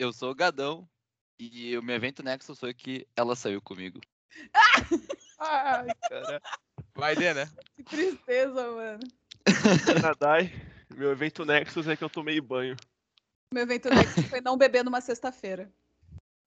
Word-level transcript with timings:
eu 0.00 0.14
sou 0.14 0.30
o 0.30 0.34
Gadão 0.34 0.88
e 1.38 1.76
o 1.76 1.82
meu 1.82 1.94
evento 1.94 2.22
Nexus 2.22 2.58
foi 2.58 2.72
que 2.72 3.06
ela 3.14 3.36
saiu 3.36 3.60
comigo. 3.60 4.00
Ai, 5.38 5.88
cara. 6.08 6.42
Vai, 6.94 7.14
Dena. 7.14 7.50
Que 7.76 7.82
tristeza, 7.82 8.70
mano. 8.72 9.00
Nadai. 10.02 10.52
Meu 10.96 11.12
evento 11.12 11.44
Nexus 11.44 11.86
é 11.86 11.96
que 11.96 12.02
eu 12.02 12.08
tomei 12.08 12.40
banho. 12.40 12.76
Meu 13.52 13.62
evento 13.62 13.90
Nexus 13.90 14.24
foi 14.26 14.40
não 14.40 14.56
beber 14.56 14.82
numa 14.82 15.02
sexta-feira. 15.02 15.70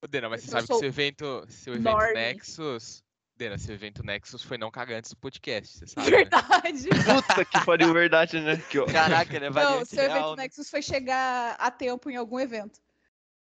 Ô, 0.04 0.08
Dena, 0.08 0.30
mas 0.30 0.42
você 0.42 0.48
Eu 0.48 0.52
sabe 0.52 0.68
que 0.68 0.76
seu 0.76 0.88
evento, 0.88 1.46
seu 1.48 1.74
evento. 1.76 2.14
Nexus. 2.14 3.04
Dena, 3.36 3.58
seu 3.58 3.76
evento 3.76 4.04
Nexus 4.04 4.44
foi 4.44 4.58
não 4.58 4.72
cagar 4.72 4.98
antes 4.98 5.12
do 5.12 5.18
podcast, 5.18 5.78
você 5.78 5.88
sabe? 5.88 6.10
né? 6.10 6.18
Verdade. 6.18 6.90
Puta 6.90 7.46
que 7.46 7.66
pariu, 7.66 7.94
verdade, 7.94 8.40
né? 8.40 8.58
Que, 8.58 8.84
Caraca, 8.86 9.36
ele 9.36 9.46
é 9.46 9.50
Não, 9.50 9.86
seu 9.86 10.00
evento 10.04 10.14
real. 10.14 10.36
né? 10.36 10.44
Nexus 10.44 10.70
foi 10.70 10.82
chegar 10.82 11.56
a 11.60 11.70
tempo 11.72 12.10
em 12.10 12.16
algum 12.16 12.40
evento. 12.40 12.83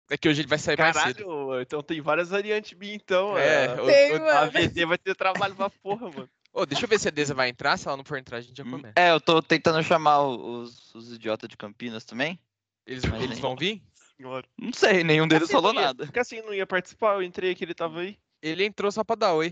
É 0.08 0.16
que 0.16 0.28
hoje 0.28 0.40
ele 0.42 0.48
vai 0.48 0.58
sair 0.58 0.78
mais 0.78 0.96
cedo. 0.96 1.24
Caralho, 1.24 1.60
então 1.60 1.82
tem 1.82 2.00
várias 2.00 2.28
variantes 2.28 2.78
minha, 2.78 2.94
então. 2.94 3.36
É, 3.36 3.64
É, 3.66 3.72
o- 3.82 3.86
Tem, 3.86 4.12
o- 4.16 4.28
a. 4.28 4.46
VT 4.46 4.84
vai 4.86 4.98
ter 4.98 5.14
trabalho 5.16 5.54
pra 5.56 5.68
porra, 5.68 6.08
mano. 6.10 6.28
Ô, 6.52 6.64
deixa 6.64 6.84
eu 6.84 6.88
ver 6.88 6.98
se 6.98 7.08
a 7.08 7.10
Deza 7.10 7.34
vai 7.34 7.48
entrar. 7.48 7.76
Se 7.76 7.86
ela 7.88 7.96
não 7.96 8.04
for 8.04 8.16
entrar, 8.16 8.38
a 8.38 8.40
gente 8.40 8.56
já 8.56 8.64
Hum, 8.64 8.70
começa. 8.70 8.92
É, 8.96 9.10
eu 9.10 9.20
tô 9.20 9.42
tentando 9.42 9.82
chamar 9.82 10.20
o- 10.20 10.60
os, 10.62 10.94
os 10.94 11.12
idiotas 11.12 11.48
de 11.48 11.56
Campinas 11.56 12.04
também. 12.04 12.38
Eles, 12.86 13.02
eles 13.04 13.38
vão 13.40 13.56
vir? 13.56 13.82
Senhora. 14.16 14.46
Não 14.56 14.72
sei, 14.72 15.02
nenhum 15.04 15.26
deles 15.28 15.44
Assim 15.44 15.52
falou 15.52 15.74
ia- 15.74 15.80
nada. 15.80 16.06
Porque 16.06 16.20
assim 16.20 16.40
não 16.40 16.54
ia 16.54 16.66
participar, 16.66 17.14
eu 17.16 17.22
entrei 17.22 17.50
aqui, 17.50 17.64
ele 17.64 17.74
tava 17.74 18.00
aí. 18.00 18.16
Ele 18.40 18.64
entrou 18.64 18.90
só 18.92 19.02
pra 19.04 19.16
dar 19.16 19.34
oi. 19.34 19.48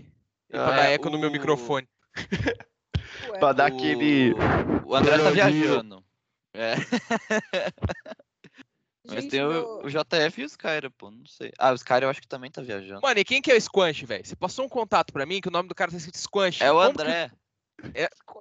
E 0.49 0.53
pra 0.53 0.67
Ah, 0.67 0.71
dar 0.77 0.85
é, 0.89 0.93
eco 0.93 1.09
no 1.09 1.19
meu 1.19 1.29
o- 1.29 1.31
microfone. 1.31 1.87
Ué. 3.29 3.39
Pra 3.39 3.51
dar 3.53 3.71
O- 3.71 3.75
aquele. 3.75 4.33
O 4.85 4.95
André 4.95 5.17
tá 5.19 5.29
viajando. 5.31 6.03
É. 6.53 6.75
Mas 9.07 9.21
Gente, 9.23 9.31
tem 9.31 9.43
o, 9.45 9.49
meu- 9.49 9.81
o 9.83 9.89
JF 9.89 10.41
e 10.41 10.43
o 10.43 10.47
Skyra, 10.47 10.89
pô. 10.91 11.11
Não 11.11 11.25
sei. 11.25 11.51
Ah, 11.59 11.71
o 11.71 11.75
Skyra 11.75 12.05
eu 12.05 12.09
acho 12.09 12.21
que 12.21 12.27
também 12.27 12.49
tá 12.51 12.61
viajando. 12.61 13.01
Mano, 13.01 13.19
e 13.19 13.23
quem 13.25 13.41
que 13.41 13.51
é 13.51 13.55
o 13.55 13.61
Squanch, 13.61 14.05
velho? 14.05 14.25
Você 14.25 14.35
passou 14.35 14.65
um 14.65 14.69
contato 14.69 15.13
pra 15.13 15.25
mim 15.25 15.39
que 15.41 15.47
o 15.47 15.51
nome 15.51 15.69
do 15.69 15.75
cara 15.75 15.91
tá 15.91 15.97
escrito 15.97 16.17
Squanch. 16.17 16.63
É 16.63 16.71
o 16.71 16.75
Como 16.75 16.95
que- 16.95 17.01
André. 17.01 17.31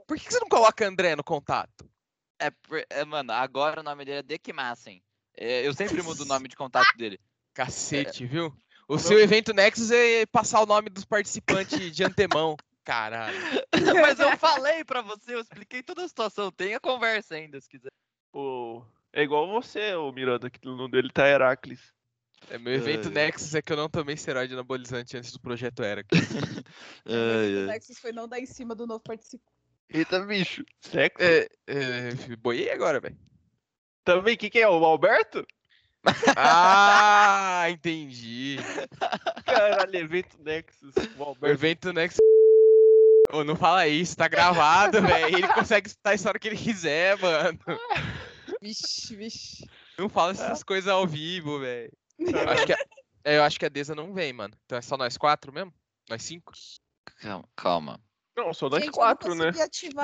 Por 0.06 0.18
que 0.18 0.32
você 0.32 0.38
não 0.40 0.48
coloca 0.48 0.86
André 0.86 1.16
no 1.16 1.24
contato? 1.24 1.88
É, 2.38 2.50
por- 2.50 2.84
é, 2.88 3.04
mano, 3.04 3.32
agora 3.32 3.80
o 3.80 3.84
nome 3.84 4.04
dele 4.04 4.18
é 4.18 4.22
Dekimassen. 4.22 5.02
É, 5.36 5.66
eu 5.66 5.74
sempre 5.74 6.00
mudo 6.02 6.22
o 6.22 6.26
nome 6.26 6.48
de 6.48 6.56
contato 6.56 6.96
dele. 6.96 7.18
Cacete, 7.52 8.26
viu? 8.26 8.54
O 8.88 8.98
seu 8.98 9.18
evento 9.18 9.52
Nexus 9.52 9.90
é 9.90 10.26
passar 10.26 10.60
o 10.60 10.66
nome 10.66 10.90
dos 10.90 11.04
participantes 11.04 11.90
de 11.94 12.04
antemão. 12.04 12.56
Caralho. 12.84 13.34
Mas 14.00 14.20
eu 14.20 14.36
falei 14.36 14.84
pra 14.84 15.00
você, 15.00 15.34
eu 15.34 15.40
expliquei 15.40 15.82
toda 15.82 16.04
a 16.04 16.08
situação. 16.08 16.52
Tem 16.52 16.74
a 16.74 16.80
conversa 16.80 17.34
ainda, 17.34 17.58
se 17.60 17.68
quiser. 17.68 17.90
O... 18.32 18.82
É 19.16 19.22
igual 19.22 19.46
você, 19.46 19.94
o 19.94 20.10
Miranda, 20.10 20.50
que 20.50 20.58
no 20.64 20.76
nome 20.76 20.90
dele 20.90 21.08
tá 21.08 21.24
Heracles. 21.24 21.94
É, 22.50 22.58
meu 22.58 22.74
evento 22.74 23.06
Ai, 23.06 23.14
ai. 23.16 23.26
Nexus 23.26 23.54
é 23.54 23.62
que 23.62 23.72
eu 23.72 23.76
não 23.76 23.88
tomei 23.88 24.16
esteroide 24.16 24.52
anabolizante 24.52 25.16
antes 25.16 25.30
do 25.30 25.38
projeto 25.38 25.84
Era. 25.84 26.04
Meu 27.06 27.44
evento 27.44 27.66
Nexus 27.68 27.98
foi 28.00 28.10
não 28.10 28.26
dar 28.26 28.40
em 28.40 28.44
cima 28.44 28.74
do 28.74 28.88
novo 28.88 29.04
participante. 29.04 29.54
Eita, 29.88 30.18
bicho. 30.26 30.64
Sexo? 30.80 31.24
É, 31.24 31.48
é, 31.68 32.36
boiei 32.36 32.72
agora, 32.72 32.98
velho. 32.98 33.16
Também, 34.02 34.36
quem 34.36 34.50
que 34.50 34.58
é? 34.58 34.68
O 34.68 34.84
Alberto? 34.84 35.46
Ah, 36.36 37.66
entendi. 37.70 38.56
Caralho, 39.46 39.96
evento 39.96 40.36
Nexus. 40.42 40.92
O 41.16 41.46
evento 41.46 41.92
Nexus. 41.92 42.18
Ô, 43.32 43.44
não 43.44 43.54
fala 43.54 43.86
isso, 43.86 44.16
tá 44.16 44.26
gravado, 44.26 45.00
velho. 45.00 45.38
Ele 45.38 45.48
consegue 45.48 45.88
citar 45.88 46.12
a 46.12 46.16
história 46.16 46.40
que 46.40 46.48
ele 46.48 46.56
quiser, 46.56 47.16
mano. 47.18 47.58
Vixe, 48.64 49.14
vixe. 49.14 49.66
Não 49.98 50.08
fala 50.08 50.32
essas 50.32 50.62
coisas 50.62 50.88
ao 50.90 51.06
vivo, 51.06 51.60
velho. 51.60 51.92
Eu 52.18 52.48
acho 52.48 52.64
que 52.64 52.72
a- 52.72 52.78
é, 53.22 53.36
eu 53.36 53.42
acho 53.44 53.58
que 53.58 53.66
a 53.66 53.68
Deza 53.68 53.94
não 53.94 54.14
vem, 54.14 54.32
mano. 54.32 54.56
Então 54.64 54.78
é 54.78 54.80
só 54.80 54.96
nós 54.96 55.18
quatro 55.18 55.52
mesmo? 55.52 55.70
Nós 56.08 56.22
cinco? 56.22 56.50
Calma, 57.20 57.46
calma. 57.54 58.00
Não, 58.34 58.54
só 58.54 58.70
nós 58.70 58.80
Gente, 58.80 58.88
eu 58.88 58.94
quatro, 58.94 59.34
né? 59.34 59.52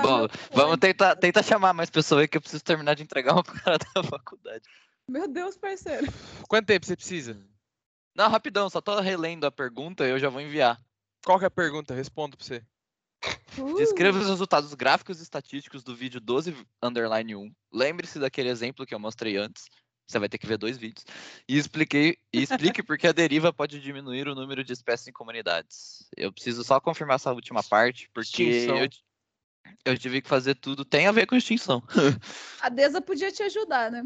Bom, 0.03 0.29
vamos 0.53 0.77
tentar, 0.79 1.17
tentar 1.17 1.43
chamar 1.43 1.73
mais 1.73 1.89
pessoas 1.89 2.21
aí 2.21 2.29
que 2.29 2.37
eu 2.37 2.41
preciso 2.43 2.63
terminar 2.63 2.95
de 2.95 3.03
entregar 3.03 3.33
uma 3.33 3.43
parada 3.43 3.87
da 3.95 4.03
faculdade. 4.05 4.69
Meu 5.09 5.27
Deus, 5.27 5.57
parceiro. 5.57 6.07
Quanto 6.47 6.67
tempo 6.67 6.85
você 6.85 6.95
precisa? 6.95 7.41
Não, 8.15 8.29
rapidão, 8.29 8.69
só 8.69 8.83
tô 8.83 9.01
relendo 9.01 9.47
a 9.47 9.51
pergunta 9.51 10.07
e 10.07 10.11
eu 10.11 10.19
já 10.19 10.29
vou 10.29 10.43
enviar. 10.43 10.79
Qual 11.25 11.39
que 11.39 11.45
é 11.47 11.49
a 11.49 11.51
pergunta? 11.51 11.95
Respondo 11.95 12.37
pra 12.37 12.47
você. 12.47 12.63
Uh, 13.59 13.77
Descreva 13.77 14.19
os 14.19 14.29
resultados 14.29 14.73
gráficos 14.75 15.21
e 15.21 15.23
estatísticos 15.23 15.83
do 15.83 15.95
vídeo 15.95 16.21
12 16.21 16.57
underline 16.83 17.37
1. 17.37 17.53
Lembre-se 17.73 18.19
daquele 18.19 18.49
exemplo 18.49 18.87
que 18.87 18.95
eu 18.95 18.99
mostrei 18.99 19.37
antes. 19.37 19.67
Você 20.07 20.19
vai 20.19 20.29
ter 20.29 20.39
que 20.39 20.47
ver 20.47 20.59
dois 20.59 20.77
vídeos. 20.77 21.05
E, 21.49 21.57
expliquei, 21.57 22.19
e 22.33 22.43
explique 22.43 22.83
por 22.83 22.99
que 22.99 23.07
a 23.07 23.13
deriva 23.13 23.53
pode 23.53 23.81
diminuir 23.81 24.27
o 24.27 24.35
número 24.35 24.65
de 24.65 24.73
espécies 24.73 25.07
em 25.07 25.13
comunidades. 25.13 26.09
Eu 26.17 26.33
preciso 26.33 26.65
só 26.65 26.81
confirmar 26.81 27.15
essa 27.15 27.33
última 27.33 27.63
parte, 27.63 28.11
porque 28.13 28.43
Extinção. 28.43 28.79
eu, 28.79 28.89
eu 29.85 29.99
tive 29.99 30.21
que 30.21 30.29
fazer 30.29 30.57
tudo. 30.57 30.85
Tem 30.85 31.07
a 31.07 31.13
ver 31.13 31.27
com 31.27 31.37
extinção. 31.37 31.81
A 32.61 32.69
Deza 32.69 33.01
podia 33.01 33.31
te 33.31 33.45
ajudar, 33.45 33.89
né? 33.91 34.03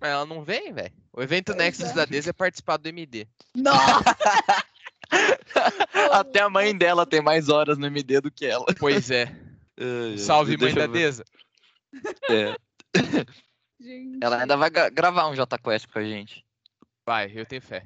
Mas 0.00 0.10
ela 0.10 0.24
não 0.24 0.42
vem, 0.42 0.72
velho. 0.72 0.92
O 1.12 1.22
evento 1.22 1.52
Pois 1.52 1.58
Nexus 1.58 1.90
é. 1.90 1.94
da 1.94 2.04
Deza 2.06 2.30
é 2.30 2.32
participar 2.32 2.78
do 2.78 2.88
MD. 2.88 3.28
Nossa! 3.54 4.04
Até 6.12 6.40
a 6.40 6.48
mãe 6.50 6.76
dela 6.76 7.04
tem 7.06 7.20
mais 7.20 7.48
horas 7.48 7.78
no 7.78 7.86
MD 7.86 8.20
do 8.20 8.30
que 8.30 8.46
ela. 8.46 8.66
Pois 8.78 9.10
é. 9.10 9.34
Salve, 10.18 10.56
mãe 10.56 10.74
da. 10.74 10.86
Deza. 10.86 11.24
É, 12.30 12.56
Gente. 13.80 14.18
Ela 14.22 14.40
ainda 14.42 14.56
vai 14.56 14.70
gra- 14.70 14.88
gravar 14.90 15.28
um 15.28 15.34
JQuest 15.34 15.88
com 15.88 15.98
a 15.98 16.04
gente. 16.04 16.44
Vai, 17.06 17.32
eu 17.34 17.44
tenho 17.44 17.60
fé. 17.62 17.84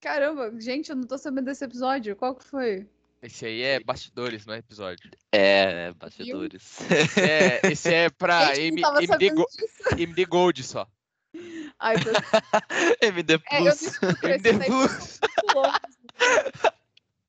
Caramba, 0.00 0.52
gente, 0.60 0.90
eu 0.90 0.96
não 0.96 1.04
tô 1.04 1.18
sabendo 1.18 1.46
desse 1.46 1.64
episódio. 1.64 2.14
Qual 2.16 2.34
que 2.34 2.44
foi? 2.44 2.88
Esse 3.22 3.44
aí 3.44 3.60
é 3.62 3.80
bastidores, 3.80 4.46
não 4.46 4.54
é 4.54 4.58
episódio. 4.58 5.10
É, 5.32 5.92
bastidores. 5.94 6.78
É, 7.18 7.60
esse 7.70 7.92
é 7.92 8.08
pra 8.08 8.54
Gente, 8.54 8.80
M- 8.80 9.04
MD, 9.04 9.30
Go- 9.30 9.46
disso. 9.50 9.82
MD 9.98 10.24
Gold 10.24 10.62
só. 10.62 10.86
Ai, 11.78 11.96
tô... 12.02 12.10
MD 13.06 13.34
É, 13.50 13.58
eu 13.60 13.62
Plus. 13.64 13.98
MD 14.22 14.48
esse 14.48 14.64
Plus. 14.64 15.20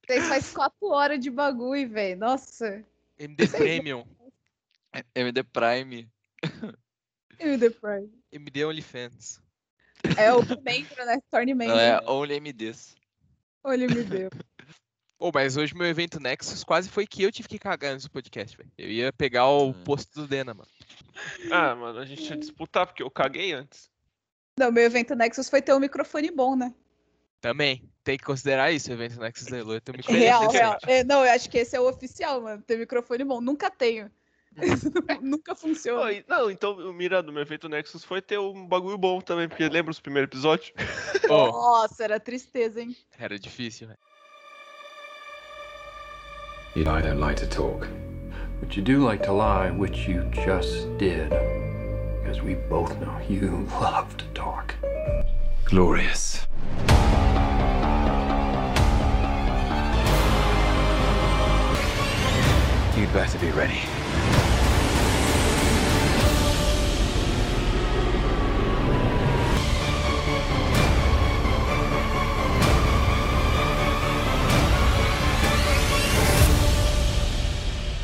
Tem 0.08 0.22
faz 0.22 0.52
quatro 0.52 0.88
horas 0.88 1.20
de 1.20 1.30
bagulho, 1.30 1.90
velho. 1.90 2.20
Nossa. 2.20 2.84
MD 3.18 3.48
Premium. 3.48 4.06
MD 5.16 5.44
Prime. 5.44 6.10
The 7.38 7.70
Prime. 7.70 8.10
MD 8.32 8.66
OnlyFans. 8.66 9.42
É 10.18 10.34
o 10.34 10.40
membro, 10.62 11.06
né? 11.06 11.20
Torne 11.30 11.54
membro. 11.54 11.76
Não, 11.76 11.82
é 11.82 12.02
Only 12.08 12.40
MDs. 12.40 12.96
Olha, 13.64 13.88
me 13.88 14.04
deu. 14.04 14.30
Pô, 15.18 15.32
mas 15.32 15.56
hoje 15.56 15.76
meu 15.76 15.86
evento 15.86 16.20
Nexus 16.20 16.64
quase 16.64 16.90
foi 16.90 17.06
que 17.06 17.22
eu 17.22 17.32
tive 17.32 17.48
que 17.48 17.60
cagar 17.60 17.94
nesse 17.94 18.10
podcast, 18.10 18.58
velho. 18.58 18.72
Eu 18.76 18.90
ia 18.90 19.14
pegar 19.14 19.48
o 19.48 19.70
Hum. 19.70 19.84
posto 19.84 20.22
do 20.22 20.28
Dena, 20.28 20.54
mano. 20.54 20.70
Ah, 21.52 21.76
mano, 21.76 22.00
a 22.00 22.06
gente 22.06 22.28
ia 22.28 22.38
disputar, 22.38 22.88
porque 22.88 23.04
eu 23.04 23.12
caguei 23.12 23.54
antes. 23.54 23.90
Não, 24.58 24.72
meu 24.72 24.84
evento 24.84 25.14
Nexus 25.16 25.48
foi 25.50 25.62
ter 25.62 25.74
um 25.74 25.80
microfone 25.80 26.32
bom, 26.32 26.56
né? 26.56 26.74
Também. 27.42 27.84
Tem 28.04 28.18
que 28.18 28.24
considerar 28.24 28.72
isso, 28.72 28.90
o 28.90 28.94
evento 28.94 29.20
Nexus 29.20 29.48
da. 29.48 29.58
Eu 29.58 29.82
tenho 29.82 29.98
muito 29.98 30.12
Real, 30.12 30.42
decente. 30.42 30.58
real. 30.58 30.78
É, 30.88 31.04
não, 31.04 31.26
eu 31.26 31.32
acho 31.32 31.50
que 31.50 31.58
esse 31.58 31.76
é 31.76 31.80
o 31.80 31.88
oficial, 31.90 32.42
mano. 32.42 32.62
Ter 32.62 32.78
microfone 32.78 33.24
bom. 33.24 33.42
Nunca 33.42 33.70
tenho. 33.70 34.10
Nunca 35.22 35.56
funciona. 35.56 36.02
Oi, 36.02 36.26
não, 36.28 36.50
então 36.52 36.74
o 36.74 36.94
Miranda, 36.94 37.32
meu 37.32 37.42
evento 37.42 37.70
Nexus 37.70 38.04
foi 38.04 38.22
ter 38.22 38.38
um 38.40 38.66
bagulho 38.68 38.98
bom 38.98 39.22
também, 39.22 39.48
porque 39.48 39.68
lembra 39.70 39.92
os 39.92 40.00
primeiros 40.00 40.28
episódios? 40.30 40.72
Ô, 41.30 41.48
Nossa, 41.48 42.04
era 42.04 42.20
tristeza, 42.20 42.82
hein? 42.82 42.96
era 43.18 43.38
difícil, 43.40 43.88
velho. 43.88 44.00
You 46.76 46.86
know, 46.86 46.98
I 46.98 47.02
don't 47.02 47.20
like 47.20 47.40
to 47.42 47.48
talk. 47.48 47.86
But 48.62 48.76
you 48.78 48.84
do 48.84 49.06
like 49.06 49.24
to 49.26 49.34
lie, 49.34 49.72
which 49.72 50.08
you 50.08 50.24
just 50.32 50.88
did. 50.98 51.30
Because 52.22 52.42
we 52.42 52.56
both 52.70 52.96
know 53.02 53.20
you 53.28 53.68
love 53.82 54.16
to 54.18 54.26
talk. 54.34 54.76
Glorious. 55.66 56.48
You'd 62.98 63.14
better 63.14 63.40
be 63.40 63.52
ready. 63.52 63.80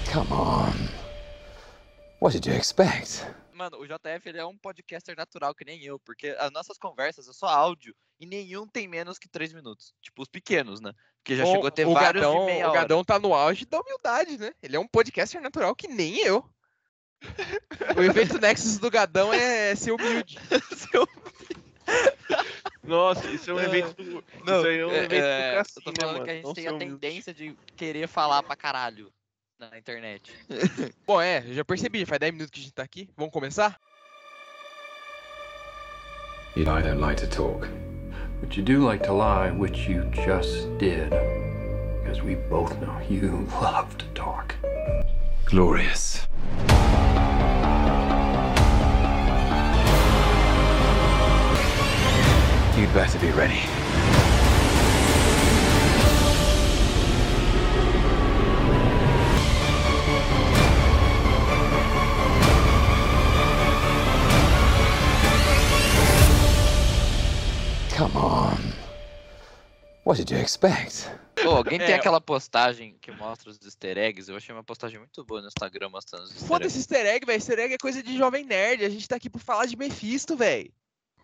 Come 0.05 0.31
on. 0.31 0.89
What 2.19 2.31
did 2.31 2.45
you 2.45 2.53
expect? 2.53 3.25
Mano, 3.57 3.79
o 3.79 3.87
JF 3.87 4.29
ele 4.29 4.37
é 4.37 4.45
um 4.45 4.55
podcaster 4.55 5.15
natural, 5.17 5.55
que 5.55 5.65
nem 5.65 5.83
eu, 5.83 5.99
porque 5.99 6.27
as 6.37 6.51
nossas 6.51 6.77
conversas 6.77 7.27
é 7.27 7.33
só 7.33 7.47
áudio 7.47 7.95
e 8.19 8.25
nenhum 8.27 8.67
tem 8.67 8.87
menos 8.87 9.17
que 9.17 9.27
três 9.27 9.51
minutos. 9.51 9.95
Tipo, 9.99 10.21
os 10.21 10.27
pequenos, 10.29 10.79
né? 10.79 10.93
Porque 11.23 11.35
já 11.35 11.43
Bom, 11.43 11.53
chegou 11.53 11.67
a 11.67 11.71
ter 11.71 11.87
o 11.87 11.93
vários 11.93 12.21
Gadão, 12.23 12.39
de 12.39 12.45
meia 12.45 12.67
O 12.67 12.69
hora. 12.69 12.79
Gadão 12.81 13.03
tá 13.03 13.17
no 13.17 13.33
auge 13.33 13.65
da 13.65 13.79
humildade, 13.81 14.37
né? 14.37 14.53
Ele 14.61 14.75
é 14.75 14.79
um 14.79 14.87
podcaster 14.87 15.41
natural 15.41 15.75
que 15.75 15.87
nem 15.87 16.19
eu. 16.19 16.47
o 17.97 18.01
evento 18.03 18.37
Nexus 18.39 18.77
do 18.77 18.91
Gadão 18.91 19.33
é 19.33 19.73
ser 19.75 19.91
humilde. 19.91 20.37
Seu- 20.77 21.07
Nossa, 22.83 23.27
isso 23.31 23.49
é 23.49 23.53
um 23.55 23.59
evento 23.59 23.95
do. 24.03 24.23
Não, 24.45 24.59
isso 24.59 24.67
aí 24.67 24.77
é 24.77 24.85
um 24.85 24.91
é- 24.91 25.03
evento 25.03 25.23
é, 25.23 25.49
do 25.51 25.55
eu 25.55 25.57
Cassino, 25.57 25.83
tô 25.83 25.91
né, 25.91 25.95
falando 25.97 26.13
mano? 26.13 26.25
que 26.25 26.29
a 26.31 26.33
gente 26.35 26.45
Não 26.45 26.53
tem 26.53 26.63
ser 26.63 26.69
a 26.69 26.73
humilde. 26.73 26.93
tendência 26.99 27.33
de 27.33 27.57
querer 27.75 28.07
falar 28.07 28.43
pra 28.43 28.55
caralho 28.55 29.11
na 29.59 29.77
internet. 29.77 30.31
Bom, 31.05 31.19
é, 31.19 31.43
eu 31.47 31.53
já 31.53 31.65
percebi, 31.65 32.05
faz 32.05 32.19
10 32.19 32.31
minutos 32.33 32.51
que 32.51 32.59
a 32.59 32.63
gente 32.63 32.73
tá 32.73 32.83
aqui. 32.83 33.09
Vamos 33.17 33.33
começar? 33.33 33.79
Eli 36.55 36.81
don't 36.81 36.99
like 36.99 37.21
to 37.21 37.27
talk, 37.27 37.67
but 38.41 38.55
you 38.57 38.63
do 38.63 38.87
like 38.87 39.03
to 39.05 39.13
lie, 39.13 39.51
which 39.51 39.87
you 39.87 40.03
just 40.25 40.67
did. 40.79 41.09
Because 42.01 42.21
we 42.23 42.35
both 42.49 42.75
know 42.79 42.99
you 43.09 43.47
love 43.61 43.95
to 43.97 44.05
talk. 44.13 44.55
Glorious. 45.45 46.27
You'd 52.75 52.93
better 52.93 53.19
be 53.19 53.31
ready. 53.31 54.26
Come 67.97 68.15
on. 68.15 68.57
What 70.05 70.17
did 70.17 70.29
you 70.31 70.37
expect? 70.39 71.09
Pô, 71.43 71.49
alguém 71.49 71.79
tem 71.79 71.91
É, 71.91 71.95
aquela 71.95 72.21
postagem 72.21 72.95
que 73.01 73.11
mostra 73.11 73.49
os 73.49 73.59
easter 73.63 73.97
eggs? 73.97 74.29
Eu 74.29 74.37
achei 74.37 74.53
uma 74.53 74.63
postagem 74.63 74.97
muito 74.99 75.23
boa 75.23 75.41
no 75.41 75.47
Instagram 75.47 75.89
mostrando 75.89 76.23
os 76.23 76.31
easter 76.31 76.47
Foda-se 76.47 76.77
eggs. 76.77 76.93
easter 76.93 77.05
egg, 77.05 77.25
velho. 77.25 77.37
Easter 77.37 77.59
egg 77.59 77.73
é 77.73 77.77
coisa 77.77 78.01
de 78.03 78.15
jovem 78.17 78.45
nerd. 78.45 78.85
A 78.85 78.89
gente 78.89 79.07
tá 79.07 79.15
aqui 79.15 79.29
pra 79.29 79.41
falar 79.41 79.65
de 79.65 79.75
Mephisto, 79.75 80.35
velho. 80.37 80.71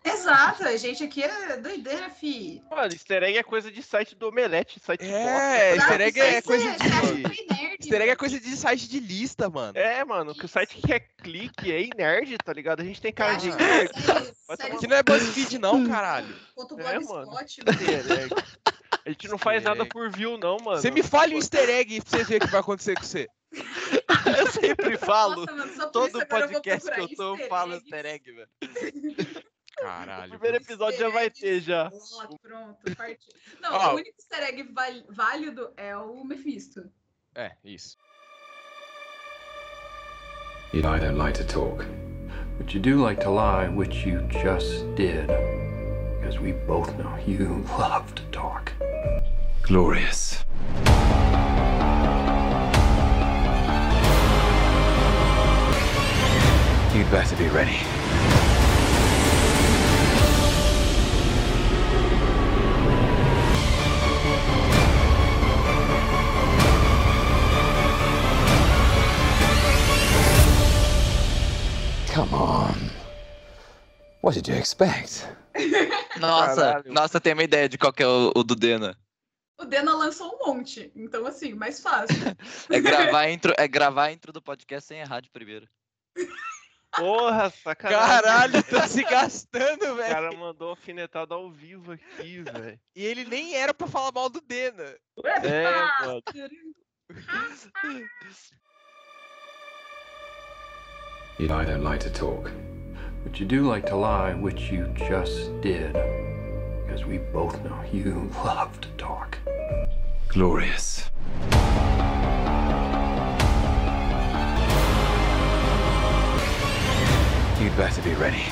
Exato, 0.04 0.64
a 0.64 0.76
gente 0.76 1.02
aqui 1.02 1.22
é 1.22 1.56
doideira, 1.56 2.10
fi. 2.10 2.62
Mano, 2.70 2.92
easter 2.92 3.22
egg 3.22 3.38
é 3.38 3.42
coisa 3.42 3.72
de 3.72 3.82
site 3.82 4.14
do 4.14 4.28
Omelete, 4.28 4.78
site 4.78 5.02
É, 5.02 5.76
easter 5.76 6.00
egg 6.00 6.20
é 6.20 6.42
coisa 6.42 6.64
de. 6.70 7.74
Easter 7.80 8.00
egg 8.02 8.10
é 8.10 8.16
coisa 8.16 8.38
de 8.38 8.56
site 8.56 8.88
de 8.88 9.00
lista, 9.00 9.48
mano. 9.48 9.78
É, 9.78 10.04
mano, 10.04 10.34
que 10.34 10.44
o 10.44 10.48
site 10.48 10.76
que 10.76 10.92
é 10.92 11.00
clique 11.00 11.72
é 11.72 11.88
nerd, 11.96 12.36
tá 12.36 12.52
ligado? 12.52 12.80
A 12.80 12.84
gente 12.84 13.00
tem 13.00 13.12
cara 13.12 13.34
de 13.34 13.48
Acho 13.48 13.58
nerd. 13.58 14.78
que 14.78 14.86
não 14.86 14.96
é 14.96 15.02
BuzzFeed, 15.02 15.58
não, 15.58 15.86
caralho. 15.88 16.36
quanto 16.54 16.78
É, 16.80 17.00
mano. 17.00 17.32
A 19.06 19.10
gente 19.10 19.28
não 19.28 19.38
faz 19.38 19.62
nada 19.62 19.86
por 19.86 20.10
view, 20.10 20.36
não, 20.36 20.58
mano. 20.58 20.80
Você 20.80 20.90
me 20.90 21.02
fale 21.02 21.34
um 21.34 21.38
easter 21.38 21.68
egg 21.68 22.00
pra 22.02 22.10
você 22.10 22.24
ver 22.24 22.36
o 22.36 22.40
que 22.40 22.46
vai 22.52 22.60
acontecer 22.60 22.94
com 22.94 23.02
você. 23.04 23.26
Eu 24.38 24.50
sempre 24.50 24.98
falo. 24.98 25.46
Nossa, 25.46 25.52
mano, 25.52 25.72
só 25.74 25.86
por 25.86 25.92
Todo 25.92 26.26
podcast 26.26 26.90
que 26.90 27.00
eu 27.00 27.08
tô, 27.08 27.22
eu 27.22 27.34
easter 27.34 27.48
falo 27.48 27.74
easter 27.74 28.06
egg, 28.06 28.32
velho. 28.32 28.48
O 29.78 29.82
Caralho. 29.82 30.30
primeiro 30.30 30.56
episódio 30.58 30.98
já 30.98 31.08
vai 31.08 31.28
ter 31.30 31.60
já. 31.60 31.90
Pronto, 32.40 32.96
partiu. 32.96 33.16
Não, 33.60 33.72
Ó. 33.74 33.90
o 33.90 33.94
único 33.96 34.10
easter 34.18 34.44
egg 34.48 34.68
válido 35.10 35.72
é 35.76 35.96
o 35.96 36.24
Mephisto. 36.24 36.88
É, 37.34 37.52
isso. 37.64 37.96
Eli 40.72 40.82
don't 41.00 41.16
like 41.18 41.36
to 41.38 41.44
talk, 41.46 41.84
but 42.58 42.72
you 42.74 42.80
do 42.80 43.02
like 43.04 43.20
to 43.22 43.30
lie, 43.30 43.68
which 43.68 44.06
you 44.08 44.20
just 44.42 44.84
did. 44.96 45.26
Because 46.20 46.38
we 46.40 46.52
both 46.66 46.92
know 46.96 47.16
you 47.26 47.64
love 47.78 48.12
to 48.14 48.22
talk. 48.30 48.72
Glorious. 49.62 50.44
You'd 56.94 57.10
better 57.10 57.34
be 57.34 57.48
ready. 57.48 57.78
Come 72.14 72.32
on. 72.34 72.74
What 74.22 74.34
did 74.36 74.46
you 74.48 74.54
expect? 74.54 75.26
Nossa, 76.20 76.54
Caralho. 76.60 76.92
nossa, 76.92 77.20
tem 77.20 77.32
uma 77.32 77.42
ideia 77.42 77.68
de 77.68 77.76
qual 77.76 77.92
que 77.92 78.02
é 78.02 78.06
o, 78.06 78.32
o 78.36 78.44
do 78.44 78.54
Dena. 78.54 78.96
O 79.60 79.64
Dena 79.64 79.94
lançou 79.96 80.32
um 80.32 80.46
monte, 80.46 80.92
então 80.94 81.26
assim, 81.26 81.54
mais 81.54 81.80
fácil. 81.80 82.16
É 82.70 82.80
gravar 82.80 83.28
intro, 83.28 83.52
é 83.58 83.66
gravar 83.66 84.04
a 84.04 84.12
intro 84.12 84.32
do 84.32 84.40
podcast 84.40 84.86
sem 84.88 85.00
errar 85.00 85.20
de 85.20 85.30
primeiro. 85.30 85.68
Porra, 86.96 87.50
sacanagem. 87.50 88.22
Caralho, 88.22 88.62
tá 88.62 88.86
se 88.86 89.02
gastando, 89.02 89.84
O 89.86 89.96
velho. 89.96 90.14
cara 90.14 90.32
mandou 90.36 90.70
alfinetada 90.70 91.34
ao 91.34 91.50
vivo 91.50 91.90
aqui, 91.92 92.42
velho. 92.42 92.78
E 92.94 93.04
ele 93.04 93.24
nem 93.24 93.56
era 93.56 93.74
pra 93.74 93.88
falar 93.88 94.12
mal 94.12 94.30
do 94.30 94.40
Dena. 94.40 94.96
É, 95.42 96.06
mano. 96.06 96.22
Eli 101.40 101.64
don't 101.64 101.82
like 101.82 101.98
to 101.98 102.10
talk, 102.10 102.52
but 103.24 103.40
you 103.40 103.46
do 103.46 103.66
like 103.66 103.86
to 103.86 103.96
lie, 103.96 104.34
which 104.34 104.70
you 104.70 104.86
just 104.94 105.60
did. 105.62 105.92
Because 106.86 107.04
we 107.04 107.18
both 107.18 107.60
know 107.64 107.76
you 107.92 108.30
love 108.44 108.80
to 108.80 108.88
talk. 108.90 109.36
Glorious. 110.28 111.10
You'd 117.60 117.76
better 117.76 118.02
be 118.02 118.14
ready. 118.14 118.44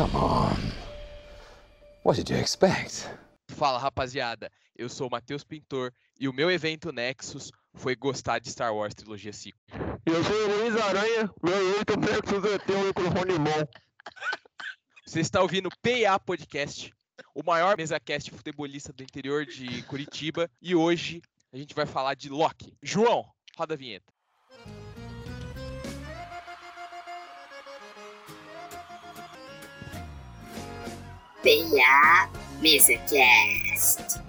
Come 0.00 0.16
on. 0.16 0.56
What 2.04 2.16
did 2.16 2.30
you 2.30 2.36
expect? 2.38 3.06
Fala, 3.50 3.78
rapaziada. 3.78 4.50
Eu 4.74 4.88
sou 4.88 5.08
o 5.08 5.10
Matheus 5.10 5.44
Pintor 5.44 5.92
e 6.18 6.26
o 6.26 6.32
meu 6.32 6.50
evento 6.50 6.90
Nexus 6.90 7.52
foi 7.74 7.94
gostar 7.94 8.38
de 8.38 8.50
Star 8.50 8.74
Wars 8.74 8.94
Trilogia 8.94 9.30
5. 9.30 9.58
Eu 10.06 10.24
sou 10.24 10.34
o 10.34 10.56
Luiz 10.56 10.74
Aranha, 10.80 11.30
meu 11.42 11.74
jeito 11.74 12.00
Nexus 12.00 12.44
é 12.50 12.58
ter 12.60 12.76
um 12.76 12.84
microfone 12.84 13.38
bom. 13.40 13.68
Você 15.06 15.20
está 15.20 15.42
ouvindo 15.42 15.66
o 15.66 15.76
PA 15.82 16.18
Podcast, 16.18 16.90
o 17.34 17.42
maior 17.44 17.76
mesacast 17.76 18.30
futebolista 18.30 18.94
do 18.94 19.02
interior 19.02 19.44
de 19.44 19.82
Curitiba. 19.82 20.50
E 20.62 20.74
hoje 20.74 21.20
a 21.52 21.58
gente 21.58 21.74
vai 21.74 21.84
falar 21.84 22.14
de 22.14 22.30
Loki. 22.30 22.74
João, 22.82 23.26
roda 23.54 23.74
a 23.74 23.76
vinheta. 23.76 24.09
PA 31.42 32.30
MesaCast. 32.60 34.20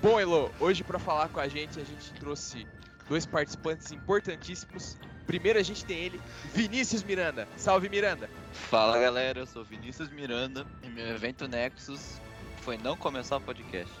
Bom, 0.00 0.18
Elo, 0.18 0.50
hoje 0.58 0.82
para 0.82 0.98
falar 0.98 1.28
com 1.28 1.38
a 1.38 1.46
gente, 1.46 1.78
a 1.78 1.84
gente 1.84 2.14
trouxe 2.14 2.66
dois 3.10 3.26
participantes 3.26 3.92
importantíssimos. 3.92 4.96
Primeiro 5.26 5.58
a 5.58 5.62
gente 5.62 5.84
tem 5.84 5.98
ele, 5.98 6.20
Vinícius 6.54 7.02
Miranda. 7.02 7.46
Salve, 7.58 7.90
Miranda. 7.90 8.30
Fala 8.54 8.98
galera, 8.98 9.40
eu 9.40 9.46
sou 9.46 9.62
Vinícius 9.62 10.08
Miranda 10.08 10.66
e 10.82 10.88
meu 10.88 11.06
evento 11.08 11.46
Nexus 11.46 12.18
foi 12.62 12.78
não 12.78 12.96
começar 12.96 13.36
o 13.36 13.40
podcast. 13.40 13.92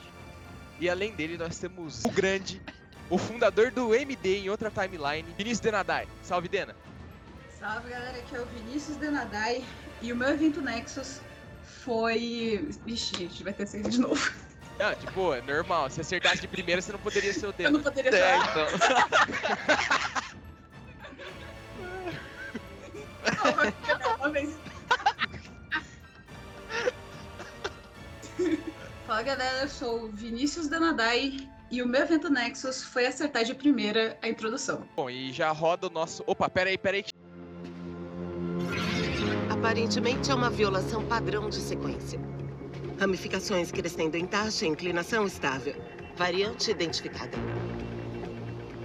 E 0.80 0.88
além 0.88 1.12
dele, 1.12 1.36
nós 1.36 1.58
temos 1.58 2.04
o 2.04 2.10
grande, 2.10 2.60
o 3.10 3.18
fundador 3.18 3.70
do 3.70 3.94
MD 3.94 4.38
em 4.40 4.50
outra 4.50 4.70
timeline, 4.70 5.28
Vinícius 5.36 5.60
Denadai. 5.60 6.08
Salve, 6.22 6.48
Dena. 6.48 6.74
Salve 7.58 7.90
galera, 7.90 8.18
aqui 8.18 8.34
é 8.34 8.40
o 8.40 8.46
Vinícius 8.46 8.96
Denadai 8.96 9.64
e 10.00 10.12
o 10.12 10.16
meu 10.16 10.28
evento 10.30 10.60
Nexus 10.60 11.20
foi. 11.84 12.68
Ixi, 12.86 13.16
gente, 13.16 13.44
vai 13.44 13.52
ter 13.52 13.66
saído 13.66 13.90
de 13.90 14.00
novo. 14.00 14.32
Não, 14.78 14.94
tipo, 14.94 15.34
é 15.34 15.42
normal. 15.42 15.90
Se 15.90 16.00
acertasse 16.00 16.40
de 16.40 16.48
primeira, 16.48 16.80
você 16.80 16.90
não 16.92 16.98
poderia 16.98 17.32
ser 17.32 17.46
o 17.46 17.48
Eu 17.50 17.52
Dena. 17.52 17.70
não 17.70 17.82
poderia 17.82 18.10
É, 18.10 18.40
falar. 18.40 18.68
então. 18.72 20.11
Fala 29.22 29.36
galera, 29.36 29.62
eu 29.62 29.68
sou 29.68 30.06
o 30.06 30.08
Vinícius 30.08 30.66
Denadai 30.66 31.48
e 31.70 31.80
o 31.80 31.86
meu 31.86 32.02
evento 32.02 32.28
Nexus 32.28 32.82
foi 32.82 33.06
acertar 33.06 33.44
de 33.44 33.54
primeira 33.54 34.18
a 34.20 34.28
introdução. 34.28 34.82
Bom, 34.96 35.08
e 35.08 35.30
já 35.30 35.52
roda 35.52 35.86
o 35.86 35.90
nosso. 35.90 36.24
Opa, 36.26 36.50
peraí, 36.50 36.76
peraí. 36.76 37.04
Aparentemente 39.48 40.28
é 40.28 40.34
uma 40.34 40.50
violação 40.50 41.04
padrão 41.04 41.48
de 41.48 41.60
sequência. 41.60 42.18
Ramificações 42.98 43.70
crescendo 43.70 44.16
em 44.16 44.26
taxa 44.26 44.66
e 44.66 44.68
inclinação 44.68 45.24
estável. 45.24 45.76
Variante 46.16 46.72
identificada. 46.72 47.38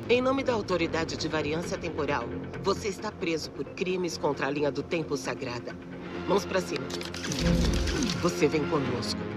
Em 0.08 0.22
nome 0.22 0.44
da 0.44 0.54
Autoridade 0.54 1.18
de 1.18 1.28
Variância 1.28 1.80
Temporal, 1.80 2.26
você 2.62 2.90
está 2.90 3.12
preso 3.12 3.50
por 3.50 3.66
crimes 3.70 4.20
contra 4.20 4.46
a 4.46 4.52
linha 4.52 4.70
do 4.72 4.84
tempo 4.84 5.18
sagrada. 5.18 5.76
Mãos 6.28 6.46
pra 6.46 6.62
cima. 6.62 6.86
Você 8.22 8.48
vem 8.48 8.64
conosco. 8.70 9.37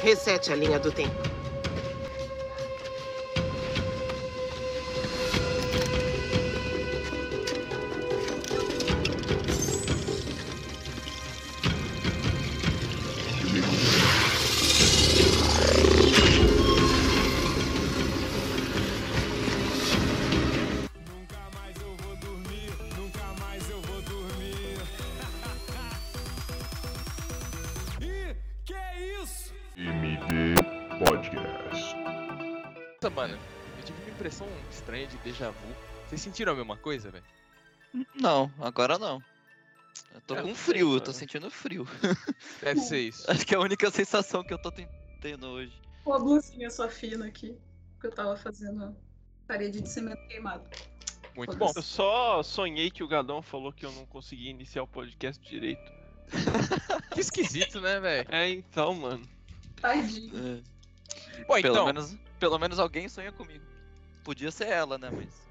Resete 0.00 0.52
a 0.52 0.56
linha 0.56 0.78
do 0.78 0.90
tempo. 0.90 1.37
Vocês 36.18 36.24
sentiram 36.34 36.52
a 36.52 36.56
mesma 36.56 36.76
coisa, 36.76 37.12
velho? 37.12 37.24
Não, 38.16 38.52
agora 38.58 38.98
não. 38.98 39.22
Eu 40.12 40.20
tô 40.22 40.34
Eu 40.34 40.42
com 40.42 40.54
frio, 40.54 40.88
sei, 40.88 40.96
eu 40.96 41.00
tô 41.00 41.12
sentindo 41.12 41.48
frio. 41.48 41.86
Deve 42.60 42.80
ser 42.80 42.98
isso. 42.98 43.30
Acho 43.30 43.46
que 43.46 43.54
é 43.54 43.56
a 43.56 43.60
única 43.60 43.88
sensação 43.88 44.42
que 44.42 44.52
eu 44.52 44.58
tô 44.58 44.72
ten- 44.72 44.88
tendo 45.20 45.46
hoje. 45.46 45.72
Com 46.02 46.12
a 46.14 46.18
blusinha 46.18 46.70
sua 46.70 46.88
fina 46.88 47.26
aqui, 47.26 47.56
que 48.00 48.06
eu 48.08 48.10
tava 48.10 48.36
fazendo 48.36 48.96
parede 49.46 49.80
de 49.80 49.88
cimento 49.88 50.20
queimado. 50.26 50.68
Muito 51.36 51.56
bom. 51.56 51.70
Eu 51.76 51.82
só 51.82 52.42
sonhei 52.42 52.90
que 52.90 53.04
o 53.04 53.08
Gadão 53.08 53.40
falou 53.40 53.72
que 53.72 53.86
eu 53.86 53.92
não 53.92 54.04
conseguia 54.04 54.50
iniciar 54.50 54.82
o 54.82 54.88
podcast 54.88 55.40
direito. 55.48 55.92
Que 57.14 57.20
esquisito, 57.20 57.80
né, 57.80 58.00
velho? 58.00 58.28
É, 58.30 58.50
então, 58.50 58.92
mano. 58.94 59.24
Tadinho. 59.80 60.32
É, 60.36 61.42
Bom, 61.42 61.54
pelo, 61.54 61.74
então, 61.74 61.86
menos, 61.86 62.16
pelo 62.40 62.58
menos 62.58 62.78
alguém 62.80 63.08
sonha 63.08 63.30
comigo. 63.30 63.64
Podia 64.24 64.50
ser 64.50 64.66
ela, 64.68 64.98
né? 64.98 65.10
Mas. 65.10 65.47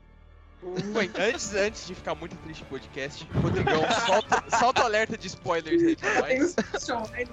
Antes, 1.18 1.54
antes 1.54 1.88
de 1.88 1.96
ficar 1.96 2.16
muito 2.16 2.36
triste 2.38 2.64
o 2.64 2.66
podcast, 2.66 3.28
Rodrigão, 3.42 3.82
solta, 4.06 4.44
solta 4.58 4.82
o 4.84 4.86
alerta 4.86 5.18
de 5.18 5.28
spoilers 5.28 5.82
aí 5.82 5.96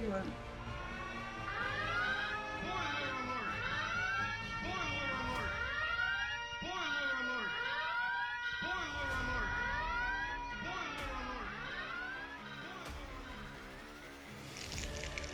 mano. 0.09 0.33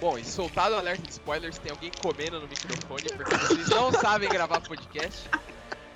Bom, 0.00 0.16
e 0.16 0.24
soltado 0.24 0.74
o 0.74 0.78
alerta 0.78 1.02
de 1.02 1.12
spoilers, 1.12 1.58
tem 1.58 1.70
alguém 1.70 1.90
comendo 2.00 2.40
no 2.40 2.48
microfone, 2.48 3.02
porque 3.10 3.36
vocês 3.36 3.68
não 3.68 3.92
sabem 3.92 4.30
gravar 4.30 4.62
podcast. 4.62 5.28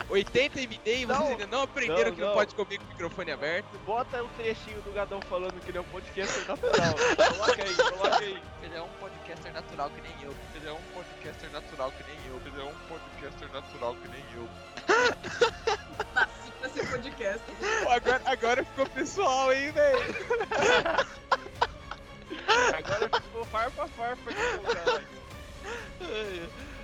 80 0.09 0.61
MD 0.61 0.81
e 0.85 1.07
vocês 1.07 1.19
Não, 1.19 1.27
ainda 1.29 1.47
não 1.47 1.63
aprenderam 1.63 2.11
não, 2.11 2.15
que 2.15 2.21
não 2.21 2.29
não. 2.29 2.35
pode 2.35 2.55
comer 2.55 2.79
com 2.79 2.85
o 2.85 2.89
microfone 2.89 3.31
aberto. 3.33 3.67
Bota 3.87 4.23
um 4.23 4.29
trechinho 4.31 4.81
do 4.83 4.93
Gadão 4.93 5.21
falando 5.23 5.61
que 5.61 5.71
ele 5.71 5.79
é 5.79 5.81
um 5.81 5.85
podcaster 5.85 6.47
natural. 6.47 6.95
coloca 6.95 7.63
aí, 7.63 7.75
coloca 7.75 8.19
aí. 8.19 8.43
Ele 8.63 8.75
é 8.77 8.83
um 8.83 8.89
podcaster 9.01 9.53
natural 9.53 9.91
que 9.91 10.01
nem 10.01 10.13
eu. 10.23 10.35
Ele 10.55 10.69
é 10.69 10.73
um 10.73 10.83
podcaster 10.95 11.51
natural 11.51 11.93
que 11.93 12.03
nem 12.05 12.17
eu. 12.29 12.41
Ele 12.45 12.61
é 12.61 12.65
um 12.65 12.75
podcaster 12.89 13.53
natural 13.53 13.97
que 13.97 14.09
nem 14.09 14.25
eu. 14.37 14.49
Nasci 16.15 16.51
pra 16.61 16.69
ser 16.69 16.91
podcast. 16.91 17.41
Pô, 17.83 17.91
agora, 17.91 18.23
agora 18.27 18.65
ficou 18.65 18.87
pessoal, 18.91 19.53
hein, 19.53 19.71
velho? 19.73 19.99
Agora 22.77 23.21
ficou 23.21 23.45
farpa 23.47 23.89
farpa 23.89 24.33
de 24.33 24.75
caralho. 24.75 25.07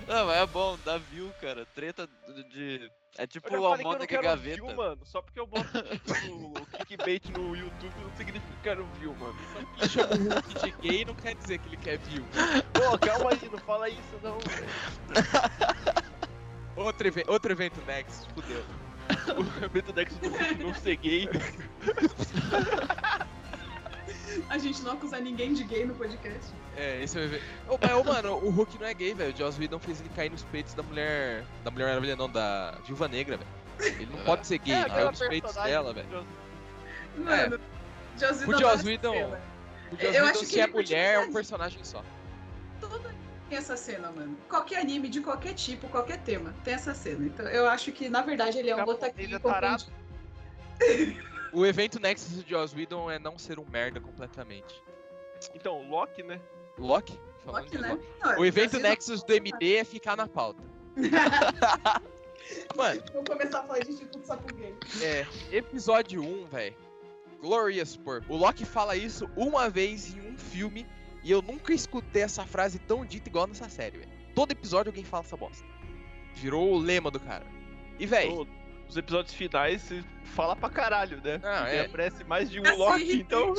Não, 0.07 0.25
mas 0.25 0.37
é 0.37 0.45
bom, 0.47 0.77
dá 0.83 0.97
view, 0.97 1.31
cara. 1.39 1.65
Treta 1.75 2.09
de. 2.49 2.91
É 3.17 3.27
tipo 3.27 3.47
o 3.47 3.49
que 3.49 3.55
Almôndega 3.55 4.03
e 4.03 4.07
quero 4.07 4.23
Gaveta. 4.23 4.55
view, 4.55 4.75
mano. 4.75 4.97
Só 5.03 5.21
porque 5.21 5.39
eu 5.39 5.45
boto 5.45 5.67
tipo, 5.83 6.59
o 6.59 6.65
clickbait 6.65 7.25
no 7.37 7.55
YouTube 7.55 7.93
não 8.01 8.11
significa 8.15 8.47
que 8.47 8.53
eu 8.53 8.63
quero 8.63 8.85
view, 8.99 9.13
mano. 9.15 9.35
Ele 9.77 9.89
chama 9.89 10.15
o 10.15 10.33
Hulk 10.33 10.53
de 10.65 10.71
gay 10.81 11.05
não 11.05 11.13
quer 11.15 11.35
dizer 11.35 11.59
que 11.59 11.67
ele 11.67 11.77
quer 11.77 11.97
view. 11.99 12.25
Pô, 12.73 12.97
calma 12.97 13.31
aí, 13.31 13.49
não 13.51 13.59
fala 13.59 13.89
isso 13.89 14.19
não, 14.23 14.39
velho. 14.39 14.67
Outro, 16.75 17.07
even- 17.07 17.25
outro 17.27 17.51
evento 17.51 17.79
Next, 17.85 18.27
fudeu. 18.33 18.63
O 19.35 19.65
evento 19.65 19.91
do 19.91 20.01
Hulk 20.01 20.63
não 20.63 20.73
ser 20.73 20.95
gay. 20.95 21.27
A 24.49 24.57
gente 24.57 24.81
não 24.81 24.93
acusar 24.93 25.21
ninguém 25.21 25.53
de 25.53 25.63
gay 25.63 25.85
no 25.85 25.93
podcast. 25.95 26.51
É, 26.77 27.03
esse 27.03 27.17
é 27.17 27.21
o 27.21 27.23
evento. 27.25 27.43
Ô, 27.67 27.77
mas, 27.81 27.91
ô, 27.93 28.03
mano, 28.03 28.33
o 28.37 28.49
Hulk 28.49 28.77
não 28.79 28.87
é 28.87 28.93
gay, 28.93 29.13
velho. 29.13 29.33
O 29.33 29.37
Joss 29.37 29.59
Whedon 29.59 29.79
fez 29.79 29.99
ele 29.99 30.09
cair 30.15 30.29
nos 30.31 30.43
peitos 30.43 30.73
da 30.73 30.83
mulher. 30.83 31.43
Da 31.63 31.71
mulher 31.71 31.87
maravilha, 31.87 32.15
não, 32.15 32.29
da 32.29 32.71
Viúva 32.85 33.07
Negra, 33.07 33.37
velho. 33.37 33.93
Ele 33.99 34.09
não 34.15 34.23
pode 34.23 34.45
ser 34.47 34.57
gay, 34.59 34.75
ele 34.75 34.89
caiu 34.89 35.09
nos 35.11 35.19
peitos 35.19 35.53
dela, 35.55 35.93
velho. 35.93 36.07
Joss- 36.09 36.25
Mano, 37.17 37.59
Joss 38.17 38.43
O 38.43 38.47
Whedon 38.47 38.59
Joss 38.59 38.73
adora 38.73 38.87
Whedon-. 38.87 39.37
O 39.91 39.95
Joss 39.95 40.03
Eu 40.03 40.11
Whedon, 40.11 40.25
acho 40.29 40.39
que 40.39 40.45
se 40.45 40.59
é 40.59 40.63
ele 40.63 40.73
mulher, 40.73 41.13
é 41.15 41.19
um 41.19 41.33
personagem 41.33 41.83
só. 41.83 42.03
Tem 43.49 43.57
essa 43.57 43.75
cena, 43.75 44.09
mano. 44.11 44.37
Qualquer 44.47 44.79
anime, 44.79 45.09
de 45.09 45.19
qualquer 45.19 45.53
tipo, 45.53 45.89
qualquer 45.89 46.19
tema, 46.19 46.53
tem 46.63 46.73
essa 46.73 46.93
cena. 46.93 47.25
Então 47.25 47.45
eu 47.47 47.67
acho 47.67 47.91
que, 47.91 48.07
na 48.09 48.21
verdade, 48.21 48.57
ele 48.57 48.69
é 48.69 48.75
um 48.75 48.85
botaquinho 48.85 49.35
é 49.35 49.39
tarado. 49.39 49.83
O 51.53 51.65
evento 51.65 51.99
Nexus 51.99 52.43
do 52.43 52.49
Joss 52.49 52.75
Whedon 52.75 53.09
é 53.11 53.19
não 53.19 53.37
ser 53.37 53.59
um 53.59 53.65
merda 53.65 53.99
completamente. 53.99 54.81
Então, 55.53 55.87
Loki, 55.89 56.23
né? 56.23 56.39
Loki? 56.77 57.19
Falando 57.43 57.63
Loki, 57.65 57.75
de 57.77 57.81
né? 57.81 57.89
Loki. 57.91 58.05
Não, 58.23 58.39
O 58.39 58.45
evento 58.45 58.71
Joss 58.71 58.75
Whedon- 58.77 58.89
Nexus 58.89 59.23
do 59.23 59.33
MD 59.33 59.75
é 59.75 59.83
ficar 59.83 60.15
na 60.15 60.27
pauta. 60.27 60.63
Mano, 62.75 63.01
Vamos 63.13 63.29
começar 63.29 63.59
a 63.59 63.63
falar 63.63 63.79
de 63.79 63.91
Instituto 63.91 64.25
Sapo 64.25 64.53
Gay. 64.55 64.75
é. 65.01 65.25
Episódio 65.51 66.21
1, 66.23 66.45
velho. 66.47 66.75
Glorious 67.39 67.95
Purple. 67.97 68.33
O 68.33 68.37
Loki 68.37 68.65
fala 68.65 68.95
isso 68.95 69.29
uma 69.35 69.69
vez 69.69 70.15
em 70.15 70.21
um 70.31 70.37
filme 70.37 70.85
e 71.23 71.31
eu 71.31 71.41
nunca 71.41 71.73
escutei 71.73 72.21
essa 72.23 72.45
frase 72.45 72.77
tão 72.79 73.05
dita 73.05 73.29
igual 73.29 73.47
nessa 73.47 73.67
série, 73.69 73.97
velho. 73.99 74.11
Todo 74.35 74.51
episódio 74.51 74.89
alguém 74.89 75.03
fala 75.03 75.23
essa 75.23 75.35
bosta. 75.37 75.65
Virou 76.35 76.73
o 76.73 76.77
lema 76.77 77.09
do 77.09 77.19
cara. 77.19 77.45
E, 77.99 78.05
velho, 78.05 78.47
Os 78.91 78.97
episódios 78.97 79.33
finais 79.33 79.83
se 79.83 80.03
fala 80.35 80.53
pra 80.53 80.69
caralho, 80.69 81.21
né? 81.23 81.39
Não, 81.41 81.59
Porque 81.59 81.75
é. 81.77 81.85
aparece 81.85 82.25
mais 82.25 82.51
de 82.51 82.59
um 82.59 82.63
Assim, 82.63 82.77
Loki, 82.77 83.13
então. 83.13 83.53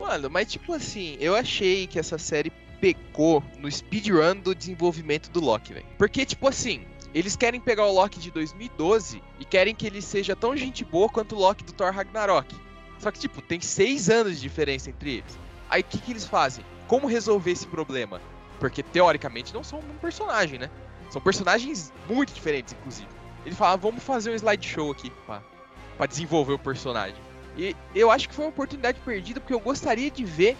Mano, 0.00 0.28
mas 0.28 0.50
tipo 0.50 0.72
assim, 0.72 1.16
eu 1.20 1.36
achei 1.36 1.86
que 1.86 1.96
essa 1.96 2.18
série 2.18 2.50
pecou 2.80 3.40
no 3.60 3.70
speedrun 3.70 4.34
do 4.34 4.52
desenvolvimento 4.52 5.30
do 5.30 5.38
Loki, 5.38 5.74
velho. 5.74 5.86
Porque, 5.96 6.26
tipo 6.26 6.48
assim, 6.48 6.84
eles 7.14 7.36
querem 7.36 7.60
pegar 7.60 7.86
o 7.86 7.92
Loki 7.92 8.18
de 8.18 8.32
2012 8.32 9.22
e 9.38 9.44
querem 9.44 9.76
que 9.76 9.86
ele 9.86 10.02
seja 10.02 10.34
tão 10.34 10.56
gente 10.56 10.84
boa 10.84 11.08
quanto 11.08 11.36
o 11.36 11.38
Loki 11.38 11.62
do 11.62 11.72
Thor 11.72 11.92
Ragnarok. 11.92 12.52
Só 12.98 13.12
que, 13.12 13.20
tipo, 13.20 13.40
tem 13.40 13.60
seis 13.60 14.10
anos 14.10 14.34
de 14.34 14.40
diferença 14.40 14.90
entre 14.90 15.18
eles. 15.18 15.38
Aí 15.70 15.82
o 15.82 15.84
que, 15.84 15.98
que 15.98 16.10
eles 16.10 16.24
fazem? 16.24 16.64
Como 16.88 17.06
resolver 17.06 17.52
esse 17.52 17.68
problema? 17.68 18.20
Porque, 18.58 18.82
teoricamente, 18.82 19.54
não 19.54 19.62
são 19.62 19.78
um 19.78 19.98
personagem, 20.00 20.58
né? 20.58 20.68
São 21.10 21.22
personagens 21.22 21.92
muito 22.08 22.32
diferentes, 22.32 22.72
inclusive. 22.72 23.21
Ele 23.44 23.54
fala, 23.54 23.76
vamos 23.76 24.02
fazer 24.02 24.30
um 24.30 24.34
slideshow 24.34 24.90
aqui 24.90 25.10
pra, 25.26 26.06
desenvolver 26.06 26.52
o 26.52 26.58
personagem. 26.58 27.16
E 27.56 27.76
eu 27.94 28.10
acho 28.10 28.28
que 28.28 28.34
foi 28.34 28.44
uma 28.44 28.50
oportunidade 28.50 28.98
perdida, 29.00 29.40
porque 29.40 29.54
eu 29.54 29.60
gostaria 29.60 30.10
de 30.10 30.24
ver 30.24 30.56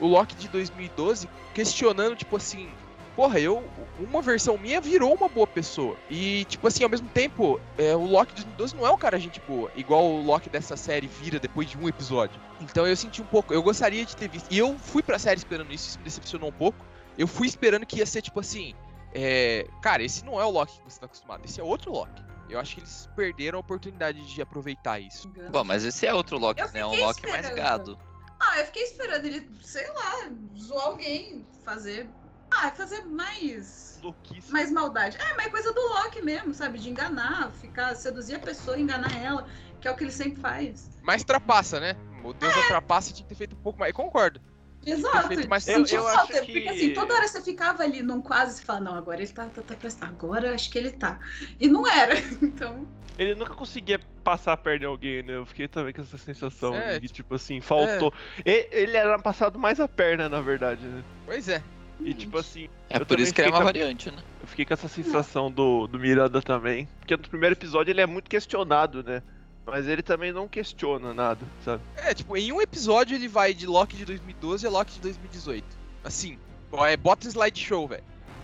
o 0.00 0.06
Loki 0.06 0.34
de 0.34 0.48
2012 0.48 1.28
questionando, 1.54 2.16
tipo 2.16 2.36
assim, 2.36 2.68
porra, 3.14 3.38
eu. 3.38 3.62
Uma 4.00 4.22
versão 4.22 4.58
minha 4.58 4.80
virou 4.80 5.14
uma 5.14 5.28
boa 5.28 5.46
pessoa. 5.46 5.96
E, 6.10 6.44
tipo 6.46 6.66
assim, 6.66 6.82
ao 6.82 6.88
mesmo 6.88 7.08
tempo, 7.08 7.60
é, 7.78 7.94
o 7.94 8.04
Loki 8.04 8.34
de 8.34 8.42
2012 8.42 8.76
não 8.76 8.86
é 8.86 8.90
um 8.90 8.98
cara 8.98 9.18
gente 9.18 9.40
boa, 9.46 9.70
igual 9.76 10.04
o 10.04 10.22
Loki 10.22 10.48
dessa 10.48 10.76
série 10.76 11.06
vira 11.06 11.38
depois 11.38 11.68
de 11.68 11.78
um 11.78 11.88
episódio. 11.88 12.40
Então 12.60 12.86
eu 12.86 12.96
senti 12.96 13.22
um 13.22 13.26
pouco, 13.26 13.52
eu 13.52 13.62
gostaria 13.62 14.04
de 14.04 14.16
ter 14.16 14.28
visto. 14.28 14.50
E 14.50 14.58
eu 14.58 14.76
fui 14.78 15.02
pra 15.02 15.18
série 15.18 15.38
esperando 15.38 15.72
isso, 15.72 15.90
isso 15.90 15.98
me 15.98 16.04
decepcionou 16.04 16.48
um 16.48 16.52
pouco. 16.52 16.84
Eu 17.16 17.28
fui 17.28 17.46
esperando 17.46 17.86
que 17.86 17.98
ia 17.98 18.06
ser, 18.06 18.22
tipo 18.22 18.40
assim. 18.40 18.74
É, 19.14 19.66
cara, 19.82 20.02
esse 20.02 20.24
não 20.24 20.40
é 20.40 20.44
o 20.44 20.50
Loki 20.50 20.78
que 20.78 20.84
você 20.90 21.00
tá 21.00 21.06
acostumado, 21.06 21.44
esse 21.44 21.60
é 21.60 21.62
outro 21.62 21.92
Loki. 21.92 22.22
Eu 22.48 22.58
acho 22.58 22.74
que 22.74 22.80
eles 22.80 23.08
perderam 23.16 23.58
a 23.58 23.60
oportunidade 23.60 24.22
de 24.26 24.42
aproveitar 24.42 24.98
isso. 25.00 25.28
Bom, 25.50 25.64
mas 25.64 25.84
esse 25.84 26.06
é 26.06 26.12
outro 26.12 26.38
Loki, 26.38 26.60
né? 26.72 26.80
É 26.80 26.86
um 26.86 26.94
Loki 26.94 27.26
mais 27.26 27.46
esperando. 27.46 27.54
gado. 27.56 27.98
Ah, 28.40 28.58
eu 28.58 28.66
fiquei 28.66 28.82
esperando 28.82 29.24
ele, 29.24 29.48
sei 29.62 29.86
lá, 29.92 30.30
zoar 30.58 30.86
alguém, 30.86 31.46
fazer 31.64 32.10
Ah, 32.50 32.70
fazer 32.70 33.04
mais. 33.04 33.98
Louquíssimo. 34.02 34.52
Mais 34.52 34.70
maldade. 34.70 35.16
É, 35.16 35.34
mas 35.36 35.46
é 35.46 35.50
coisa 35.50 35.72
do 35.72 35.80
Loki 35.80 36.20
mesmo, 36.20 36.52
sabe? 36.52 36.78
De 36.78 36.90
enganar, 36.90 37.50
ficar, 37.52 37.94
seduzir 37.94 38.34
a 38.34 38.40
pessoa, 38.40 38.78
enganar 38.78 39.16
ela, 39.16 39.46
que 39.80 39.88
é 39.88 39.90
o 39.90 39.96
que 39.96 40.04
ele 40.04 40.10
sempre 40.12 40.40
faz. 40.40 40.90
Mas 41.02 41.24
trapaça, 41.24 41.80
né? 41.80 41.96
O 42.22 42.32
Deus 42.34 42.54
da 42.54 42.66
trapaça 42.66 43.12
tinha 43.12 43.22
que 43.24 43.30
ter 43.30 43.34
feito 43.34 43.56
um 43.56 43.60
pouco 43.60 43.78
mais. 43.78 43.90
Eu 43.90 43.96
concordo. 43.96 44.40
Exato. 44.84 45.48
mais 45.48 45.66
Eu, 45.68 45.80
eu 45.80 45.86
Eu 45.86 46.08
acho 46.08 46.26
Porque 46.26 46.60
que- 46.62 46.68
assim, 46.68 46.92
toda 46.92 47.14
hora 47.14 47.28
você 47.28 47.40
ficava 47.42 47.82
ali 47.82 48.02
num 48.02 48.20
quase 48.20 48.60
e 48.62 48.64
falava, 48.64 48.84
não, 48.84 48.94
agora 48.94 49.22
ele 49.22 49.30
tá, 49.32 49.46
tá, 49.46 49.62
tá 49.62 49.74
prestando. 49.76 50.12
Agora 50.12 50.54
acho 50.54 50.70
que 50.70 50.78
ele 50.78 50.90
tá. 50.90 51.18
E 51.60 51.68
não 51.68 51.86
era. 51.86 52.14
Então. 52.42 52.86
Ele 53.18 53.34
nunca 53.34 53.54
conseguia 53.54 54.00
passar 54.24 54.54
a 54.54 54.56
perna 54.56 54.86
em 54.86 54.88
alguém, 54.88 55.22
né? 55.22 55.36
Eu 55.36 55.44
fiquei 55.44 55.68
também 55.68 55.92
com 55.92 56.00
essa 56.00 56.16
sensação 56.16 56.74
É, 56.74 56.98
de 56.98 57.08
tipo 57.08 57.34
assim, 57.34 57.60
faltou. 57.60 58.12
E- 58.44 58.68
Ele 58.72 58.96
era 58.96 59.18
passado 59.18 59.58
mais 59.58 59.78
a 59.78 59.86
perna, 59.86 60.28
na 60.28 60.40
verdade, 60.40 60.84
né? 60.86 61.04
Pois 61.26 61.46
é. 61.48 61.62
E 62.00 62.14
tipo 62.14 62.36
assim, 62.38 62.68
É 62.90 62.98
por 62.98 63.20
isso 63.20 63.32
que 63.32 63.42
é 63.42 63.48
uma 63.48 63.58
com 63.58 63.64
variante, 63.64 64.10
né? 64.10 64.16
eu 64.40 64.46
fiquei 64.48 64.64
com 64.64 64.74
essa 64.74 64.88
sensação 64.88 65.52
do, 65.52 65.86
do 65.86 65.98
Miranda 66.00 66.42
também. 66.42 66.88
Porque 66.98 67.16
no 67.16 67.22
primeiro 67.28 67.54
episódio 67.54 67.92
ele 67.92 68.00
é 68.00 68.06
muito 68.06 68.28
questionado, 68.28 69.04
né? 69.04 69.22
Mas 69.64 69.86
ele 69.86 70.02
também 70.02 70.32
não 70.32 70.48
questiona 70.48 71.14
nada, 71.14 71.46
sabe? 71.64 71.82
É, 71.96 72.12
tipo, 72.12 72.36
em 72.36 72.52
um 72.52 72.60
episódio 72.60 73.14
ele 73.14 73.28
vai 73.28 73.54
de 73.54 73.66
Loki 73.66 73.96
de 73.96 74.04
2012 74.04 74.66
a 74.66 74.70
Loki 74.70 74.94
de 74.94 75.00
2018. 75.00 75.64
Assim, 76.02 76.38
é, 76.86 76.96
bota 76.96 77.28
slideshow, 77.28 77.86
velho. 77.86 78.02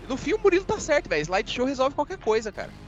No 0.09 0.17
fim 0.17 0.35
o 0.35 0.39
Murilo 0.39 0.65
tá 0.65 0.79
certo, 0.79 1.09
velho. 1.09 1.23
Slideshow 1.23 1.67
resolve 1.67 1.95
qualquer 1.95 2.19
coisa, 2.19 2.53
cara. 2.53 2.71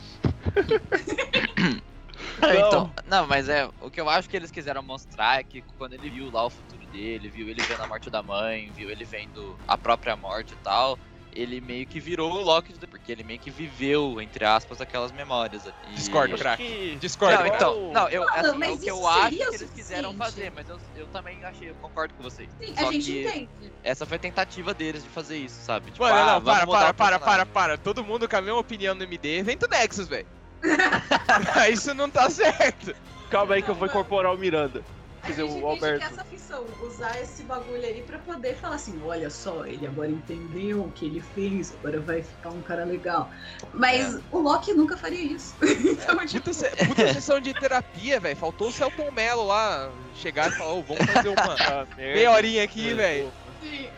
É, 2.43 2.55
Não. 2.55 2.69
então, 2.69 2.95
não, 3.07 3.27
mas 3.27 3.49
é, 3.49 3.69
o 3.81 3.91
que 3.91 4.01
eu 4.01 4.09
acho 4.09 4.29
que 4.29 4.37
eles 4.37 4.51
quiseram 4.51 4.83
mostrar 4.83 5.41
é 5.41 5.43
que 5.43 5.63
quando 5.77 5.95
ele 5.95 6.09
viu 6.09 6.31
lá 6.31 6.47
o 6.47 6.51
futuro 6.51 6.85
dele, 6.87 7.29
viu 7.29 7.49
ele 7.49 7.63
vendo 7.63 7.83
a 7.83 7.87
morte 7.87 8.11
da 8.11 8.23
mãe, 8.23 8.71
viu 8.75 8.91
ele 8.91 9.05
vendo 9.05 9.57
a 9.67 9.77
própria 9.77 10.17
morte 10.17 10.53
e 10.53 10.57
tal, 10.57 10.99
ele 11.33 11.61
meio 11.61 11.87
que 11.87 12.01
virou 12.01 12.33
o 12.33 12.43
Loki, 12.43 12.75
porque 12.87 13.13
ele 13.13 13.23
meio 13.23 13.39
que 13.39 13.51
viveu, 13.51 14.21
entre 14.21 14.45
aspas, 14.45 14.81
aquelas 14.81 15.13
memórias. 15.13 15.65
E... 15.65 15.95
Discordo, 15.95 16.35
Acho 16.35 16.43
craque. 16.43 16.65
que- 16.65 16.97
Discordo, 16.97 17.39
Não, 17.39 17.47
então, 17.47 17.93
não, 17.93 18.09
eu, 18.09 18.21
Não, 18.23 18.35
assim, 18.35 18.65
é 18.65 18.71
o 18.71 18.79
que 18.79 18.91
eu 18.91 19.07
acho 19.07 19.37
que 19.37 19.43
eles 19.43 19.71
quiseram 19.71 20.15
fazer, 20.15 20.53
mas 20.55 20.69
eu, 20.69 20.79
eu 20.97 21.07
também 21.09 21.43
achei, 21.45 21.71
eu 21.71 21.75
concordo 21.77 22.15
com 22.15 22.23
vocês. 22.23 22.49
Sim, 22.61 22.75
Só 22.77 22.89
a 22.89 22.93
gente 22.93 23.05
que 23.05 23.21
entende. 23.21 23.49
essa 23.83 24.05
foi 24.07 24.17
a 24.17 24.21
tentativa 24.21 24.75
deles 24.75 25.03
de 25.03 25.09
fazer 25.09 25.39
isso, 25.39 25.63
sabe? 25.65 25.91
Tipo, 25.91 26.05
Mano, 26.05 26.17
ah, 26.17 26.25
não, 26.27 26.41
vamos 26.41 26.45
para, 26.45 26.67
mudar 26.67 26.95
para, 26.95 26.95
para, 26.95 27.19
para, 27.19 27.47
para. 27.47 27.79
Todo 27.79 28.05
mundo 28.05 28.29
com 28.29 28.37
a 28.37 28.41
mesma 28.41 28.59
opinião 28.59 28.95
no 28.95 29.03
MD. 29.05 29.39
Evento 29.39 29.69
Nexus, 29.69 30.09
velho. 30.09 30.27
Isso 31.73 31.95
não 31.95 32.11
tá 32.11 32.29
certo. 32.29 32.95
Calma 33.31 33.55
aí 33.55 33.63
que 33.63 33.71
eu 33.71 33.75
vou 33.75 33.87
incorporar 33.87 34.35
o 34.35 34.39
Miranda. 34.39 34.85
Dizer, 35.27 35.47
gente 35.47 35.63
o 35.63 35.67
Alberto. 35.67 35.99
que 36.07 36.13
essa 36.13 36.25
ficção, 36.25 36.65
usar 36.83 37.21
esse 37.21 37.43
bagulho 37.45 37.85
aí 37.85 38.03
pra 38.03 38.19
poder 38.19 38.55
falar 38.57 38.77
assim, 38.77 39.01
olha 39.03 39.29
só, 39.31 39.65
ele 39.67 39.87
agora 39.87 40.11
entendeu 40.11 40.85
o 40.85 40.93
que 40.93 41.07
ele 41.07 41.21
fez, 41.21 41.73
agora 41.75 42.01
vai 42.01 42.23
ficar 42.23 42.51
um 42.51 42.63
cara 42.63 42.85
legal. 42.85 43.31
Mas 43.75 44.21
o 44.31 44.39
Loki 44.39 44.73
nunca 44.73 44.97
faria 44.97 45.23
isso. 45.23 45.55
então, 45.61 46.19
tipo, 46.27 46.43
Puta, 46.45 46.53
se- 46.55 46.87
puta 46.87 47.13
sessão 47.15 47.41
de 47.41 47.53
terapia, 47.55 48.19
velho. 48.19 48.37
Faltou 48.37 48.69
o 48.69 48.73
Celton 48.73 49.11
Mello 49.13 49.47
lá 49.47 49.93
chegar 50.15 50.51
e 50.51 50.55
falar, 50.55 50.73
ô, 50.73 50.83
vamos 50.83 51.05
fazer 51.07 51.29
uma 51.29 51.55
Ah, 51.61 51.87
meia 51.97 52.31
horinha 52.33 52.65
aqui, 52.65 52.95
velho. 52.95 53.33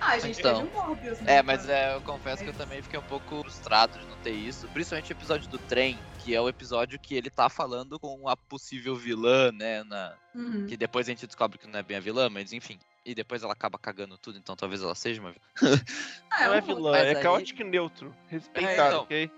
ah, 0.00 0.12
a 0.12 0.19
gente 0.19 0.41
Então. 0.41 0.55
teve 0.64 0.69
um 0.69 0.73
Morbius, 0.88 1.21
né? 1.21 1.37
É, 1.37 1.43
mas 1.43 1.69
é, 1.69 1.95
eu 1.95 2.00
confesso 2.02 2.43
que 2.43 2.50
eu 2.50 2.55
também 2.55 2.83
fiquei 2.83 2.99
um 2.99 3.02
pouco 3.02 3.41
frustrado 3.43 3.99
de 3.99 4.07
não 4.07 4.17
ter 4.17 4.33
isso. 4.33 4.67
Principalmente 4.69 5.11
o 5.11 5.14
episódio 5.14 5.49
do 5.49 5.59
trem, 5.59 5.99
que 6.25 6.35
é 6.35 6.41
o 6.41 6.49
episódio 6.49 6.99
que 6.99 7.14
ele 7.14 7.31
tá 7.31 7.49
falando 7.49 7.99
com 7.99 8.29
a 8.29 8.37
possível 8.37 8.95
vilã, 8.95 9.50
né? 9.52 9.83
Na... 9.85 10.14
Uhum. 10.35 10.67
Que 10.67 10.76
depois 10.76 11.07
a 11.07 11.11
gente 11.11 11.26
descobre 11.26 11.59
que 11.59 11.67
não 11.67 11.79
é 11.79 11.83
bem 11.83 11.97
a 11.97 12.00
vilã, 12.00 12.29
mas 12.29 12.52
enfim. 12.52 12.79
E 13.05 13.17
depois 13.17 13.43
ela 13.43 13.52
acaba 13.52 13.76
cagando 13.79 14.17
tudo, 14.17 14.38
então 14.38 14.55
talvez 14.55 14.81
ela 14.81 14.95
seja 14.95 15.21
uma 15.21 15.33
vilã. 15.33 15.81
Ah, 16.31 16.47
Não 16.47 16.47
é 16.47 16.49
um 16.49 16.52
Morbius. 16.55 16.76
vilã, 16.76 16.91
Mas 16.93 17.02
é 17.02 17.17
aí- 17.17 17.23
caótico 17.23 17.61
e 17.62 17.64
neutro. 17.64 18.14
É, 18.29 18.33
Respeitado, 18.35 18.88
então. 18.88 19.02
ok? 19.02 19.31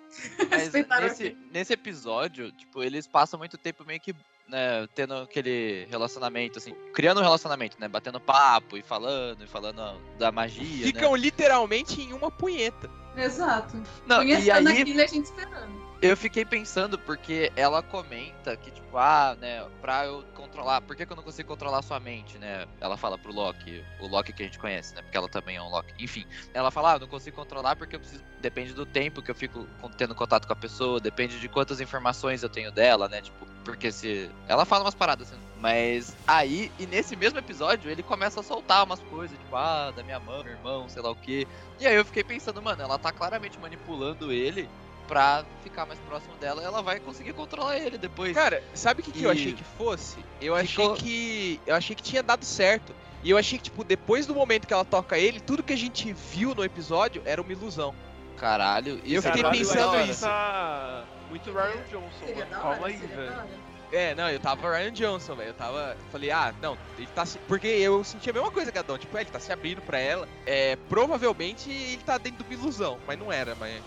Respeitaram 0.51 1.09
nesse, 1.09 1.27
aqui. 1.29 1.39
nesse 1.51 1.73
episódio, 1.73 2.53
tipo, 2.53 2.83
eles 2.83 3.07
passam 3.07 3.39
muito 3.39 3.57
tempo 3.57 3.83
meio 3.85 3.99
que, 4.01 4.15
né, 4.47 4.87
tendo 4.95 5.15
aquele 5.15 5.87
relacionamento, 5.91 6.59
assim, 6.59 6.75
criando 6.93 7.21
um 7.21 7.23
relacionamento, 7.25 7.81
né? 7.81 7.89
Batendo 7.89 8.21
papo 8.21 8.77
e 8.77 8.83
falando, 8.83 9.43
e 9.43 9.47
falando 9.47 9.99
da 10.19 10.31
magia. 10.31 10.85
Ficam 10.87 11.13
né? 11.13 11.19
literalmente 11.19 12.03
em 12.03 12.13
uma 12.13 12.31
punheta. 12.31 12.91
Exato. 13.17 13.83
Não, 14.07 14.23
e 14.23 14.27
Conhecendo 14.35 14.69
aí 14.69 14.83
aquilo 14.83 14.99
e 14.99 15.03
a 15.03 15.07
gente 15.07 15.25
esperando. 15.25 15.84
Eu 16.07 16.17
fiquei 16.19 16.45
pensando, 16.45 16.99
porque 16.99 17.51
ela 17.57 17.83
comenta 17.83 18.55
que, 18.59 18.71
tipo, 18.71 18.99
ah, 18.99 19.35
né, 19.41 19.65
pra 19.81 20.05
eu 20.05 20.23
controlar. 20.35 20.83
Por 20.83 20.95
que, 20.95 21.07
que 21.07 21.11
eu 21.11 21.17
não 21.17 21.23
consigo 21.23 21.49
controlar 21.49 21.81
sua 21.81 21.99
mente, 21.99 22.37
né? 22.37 22.67
Ela 22.79 22.95
fala 22.97 23.17
pro 23.17 23.33
Loki, 23.33 23.83
o 23.99 24.07
Loki 24.07 24.31
que 24.31 24.43
a 24.43 24.47
gente 24.47 24.59
conhece, 24.59 24.95
né? 24.95 25.01
Porque 25.01 25.17
ela 25.17 25.31
também 25.31 25.57
é 25.57 25.63
um 25.63 25.71
Loki. 25.71 25.95
Enfim, 25.99 26.27
ela 26.53 26.71
fala, 26.71 26.93
ah, 26.93 26.97
eu 26.97 27.01
não 27.01 27.09
consigo 27.09 27.35
controlar 27.35 27.75
porque 27.75 27.97
eu 27.97 28.01
preciso. 28.01 28.23
Depende 28.39 28.75
do 28.75 28.85
tempo 28.85 29.23
que 29.23 29.31
eu 29.31 29.35
fico 29.35 29.67
tendo 29.97 30.15
contato 30.15 30.47
com 30.47 30.53
a 30.53 30.57
pessoa, 30.57 31.01
depende 31.01 31.41
de 31.41 31.49
quantas 31.49 31.81
informações 31.81 32.43
eu 32.43 32.51
tenho 32.51 32.71
dela, 32.71 33.09
né? 33.09 33.23
Tipo, 33.23 33.47
porque 33.65 33.91
se. 33.91 34.31
Ela 34.47 34.67
fala 34.67 34.85
umas 34.85 34.95
paradas 34.95 35.33
assim. 35.33 35.41
Mas 35.59 36.15
aí, 36.27 36.71
e 36.79 36.87
nesse 36.87 37.17
mesmo 37.17 37.39
episódio, 37.39 37.91
ele 37.91 38.03
começa 38.03 38.41
a 38.41 38.43
soltar 38.43 38.85
umas 38.85 39.01
coisas, 39.01 39.39
tipo, 39.39 39.57
ah, 39.57 39.91
da 39.97 40.03
minha 40.03 40.21
mãe, 40.21 40.45
meu 40.45 40.53
irmão, 40.53 40.87
sei 40.87 41.01
lá 41.01 41.11
o 41.11 41.17
quê. 41.17 41.47
E 41.81 41.87
aí 41.87 41.95
eu 41.95 42.05
fiquei 42.05 42.23
pensando, 42.23 42.61
mano, 42.61 42.83
ela 42.83 42.99
tá 42.99 43.11
claramente 43.11 43.59
manipulando 43.59 44.31
ele 44.31 44.69
pra 45.09 45.45
ficar 45.63 45.87
mais 45.87 45.99
próximo 46.01 46.35
dela 46.37 46.63
e 46.63 46.65
ela 46.65 46.83
vai 46.83 46.99
conseguir 47.01 47.33
controlar 47.33 47.79
ele 47.79 47.99
depois. 47.99 48.35
Cara, 48.35 48.63
sabe 48.75 49.01
o 49.01 49.05
que, 49.05 49.13
que 49.13 49.23
eu 49.25 49.31
E- 49.31 49.33
achei 49.33 49.53
que 49.53 49.65
fosse? 49.77 50.19
Eu 50.41 50.57
Ficou- 50.57 50.93
achei 50.93 51.03
que. 51.03 51.61
Eu 51.67 51.75
achei 51.75 51.95
que 51.97 52.03
tinha 52.03 52.23
dado 52.23 52.45
certo. 52.45 52.95
E 53.23 53.31
eu 53.31 53.39
achei 53.39 53.57
que, 53.59 53.65
tipo, 53.65 53.83
depois 53.83 54.27
do 54.27 54.35
momento 54.35 54.67
que 54.67 54.75
ela 54.75 54.85
toca 54.85 55.17
ele, 55.19 55.41
tudo 55.41 55.63
que 55.63 55.73
a 55.73 55.77
gente 55.79 56.13
viu 56.13 56.55
no 56.55 56.63
episódio 56.63 57.23
era 57.25 57.41
uma 57.41 57.51
ilusão. 57.53 57.95
Caralho, 58.37 59.01
Eu 59.05 59.19
isso 59.19 59.29
é 59.29 59.33
fiquei 59.33 59.43
muito 59.45 59.59
pensando 59.59 59.79
da 59.81 59.91
hora. 59.91 60.03
isso. 60.05 60.21
Tá 60.25 61.05
muito 61.31 61.51
Ryan 61.53 61.83
Johnson, 61.91 62.27
Seria 62.27 62.47
mano. 62.47 62.63
Calma 62.63 62.87
aí, 62.87 62.97
velho. 62.97 63.65
É, 63.93 64.15
não, 64.15 64.29
eu 64.29 64.41
tava 64.41 64.77
Ryan 64.77 64.93
Johnson, 64.93 65.37
velho. 65.37 65.51
Eu 65.51 65.55
tava. 65.55 65.97
Falei, 66.11 66.31
ah, 66.33 66.53
não, 66.61 66.77
ele 66.99 67.07
tá 67.15 67.25
se. 67.25 67.39
Porque 67.47 67.67
eu 67.69 68.03
senti 68.05 68.29
a 68.29 68.33
mesma 68.33 68.51
coisa, 68.51 68.71
Gadão. 68.71 68.99
Tipo, 68.99 69.17
é, 69.17 69.21
ele 69.23 69.31
tá 69.31 69.39
se 69.39 69.53
abrindo 69.53 69.81
pra 69.81 69.99
ela. 69.99 70.29
É, 70.45 70.77
provavelmente 70.89 71.71
ele 71.71 72.03
tá 72.05 72.19
dentro 72.19 72.45
de 72.45 72.55
uma 72.55 72.61
ilusão, 72.63 72.99
mas 73.07 73.19
não 73.19 73.33
era, 73.33 73.55
mas. 73.55 73.81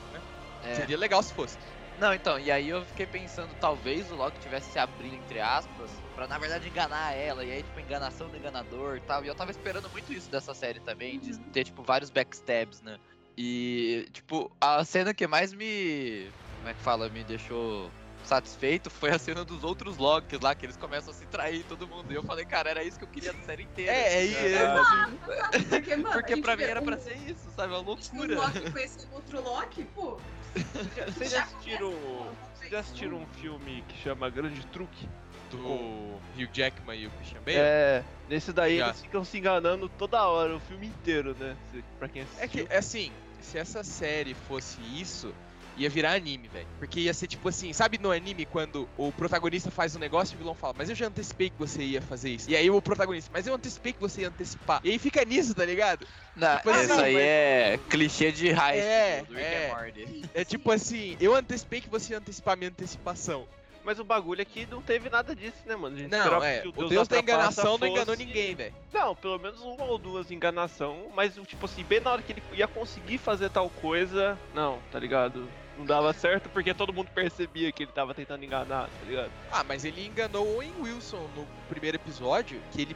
É. 0.67 0.75
Seria 0.75 0.97
legal 0.97 1.21
se 1.23 1.33
fosse. 1.33 1.57
Não, 1.97 2.13
então, 2.13 2.37
e 2.39 2.51
aí 2.51 2.69
eu 2.69 2.85
fiquei 2.85 3.07
pensando, 3.07 3.55
talvez 3.59 4.11
o 4.11 4.15
Loki 4.15 4.39
tivesse 4.39 4.71
se 4.71 4.77
abrindo, 4.77 5.15
entre 5.15 5.39
aspas, 5.39 5.89
pra 6.13 6.27
na 6.27 6.37
verdade 6.37 6.67
enganar 6.67 7.13
ela, 7.13 7.43
e 7.43 7.51
aí, 7.51 7.63
tipo, 7.63 7.79
enganação 7.79 8.29
do 8.29 8.37
enganador 8.37 8.97
e 8.97 9.01
tal. 9.01 9.25
E 9.25 9.27
eu 9.27 9.33
tava 9.33 9.49
esperando 9.49 9.89
muito 9.89 10.13
isso 10.13 10.29
dessa 10.29 10.53
série 10.53 10.79
também, 10.79 11.19
de 11.19 11.35
ter, 11.51 11.63
tipo, 11.63 11.81
vários 11.81 12.11
backstabs, 12.11 12.81
né? 12.81 12.99
E, 13.35 14.07
tipo, 14.13 14.51
a 14.61 14.83
cena 14.85 15.11
que 15.13 15.25
mais 15.25 15.53
me. 15.53 16.31
Como 16.57 16.69
é 16.69 16.73
que 16.73 16.81
fala? 16.81 17.09
Me 17.09 17.23
deixou 17.23 17.91
satisfeito 18.23 18.89
foi 18.89 19.09
a 19.11 19.17
cena 19.17 19.45
dos 19.45 19.63
outros 19.63 19.97
Locks 19.97 20.39
lá, 20.41 20.53
que 20.53 20.65
eles 20.65 20.75
começam 20.75 21.11
a 21.11 21.15
se 21.15 21.25
trair 21.27 21.63
todo 21.63 21.87
mundo. 21.87 22.11
E 22.11 22.15
eu 22.15 22.23
falei, 22.23 22.45
cara, 22.45 22.69
era 22.69 22.83
isso 22.83 22.97
que 22.97 23.05
eu 23.05 23.07
queria 23.07 23.31
da 23.31 23.39
série 23.43 23.63
inteira. 23.63 23.91
É, 23.91 24.13
é, 24.13 24.23
assim, 24.23 24.35
é, 24.35 24.83
sabe? 24.83 25.17
Porque, 25.69 25.95
mano, 25.95 26.11
Porque 26.13 26.37
pra 26.41 26.57
mim 26.57 26.63
vê 26.63 26.69
era 26.69 26.81
um- 26.81 26.85
pra 26.85 26.97
ser 26.97 27.15
isso, 27.15 27.49
sabe? 27.55 27.73
É 27.73 27.77
uma 27.77 27.83
Um 27.83 27.85
loucura. 27.85 28.35
Loki 28.35 28.71
conhecendo 28.71 29.13
outro 29.13 29.41
Loki, 29.41 29.83
pô. 29.95 30.19
Vocês 31.07 31.31
já 31.31 31.43
assistiram. 31.43 31.93
Vocês 32.55 32.71
já 32.71 32.79
assistiram 32.79 33.17
um 33.17 33.25
filme 33.41 33.83
que 33.87 33.97
chama 34.01 34.29
Grande 34.29 34.65
Truque? 34.67 35.07
Do 35.49 35.57
Hugh 36.35 36.49
Jackman 36.51 36.99
e 36.99 37.07
o 37.07 37.11
Christian 37.11 37.39
Bale. 37.39 37.57
É, 37.57 38.03
nesse 38.27 38.51
daí 38.51 38.79
Já. 38.79 38.87
eles 38.87 39.01
ficam 39.01 39.23
se 39.23 39.37
enganando 39.37 39.87
toda 39.87 40.21
hora, 40.27 40.53
o 40.53 40.59
filme 40.59 40.87
inteiro, 40.87 41.33
né? 41.39 41.55
Pra 41.97 42.09
quem 42.09 42.23
assistiu. 42.23 42.43
É 42.43 42.47
que, 42.47 42.73
assim, 42.73 43.11
se 43.39 43.57
essa 43.57 43.81
série 43.81 44.33
fosse 44.33 44.77
isso, 44.81 45.33
ia 45.77 45.89
virar 45.89 46.13
anime, 46.13 46.47
velho. 46.47 46.67
Porque 46.79 46.99
ia 47.01 47.13
ser 47.13 47.27
tipo 47.27 47.47
assim, 47.49 47.71
sabe 47.73 47.97
no 47.97 48.11
anime 48.11 48.45
quando 48.45 48.87
o 48.97 49.11
protagonista 49.11 49.69
faz 49.71 49.95
um 49.95 49.99
negócio 49.99 50.33
e 50.33 50.35
o 50.35 50.37
vilão 50.39 50.55
fala, 50.55 50.73
mas 50.77 50.89
eu 50.89 50.95
já 50.95 51.07
antecipei 51.07 51.49
que 51.49 51.57
você 51.57 51.83
ia 51.83 52.01
fazer 52.01 52.29
isso. 52.31 52.49
E 52.49 52.55
aí 52.55 52.69
o 52.69 52.81
protagonista, 52.81 53.29
mas 53.33 53.45
eu 53.47 53.53
antecipei 53.53 53.93
que 53.93 53.99
você 53.99 54.21
ia 54.21 54.27
antecipar. 54.29 54.81
E 54.83 54.89
aí 54.91 54.99
fica 54.99 55.23
nisso, 55.23 55.53
tá 55.53 55.63
ligado? 55.65 56.05
Não, 56.35 56.57
Tipo 56.57 56.69
assim, 56.71 56.83
isso 56.83 56.93
aí 57.01 57.13
mas- 57.13 57.23
é 57.23 57.79
clichê 57.89 58.31
de 58.31 58.51
high 58.51 58.77
É, 58.79 59.15
school, 59.17 59.27
do 59.27 59.33
Rick 59.35 59.45
é. 59.47 59.65
and 59.71 59.75
Morty. 59.75 60.21
É 60.33 60.45
tipo 60.45 60.71
assim, 60.71 61.17
eu 61.19 61.35
antecipei 61.35 61.81
que 61.81 61.89
você 61.89 62.13
ia 62.13 62.19
antecipar 62.19 62.57
minha 62.57 62.69
antecipação. 62.69 63.47
Mas 63.83 63.99
o 63.99 64.03
bagulho 64.03 64.41
é 64.41 64.45
que 64.45 64.65
não 64.65 64.81
teve 64.81 65.09
nada 65.09 65.33
disso, 65.33 65.59
né, 65.65 65.73
mano? 65.73 65.95
A 65.95 65.99
gente 65.99 66.11
Não, 66.11 66.43
é. 66.43 66.59
que 66.59 66.67
O 66.67 66.71
Deus 66.73 66.89
da 67.07 67.15
Trapaça 67.15 67.19
enganação 67.21 67.77
não 67.77 67.87
enganou 67.87 68.15
fosse- 68.15 68.25
ninguém, 68.25 68.53
velho. 68.53 68.75
Não, 68.91 69.15
pelo 69.15 69.39
menos 69.39 69.61
uma 69.61 69.85
ou 69.85 69.97
duas 69.97 70.29
enganação, 70.29 71.07
mas 71.15 71.33
tipo 71.47 71.65
assim, 71.65 71.85
bem 71.85 72.01
na 72.01 72.11
hora 72.11 72.21
que 72.21 72.33
ele 72.33 72.43
ia 72.51 72.67
conseguir 72.67 73.17
fazer 73.17 73.49
tal 73.49 73.69
coisa, 73.69 74.37
não, 74.53 74.79
tá 74.91 74.99
ligado? 74.99 75.47
Não 75.77 75.85
dava 75.85 76.11
certo 76.11 76.49
porque 76.49 76.73
todo 76.73 76.91
mundo 76.91 77.09
percebia 77.13 77.71
que 77.71 77.83
ele 77.83 77.91
tava 77.91 78.13
tentando 78.13 78.43
enganar, 78.43 78.85
tá 78.87 79.05
ligado? 79.05 79.31
Ah, 79.51 79.63
mas 79.63 79.85
ele 79.85 80.05
enganou 80.05 80.45
o 80.45 80.55
Owen 80.55 80.73
Wilson 80.81 81.29
no 81.35 81.47
primeiro 81.69 81.97
episódio, 81.97 82.59
que 82.71 82.81
ele 82.81 82.95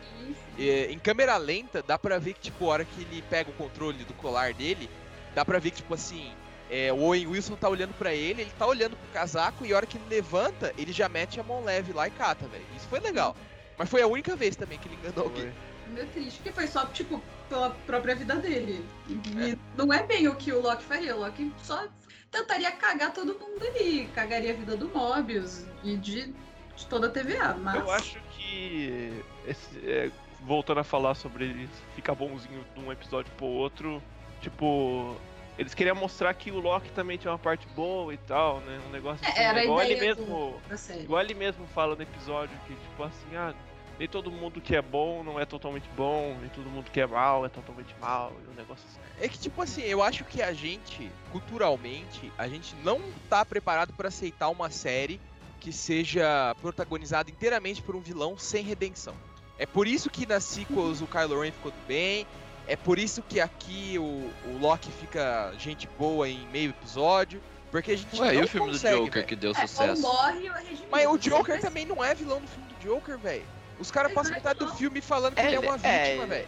É, 0.57 0.91
em 0.91 0.97
câmera 0.99 1.37
lenta, 1.37 1.81
dá 1.83 1.97
pra 1.97 2.17
ver 2.17 2.33
que, 2.33 2.41
tipo, 2.41 2.65
a 2.65 2.73
hora 2.73 2.85
que 2.85 3.01
ele 3.01 3.23
pega 3.29 3.49
o 3.49 3.53
controle 3.53 4.03
do 4.03 4.13
colar 4.15 4.53
dele, 4.53 4.89
dá 5.35 5.45
pra 5.45 5.59
ver 5.59 5.71
que, 5.71 5.77
tipo 5.77 5.93
assim, 5.93 6.31
é, 6.69 6.91
o 6.91 6.99
Owen 7.01 7.27
Wilson 7.27 7.55
tá 7.55 7.69
olhando 7.69 7.93
pra 7.93 8.13
ele, 8.13 8.41
ele 8.41 8.51
tá 8.57 8.65
olhando 8.65 8.95
pro 8.97 9.07
casaco, 9.13 9.65
e 9.65 9.73
a 9.73 9.77
hora 9.77 9.85
que 9.85 9.97
ele 9.97 10.05
levanta, 10.09 10.73
ele 10.77 10.91
já 10.91 11.07
mete 11.07 11.39
a 11.39 11.43
mão 11.43 11.63
leve 11.63 11.93
lá 11.93 12.07
e 12.07 12.11
cata, 12.11 12.47
velho. 12.47 12.65
Isso 12.75 12.87
foi 12.87 12.99
legal. 12.99 13.35
Mas 13.77 13.89
foi 13.89 14.01
a 14.01 14.07
única 14.07 14.35
vez 14.35 14.55
também 14.55 14.77
que 14.79 14.87
ele 14.87 14.95
enganou 14.95 15.25
alguém. 15.25 15.51
Meio 15.87 16.07
triste, 16.07 16.37
porque 16.37 16.51
foi 16.51 16.67
só, 16.67 16.85
tipo, 16.87 17.21
pela 17.49 17.71
própria 17.85 18.15
vida 18.15 18.35
dele. 18.35 18.85
E 19.09 19.51
É. 19.51 19.57
não 19.75 19.91
é 19.91 20.03
bem 20.03 20.27
o 20.27 20.35
que 20.35 20.51
o 20.51 20.61
Loki 20.61 20.83
faria. 20.83 21.15
O 21.15 21.19
Loki 21.19 21.51
só 21.63 21.87
tentaria 22.31 22.71
cagar 22.71 23.13
todo 23.13 23.37
mundo 23.37 23.63
ali. 23.63 24.07
Cagaria 24.15 24.51
a 24.51 24.55
vida 24.55 24.75
do 24.77 24.87
Mobius 24.89 25.65
e 25.83 25.97
de, 25.97 26.33
de 26.75 26.85
toda 26.89 27.07
a 27.07 27.09
TVA. 27.09 27.53
Mas... 27.59 27.75
Eu 27.75 27.91
acho 27.91 28.19
que. 28.31 29.23
esse- 29.45 29.79
é, 29.85 30.09
voltando 30.41 30.79
a 30.79 30.83
falar 30.83 31.13
sobre 31.15 31.45
ele 31.45 31.69
ficar 31.95 32.15
bonzinho 32.15 32.65
de 32.75 32.81
um 32.83 32.91
episódio 32.91 33.31
pro 33.37 33.45
outro, 33.45 34.01
tipo. 34.41 35.15
Eles 35.57 35.73
queriam 35.75 35.95
mostrar 35.95 36.33
que 36.33 36.49
o 36.49 36.59
Loki 36.59 36.89
também 36.91 37.17
tinha 37.17 37.31
uma 37.31 37.37
parte 37.37 37.67
boa 37.75 38.11
e 38.13 38.17
tal, 38.17 38.61
né? 38.61 38.79
Um 38.87 38.91
negócio 38.91 39.23
assim. 39.27 39.37
É, 39.39 39.43
era 39.43 39.59
a 39.59 39.63
igual 39.63 39.81
ele 39.81 39.95
ideia 39.95 40.15
mesmo. 40.15 40.59
da 40.67 40.77
série. 40.77 41.01
Igual 41.03 41.21
ele 41.21 41.33
mesmo 41.35 41.67
fala 41.67 41.95
no 41.95 42.01
episódio 42.01 42.57
que, 42.65 42.73
tipo 42.73 43.03
assim, 43.03 43.35
ah, 43.35 43.53
nem 44.01 44.07
todo 44.07 44.31
mundo 44.31 44.59
que 44.59 44.75
é 44.75 44.81
bom 44.81 45.23
não 45.23 45.39
é 45.39 45.45
totalmente 45.45 45.87
bom, 45.95 46.35
nem 46.39 46.49
todo 46.49 46.67
mundo 46.67 46.89
que 46.89 46.99
é 46.99 47.05
mal 47.05 47.45
é 47.45 47.49
totalmente 47.49 47.93
mal, 48.01 48.33
e 48.47 48.49
um 48.49 48.55
negócio 48.55 48.83
assim. 48.89 48.99
É 49.23 49.29
que, 49.29 49.37
tipo 49.37 49.61
assim, 49.61 49.83
eu 49.83 50.01
acho 50.01 50.23
que 50.23 50.41
a 50.41 50.51
gente, 50.53 51.11
culturalmente, 51.31 52.33
a 52.35 52.47
gente 52.47 52.75
não 52.83 52.99
tá 53.29 53.45
preparado 53.45 53.93
pra 53.93 54.07
aceitar 54.07 54.49
uma 54.49 54.71
série 54.71 55.21
que 55.59 55.71
seja 55.71 56.55
protagonizada 56.59 57.29
inteiramente 57.29 57.79
por 57.83 57.95
um 57.95 57.99
vilão 57.99 58.35
sem 58.39 58.63
redenção. 58.63 59.13
É 59.59 59.67
por 59.67 59.85
isso 59.85 60.09
que 60.09 60.25
nas 60.25 60.45
sequels 60.45 60.99
o 61.01 61.05
Kylo 61.05 61.39
Ren 61.39 61.51
ficou 61.51 61.71
bem, 61.87 62.25
é 62.67 62.75
por 62.75 62.97
isso 62.97 63.21
que 63.21 63.39
aqui 63.39 63.99
o, 63.99 64.01
o 64.47 64.57
Loki 64.59 64.91
fica 64.93 65.53
gente 65.59 65.87
boa 65.99 66.27
em 66.27 66.47
meio 66.47 66.71
episódio, 66.71 67.39
porque 67.69 67.91
a 67.91 67.95
gente 67.95 68.19
Ué, 68.19 68.33
não 68.33 68.41
e 68.41 68.45
o 68.45 68.47
filme 68.47 68.71
consegue, 68.71 68.95
do 68.95 69.01
Joker 69.05 69.13
velho. 69.13 69.27
que 69.27 69.35
deu 69.35 69.51
É, 69.55 69.61
ou 69.61 69.67
sucesso? 69.67 70.01
morre 70.01 70.47
é. 70.47 70.63
Mas 70.89 71.05
o 71.05 71.09
Não 71.11 71.17
Joker 71.19 71.61
também 71.61 71.85
não 71.85 72.03
é 72.03 72.15
vilão 72.15 72.41
do 72.41 72.47
filme 72.47 72.67
do 72.67 72.81
Joker, 72.83 73.19
velho. 73.19 73.60
Os 73.81 73.89
caras 73.89 74.13
passam 74.13 74.29
não 74.31 74.37
é 74.37 74.39
metade 74.39 74.59
do 74.59 74.67
filme 74.75 75.01
falando 75.01 75.33
que 75.33 75.41
ele 75.41 75.55
é 75.55 75.57
Ele- 75.57 75.67
uma 75.67 75.75
é, 75.75 75.77
vítima, 75.77 76.23
ele- 76.23 76.25
velho. 76.27 76.47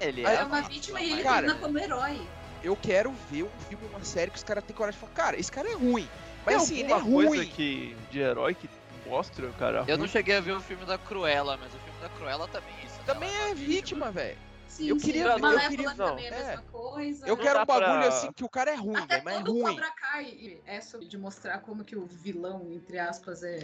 Ele 0.00 0.26
É 0.26 0.34
é. 0.34 0.44
uma 0.44 0.60
vítima 0.60 1.00
e 1.00 1.12
ele 1.12 1.22
Cara, 1.22 1.46
termina 1.46 1.54
como 1.66 1.78
herói. 1.78 2.28
Eu 2.62 2.76
quero 2.76 3.12
ver 3.30 3.44
um 3.44 3.50
filme, 3.68 3.86
uma 3.88 4.04
série 4.04 4.30
que 4.30 4.36
os 4.36 4.42
caras 4.42 4.62
têm 4.64 4.76
coragem 4.76 4.98
de 5.00 5.06
falar, 5.06 5.12
cara, 5.14 5.40
esse 5.40 5.50
cara 5.50 5.68
é 5.70 5.74
ruim. 5.74 6.08
Mas 6.44 6.56
assim, 6.56 6.80
ele 6.80 6.92
é 6.92 7.00
coisa 7.00 7.28
ruim. 7.36 7.46
que, 7.48 7.96
de 8.10 8.18
herói 8.20 8.54
que 8.54 8.68
mostra, 9.06 9.48
cara? 9.58 9.84
Eu 9.88 9.96
não 9.96 10.04
ruim? 10.04 10.08
cheguei 10.08 10.36
a 10.36 10.40
ver 10.40 10.52
o 10.52 10.60
filme 10.60 10.84
da 10.84 10.98
Cruella, 10.98 11.56
mas 11.56 11.68
o 11.74 11.78
filme 11.78 11.98
da 12.02 12.08
Cruella 12.10 12.46
também 12.48 12.74
é 12.82 12.84
isso. 12.86 12.96
né? 12.98 13.02
Também 13.06 13.34
Ela 13.34 13.48
é 13.50 13.54
vítima, 13.54 14.10
velho. 14.10 14.36
Sim, 14.68 14.88
Eu 14.88 14.98
sim. 14.98 15.06
queria- 15.06 15.22
eu 15.26 15.38
Malévola 15.38 15.68
queria- 15.70 15.94
também 15.94 16.24
é 16.26 16.28
a 16.28 16.32
não, 16.32 16.46
mesma 16.48 16.62
coisa. 16.72 17.26
Eu 17.26 17.36
Não 17.36 17.42
quero 17.44 17.60
um 17.60 17.64
bagulho 17.64 17.86
pra- 17.98 18.08
assim 18.08 18.32
que 18.32 18.44
o 18.44 18.48
cara 18.48 18.70
é 18.72 18.74
ruim, 18.74 18.96
Até 18.96 19.06
velho, 19.14 19.24
mas 19.24 19.34
é 19.34 19.38
todo 19.38 19.52
ruim. 19.52 19.62
Cobra 19.74 19.90
Kai 19.92 20.58
é 20.66 20.80
sobre 20.80 21.06
de 21.06 21.16
mostrar 21.16 21.58
como 21.60 21.84
que 21.84 21.96
o 21.96 22.04
vilão, 22.06 22.66
entre 22.72 22.98
aspas, 22.98 23.42
é, 23.42 23.62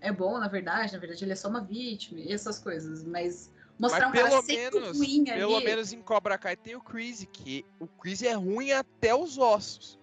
é 0.00 0.12
bom, 0.12 0.38
na 0.38 0.48
verdade. 0.48 0.92
Na 0.92 0.98
verdade, 0.98 1.24
ele 1.24 1.32
é 1.32 1.36
só 1.36 1.48
uma 1.48 1.60
vítima 1.60 2.20
e 2.20 2.32
essas 2.32 2.58
coisas. 2.58 3.04
Mas 3.04 3.50
mostrar 3.78 4.08
Mas 4.08 4.08
um 4.08 4.12
cara 4.12 4.28
pelo 4.30 4.42
sempre 4.42 4.80
menos, 4.80 4.98
ruim 4.98 5.24
pelo 5.24 5.56
ali. 5.56 5.64
menos 5.64 5.92
em 5.92 6.00
Cobra 6.02 6.36
Kai 6.38 6.56
tem 6.56 6.74
o 6.76 6.80
Chris, 6.80 7.26
que 7.32 7.64
o 7.80 7.86
Chris 7.86 8.22
é 8.22 8.32
ruim 8.32 8.72
até 8.72 9.14
os 9.14 9.38
ossos. 9.38 9.98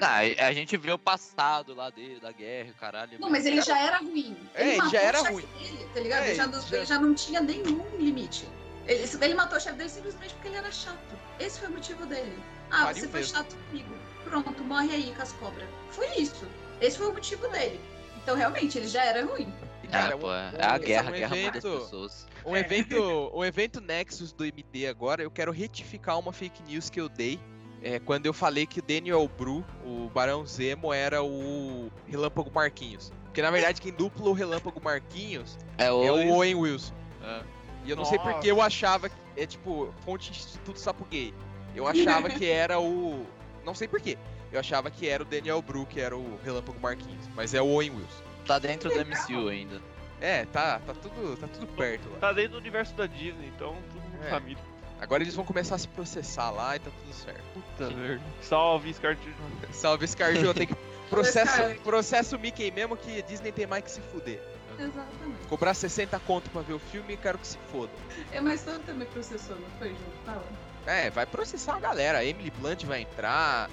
Ah, 0.00 0.18
a 0.46 0.52
gente 0.52 0.76
vê 0.76 0.90
o 0.90 0.98
passado 0.98 1.74
lá 1.74 1.88
dele, 1.88 2.18
da 2.20 2.32
guerra, 2.32 2.70
o 2.72 2.74
caralho. 2.74 3.18
Não, 3.20 3.30
mas 3.30 3.46
ele 3.46 3.60
já 3.62 3.78
era 3.78 3.98
ruim. 3.98 4.36
É, 4.52 4.68
ele 4.68 4.76
matou 4.78 4.90
já 4.90 5.00
era 5.00 5.20
ruim. 5.30 5.44
Dele, 5.58 5.88
tá 5.94 6.00
ligado? 6.00 6.22
É, 6.22 6.26
ele, 6.28 6.34
já, 6.34 6.48
já- 6.50 6.76
ele 6.76 6.86
já 6.86 6.98
não 6.98 7.14
tinha 7.14 7.40
nenhum 7.40 7.84
limite. 7.96 8.48
Ele, 8.86 9.08
ele 9.22 9.34
matou 9.34 9.56
o 9.56 9.60
chefe 9.60 9.76
dele 9.76 9.88
simplesmente 9.88 10.34
porque 10.34 10.48
ele 10.48 10.56
era 10.56 10.70
chato. 10.72 10.98
Esse 11.38 11.60
foi 11.60 11.68
o 11.68 11.72
motivo 11.72 12.04
dele. 12.06 12.36
Ah, 12.70 12.92
você 12.92 13.06
foi 13.06 13.20
mesmo. 13.20 13.36
chato 13.36 13.56
comigo. 13.70 13.94
Pronto, 14.24 14.64
morre 14.64 14.90
aí 14.92 15.14
com 15.14 15.22
as 15.22 15.32
cobras. 15.32 15.68
Foi 15.90 16.08
isso. 16.16 16.46
Esse 16.80 16.98
foi 16.98 17.06
o 17.08 17.12
motivo 17.12 17.46
dele. 17.48 17.80
Então, 18.24 18.34
realmente, 18.36 18.78
ele 18.78 18.88
já 18.88 19.04
era 19.04 19.24
ruim. 19.24 19.52
E, 19.82 19.86
Ah, 19.88 19.90
cara, 19.90 20.18
pô, 20.18 20.26
um- 20.28 20.32
é 20.32 20.64
a 20.64 20.78
guerra, 20.78 21.10
um 21.10 21.12
guerra 21.12 21.36
evento- 21.36 21.60
pessoas. 21.70 22.26
Um 22.44 22.56
evento, 22.56 22.96
um 23.34 23.44
evento 23.44 23.80
Nexus 23.80 24.32
do 24.32 24.44
MD 24.44 24.86
agora, 24.88 25.22
eu 25.22 25.30
quero 25.30 25.52
retificar 25.52 26.18
uma 26.18 26.32
fake 26.32 26.62
news 26.64 26.88
que 26.90 27.00
eu 27.00 27.08
dei. 27.08 27.38
É, 27.82 27.98
quando 27.98 28.24
eu 28.24 28.32
falei 28.32 28.66
que 28.66 28.78
o 28.78 28.82
Daniel 28.82 29.28
Bru, 29.28 29.62
o 29.84 30.08
Barão 30.08 30.46
Zemo, 30.46 30.90
era 30.92 31.22
o 31.22 31.90
Relâmpago 32.08 32.50
Marquinhos. 32.50 33.12
Porque 33.24 33.42
na 33.42 33.50
verdade 33.50 33.78
quem 33.80 33.92
dupla 33.92 34.30
o 34.30 34.32
Relâmpago 34.32 34.80
Marquinhos 34.82 35.58
É 35.76 35.86
é 35.86 35.92
o 35.92 35.96
o. 35.96 36.32
Owen 36.36 36.54
Wilson. 36.54 36.94
É. 37.22 37.42
E 37.84 37.90
eu 37.90 37.96
não 37.96 38.06
sei 38.06 38.18
porque 38.18 38.50
eu 38.50 38.62
achava 38.62 39.10
que 39.10 39.16
é 39.36 39.44
tipo 39.46 39.92
fonte 40.02 40.30
de 40.32 40.38
Instituto 40.38 40.78
Sapo 40.80 41.04
Gay. 41.04 41.34
Eu 41.76 41.86
achava 41.86 42.30
que 42.30 42.46
era 42.48 42.80
o. 42.80 43.26
Não 43.66 43.74
sei 43.74 43.86
porquê. 43.86 44.16
Eu 44.54 44.60
achava 44.60 44.90
que 44.90 45.08
era 45.08 45.22
o 45.22 45.26
Daniel 45.26 45.60
Bru, 45.60 45.84
que 45.84 46.00
era 46.00 46.16
o 46.16 46.38
Relâmpago 46.44 46.78
Marquinhos. 46.80 47.26
Mas 47.34 47.54
é 47.54 47.60
o 47.60 47.66
Owen 47.66 47.90
Wilson. 47.90 48.22
Tá 48.46 48.58
dentro 48.58 48.88
do 48.88 48.96
MCU 49.04 49.48
ainda. 49.48 49.80
É, 50.20 50.44
tá, 50.46 50.80
tá 50.86 50.94
tudo, 50.94 51.36
tá 51.36 51.48
tudo 51.48 51.66
perto 51.66 52.08
lá. 52.10 52.18
Tá 52.18 52.32
dentro 52.32 52.52
do 52.52 52.58
universo 52.58 52.94
da 52.94 53.06
Disney, 53.06 53.52
então 53.54 53.76
tudo 53.90 54.24
É. 54.26 54.30
família. 54.30 54.62
Agora 55.00 55.22
eles 55.22 55.34
vão 55.34 55.44
começar 55.44 55.74
a 55.74 55.78
se 55.78 55.88
processar 55.88 56.50
lá 56.50 56.76
e 56.76 56.78
tá 56.78 56.90
tudo 57.02 57.12
certo. 57.14 57.42
Puta 57.52 57.90
merda. 57.90 58.22
Salve, 58.40 58.94
Scarlett 58.94 59.22
Johansson. 59.28 59.72
Salve 59.72 60.06
Scarjo, 60.06 60.54
tem 60.54 60.66
que 60.68 60.74
processo, 61.10 61.80
processo 61.82 62.36
o 62.36 62.38
Mickey 62.38 62.70
mesmo 62.70 62.96
que 62.96 63.18
a 63.18 63.22
Disney 63.22 63.50
tem 63.50 63.66
mais 63.66 63.82
que 63.82 63.90
se 63.90 64.00
fuder. 64.00 64.40
Exatamente. 64.78 65.46
Cobrar 65.48 65.74
60 65.74 66.18
conto 66.20 66.48
pra 66.50 66.62
ver 66.62 66.74
o 66.74 66.78
filme 66.78 67.14
e 67.14 67.16
quero 67.16 67.38
que 67.38 67.46
se 67.46 67.58
foda. 67.70 67.90
É, 68.32 68.40
mas 68.40 68.62
todo 68.62 68.78
também 68.84 69.06
processou, 69.08 69.56
não 69.56 69.68
foi, 69.78 69.90
Ju? 69.90 69.96
Fala. 70.24 70.44
É, 70.86 71.10
vai 71.10 71.26
processar 71.26 71.76
a 71.76 71.80
galera. 71.80 72.18
A 72.18 72.24
Emily 72.24 72.50
Blunt 72.50 72.84
vai 72.84 73.02
entrar. 73.02 73.68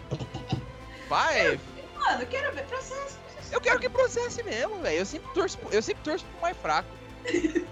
Vai. 1.11 1.59
Mano, 1.99 2.25
quero 2.27 2.53
ver 2.55 2.63
processo. 2.67 3.17
Eu 3.51 3.59
quero 3.59 3.79
que 3.81 3.89
processe 3.89 4.41
mesmo, 4.43 4.77
velho. 4.81 4.99
Eu 4.99 5.05
sempre 5.05 5.29
torço, 5.33 5.57
pro- 5.57 5.69
eu 5.73 5.81
sempre 5.81 6.01
torço 6.03 6.23
pro 6.25 6.41
mais 6.41 6.57
fraco. 6.57 6.87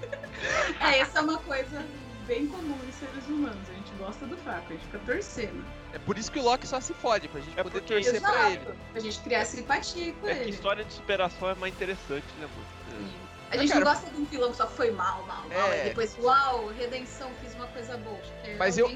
É, 0.79 0.99
essa 0.99 1.19
é 1.19 1.21
uma 1.21 1.37
coisa 1.39 1.85
bem 2.25 2.47
comum 2.47 2.77
em 2.87 2.91
seres 2.93 3.25
humanos. 3.27 3.57
A 3.69 3.73
gente 3.73 3.91
gosta 3.97 4.25
do 4.25 4.37
fraco, 4.37 4.67
a 4.69 4.71
gente 4.71 4.85
fica 4.85 4.99
torcendo. 4.99 5.65
É 5.93 5.99
por 5.99 6.17
isso 6.17 6.31
que 6.31 6.39
o 6.39 6.43
Loki 6.43 6.65
só 6.65 6.79
se 6.79 6.93
fode, 6.93 7.27
pra 7.27 7.41
gente 7.41 7.59
É 7.59 7.63
poder 7.63 7.81
porque- 7.81 7.93
torcer 7.95 8.21
pra 8.21 8.49
ele. 8.51 8.61
Exato. 8.61 8.77
A 8.95 8.99
gente 9.01 9.19
criar 9.19 9.43
simpatia 9.45 10.13
com 10.13 10.29
É 10.29 10.35
que 10.35 10.39
ele. 10.43 10.49
história 10.51 10.85
de 10.85 10.93
superação 10.93 11.49
é 11.49 11.55
mais 11.55 11.73
interessante, 11.73 12.25
né, 12.39 12.47
mano? 12.47 13.09
A 13.51 13.57
gente 13.57 13.67
Cara, 13.69 13.83
não 13.83 13.91
gosta 13.91 14.09
de 14.09 14.21
um 14.21 14.25
vilão 14.25 14.51
que 14.51 14.57
só 14.57 14.67
foi 14.67 14.91
mal, 14.91 15.23
mal, 15.25 15.43
mal. 15.49 15.71
É. 15.73 15.81
E 15.81 15.89
depois, 15.89 16.15
uau, 16.19 16.67
redenção, 16.77 17.29
fiz 17.43 17.53
uma 17.55 17.67
coisa 17.67 17.97
boa. 17.97 18.19
É, 18.45 18.55
Mas 18.57 18.77
eu- 18.77 18.89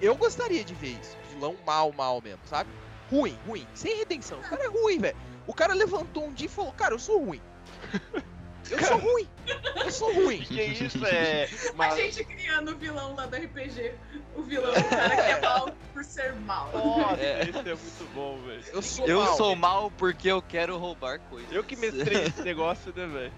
Eu 0.00 0.16
gostaria 0.16 0.64
de 0.64 0.74
ver 0.74 0.98
isso. 1.00 1.16
Vilão 1.30 1.54
mal, 1.64 1.92
mal 1.92 2.20
mesmo, 2.20 2.40
sabe? 2.46 2.68
Ruim, 3.10 3.36
ruim. 3.46 3.66
Sem 3.74 3.96
redenção. 3.96 4.38
O 4.38 4.42
cara 4.42 4.64
é 4.64 4.68
ruim, 4.68 4.98
velho. 4.98 5.16
O 5.46 5.54
cara 5.54 5.74
levantou 5.74 6.26
um 6.26 6.32
dia 6.32 6.46
e 6.46 6.50
falou, 6.50 6.72
cara, 6.72 6.94
eu 6.94 6.98
sou 6.98 7.22
ruim. 7.24 7.40
Eu 8.70 8.78
sou 8.84 8.98
ruim. 8.98 9.28
Eu 9.76 9.90
sou 9.90 10.12
ruim. 10.12 10.40
Que 10.40 10.62
isso 10.62 11.04
é. 11.06 11.44
A 11.70 11.72
Mas... 11.74 11.96
gente 11.96 12.24
criando 12.24 12.72
o 12.72 12.76
vilão 12.76 13.14
lá 13.14 13.26
do 13.26 13.36
RPG. 13.36 13.94
O 14.36 14.42
vilão, 14.42 14.70
o 14.70 14.84
cara 14.88 15.16
que 15.16 15.22
é 15.22 15.40
mal 15.40 15.68
por 15.92 16.04
ser 16.04 16.32
mal. 16.34 16.70
Nossa, 16.72 17.20
É. 17.20 17.42
isso 17.44 17.58
é 17.58 17.62
muito 17.64 18.14
bom, 18.14 18.38
velho. 18.46 18.62
Eu 18.72 18.82
sou 18.82 19.06
Eu 19.06 19.20
mal. 19.22 19.36
sou 19.36 19.56
mal 19.56 19.90
porque 19.98 20.28
eu 20.28 20.40
quero 20.40 20.76
roubar 20.78 21.18
coisas. 21.28 21.50
Eu 21.52 21.64
que 21.64 21.74
mestrei 21.76 22.22
esse 22.24 22.40
negócio, 22.42 22.92
né, 22.96 23.06
velho? 23.06 23.32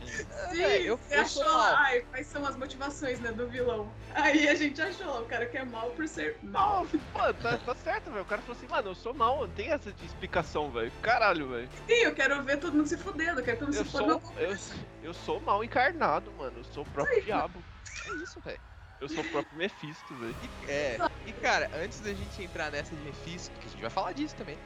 Sim, 0.50 0.56
velho, 0.58 0.84
eu- 0.84 0.96
você 0.98 1.16
eu 1.16 1.20
achou 1.22 1.44
mal. 1.44 1.74
ai, 1.76 2.00
quais 2.10 2.26
são 2.26 2.44
as 2.46 2.56
motivações, 2.56 3.18
né, 3.20 3.32
do 3.32 3.48
vilão. 3.48 3.90
Aí 4.14 4.48
a 4.48 4.54
gente 4.54 4.80
achou, 4.82 5.22
o 5.22 5.24
cara 5.24 5.46
que 5.46 5.56
é 5.56 5.64
mal 5.64 5.90
por 5.90 6.06
ser 6.06 6.36
mal. 6.42 6.86
Mano, 7.14 7.34
tá, 7.34 7.56
tá 7.58 7.74
certo, 7.74 8.10
velho. 8.10 8.22
O 8.22 8.26
cara 8.26 8.42
falou 8.42 8.56
assim, 8.56 8.68
mano, 8.68 8.90
eu 8.90 8.94
sou 8.94 9.14
mal, 9.14 9.40
não 9.40 9.48
tem 9.48 9.70
essa 9.72 9.90
de 9.90 10.04
explicação, 10.04 10.70
velho. 10.70 10.92
Caralho, 11.00 11.48
velho. 11.48 11.68
Sim, 11.88 11.94
eu 11.94 12.14
quero 12.14 12.42
ver 12.42 12.58
todo 12.58 12.74
mundo 12.76 12.86
se 12.86 12.98
fudendo, 12.98 13.40
eu 13.40 13.44
quero 13.44 13.56
que 13.56 13.64
todo 13.64 13.74
mundo 13.74 13.78
Eu 13.78 13.84
se 13.86 13.90
foda. 13.90 14.20
sou, 14.20 14.32
eu, 14.38 14.56
eu 15.04 15.14
sou 15.14 15.40
mal 15.40 15.64
encarnado, 15.64 15.91
mano. 15.98 16.59
Eu 16.59 16.64
sou 16.64 16.83
o 16.83 16.87
próprio 16.87 17.22
diabo. 17.22 17.62
É 18.07 18.14
isso, 18.22 18.40
velho. 18.40 18.61
Eu 19.00 19.09
sou 19.09 19.20
o 19.24 19.28
próprio 19.31 19.57
Mephisto, 19.59 20.14
velho. 20.14 20.35
E- 20.66 20.70
É, 20.70 20.98
e 21.26 21.33
cara, 21.33 21.68
antes 21.83 22.00
da 22.00 22.12
gente 22.14 22.42
entrar 22.42 22.70
nessa 22.70 22.94
de 22.94 23.02
Mephisto, 23.02 23.50
que 23.61 23.66
a 23.66 23.70
gente 23.70 23.81
vai 23.81 23.90
falar 23.90 24.12
disso 24.12 24.35
também, 24.37 24.57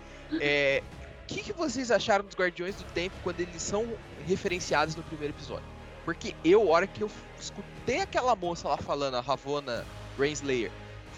é. 0.40 0.82
O 1.22 1.26
que, 1.26 1.42
que 1.42 1.52
vocês 1.52 1.90
acharam 1.90 2.24
dos 2.24 2.36
Guardiões 2.36 2.76
do 2.76 2.84
Tempo 2.92 3.16
quando 3.24 3.40
eles 3.40 3.60
são 3.60 3.96
referenciados 4.26 4.94
no 4.94 5.02
primeiro 5.02 5.34
episódio? 5.34 5.66
Porque 6.04 6.36
eu, 6.44 6.62
a 6.62 6.66
hora 6.76 6.86
que 6.86 7.02
eu 7.02 7.10
escutei 7.40 8.00
aquela 8.00 8.36
moça 8.36 8.68
lá 8.68 8.76
falando, 8.76 9.16
a 9.16 9.20
Ravonna 9.20 9.84
Rainslayer, 10.16 10.70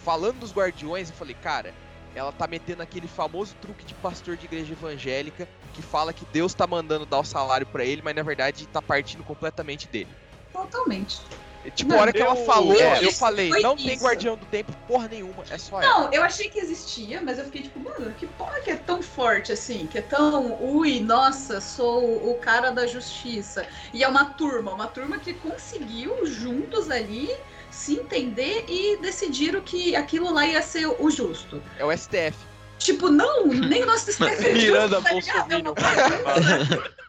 falando 0.03 0.38
dos 0.40 0.51
Guardiões, 0.51 1.11
eu 1.11 1.16
falei, 1.16 1.35
cara, 1.35 1.75
ela 2.14 2.33
tá 2.33 2.47
metendo 2.47 2.83
aquele 2.83 3.07
famoso 3.07 3.55
truque 3.57 3.85
de 3.85 3.94
pastor 3.97 4.35
de 4.38 4.47
igreja 4.47 4.73
evangélica 4.73 5.47
que 5.72 5.83
fala 5.83 6.12
que 6.12 6.24
Deus 6.33 6.54
tá 6.54 6.66
mandando 6.66 7.07
dar 7.07 7.20
o 7.20 7.24
salário 7.24 7.66
pra 7.66 7.85
ele, 7.85 8.02
mas 8.02 8.14
na 8.14 8.22
verdade 8.22 8.66
tá 8.66 8.81
partindo 8.83 9.22
completamente 9.24 9.87
dele. 9.88 10.11
Totalmente. 10.52 11.20
E, 11.64 11.70
Tipo, 11.72 11.90
Não, 11.90 11.98
a 11.98 12.02
hora 12.02 12.12
que 12.12 12.22
ela 12.22 12.37
eu- 12.38 12.44
falou, 12.46 12.81
é, 12.81 13.04
eu 13.04 13.12
falei, 13.12 13.50
não 13.61 13.76
tem 13.76 13.88
isso. 13.94 14.04
Guardião 14.04 14.37
do 14.37 14.46
Tempo 14.46 14.72
porra 14.87 15.09
nenhuma, 15.09 15.44
é 15.50 15.59
só 15.59 15.83
ela. 15.83 15.92
Não, 15.92 16.12
eu 16.12 16.22
achei 16.22 16.48
que 16.48 16.59
existia, 16.59 17.20
mas 17.20 17.38
eu 17.38 17.44
fiquei 17.44 17.62
tipo, 17.62 17.78
mano, 17.81 18.12
que 18.14 18.26
porra 18.26 18.61
que 18.61 18.70
é 18.70 18.76
tão 18.76 19.02
forte 19.02 19.52
assim? 19.52 19.87
Que 19.87 19.98
é 19.98 20.02
tão, 20.02 20.62
ui, 20.62 21.00
nossa, 21.00 21.61
sou 21.61 22.31
o 22.31 22.38
cara 22.38 22.70
da 22.70 22.87
justiça. 22.87 23.66
E 23.92 24.02
é 24.04 24.09
uma 24.09 24.26
turma, 24.26 24.72
uma 24.72 24.87
turma 24.87 25.18
que 25.18 25.35
conseguiu 25.35 26.24
juntos 26.26 26.90
ali 26.90 27.28
se 27.70 27.94
entender 27.96 28.64
e 28.68 28.96
decidiram 28.98 29.61
que 29.61 29.94
aquilo 29.94 30.33
lá 30.33 30.46
ia 30.46 30.62
ser 30.62 30.87
o 30.87 31.11
justo. 31.11 31.62
É 31.76 31.85
o 31.85 31.92
STF. 31.92 32.38
Tipo, 32.79 33.09
não, 33.11 33.47
nem 33.49 33.83
STF 33.97 34.23
é 34.47 34.53
Miranda 34.53 35.03
tá? 35.03 35.11
É 35.11 35.57
uma 35.57 35.73
Bolsonaro. 35.73 35.75
bagunça. 35.75 36.99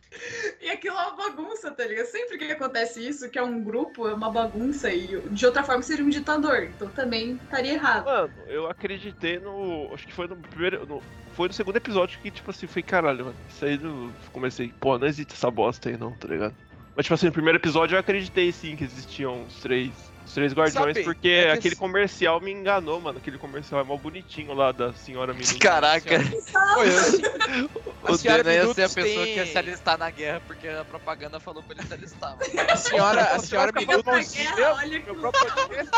E 0.62 0.70
aquilo 0.70 0.98
é 0.98 1.02
uma 1.08 1.16
bagunça, 1.16 1.72
tá 1.72 1.86
ligado? 1.86 2.08
Sempre 2.08 2.38
que 2.38 2.52
acontece 2.52 3.08
isso, 3.08 3.30
que 3.30 3.40
é 3.40 3.44
um 3.44 3.64
grupo, 3.64 4.06
é 4.08 4.14
uma 4.14 4.30
bagunça, 4.30 4.92
e 4.92 5.08
de 5.30 5.46
outra 5.46 5.64
forma 5.64 5.82
seria 5.82 6.04
um 6.04 6.10
ditador. 6.10 6.64
Então 6.64 6.90
também 6.90 7.40
estaria 7.42 7.74
errado. 7.74 8.04
Mano, 8.06 8.34
eu 8.48 8.68
acreditei 8.70 9.40
no. 9.40 9.90
Acho 9.94 10.06
que 10.06 10.14
foi 10.14 10.28
no 10.28 10.36
primeiro. 10.36 10.86
no- 10.86 11.02
foi 11.36 11.48
no 11.48 11.54
segundo 11.54 11.78
episódio 11.78 12.20
que, 12.20 12.30
tipo 12.30 12.52
assim, 12.52 12.68
foi 12.68 12.84
caralho, 12.84 13.26
mano. 13.26 13.38
Isso 13.48 13.64
aí 13.64 13.80
eu 13.82 14.12
comecei, 14.34 14.74
pô, 14.82 14.98
não 14.98 15.08
existe 15.08 15.34
essa 15.34 15.50
bosta 15.50 15.88
aí 15.88 15.96
não, 15.96 16.12
tá 16.12 16.28
ligado? 16.28 16.54
Mas, 16.96 17.06
tipo 17.06 17.14
assim, 17.14 17.28
no 17.28 17.32
primeiro 17.32 17.58
episódio 17.58 17.96
eu 17.96 18.00
acreditei 18.00 18.52
sim 18.52 18.76
que 18.76 18.84
existiam 18.84 19.44
os 19.46 19.62
três. 19.62 20.09
Os 20.30 20.34
três 20.36 20.54
guardiões, 20.54 20.94
Sabe, 20.94 21.04
porque 21.06 21.28
é 21.28 21.44
que 21.46 21.50
aquele 21.50 21.68
esse- 21.74 21.76
comercial 21.82 22.40
me 22.40 22.52
enganou, 22.52 23.02
mano. 23.02 23.18
Aquele 23.18 23.40
comercial 23.40 23.82
é 23.82 23.84
mó 23.84 23.98
bonitinho 23.98 24.54
lá 24.54 24.72
da 24.72 24.94
senhora 24.94 25.34
Minuto. 25.34 25.58
Caraca, 25.58 26.08
eu- 26.14 26.22
o 28.08 28.14
A 28.14 28.16
senhora 28.16 28.44
Dana 28.44 28.56
ia 28.68 28.72
ser 28.76 28.84
a 28.84 28.90
pessoa 28.90 29.26
que 29.26 29.34
ia 29.34 29.44
tem- 29.44 29.52
se 29.52 29.58
alistar 29.58 29.98
na 29.98 30.12
guerra, 30.12 30.40
porque 30.46 30.68
a 30.68 30.86
propaganda 30.86 31.40
falou 31.40 31.64
pra 31.64 31.76
ele 31.76 31.88
se 31.88 31.94
alistar. 31.96 32.38
mano. 32.38 32.44
a 32.72 32.76
senhora, 32.78 33.22
a 33.24 33.40
senhora 33.40 33.72
Minutos 33.72 34.32
guerra, 34.32 34.76
olha 34.76 35.00
que 35.02 35.12
meu 35.12 35.32
próprio. 35.32 35.90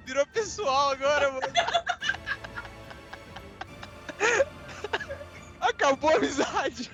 Virou 0.04 0.26
pessoal 0.26 0.90
agora, 0.90 1.30
mano. 1.30 1.46
Acabou 5.60 6.10
a 6.10 6.16
amizade. 6.16 6.90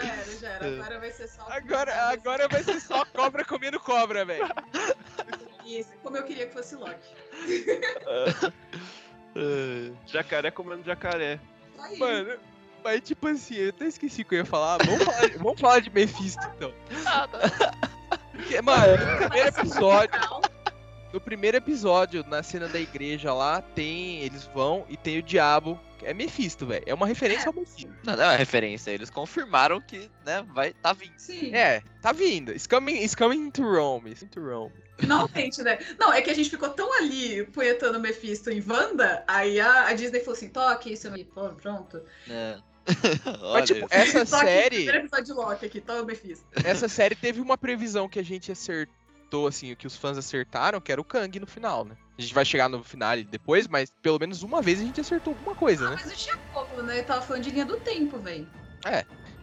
Já 0.00 0.12
era, 0.12 0.38
já 0.38 0.48
era. 0.48 0.66
Agora 0.66 1.00
vai 1.00 1.12
ser 1.12 1.28
só. 1.28 1.46
Agora, 1.48 2.08
agora 2.08 2.48
vai 2.48 2.62
ser 2.62 2.80
só 2.80 3.04
cobra 3.06 3.44
comendo 3.44 3.78
cobra, 3.78 4.24
velho. 4.24 4.48
Isso, 5.64 5.90
como 6.02 6.16
eu 6.16 6.24
queria 6.24 6.46
que 6.46 6.52
fosse 6.52 6.74
Loki. 6.74 7.14
Jacaré 10.06 10.50
comendo 10.50 10.84
jacaré. 10.84 11.38
Só 11.76 11.86
isso. 11.86 11.98
Mano, 12.00 12.38
mas 12.82 13.00
tipo 13.02 13.28
assim, 13.28 13.56
eu 13.56 13.68
até 13.70 13.86
esqueci 13.86 14.22
o 14.22 14.24
que 14.24 14.34
eu 14.34 14.38
ia 14.38 14.44
falar. 14.44 14.78
Vamos 14.84 15.04
falar, 15.04 15.28
vamos 15.38 15.60
falar 15.60 15.80
de 15.80 15.90
Mephisto 15.90 16.42
então. 16.56 16.72
Porque, 18.32 18.60
mano, 18.62 18.96
no 18.96 19.16
primeiro 19.28 19.48
episódio, 19.48 20.20
no 21.12 21.20
primeiro 21.20 21.56
episódio, 21.56 22.24
na 22.28 22.42
cena 22.42 22.68
da 22.68 22.80
igreja 22.80 23.32
lá, 23.32 23.60
tem. 23.60 24.22
Eles 24.22 24.44
vão 24.54 24.84
e 24.88 24.96
tem 24.96 25.18
o 25.18 25.22
diabo. 25.22 25.78
É 26.02 26.14
Mephisto, 26.14 26.66
velho. 26.66 26.84
É 26.86 26.94
uma 26.94 27.06
referência 27.06 27.48
ao 27.48 27.54
Mephisto. 27.54 27.92
Não, 28.02 28.16
não 28.16 28.24
é 28.24 28.26
uma 28.28 28.36
referência, 28.36 28.90
eles 28.90 29.10
confirmaram 29.10 29.80
que, 29.80 30.10
né, 30.24 30.44
vai 30.54 30.72
tá 30.72 30.92
vindo. 30.94 31.12
Sim. 31.18 31.54
É, 31.54 31.82
tá 32.00 32.12
vindo. 32.12 32.52
It's 32.52 32.66
coming, 32.66 33.02
it's 33.02 33.14
coming 33.14 33.50
to 33.50 33.62
Rome. 33.62 34.10
It's 34.10 34.24
to 34.30 34.40
Rome. 34.40 34.72
Finalmente, 34.98 35.62
né? 35.62 35.78
Não, 35.98 36.12
é 36.12 36.20
que 36.22 36.30
a 36.30 36.34
gente 36.34 36.50
ficou 36.50 36.68
tão 36.70 36.92
ali 36.98 37.44
punhetando 37.46 37.98
o 37.98 38.00
Mephisto 38.00 38.50
em 38.50 38.62
Wanda, 38.66 39.24
aí 39.26 39.60
a, 39.60 39.88
a 39.88 39.94
Disney 39.94 40.20
falou 40.20 40.34
assim: 40.34 40.48
toque 40.48 40.92
isso 40.92 41.08
aí, 41.08 41.24
pô, 41.24 41.48
pronto. 41.50 42.02
É. 42.28 42.58
Mas, 43.24 43.42
Olha 43.42 43.64
tipo, 43.64 43.86
essa 43.90 44.24
série. 44.24 44.76
Primeiro 44.84 44.98
episódio 44.98 45.24
de 45.26 45.32
Loki 45.32 45.66
aqui, 45.66 45.82
Mephisto. 46.06 46.46
essa 46.64 46.88
série 46.88 47.14
teve 47.14 47.40
uma 47.40 47.56
previsão 47.56 48.08
que 48.08 48.18
a 48.18 48.22
gente 48.22 48.50
acertou, 48.50 48.94
assim, 49.46 49.74
que 49.74 49.86
os 49.86 49.96
fãs 49.96 50.18
acertaram, 50.18 50.80
que 50.80 50.92
era 50.92 51.00
o 51.00 51.04
Kang 51.04 51.38
no 51.38 51.46
final, 51.46 51.84
né? 51.84 51.96
A 52.18 52.22
gente 52.22 52.34
vai 52.34 52.44
chegar 52.44 52.68
no 52.68 52.84
final 52.84 53.16
depois, 53.22 53.66
mas 53.66 53.90
pelo 54.02 54.18
menos 54.18 54.42
uma 54.42 54.60
vez 54.60 54.80
a 54.80 54.84
gente 54.84 55.00
acertou 55.00 55.32
alguma 55.32 55.54
coisa, 55.54 55.88
né? 55.88 55.96
Mas 55.96 56.06
não 56.06 56.16
tinha 56.16 56.36
como, 56.52 56.82
né? 56.82 56.98
Eu 56.98 57.04
tava 57.04 57.22
falando 57.22 57.42
de 57.42 57.50
linha 57.50 57.64
do 57.64 57.78
tempo, 57.78 58.18
velho. 58.18 58.46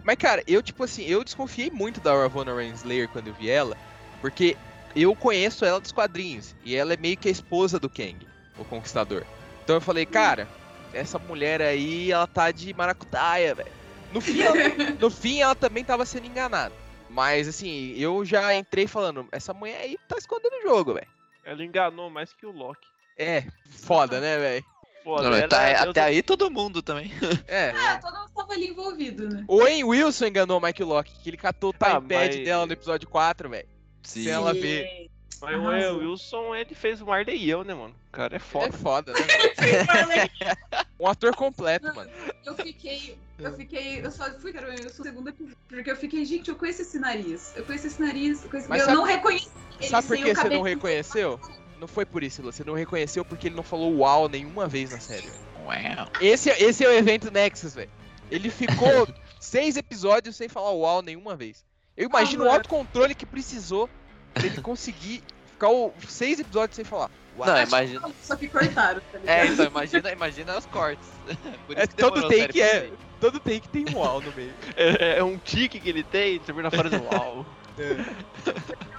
Mas, 0.04 0.16
cara, 0.16 0.44
eu, 0.48 0.64
tipo 0.64 0.84
assim, 0.84 1.04
eu 1.04 1.24
desconfiei 1.24 1.70
muito 1.70 2.00
da 2.00 2.14
Ravonna 2.14 2.56
Renslayer 2.56 3.10
quando 3.10 3.28
eu 3.28 3.34
vi 3.34 3.50
ela, 3.50 3.76
porque 4.22 4.56
eu 4.96 5.16
conheço 5.16 5.66
ela 5.66 5.82
dos 5.82 5.92
quadrinhos, 5.92 6.56
e 6.64 6.76
ela 6.76 6.94
é 6.94 6.98
meio 6.98 7.18
que 7.18 7.28
a 7.28 7.32
esposa 7.32 7.80
do 7.80 7.90
Kang, 7.90 8.18
o 8.58 8.64
Conquistador. 8.64 9.26
Então 9.64 9.76
eu 9.76 9.82
falei, 9.82 10.06
cara, 10.06 10.48
essa 10.94 11.20
mulher 11.20 11.62
aí, 11.62 12.12
ela 12.12 12.26
tá 12.26 12.52
de 12.52 12.74
maracutaia, 12.74 13.54
velho. 13.54 13.72
No 14.14 14.22
fim, 14.22 14.42
ela, 14.42 14.56
no 15.00 15.10
fim, 15.10 15.42
ela 15.42 15.56
também 15.56 15.84
tava 15.84 16.06
sendo 16.06 16.26
enganada. 16.26 16.74
Mas, 17.10 17.48
assim, 17.48 17.94
eu 17.98 18.24
já 18.26 18.54
entrei 18.56 18.88
falando, 18.88 19.28
essa 19.32 19.54
mulher 19.54 19.80
aí 19.82 19.98
tá 20.08 20.18
escondendo 20.18 20.54
o 20.58 20.62
jogo, 20.62 20.94
velho. 20.94 21.08
Ela 21.46 21.64
enganou 21.64 22.10
mais 22.10 22.34
que 22.34 22.46
o 22.46 22.52
Loki. 22.52 22.86
É, 23.18 23.44
foda, 23.70 24.20
né, 24.20 24.38
velho? 24.38 24.66
Foda, 25.04 25.30
Não, 25.30 25.38
ela- 25.38 25.48
tá- 25.48 25.72
eu 25.72 25.90
até 25.92 26.02
tô- 26.02 26.08
aí 26.08 26.22
todo 26.22 26.52
mundo 26.52 26.82
também. 26.82 27.10
É. 27.48 27.70
Ah, 27.72 27.98
todo 28.02 28.14
mundo 28.18 28.32
tava 28.36 28.54
ali 28.54 28.68
envolvido, 28.68 29.30
né? 29.30 29.46
O 29.48 29.60
Wayne 29.62 29.84
Wilson 29.86 30.26
enganou 30.26 30.60
o 30.60 30.62
Mike 30.62 30.84
Locke, 30.84 31.12
que 31.24 31.30
ele 31.30 31.38
catou 31.38 31.72
o 31.72 31.76
Ah, 31.80 31.96
timepad 31.96 32.36
mas- 32.36 32.46
dela 32.46 32.66
no 32.66 32.74
episódio 32.74 33.08
4, 33.08 33.50
velho. 33.50 33.68
Sim. 34.04 34.24
Se 34.24 34.30
ela 34.30 34.54
vê. 34.54 35.10
Mas 35.40 35.56
o 35.56 35.68
Arrasou. 35.68 36.00
Wilson, 36.00 36.56
ele 36.56 36.74
fez 36.76 37.00
e 37.34 37.50
eu, 37.50 37.64
né, 37.64 37.74
mano? 37.74 37.96
O 38.08 38.12
cara 38.12 38.34
é 38.34 38.38
É 38.38 38.40
foda. 38.40 38.74
foda, 38.74 39.14
né? 39.14 39.20
Um 41.00 41.08
ator 41.08 41.36
completo, 41.36 41.94
mano. 41.96 42.10
Eu 42.46 42.56
fiquei. 42.56 43.18
Eu 43.40 43.54
fiquei. 43.54 44.04
Eu 44.04 44.12
só 44.12 44.26
fui, 44.40 44.52
cara, 44.52 44.74
eu 44.82 44.90
sou 44.90 45.02
o 45.02 45.08
segundo 45.08 45.30
episódio. 45.30 45.58
Porque 45.68 45.92
eu 45.92 45.96
fiquei, 45.96 46.26
gente, 46.26 46.50
eu 46.50 46.56
conheço 46.56 46.82
esse 46.82 46.98
nariz. 46.98 47.54
Eu 47.56 47.64
conheço 47.66 47.88
esse 47.88 48.02
nariz. 48.02 48.44
Eu, 48.44 48.50
conheço... 48.50 48.70
Mas 48.70 48.80
eu 48.82 48.86
sabe- 48.86 48.98
não 48.98 49.04
reconheci 49.06 49.50
ele 49.80 49.90
Sabe 49.90 50.08
por 50.08 50.18
que 50.18 50.24
o 50.32 50.36
você 50.36 50.50
não 50.50 50.62
reconheceu? 50.64 51.40
Não 51.80 51.88
foi 51.88 52.06
por 52.06 52.24
isso. 52.24 52.42
Você 52.42 52.64
não 52.64 52.74
reconheceu 52.74 53.24
porque 53.24 53.48
ele 53.48 53.56
não 53.56 53.62
falou 53.64 53.96
uau 53.98 54.28
nenhuma 54.28 54.68
vez 54.68 54.92
na 54.92 55.00
série. 55.00 55.30
Uau. 55.64 56.08
Esse, 56.20 56.50
é- 56.50 56.64
esse 56.64 56.84
é 56.84 56.88
o 56.88 56.92
evento 56.94 57.30
Nexus, 57.32 57.76
velho. 57.76 57.92
Ele 58.32 58.50
ficou 58.50 59.08
seis 59.40 59.78
episódios 59.78 60.36
sem 60.36 60.50
falar 60.50 60.72
uau 60.72 61.02
nenhuma 61.04 61.36
vez. 61.36 61.64
Eu 61.96 62.10
imagino 62.10 62.44
o 62.44 62.46
mano. 62.46 62.58
autocontrole 62.58 63.14
que 63.14 63.26
precisou 63.26 63.88
pra 64.34 64.46
ele 64.48 64.62
conseguir 64.62 65.24
ficar 65.52 65.70
o- 65.70 65.94
seis 66.08 66.40
episódios 66.40 66.76
sem 66.76 66.86
falar. 66.86 67.12
Uau. 67.38 67.48
Não, 67.48 67.62
imagina. 67.62 68.12
Só 68.24 68.36
que 68.36 68.48
cortaram, 68.48 69.00
tá 69.12 69.20
ligado? 69.20 69.36
É, 69.38 69.46
então 69.46 69.66
imagina, 69.66 70.12
imagina 70.12 70.58
os 70.58 70.66
cortes. 70.66 71.08
Por 71.68 71.78
É, 71.78 71.86
todo 71.86 72.28
take 72.30 72.60
é. 72.60 72.80
sair. 72.80 72.94
Todo 73.20 73.40
take 73.40 73.68
tem 73.70 73.86
um 73.94 73.98
uau 74.00 74.22
no 74.22 74.32
meio. 74.34 74.54
É, 74.76 75.18
é 75.20 75.24
um 75.24 75.38
tique 75.38 75.80
que 75.80 75.90
ele 75.90 76.04
tem, 76.04 76.40
termina 76.40 76.68
a 76.68 76.72
frase 76.72 76.96
uau. 76.98 77.46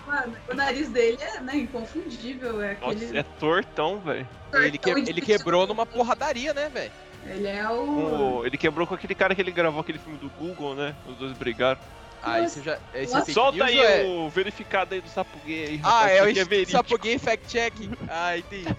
Mano, 0.06 0.36
o 0.48 0.54
nariz 0.54 0.88
dele 0.88 1.18
é 1.20 1.40
né, 1.40 1.56
inconfundível. 1.56 2.60
É 2.62 2.72
aquele. 2.72 3.06
Nossa, 3.06 3.18
é 3.18 3.22
tortão, 3.22 3.98
velho. 4.00 4.26
Ele, 4.54 4.78
que- 4.78 4.90
ele 4.90 5.20
quebrou 5.20 5.66
numa 5.66 5.84
porradaria, 5.84 6.54
né, 6.54 6.68
velho? 6.68 6.92
Ele 7.26 7.46
é 7.46 7.68
o. 7.68 8.38
O- 8.40 8.46
Ele 8.46 8.56
quebrou 8.56 8.86
com 8.86 8.94
aquele 8.94 9.14
cara 9.14 9.34
que 9.34 9.40
ele 9.42 9.50
gravou 9.50 9.80
aquele 9.80 9.98
filme 9.98 10.18
do 10.18 10.30
Google, 10.30 10.74
né? 10.74 10.94
Os 11.06 11.16
dois 11.16 11.32
brigaram. 11.36 11.78
Ah, 12.22 12.40
isso 12.40 12.62
já. 12.62 12.78
Esse 12.94 13.14
é 13.14 13.20
fake 13.20 13.32
Solta 13.32 13.64
aí 13.64 13.78
é... 13.78 14.04
o 14.04 14.28
verificado 14.28 14.92
aí 14.94 15.00
do 15.00 15.08
Sapo 15.08 15.38
Gay 15.46 15.64
aí. 15.66 15.80
Ah, 15.84 16.02
rapaz, 16.06 16.36
é 16.36 16.42
o. 16.62 16.66
Sapoguei 16.70 17.18
Fact 17.18 17.46
Check. 17.46 17.74
Ah, 18.08 18.36
entendi. 18.38 18.74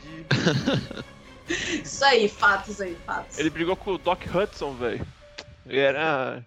Isso 1.83 2.05
aí, 2.05 2.29
fatos 2.29 2.79
aí, 2.79 2.95
fatos. 3.05 3.39
Ele 3.39 3.49
brigou 3.49 3.75
com 3.75 3.91
o 3.93 3.97
Doc 3.97 4.21
Hudson, 4.33 4.73
velho. 4.75 5.05
Ele 5.69 5.79
era. 5.79 6.43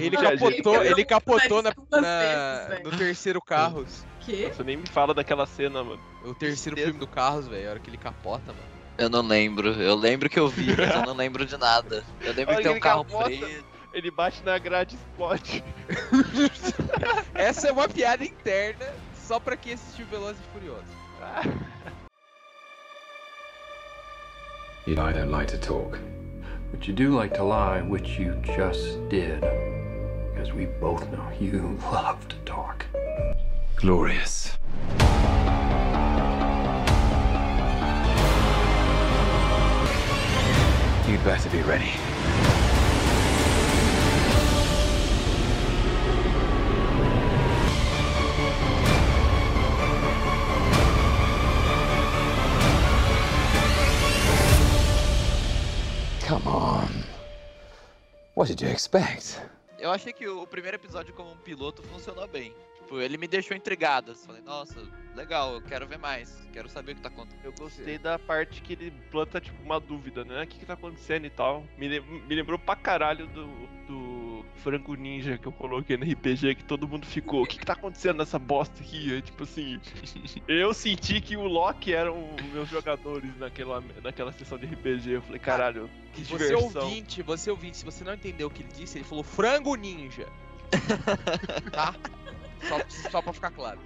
Ele 0.00 0.16
capotou, 0.16 0.82
ele 0.84 1.04
capotou 1.04 1.62
na, 1.62 1.70
na- 1.90 2.66
vezes, 2.68 2.84
no 2.84 2.90
terceiro 2.96 3.40
Carros. 3.40 4.04
quê? 4.20 4.50
Você 4.52 4.64
nem 4.64 4.76
me 4.78 4.86
fala 4.88 5.12
daquela 5.14 5.46
cena, 5.46 5.84
mano. 5.84 6.00
O 6.24 6.34
terceiro 6.34 6.76
filme 6.76 6.98
do 6.98 7.06
Carros, 7.06 7.46
velho. 7.46 7.68
A 7.68 7.70
hora 7.72 7.80
que 7.80 7.90
ele 7.90 7.98
capota, 7.98 8.52
mano. 8.52 8.66
Eu 8.98 9.10
não 9.10 9.20
lembro. 9.20 9.68
Eu 9.80 9.94
lembro 9.94 10.28
que 10.30 10.38
eu 10.38 10.48
vi, 10.48 10.74
mas 10.74 10.94
eu 10.94 11.02
não 11.04 11.12
lembro 11.14 11.44
de 11.44 11.56
nada. 11.58 12.02
Eu 12.22 12.32
lembro 12.32 12.54
Olha 12.54 12.62
que 12.62 12.68
tem 12.68 12.76
um 12.76 12.80
carro 12.80 13.04
capota. 13.04 13.28
preto. 13.28 13.64
Ele 13.92 14.10
bate 14.10 14.42
na 14.42 14.58
grade 14.58 14.94
e 14.94 14.98
explode. 14.98 15.62
Essa 17.34 17.68
é 17.68 17.72
uma 17.72 17.88
piada 17.88 18.24
interna 18.24 18.86
só 19.26 19.38
pra 19.38 19.56
quem 19.56 19.74
assistiu 19.74 20.06
Velozes 20.06 20.40
e 20.42 20.52
Furiosos. 20.52 20.88
You 24.86 24.94
know 24.94 25.04
I 25.06 25.12
don't 25.12 25.30
like 25.30 25.48
to 25.50 25.58
talk, 25.58 25.98
but 26.70 26.86
you 26.86 26.94
do 26.94 27.14
like 27.14 27.34
to 27.34 27.44
lie, 27.44 27.82
which 27.82 28.18
you 28.18 28.40
just 28.44 29.08
did. 29.08 29.40
Because 29.40 30.52
we 30.52 30.66
both 30.66 31.10
know 31.10 31.28
you 31.40 31.78
love 31.92 32.26
to 32.28 32.36
talk. 32.44 32.84
Glorious. 33.76 34.56
You'd 41.08 41.24
better 41.24 41.50
be 41.50 41.62
ready. 41.62 41.92
Come 56.26 56.48
on. 56.48 56.88
What 58.34 58.48
did 58.48 58.60
you 58.60 58.68
expect? 58.68 59.40
Eu 59.78 59.92
achei 59.92 60.12
que 60.12 60.26
o 60.26 60.44
primeiro 60.44 60.76
episódio 60.76 61.14
como 61.14 61.30
um 61.30 61.36
piloto 61.36 61.84
funcionou 61.84 62.26
bem. 62.26 62.52
Tipo, 62.74 63.00
ele 63.00 63.16
me 63.16 63.28
deixou 63.28 63.56
intrigado. 63.56 64.12
Falei, 64.12 64.42
nossa, 64.42 64.74
legal, 65.14 65.54
eu 65.54 65.62
quero 65.62 65.86
ver 65.86 65.98
mais. 65.98 66.36
Quero 66.52 66.68
saber 66.68 66.92
o 66.92 66.94
que 66.96 67.00
tá 67.02 67.10
acontecendo. 67.10 67.44
Eu 67.44 67.52
gostei 67.52 67.96
da 67.96 68.18
parte 68.18 68.60
que 68.60 68.72
ele 68.72 68.90
planta, 69.08 69.40
tipo, 69.40 69.62
uma 69.62 69.78
dúvida, 69.78 70.24
né? 70.24 70.42
O 70.42 70.46
que 70.48 70.58
que 70.58 70.66
tá 70.66 70.72
acontecendo 70.72 71.26
e 71.26 71.30
tal. 71.30 71.62
Me, 71.78 72.00
me 72.00 72.34
lembrou 72.34 72.58
pra 72.58 72.74
caralho 72.74 73.28
do, 73.28 73.46
do 73.86 74.25
frango 74.56 74.94
ninja 74.94 75.38
que 75.38 75.46
eu 75.46 75.52
coloquei 75.52 75.96
no 75.96 76.04
RPG 76.04 76.54
que 76.56 76.64
todo 76.64 76.88
mundo 76.88 77.06
ficou. 77.06 77.42
O 77.42 77.46
que, 77.46 77.58
que 77.58 77.64
tá 77.66 77.74
acontecendo 77.74 78.18
nessa 78.18 78.38
bosta 78.38 78.80
aqui? 78.82 79.16
É, 79.16 79.20
tipo 79.20 79.44
assim, 79.44 79.80
eu 80.48 80.72
senti 80.74 81.20
que 81.20 81.36
o 81.36 81.44
Loki 81.46 81.92
eram 81.94 82.34
meus 82.52 82.68
jogadores 82.68 83.30
naquela, 83.38 83.82
naquela 84.02 84.32
sessão 84.32 84.58
de 84.58 84.66
RPG. 84.66 85.10
Eu 85.12 85.22
falei, 85.22 85.38
caralho, 85.38 85.90
que 86.12 86.24
Você 86.24 86.48
diversão. 86.48 86.82
ouvinte, 86.82 87.22
você 87.22 87.50
ouvinte, 87.50 87.76
se 87.76 87.84
você 87.84 88.02
não 88.02 88.14
entendeu 88.14 88.48
o 88.48 88.50
que 88.50 88.62
ele 88.62 88.72
disse, 88.72 88.98
ele 88.98 89.04
falou 89.04 89.22
frango 89.22 89.74
ninja. 89.76 90.26
tá? 91.70 91.94
Só, 92.68 93.10
só 93.10 93.22
pra 93.22 93.32
ficar 93.32 93.50
claro. 93.50 93.78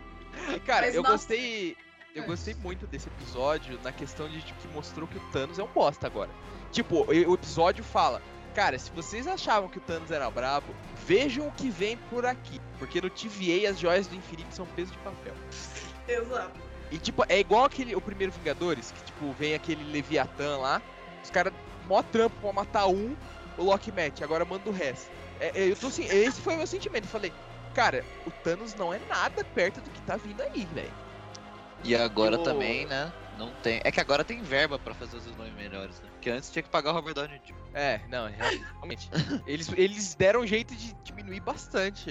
E, 0.55 0.61
cara, 0.61 0.87
Mas, 0.87 0.95
eu 0.95 1.03
nossa- 1.03 1.15
gostei. 1.17 1.77
Eu 2.15 2.25
gostei 2.25 2.55
muito 2.55 2.89
desse 2.89 3.07
episódio 3.09 3.79
na 3.85 3.93
questão 3.93 4.29
de 4.29 4.43
tipo, 4.43 4.61
que 4.61 4.67
mostrou 4.75 5.07
que 5.07 5.17
o 5.17 5.21
Thanos 5.31 5.61
é 5.61 5.63
um 5.63 5.69
bosta 5.69 6.09
agora. 6.09 6.31
Tipo, 6.73 7.05
o 7.09 7.35
episódio 7.35 7.85
fala, 7.85 8.21
cara, 8.55 8.79
se 8.79 8.91
vocês 8.93 9.27
achavam 9.27 9.69
que 9.69 9.79
o 9.79 9.81
Thanos 9.81 10.11
era 10.11 10.31
brabo, 10.31 10.75
vejam 11.07 11.49
o 11.49 11.53
que 11.53 11.71
vem 11.71 11.97
por 11.97 12.27
aqui. 12.27 12.61
Porque 12.79 13.01
no 13.01 13.11
TVA 13.11 13.71
as 13.71 13.79
joias 13.79 14.07
do 14.07 14.15
infinito 14.17 14.55
são 14.55 14.67
peso 14.67 14.93
de 14.93 14.99
papel. 14.99 15.35
Exato. 16.09 16.59
E 16.91 16.99
tipo, 16.99 17.25
é 17.29 17.39
igual 17.39 17.65
aquele 17.65 17.95
o 17.95 18.01
primeiro 18.01 18.33
Vingadores, 18.33 18.91
que 18.91 19.03
tipo, 19.05 19.33
vem 19.33 19.55
aquele 19.55 19.85
Leviatã 19.85 20.57
lá, 20.57 20.83
os 21.23 21.31
caras 21.31 21.53
mó 21.87 22.03
trampo 22.03 22.35
pra 22.41 22.53
matar 22.53 22.87
um, 22.89 23.15
o 23.57 23.63
Loki 23.63 23.93
mete, 23.93 24.25
agora 24.25 24.45
manda 24.45 24.69
o 24.69 24.73
resto. 24.73 25.09
É, 25.39 25.53
é, 25.63 25.71
eu 25.71 25.77
tô 25.77 25.87
assim, 25.87 26.05
esse 26.05 26.41
foi 26.41 26.55
o 26.55 26.57
meu 26.59 26.67
sentimento. 26.67 27.05
Eu 27.05 27.11
falei, 27.11 27.33
cara, 27.75 28.05
o 28.27 28.31
Thanos 28.31 28.75
não 28.75 28.93
é 28.93 28.99
nada 29.09 29.45
perto 29.45 29.81
do 29.81 29.91
que 29.91 30.03
tá 30.03 30.17
vindo 30.17 30.41
aí, 30.43 30.67
velho. 30.75 30.93
E 31.85 31.95
agora 31.95 32.35
Eu- 32.37 32.43
também, 32.43 32.87
né? 32.87 33.13
Não 33.41 33.51
tem. 33.63 33.81
É 33.83 33.91
que 33.91 33.99
agora 33.99 34.23
tem 34.23 34.43
verba 34.43 34.79
pra 34.79 34.93
fazer 34.95 35.17
os 35.17 35.25
vilões 35.25 35.55
melhores, 35.55 35.99
né? 36.03 36.11
Porque 36.13 36.29
antes 36.29 36.51
tinha 36.51 36.63
que 36.63 36.69
pagar 36.69 36.91
o 36.91 36.93
Robert 36.93 37.15
Downey 37.15 37.39
Jr. 37.39 37.55
É, 37.73 38.01
não, 38.07 38.29
realmente. 38.29 39.09
eles, 39.47 39.73
eles 39.77 40.15
deram 40.15 40.41
um 40.43 40.47
jeito 40.47 40.77
de 40.77 40.93
diminuir 41.03 41.41
bastante. 41.41 42.11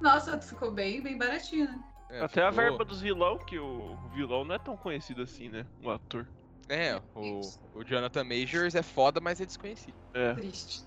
Nossa, 0.00 0.40
ficou 0.40 0.70
bem, 0.70 1.02
bem 1.02 1.18
baratinho, 1.18 1.66
né? 1.66 1.78
É, 2.08 2.20
Até 2.22 2.42
a 2.42 2.50
ficou- 2.50 2.64
verba 2.64 2.84
dos 2.86 3.02
vilão, 3.02 3.36
que 3.38 3.58
o 3.58 3.98
vilão 4.14 4.44
não 4.46 4.54
é 4.54 4.58
tão 4.58 4.74
conhecido 4.74 5.20
assim, 5.22 5.50
né? 5.50 5.66
O 5.82 5.90
ator. 5.90 6.26
É, 6.70 6.98
o, 7.14 7.40
o 7.74 7.84
Jonathan 7.84 8.24
Majors 8.24 8.74
é 8.74 8.82
foda, 8.82 9.20
mas 9.20 9.40
é 9.42 9.44
desconhecido. 9.44 9.96
É. 10.14 10.32
Triste. 10.34 10.82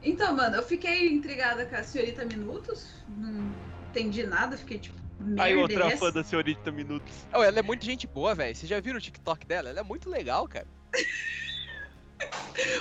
Então, 0.00 0.36
mano, 0.36 0.56
eu 0.56 0.62
fiquei 0.62 1.08
intrigada 1.08 1.66
com 1.66 1.74
a 1.74 1.82
senhorita 1.82 2.24
Minutos. 2.24 3.04
Não 3.08 3.52
entendi 3.90 4.24
nada, 4.24 4.56
fiquei 4.56 4.78
tipo. 4.78 5.07
Aí 5.38 5.52
é 5.52 5.56
outra 5.56 5.96
fã 5.96 6.10
da 6.12 6.22
senhorita 6.22 6.70
Minutos. 6.70 7.12
Oh, 7.34 7.42
ela 7.42 7.58
é 7.58 7.62
muito 7.62 7.84
gente 7.84 8.06
boa, 8.06 8.34
velho. 8.34 8.54
Vocês 8.54 8.68
já 8.68 8.80
viram 8.80 8.98
o 8.98 9.00
TikTok 9.00 9.46
dela? 9.46 9.68
Ela 9.70 9.80
é 9.80 9.82
muito 9.82 10.08
legal, 10.08 10.46
cara. 10.46 10.66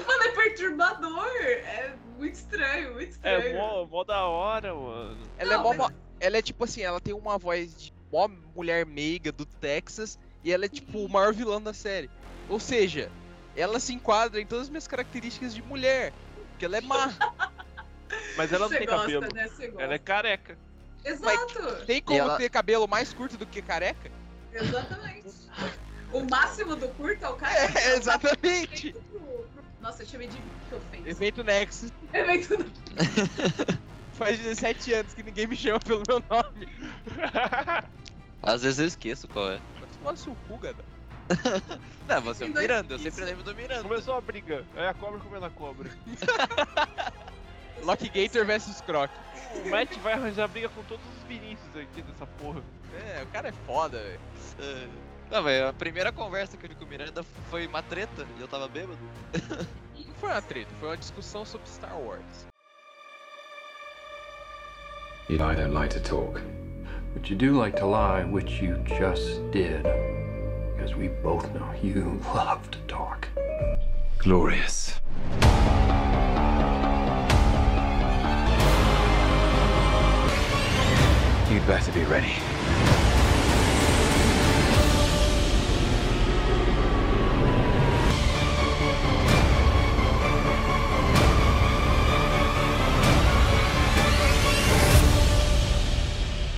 Mano, 0.08 0.23
é 0.23 0.32
perturbador. 0.32 1.28
É 1.38 1.93
muito 2.17 2.36
estranho, 2.36 2.93
muito 2.93 3.12
estranho. 3.12 3.41
É 3.43 3.54
mó, 3.58 3.86
mó 3.86 4.04
da 4.04 4.26
hora, 4.26 4.73
mano. 4.73 5.17
Ela 5.38 5.54
é 5.54 5.58
Não, 5.58 5.63
mó 5.63 5.73
mas- 5.73 5.93
Ela 6.19 6.38
é 6.38 6.41
tipo 6.41 6.63
assim, 6.63 6.82
ela 6.82 7.00
tem 7.00 7.13
uma 7.13 7.38
voz 7.38 7.76
de 7.80 7.93
mó 8.12 8.28
mulher 8.56 8.86
meiga 8.86 9.32
do 9.32 9.45
Texas 9.45 10.17
e 10.43 10.52
ela 10.52 10.65
é 10.65 10.69
tipo 10.69 10.97
o 11.00 11.10
maior 11.10 11.34
vilão 11.34 11.62
da 11.62 11.73
série. 11.73 12.10
Ou 12.50 12.60
seja, 12.60 13.12
ela 13.56 13.80
se 13.80 13.93
enquadra 13.93 14.41
em 14.41 14.45
todas 14.45 14.63
as 14.65 14.69
minhas 14.69 14.88
características 14.88 15.54
de 15.54 15.62
mulher. 15.62 16.12
Porque 16.52 16.65
ela 16.65 16.78
é 16.78 16.82
má. 16.82 17.13
Mas 18.36 18.52
ela 18.52 18.62
não 18.62 18.69
Você 18.69 18.78
tem 18.80 18.88
gosta, 18.88 19.02
cabelo. 19.02 19.28
né? 19.34 19.50
Ela 19.78 19.93
é 19.93 20.00
careca. 20.00 20.58
Exato, 21.08 21.86
Tem 21.86 22.02
como 22.02 22.20
ela- 22.20 22.38
ter 22.38 22.50
cabelo 22.50 22.88
mais 22.88 23.13
curto 23.13 23.38
do 23.38 23.46
que 23.46 23.62
careca? 23.62 24.12
exatamente. 24.54 25.28
O 26.12 26.22
máximo 26.30 26.76
do 26.76 26.88
curto 26.89 27.24
é 27.24 27.30
o 27.30 27.36
cara. 27.36 27.54
É, 27.54 27.96
exatamente. 27.96 28.96
Nossa, 29.82 30.04
eu 30.04 30.08
chamei 30.08 30.28
de 30.28 30.38
que 30.38 30.76
ofensa. 30.76 31.10
Evento 31.10 31.43
Nexus. 31.43 31.91
Evento 32.13 32.58
do- 32.58 32.72
Faz 34.13 34.39
17 34.39 34.93
anos 34.93 35.13
que 35.13 35.22
ninguém 35.22 35.46
me 35.46 35.56
chama 35.56 35.80
pelo 35.80 36.02
meu 36.08 36.24
nome. 36.30 36.67
Às 38.41 38.63
vezes 38.63 38.80
eu 38.80 38.88
esqueço 38.88 39.28
qual 39.28 39.52
é. 39.52 39.60
Mas 40.04 40.20
tu 40.20 40.24
seu 40.24 40.36
cu, 40.48 40.58
gada. 40.58 40.84
Não, 42.08 42.22
você 42.22 42.46
é 42.46 42.48
o 42.48 42.54
Miranda, 42.54 42.93
eu 42.96 43.00
sempre 43.00 43.26
lembro 43.26 43.43
do 43.43 43.54
Miranda. 43.54 43.84
Começou 43.84 44.15
a 44.15 44.22
briga. 44.22 44.65
É 44.76 44.88
a 44.88 44.93
cobra 44.93 45.20
comendo 45.20 45.46
a 45.46 45.50
cobra. 45.50 45.89
Lock 47.84 48.10
Gator 48.10 48.46
versus 48.46 48.82
Croc. 48.82 49.12
O 49.65 49.70
Matt 49.70 49.98
vai 49.98 50.13
arranjar 50.13 50.48
briga 50.48 50.70
com 50.70 50.84
todos 50.84 51.06
os 51.17 51.24
Vinícius 51.28 51.76
aqui 51.76 52.02
dessa 52.02 52.26
porra. 52.26 52.62
É, 52.93 53.24
o 53.24 53.28
cara 53.28 53.50
é 53.50 53.52
foda, 53.65 53.98
velho. 53.98 54.20
É. 54.60 54.88
Não, 55.30 55.43
velho, 55.43 55.67
a 55.67 55.74
primeira 55.74 56.12
conversa 56.12 56.56
que 56.56 56.65
eu 56.65 56.70
tive 56.70 56.80
com 56.80 56.86
o 56.86 56.89
Miranda 56.89 57.24
foi 57.50 57.67
uma 57.67 57.84
treta 57.84 58.26
e 58.38 58.41
eu 58.41 58.48
tava 58.48 58.67
bêbado. 58.67 58.98
Não 59.98 60.13
foi 60.15 60.30
uma 60.30 60.41
treta, 60.41 60.70
foi 60.80 60.89
uma 60.89 60.98
discussão 60.98 61.46
sobre 61.46 61.67
Star 61.67 61.98
Wars. 62.00 62.48
You 65.30 65.36
I 65.36 65.56
don't 65.56 65.74
like 65.74 65.93
to 65.93 66.00
talk, 66.00 66.41
but 67.13 67.30
you 67.30 67.36
do 67.36 67.60
like 67.60 67.78
to 67.80 67.86
lie, 67.86 68.24
which 68.24 68.63
you 68.63 68.78
just 68.98 69.41
did. 69.52 69.84
Because 70.76 70.96
we 70.96 71.10
both 71.22 71.46
know 71.54 71.70
you 71.84 72.22
love 72.34 72.70
to 72.72 72.80
talk. 72.88 73.28
Glorious. 74.20 75.02
You'd 81.50 81.66
better 81.66 81.94
be 81.94 82.04
ready. 82.04 82.34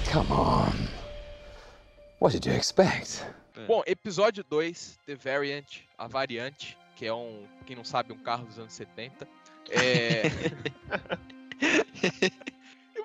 Come 0.08 0.32
on. 0.32 0.73
What 2.17 2.32
did 2.32 2.47
you 2.47 2.54
expect? 2.54 3.23
Bom, 3.67 3.84
episódio 3.86 4.43
2, 4.43 4.97
The 5.06 5.15
Variant, 5.15 5.84
a 5.99 6.08
variante, 6.08 6.75
que 6.95 7.06
é 7.06 7.13
um, 7.13 7.45
quem 7.67 7.75
não 7.75 7.84
sabe, 7.84 8.12
um 8.12 8.17
carro 8.17 8.47
dos 8.47 8.58
anos 8.58 8.73
70. 8.73 9.28
É. 9.69 10.23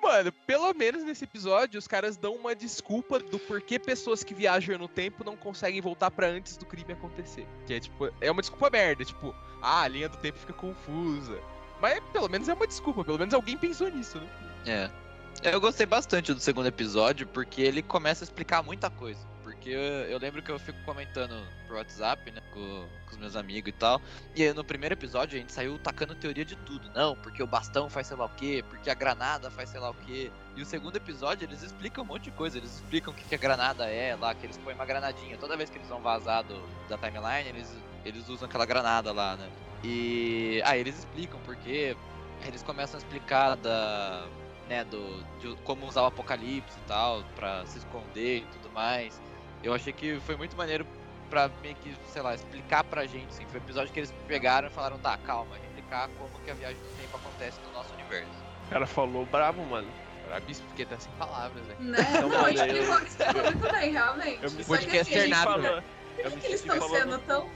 mano, 0.05 0.31
pelo 0.31 0.71
menos 0.73 1.03
nesse 1.03 1.23
episódio, 1.23 1.79
os 1.79 1.87
caras 1.87 2.15
dão 2.15 2.35
uma 2.35 2.55
desculpa 2.55 3.19
do 3.19 3.39
porquê 3.39 3.79
pessoas 3.79 4.23
que 4.23 4.33
viajam 4.33 4.77
no 4.77 4.87
tempo 4.87 5.23
não 5.23 5.35
conseguem 5.35 5.81
voltar 5.81 6.11
pra 6.11 6.27
antes 6.27 6.55
do 6.57 6.65
crime 6.65 6.93
acontecer. 6.93 7.47
Que 7.65 7.73
é 7.73 7.79
tipo, 7.79 8.09
é 8.21 8.31
uma 8.31 8.41
desculpa 8.41 8.69
merda, 8.69 9.03
tipo, 9.03 9.35
ah, 9.61 9.81
a 9.81 9.87
linha 9.87 10.07
do 10.07 10.17
tempo 10.17 10.37
fica 10.37 10.53
confusa. 10.53 11.39
Mas 11.81 11.99
pelo 12.13 12.29
menos 12.29 12.47
é 12.47 12.53
uma 12.53 12.67
desculpa, 12.67 13.03
pelo 13.03 13.17
menos 13.17 13.33
alguém 13.33 13.57
pensou 13.57 13.89
nisso, 13.89 14.19
né? 14.19 14.29
É. 14.65 15.05
Eu 15.51 15.59
gostei 15.59 15.85
bastante 15.85 16.33
do 16.33 16.39
segundo 16.39 16.67
episódio 16.67 17.27
porque 17.27 17.61
ele 17.61 17.81
começa 17.81 18.23
a 18.23 18.25
explicar 18.25 18.63
muita 18.63 18.89
coisa. 18.89 19.19
Porque 19.65 19.75
eu, 19.75 19.81
eu 19.81 20.19
lembro 20.19 20.43
que 20.43 20.51
eu 20.51 20.59
fico 20.59 20.77
comentando 20.85 21.43
pro 21.65 21.77
WhatsApp, 21.77 22.29
né, 22.29 22.39
com, 22.53 22.87
com 23.07 23.11
os 23.11 23.17
meus 23.17 23.35
amigos 23.35 23.69
e 23.69 23.71
tal. 23.71 23.99
E 24.35 24.43
aí 24.43 24.53
no 24.53 24.63
primeiro 24.63 24.93
episódio 24.93 25.35
a 25.35 25.39
gente 25.39 25.51
saiu 25.51 25.79
tacando 25.79 26.13
teoria 26.13 26.45
de 26.45 26.55
tudo. 26.57 26.87
Não, 26.93 27.15
porque 27.15 27.41
o 27.41 27.47
bastão 27.47 27.89
faz 27.89 28.05
sei 28.05 28.15
lá 28.15 28.25
o 28.25 28.29
quê, 28.29 28.63
porque 28.69 28.91
a 28.91 28.93
granada 28.93 29.49
faz 29.49 29.69
sei 29.69 29.79
lá 29.79 29.89
o 29.89 29.95
quê. 29.95 30.29
E 30.55 30.61
o 30.61 30.65
segundo 30.67 30.95
episódio 30.95 31.47
eles 31.47 31.63
explicam 31.63 32.03
um 32.03 32.07
monte 32.07 32.25
de 32.25 32.31
coisa. 32.31 32.59
Eles 32.59 32.75
explicam 32.75 33.11
o 33.11 33.15
que, 33.15 33.23
que 33.23 33.33
a 33.33 33.39
granada 33.39 33.89
é 33.89 34.15
lá, 34.15 34.35
que 34.35 34.45
eles 34.45 34.55
põem 34.59 34.75
uma 34.75 34.85
granadinha. 34.85 35.35
Toda 35.39 35.57
vez 35.57 35.67
que 35.67 35.79
eles 35.79 35.89
vão 35.89 35.99
vazar 35.99 36.43
do, 36.43 36.61
da 36.87 36.95
timeline, 36.99 37.49
eles, 37.49 37.75
eles 38.05 38.29
usam 38.29 38.47
aquela 38.47 38.67
granada 38.67 39.11
lá, 39.11 39.35
né? 39.35 39.49
E 39.83 40.61
aí 40.63 40.79
eles 40.79 40.99
explicam 40.99 41.39
porque 41.43 41.97
eles 42.45 42.61
começam 42.61 42.99
a 42.99 43.01
explicar 43.01 43.55
da 43.55 44.27
né, 44.69 44.83
do 44.83 45.23
de 45.39 45.55
como 45.63 45.87
usar 45.87 46.03
o 46.03 46.05
apocalipse 46.05 46.77
e 46.77 46.87
tal 46.87 47.23
pra 47.35 47.65
se 47.65 47.79
esconder 47.79 48.43
e 48.43 48.45
tudo 48.45 48.71
mais. 48.71 49.19
Eu 49.65 49.73
achei 49.73 49.91
que 49.91 50.19
foi 50.19 50.35
muito 50.35 50.55
maneiro 50.55 50.85
pra 51.29 51.49
meio 51.63 51.75
que, 51.77 51.95
sei 52.13 52.21
lá, 52.21 52.35
explicar 52.35 52.83
pra 52.83 53.05
gente, 53.07 53.25
assim, 53.29 53.45
foi 53.47 53.59
um 53.59 53.63
episódio 53.63 53.91
que 53.91 53.99
eles 53.99 54.13
pegaram 54.27 54.67
e 54.67 54.71
falaram, 54.71 54.99
tá, 54.99 55.17
calma, 55.17 55.57
explicar 55.57 56.07
como 56.19 56.29
que 56.45 56.51
a 56.51 56.53
viagem 56.53 56.77
do 56.77 57.01
tempo 57.01 57.17
acontece 57.17 57.59
no 57.65 57.71
nosso 57.73 57.91
universo. 57.95 58.29
O 58.67 58.69
cara 58.69 58.85
falou 58.85 59.25
bravo, 59.25 59.65
mano. 59.65 59.87
Brabíssimo, 60.27 60.67
fiquei 60.69 60.85
até 60.85 60.99
sem 60.99 61.11
palavras, 61.13 61.63
velho. 61.65 61.79
Né? 61.79 61.97
Então, 61.99 62.29
Não, 62.29 62.41
mano, 62.41 63.05
explicou 63.07 63.43
muito 63.43 63.71
bem, 63.71 63.91
realmente. 63.91 64.43
Eu 64.43 64.51
me 64.51 64.63
Só 64.63 64.77
que 64.77 64.85
podcast 64.85 64.97
assim, 65.01 65.15
a 65.15 65.21
gente 65.21 65.31
externado, 65.33 65.61
fica- 65.63 65.75
né? 65.75 65.83
Eu 66.17 66.23
Por 66.23 66.31
que, 66.31 66.39
que 66.39 66.47
eles 66.47 66.61
estão 66.61 66.89
sendo 66.89 67.19
tão, 67.19 67.49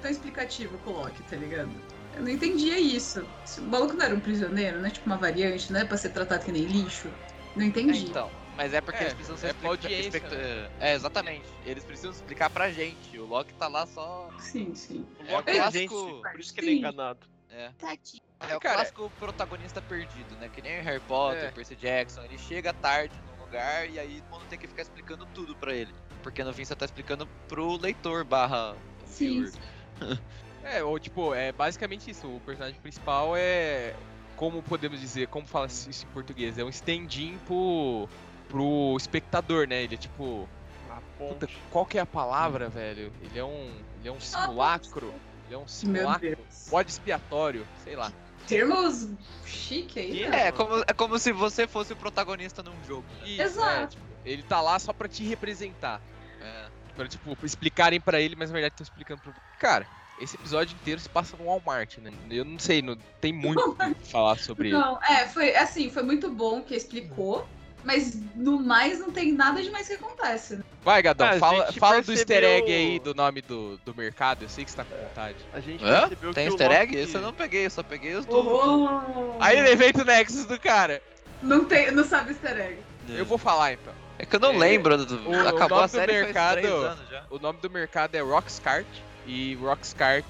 tão 0.00 0.10
explicativo 0.10 0.78
com 0.78 0.90
o 0.90 0.92
Loki, 1.00 1.22
tá 1.24 1.36
ligado? 1.36 1.70
Eu 2.16 2.22
não 2.22 2.28
entendia 2.30 2.78
isso. 2.78 3.26
O 3.58 3.62
maluco 3.62 3.94
não 3.94 4.04
era 4.04 4.14
um 4.14 4.20
prisioneiro, 4.20 4.80
né? 4.80 4.90
Tipo 4.90 5.06
uma 5.06 5.16
variante, 5.18 5.72
né? 5.72 5.84
Pra 5.84 5.96
ser 5.96 6.10
tratado 6.10 6.44
que 6.44 6.50
nem 6.52 6.64
lixo. 6.64 7.08
Não 7.54 7.62
É, 7.64 7.66
entendi. 7.66 8.06
então, 8.06 8.30
mas 8.60 8.74
é 8.74 8.80
porque 8.82 8.98
É, 8.98 9.02
eles 9.04 9.14
precisam 9.14 9.38
ser 9.38 9.46
é 9.46 9.52
pra 9.54 9.72
explica- 9.72 9.86
audiência, 9.88 10.18
expect- 10.18 10.36
né? 10.36 10.70
É, 10.80 10.92
exatamente. 10.94 11.46
Eles 11.64 11.82
precisam 11.82 12.10
explicar 12.10 12.50
pra 12.50 12.70
gente. 12.70 13.18
O 13.18 13.24
Loki 13.24 13.54
tá 13.54 13.66
lá 13.68 13.86
só. 13.86 14.28
Sim, 14.38 14.74
sim. 14.74 15.06
O 15.18 15.32
Loki 15.32 15.50
É 15.50 15.56
é 15.56 15.60
o 15.62 15.64
a 15.64 15.70
gente, 15.70 15.88
clássico- 15.88 16.20
por 16.30 16.40
isso 16.40 16.52
que 16.54 16.60
ele 16.60 16.66
é 16.68 16.72
Sim. 16.72 16.78
enganado. 16.80 17.20
É. 17.50 17.70
Tadinho. 17.78 18.22
É 18.40 18.56
o 18.56 18.60
Cara, 18.60 18.74
clássico 18.74 19.10
protagonista 19.18 19.80
perdido, 19.80 20.34
né? 20.36 20.50
Que 20.52 20.60
nem 20.60 20.78
o 20.78 20.82
Harry 20.82 21.00
Potter, 21.00 21.44
É. 21.44 21.50
Percy 21.50 21.74
Jackson. 21.74 22.22
Ele 22.24 22.36
chega 22.36 22.72
tarde 22.74 23.14
num 23.38 23.44
lugar 23.46 23.88
e 23.88 23.98
aí 23.98 24.20
todo 24.28 24.40
mundo 24.40 24.48
tem 24.50 24.58
que 24.58 24.66
ficar 24.66 24.82
explicando 24.82 25.24
tudo 25.34 25.56
pra 25.56 25.72
ele. 25.74 25.92
Porque 26.22 26.44
no 26.44 26.52
fim 26.52 26.62
você 26.66 26.76
tá 26.76 26.84
explicando 26.84 27.26
pro 27.48 27.78
leitor 27.78 28.24
barra 28.24 28.76
Sim. 29.06 29.44
viewer. 29.44 29.52
É, 30.62 30.84
ou 30.84 30.98
tipo, 30.98 31.34
é 31.34 31.50
basicamente 31.52 32.10
isso. 32.10 32.26
O 32.28 32.38
personagem 32.40 32.78
principal 32.82 33.34
é 33.34 33.94
como 34.36 34.62
podemos 34.62 35.00
dizer, 35.00 35.26
como 35.28 35.46
fala 35.46 35.66
isso 35.66 36.04
em 36.04 36.08
português? 36.12 36.58
É 36.58 36.62
um 36.64 36.68
stand-in 36.68 37.38
pro, 37.46 38.06
pro 38.50 38.96
espectador, 38.96 39.66
né? 39.66 39.82
Ele 39.82 39.94
é 39.94 39.98
tipo. 39.98 40.48
A 40.90 41.00
Puta, 41.16 41.48
qual 41.70 41.86
que 41.86 41.98
é 41.98 42.00
a 42.00 42.06
palavra, 42.06 42.68
velho? 42.68 43.12
Ele 43.22 43.38
é 43.38 43.44
um. 43.44 43.70
Ele 44.00 44.08
é 44.08 44.12
um 44.12 44.20
simulacro. 44.20 45.14
Ele 45.46 45.54
é 45.54 45.58
um 45.58 45.68
simulacro. 45.68 46.38
Bode 46.68 46.90
expiatório, 46.90 47.66
sei 47.84 47.96
lá. 47.96 48.12
Termos 48.46 49.08
chique 49.46 50.00
aí. 50.00 50.28
né? 50.28 50.48
É, 50.48 50.52
como, 50.52 50.84
é 50.86 50.92
como 50.92 51.18
se 51.18 51.30
você 51.32 51.66
fosse 51.68 51.92
o 51.92 51.96
protagonista 51.96 52.62
num 52.62 52.72
jogo. 52.86 53.04
né? 53.20 53.28
Isso, 53.28 53.42
Exato. 53.42 53.70
é, 53.70 53.86
tipo, 53.86 54.02
ele 54.24 54.42
tá 54.42 54.60
lá 54.60 54.78
só 54.78 54.92
pra 54.92 55.08
te 55.08 55.22
representar. 55.24 56.00
É. 56.40 56.66
Pra, 56.96 57.06
tipo, 57.06 57.36
explicarem 57.44 58.00
pra 58.00 58.20
ele, 58.20 58.34
mas 58.36 58.50
na 58.50 58.54
verdade 58.54 58.74
estão 58.74 58.84
explicando 58.84 59.20
pro. 59.22 59.32
Cara, 59.58 59.86
esse 60.18 60.36
episódio 60.36 60.74
inteiro 60.74 61.00
se 61.00 61.08
passa 61.08 61.36
no 61.36 61.44
Walmart, 61.44 61.98
né? 61.98 62.10
Eu 62.30 62.44
não 62.44 62.58
sei, 62.58 62.82
não 62.82 62.96
tem 63.20 63.32
muito 63.32 63.60
o 63.60 63.76
que 63.76 63.94
falar 64.10 64.38
sobre 64.38 64.68
ele. 64.68 64.76
Não, 64.78 65.00
é, 65.02 65.28
foi 65.28 65.54
assim, 65.54 65.90
foi 65.90 66.02
muito 66.02 66.30
bom 66.30 66.62
que 66.62 66.74
explicou, 66.74 67.46
mas 67.84 68.14
no 68.34 68.58
mais 68.60 68.98
não 68.98 69.10
tem 69.10 69.32
nada 69.32 69.62
demais 69.62 69.86
que 69.86 69.94
acontece. 69.94 70.56
né? 70.56 70.62
Vai, 70.84 71.02
Gadão, 71.02 71.26
Ah, 71.28 71.38
fala, 71.38 71.72
fala 71.72 72.02
do 72.02 72.12
easter 72.12 72.42
egg 72.42 72.66
percebeu- 72.66 72.74
aí 72.92 72.98
do 73.00 73.14
nome 73.14 73.42
do, 73.42 73.76
do 73.84 73.94
mercado. 73.94 74.42
Eu 74.44 74.48
sei 74.48 74.64
que 74.64 74.70
você 74.70 74.76
tá 74.78 74.84
com 74.84 74.96
vontade. 74.96 75.36
A 75.52 75.60
gente 75.60 75.84
Hã? 75.84 76.00
percebeu 76.00 76.32
Tem 76.34 76.44
que 76.46 76.50
o 76.50 76.52
easter 76.54 76.72
egg? 76.72 76.96
Esse 76.96 77.14
eu 77.14 77.20
não 77.20 77.32
peguei, 77.32 77.66
eu 77.66 77.70
só 77.70 77.82
peguei 77.82 78.14
os 78.14 78.24
do. 78.24 78.36
Oh, 78.36 79.36
Aí 79.40 79.60
no 79.60 79.68
evento 79.68 80.04
Nexus 80.04 80.46
do 80.46 80.58
cara. 80.58 81.02
não, 81.42 81.64
tem, 81.64 81.90
não 81.90 82.04
sabe 82.04 82.30
easter 82.30 82.58
egg. 82.58 82.78
Eu 83.08 83.24
vou 83.24 83.38
falar 83.38 83.72
então. 83.72 83.92
É 84.18 84.24
que 84.26 84.36
eu 84.36 84.40
não 84.40 84.52
É, 84.52 84.58
lembro. 84.58 85.04
Do... 85.04 85.16
o- 85.28 85.30
o 85.32 85.48
Acabou 85.48 85.68
nome 85.78 85.82
a 85.82 85.86
do 85.86 85.90
série 85.90 86.12
mercado- 86.12 86.34
faz 86.54 86.66
três 86.66 86.82
anos 86.84 87.08
já. 87.10 87.24
O 87.30 87.38
nome 87.38 87.58
do 87.60 87.70
mercado 87.70 88.14
é 88.14 88.20
Roxcart. 88.20 88.86
E 89.26 89.54
Roxcart 89.56 90.24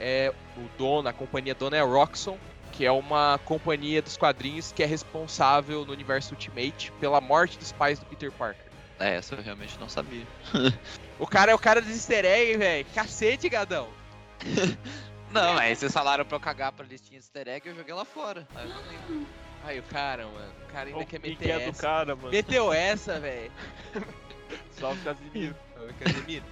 é 0.00 0.32
o 0.56 0.62
dono, 0.78 1.08
a 1.08 1.12
companhia 1.12 1.54
dona 1.54 1.76
é 1.76 1.82
Roxxon, 1.82 2.38
que 2.80 2.86
é 2.86 2.90
uma 2.90 3.38
companhia 3.44 4.00
dos 4.00 4.16
quadrinhos 4.16 4.72
que 4.72 4.82
é 4.82 4.86
responsável 4.86 5.84
no 5.84 5.92
universo 5.92 6.32
Ultimate 6.32 6.90
pela 6.92 7.20
morte 7.20 7.58
dos 7.58 7.72
pais 7.72 7.98
do 7.98 8.06
Peter 8.06 8.32
Parker. 8.32 8.64
É, 8.98 9.16
essa 9.16 9.34
eu 9.34 9.42
realmente 9.42 9.78
não 9.78 9.86
sabia. 9.86 10.26
O 11.18 11.26
cara 11.26 11.52
é 11.52 11.54
o 11.54 11.58
cara 11.58 11.82
dos 11.82 11.90
easter 11.90 12.24
egg, 12.24 12.56
velho. 12.56 12.86
Cacete, 12.94 13.50
gadão. 13.50 13.86
Não, 15.30 15.52
mas 15.52 15.76
vocês 15.78 15.92
falaram 15.92 16.24
pra 16.24 16.36
eu 16.36 16.40
cagar 16.40 16.72
pra 16.72 16.86
listinha 16.86 17.20
de 17.20 17.26
easter 17.26 17.48
egg 17.48 17.68
eu 17.68 17.74
joguei 17.76 17.92
lá 17.92 18.06
fora. 18.06 18.48
Aí 18.54 18.66
eu 18.66 18.74
não 18.74 18.82
lembro. 18.88 19.26
Aí 19.62 19.78
o 19.78 19.82
cara, 19.82 20.26
mano. 20.26 20.52
O 20.66 20.72
cara 20.72 20.88
ainda 20.88 21.00
O 21.00 21.06
quer 21.06 21.20
que 21.20 21.28
meter 21.28 21.50
é 21.50 21.58
do 21.58 21.70
essa. 21.70 21.82
cara, 21.82 22.16
mano. 22.16 22.30
Meteu 22.30 22.72
essa, 22.72 23.20
velho. 23.20 23.52
Salve 24.72 25.02
Casimiro. 25.04 25.54
Ô, 25.76 26.02
Casemiro. 26.02 26.44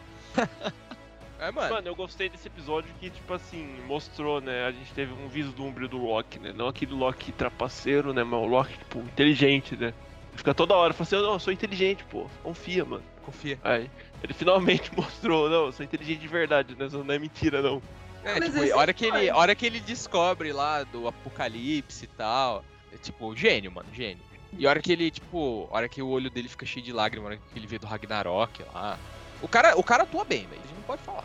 É, 1.38 1.50
mano. 1.50 1.74
Mano, 1.74 1.88
eu 1.88 1.94
gostei 1.94 2.28
desse 2.28 2.48
episódio 2.48 2.92
que, 2.98 3.10
tipo 3.10 3.32
assim, 3.32 3.64
mostrou, 3.86 4.40
né? 4.40 4.66
A 4.66 4.72
gente 4.72 4.92
teve 4.92 5.12
um 5.12 5.28
vislumbre 5.28 5.86
do 5.86 5.96
Loki, 5.96 6.38
né? 6.38 6.52
Não 6.52 6.68
aquele 6.68 6.92
Loki 6.92 7.30
trapaceiro, 7.32 8.12
né? 8.12 8.24
Mas 8.24 8.40
o 8.40 8.46
Loki, 8.46 8.76
tipo, 8.76 8.98
inteligente, 8.98 9.76
né? 9.76 9.88
Ele 10.30 10.38
fica 10.38 10.52
toda 10.52 10.74
hora 10.74 10.92
falando 10.92 11.06
assim, 11.06 11.16
"Eu 11.16 11.22
não, 11.22 11.32
eu 11.34 11.38
sou 11.38 11.52
inteligente, 11.52 12.04
pô. 12.10 12.26
Confia, 12.42 12.84
mano. 12.84 13.04
Confia. 13.24 13.58
Aí, 13.62 13.88
ele 14.22 14.32
finalmente 14.34 14.90
mostrou, 14.96 15.48
não, 15.48 15.66
eu 15.66 15.72
sou 15.72 15.84
inteligente 15.84 16.20
de 16.20 16.28
verdade, 16.28 16.74
né? 16.76 16.86
Isso 16.86 17.04
não 17.04 17.14
é 17.14 17.18
mentira, 17.18 17.62
não. 17.62 17.80
É, 18.24 18.40
Mas 18.40 18.52
tipo, 18.52 18.76
hora 18.76 18.92
que, 18.92 19.06
ele, 19.06 19.30
hora 19.30 19.54
que 19.54 19.64
ele 19.64 19.80
descobre 19.80 20.52
lá 20.52 20.82
do 20.82 21.06
apocalipse 21.06 22.04
e 22.04 22.08
tal. 22.08 22.64
É 22.92 22.96
tipo, 22.96 23.34
gênio, 23.36 23.70
mano, 23.70 23.88
gênio. 23.92 24.18
E 24.56 24.66
a 24.66 24.70
hora 24.70 24.80
que 24.80 24.90
ele, 24.90 25.10
tipo, 25.10 25.68
a 25.70 25.76
hora 25.76 25.88
que 25.88 26.02
o 26.02 26.08
olho 26.08 26.30
dele 26.30 26.48
fica 26.48 26.66
cheio 26.66 26.84
de 26.84 26.92
lágrimas, 26.92 27.26
a 27.26 27.34
hora 27.34 27.40
que 27.52 27.58
ele 27.58 27.66
vê 27.66 27.78
do 27.78 27.86
Ragnarok 27.86 28.64
lá. 28.74 28.98
O 29.40 29.48
cara, 29.48 29.76
o 29.78 29.82
cara 29.82 30.02
atua 30.04 30.24
bem, 30.24 30.46
velho. 30.46 30.60
A 30.62 30.66
gente 30.66 30.74
não 30.76 30.82
pode 30.82 31.02
falar. 31.02 31.24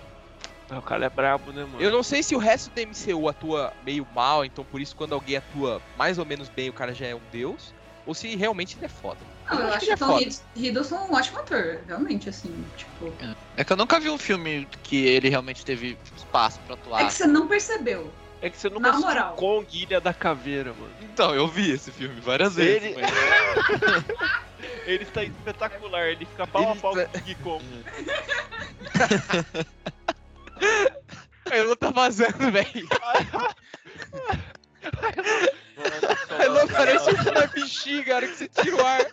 O 0.71 0.81
cara 0.81 1.05
é 1.05 1.09
brabo, 1.09 1.51
né, 1.51 1.63
mano? 1.65 1.79
Eu 1.81 1.91
não 1.91 2.01
sei 2.01 2.23
se 2.23 2.33
o 2.35 2.39
resto 2.39 2.69
do 2.71 2.81
MCU 2.81 3.27
atua 3.29 3.73
meio 3.85 4.07
mal, 4.15 4.43
então 4.43 4.63
por 4.65 4.81
isso 4.81 4.95
quando 4.95 5.13
alguém 5.13 5.37
atua 5.37 5.81
mais 5.97 6.17
ou 6.17 6.25
menos 6.25 6.49
bem, 6.49 6.69
o 6.69 6.73
cara 6.73 6.93
já 6.93 7.05
é 7.07 7.13
um 7.15 7.21
deus. 7.31 7.73
Ou 8.05 8.13
se 8.13 8.35
realmente 8.35 8.75
ele 8.77 8.85
é 8.85 8.89
foda. 8.89 9.19
Não, 9.49 9.59
eu 9.59 9.67
acho 9.73 9.85
ele 9.85 9.85
que 9.85 9.91
é 9.91 10.05
o 10.05 10.09
Tom 10.09 10.19
Hiddleston 10.55 10.95
é 10.95 10.99
um 10.99 11.13
ótimo 11.13 11.39
ator, 11.39 11.79
realmente, 11.87 12.27
assim, 12.27 12.65
tipo. 12.75 13.13
É 13.55 13.63
que 13.63 13.71
eu 13.71 13.77
nunca 13.77 13.97
vi 13.99 14.09
um 14.09 14.17
filme 14.17 14.67
que 14.83 15.05
ele 15.05 15.29
realmente 15.29 15.63
teve 15.63 15.97
espaço 16.15 16.59
pra 16.65 16.75
É 16.75 16.79
atuar. 16.79 17.05
que 17.07 17.13
você 17.13 17.25
não 17.27 17.47
percebeu. 17.47 18.11
É 18.41 18.49
que 18.49 18.57
você 18.57 18.69
nunca 18.69 18.91
Na 18.91 18.99
moral. 18.99 19.35
Kong 19.35 19.65
Ilha 19.71 20.01
da 20.01 20.13
Caveira, 20.13 20.73
mano. 20.73 20.91
Então, 21.01 21.33
eu 21.33 21.47
vi 21.47 21.71
esse 21.71 21.91
filme 21.91 22.19
várias 22.19 22.57
Ele- 22.57 22.79
vezes. 22.79 22.97
mas- 22.97 24.33
Ele 24.85 25.03
está 25.03 25.23
espetacular, 25.23 26.07
ele 26.09 26.25
fica 26.25 26.45
pau 26.47 26.71
a 26.71 26.75
pau 26.75 26.93
tá- 26.95 27.05
com 27.07 27.31
o 27.31 27.35
Kong. 27.37 27.63
Eu 31.51 31.67
não 31.69 31.75
tá 31.75 31.89
vazando, 31.91 32.51
velho. 32.51 32.87
Não 36.49 36.67
parece 36.67 37.09
uma 37.11 37.47
bexiga 37.47 38.15
hora 38.15 38.27
que 38.27 38.35
você 38.35 38.47
tira 38.47 38.75
o 38.75 38.85
ar. 38.85 39.11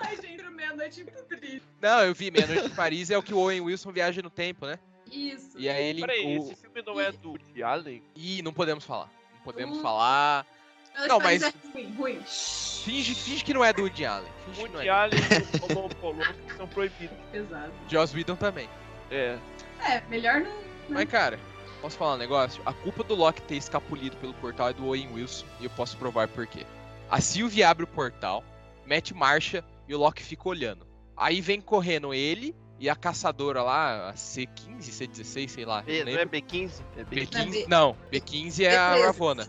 Ai, 0.00 0.16
gente, 0.16 0.42
meia-noite 0.50 1.04
tipo 1.04 1.22
triste. 1.24 1.62
Não, 1.80 2.02
eu 2.04 2.14
vi 2.14 2.30
Meia-Noite 2.30 2.66
em 2.66 2.74
Paris, 2.74 3.10
é 3.10 3.18
o 3.18 3.22
que 3.22 3.34
o 3.34 3.38
Owen 3.38 3.60
Wilson 3.60 3.92
viaja 3.92 4.22
no 4.22 4.30
tempo, 4.30 4.66
né? 4.66 4.78
Isso. 5.10 5.58
E 5.58 5.68
aí 5.68 5.86
ele. 5.88 6.00
Peraí, 6.00 6.38
o- 6.38 6.42
esse 6.42 6.56
filme 6.56 6.82
não 6.82 7.00
é 7.00 7.12
do 7.12 7.30
Woody 7.30 7.62
Allen? 7.62 8.02
Ih, 8.14 8.42
não 8.42 8.52
podemos 8.52 8.84
falar. 8.84 9.10
Não 9.36 9.42
podemos 9.42 9.78
Hum. 9.78 9.82
falar. 9.82 10.46
Não, 11.06 11.18
mas- 11.20 11.42
É 11.42 11.52
ruim, 11.74 11.94
ruim. 11.96 12.20
Finge, 12.26 13.14
finge 13.14 13.44
que 13.44 13.52
não 13.52 13.64
é 13.64 13.72
do 13.72 13.82
Woody 13.82 14.04
Allen. 14.06 14.30
Finge 14.46 14.62
não 14.64 14.70
Woody 14.72 14.88
é. 14.88 14.90
Allen 14.90 15.18
e 15.20 15.56
o 15.72 15.74
Roman 15.74 15.88
Polanski 15.90 16.56
são 16.56 16.66
proibidos. 16.68 17.16
Exato. 17.32 17.72
Joss 17.88 18.14
Whedon 18.16 18.36
também. 18.36 18.68
É. 19.10 19.38
É, 19.86 20.00
melhor 20.08 20.40
não. 20.40 20.52
Mas, 20.88 21.08
cara, 21.08 21.38
posso 21.82 21.96
falar 21.98 22.14
um 22.14 22.18
negócio? 22.18 22.62
A 22.64 22.72
culpa 22.72 23.04
do 23.04 23.14
Loki 23.14 23.42
ter 23.42 23.56
escapulido 23.56 24.16
pelo 24.16 24.32
portal 24.34 24.70
é 24.70 24.72
do 24.72 24.86
Owen 24.86 25.12
Wilson 25.12 25.44
e 25.60 25.64
eu 25.64 25.70
posso 25.70 25.96
provar 25.98 26.26
por 26.28 26.46
quê. 26.46 26.64
A 27.10 27.20
Sylvie 27.20 27.62
abre 27.62 27.84
o 27.84 27.86
portal, 27.86 28.42
mete 28.86 29.12
marcha 29.14 29.62
e 29.86 29.94
o 29.94 29.98
Loki 29.98 30.22
fica 30.22 30.48
olhando. 30.48 30.86
Aí 31.16 31.40
vem 31.40 31.60
correndo 31.60 32.14
ele 32.14 32.54
e 32.80 32.88
a 32.88 32.94
caçadora 32.96 33.62
lá, 33.62 34.10
a 34.10 34.14
C15, 34.14 34.78
C16, 34.80 35.48
sei 35.48 35.64
lá. 35.64 35.82
B, 35.82 35.98
não 35.98 36.06
não 36.06 36.12
é 36.12 36.16
lembro. 36.24 36.38
B15? 36.38 36.82
É 36.96 37.04
B15. 37.04 37.28
B15, 37.28 37.66
não, 37.68 37.96
B15 38.12 38.64
é 38.64 38.76
a 38.76 38.94
B13. 39.12 39.48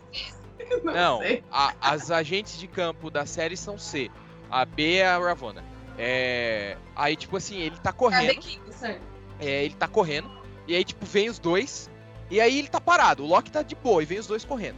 Não, 0.83 0.93
Não, 0.93 1.21
a- 1.51 1.73
as 1.81 2.11
agentes 2.11 2.57
de 2.57 2.67
campo 2.67 3.09
da 3.09 3.25
série 3.25 3.57
são 3.57 3.77
C. 3.77 4.09
A 4.49 4.65
B 4.65 4.95
é 4.95 5.07
a 5.07 5.17
Ravonna. 5.17 5.63
É, 5.97 6.77
aí, 6.95 7.15
tipo 7.15 7.35
assim, 7.37 7.59
ele 7.59 7.75
tá 7.77 7.89
É 7.89 7.91
a 7.91 7.93
correndo. 7.93 8.41
B15, 8.41 8.71
certo. 8.73 9.01
É, 9.39 9.63
ele 9.65 9.73
tá 9.75 9.87
correndo. 9.87 10.29
E 10.67 10.75
aí, 10.75 10.83
tipo, 10.83 11.05
vem 11.05 11.29
os 11.29 11.39
dois. 11.39 11.89
E 12.31 12.39
aí 12.39 12.59
ele 12.59 12.67
tá 12.67 12.79
parado. 12.79 13.23
O 13.23 13.27
Loki 13.27 13.51
tá 13.51 13.61
de 13.63 13.75
boa 13.75 14.01
e 14.01 14.05
vem 14.05 14.19
os 14.19 14.27
dois 14.27 14.45
correndo. 14.45 14.77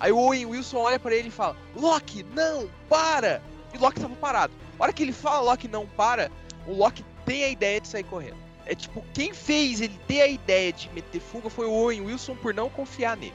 Aí 0.00 0.10
o 0.12 0.18
Owen 0.18 0.46
Wilson 0.46 0.78
olha 0.78 0.98
pra 0.98 1.14
ele 1.14 1.28
e 1.28 1.32
fala: 1.32 1.56
Loki, 1.76 2.24
não, 2.34 2.68
para! 2.88 3.42
E 3.74 3.76
o 3.76 3.80
Loki 3.80 4.00
tava 4.00 4.14
parado. 4.16 4.52
A 4.78 4.82
hora 4.84 4.92
que 4.92 5.02
ele 5.02 5.12
fala 5.12 5.40
Loki 5.50 5.68
não 5.68 5.86
para, 5.86 6.30
o 6.66 6.72
Loki 6.74 7.04
tem 7.24 7.44
a 7.44 7.48
ideia 7.48 7.80
de 7.80 7.86
sair 7.88 8.04
correndo. 8.04 8.36
É 8.66 8.74
tipo, 8.74 9.04
quem 9.12 9.32
fez 9.34 9.80
ele 9.80 9.98
ter 10.08 10.22
a 10.22 10.26
ideia 10.26 10.72
de 10.72 10.88
meter 10.90 11.20
fuga 11.20 11.50
foi 11.50 11.66
o 11.66 11.72
Owen 11.72 12.00
Wilson 12.02 12.34
por 12.36 12.52
não 12.54 12.68
confiar 12.68 13.16
nele. 13.16 13.34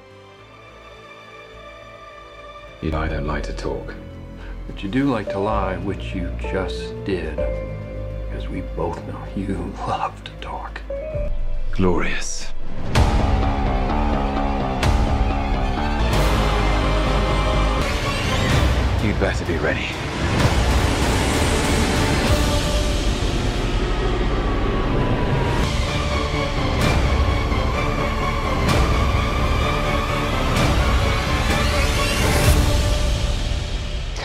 You 2.79 2.91
know, 2.91 3.01
I 3.01 3.07
don't 3.07 3.25
like 3.25 3.41
to 3.43 3.53
talk, 3.53 3.95
but 4.67 4.83
you 4.83 4.89
do 4.89 5.05
like 5.05 5.29
to 5.31 5.39
lie, 5.39 5.77
which 5.77 6.13
you 6.13 6.31
just 6.39 6.93
did. 7.05 7.35
Because 7.35 8.47
we 8.47 8.61
both 8.75 9.03
know 9.07 9.19
you 9.35 9.55
love 9.87 10.23
to 10.23 10.31
talk. 10.41 10.79
Glorious. 11.71 12.51
You'd 19.03 19.19
better 19.19 19.45
be 19.45 19.57
ready. 19.57 19.87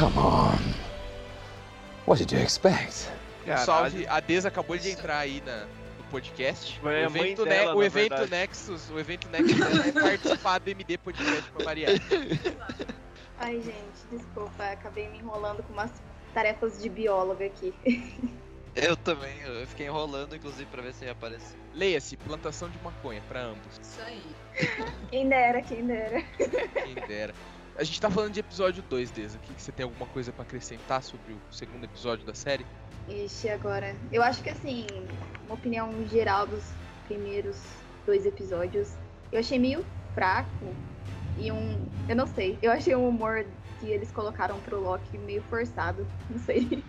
Come 0.03 0.19
on. 0.19 0.59
What 2.07 2.19
did 2.19 2.33
you 2.33 2.39
expect? 2.41 3.09
Caralho. 3.47 3.65
Salve, 3.65 4.07
a 4.09 4.19
Deza 4.19 4.49
acabou 4.49 4.77
de 4.77 4.91
entrar 4.91 5.19
aí 5.19 5.41
na, 5.47 5.59
no 5.97 6.05
podcast. 6.11 6.81
O 6.83 6.91
evento, 6.91 7.45
dela, 7.45 7.73
o 7.73 7.79
na 7.79 7.87
evento. 7.87 8.29
Nexus, 8.29 8.91
o 8.91 8.99
evento 8.99 9.29
Nexus 9.29 9.61
é 9.61 9.93
participar 9.95 10.59
do 10.59 10.71
MD 10.71 10.99
Podcast 10.99 11.49
pra 11.53 11.65
variar. 11.67 11.93
Ai, 13.39 13.61
gente, 13.61 13.77
desculpa, 14.11 14.65
acabei 14.73 15.09
me 15.09 15.19
enrolando 15.19 15.63
com 15.63 15.73
umas 15.73 15.93
tarefas 16.35 16.83
de 16.83 16.89
bióloga 16.89 17.47
aqui. 17.47 17.73
Eu 18.75 18.97
também, 18.97 19.39
eu 19.43 19.67
fiquei 19.67 19.87
enrolando, 19.87 20.35
inclusive, 20.35 20.65
pra 20.65 20.81
ver 20.81 20.95
se 20.95 21.05
ia 21.05 21.13
aparecer. 21.13 21.59
Leia-se, 21.75 22.17
plantação 22.17 22.71
de 22.71 22.79
maconha 22.83 23.23
pra 23.29 23.43
ambos. 23.43 23.79
Isso 23.79 24.01
aí. 24.01 24.23
Quem 25.11 25.29
dera, 25.29 25.61
quem 25.61 25.87
dera. 25.87 26.23
Quem 26.23 26.95
dera. 27.07 27.35
A 27.77 27.85
gente 27.85 28.01
tá 28.01 28.11
falando 28.11 28.33
de 28.33 28.41
episódio 28.41 28.83
2, 28.83 29.11
Deza. 29.11 29.39
Aqui, 29.39 29.53
você 29.57 29.73
tem 29.73 29.85
alguma 29.85 30.07
coisa 30.07 30.33
pra 30.33 30.43
acrescentar 30.43 31.03
sobre 31.03 31.33
o 31.33 31.41
segundo 31.51 31.85
episódio 31.85 32.25
da 32.27 32.35
série? 32.35 32.67
Ixi, 33.09 33.49
agora. 33.49 33.97
Eu 34.13 34.23
acho 34.23 34.43
que 34.43 34.51
assim, 34.51 34.87
uma 35.47 35.55
opinião 35.55 35.91
geral 36.09 36.47
dos 36.47 36.63
primeiros 37.07 37.57
dois 38.05 38.27
episódios, 38.27 38.93
eu 39.31 39.41
achei 39.41 39.59
meio 39.59 39.85
fraco. 40.15 40.75
E 41.39 41.51
um. 41.51 41.89
Eu 42.09 42.15
não 42.15 42.27
sei. 42.27 42.59
Eu 42.61 42.71
achei 42.71 42.95
um 42.95 43.09
humor 43.09 43.47
que 43.81 43.87
eles 43.87 44.11
colocaram 44.13 44.61
pro 44.61 44.81
Loki 44.81 45.17
meio 45.19 45.43
forçado. 45.45 46.07
Não 46.29 46.39
sei. 46.39 46.85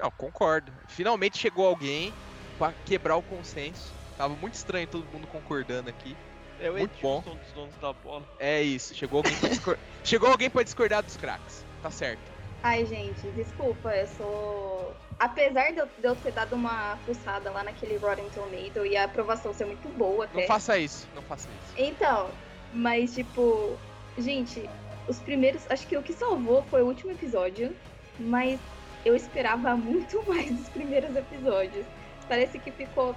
Não, 0.00 0.10
concordo. 0.12 0.72
Finalmente 0.88 1.36
chegou 1.36 1.66
alguém 1.66 2.12
pra 2.58 2.72
quebrar 2.84 3.16
o 3.16 3.22
consenso. 3.22 3.92
Tava 4.16 4.34
muito 4.36 4.54
estranho 4.54 4.86
todo 4.86 5.04
mundo 5.12 5.26
concordando 5.26 5.90
aqui. 5.90 6.16
É 6.60 6.70
o 6.70 6.74
Muito 6.78 6.92
bom. 7.02 7.18
Edilson 7.18 7.36
dos 7.36 7.52
donos 7.52 7.74
da 7.76 7.92
bola. 7.92 8.22
É 8.38 8.62
isso, 8.62 8.94
chegou 8.94 9.18
alguém 9.18 9.36
pra, 9.36 9.48
discor- 9.48 9.78
chegou 10.04 10.30
alguém 10.30 10.50
pra 10.50 10.62
discordar 10.62 11.02
dos 11.02 11.16
craques. 11.16 11.64
Tá 11.82 11.90
certo. 11.90 12.20
Ai, 12.62 12.84
gente, 12.86 13.20
desculpa, 13.32 13.94
eu 13.94 14.06
sou. 14.08 14.92
Apesar 15.18 15.70
de 15.72 15.78
eu, 15.78 15.86
de 15.86 16.06
eu 16.08 16.16
ter 16.16 16.32
dado 16.32 16.54
uma 16.54 16.96
fuçada 17.06 17.50
lá 17.50 17.62
naquele 17.62 17.96
Rotten 17.96 18.28
Tomato 18.30 18.84
e 18.84 18.96
a 18.96 19.04
aprovação 19.04 19.52
ser 19.54 19.66
muito 19.66 19.88
boa 19.96 20.26
Não 20.26 20.40
até. 20.40 20.46
faça 20.46 20.78
isso, 20.78 21.06
não 21.14 21.22
faça 21.22 21.48
isso. 21.50 21.72
Então, 21.76 22.30
mas 22.72 23.14
tipo, 23.14 23.78
gente, 24.18 24.68
os 25.06 25.18
primeiros. 25.20 25.62
Acho 25.70 25.86
que 25.86 25.96
o 25.96 26.02
que 26.02 26.12
salvou 26.12 26.62
foi 26.64 26.82
o 26.82 26.86
último 26.86 27.12
episódio, 27.12 27.74
mas 28.18 28.58
eu 29.04 29.14
esperava 29.14 29.76
muito 29.76 30.22
mais 30.26 30.50
dos 30.50 30.68
primeiros 30.70 31.14
episódios. 31.14 31.86
Parece 32.28 32.58
que 32.58 32.70
ficou 32.72 33.14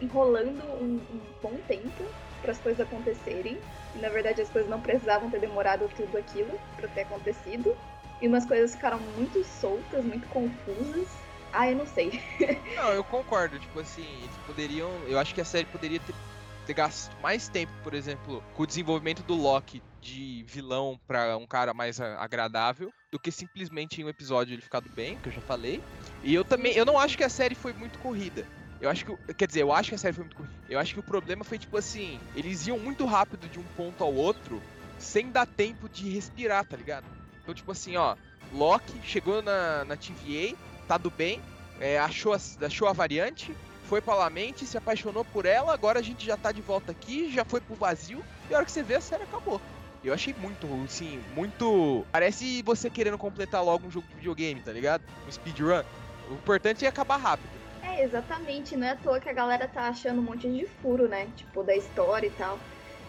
enrolando 0.00 0.62
um, 0.80 1.00
um 1.12 1.20
bom 1.42 1.56
tempo 1.66 2.04
para 2.42 2.52
as 2.52 2.58
coisas 2.58 2.80
acontecerem. 2.80 3.58
E 3.94 3.98
na 3.98 4.10
verdade 4.10 4.42
as 4.42 4.50
coisas 4.50 4.68
não 4.70 4.80
precisavam 4.80 5.30
ter 5.30 5.40
demorado 5.40 5.88
tudo 5.96 6.18
aquilo 6.18 6.58
para 6.76 6.88
ter 6.88 7.02
acontecido. 7.02 7.74
E 8.20 8.28
umas 8.28 8.44
coisas 8.44 8.74
ficaram 8.74 8.98
muito 9.00 9.42
soltas, 9.44 10.04
muito 10.04 10.28
confusas. 10.28 11.08
Ah, 11.52 11.70
eu 11.70 11.76
não 11.76 11.86
sei. 11.86 12.22
Não, 12.74 12.92
eu 12.92 13.04
concordo. 13.04 13.58
Tipo 13.58 13.80
assim, 13.80 14.06
eles 14.22 14.36
poderiam. 14.46 14.90
Eu 15.06 15.18
acho 15.18 15.34
que 15.34 15.40
a 15.40 15.44
série 15.44 15.66
poderia 15.66 16.00
ter, 16.00 16.14
ter 16.66 16.72
gasto 16.72 17.14
mais 17.20 17.48
tempo, 17.48 17.72
por 17.82 17.92
exemplo, 17.92 18.42
com 18.54 18.62
o 18.62 18.66
desenvolvimento 18.66 19.22
do 19.22 19.34
Loki 19.34 19.82
de 20.00 20.44
vilão 20.48 20.98
pra 21.06 21.36
um 21.36 21.46
cara 21.46 21.74
mais 21.74 22.00
agradável, 22.00 22.90
do 23.10 23.18
que 23.18 23.30
simplesmente 23.30 24.00
em 24.00 24.04
um 24.04 24.08
episódio 24.08 24.54
ele 24.54 24.62
ficado 24.62 24.88
bem, 24.94 25.18
que 25.18 25.28
eu 25.28 25.32
já 25.32 25.40
falei. 25.42 25.82
E 26.22 26.34
eu 26.34 26.44
também. 26.44 26.72
Eu 26.72 26.86
não 26.86 26.98
acho 26.98 27.16
que 27.16 27.24
a 27.24 27.28
série 27.28 27.54
foi 27.54 27.72
muito 27.74 27.98
corrida. 27.98 28.46
Eu 28.82 28.90
acho 28.90 29.06
que. 29.06 29.34
Quer 29.34 29.46
dizer, 29.46 29.62
eu 29.62 29.72
acho 29.72 29.90
que 29.90 29.94
a 29.94 29.98
série 29.98 30.12
foi 30.12 30.24
muito. 30.24 30.48
Eu 30.68 30.78
acho 30.80 30.92
que 30.92 30.98
o 30.98 31.04
problema 31.04 31.44
foi, 31.44 31.56
tipo 31.56 31.76
assim, 31.76 32.18
eles 32.34 32.66
iam 32.66 32.80
muito 32.80 33.06
rápido 33.06 33.48
de 33.48 33.60
um 33.60 33.64
ponto 33.76 34.02
ao 34.02 34.12
outro, 34.12 34.60
sem 34.98 35.30
dar 35.30 35.46
tempo 35.46 35.88
de 35.88 36.10
respirar, 36.10 36.66
tá 36.66 36.76
ligado? 36.76 37.04
Então, 37.40 37.54
tipo 37.54 37.70
assim, 37.70 37.96
ó, 37.96 38.16
Loki 38.52 39.00
chegou 39.04 39.40
na, 39.40 39.84
na 39.84 39.96
TVA, 39.96 40.56
tá 40.88 40.98
do 40.98 41.10
bem, 41.10 41.40
é, 41.78 41.96
achou, 42.00 42.34
a, 42.34 42.38
achou 42.66 42.88
a 42.88 42.92
variante, 42.92 43.54
foi 43.84 44.00
pra 44.00 44.16
Lamente, 44.16 44.66
se 44.66 44.76
apaixonou 44.76 45.24
por 45.24 45.46
ela, 45.46 45.72
agora 45.72 46.00
a 46.00 46.02
gente 46.02 46.26
já 46.26 46.36
tá 46.36 46.50
de 46.50 46.60
volta 46.60 46.90
aqui, 46.90 47.32
já 47.32 47.44
foi 47.44 47.60
pro 47.60 47.76
vazio, 47.76 48.24
e 48.50 48.54
a 48.54 48.56
hora 48.56 48.66
que 48.66 48.72
você 48.72 48.82
vê, 48.82 48.96
a 48.96 49.00
série 49.00 49.22
acabou. 49.22 49.60
Eu 50.02 50.12
achei 50.12 50.34
muito, 50.34 50.66
assim, 50.84 51.22
muito. 51.36 52.04
Parece 52.10 52.60
você 52.62 52.90
querendo 52.90 53.16
completar 53.16 53.62
logo 53.62 53.86
um 53.86 53.90
jogo 53.92 54.08
de 54.08 54.16
videogame, 54.16 54.60
tá 54.60 54.72
ligado? 54.72 55.04
Um 55.28 55.30
speedrun. 55.30 55.84
O 56.28 56.34
importante 56.34 56.84
é 56.84 56.88
acabar 56.88 57.18
rápido. 57.18 57.61
É, 57.82 58.04
exatamente. 58.04 58.76
Não 58.76 58.86
é 58.86 58.90
à 58.90 58.96
toa 58.96 59.20
que 59.20 59.28
a 59.28 59.32
galera 59.32 59.66
tá 59.68 59.88
achando 59.88 60.20
um 60.20 60.24
monte 60.24 60.50
de 60.50 60.66
furo, 60.66 61.08
né? 61.08 61.26
Tipo, 61.36 61.62
da 61.62 61.76
história 61.76 62.26
e 62.26 62.30
tal. 62.30 62.60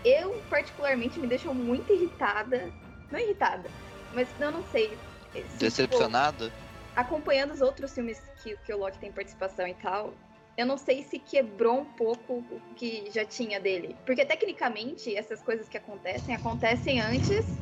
Eu, 0.03 0.41
particularmente, 0.49 1.19
me 1.19 1.27
deixou 1.27 1.53
muito 1.53 1.93
irritada. 1.93 2.71
Não 3.11 3.19
irritada, 3.19 3.69
mas 4.11 4.33
eu 4.39 4.51
não 4.51 4.63
sei. 4.63 4.97
se, 5.33 5.39
tipo, 5.41 5.57
Decepcionada? 5.59 6.51
acompanhando 6.95 7.51
os 7.51 7.61
outros 7.61 7.93
filmes 7.93 8.19
que, 8.41 8.57
que 8.57 8.73
o 8.73 8.77
Loki 8.77 8.97
tem 8.97 9.11
participação 9.11 9.67
e 9.67 9.73
tal, 9.75 10.13
eu 10.57 10.65
não 10.65 10.77
sei 10.77 11.03
se 11.03 11.19
quebrou 11.19 11.81
um 11.81 11.85
pouco 11.85 12.43
o 12.51 12.61
que 12.75 13.09
já 13.11 13.23
tinha 13.23 13.59
dele. 13.59 13.95
Porque, 14.05 14.25
tecnicamente, 14.25 15.15
essas 15.15 15.41
coisas 15.41 15.67
que 15.69 15.77
acontecem, 15.77 16.35
acontecem 16.35 16.99
antes 16.99 17.59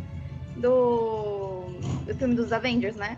do, 0.55 1.70
do 2.05 2.16
filme 2.16 2.36
dos 2.36 2.51
Avengers, 2.51 2.95
né? 2.95 3.18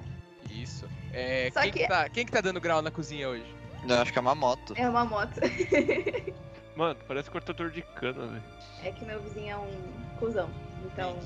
Isso. 0.50 0.88
É, 1.12 1.50
Só 1.52 1.62
quem, 1.62 1.72
que... 1.72 1.80
que- 1.80 1.88
tá, 1.88 2.10
quem 2.10 2.26
que 2.26 2.32
tá 2.32 2.42
dando 2.42 2.60
grau 2.62 2.82
na 2.82 2.92
cozinha 2.92 3.30
hoje? 3.30 3.63
Eu 3.88 4.02
acho 4.02 4.12
que 4.12 4.18
é 4.18 4.22
uma 4.22 4.36
moto. 4.36 4.74
É 4.76 4.90
uma 4.90 5.06
moto. 5.06 5.40
Mano, 6.76 7.00
parece 7.08 7.30
cortador 7.30 7.70
de 7.70 7.82
cana, 7.82 8.26
velho. 8.28 8.44
é 8.84 8.92
que 8.92 9.06
meu 9.06 9.22
vizinho 9.22 9.52
é 9.52 9.58
um 9.58 10.18
cuzão. 10.20 10.50
Então. 10.86 11.20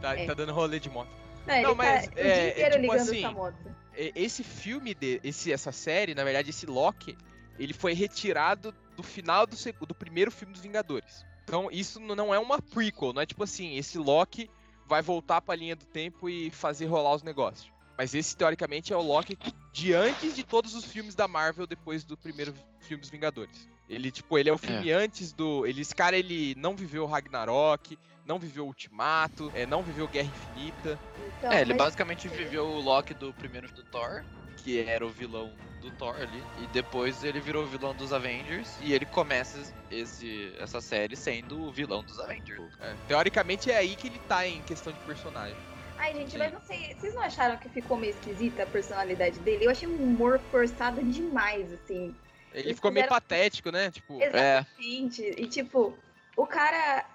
Tá, 0.00 0.16
É. 0.18 0.26
tá 0.26 0.34
dando 0.34 0.52
rolê 0.52 0.78
de 0.78 0.88
moto. 0.90 1.08
Não, 1.46 1.54
ele 1.54 1.62
Não, 1.64 1.74
mas, 1.74 2.06
tá 2.06 2.12
o 2.14 2.18
é, 2.18 2.22
dia 2.22 2.32
é 2.32 2.50
inteiro 2.50 2.70
tipo 2.70 2.82
ligando 2.82 3.00
assim, 3.00 3.18
essa 3.18 3.30
moto. 3.30 3.76
Esse 3.94 4.44
filme, 4.44 4.94
de, 4.94 5.20
esse, 5.22 5.52
essa 5.52 5.72
série, 5.72 6.14
na 6.14 6.24
verdade, 6.24 6.50
esse 6.50 6.66
Loki, 6.66 7.16
ele 7.58 7.72
foi 7.72 7.92
retirado 7.92 8.74
do 8.96 9.02
final 9.02 9.46
do, 9.46 9.56
do 9.86 9.94
primeiro 9.94 10.30
filme 10.30 10.52
dos 10.52 10.62
Vingadores. 10.62 11.26
Então, 11.44 11.68
isso 11.70 11.98
não 12.00 12.32
é 12.32 12.38
uma 12.38 12.60
prequel, 12.60 13.12
não 13.12 13.20
é 13.20 13.26
tipo 13.26 13.42
assim, 13.42 13.76
esse 13.76 13.98
Loki 13.98 14.48
vai 14.86 15.02
voltar 15.02 15.40
pra 15.40 15.56
linha 15.56 15.74
do 15.74 15.84
tempo 15.84 16.28
e 16.28 16.50
fazer 16.50 16.86
rolar 16.86 17.14
os 17.14 17.22
negócios. 17.22 17.71
Mas 17.96 18.14
esse, 18.14 18.36
teoricamente, 18.36 18.92
é 18.92 18.96
o 18.96 19.02
Loki 19.02 19.38
de 19.72 19.92
antes 19.92 20.34
de 20.34 20.42
todos 20.44 20.74
os 20.74 20.84
filmes 20.84 21.14
da 21.14 21.28
Marvel 21.28 21.66
depois 21.66 22.04
do 22.04 22.16
primeiro 22.16 22.54
filme 22.80 23.00
dos 23.00 23.10
Vingadores. 23.10 23.68
Ele, 23.88 24.10
tipo, 24.10 24.38
ele 24.38 24.48
é 24.48 24.52
o 24.52 24.58
filme 24.58 24.90
antes 24.90 25.32
do. 25.32 25.66
Ele, 25.66 25.82
esse 25.82 25.94
cara, 25.94 26.16
ele 26.16 26.54
não 26.56 26.74
viveu 26.74 27.04
Ragnarok, 27.04 27.98
não 28.24 28.38
viveu 28.38 28.66
Ultimato, 28.66 29.52
é, 29.54 29.66
não 29.66 29.82
viveu 29.82 30.08
Guerra 30.08 30.28
Infinita. 30.28 30.98
Então, 31.38 31.52
É, 31.52 31.60
ele 31.60 31.74
mas- 31.74 31.78
basicamente 31.84 32.28
viveu 32.28 32.64
o 32.66 32.80
Loki 32.80 33.12
do 33.12 33.32
primeiro 33.34 33.70
do 33.72 33.82
Thor, 33.84 34.24
que 34.56 34.80
era 34.80 35.04
o 35.04 35.10
vilão 35.10 35.52
do 35.82 35.90
Thor 35.92 36.14
ali, 36.14 36.42
e 36.62 36.66
depois 36.68 37.24
ele 37.24 37.40
virou 37.40 37.64
o 37.64 37.66
vilão 37.66 37.92
dos 37.94 38.12
Avengers, 38.12 38.68
e 38.80 38.94
ele 38.94 39.04
começa 39.04 39.60
esse, 39.90 40.54
essa 40.58 40.80
série 40.80 41.16
sendo 41.16 41.60
o 41.60 41.72
vilão 41.72 42.02
dos 42.04 42.18
Avengers. 42.20 42.72
É, 42.80 42.94
teoricamente 43.08 43.70
é 43.70 43.76
aí 43.76 43.96
que 43.96 44.06
ele 44.06 44.20
tá 44.20 44.46
em 44.46 44.62
questão 44.62 44.92
de 44.92 44.98
personagem. 45.00 45.56
Ai, 46.02 46.14
gente, 46.14 46.32
Sim. 46.32 46.38
mas 46.38 46.52
não 46.52 46.60
sei. 46.60 46.94
Vocês 46.94 47.14
não 47.14 47.22
acharam 47.22 47.56
que 47.58 47.68
ficou 47.68 47.96
meio 47.96 48.10
esquisita 48.10 48.64
a 48.64 48.66
personalidade 48.66 49.38
dele? 49.38 49.64
Eu 49.66 49.70
achei 49.70 49.86
um 49.86 49.94
humor 50.02 50.40
forçado 50.50 51.00
demais, 51.04 51.72
assim. 51.72 52.14
Ele 52.52 52.66
Eles 52.68 52.74
ficou 52.76 52.90
meio 52.90 53.04
fizeram- 53.04 53.20
patético, 53.20 53.70
né? 53.70 53.90
Tipo, 53.90 54.20
É, 54.20 54.26
Exatamente. 54.26 55.22
E 55.22 55.46
tipo, 55.46 55.96
o 56.36 56.46
cara, 56.46 57.06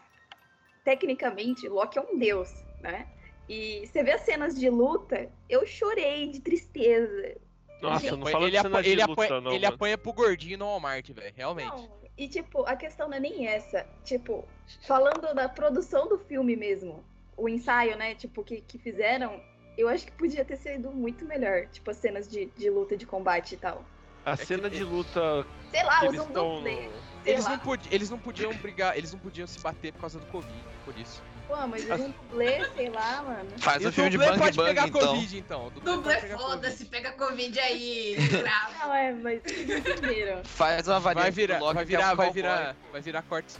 tecnicamente, 0.85 1.67
Loki 1.67 1.97
é 1.99 2.01
um 2.01 2.17
deus, 2.17 2.49
né? 2.81 3.05
E 3.49 3.85
você 3.87 4.03
vê 4.03 4.11
as 4.13 4.21
cenas 4.21 4.55
de 4.57 4.69
luta, 4.69 5.29
eu 5.49 5.65
chorei 5.65 6.29
de 6.29 6.39
tristeza. 6.39 7.35
Nossa, 7.81 8.07
ele 8.07 8.15
não 8.15 8.21
apanha- 8.21 8.31
fala 8.31 8.45
ele, 8.45 8.51
de 8.51 8.57
cena 8.61 8.69
apa- 8.69 8.83
de 8.83 8.89
ele 8.89 9.01
luta, 9.01 9.13
apanha, 9.13 9.41
não, 9.41 9.51
ele 9.51 9.63
mano. 9.65 9.75
apanha 9.75 9.97
pro 9.97 10.13
gordinho 10.13 10.57
no 10.57 10.65
Walmart, 10.65 11.09
velho. 11.11 11.33
Realmente. 11.35 11.69
Não, 11.75 11.89
e 12.17 12.27
tipo, 12.27 12.63
a 12.65 12.75
questão 12.75 13.07
não 13.07 13.17
é 13.17 13.19
nem 13.19 13.47
essa. 13.47 13.85
Tipo, 14.03 14.47
falando 14.87 15.33
da 15.35 15.47
produção 15.47 16.07
do 16.07 16.17
filme 16.17 16.55
mesmo, 16.55 17.05
o 17.37 17.47
ensaio, 17.47 17.95
né, 17.95 18.15
tipo, 18.15 18.43
que, 18.43 18.61
que 18.61 18.77
fizeram, 18.79 19.39
eu 19.77 19.87
acho 19.87 20.05
que 20.05 20.11
podia 20.11 20.43
ter 20.43 20.57
sido 20.57 20.91
muito 20.91 21.23
melhor. 21.25 21.67
Tipo, 21.67 21.91
as 21.91 21.97
cenas 21.97 22.27
de, 22.27 22.47
de 22.47 22.69
luta, 22.69 22.97
de 22.97 23.05
combate 23.05 23.53
e 23.53 23.57
tal. 23.57 23.85
A 24.25 24.35
que- 24.35 24.45
cena 24.45 24.69
de 24.69 24.83
luta 24.83 25.45
Sei 25.71 25.83
lá, 25.83 26.03
eles 26.05 26.19
um 26.19 26.23
estão 26.25 26.55
dublê. 26.55 26.89
Eles 27.25 27.43
lá. 27.45 27.51
não, 27.51 27.59
pod- 27.59 27.87
eles 27.91 28.09
não 28.09 28.17
podiam 28.19 28.53
brigar, 28.55 28.97
eles 28.97 29.11
não 29.13 29.19
podiam 29.19 29.45
se 29.47 29.59
bater 29.59 29.93
por 29.93 30.01
causa 30.01 30.19
do 30.19 30.25
Covid, 30.27 30.51
por 30.83 30.97
isso. 30.97 31.21
Pô, 31.47 31.55
mas 31.67 31.89
um 31.89 32.09
dublê, 32.11 32.65
sei 32.75 32.89
lá, 32.89 33.21
mano. 33.23 33.49
faz 33.59 33.81
E 33.81 33.87
o 33.87 33.91
filme 33.91 34.09
de 34.09 34.17
Bang 34.17 34.37
pode 34.37 34.57
Bang, 34.57 34.67
pegar 34.69 34.87
então. 34.87 34.99
Covid, 35.07 35.37
então. 35.37 35.67
O 35.67 35.69
dublê 35.69 35.91
Dublê 35.93 36.13
pode 36.15 36.21
pegar 36.27 36.37
foda-se, 36.39 36.85
pega 36.85 37.11
Covid 37.13 37.59
aí, 37.59 38.15
grava. 38.41 38.73
Não, 38.85 38.93
é, 38.93 39.13
mas 39.13 39.41
vocês 39.43 39.69
entenderam. 39.69 40.43
Faz 40.43 40.87
uma 40.89 40.99
variante 40.99 41.23
Vai 41.23 41.31
virar, 41.31 41.59
vai 41.59 41.83
é 41.83 41.85
virar, 41.85 42.13
vai 42.15 42.31
virar, 42.31 42.75
vai 42.91 43.01
virar 43.01 43.21
cortes. 43.23 43.57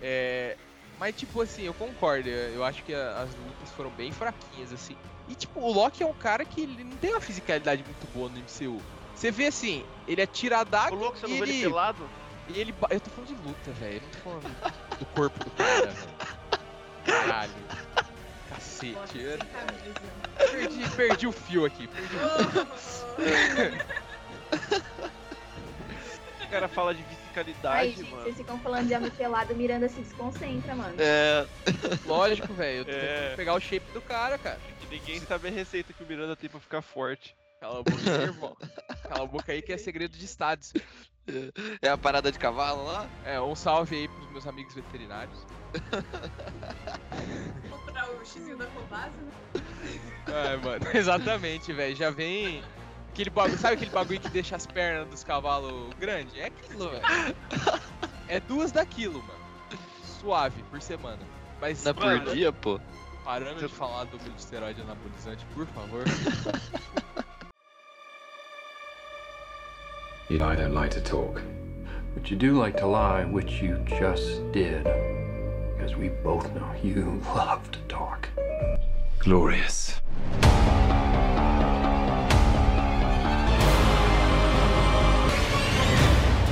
É, 0.00 0.56
mas 0.98 1.14
tipo 1.14 1.40
assim, 1.40 1.62
eu 1.62 1.74
concordo. 1.74 2.28
Eu 2.28 2.64
acho 2.64 2.82
que 2.84 2.94
a- 2.94 3.20
as 3.22 3.34
lutas 3.34 3.70
foram 3.76 3.90
bem 3.90 4.12
fraquinhas 4.12 4.72
assim. 4.72 4.96
E 5.28 5.34
tipo, 5.34 5.60
o 5.60 5.72
Loki 5.72 6.02
é 6.02 6.06
um 6.06 6.12
cara 6.14 6.44
que 6.44 6.60
ele 6.62 6.84
não 6.84 6.96
tem 6.96 7.10
uma 7.12 7.20
fisicalidade 7.20 7.82
muito 7.84 8.06
boa 8.12 8.28
no 8.28 8.38
MCU. 8.38 8.80
Você 9.14 9.30
vê 9.30 9.46
assim, 9.46 9.84
ele 10.06 10.22
Ô, 10.22 10.64
daga 10.64 10.94
louco, 10.94 11.16
você 11.18 11.26
e 11.26 11.30
não 11.30 11.36
vê 11.38 11.42
ele 11.44 11.52
ele, 11.52 11.62
pelado? 11.62 12.10
e 12.48 12.58
ele 12.60 12.74
eu 12.90 13.00
tô 13.00 13.10
falando 13.10 13.28
de 13.28 13.34
luta, 13.46 13.70
velho. 13.72 13.96
Eu 13.96 14.02
não 14.02 14.10
tô 14.10 14.18
falando 14.18 14.98
do 14.98 15.06
corpo 15.06 15.44
do 15.44 15.50
cara, 15.52 15.86
velho. 15.90 16.08
Caralho. 17.04 17.52
Cacete. 18.50 19.18
Eu 19.18 19.38
perdi, 20.50 20.90
perdi 20.90 21.26
o 21.26 21.32
fio 21.32 21.64
aqui. 21.64 21.88
Perdi 21.88 22.16
o 22.16 22.20
O 26.44 26.48
cara 26.50 26.68
fala 26.68 26.94
de 26.94 27.02
Aí, 27.40 27.44
fisicalidade, 27.44 27.90
gente, 27.96 28.10
mano. 28.10 28.22
vocês 28.22 28.36
ficam 28.36 28.58
falando 28.60 28.86
de 28.86 28.94
homem 28.94 29.10
pelado, 29.10 29.54
Miranda 29.56 29.88
se 29.88 30.00
desconcentra, 30.00 30.74
mano. 30.74 30.94
É, 30.98 31.46
Lógico, 32.06 32.52
velho. 32.54 32.78
Eu 32.80 32.84
tô 32.84 32.90
É. 32.92 33.00
tentando 33.22 33.36
pegar 33.36 33.54
o 33.54 33.60
shape 33.60 33.92
do 33.92 34.00
cara, 34.02 34.38
cara. 34.38 34.60
Que 34.78 34.86
ninguém 34.94 35.20
sabe 35.20 35.48
a 35.48 35.50
receita 35.50 35.92
que 35.92 36.02
o 36.02 36.06
Miranda 36.06 36.36
tem 36.36 36.48
pra 36.48 36.60
ficar 36.60 36.82
forte. 36.82 37.34
Cala 37.60 37.80
a 37.80 37.82
boca, 37.82 37.96
aí, 38.06 38.22
irmão. 38.24 38.56
Cala 39.08 39.22
a 39.22 39.26
boca 39.26 39.52
aí 39.52 39.62
que 39.62 39.72
é 39.72 39.76
segredo 39.78 40.16
de 40.16 40.24
estados. 40.24 40.72
é 41.80 41.88
a 41.88 41.96
parada 41.96 42.30
de 42.30 42.38
cavalo 42.38 42.84
lá? 42.84 43.08
É, 43.24 43.40
um 43.40 43.54
salve 43.56 43.96
aí 43.96 44.08
pros 44.08 44.30
meus 44.30 44.46
amigos 44.46 44.74
veterinários. 44.74 45.38
Comprar 47.70 48.10
o 48.10 48.24
xizinho 48.24 48.56
da 48.56 48.66
Cobase, 48.66 49.16
né? 49.16 49.32
É, 50.26 50.56
mano, 50.58 50.84
exatamente, 50.94 51.72
velho. 51.72 51.96
Já 51.96 52.10
vem. 52.10 52.62
Aquele 53.14 53.30
bagulho, 53.30 53.58
sabe 53.58 53.74
aquele 53.74 53.90
bagulho 53.92 54.18
que 54.18 54.28
deixa 54.28 54.56
as 54.56 54.66
pernas 54.66 55.06
dos 55.06 55.22
cavalos 55.22 55.94
grandes? 56.00 56.36
É 56.36 56.46
aquilo, 56.46 56.90
velho. 56.90 57.04
É 58.26 58.40
duas 58.40 58.72
daquilo, 58.72 59.22
mano. 59.22 59.78
Suave, 60.02 60.60
por 60.64 60.82
semana. 60.82 61.20
Mas, 61.60 61.84
Não 61.84 61.92
é 61.92 61.94
por 61.94 62.04
mano, 62.06 62.34
dia, 62.34 62.50
pô. 62.52 62.80
Parando 63.24 63.60
de 63.60 63.72
falar 63.72 64.02
do 64.06 64.18
de 64.18 64.30
esteroide 64.36 64.80
anabolizante, 64.82 65.46
por 65.54 65.64
favor. 65.68 66.02
You 70.28 70.38
know 70.38 70.48
I 70.50 70.56
don't 70.56 70.74
like 70.74 70.90
to 70.94 71.00
talk, 71.00 71.40
but 72.14 72.28
you 72.28 72.36
do 72.36 72.60
like 72.60 72.76
to 72.78 72.86
lie, 72.86 73.24
which 73.24 73.62
you 73.62 73.76
just 73.86 74.42
did. 74.50 74.82
Because 75.76 75.94
we 75.94 76.08
both 76.24 76.52
know 76.52 76.68
you 76.82 77.22
love 77.36 77.70
to 77.70 77.78
talk. 77.86 78.28
Glorious. 79.20 80.00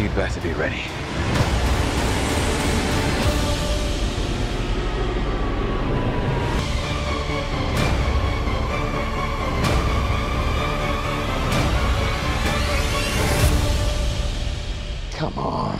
You'd 0.02 0.16
better 0.16 0.40
be 0.40 0.52
ready. 0.54 0.82
Come 15.16 15.38
on. 15.38 15.78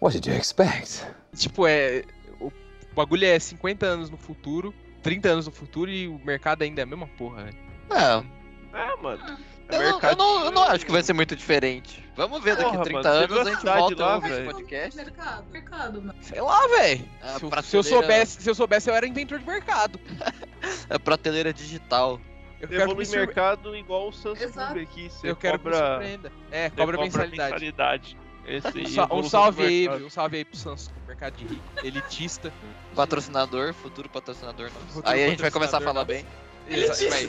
What 0.00 0.12
did 0.12 0.26
you 0.26 0.34
expect? 0.34 1.06
tipo, 1.34 1.66
é. 1.66 2.04
O 2.38 2.52
bagulho 2.94 3.24
é 3.24 3.38
50 3.38 3.86
anos 3.86 4.10
no 4.10 4.18
futuro, 4.18 4.74
30 5.02 5.28
anos 5.30 5.46
no 5.46 5.52
futuro 5.52 5.90
e 5.90 6.08
o 6.08 6.18
mercado 6.18 6.60
ainda 6.60 6.82
é 6.82 6.84
a 6.84 6.86
mesma 6.86 7.06
porra, 7.06 7.44
velho. 7.44 7.56
É, 7.90 8.22
É, 8.78 8.96
mano. 9.02 9.38
Eu, 9.68 9.82
não- 9.82 10.00
eu 10.00 10.16
não, 10.16 10.44
eu 10.46 10.50
não 10.52 10.62
acho 10.64 10.84
que 10.86 10.92
vai 10.92 11.02
ser 11.02 11.12
muito 11.12 11.34
diferente. 11.36 12.04
Vamos 12.16 12.42
ver 12.42 12.56
daqui 12.56 12.70
Porra, 12.70 12.84
30 12.84 13.02
mano, 13.02 13.24
anos 13.24 13.36
a 13.38 13.40
a 13.40 13.44
gente 13.54 13.64
volta 13.64 14.04
lá, 14.06 14.12
a 14.12 14.14
ouvir 14.16 14.26
esse 14.30 14.36
velho? 14.40 14.52
podcast. 14.52 14.96
Mercado, 14.96 15.44
mercado, 15.52 16.02
mano. 16.02 16.14
Sei 16.22 16.40
lá, 16.40 16.66
velho. 16.68 17.04
A 17.22 17.26
Se, 17.26 17.32
eu- 17.34 17.38
se 17.38 17.44
eu 17.44 17.50
prateleira- 17.50 17.88
soubesse, 17.88 18.42
se 18.42 18.50
eu 18.50 18.54
soubesse, 18.54 18.90
eu 18.90 18.94
era 18.94 19.06
inventor 19.06 19.38
de 19.38 19.46
mercado. 19.46 20.00
A 20.88 20.98
prateleira 21.00 21.52
digital. 21.52 22.20
Eu 22.58 22.68
quero 22.68 22.88
que 22.88 22.94
me 22.96 23.04
surpre- 23.04 23.26
mercado 23.26 23.76
igual 23.76 24.08
o 24.08 24.12
Samsung 24.12 24.42
Exato. 24.44 24.78
aqui. 24.78 25.10
Você 25.10 25.28
Eu 25.30 25.36
quero 25.36 25.58
que 25.58 25.66
me 25.66 25.72
cobra, 25.72 25.88
surpreenda. 25.90 26.32
É, 26.50 26.70
cobra 26.70 26.96
mensalidade. 26.98 27.52
mensalidade. 27.52 28.16
Esse 28.46 28.68
aí, 28.78 28.96
Um, 29.10 29.22
salve 29.28 29.62
aí, 29.64 29.88
um 30.02 30.08
salve 30.08 30.36
aí 30.38 30.44
pro 30.44 30.56
Samsung, 30.56 30.92
mercado 31.06 31.34
de 31.36 31.44
rico, 31.44 31.62
elitista. 31.84 32.50
Patrocinador, 32.94 33.74
futuro 33.74 34.08
patrocinador 34.08 34.70
nosso. 34.72 34.86
Futuro 34.86 35.12
Aí 35.12 35.22
a 35.24 35.28
gente 35.28 35.42
vai 35.42 35.50
começar 35.50 35.78
a 35.78 35.80
falar 35.82 36.04
bem. 36.04 36.24
Exa- 36.68 37.10
vai. 37.10 37.28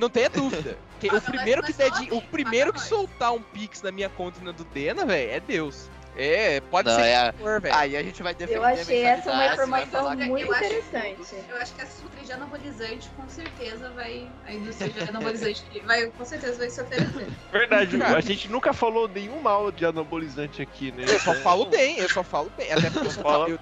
Não 0.00 0.08
tenha 0.08 0.30
dúvida. 0.30 0.78
Que- 0.98 1.14
o 1.14 1.20
primeiro 1.20 1.62
que 1.62 1.72
der 1.74 1.90
de- 1.92 2.12
o 2.12 2.20
primeiro 2.22 2.72
que 2.72 2.80
soltar 2.80 3.32
um 3.32 3.42
pix 3.42 3.82
na 3.82 3.92
minha 3.92 4.08
conta 4.08 4.40
na 4.42 4.50
do 4.50 4.64
Dena, 4.64 5.04
velho, 5.04 5.30
é 5.30 5.40
Deus. 5.40 5.88
É, 6.16 6.60
pode 6.62 6.88
Não, 6.88 6.96
ser 6.96 7.02
é- 7.06 7.32
que 7.32 7.38
for, 7.38 7.60
velho. 7.60 7.74
Aí 7.74 7.96
a 7.96 8.02
gente 8.02 8.22
vai 8.22 8.34
defender 8.34 8.58
Eu 8.58 8.64
achei 8.64 9.06
a 9.06 9.10
essa 9.10 9.30
uma 9.64 9.80
informação 9.82 10.16
que- 10.16 10.24
muito 10.24 10.46
eu 10.46 10.54
acho- 10.54 10.64
interessante. 10.64 11.34
Eu 11.48 11.56
acho 11.56 11.74
que 11.74 11.80
a 11.80 11.84
indústria 11.84 12.24
de 12.24 12.32
anabolizante 12.32 13.08
com 13.16 13.28
certeza 13.28 13.90
vai. 13.90 14.28
A 14.46 14.52
indústria 14.52 14.90
de 14.90 15.08
anabolizante 15.08 15.64
vai, 15.86 16.06
com 16.08 16.24
certeza 16.24 16.58
vai 16.58 16.68
se 16.70 16.80
oferecer. 16.82 17.28
Verdade, 17.52 17.96
Cara. 17.98 18.18
a 18.18 18.20
gente 18.20 18.48
nunca 18.50 18.72
falou 18.72 19.06
nenhum 19.08 19.40
mal 19.40 19.70
de 19.70 19.84
anabolizante 19.86 20.60
aqui, 20.60 20.90
né? 20.92 21.04
Eu 21.08 21.20
só 21.20 21.34
falo 21.34 21.66
bem, 21.66 21.98
eu 21.98 22.08
só 22.08 22.24
falo 22.24 22.50
bem. 22.56 22.72
Até 22.72 22.90
porque 22.90 23.06
eu 23.06 23.12
só 23.12 23.22
falo- 23.22 23.48
eu- 23.48 23.58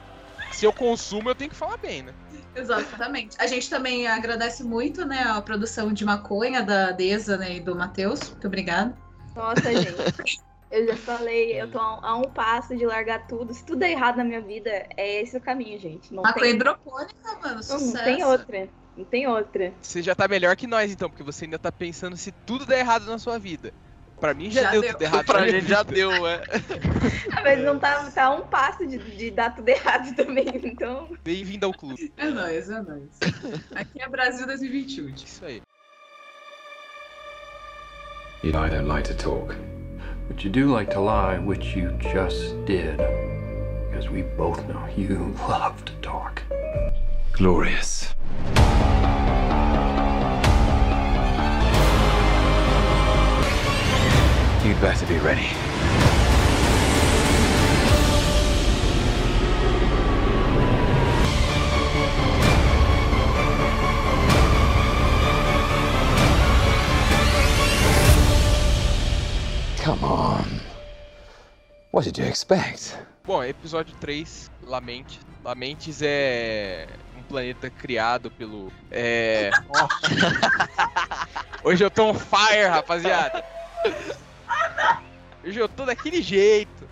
se 0.58 0.64
eu 0.66 0.72
consumo, 0.72 1.30
eu 1.30 1.36
tenho 1.36 1.50
que 1.50 1.56
falar 1.56 1.76
bem, 1.76 2.02
né? 2.02 2.12
Exatamente. 2.52 3.36
A 3.38 3.46
gente 3.46 3.70
também 3.70 4.08
agradece 4.08 4.64
muito, 4.64 5.06
né, 5.06 5.22
a 5.22 5.40
produção 5.40 5.92
de 5.92 6.04
maconha 6.04 6.64
da 6.64 6.90
Deza 6.90 7.36
né, 7.36 7.56
e 7.56 7.60
do 7.60 7.76
Matheus. 7.76 8.28
Muito 8.28 8.48
obrigada. 8.48 8.92
Nossa, 9.36 9.72
gente. 9.72 10.42
Eu 10.70 10.86
já 10.86 10.96
falei, 10.98 11.58
eu 11.58 11.70
tô 11.70 11.78
a 11.78 12.14
um, 12.18 12.24
passo 12.24 12.76
de 12.76 12.84
largar 12.84 13.26
tudo. 13.26 13.54
Se 13.54 13.64
tudo 13.64 13.82
é 13.84 13.90
errado 13.90 14.18
na 14.18 14.24
minha 14.24 14.42
vida, 14.42 14.68
é 14.98 15.22
esse 15.22 15.34
o 15.34 15.40
caminho, 15.40 15.80
gente. 15.80 16.12
Não 16.12 16.22
Maconha 16.22 16.44
tem, 16.44 16.56
hidropônica, 16.56 17.14
mano, 17.40 17.54
não, 17.54 17.62
sucesso. 17.62 17.96
não 17.96 18.04
tem 18.04 18.22
outra. 18.22 18.68
Não 18.94 19.04
tem 19.06 19.26
outra. 19.26 19.72
Você 19.80 20.02
já 20.02 20.14
tá 20.14 20.28
melhor 20.28 20.54
que 20.56 20.66
nós, 20.66 20.92
então, 20.92 21.08
porque 21.08 21.22
você 21.22 21.46
ainda 21.46 21.58
tá 21.58 21.72
pensando 21.72 22.18
se 22.18 22.30
tudo 22.44 22.66
der 22.66 22.80
errado 22.80 23.06
na 23.06 23.18
sua 23.18 23.38
vida. 23.38 23.72
Pra 24.20 24.34
mim 24.34 24.50
já, 24.50 24.62
Já 24.62 24.70
deu, 24.72 24.80
deu. 24.82 24.92
tudo 24.92 25.02
errado. 25.02 25.26
Pra 25.26 25.48
gente 25.48 25.68
já 25.68 25.82
deu, 25.82 26.10
é. 26.26 26.42
Ah, 27.32 27.40
mas 27.42 27.60
não 27.60 27.78
tá, 27.78 28.10
tá 28.10 28.24
a 28.24 28.34
um 28.34 28.42
passo 28.42 28.86
de, 28.86 28.98
de 28.98 29.30
dar 29.30 29.54
tudo 29.54 29.68
errado 29.68 30.14
também. 30.16 30.46
Então, 30.64 31.08
Bem-vindo 31.22 31.66
ao 31.66 31.72
clube. 31.72 32.12
É 32.16 32.26
nóis, 32.28 32.68
é 32.68 32.82
nóis. 32.82 33.08
Aqui 33.74 34.02
é 34.02 34.08
Brasil 34.08 34.46
2021. 34.46 35.08
Isso 35.10 35.44
aí. 35.44 35.62
You 38.42 38.52
know 38.52 38.64
I 38.64 38.70
don't 38.70 38.86
like 38.88 39.04
to 39.08 39.14
talk, 39.16 39.54
but 40.28 40.44
you 40.44 40.50
do 40.50 40.72
like 40.72 40.92
to 40.92 41.00
lie, 41.00 41.38
which 41.38 41.76
you 41.76 41.90
just 42.00 42.54
did. 42.66 42.96
Because 43.90 44.08
we 44.10 44.22
both 44.36 44.64
know 44.68 44.86
you 44.96 45.34
love 45.48 45.84
to 45.84 45.92
talk. 46.02 46.42
Glorious. 47.32 48.14
You'd 54.68 54.78
better 54.82 55.06
be 55.06 55.18
ready. 55.18 55.48
Come 69.82 70.04
on. 70.04 70.60
What 71.92 72.04
did 72.04 72.18
you 72.18 72.26
expect? 72.26 72.98
Bom, 73.24 73.42
episódio 73.42 73.94
3, 73.98 74.50
Lamente. 74.64 75.18
Lamentes 75.42 76.02
é 76.02 76.88
um 77.16 77.22
planeta 77.22 77.70
criado 77.70 78.30
pelo. 78.30 78.70
É. 78.90 79.50
Hoje 81.64 81.82
eu 81.82 81.90
tô 81.90 82.10
on 82.10 82.14
fire, 82.14 82.66
rapaziada. 82.66 83.42
Hoje 85.44 85.58
eu 85.58 85.68
tô 85.68 85.84
daquele 85.84 86.20
jeito. 86.22 86.88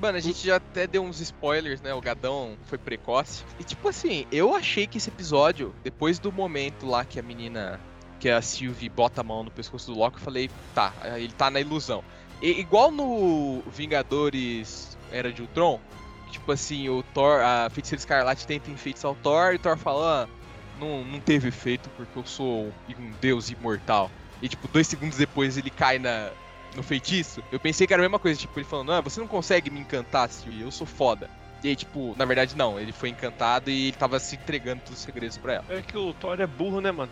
Mano, 0.00 0.18
a 0.18 0.20
gente 0.20 0.46
já 0.46 0.56
até 0.56 0.86
deu 0.86 1.02
uns 1.02 1.18
spoilers, 1.20 1.80
né? 1.80 1.92
O 1.94 2.00
Gadão 2.00 2.56
foi 2.66 2.78
precoce. 2.78 3.44
E 3.58 3.64
tipo 3.64 3.88
assim, 3.88 4.26
eu 4.30 4.54
achei 4.54 4.86
que 4.86 4.98
esse 4.98 5.08
episódio, 5.08 5.74
depois 5.82 6.18
do 6.18 6.30
momento 6.30 6.86
lá 6.86 7.04
que 7.04 7.18
a 7.18 7.22
menina, 7.22 7.80
que 8.20 8.28
a 8.28 8.40
Sylvie 8.40 8.88
bota 8.88 9.22
a 9.22 9.24
mão 9.24 9.42
no 9.42 9.50
pescoço 9.50 9.90
do 9.92 9.98
Loki, 9.98 10.18
eu 10.18 10.22
falei, 10.22 10.50
tá, 10.74 10.92
ele 11.16 11.32
tá 11.32 11.50
na 11.50 11.60
ilusão. 11.60 12.04
E- 12.40 12.60
igual 12.60 12.90
no 12.90 13.62
Vingadores 13.66 14.96
Era 15.10 15.32
de 15.32 15.42
Ultron, 15.42 15.80
tipo 16.30 16.52
assim, 16.52 16.88
o 16.88 17.02
Thor, 17.14 17.40
a 17.40 17.68
feiticeira 17.70 18.00
Escarlate 18.00 18.46
tenta 18.46 18.70
enfeitiçar 18.70 19.10
o 19.10 19.16
Thor 19.16 19.52
e 19.52 19.56
o 19.56 19.58
Thor 19.58 19.76
fala, 19.76 20.24
ah, 20.24 20.28
não, 20.78 21.02
não 21.04 21.18
teve 21.20 21.48
efeito 21.48 21.88
porque 21.96 22.16
eu 22.16 22.24
sou 22.24 22.72
um 22.96 23.10
deus 23.20 23.48
imortal. 23.50 24.10
E 24.40 24.48
tipo, 24.48 24.68
dois 24.68 24.86
segundos 24.86 25.18
depois 25.18 25.56
ele 25.56 25.70
cai 25.70 25.98
na, 25.98 26.30
no 26.76 26.82
feitiço. 26.82 27.42
Eu 27.50 27.58
pensei 27.58 27.86
que 27.86 27.92
era 27.92 28.02
a 28.02 28.04
mesma 28.04 28.18
coisa, 28.18 28.38
tipo, 28.38 28.58
ele 28.58 28.66
falando, 28.66 28.92
ah, 28.92 29.00
você 29.00 29.20
não 29.20 29.26
consegue 29.26 29.70
me 29.70 29.80
encantar, 29.80 30.28
Sylvie, 30.28 30.62
eu 30.62 30.70
sou 30.70 30.86
foda. 30.86 31.30
E 31.62 31.68
aí, 31.68 31.76
tipo, 31.76 32.14
na 32.16 32.24
verdade 32.24 32.56
não, 32.56 32.78
ele 32.78 32.92
foi 32.92 33.08
encantado 33.08 33.68
e 33.68 33.88
ele 33.88 33.96
tava 33.96 34.20
se 34.20 34.36
entregando 34.36 34.82
todos 34.82 34.98
os 34.98 35.04
segredos 35.04 35.36
pra 35.36 35.54
ela. 35.54 35.64
É 35.68 35.82
que 35.82 35.96
o 35.96 36.14
Thor 36.14 36.40
é 36.40 36.46
burro, 36.46 36.80
né, 36.80 36.92
mano? 36.92 37.10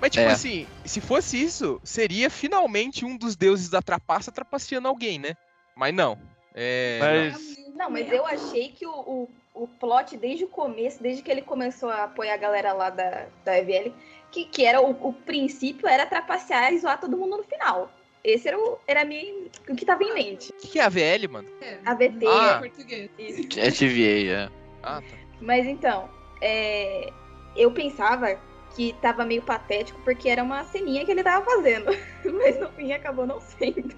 Mas, 0.00 0.10
tipo 0.10 0.24
É. 0.24 0.32
assim, 0.32 0.66
se 0.84 1.00
fosse 1.00 1.42
isso, 1.42 1.80
seria 1.84 2.30
finalmente 2.30 3.04
um 3.04 3.16
dos 3.16 3.36
deuses 3.36 3.68
da 3.68 3.82
trapaça 3.82 4.32
trapaceando 4.32 4.88
alguém, 4.88 5.18
né? 5.18 5.34
Mas 5.76 5.94
não. 5.94 6.18
É. 6.54 6.98
Mas 7.00 7.58
não, 7.74 7.90
mas 7.90 8.10
eu 8.10 8.24
achei 8.24 8.68
que 8.68 8.86
o, 8.86 8.92
o, 8.92 9.30
o 9.52 9.68
plot, 9.68 10.16
desde 10.16 10.44
o 10.44 10.48
começo, 10.48 11.02
desde 11.02 11.22
que 11.22 11.30
ele 11.30 11.42
começou 11.42 11.90
a 11.90 12.04
apoiar 12.04 12.34
a 12.34 12.38
galera 12.38 12.72
lá 12.72 12.88
da, 12.88 13.26
da 13.44 13.58
EVL, 13.58 13.92
que, 14.30 14.44
que 14.44 14.64
era 14.64 14.80
o, 14.80 14.90
o 15.08 15.12
princípio 15.12 15.86
era 15.88 16.06
trapacear 16.06 16.72
e 16.72 16.78
zoar 16.78 17.00
todo 17.00 17.16
mundo 17.16 17.36
no 17.36 17.44
final. 17.44 17.90
Esse 18.24 18.48
era, 18.48 18.58
o, 18.58 18.78
era 18.86 19.02
a 19.02 19.04
minha, 19.04 19.34
o 19.68 19.74
que 19.76 19.84
tava 19.84 20.02
em 20.02 20.14
mente. 20.14 20.50
O 20.50 20.54
que, 20.56 20.68
que 20.68 20.78
é 20.78 20.84
a 20.84 20.88
VL, 20.88 21.28
mano? 21.30 21.48
É, 21.60 21.78
A 21.84 21.94
VT, 21.94 22.26
Ah. 22.26 22.58
português. 22.58 23.10
isso. 23.18 23.60
É 23.60 23.70
TVA, 23.70 24.32
é. 24.32 24.50
Ah, 24.82 25.02
tá. 25.02 25.16
Mas 25.40 25.66
então, 25.66 26.08
é, 26.40 27.12
eu 27.54 27.70
pensava 27.70 28.38
que 28.74 28.94
tava 29.02 29.24
meio 29.24 29.42
patético 29.42 30.00
porque 30.04 30.28
era 30.28 30.42
uma 30.42 30.64
ceninha 30.64 31.04
que 31.04 31.10
ele 31.10 31.22
tava 31.22 31.44
fazendo. 31.44 31.86
Mas 32.24 32.58
no 32.58 32.68
fim 32.70 32.92
acabou 32.92 33.26
não 33.26 33.40
sendo. 33.40 33.94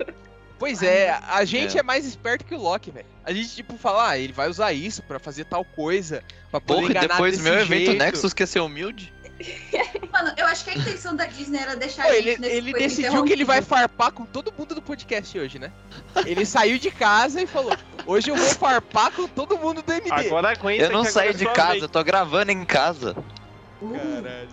Pois 0.58 0.82
é, 0.82 1.10
a 1.10 1.44
gente 1.44 1.76
é. 1.76 1.80
É. 1.80 1.82
mais 1.82 2.06
esperto 2.06 2.44
que 2.44 2.54
o 2.54 2.58
Loki, 2.58 2.90
velho. 2.90 3.06
A 3.24 3.32
gente, 3.32 3.54
tipo, 3.54 3.76
fala, 3.76 4.10
ah, 4.10 4.18
ele 4.18 4.32
vai 4.32 4.48
usar 4.48 4.72
isso 4.72 5.02
pra 5.02 5.18
fazer 5.18 5.44
tal 5.44 5.64
coisa, 5.64 6.24
pra 6.50 6.60
poder 6.60 6.80
Porra, 6.80 6.88
e 6.88 6.90
enganar 6.92 7.08
depois 7.08 7.32
desse 7.36 7.44
meu 7.44 7.60
evento 7.60 7.86
jeito. 7.86 7.98
Nexus 7.98 8.32
quer 8.32 8.46
ser 8.46 8.60
humilde? 8.60 9.12
Mano, 10.12 10.32
eu 10.36 10.46
acho 10.46 10.64
que 10.64 10.70
a 10.70 10.74
intenção 10.74 11.14
da 11.14 11.26
Disney 11.26 11.58
era 11.58 11.76
deixar 11.76 12.04
Pô, 12.04 12.08
a 12.08 12.16
ele 12.16 12.30
gente 12.30 12.40
nesse 12.40 12.54
ele 12.56 12.70
coisa 12.72 12.88
decidiu 12.88 13.24
que 13.24 13.32
ele 13.32 13.44
vai 13.44 13.60
farpar 13.60 14.10
com 14.12 14.24
todo 14.24 14.52
mundo 14.56 14.74
do 14.74 14.80
podcast 14.80 15.38
hoje, 15.38 15.58
né? 15.58 15.70
Ele 16.24 16.46
saiu 16.46 16.78
de 16.78 16.90
casa 16.90 17.42
e 17.42 17.46
falou: 17.46 17.76
Hoje 18.06 18.30
eu 18.30 18.36
vou 18.36 18.48
farpar 18.48 19.12
com 19.12 19.28
todo 19.28 19.58
mundo 19.58 19.82
do 19.82 19.92
MD. 19.92 20.10
agora 20.10 20.50
aguenta 20.50 20.84
Eu 20.84 20.90
não 20.90 21.04
que 21.04 21.10
saí 21.12 21.28
agora 21.28 21.44
é 21.44 21.46
de 21.48 21.54
casa, 21.54 21.70
vez. 21.72 21.82
eu 21.82 21.88
tô 21.88 22.02
gravando 22.02 22.50
em 22.50 22.64
casa. 22.64 23.14
Caralho. 23.78 24.48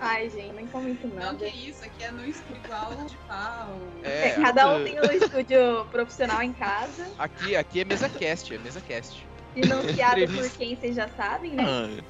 Ai, 0.00 0.28
gente, 0.28 0.52
nem 0.52 0.66
comento 0.66 1.06
Não, 1.06 1.14
nada. 1.16 1.38
que 1.38 1.70
isso, 1.70 1.82
aqui 1.84 2.04
é 2.04 2.10
no 2.10 2.26
igual 2.26 2.92
de 3.06 3.16
pau. 3.28 3.78
É, 4.02 4.28
É, 4.28 4.30
cada 4.32 4.68
um 4.74 4.84
tem 4.84 5.00
um 5.00 5.04
estúdio 5.12 5.86
profissional 5.90 6.42
em 6.42 6.52
casa. 6.52 7.06
aqui, 7.18 7.56
aqui 7.56 7.80
é 7.80 7.84
mesa 7.84 8.08
cast, 8.08 8.52
é 8.54 8.58
mesa 8.58 8.80
cast. 8.80 9.26
Financiado 9.62 10.26
por 10.28 10.50
quem 10.50 10.76
vocês 10.76 10.96
já 10.96 11.08
sabem, 11.08 11.52
né? 11.52 11.64
Ah, 11.66 12.02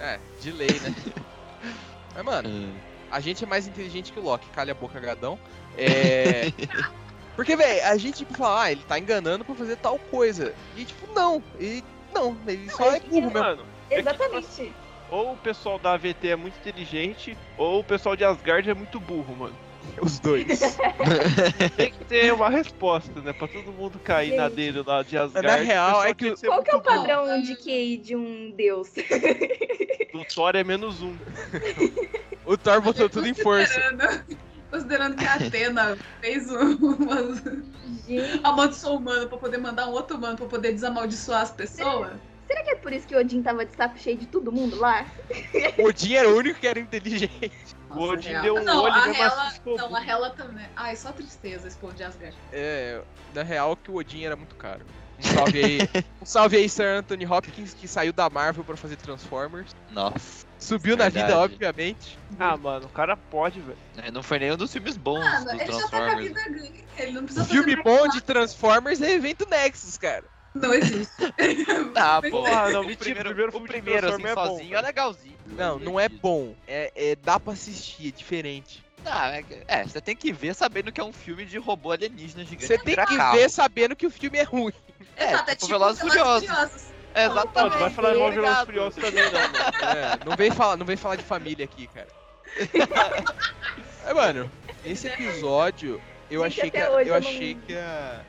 É, 0.00 0.20
de 0.40 0.52
lei, 0.52 0.70
né? 0.80 0.94
Mas, 2.14 2.24
mano, 2.24 2.74
a 3.10 3.20
gente 3.20 3.44
é 3.44 3.46
mais 3.46 3.66
inteligente 3.66 4.12
que 4.12 4.18
o 4.18 4.22
Loki, 4.22 4.46
calha 4.50 4.72
a 4.72 4.74
boca, 4.74 5.00
gadão. 5.00 5.38
É. 5.76 6.52
Porque, 7.34 7.56
velho, 7.56 7.86
a 7.86 7.96
gente 7.96 8.18
tipo, 8.18 8.34
fala, 8.34 8.64
ah, 8.64 8.72
ele 8.72 8.82
tá 8.86 8.98
enganando 8.98 9.44
pra 9.44 9.54
fazer 9.54 9.76
tal 9.76 9.98
coisa. 9.98 10.54
E, 10.76 10.84
tipo, 10.84 11.12
não. 11.14 11.42
E 11.58 11.82
não, 12.14 12.36
ele 12.46 12.70
só 12.70 12.94
é 12.94 13.00
burro 13.00 13.22
mesmo. 13.22 13.32
Mano, 13.32 13.66
é 13.90 13.96
que, 13.96 14.02
tipo 14.02 14.22
Exatamente. 14.22 14.72
ou 15.10 15.32
o 15.32 15.36
pessoal 15.36 15.78
da 15.78 15.92
AVT 15.94 16.28
é 16.28 16.36
muito 16.36 16.56
inteligente, 16.58 17.36
ou 17.56 17.80
o 17.80 17.84
pessoal 17.84 18.14
de 18.16 18.24
Asgard 18.24 18.68
é 18.68 18.74
muito 18.74 19.00
burro, 19.00 19.34
mano. 19.34 19.56
Os 20.00 20.18
dois. 20.18 20.46
Tem 21.76 21.92
que 21.92 22.04
ter 22.06 22.32
uma 22.32 22.48
resposta, 22.48 23.20
né? 23.20 23.32
Pra 23.32 23.46
todo 23.46 23.70
mundo 23.72 23.98
cair 23.98 24.36
na 24.36 24.48
dele 24.48 24.82
lá 24.86 25.02
de 25.02 25.16
Asgard. 25.16 25.46
na 25.46 25.56
real, 25.56 26.02
é 26.04 26.12
que 26.14 26.34
Qual 26.44 26.62
que 26.62 26.70
é 26.70 26.76
o 26.76 26.80
padrão 26.80 27.40
de 27.42 27.54
QI 27.56 27.96
de 27.98 28.16
um 28.16 28.50
deus? 28.50 28.88
Do 30.12 30.24
Thor 30.34 30.56
é 30.56 30.64
menos 30.64 31.00
um. 31.02 31.14
o 32.44 32.56
Thor 32.56 32.80
botou 32.80 33.08
tudo 33.08 33.26
em 33.26 33.34
força. 33.34 33.80
Considerando, 34.70 35.16
que 35.16 35.24
a 35.24 35.34
Atena 35.34 35.98
fez 36.20 36.50
um- 36.50 36.76
umas. 36.76 37.42
Gente, 38.08 38.40
amaldiçoou 38.42 38.94
o 38.94 38.98
humano 38.98 39.28
pra 39.28 39.36
poder 39.38 39.58
mandar 39.58 39.86
um 39.86 39.92
outro 39.92 40.16
humano 40.16 40.36
pra 40.36 40.46
poder 40.46 40.72
desamaldiçoar 40.72 41.42
as 41.42 41.50
pessoas. 41.50 42.12
Será 42.52 42.64
que 42.64 42.70
é 42.70 42.76
por 42.76 42.92
isso 42.92 43.06
que 43.06 43.14
o 43.14 43.18
Odin 43.18 43.42
tava 43.42 43.64
de 43.64 43.74
saco 43.74 43.98
cheio 43.98 44.18
de 44.18 44.26
todo 44.26 44.52
mundo 44.52 44.78
lá? 44.78 45.06
O 45.78 45.86
Odin 45.88 46.14
era 46.14 46.28
o 46.28 46.36
único 46.36 46.60
que 46.60 46.66
era 46.66 46.78
inteligente. 46.78 47.52
O 47.90 48.02
Odin 48.02 48.28
real. 48.28 48.42
deu 48.42 48.56
um 48.56 48.64
não, 48.64 48.82
olho 48.82 48.94
a 48.94 49.08
Hela, 49.08 49.50
ficou 49.50 49.76
Não, 49.76 49.94
a 49.94 50.04
Hela 50.04 50.30
também. 50.30 50.66
Ai, 50.76 50.96
só 50.96 51.12
tristeza 51.12 51.68
povo 51.80 51.94
de 51.94 52.04
Asgard. 52.04 52.36
É, 52.52 53.00
na 53.34 53.42
real 53.42 53.76
que 53.76 53.90
o 53.90 53.96
Odin 53.96 54.24
era 54.24 54.36
muito 54.36 54.54
caro. 54.56 54.84
Um 55.18 55.22
salve 55.22 55.64
aí, 55.64 55.78
um 56.20 56.26
salve 56.26 56.56
aí, 56.56 56.68
Sir 56.68 56.86
Anthony 56.98 57.26
Hopkins, 57.26 57.74
que 57.74 57.86
saiu 57.86 58.12
da 58.12 58.28
Marvel 58.28 58.64
pra 58.64 58.76
fazer 58.76 58.96
Transformers. 58.96 59.74
Nossa. 59.90 60.46
Subiu 60.58 60.96
na 60.96 61.08
vida, 61.08 61.36
obviamente. 61.36 62.16
Ah, 62.38 62.56
mano, 62.56 62.86
o 62.86 62.88
cara 62.88 63.16
pode, 63.16 63.60
velho. 63.60 63.76
É, 63.96 64.10
Não 64.12 64.22
foi 64.22 64.38
nenhum 64.38 64.56
dos 64.56 64.72
filmes 64.72 64.96
bons 64.96 65.18
Mano, 65.24 65.44
do 65.44 65.50
ele 65.50 65.58
já 65.58 65.66
tá 65.66 65.72
com 65.72 65.74
a 65.74 65.88
Transformers. 65.88 66.28
vida 66.28 66.42
ganha. 66.50 66.84
Ele 66.98 67.12
não 67.12 67.24
precisa 67.24 67.44
O 67.44 67.48
filme 67.48 67.76
bom 67.82 68.08
de 68.08 68.20
Transformers 68.20 69.00
é 69.02 69.12
evento 69.12 69.46
Nexus, 69.50 69.98
cara. 69.98 70.24
Não 70.54 70.74
existe. 70.74 71.12
É. 71.38 71.54
Ah, 71.96 72.20
não, 72.70 72.82
o 72.82 72.92
o 72.92 72.96
primeiro, 72.96 73.30
primeiro 73.30 73.56
o 73.56 73.60
primeiro 73.62 74.08
assim, 74.14 74.26
é 74.26 74.34
bom, 74.34 74.46
sozinho 74.46 74.76
é 74.76 74.80
legalzinho. 74.80 75.36
Não, 75.46 75.78
não 75.78 75.98
é 76.00 76.08
bom. 76.08 76.54
É, 76.66 76.92
é- 76.94 77.16
dá 77.16 77.38
pra 77.40 77.52
assistir, 77.52 78.08
é 78.08 78.10
diferente. 78.10 78.82
Ah, 79.04 79.30
é, 79.36 79.44
é, 79.66 79.84
você 79.84 80.00
tem 80.00 80.14
que 80.14 80.32
ver 80.32 80.54
sabendo 80.54 80.92
que 80.92 81.00
é 81.00 81.04
um 81.04 81.12
filme 81.12 81.44
de 81.44 81.58
robô 81.58 81.90
alienígena 81.90 82.44
gigante. 82.44 82.66
Você 82.66 82.78
tem 82.78 82.94
que 82.94 83.16
carro. 83.16 83.36
ver 83.36 83.50
sabendo 83.50 83.96
que 83.96 84.06
o 84.06 84.10
filme 84.10 84.38
é 84.38 84.42
ruim. 84.44 84.72
É, 85.16 85.32
Exato, 85.32 85.50
é 85.50 85.54
tipo 85.54 85.66
tipo 85.66 85.66
Velozes 85.68 85.98
e 86.02 86.06
Furiosos. 86.08 86.48
Furiosos. 86.48 86.82
É, 87.14 87.24
exatamente. 87.26 87.78
vai 87.78 87.90
falar 87.90 88.08
de 88.12 88.18
Velozes 88.18 88.62
e. 88.62 88.66
Furiosos 88.66 88.94
também, 89.02 89.24
não, 89.24 89.32
mano. 89.32 89.54
É, 90.22 90.24
não 90.28 90.36
vem 90.36 90.50
falar, 90.50 90.76
não 90.76 90.86
vem 90.86 90.96
falar 90.96 91.16
de 91.16 91.24
família 91.24 91.64
aqui, 91.64 91.86
cara. 91.88 92.08
É, 94.04 94.12
mano, 94.12 94.50
esse 94.84 95.06
episódio 95.06 96.00
eu 96.30 96.42
Gente, 96.44 96.58
achei 96.60 96.70
que 96.70 96.76
a- 96.78 96.86
eu 96.86 97.00
eu 97.00 97.06
não- 97.06 97.16
achei 97.16 97.54
que 97.54 97.74
a 97.74 98.20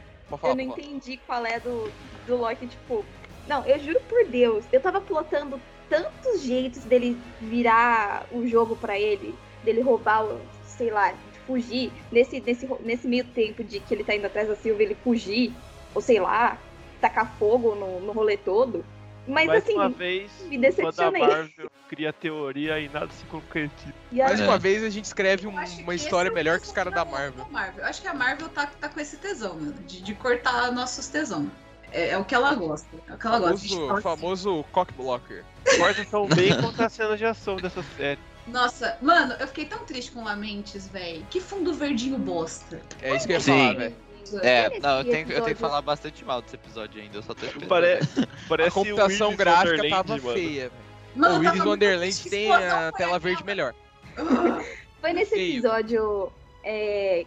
Eu 0.43 0.55
não 0.55 0.61
entendi 0.63 1.17
qual 1.25 1.45
é 1.45 1.59
do, 1.59 1.91
do 2.25 2.35
Loki, 2.37 2.67
tipo. 2.67 3.05
Não, 3.47 3.65
eu 3.65 3.77
juro 3.79 3.99
por 4.07 4.25
Deus, 4.27 4.63
eu 4.71 4.79
tava 4.79 5.01
plotando 5.01 5.59
tantos 5.89 6.41
jeitos 6.41 6.83
dele 6.85 7.17
virar 7.41 8.25
o 8.31 8.47
jogo 8.47 8.75
pra 8.75 8.97
ele, 8.97 9.35
dele 9.63 9.81
roubar, 9.81 10.23
o, 10.25 10.39
sei 10.65 10.89
lá, 10.89 11.13
fugir. 11.45 11.91
Nesse, 12.11 12.39
nesse, 12.39 12.67
nesse 12.81 13.07
meio 13.07 13.25
tempo 13.25 13.63
de 13.63 13.79
que 13.81 13.93
ele 13.93 14.03
tá 14.03 14.15
indo 14.15 14.25
atrás 14.25 14.47
da 14.47 14.55
Silva, 14.55 14.81
ele 14.81 14.95
fugir, 15.03 15.53
ou 15.93 16.01
sei 16.01 16.19
lá, 16.19 16.57
tacar 17.01 17.35
fogo 17.37 17.75
no, 17.75 17.99
no 17.99 18.11
rolê 18.13 18.37
todo. 18.37 18.83
Mas 19.27 19.47
Mais 19.47 19.63
assim, 19.63 19.73
uma 19.75 19.89
vez, 19.89 20.31
me 20.49 20.57
decepcionei. 20.57 21.21
Marvel 21.21 21.71
cria 21.87 22.11
teoria 22.11 22.79
e 22.79 22.89
nada 22.89 23.09
se 23.11 23.25
concretiza. 23.25 23.93
Mais 24.11 24.39
É. 24.39 24.43
uma 24.43 24.57
vez 24.57 24.83
a 24.83 24.89
gente 24.89 25.05
escreve 25.05 25.47
um- 25.47 25.55
uma 25.81 25.95
história 25.95 26.29
é 26.29 26.33
melhor 26.33 26.59
que 26.59 26.65
os 26.65 26.71
caras 26.73 26.93
da 26.93 27.05
Marvel. 27.05 27.45
Eu 27.77 27.85
acho 27.85 28.01
que 28.01 28.07
a 28.07 28.13
Marvel 28.13 28.49
tá, 28.49 28.65
tá 28.67 28.89
com 28.89 28.99
esse 28.99 29.17
tesão, 29.17 29.55
mano, 29.55 29.73
de, 29.85 30.01
de 30.01 30.13
cortar 30.15 30.71
nossos 30.73 31.07
tesão. 31.07 31.49
É, 31.93 32.09
é 32.09 32.17
o 32.17 32.25
que 32.25 32.33
ela 32.33 32.53
gosta. 32.55 32.87
É 33.07 33.13
o 33.13 33.17
que 33.17 33.27
ela 33.27 33.39
gosta. 33.39 33.53
A 33.53 33.57
gente 33.57 34.01
Famoso, 34.01 34.59
assim, 34.59 34.65
cockblocker. 34.71 35.45
Corta 35.77 36.05
tão 36.09 36.27
bem 36.27 36.59
contra 36.59 36.87
as 36.87 36.93
cenas 36.93 37.19
de 37.19 37.25
ação 37.25 37.55
dessa 37.55 37.83
série. 37.95 38.19
Nossa, 38.47 38.97
mano, 39.01 39.33
eu 39.39 39.47
fiquei 39.47 39.65
tão 39.65 39.79
triste 39.85 40.11
com 40.11 40.23
Lamentes, 40.23 40.87
velho. 40.89 41.25
Que 41.29 41.39
fundo 41.39 41.73
verdinho 41.73 42.17
bosta. 42.17 42.81
É 43.01 43.15
isso 43.15 43.25
que 43.25 43.33
eu 43.33 43.35
ia 43.35 43.39
Sim. 43.41 43.51
falar, 43.51 43.73
velho. 43.75 43.95
É, 44.41 44.67
Esse 44.67 44.79
não, 44.79 44.97
eu 44.97 45.03
tenho, 45.03 45.31
eu 45.31 45.41
tenho 45.43 45.55
que 45.55 45.61
falar 45.61 45.81
bastante 45.81 46.25
mal 46.25 46.41
desse 46.41 46.55
episódio 46.55 47.01
ainda, 47.01 47.17
eu 47.17 47.23
só 47.23 47.33
tô 47.33 47.45
esperando. 47.45 47.69
Pare... 47.69 47.99
A 48.43 48.47
Parece 48.47 48.71
computação 48.71 49.27
o 49.27 49.29
Willis 49.31 49.37
gráfica 49.37 49.71
Wonderland, 49.71 49.89
tava 49.89 50.21
mano. 50.21 50.33
feia, 50.33 50.61
velho. 50.61 50.71
Mano, 51.15 51.35
O 51.35 51.39
Willis 51.39 51.65
Wonderland 51.65 52.29
tem 52.29 52.51
a 52.51 52.91
tela 52.91 53.19
verde 53.19 53.43
melhor. 53.43 53.73
Ah, 54.17 54.63
Foi 54.99 55.13
nesse 55.13 55.35
episódio 55.35 56.31
é, 56.63 57.25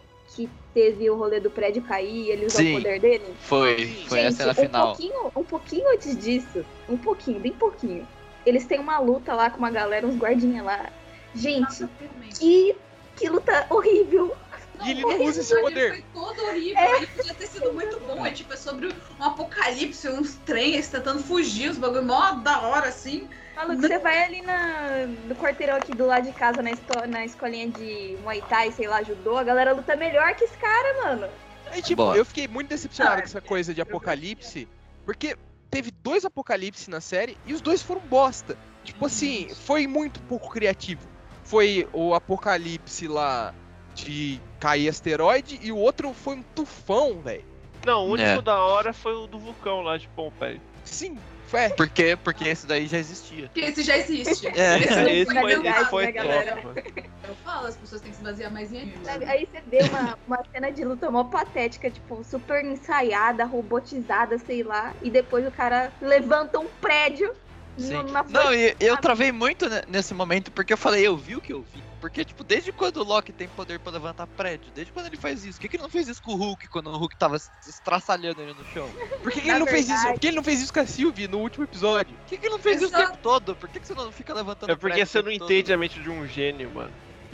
teve 0.77 1.09
o 1.09 1.17
rolê 1.17 1.41
do 1.41 1.51
prédio 1.51 1.81
cair 1.81 2.27
e 2.27 2.31
ele 2.31 2.45
usou 2.45 2.61
Sim. 2.61 2.75
o 2.75 2.77
poder 2.77 3.01
dele? 3.01 3.35
Foi, 3.41 4.05
foi 4.07 4.21
a 4.21 4.23
Gente, 4.25 4.37
cena 4.37 4.53
um 4.53 4.55
final. 4.55 4.87
pouquinho, 4.89 5.33
um 5.35 5.43
pouquinho 5.43 5.91
antes 5.91 6.19
disso, 6.19 6.67
um 6.87 6.99
pouquinho, 6.99 7.41
bem 7.41 7.53
pouquinho. 7.53 8.07
Eles 8.45 8.67
têm 8.67 8.79
uma 8.79 8.99
luta 8.99 9.33
lá 9.33 9.49
com 9.49 9.57
uma 9.57 9.71
galera, 9.71 10.07
uns 10.07 10.17
guardinhas 10.17 10.67
lá. 10.67 10.93
Gente, 11.35 11.63
nossa, 11.63 11.91
que, 12.39 12.77
que 13.17 13.27
luta 13.27 13.67
horrível. 13.71 14.37
E 14.85 14.91
ele 14.91 15.01
não 15.01 15.23
usa 15.25 15.41
esse 15.41 15.59
poder. 15.59 15.93
Foi 15.93 16.05
todo 16.13 16.43
horrível. 16.45 16.97
Ele 16.97 17.07
podia 17.07 17.33
ter 17.35 17.47
sido 17.47 17.73
muito 17.73 17.99
bom. 18.01 18.27
É 18.27 18.31
tipo, 18.31 18.53
é 18.53 18.57
sobre 18.57 18.89
um 19.19 19.25
apocalipse, 19.25 20.07
uns 20.11 20.35
trens 20.45 20.89
tentando 20.89 21.23
fugir, 21.23 21.71
os 21.71 21.79
bagulho 21.79 22.05
mó 22.05 22.33
da 22.33 22.61
hora, 22.61 22.89
assim. 22.89 23.27
Maluco, 23.57 23.81
você 23.81 23.99
vai 23.99 24.23
ali 24.25 24.43
na, 24.43 25.07
no 25.27 25.35
quarteirão 25.35 25.77
aqui 25.77 25.95
do 25.95 26.05
lado 26.07 26.25
de 26.27 26.33
casa, 26.33 26.63
na, 26.63 26.71
esto- 26.71 27.07
na 27.09 27.25
escolinha 27.25 27.69
de 27.71 28.17
Muay 28.23 28.43
Thai, 28.43 28.71
sei 28.71 28.87
lá, 28.87 29.03
judô, 29.03 29.37
a 29.39 29.43
galera 29.43 29.73
luta 29.73 29.97
melhor 29.97 30.35
que 30.35 30.45
esse 30.45 30.57
cara, 30.59 31.05
mano. 31.05 31.29
Aí, 31.71 31.81
tipo, 31.83 32.03
Boa. 32.03 32.17
eu 32.17 32.25
fiquei 32.25 32.47
muito 32.47 32.69
decepcionado 32.69 33.23
com 33.23 33.25
essa 33.25 33.41
coisa 33.41 33.73
de 33.75 33.81
apocalipse, 33.81 34.69
porque 35.05 35.37
teve 35.71 35.91
dois 35.91 36.25
apocalipse 36.25 36.91
na 36.91 37.01
série 37.01 37.37
e 37.47 37.55
os 37.55 37.61
dois 37.61 37.83
foram 37.83 38.01
bosta. 38.03 38.57
Tipo 38.85 39.07
assim, 39.07 39.49
foi 39.65 39.87
muito 39.87 40.21
pouco 40.23 40.49
criativo. 40.51 41.09
Foi 41.43 41.89
o 41.93 42.15
apocalipse 42.15 43.09
lá 43.09 43.53
de 43.95 44.41
cair 44.61 44.89
asteroide 44.89 45.59
e 45.63 45.73
o 45.73 45.77
outro 45.77 46.13
foi 46.13 46.37
um 46.37 46.43
tufão, 46.43 47.21
velho. 47.21 47.45
Não, 47.85 48.07
o 48.07 48.11
único 48.13 48.29
É. 48.29 48.43
da 48.43 48.59
hora 48.63 48.93
foi 48.93 49.15
o 49.15 49.27
do 49.27 49.39
vulcão 49.39 49.81
lá 49.81 49.97
de 49.97 50.07
Pompeii. 50.09 50.61
Sim, 50.85 51.19
foi. 51.47 51.69
Por 51.71 51.89
quê? 51.89 52.17
Porque 52.17 52.49
esse 52.49 52.67
daí 52.67 52.87
já 52.87 52.99
existia. 52.99 53.49
Porque 53.49 53.61
esse 53.61 53.83
já 53.83 53.97
existe. 53.97 54.47
É, 54.49 54.79
Esse 54.79 54.95
não 54.95 55.09
Esse 55.09 55.35
vai 55.35 55.43
foi, 55.43 55.69
esse 55.69 55.85
foi 55.87 56.13
né, 56.13 56.53
top. 56.53 57.11
Eu 57.29 57.35
falo, 57.37 57.67
as 57.67 57.77
pessoas 57.77 58.01
têm 58.01 58.11
que 58.11 58.17
se 58.17 58.23
basear 58.23 58.53
mais 58.53 58.73
em 58.73 58.83
anime. 58.83 59.05
Sabe? 59.05 59.25
Aí 59.25 59.49
você 59.51 59.63
vê 59.67 59.79
uma, 59.89 60.19
uma 60.27 60.45
cena 60.53 60.71
de 60.71 60.85
luta 60.85 61.11
mó 61.11 61.25
patética, 61.25 61.91
tipo, 61.91 62.23
super 62.23 62.65
ensaiada, 62.65 63.45
robotizada, 63.45 64.39
sei 64.39 64.63
lá, 64.63 64.95
e 65.03 65.11
depois 65.11 65.47
o 65.47 65.51
cara 65.51 65.93
levanta 66.01 66.59
um 66.59 66.67
prédio 66.81 67.35
Sim. 67.79 68.03
numa 68.03 68.23
Não, 68.23 68.53
e 68.55 68.75
eu 68.81 68.97
travei 68.97 69.31
muito 69.33 69.69
ne- 69.69 69.83
nesse 69.89 70.15
momento 70.15 70.51
porque 70.53 70.73
eu 70.73 70.77
falei, 70.79 71.07
eu 71.07 71.17
vi 71.17 71.37
o 71.37 71.41
que 71.41 71.53
eu 71.53 71.63
vi. 71.63 71.83
Porque, 72.01 72.25
tipo, 72.25 72.45
desde 72.45 72.71
quando 72.73 72.99
o 72.99 73.03
Loki 73.05 73.33
tem 73.33 73.49
poder 73.49 73.81
pra 73.81 73.91
levantar 73.91 74.27
prédio? 74.27 74.71
Desde 74.75 74.93
quando 74.93 75.07
ele 75.07 75.17
faz 75.17 75.45
isso? 75.45 75.59
Por 75.59 75.63
que, 75.63 75.69
que 75.71 75.77
ele 75.77 75.83
não 75.83 75.91
fez 75.91 76.07
isso 76.09 76.23
com 76.23 76.33
o 76.33 76.37
Hulk 76.37 76.69
quando 76.69 76.89
o 76.89 76.97
Hulk 76.97 77.17
tava 77.17 77.39
se 77.39 77.51
estraçalhando 77.67 78.41
ele 78.43 78.53
no 78.55 78.65
chão? 78.67 78.89
Por 79.23 79.33
que, 79.33 79.41
que 79.41 79.49
ele 79.49 79.59
não 79.59 79.67
fez 79.67 79.87
isso? 79.87 79.95
verdade- 79.95 80.13
Por 80.15 80.21
que 80.21 80.27
ele 80.29 80.37
não 80.37 80.45
fez 80.45 80.61
isso 80.61 80.73
com 80.73 80.81
a 80.81 80.87
Sylvie 80.87 81.27
no 81.27 81.39
último 81.39 81.65
episódio? 81.65 82.15
Por 82.17 82.27
que, 82.27 82.37
que 82.39 82.47
ele 82.47 82.53
não 82.55 82.61
fez 82.61 82.81
isso 82.83 82.95
o 82.95 82.97
tempo 82.99 83.17
todo? 83.23 83.57
Por 83.57 83.69
que, 83.69 83.81
que 83.81 83.87
você 83.87 83.95
não 83.95 84.13
fica 84.13 84.33
levantando 84.35 84.71
É 84.71 84.77
porque 84.77 84.95
prédio 84.95 85.07
você 85.11 85.23
não 85.23 85.31
entende 85.31 85.63
todo? 85.65 85.75
a 85.75 85.77
mente 85.79 85.99
de 86.01 86.11
um 86.11 86.27
gênio, 86.27 86.71
mano. 86.73 86.93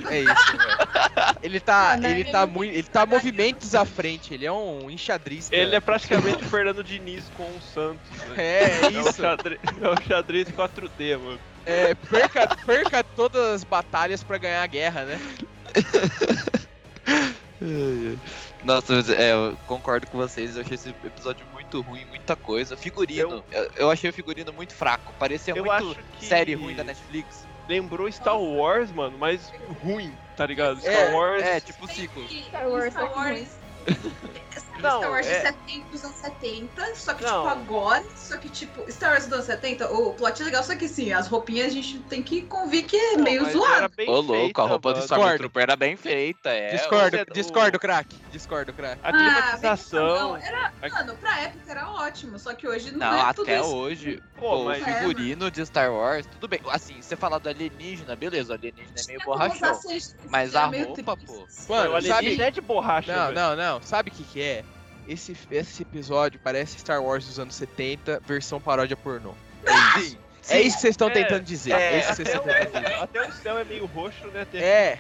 É 0.09 0.21
isso, 0.21 0.57
velho. 0.57 1.37
Ele 1.43 1.61
tá, 1.61 1.97
Não, 1.97 2.09
ele 2.11 2.21
ele 2.21 2.31
tá 2.33 2.47
não 2.47 2.53
muito, 2.53 2.71
tem 2.71 2.79
ele 2.79 2.89
tá 2.89 3.07
movimentos 3.07 3.75
à 3.75 3.85
frente, 3.85 4.33
ele 4.35 4.47
é 4.47 4.53
um 4.53 4.91
enxadrista. 4.91 5.55
Ele 5.55 5.75
é 5.77 5.81
praticamente 5.81 6.43
o 6.45 6.49
Fernando 6.49 6.83
Diniz 6.83 7.25
com 7.37 7.45
o 7.45 7.61
Santos. 7.75 8.01
velho. 8.29 8.41
É, 8.41 8.87
É 8.87 8.91
isso. 8.91 9.13
xadrez, 9.21 9.61
é 9.81 9.89
o 9.89 10.03
xadrez 10.07 10.49
4D, 10.49 11.19
mano. 11.19 11.39
É, 11.67 11.95
perca, 11.95 12.57
perca 12.67 13.05
todas 13.05 13.41
as 13.55 13.65
batalhas 13.65 14.23
pra 14.23 14.39
ganhar 14.39 14.63
a 14.63 14.67
guerra, 14.67 15.05
né? 15.05 15.21
Nossa, 18.65 18.95
é, 19.15 19.33
eu 19.33 19.57
concordo 19.67 20.07
com 20.07 20.19
vocês. 20.19 20.57
Eu 20.57 20.63
achei 20.63 20.75
esse 20.75 20.89
episódio 21.05 21.45
muito 21.53 21.81
ruim, 21.81 22.05
muita 22.07 22.35
coisa. 22.37 22.77
Figurino, 22.77 23.45
eu, 23.51 23.71
eu 23.77 23.91
achei 23.91 24.11
o 24.11 24.13
figurino 24.13 24.53
muito 24.53 24.75
fraco. 24.75 25.13
Parecia 25.19 25.55
muito 25.55 25.97
que- 26.19 26.27
série 26.27 26.55
ruim 26.55 26.75
da 26.75 26.85
Netflix. 26.85 27.47
Lembrou 27.73 28.13
Star 28.13 28.39
Wars, 28.39 28.93
mano, 28.93 29.17
mas 29.19 29.51
ruim, 29.83 30.13
tá 30.37 30.45
ligado? 30.45 30.79
Star 30.81 30.93
É, 30.93 31.15
Wars. 31.15 31.43
É, 31.43 31.59
tipo 31.59 31.87
ciclo. 31.87 32.23
Star 32.29 32.69
Wars, 32.69 32.93
Star 32.93 33.07
só 33.07 33.09
que 33.09 33.19
Wars. 33.19 33.49
Não, 34.83 34.99
Star 34.99 35.11
Wars 35.11 35.27
é- 35.27 35.41
70 35.43 35.89
dos 35.91 36.05
anos 36.05 36.17
70, 36.17 36.95
só 36.97 37.15
que, 37.15 37.23
Não. 37.25 37.31
tipo, 37.43 37.49
agora, 37.49 38.05
só 38.17 38.37
que, 38.39 38.49
tipo, 38.49 38.91
Star 38.91 39.11
Wars 39.13 39.25
dos 39.25 39.33
anos 39.35 39.47
70, 39.47 39.91
o 39.93 40.15
plot 40.15 40.41
é 40.41 40.45
legal, 40.45 40.63
só 40.65 40.75
que, 40.77 40.85
assim, 40.87 41.13
as 41.13 41.29
roupinhas 41.29 41.69
a 41.69 41.71
gente 41.71 42.01
tem 42.01 42.23
que 42.23 42.43
convir 42.43 42.85
que 42.87 42.97
é 42.97 43.17
Não, 43.17 43.25
meio 43.25 43.51
zoado. 43.51 43.93
Ô, 44.07 44.21
louco, 44.21 44.61
a 44.61 44.65
roupa 44.67 44.93
do. 44.95 45.01
Stormtrooper 45.01 45.63
era 45.63 45.77
bem 45.77 45.97
feita, 45.97 46.51
é. 46.51 46.71
discordo, 46.77 47.17
o- 47.19 47.33
discordo, 47.33 47.79
craque. 47.79 48.17
Discordo, 48.31 48.73
craque. 48.73 49.01
A 49.05 49.09
Ah, 49.09 49.13
climatização. 49.13 50.35
bem- 50.35 50.43
Era, 50.45 50.73
mano, 50.91 51.17
pra 51.17 51.41
época 51.41 51.71
era 51.71 51.91
ótimo, 51.91 52.39
só 52.39 52.55
que 52.55 52.67
hoje 52.67 52.91
não, 52.93 52.99
Não, 52.99 53.29
é 53.29 53.33
tudo 53.35 53.43
até 53.43 53.61
isso. 53.61 53.75
hoje, 53.75 54.23
Pô, 54.37 54.51
pô, 54.51 54.65
mas- 54.65 54.83
o 54.83 54.85
figurino 54.85 55.51
de 55.51 55.65
Star 55.67 55.93
Wars, 55.93 56.27
tudo 56.27 56.49
bem. 56.49 56.61
Assim, 56.71 57.01
você 57.03 57.17
falar 57.17 57.39
do 57.39 57.49
alienígena, 57.49 58.17
beleza, 58.17 58.53
o 58.53 58.55
alienígena 58.55 58.95
é 59.01 59.07
meio 59.07 59.19
usar 59.21 59.25
borrachão. 59.27 59.81
Mas 60.29 60.55
era 60.55 60.65
a 60.65 60.67
roupa, 60.67 61.17
pô. 61.17 61.43
o 61.45 61.73
Mano, 61.73 61.95
alienígena 61.97 62.15
sabe... 62.15 62.43
é 62.43 62.51
de 62.51 62.61
borracha. 62.61 63.13
Não, 63.13 63.33
não, 63.33 63.57
não. 63.57 63.83
Sabe 63.83 64.11
o 64.11 64.13
que 64.13 64.25
que 64.25 64.41
é? 64.41 64.65
Esse, 65.09 65.37
esse 65.51 65.83
episódio 65.83 66.41
parece 66.43 66.79
Star 66.79 67.03
Wars 67.03 67.27
dos 67.27 67.39
anos 67.39 67.55
70, 67.55 68.21
versão 68.27 68.61
paródia 68.61 68.97
pornô. 68.97 69.33
Sim. 69.99 70.17
É 70.49 70.61
isso 70.61 70.77
que 70.77 70.81
vocês 70.83 70.93
estão 70.93 71.09
É, 71.09 71.13
tentando 71.13 71.43
dizer. 71.45 71.73
É, 71.73 71.95
É 71.95 71.99
isso 71.99 72.09
que 72.09 72.15
vocês 72.17 72.29
até, 72.35 72.39
estão 72.39 72.55
tentando 72.73 72.83
dizer. 72.85 72.99
o, 72.99 73.03
até 73.03 73.29
o 73.29 73.33
céu 73.33 73.59
é 73.59 73.65
meio 73.65 73.87
roxo, 73.87 74.27
né? 74.29 74.45
Tem 74.51 74.61
É. 74.61 74.99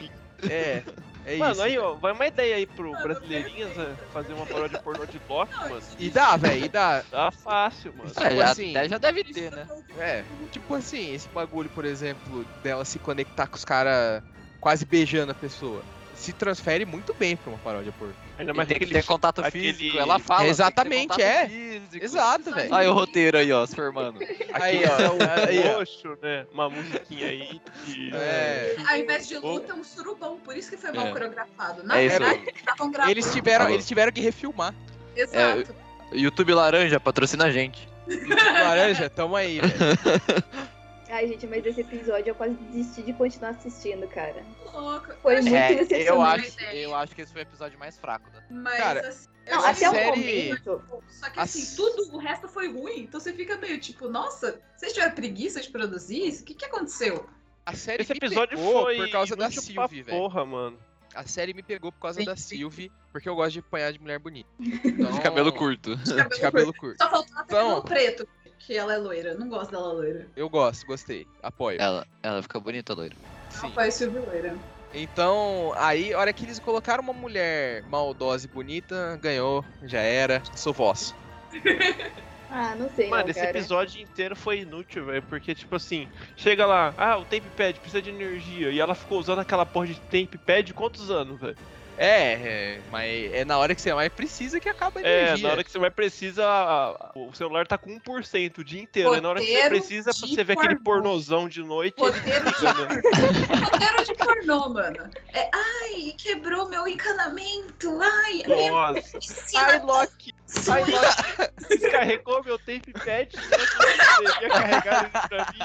É, 0.48 0.82
é 1.24 1.36
Mano, 1.36 1.52
isso. 1.52 1.62
aí, 1.62 1.78
ó, 1.78 1.94
vai 1.94 2.12
uma 2.12 2.26
ideia 2.26 2.56
aí 2.56 2.66
pro 2.66 2.90
brasileirinhas 3.00 3.70
é, 3.78 3.94
fazer 4.12 4.32
uma 4.32 4.44
paródia 4.46 4.78
pornô 4.80 5.06
de 5.06 5.20
Loki, 5.28 5.52
Não, 5.54 5.68
mano. 5.68 5.82
E 5.98 6.10
dá, 6.10 6.36
velho, 6.36 6.64
e 6.64 6.68
dá. 6.68 7.02
Tá 7.08 7.30
fácil, 7.30 7.92
mano. 7.96 8.10
É, 8.10 8.22
Tipo 8.28 8.36
já, 8.36 8.50
assim, 8.50 8.70
até 8.76 8.88
já 8.88 8.98
deve 8.98 9.24
ter, 9.24 9.52
né? 9.52 9.66
É, 9.98 10.24
tipo 10.50 10.74
assim, 10.74 11.14
esse 11.14 11.28
bagulho, 11.28 11.68
por 11.70 11.84
exemplo, 11.84 12.44
dela 12.62 12.84
se 12.84 12.98
conectar 12.98 13.46
com 13.46 13.56
os 13.56 13.64
caras 13.64 14.22
quase 14.60 14.84
beijando 14.84 15.30
a 15.30 15.34
pessoa. 15.34 15.82
Se 16.22 16.32
transfere 16.32 16.84
muito 16.84 17.12
bem 17.14 17.34
pra 17.36 17.50
uma 17.50 17.58
paródia 17.58 17.92
pornô. 17.98 18.14
Ainda 18.38 18.54
mais 18.54 18.68
tem 18.68 18.78
que 18.78 18.86
ter 18.86 19.04
contato 19.04 19.40
aquele- 19.44 19.72
físico, 19.74 19.98
ela 19.98 20.20
fala. 20.20 20.38
tem 20.40 20.50
que 20.50 20.56
ter 20.56 20.62
Exatamente, 20.62 21.20
é. 21.20 21.48
físico. 21.48 22.04
Exato, 22.04 22.54
velho. 22.54 22.72
Olha 22.72 22.90
o 22.90 22.94
roteiro 22.94 23.38
aí, 23.38 23.52
ó, 23.52 23.66
se 23.66 23.74
formando. 23.74 24.20
Aí, 24.54 24.82
ó. 24.84 25.48
Aí, 25.48 25.68
ó. 25.68 25.78
roxo, 25.78 26.16
né? 26.22 26.46
Uma 26.52 26.68
musiquinha 26.70 27.26
aí. 27.26 27.60
de- 27.86 28.14
É. 28.14 28.76
Ao 28.88 28.96
invés 28.98 29.26
de 29.26 29.36
luta, 29.38 29.72
é 29.72 29.74
um 29.74 29.82
surubão, 29.82 30.36
por 30.38 30.56
isso 30.56 30.70
que 30.70 30.76
foi 30.76 30.92
mal 30.92 31.08
É. 31.08 31.10
coreografado. 31.10 31.82
Na 31.82 31.98
É 31.98 32.06
isso 32.06 32.18
verdade, 32.18 32.42
eles 32.46 32.56
estavam 32.60 32.90
gravando. 32.92 33.10
Eles 33.12 33.32
tiveram, 33.32 33.68
eles 33.70 33.88
tiveram 33.88 34.12
que 34.12 34.20
refilmar. 34.20 34.72
Exato. 35.16 35.74
YouTube 36.12 36.54
Laranja, 36.54 37.00
patrocina 37.00 37.46
a 37.46 37.50
gente. 37.50 37.88
Laranja, 38.62 39.10
tamo 39.10 39.34
aí, 39.34 39.58
velho. 39.60 39.72
Ai, 41.14 41.28
gente, 41.28 41.46
mas 41.46 41.64
esse 41.66 41.82
episódio 41.82 42.30
eu 42.30 42.34
quase 42.34 42.54
desisti 42.54 43.02
de 43.02 43.12
continuar 43.12 43.50
assistindo, 43.50 44.08
cara. 44.08 44.42
Louco. 44.72 45.12
Foi 45.20 45.36
Eu 45.38 45.42
muito 45.42 45.54
É, 45.54 45.72
eu 45.72 45.76
decepcionante. 45.86 46.46
acho, 46.58 46.60
eu 46.74 46.94
acho 46.94 47.14
que 47.14 47.20
esse 47.20 47.32
foi 47.32 47.42
o 47.42 47.44
episódio 47.44 47.78
mais 47.78 47.98
fraco. 47.98 48.30
Né? 48.32 48.42
Mas, 48.50 48.76
Cara, 48.78 49.08
assim, 49.08 49.28
eu 49.46 49.56
Não, 49.56 49.64
até 49.66 49.90
o 49.90 49.92
série- 49.92 50.08
momento. 50.08 50.82
Só 51.08 51.28
que 51.28 51.38
assim, 51.40 51.60
s- 51.60 51.76
tudo 51.76 52.14
o 52.14 52.18
resto 52.18 52.48
foi 52.48 52.72
ruim. 52.72 53.00
Então 53.00 53.20
você 53.20 53.30
fica 53.34 53.58
meio 53.58 53.78
tipo, 53.78 54.08
nossa, 54.08 54.58
vocês 54.74 54.94
tiveram 54.94 55.14
preguiça 55.14 55.60
de 55.60 55.68
produzir 55.68 56.26
isso? 56.26 56.42
O 56.42 56.46
que, 56.46 56.54
que 56.54 56.64
aconteceu? 56.64 57.28
A 57.66 57.74
série 57.74 58.02
Esse 58.04 58.12
episódio 58.14 58.56
foi 58.56 58.96
por 58.96 59.10
causa 59.10 59.36
da 59.36 59.50
Sylvie, 59.50 60.02
velho. 60.02 60.16
Porra, 60.18 60.46
mano. 60.46 60.78
A 61.14 61.24
série 61.26 61.52
me 61.52 61.62
pegou 61.62 61.92
por 61.92 62.00
causa 62.00 62.20
Sim, 62.20 62.24
da 62.26 62.34
sim. 62.36 62.56
Sylvie, 62.56 62.90
porque 63.12 63.28
eu 63.28 63.34
gosto 63.34 63.52
de 63.52 63.58
apanhar 63.58 63.92
de 63.92 64.00
mulher 64.00 64.18
bonita. 64.18 64.48
Então, 64.82 65.12
De 65.12 65.20
cabelo 65.20 65.52
curto. 65.52 65.94
De 65.94 66.08
cabelo 66.14 66.28
De 66.30 66.40
cabelo 66.40 66.72
curto. 66.74 66.96
Só 67.02 67.10
faltou 67.10 67.36
até 67.36 67.54
Então- 67.54 67.68
cabelo 67.68 67.82
preto, 67.82 68.28
que 68.66 68.76
ela 68.76 68.94
é 68.94 68.98
loira. 68.98 69.34
Não 69.34 69.48
gosto 69.48 69.70
dela 69.70 69.92
loira. 69.92 70.26
Eu 70.36 70.48
gosto, 70.48 70.86
gostei. 70.86 71.26
Apoio. 71.42 71.80
Ela, 71.80 72.06
ela 72.22 72.42
fica 72.42 72.58
bonita, 72.60 72.94
loira. 72.94 73.14
Sim. 73.50 73.70
Faz 73.72 73.94
Silvia 73.94 74.20
loira. 74.20 74.56
Então, 74.94 75.72
aí, 75.76 76.12
a 76.12 76.18
hora 76.18 76.32
que 76.32 76.44
eles 76.44 76.58
colocaram 76.58 77.02
uma 77.02 77.14
mulher 77.14 77.82
maldosa 77.84 78.46
e 78.46 78.48
bonita, 78.48 79.18
ganhou, 79.22 79.64
já 79.84 80.00
era, 80.00 80.42
sou 80.54 80.72
vosso. 80.72 81.14
Ah, 82.54 82.76
não 82.76 82.90
sei, 82.90 83.08
Mano, 83.08 83.22
não, 83.22 83.30
esse 83.30 83.40
cara. 83.40 83.50
episódio 83.50 84.02
inteiro 84.02 84.36
foi 84.36 84.60
inútil, 84.60 85.06
velho. 85.06 85.22
Porque, 85.22 85.54
tipo 85.54 85.74
assim, 85.74 86.06
chega 86.36 86.66
lá, 86.66 86.92
ah, 86.98 87.16
o 87.16 87.22
Tape 87.22 87.48
Pad 87.56 87.80
precisa 87.80 88.02
de 88.02 88.10
energia. 88.10 88.70
E 88.70 88.78
ela 88.78 88.94
ficou 88.94 89.18
usando 89.18 89.38
aquela 89.38 89.64
porra 89.64 89.86
de 89.86 89.94
Tape 89.94 90.36
Pad 90.36 90.74
quantos 90.74 91.10
anos, 91.10 91.40
velho? 91.40 91.56
É, 91.98 92.32
é, 92.32 92.80
mas 92.90 93.32
é 93.34 93.44
na 93.44 93.58
hora 93.58 93.74
que 93.74 93.82
você 93.82 93.92
mais 93.94 94.10
precisa 94.12 94.58
que 94.58 94.68
acaba 94.68 94.98
a 94.98 95.02
É, 95.06 95.22
energia. 95.24 95.46
na 95.46 95.52
hora 95.52 95.62
que 95.64 95.70
você 95.70 95.78
vai 95.78 95.90
precisar, 95.90 96.46
a- 96.46 96.88
a- 96.90 97.12
o 97.14 97.32
celular 97.34 97.66
tá 97.66 97.76
com 97.76 97.90
1% 97.90 98.58
o 98.58 98.64
dia 98.64 98.80
inteiro. 98.82 99.12
né? 99.12 99.20
Na 99.20 99.28
hora 99.28 99.40
que 99.40 99.46
você 99.46 99.68
precisa 99.68 100.10
pra 100.12 100.26
de 100.26 100.34
você 100.34 100.42
ver 100.44 100.54
aquele 100.58 100.76
pornozão 100.76 101.48
de 101.48 101.62
noite, 101.62 102.00
né? 102.02 102.08
Roteiro 102.08 102.44
de 104.06 104.14
pornô, 104.14 104.68
mano. 104.70 105.10
É, 105.34 105.50
ai, 105.54 106.14
quebrou 106.18 106.68
meu 106.68 106.88
encanamento. 106.88 108.00
Ai, 108.02 108.42
Nossa. 108.70 109.18
Ai, 109.56 109.78
Loki. 109.80 110.32
tá 110.64 110.74
Ai, 110.74 110.84
Loki. 110.84 111.78
Descarregou 111.78 112.42
meu 112.44 112.58
Tape 112.58 112.92
Pad. 112.92 113.28
Que 113.28 114.42
ia 114.42 114.48
carregar 114.48 115.04
ele 115.04 115.28
pra 115.28 115.46
mim? 115.52 115.58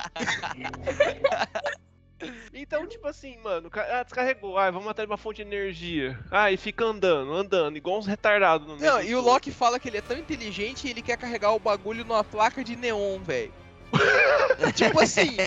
Então, 2.53 2.87
tipo 2.87 3.07
assim, 3.07 3.37
mano, 3.43 3.69
ah, 3.73 4.03
descarregou. 4.03 4.57
Ah, 4.57 4.71
vamos 4.71 4.87
atrás 4.87 5.07
de 5.07 5.11
uma 5.11 5.17
fonte 5.17 5.37
de 5.37 5.41
energia. 5.43 6.17
Ah, 6.31 6.51
e 6.51 6.57
fica 6.57 6.85
andando, 6.85 7.33
andando, 7.33 7.77
igual 7.77 7.99
uns 7.99 8.07
retardados. 8.07 8.67
Não, 8.81 8.97
do 8.97 9.03
e 9.03 9.15
o. 9.15 9.21
Loki 9.21 9.51
fala 9.51 9.79
que 9.79 9.87
ele 9.87 9.97
é 9.97 10.01
tão 10.01 10.17
inteligente 10.17 10.87
e 10.87 10.89
ele 10.89 11.01
quer 11.01 11.17
carregar 11.17 11.51
o 11.51 11.59
bagulho 11.59 12.03
numa 12.03 12.23
placa 12.23 12.63
de 12.63 12.75
neon, 12.75 13.19
velho. 13.19 13.53
tipo 14.75 14.99
assim, 14.99 15.37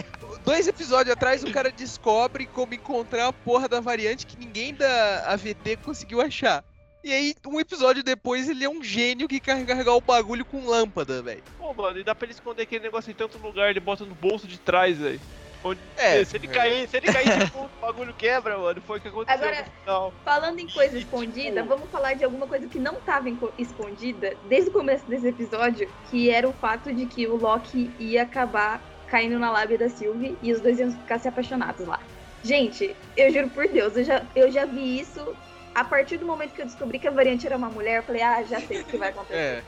dois 0.44 0.66
episódios 0.66 1.14
atrás 1.14 1.44
o 1.44 1.52
cara 1.52 1.70
descobre 1.70 2.46
como 2.46 2.74
encontrar 2.74 3.28
a 3.28 3.32
porra 3.32 3.68
da 3.68 3.80
variante 3.80 4.26
que 4.26 4.38
ninguém 4.38 4.74
da 4.74 5.32
AVT 5.32 5.76
conseguiu 5.84 6.20
achar. 6.20 6.64
E 7.02 7.12
aí, 7.12 7.34
um 7.46 7.58
episódio 7.58 8.02
depois, 8.02 8.46
ele 8.48 8.62
é 8.62 8.68
um 8.68 8.82
gênio 8.82 9.26
que 9.26 9.40
quer 9.40 9.64
carregar 9.64 9.94
o 9.94 10.02
bagulho 10.02 10.44
com 10.44 10.66
lâmpada, 10.66 11.22
velho. 11.22 11.42
Pô, 11.58 11.72
mano, 11.72 11.98
e 11.98 12.04
dá 12.04 12.14
pra 12.14 12.26
ele 12.26 12.34
esconder 12.34 12.64
aquele 12.64 12.84
negócio 12.84 13.10
em 13.10 13.14
tanto 13.14 13.38
lugar, 13.38 13.70
ele 13.70 13.80
bota 13.80 14.04
no 14.04 14.14
bolso 14.14 14.46
de 14.46 14.58
trás, 14.58 14.98
velho. 14.98 15.20
Onde- 15.62 15.80
É, 15.96 16.24
se 16.24 16.36
ele 16.36 16.48
cair, 16.48 16.88
se 16.88 16.96
ele 16.96 17.12
cair, 17.12 17.44
tipo, 17.44 17.58
o 17.64 17.68
bagulho 17.80 18.14
quebra, 18.14 18.56
mano. 18.56 18.80
Foi 18.86 18.98
o 18.98 19.00
que 19.00 19.08
aconteceu 19.08 19.38
Agora- 19.48 19.64
final. 19.80 20.14
Falando 20.24 20.58
em 20.58 20.68
coisa 20.68 20.96
E, 20.96 21.00
escondida, 21.00 21.62
tipo- 21.62 21.68
vamos 21.74 21.90
falar 21.90 22.14
de 22.14 22.24
alguma 22.24 22.46
coisa 22.46 22.66
que 22.66 22.78
não 22.78 22.94
estava 22.94 23.28
escondida 23.58 24.34
desde 24.48 24.70
o 24.70 24.72
começo 24.72 25.04
desse 25.06 25.28
episódio, 25.28 25.88
que 26.10 26.30
era 26.30 26.48
o 26.48 26.52
fato 26.52 26.92
de 26.94 27.04
que 27.06 27.26
o 27.26 27.36
Loki 27.36 27.90
ia 27.98 28.22
acabar 28.22 28.80
caindo 29.06 29.38
na 29.38 29.50
lábia 29.50 29.76
da 29.76 29.88
Sylvie 29.88 30.36
e 30.42 30.52
os 30.52 30.60
dois 30.60 30.78
iam 30.78 30.90
ficar 30.92 31.18
se 31.18 31.28
apaixonados 31.28 31.86
lá. 31.86 32.00
Gente, 32.42 32.96
eu 33.16 33.30
juro 33.30 33.50
por 33.50 33.68
Deus, 33.68 33.96
eu 33.96 34.04
já, 34.04 34.22
eu 34.34 34.50
já 34.50 34.64
vi 34.64 34.98
isso 35.00 35.36
a 35.74 35.84
partir 35.84 36.16
do 36.16 36.24
momento 36.24 36.52
que 36.54 36.62
eu 36.62 36.66
descobri 36.66 36.98
que 36.98 37.06
a 37.06 37.10
variante 37.10 37.46
era 37.46 37.56
uma 37.56 37.68
mulher, 37.68 37.98
eu 37.98 38.02
falei, 38.02 38.22
ah, 38.22 38.42
já 38.44 38.60
sei 38.60 38.80
o 38.80 38.84
que 38.84 38.96
vai 38.96 39.10
acontecer. 39.10 39.34
É. 39.36 39.62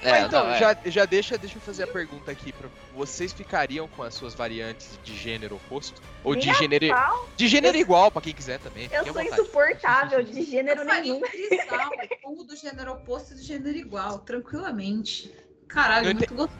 É, 0.00 0.10
Mas 0.12 0.24
então, 0.26 0.44
não, 0.44 0.50
é. 0.52 0.58
já, 0.60 0.76
já 0.86 1.04
deixa, 1.04 1.36
deixa 1.36 1.56
eu 1.56 1.60
fazer 1.60 1.82
a 1.82 1.86
pergunta 1.88 2.30
aqui 2.30 2.52
pra 2.52 2.68
vocês 2.94 3.32
ficariam 3.32 3.88
com 3.88 4.02
as 4.04 4.14
suas 4.14 4.32
variantes 4.32 4.98
de 5.02 5.16
gênero 5.16 5.56
oposto? 5.56 6.00
Ou 6.22 6.36
de 6.36 6.46
Nem 6.46 6.50
a 6.54 6.58
gênero, 6.58 6.88
pau. 6.88 7.28
de 7.36 7.48
gênero 7.48 7.76
Eu- 7.76 7.80
igual, 7.80 8.10
pra 8.10 8.22
quem 8.22 8.32
quiser 8.32 8.60
também. 8.60 8.88
Eu 8.92 9.04
sou 9.04 9.14
vontade. 9.14 9.28
insuportável 9.42 10.22
de 10.22 10.42
gênero 10.48 10.82
Eu 10.82 10.84
nenhum. 10.86 11.16
um 11.16 11.20
trisal, 11.22 11.90
um 12.26 12.44
do 12.44 12.54
gênero 12.54 12.92
oposto 12.92 13.32
e 13.32 13.36
do 13.36 13.42
gênero 13.42 13.76
igual, 13.76 14.20
tranquilamente. 14.20 15.34
Caralho, 15.66 16.08
Eu 16.10 16.14
muito 16.14 16.34
gostoso. 16.34 16.58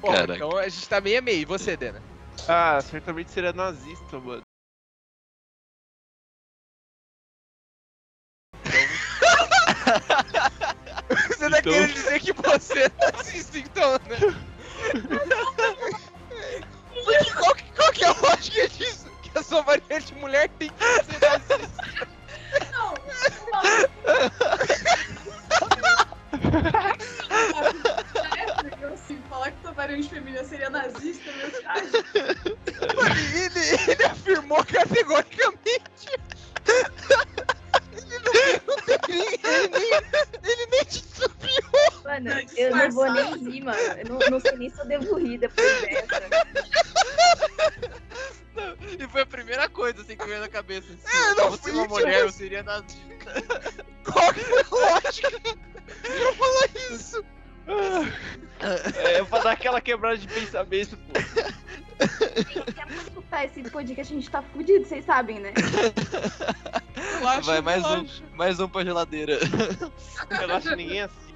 Bom, 0.00 0.14
então 0.14 0.56
a 0.56 0.68
gente 0.68 0.88
tá 0.88 1.00
meio 1.00 1.18
a 1.18 1.22
meio. 1.22 1.42
E 1.42 1.44
você, 1.44 1.76
Dena? 1.76 2.00
Ah, 2.48 2.80
certamente 2.80 3.30
seria 3.32 3.52
nazista, 3.52 4.18
mano. 4.20 4.42
Você 11.50 11.56
tá 11.56 11.58
Então- 11.58 11.72
querendo 11.72 11.92
dizer 11.94 12.20
que 12.20 12.32
você 12.32 12.78
é 12.84 12.90
nazista, 13.12 13.58
então, 13.58 13.92
né? 13.92 14.18
Porque 17.04 17.30
qual, 17.32 17.54
que- 17.54 17.72
qual 17.72 17.92
que 17.92 18.04
é 18.04 18.08
a 18.08 18.12
lógica 18.12 18.68
disso? 18.68 19.10
Que 19.22 19.38
a 19.38 19.42
sua 19.42 19.62
variante 19.62 20.14
mulher 20.14 20.48
tem 20.58 20.70
que 20.70 20.84
ser 20.84 21.20
nazista? 21.20 22.08
Não, 22.72 22.94
não. 23.52 23.62
É, 28.80 28.84
assim, 28.92 29.20
falar 29.28 29.50
que 29.50 29.60
tua 29.62 29.72
variante 29.72 30.08
feminina 30.08 30.44
seria 30.44 30.70
nazista, 30.70 31.30
meu 31.32 31.50
cara. 31.62 31.80
Ele, 33.34 33.90
ele 33.92 34.04
afirmou 34.04 34.64
categoricamente. 34.64 36.10
Ele 38.26 38.60
não, 38.66 38.76
não 38.76 38.98
ele, 39.08 39.68
nem, 39.70 40.50
ele 40.52 40.66
nem 40.70 40.84
te 40.84 41.04
subiu. 41.04 42.02
Mano, 42.04 42.30
eu 42.56 42.76
não 42.76 42.90
vou 42.90 43.12
nem 43.12 43.38
rir, 43.38 43.60
mano. 43.64 43.78
Eu 43.78 44.08
não, 44.08 44.18
não 44.30 44.40
sei 44.40 44.52
nem 44.56 44.70
se 44.70 44.78
eu 44.80 44.86
devo 44.86 45.16
rir 45.18 45.38
depois 45.38 45.80
dessa. 45.82 46.20
E 48.98 49.08
foi 49.08 49.22
a 49.22 49.26
primeira 49.26 49.68
coisa 49.68 50.02
assim 50.02 50.16
que 50.16 50.26
veio 50.26 50.40
na 50.40 50.48
cabeça. 50.48 50.86
Se 50.88 51.16
É, 51.16 51.34
não 51.34 51.44
eu 51.44 51.50
fosse 51.52 51.62
fui, 51.62 51.72
uma 51.72 51.82
tipo 51.82 51.94
mulher, 51.94 52.20
eu 52.20 52.26
assim. 52.28 52.38
seria 52.38 52.62
nazista. 52.62 53.32
Qual 54.04 54.34
que 54.34 54.40
foi 54.40 54.60
a 54.60 54.66
lógica 54.70 55.30
pra 55.40 56.32
falar 56.34 56.68
isso? 56.92 57.24
É, 57.68 59.24
pra 59.24 59.38
dar 59.40 59.52
aquela 59.52 59.80
quebrada 59.80 60.18
de 60.18 60.26
pensamento, 60.28 60.96
pô. 60.96 61.12
Quer 62.72 62.86
muito 62.86 63.02
escutar 63.08 63.44
esse 63.44 63.62
podcast, 63.70 64.12
a 64.12 64.16
gente 64.16 64.30
tá 64.30 64.42
fudido, 64.42 64.84
vocês 64.86 65.04
sabem, 65.04 65.38
né? 65.40 65.52
Relaxa, 67.18 67.42
Vai 67.42 67.60
mais 67.60 67.84
um, 67.84 67.88
relaxa. 67.88 68.22
mais 68.34 68.60
um 68.60 68.68
pra 68.68 68.84
geladeira. 68.84 69.38
Relaxa, 70.30 70.74
ninguém 70.76 71.00
é 71.00 71.04
assim. 71.04 71.30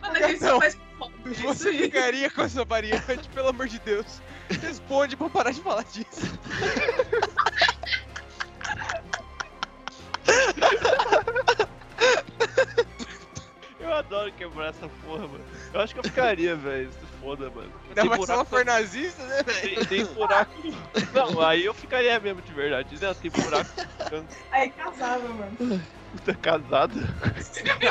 Mano, 0.00 0.16
a 0.16 0.28
gente 0.28 0.38
só 0.40 0.46
Não. 0.52 0.60
faz 0.60 0.74
fofoca. 0.74 1.12
é 1.26 1.30
isso 1.30 1.42
Você 1.42 1.68
aí. 1.68 1.78
ficaria 1.82 2.30
com 2.30 2.42
essa 2.42 2.64
variante, 2.64 3.28
pelo 3.34 3.48
amor 3.48 3.68
de 3.68 3.78
Deus. 3.80 4.20
Responde 4.60 5.16
pra 5.16 5.28
parar 5.30 5.50
de 5.52 5.60
falar 5.60 5.84
disso. 5.84 6.38
Eu 13.92 13.98
adoro 13.98 14.32
quebrar 14.32 14.68
essa 14.70 14.88
porra, 15.04 15.28
mano. 15.28 15.44
Eu 15.74 15.80
acho 15.82 15.92
que 15.92 16.00
eu 16.00 16.04
ficaria, 16.04 16.56
velho. 16.56 16.90
Se 16.90 17.06
foda, 17.20 17.50
mano. 17.50 17.70
Ainda 17.88 18.04
mais 18.06 18.24
se 18.24 18.30
ela 18.32 18.42
buraco- 18.44 18.50
for 18.50 18.64
nazista, 18.64 19.22
né, 19.26 19.42
velho? 19.42 19.86
tem, 19.86 20.04
tem 20.04 20.14
buraco. 20.14 20.50
Não, 21.12 21.40
aí 21.42 21.64
eu 21.66 21.74
ficaria 21.74 22.18
mesmo 22.18 22.40
de 22.40 22.52
verdade. 22.54 22.96
Não, 22.98 23.14
tem 23.14 23.30
buraco. 23.30 23.70
Aí 24.50 24.70
casava, 24.70 25.28
mano. 25.28 25.82
Tá 26.24 26.34
casado. 26.34 26.94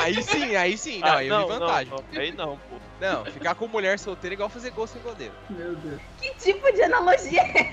Aí 0.00 0.22
sim, 0.24 0.56
aí 0.56 0.76
sim. 0.76 0.98
Não, 1.00 1.08
Ah, 1.08 1.16
aí 1.18 1.28
eu 1.28 1.38
vi 1.38 1.46
vantagem. 1.52 1.92
Não, 1.92 2.04
não, 2.12 2.20
aí 2.20 2.32
não, 2.32 2.56
pô. 2.58 2.76
Não, 3.00 3.24
ficar 3.26 3.54
com 3.54 3.68
mulher 3.68 3.96
solteira 3.98 4.34
é 4.34 4.36
igual 4.36 4.48
fazer 4.48 4.70
gol 4.70 4.86
sem 4.88 5.00
goleiro. 5.02 5.34
Meu 5.50 5.74
Deus. 5.76 6.00
Que 6.20 6.34
tipo 6.34 6.72
de 6.72 6.82
analogia 6.82 7.42
é 7.46 7.70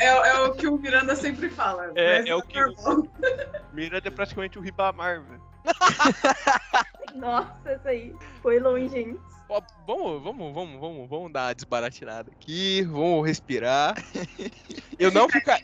É, 0.00 0.06
é 0.06 0.40
o 0.40 0.52
que 0.54 0.66
o 0.66 0.78
Miranda 0.78 1.14
sempre 1.16 1.50
fala. 1.50 1.92
É- 1.94 2.28
é 2.28 2.34
o 2.34 2.40
que- 2.42 2.58
normal. 2.58 3.06
Miranda 3.72 4.08
é 4.08 4.10
praticamente 4.10 4.58
o 4.58 4.62
Ribamar, 4.62 5.20
velho. 5.22 5.37
Nossa, 7.14 7.52
essa 7.70 7.88
aí 7.88 8.14
foi 8.42 8.58
longe, 8.60 8.96
hein? 8.96 9.18
Ó, 9.48 9.60
vamos, 9.86 10.22
vamos, 10.22 10.54
vamos, 10.54 10.80
vamos, 10.80 11.08
vamos 11.08 11.32
dar 11.32 11.46
uma 11.46 11.54
desbaratinada 11.54 12.30
aqui, 12.30 12.82
vamos 12.82 13.26
respirar. 13.26 13.94
Eu 14.98 15.10
não, 15.10 15.28
fica... 15.28 15.58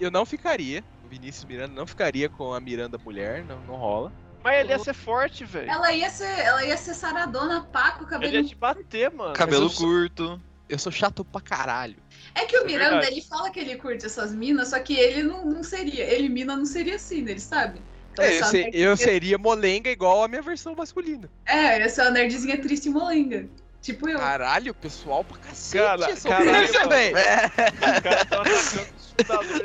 eu 0.00 0.10
não 0.10 0.26
ficaria, 0.26 0.82
o 1.04 1.08
Vinícius 1.08 1.44
Miranda 1.44 1.74
não 1.74 1.86
ficaria 1.86 2.28
com 2.28 2.52
a 2.52 2.60
Miranda 2.60 2.98
mulher, 2.98 3.44
não, 3.44 3.60
não 3.62 3.76
rola. 3.76 4.12
Mas 4.42 4.60
ele 4.60 4.70
ia 4.70 4.78
ser 4.78 4.94
forte, 4.94 5.44
velho. 5.44 5.70
Ela 5.70 5.92
ia 5.92 6.10
ser, 6.10 6.38
ela 6.40 6.64
ia 6.64 6.76
ser 6.76 6.94
saradona, 6.94 7.64
pá, 7.72 7.92
com 7.92 8.00
o 8.04 8.06
Ele 8.06 8.10
cabelo. 8.10 8.34
ia 8.36 8.44
te 8.44 8.54
bater, 8.56 9.12
mano. 9.12 9.32
Cabelo 9.34 9.66
eu- 9.66 9.70
curto. 9.74 10.40
Eu 10.68 10.78
sou 10.78 10.92
chato 10.92 11.24
pra 11.24 11.40
caralho. 11.40 11.96
É 12.34 12.44
que 12.44 12.54
o 12.58 12.62
É 12.62 12.64
Miranda, 12.66 12.90
verdade. 12.96 13.14
ele 13.14 13.22
fala 13.22 13.50
que 13.50 13.58
ele 13.58 13.76
curte 13.76 14.04
essas 14.04 14.34
minas, 14.34 14.68
só 14.68 14.78
que 14.78 14.94
ele 14.94 15.22
não, 15.22 15.42
não 15.46 15.62
seria. 15.62 16.04
Ele, 16.04 16.28
mina, 16.28 16.54
não 16.54 16.66
seria 16.66 16.96
assim, 16.96 17.22
né? 17.22 17.30
Ele 17.30 17.40
sabe? 17.40 17.80
Então, 18.18 18.24
É, 18.24 18.34
eu, 18.36 18.40
essa 18.40 18.50
se- 18.50 18.62
nerd- 18.62 18.74
eu 18.76 18.96
seria 18.96 19.38
molenga 19.38 19.90
igual 19.90 20.22
a 20.24 20.28
minha 20.28 20.42
versão 20.42 20.74
masculina. 20.74 21.28
É, 21.46 21.80
essa 21.82 22.02
é 22.02 22.04
uma 22.06 22.10
nerdzinha 22.12 22.60
triste 22.60 22.86
e 22.86 22.90
molenga. 22.90 23.46
Tipo 23.80 24.08
eu. 24.08 24.18
Caralho, 24.18 24.74
pessoal 24.74 25.22
pra 25.22 25.38
cacete. 25.38 25.82
Cara- 25.84 26.16
caralho, 26.16 26.68
velho. 26.88 27.16
O 27.16 28.02
cara 28.02 28.24
tá. 28.24 28.42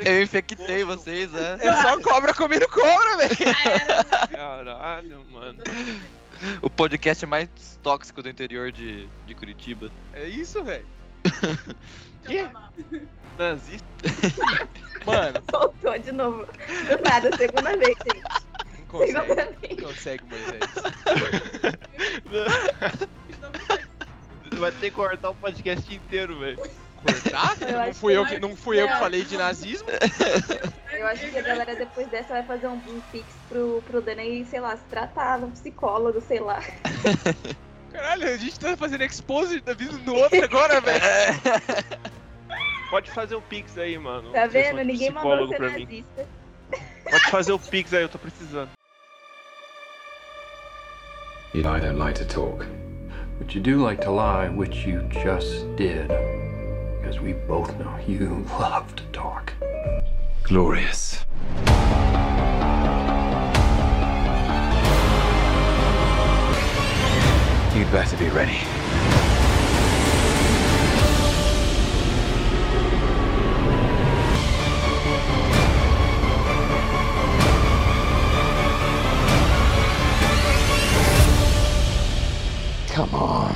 Eu 0.04 0.22
infectei 0.22 0.84
vocês, 0.84 1.30
né? 1.32 1.58
É 1.60 1.72
só 1.82 2.00
cobra 2.00 2.32
comendo 2.32 2.68
cobra, 2.68 3.16
velho. 3.18 3.36
Caralho, 4.30 5.24
mano. 5.30 5.58
O 6.62 6.70
podcast 6.70 7.24
mais 7.26 7.48
tóxico 7.82 8.22
do 8.22 8.28
interior 8.28 8.70
de, 8.72 9.08
de 9.26 9.34
Curitiba. 9.34 9.90
É 10.12 10.26
isso, 10.26 10.62
velho. 10.62 10.86
Que? 12.24 12.48
Nazista. 13.38 13.84
Mano, 15.04 15.42
Voltou 15.52 15.98
de 15.98 16.10
novo. 16.10 16.46
Do 16.46 17.02
nada, 17.04 17.36
segunda 17.36 17.76
vez, 17.76 17.94
gente. 17.98 18.43
Consegue. 18.98 19.82
Consegue, 19.82 20.24
Moisés. 20.24 20.60
Vai 24.58 24.70
ter 24.72 24.90
que 24.90 24.96
cortar 24.96 25.30
o 25.30 25.34
podcast 25.34 25.94
inteiro, 25.94 26.38
velho. 26.38 26.56
Cortar? 26.56 27.56
Eu 27.60 27.86
Não 27.86 27.94
fui 27.94 28.12
que 28.12 28.18
eu 28.18 28.26
que, 28.26 28.34
é 28.34 28.40
não 28.40 28.56
fui 28.56 28.80
eu 28.80 28.88
que 28.88 28.94
falei 28.94 29.24
de 29.24 29.36
nazismo. 29.36 29.88
Eu 30.92 31.06
acho 31.08 31.28
que 31.28 31.38
a 31.38 31.42
galera 31.42 31.74
depois 31.74 32.06
dessa 32.08 32.34
vai 32.34 32.42
fazer 32.44 32.68
um, 32.68 32.74
um 32.74 33.00
pix 33.12 33.26
pro, 33.48 33.82
pro 33.86 34.00
Dana 34.00 34.22
e, 34.22 34.44
sei 34.46 34.60
lá, 34.60 34.76
se 34.76 34.84
tratar, 34.84 35.38
um 35.40 35.50
psicólogo, 35.50 36.20
sei 36.20 36.40
lá. 36.40 36.62
Caralho, 37.92 38.28
a 38.28 38.36
gente 38.36 38.58
tá 38.58 38.76
fazendo 38.76 39.04
expose 39.04 39.60
da 39.60 39.74
vida 39.74 39.92
do 39.98 40.14
outro 40.14 40.42
agora, 40.42 40.80
velho. 40.80 41.02
Pode 42.90 43.10
fazer 43.10 43.34
o 43.34 43.42
Pix 43.42 43.76
aí, 43.76 43.98
mano. 43.98 44.32
Tá 44.32 44.46
vendo? 44.46 44.82
Ninguém 44.82 45.10
mandou 45.10 45.48
ser 45.48 45.56
pra 45.56 45.70
mim. 45.70 45.82
nazista. 45.82 46.26
Pode 47.04 47.30
fazer 47.30 47.52
o 47.52 47.58
Pix 47.58 47.92
aí, 47.92 48.02
eu 48.02 48.08
tô 48.08 48.18
precisando. 48.18 48.70
You 51.54 51.64
I 51.68 51.78
don't 51.78 51.98
like 51.98 52.16
to 52.16 52.24
talk, 52.24 52.66
but 53.38 53.54
you 53.54 53.60
do 53.60 53.80
like 53.80 54.00
to 54.00 54.10
lie, 54.10 54.48
which 54.48 54.84
you 54.84 55.08
just 55.12 55.76
did. 55.76 56.08
Because 56.08 57.20
we 57.20 57.34
both 57.34 57.78
know 57.78 57.96
you 58.08 58.44
love 58.58 58.96
to 58.96 59.04
talk. 59.12 59.52
Glorious. 60.42 61.24
You'd 67.72 67.92
better 67.92 68.16
be 68.16 68.30
ready. 68.30 68.83
Come 82.94 83.12
on. 83.14 83.54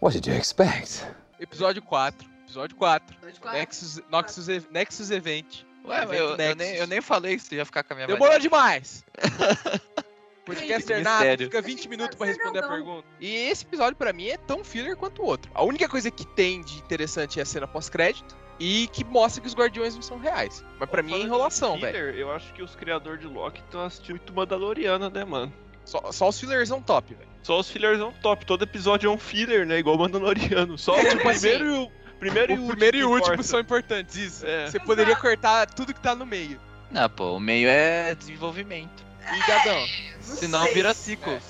What 0.00 0.14
did 0.14 0.26
you 0.26 0.34
expect? 0.34 1.06
Episódio 1.38 1.82
4. 1.82 2.26
Episódio 2.44 2.76
4. 2.76 3.16
Episódio 3.16 3.40
quatro. 3.40 3.58
Nexus, 3.58 4.00
Nexus, 4.10 4.70
Nexus 4.70 5.10
Event. 5.10 5.64
Ué, 5.84 6.06
mas 6.06 6.18
eu, 6.18 6.36
eu 6.36 6.56
nem, 6.56 6.76
eu 6.76 6.86
nem 6.86 7.00
falei 7.00 7.36
que 7.36 7.42
você 7.42 7.56
ia 7.56 7.64
ficar 7.66 7.82
com 7.82 7.92
a 7.92 7.96
minha 7.96 8.06
Demorou 8.06 8.28
variante. 8.28 8.42
demais. 8.42 9.04
Podcaster 10.46 10.96
Que 10.96 11.02
nada, 11.02 11.38
fica 11.38 11.60
20 11.60 11.88
minutos 11.88 12.16
pra 12.16 12.26
Você 12.26 12.32
responder 12.32 12.58
a 12.60 12.62
não. 12.62 12.68
pergunta. 12.70 13.06
E 13.20 13.34
esse 13.34 13.64
episódio 13.64 13.96
pra 13.96 14.12
mim 14.12 14.26
é 14.28 14.36
tão 14.36 14.64
filler 14.64 14.96
quanto 14.96 15.22
o 15.22 15.26
outro. 15.26 15.50
A 15.54 15.62
única 15.62 15.88
coisa 15.88 16.10
que 16.10 16.26
tem 16.26 16.62
de 16.62 16.78
interessante 16.78 17.38
é 17.38 17.42
a 17.42 17.46
cena 17.46 17.68
pós-crédito 17.68 18.36
e 18.58 18.88
que 18.88 19.04
mostra 19.04 19.40
que 19.40 19.46
os 19.46 19.54
guardiões 19.54 19.94
não 19.94 20.02
são 20.02 20.18
reais. 20.18 20.64
Mas 20.80 20.88
pra 20.88 21.02
mim 21.02 21.14
é 21.14 21.18
enrolação, 21.18 21.78
velho. 21.78 21.96
Eu 21.96 22.32
acho 22.32 22.52
que 22.54 22.62
os 22.62 22.74
criadores 22.74 23.20
de 23.20 23.26
Loki 23.26 23.60
estão 23.60 23.84
assistindo 23.84 24.16
muito 24.16 24.32
Mandaloriana, 24.32 25.10
né, 25.10 25.24
mano? 25.24 25.52
Só, 25.84 26.10
só 26.10 26.28
os 26.28 26.40
fillers 26.40 26.68
são 26.68 26.80
top, 26.80 27.14
velho. 27.14 27.31
Só 27.42 27.58
os 27.58 27.70
fillers 27.70 27.98
são 27.98 28.12
top. 28.12 28.46
Todo 28.46 28.62
episódio 28.62 29.08
é 29.10 29.12
um 29.12 29.18
filler, 29.18 29.66
né? 29.66 29.78
Igual 29.78 29.98
Mandaloriano. 29.98 30.78
Só 30.78 30.96
É, 30.96 31.00
o 31.14 31.16
tipo 31.16 31.22
primeiro 31.28 31.66
e 31.66 31.78
o 31.78 31.90
primeiro 32.20 32.52
e 32.52 32.58
O 32.58 32.64
o 32.64 32.68
primeiro 32.68 32.96
e 32.98 33.04
o 33.04 33.08
último 33.10 33.26
importa. 33.34 33.42
são 33.42 33.60
importantes, 33.60 34.16
isso. 34.16 34.46
É. 34.46 34.70
Você 34.70 34.78
poderia 34.78 35.16
cortar 35.16 35.66
tudo 35.66 35.92
que 35.92 36.00
tá 36.00 36.14
no 36.14 36.24
meio. 36.24 36.60
Não, 36.90 37.08
pô, 37.10 37.36
o 37.36 37.40
meio 37.40 37.68
é 37.68 38.14
desenvolvimento. 38.14 39.02
E 39.32 39.38
Gadão, 39.46 39.80
Não 40.28 40.36
Senão 40.36 40.62
sei. 40.64 40.74
vira 40.74 40.92
ciclos. 40.94 41.42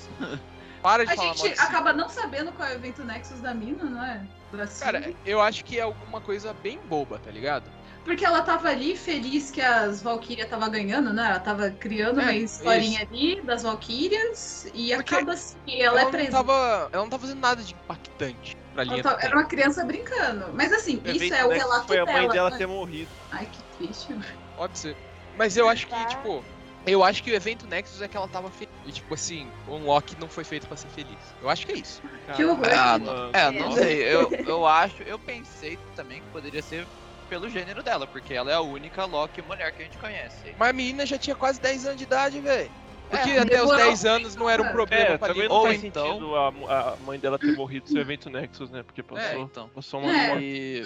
para 0.81 1.05
de 1.05 1.11
A 1.11 1.15
falar 1.15 1.27
mal 1.29 1.37
gente 1.37 1.59
acaba 1.59 1.93
não 1.93 2.09
sabendo 2.09 2.51
qual 2.53 2.67
é 2.67 2.71
o 2.73 2.75
evento 2.75 3.03
Nexus 3.03 3.39
da 3.41 3.53
mina, 3.53 3.83
não 3.83 4.03
é? 4.03 4.21
Da 4.53 4.67
Cara, 4.67 5.11
eu 5.25 5.41
acho 5.41 5.65
que 5.65 5.79
é 5.79 5.81
alguma 5.81 6.21
coisa 6.21 6.53
bem 6.53 6.79
boba, 6.87 7.17
tá 7.17 7.31
ligado? 7.31 7.65
Porque 8.03 8.25
ela 8.25 8.41
tava 8.41 8.67
ali 8.69 8.97
feliz 8.97 9.49
que 9.49 9.61
as 9.61 10.01
Valkyrias 10.01 10.49
tava 10.49 10.67
ganhando, 10.67 11.13
né? 11.13 11.25
Ela 11.25 11.39
tava 11.39 11.69
criando 11.71 12.19
É, 12.19 12.23
uma 12.23 12.33
historinha 12.33 12.99
ali 13.09 13.41
das 13.43 13.63
Valkyrias 13.63 14.65
e 14.73 14.93
Porque 14.95 15.15
acaba 15.15 15.33
assim, 15.33 15.57
ela, 15.79 16.01
é 16.01 16.03
não 16.03 16.11
presa. 16.11 16.31
tava, 16.31 16.89
ela 16.91 17.03
não 17.03 17.09
tá 17.09 17.17
fazendo 17.19 17.39
nada 17.39 17.63
de 17.63 17.73
impactante 17.73 18.57
pra 18.73 18.83
Ela 18.83 18.91
linha 18.91 19.03
tá- 19.03 19.13
do 19.13 19.25
era 19.25 19.35
uma 19.35 19.45
criança 19.45 19.85
brincando. 19.85 20.51
Mas 20.53 20.73
assim, 20.73 21.01
O 21.05 21.09
isso 21.09 21.33
é 21.33 21.45
o 21.45 21.49
Nexus 21.49 21.63
relato 21.69 21.87
Foi 21.87 21.97
a 21.99 22.05
mãe 22.05 22.13
dela. 22.21 22.33
dela 22.33 22.49
né? 22.49 22.57
ter 22.57 22.67
morrido. 22.67 23.09
Ai, 23.31 23.45
que 23.45 23.63
triste. 23.77 24.15
Pode 24.57 24.77
ser. 24.77 24.97
Mas 25.37 25.55
eu 25.57 25.67
acho 25.69 25.87
que, 25.87 26.05
tipo, 26.07 26.43
eu 26.85 27.03
acho 27.03 27.23
que 27.23 27.31
o 27.31 27.33
evento 27.35 27.65
Nexus 27.67 28.01
é 28.01 28.07
que 28.09 28.17
ela 28.17 28.27
tava 28.27 28.51
feliz. 28.51 28.73
E, 28.85 28.91
tipo 28.91 29.13
assim, 29.13 29.49
o 29.67 29.77
Loki 29.77 30.15
não 30.19 30.27
foi 30.27 30.43
feito 30.43 30.67
pra 30.67 30.75
ser 30.75 30.89
feliz. 30.89 31.17
Eu 31.41 31.49
acho 31.49 31.65
que 31.65 31.71
é 31.71 31.75
isso. 31.77 32.01
Que 32.35 32.43
horror. 32.43 32.67
Ah, 32.77 32.99
mano. 32.99 33.29
É, 33.33 33.49
não 33.51 33.69
É. 33.69 33.81
sei. 33.81 34.03
Eu, 34.03 34.29
eu 34.45 34.67
acho, 34.67 35.01
eu 35.03 35.17
pensei 35.17 35.79
também 35.95 36.19
que 36.21 36.27
poderia 36.27 36.61
ser 36.61 36.85
pelo 37.33 37.49
gênero 37.49 37.81
dela, 37.81 38.05
porque 38.05 38.31
ela 38.31 38.51
é 38.51 38.53
a 38.53 38.61
única 38.61 39.05
Loki 39.05 39.41
mulher 39.41 39.71
que 39.71 39.81
a 39.81 39.85
gente 39.85 39.97
conhece. 39.97 40.53
Mas 40.55 40.69
a 40.69 40.73
menina 40.73 41.03
já 41.03 41.17
tinha 41.17 41.35
quase 41.35 41.59
10 41.59 41.85
anos 41.87 41.97
de 41.97 42.03
idade, 42.03 42.39
velho. 42.39 42.69
Porque 43.09 43.31
É, 43.31 43.39
até 43.39 43.55
os 43.55 43.69
demorou 43.69 43.77
10 43.77 44.05
anos 44.05 44.35
não 44.35 44.47
era 44.47 44.61
um 44.61 44.65
muito, 44.65 44.75
problema 44.75 45.03
É, 45.05 45.17
pra 45.17 45.27
também 45.29 45.49
não 45.49 45.55
Ou 45.55 45.65
faz 45.65 45.83
então- 45.83 46.05
sentido 46.07 46.35
a, 46.35 46.47
a 46.93 46.97
mãe 46.97 47.19
dela 47.19 47.39
ter 47.39 47.55
morrido 47.57 47.89
ser 47.89 47.97
evento 47.97 48.29
Nexus, 48.29 48.69
né? 48.69 48.83
Porque 48.83 49.01
É, 49.01 49.03
passou, 49.03 49.41
então. 49.41 49.69
passou 49.69 49.99
uma 49.99 50.11
É. 50.15 50.27
morte. 50.27 50.43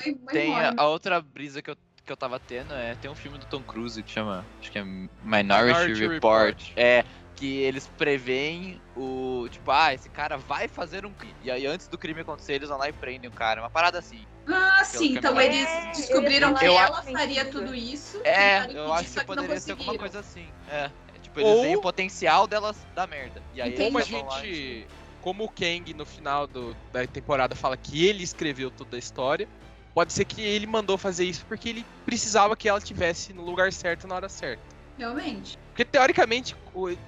E 0.09 0.13
tem 0.31 0.55
a, 0.55 0.73
a 0.77 0.87
outra 0.87 1.19
brisa 1.19 1.61
que 1.61 1.69
eu, 1.69 1.75
que 2.05 2.11
eu 2.13 2.15
tava 2.17 2.39
tendo 2.39 2.73
é. 2.73 2.95
Tem 2.95 3.11
um 3.11 3.15
filme 3.15 3.37
do 3.37 3.45
Tom 3.45 3.61
Cruise 3.61 4.01
que 4.01 4.09
chama. 4.09 4.45
Acho 4.61 4.71
que 4.71 4.79
é 4.79 4.83
Minority, 4.85 5.23
Minority 5.23 6.07
Report. 6.07 6.47
Report. 6.59 6.71
É. 6.77 7.03
Que 7.37 7.57
eles 7.57 7.87
preveem 7.97 8.81
o. 8.95 9.47
Tipo, 9.51 9.69
ah, 9.69 9.93
esse 9.93 10.09
cara 10.09 10.37
vai 10.37 10.67
fazer 10.67 11.05
um 11.05 11.13
crime. 11.13 11.35
E 11.43 11.51
aí, 11.51 11.67
antes 11.67 11.87
do 11.87 11.95
crime 11.95 12.21
acontecer, 12.21 12.53
eles 12.53 12.67
vão 12.67 12.79
lá 12.79 12.89
e 12.89 12.93
prendem 12.93 13.29
o 13.29 13.33
cara. 13.33 13.61
Uma 13.61 13.69
parada 13.69 13.99
assim. 13.99 14.25
Ah, 14.47 14.83
sim. 14.83 15.11
que 15.11 15.17
Então 15.19 15.39
eles 15.39 15.67
descobriram 15.95 16.49
É, 16.55 16.59
que 16.59 16.65
eu 16.65 16.73
ela 16.73 16.97
acho 16.99 17.11
faria 17.11 17.45
tudo 17.45 17.75
isso. 17.75 18.19
É, 18.23 18.65
eu 18.71 18.91
acho 18.91 19.03
que 19.03 19.09
só 19.11 19.19
não 19.19 19.25
poderia 19.27 19.59
ser 19.59 19.71
alguma 19.71 19.95
coisa 19.95 20.19
assim. 20.19 20.47
É. 20.67 20.85
é 20.85 21.19
tipo, 21.21 21.39
eles 21.39 21.51
Ou- 21.51 21.61
veem 21.61 21.75
o 21.75 21.81
potencial 21.81 22.47
delas 22.47 22.75
dar 22.95 23.07
merda. 23.07 23.39
E 23.53 23.61
aí. 23.61 23.73
Como 23.77 23.99
a 23.99 24.01
eles 24.01 24.09
gente. 24.09 24.87
como 25.21 25.43
o 25.43 25.49
Kang 25.49 25.93
no 25.93 26.05
final 26.05 26.47
do- 26.47 26.75
da 26.91 27.05
temporada 27.05 27.55
fala 27.55 27.77
que 27.77 28.03
ele 28.03 28.23
escreveu 28.23 28.71
toda 28.71 28.95
a 28.95 28.99
história, 28.99 29.47
pode 29.93 30.11
ser 30.11 30.25
que 30.25 30.41
ele 30.41 30.65
mandou 30.65 30.97
fazer 30.97 31.25
isso 31.25 31.45
porque 31.45 31.69
ele 31.69 31.85
precisava 32.03 32.55
que 32.55 32.67
ela 32.67 32.79
estivesse 32.79 33.31
no 33.31 33.43
lugar 33.43 33.71
certo 33.71 34.07
na 34.07 34.15
hora 34.15 34.29
certa. 34.29 34.63
Realmente. 34.97 35.59
Porque 35.77 35.85
teoricamente 35.85 36.55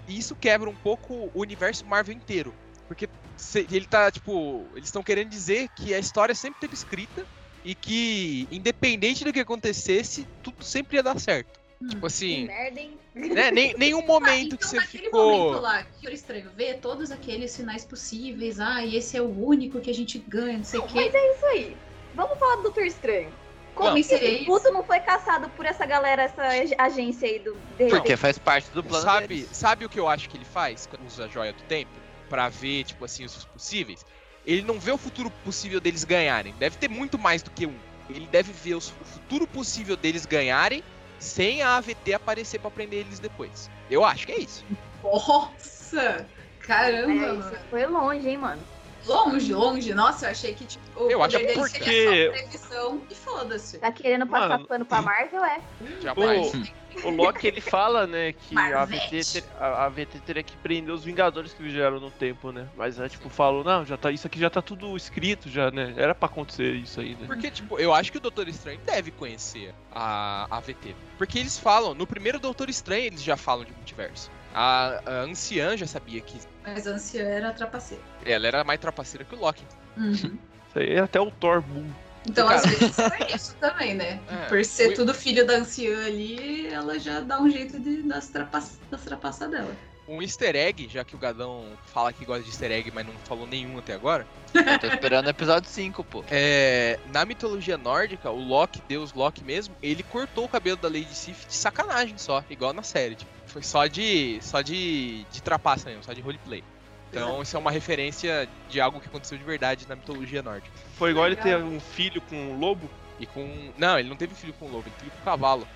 isso 0.07 0.35
quebra 0.35 0.69
um 0.69 0.75
pouco 0.75 1.31
o 1.33 1.41
universo 1.41 1.83
Marvel 1.87 2.15
inteiro. 2.15 2.53
Porque 2.87 3.09
se- 3.35 3.65
ele 3.71 3.87
tá, 3.87 4.11
tipo, 4.11 4.67
eles 4.75 4.85
estão 4.89 5.01
querendo 5.01 5.27
dizer 5.29 5.69
que 5.69 5.91
a 5.91 5.97
história 5.97 6.35
sempre 6.35 6.59
teve 6.59 6.75
escrita 6.75 7.25
e 7.65 7.73
que, 7.73 8.47
independente 8.51 9.23
do 9.25 9.33
que 9.33 9.39
acontecesse, 9.39 10.27
tudo 10.43 10.63
sempre 10.63 10.97
ia 10.97 11.03
dar 11.03 11.19
certo. 11.19 11.49
Tipo 11.89 12.01
Que 12.01 12.05
assim, 12.05 12.45
merda, 12.45 12.79
hein? 12.79 12.99
né? 13.15 13.49
Nem, 13.49 13.73
nenhum 13.79 14.05
momento 14.05 14.49
que 14.55 14.63
então, 14.63 14.69
você 14.69 14.75
naquele 14.77 15.05
ficou. 15.05 15.25
momento 15.31 15.61
lá, 15.63 15.83
que 15.83 16.05
era 16.05 16.13
estranho 16.13 16.51
ver 16.51 16.77
todos 16.79 17.09
aqueles 17.09 17.55
finais 17.57 17.83
possíveis. 17.83 18.59
Ah, 18.59 18.85
e 18.85 18.95
esse 18.95 19.17
é 19.17 19.21
o 19.21 19.29
único 19.29 19.81
que 19.81 19.89
a 19.89 19.93
gente 19.95 20.19
ganha, 20.19 20.59
não 20.59 20.63
sei 20.63 20.79
o 20.79 20.83
Mas 20.83 20.91
quê. 20.93 21.11
é 21.11 21.33
isso 21.35 21.45
aí. 21.47 21.77
Vamos 22.13 22.37
falar 22.37 22.57
do 22.57 22.63
Doutor 22.63 22.83
Estranho. 22.85 23.33
Como 23.79 23.91
Não, 23.91 23.97
esse 23.97 24.13
isso? 24.13 24.45
puto 24.45 24.69
não 24.71 24.83
foi 24.83 24.99
caçado 24.99 25.47
por 25.51 25.65
essa 25.65 25.85
galera, 25.85 26.23
essa 26.23 26.41
ag- 26.43 26.75
agência 26.77 27.29
aí 27.29 27.39
do 27.39 27.53
dele? 27.77 27.89
Porque 27.91 28.17
faz 28.17 28.37
parte 28.37 28.69
do 28.71 28.83
plano 28.83 29.05
Sabe, 29.05 29.27
deles. 29.27 29.49
sabe 29.53 29.85
o 29.85 29.89
que 29.89 29.97
eu 29.97 30.09
acho 30.09 30.29
que 30.29 30.35
ele 30.35 30.43
faz 30.43 30.85
quando 30.85 31.07
usa 31.07 31.23
a 31.23 31.27
joia 31.29 31.53
do 31.53 31.63
tempo? 31.63 31.89
Pra 32.29 32.49
ver, 32.49 32.83
tipo 32.83 33.05
assim, 33.05 33.23
os 33.23 33.45
possíveis? 33.45 34.05
Ele 34.45 34.63
não 34.63 34.77
vê 34.81 34.91
o 34.91 34.97
futuro 34.97 35.31
possível 35.45 35.79
deles 35.79 36.03
ganharem. 36.03 36.53
Deve 36.59 36.75
ter 36.75 36.89
muito 36.89 37.17
mais 37.17 37.41
do 37.41 37.49
que 37.51 37.65
um. 37.65 37.73
Ele 38.09 38.27
deve 38.27 38.51
ver 38.51 38.75
os- 38.75 38.89
o 38.99 39.05
futuro 39.05 39.47
possível 39.47 39.95
deles 39.95 40.25
ganharem 40.25 40.83
sem 41.17 41.61
a 41.61 41.77
AVT 41.77 42.13
aparecer 42.15 42.59
pra 42.59 42.69
prender 42.69 42.99
eles 42.99 43.19
depois. 43.19 43.71
Eu 43.89 44.03
acho 44.03 44.25
que 44.25 44.33
é 44.33 44.39
isso. 44.39 44.65
Nossa! 45.01 46.27
Caramba, 46.59 47.11
É, 47.13 47.31
mano. 47.33 47.57
foi 47.69 47.85
longe, 47.85 48.27
hein, 48.29 48.37
mano. 48.37 48.61
Longe, 49.05 49.53
longe. 49.53 49.93
Nossa, 49.93 50.25
eu 50.27 50.31
achei 50.31 50.53
que 50.53 50.65
tipo, 50.65 51.03
o 51.03 51.09
Eu 51.09 51.23
acho 51.23 51.37
poder 51.39 51.47
dele 51.47 51.59
porque- 51.59 51.83
seria 51.83 52.25
só 52.25 52.31
previsão 52.31 53.01
e 53.09 53.15
foda-se. 53.15 53.77
Tá 53.79 53.91
querendo 53.91 54.27
passar 54.27 54.49
Mano. 54.49 54.67
pano 54.67 54.85
pra 54.85 55.01
Marvel, 55.01 55.43
é? 55.43 55.59
Jamais. 56.01 56.51
O 57.03 57.11
Loki 57.11 57.45
ele 57.47 57.61
fala, 57.61 58.07
né, 58.07 58.33
que 58.33 58.57
a 58.57 58.69
Marvete. 58.85 59.43
A 59.59 59.65
a 59.67 59.85
AVT 59.85 60.19
teria 60.21 60.41
que 60.41 60.57
prender 60.57 60.93
os 60.93 61.03
Vingadores 61.03 61.53
que 61.53 61.61
viajaram 61.61 61.99
no 61.99 62.09
tempo, 62.09 62.51
né? 62.51 62.67
Mas 62.75 62.99
é 62.99 63.07
tipo, 63.07 63.29
falou, 63.29 63.63
não, 63.63 63.85
já 63.85 63.95
tá, 63.95 64.11
isso 64.11 64.25
aqui 64.25 64.39
já 64.39 64.49
tá 64.49 64.59
tudo 64.59 64.97
escrito 64.97 65.47
já, 65.49 65.69
né? 65.69 65.93
Era 65.95 66.15
pra 66.15 66.25
acontecer 66.25 66.73
isso 66.73 66.99
aí, 66.99 67.11
né? 67.11 67.27
Porque, 67.27 67.51
tipo, 67.51 67.77
eu 67.79 67.93
acho 67.93 68.11
que 68.11 68.17
o 68.17 68.19
Doutor 68.19 68.47
Estranho 68.49 68.79
deve 68.85 69.11
conhecer 69.11 69.73
a 69.91 70.47
AVT. 70.49 70.95
Porque 71.17 71.37
eles 71.37 71.59
falam, 71.59 71.93
no 71.93 72.07
primeiro 72.07 72.39
Doutor 72.39 72.69
Estranho 72.69 73.05
eles 73.05 73.21
já 73.23 73.37
falam 73.37 73.63
de 73.63 73.71
multiverso. 73.71 74.29
A, 74.53 74.99
a 75.05 75.11
anciã 75.21 75.77
já 75.77 75.85
sabia 75.85 76.19
que 76.21 76.39
Mas 76.73 76.87
a 76.87 76.91
anciã 76.91 77.23
era 77.23 77.51
trapaceira. 77.53 78.03
ela 78.25 78.47
era 78.47 78.63
mais 78.63 78.79
trapaceira 78.79 79.23
que 79.25 79.35
o 79.35 79.39
Loki. 79.39 79.63
Uhum. 79.97 80.11
Isso 80.13 80.37
aí 80.75 80.91
é 80.95 80.99
até 80.99 81.19
o 81.19 81.31
Thor 81.31 81.61
Boom. 81.61 81.89
Então, 82.27 82.47
Cara. 82.47 82.59
às 82.59 82.65
vezes 82.65 82.99
é 82.99 83.35
isso 83.35 83.55
também, 83.59 83.95
né? 83.95 84.19
É, 84.29 84.45
Por 84.47 84.63
ser 84.65 84.89
o- 84.91 84.93
tudo 84.93 85.13
filho 85.13 85.45
da 85.45 85.53
anciã 85.53 86.05
ali, 86.05 86.67
ela 86.67 86.99
já 86.99 87.21
dá 87.21 87.41
um 87.41 87.49
jeito 87.49 87.79
de, 87.79 88.03
das, 88.03 88.27
trapas, 88.27 88.79
das 88.91 89.01
trapaças 89.01 89.49
dela. 89.49 89.73
Um 90.07 90.21
easter 90.21 90.55
egg, 90.55 90.87
já 90.91 91.03
que 91.03 91.15
o 91.15 91.19
Gadão 91.19 91.65
fala 91.93 92.11
que 92.11 92.25
gosta 92.25 92.41
de 92.43 92.49
easter 92.49 92.71
egg, 92.71 92.91
mas 92.93 93.05
não 93.05 93.13
falou 93.25 93.45
nenhum 93.47 93.77
até 93.77 93.93
agora. 93.93 94.25
Eu 94.53 94.79
tô 94.79 94.87
esperando 94.87 95.27
o 95.27 95.29
episódio 95.29 95.69
5, 95.69 96.03
pô. 96.03 96.23
É, 96.31 96.99
na 97.13 97.23
mitologia 97.25 97.77
nórdica, 97.77 98.29
o 98.31 98.43
Loki, 98.43 98.81
Deus 98.87 99.13
Loki 99.13 99.43
mesmo, 99.43 99.75
ele 99.83 100.01
cortou 100.03 100.45
o 100.45 100.49
cabelo 100.49 100.77
da 100.77 100.87
Lady 100.87 101.13
Sif 101.15 101.45
de 101.47 101.55
sacanagem 101.55 102.17
só, 102.17 102.43
igual 102.49 102.73
na 102.73 102.81
série. 102.83 103.15
Tipo, 103.15 103.29
foi 103.49 103.63
só 103.63 103.87
de. 103.87 104.39
só 104.41 104.61
de. 104.61 105.25
de 105.31 105.41
trapaça 105.41 105.89
mesmo, 105.89 106.03
só 106.03 106.13
de 106.13 106.21
roleplay. 106.21 106.63
Então 107.11 107.41
isso 107.41 107.55
é 107.55 107.59
uma 107.59 107.71
referência 107.71 108.47
de 108.69 108.79
algo 108.79 108.99
que 109.01 109.07
aconteceu 109.07 109.35
de 109.37 109.43
verdade 109.43 109.87
na 109.89 109.95
mitologia 109.95 110.43
nórdica. 110.43 110.75
Foi 110.95 111.09
igual 111.09 111.25
ele 111.25 111.35
ter 111.35 111.57
um 111.57 111.79
filho 111.79 112.21
com 112.21 112.35
um 112.35 112.59
lobo. 112.59 112.89
E 113.19 113.25
com. 113.25 113.73
Não, 113.77 113.97
ele 113.99 114.07
não 114.07 114.15
teve 114.15 114.33
filho 114.35 114.53
com 114.53 114.65
o 114.67 114.71
lobo, 114.71 114.87
ele 114.87 114.95
teve 114.97 115.11
com 115.11 115.17
o 115.21 115.23
cavalo. 115.25 115.67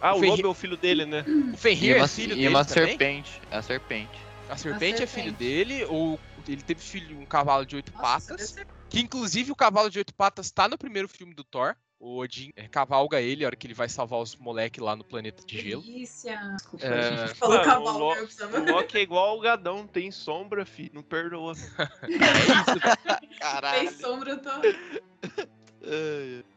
Ah, 0.00 0.14
o 0.14 0.20
Fenrir- 0.20 0.36
lobo 0.36 0.48
é 0.48 0.50
o 0.50 0.54
filho 0.54 0.76
dele, 0.76 1.06
né? 1.06 1.24
O 1.26 1.54
E 1.54 1.56
Fenrir 1.56 1.96
uma, 1.96 2.04
é 2.04 2.08
filho 2.08 2.32
e 2.32 2.36
dele 2.36 2.48
uma 2.48 2.64
também. 2.64 2.88
serpente. 2.90 3.40
A 3.50 3.62
serpente. 3.62 4.18
A 4.48 4.56
serpente 4.56 5.02
é 5.02 5.06
filho 5.06 5.30
serpente. 5.30 5.36
dele, 5.38 5.84
ou 5.86 6.20
ele 6.46 6.62
teve 6.62 6.80
filho, 6.80 7.18
um 7.18 7.24
cavalo 7.26 7.64
de 7.66 7.74
oito 7.76 7.90
Nossa, 7.92 8.02
patas. 8.34 8.56
Que 8.88 9.00
inclusive 9.00 9.50
o 9.50 9.56
cavalo 9.56 9.90
de 9.90 9.98
oito 9.98 10.14
patas 10.14 10.50
tá 10.50 10.68
no 10.68 10.78
primeiro 10.78 11.08
filme 11.08 11.34
do 11.34 11.42
Thor. 11.42 11.74
O 11.98 12.18
Odin 12.18 12.52
é, 12.56 12.68
cavalga 12.68 13.20
ele 13.22 13.42
a 13.42 13.48
hora 13.48 13.56
que 13.56 13.66
ele 13.66 13.72
vai 13.72 13.88
salvar 13.88 14.20
os 14.20 14.36
moleque 14.36 14.80
lá 14.80 14.94
no 14.94 15.02
planeta 15.02 15.42
de 15.46 15.58
gelo. 15.58 15.80
Delícia. 15.82 16.36
Desculpa, 16.54 16.84
É, 16.84 17.08
a 17.08 17.26
gente 17.26 17.38
falou 17.38 17.56
Mano, 17.56 17.66
cavalo, 17.70 17.88
o, 17.96 17.98
Lo- 17.98 18.14
eu 18.14 18.24
precisava- 18.24 18.60
o 18.60 18.64
Loki 18.70 18.98
é 18.98 19.00
igual 19.00 19.38
o 19.38 19.40
Gadão, 19.40 19.86
tem 19.86 20.10
sombra, 20.10 20.66
fi, 20.66 20.90
não 20.92 21.02
perdoa. 21.02 21.54
Tem 23.72 23.90
sombra, 23.92 24.30
eu 24.30 24.38
tô. 24.42 24.50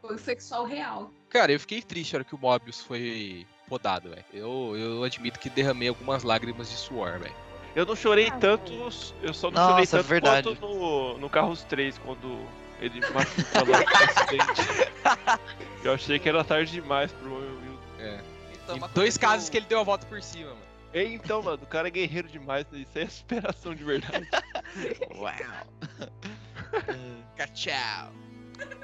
Foi 0.00 0.18
sexual 0.18 0.64
real. 0.64 1.10
Cara, 1.28 1.52
eu 1.52 1.60
fiquei 1.60 1.80
triste 1.80 2.14
a 2.14 2.18
hora 2.18 2.24
que 2.24 2.34
o 2.34 2.38
Mobius 2.38 2.80
foi 2.82 3.46
podado, 3.68 4.10
velho. 4.10 4.24
Eu, 4.32 4.76
eu 4.76 5.04
admito 5.04 5.38
que 5.38 5.48
derramei 5.48 5.88
algumas 5.88 6.24
lágrimas 6.24 6.68
de 6.68 6.76
suor, 6.76 7.18
velho. 7.20 7.34
Eu 7.76 7.86
não 7.86 7.94
chorei 7.94 8.26
Ah, 8.26 8.36
tanto, 8.38 8.72
eu 9.22 9.32
só 9.32 9.48
não 9.50 9.56
chorei 9.62 9.82
Nossa, 9.84 9.98
tanto 9.98 10.08
verdade. 10.08 10.48
quanto 10.48 10.60
no, 10.60 11.18
no 11.18 11.30
Carros 11.30 11.62
3, 11.64 11.96
quando 11.98 12.44
ele 12.80 13.00
machuca 13.12 13.62
lá 13.68 13.78
no 13.78 14.20
acidente. 14.20 15.50
Eu 15.82 15.94
achei 15.94 16.18
que 16.18 16.28
era 16.28 16.44
tarde 16.44 16.72
demais 16.72 17.12
pro 17.12 17.34
Will. 17.34 17.78
Então, 18.52 18.76
Em 18.76 18.92
dois 18.94 19.16
casos 19.18 19.48
que 19.48 19.56
ele 19.56 19.66
deu 19.66 19.80
a 19.80 19.82
volta 19.82 20.06
por 20.06 20.22
cima, 20.22 20.50
mano. 20.50 20.70
Ei, 20.92 21.14
então, 21.14 21.42
mano, 21.42 21.62
o 21.62 21.66
cara 21.66 21.88
é 21.88 21.90
guerreiro 21.90 22.28
demais, 22.28 22.66
né? 22.70 22.80
isso 22.80 22.98
aí 22.98 23.04
é 23.04 23.08
superação 23.08 23.74
de 23.74 23.84
verdade. 23.84 24.28
Uau. 25.16 25.34
Tchau. 27.54 28.12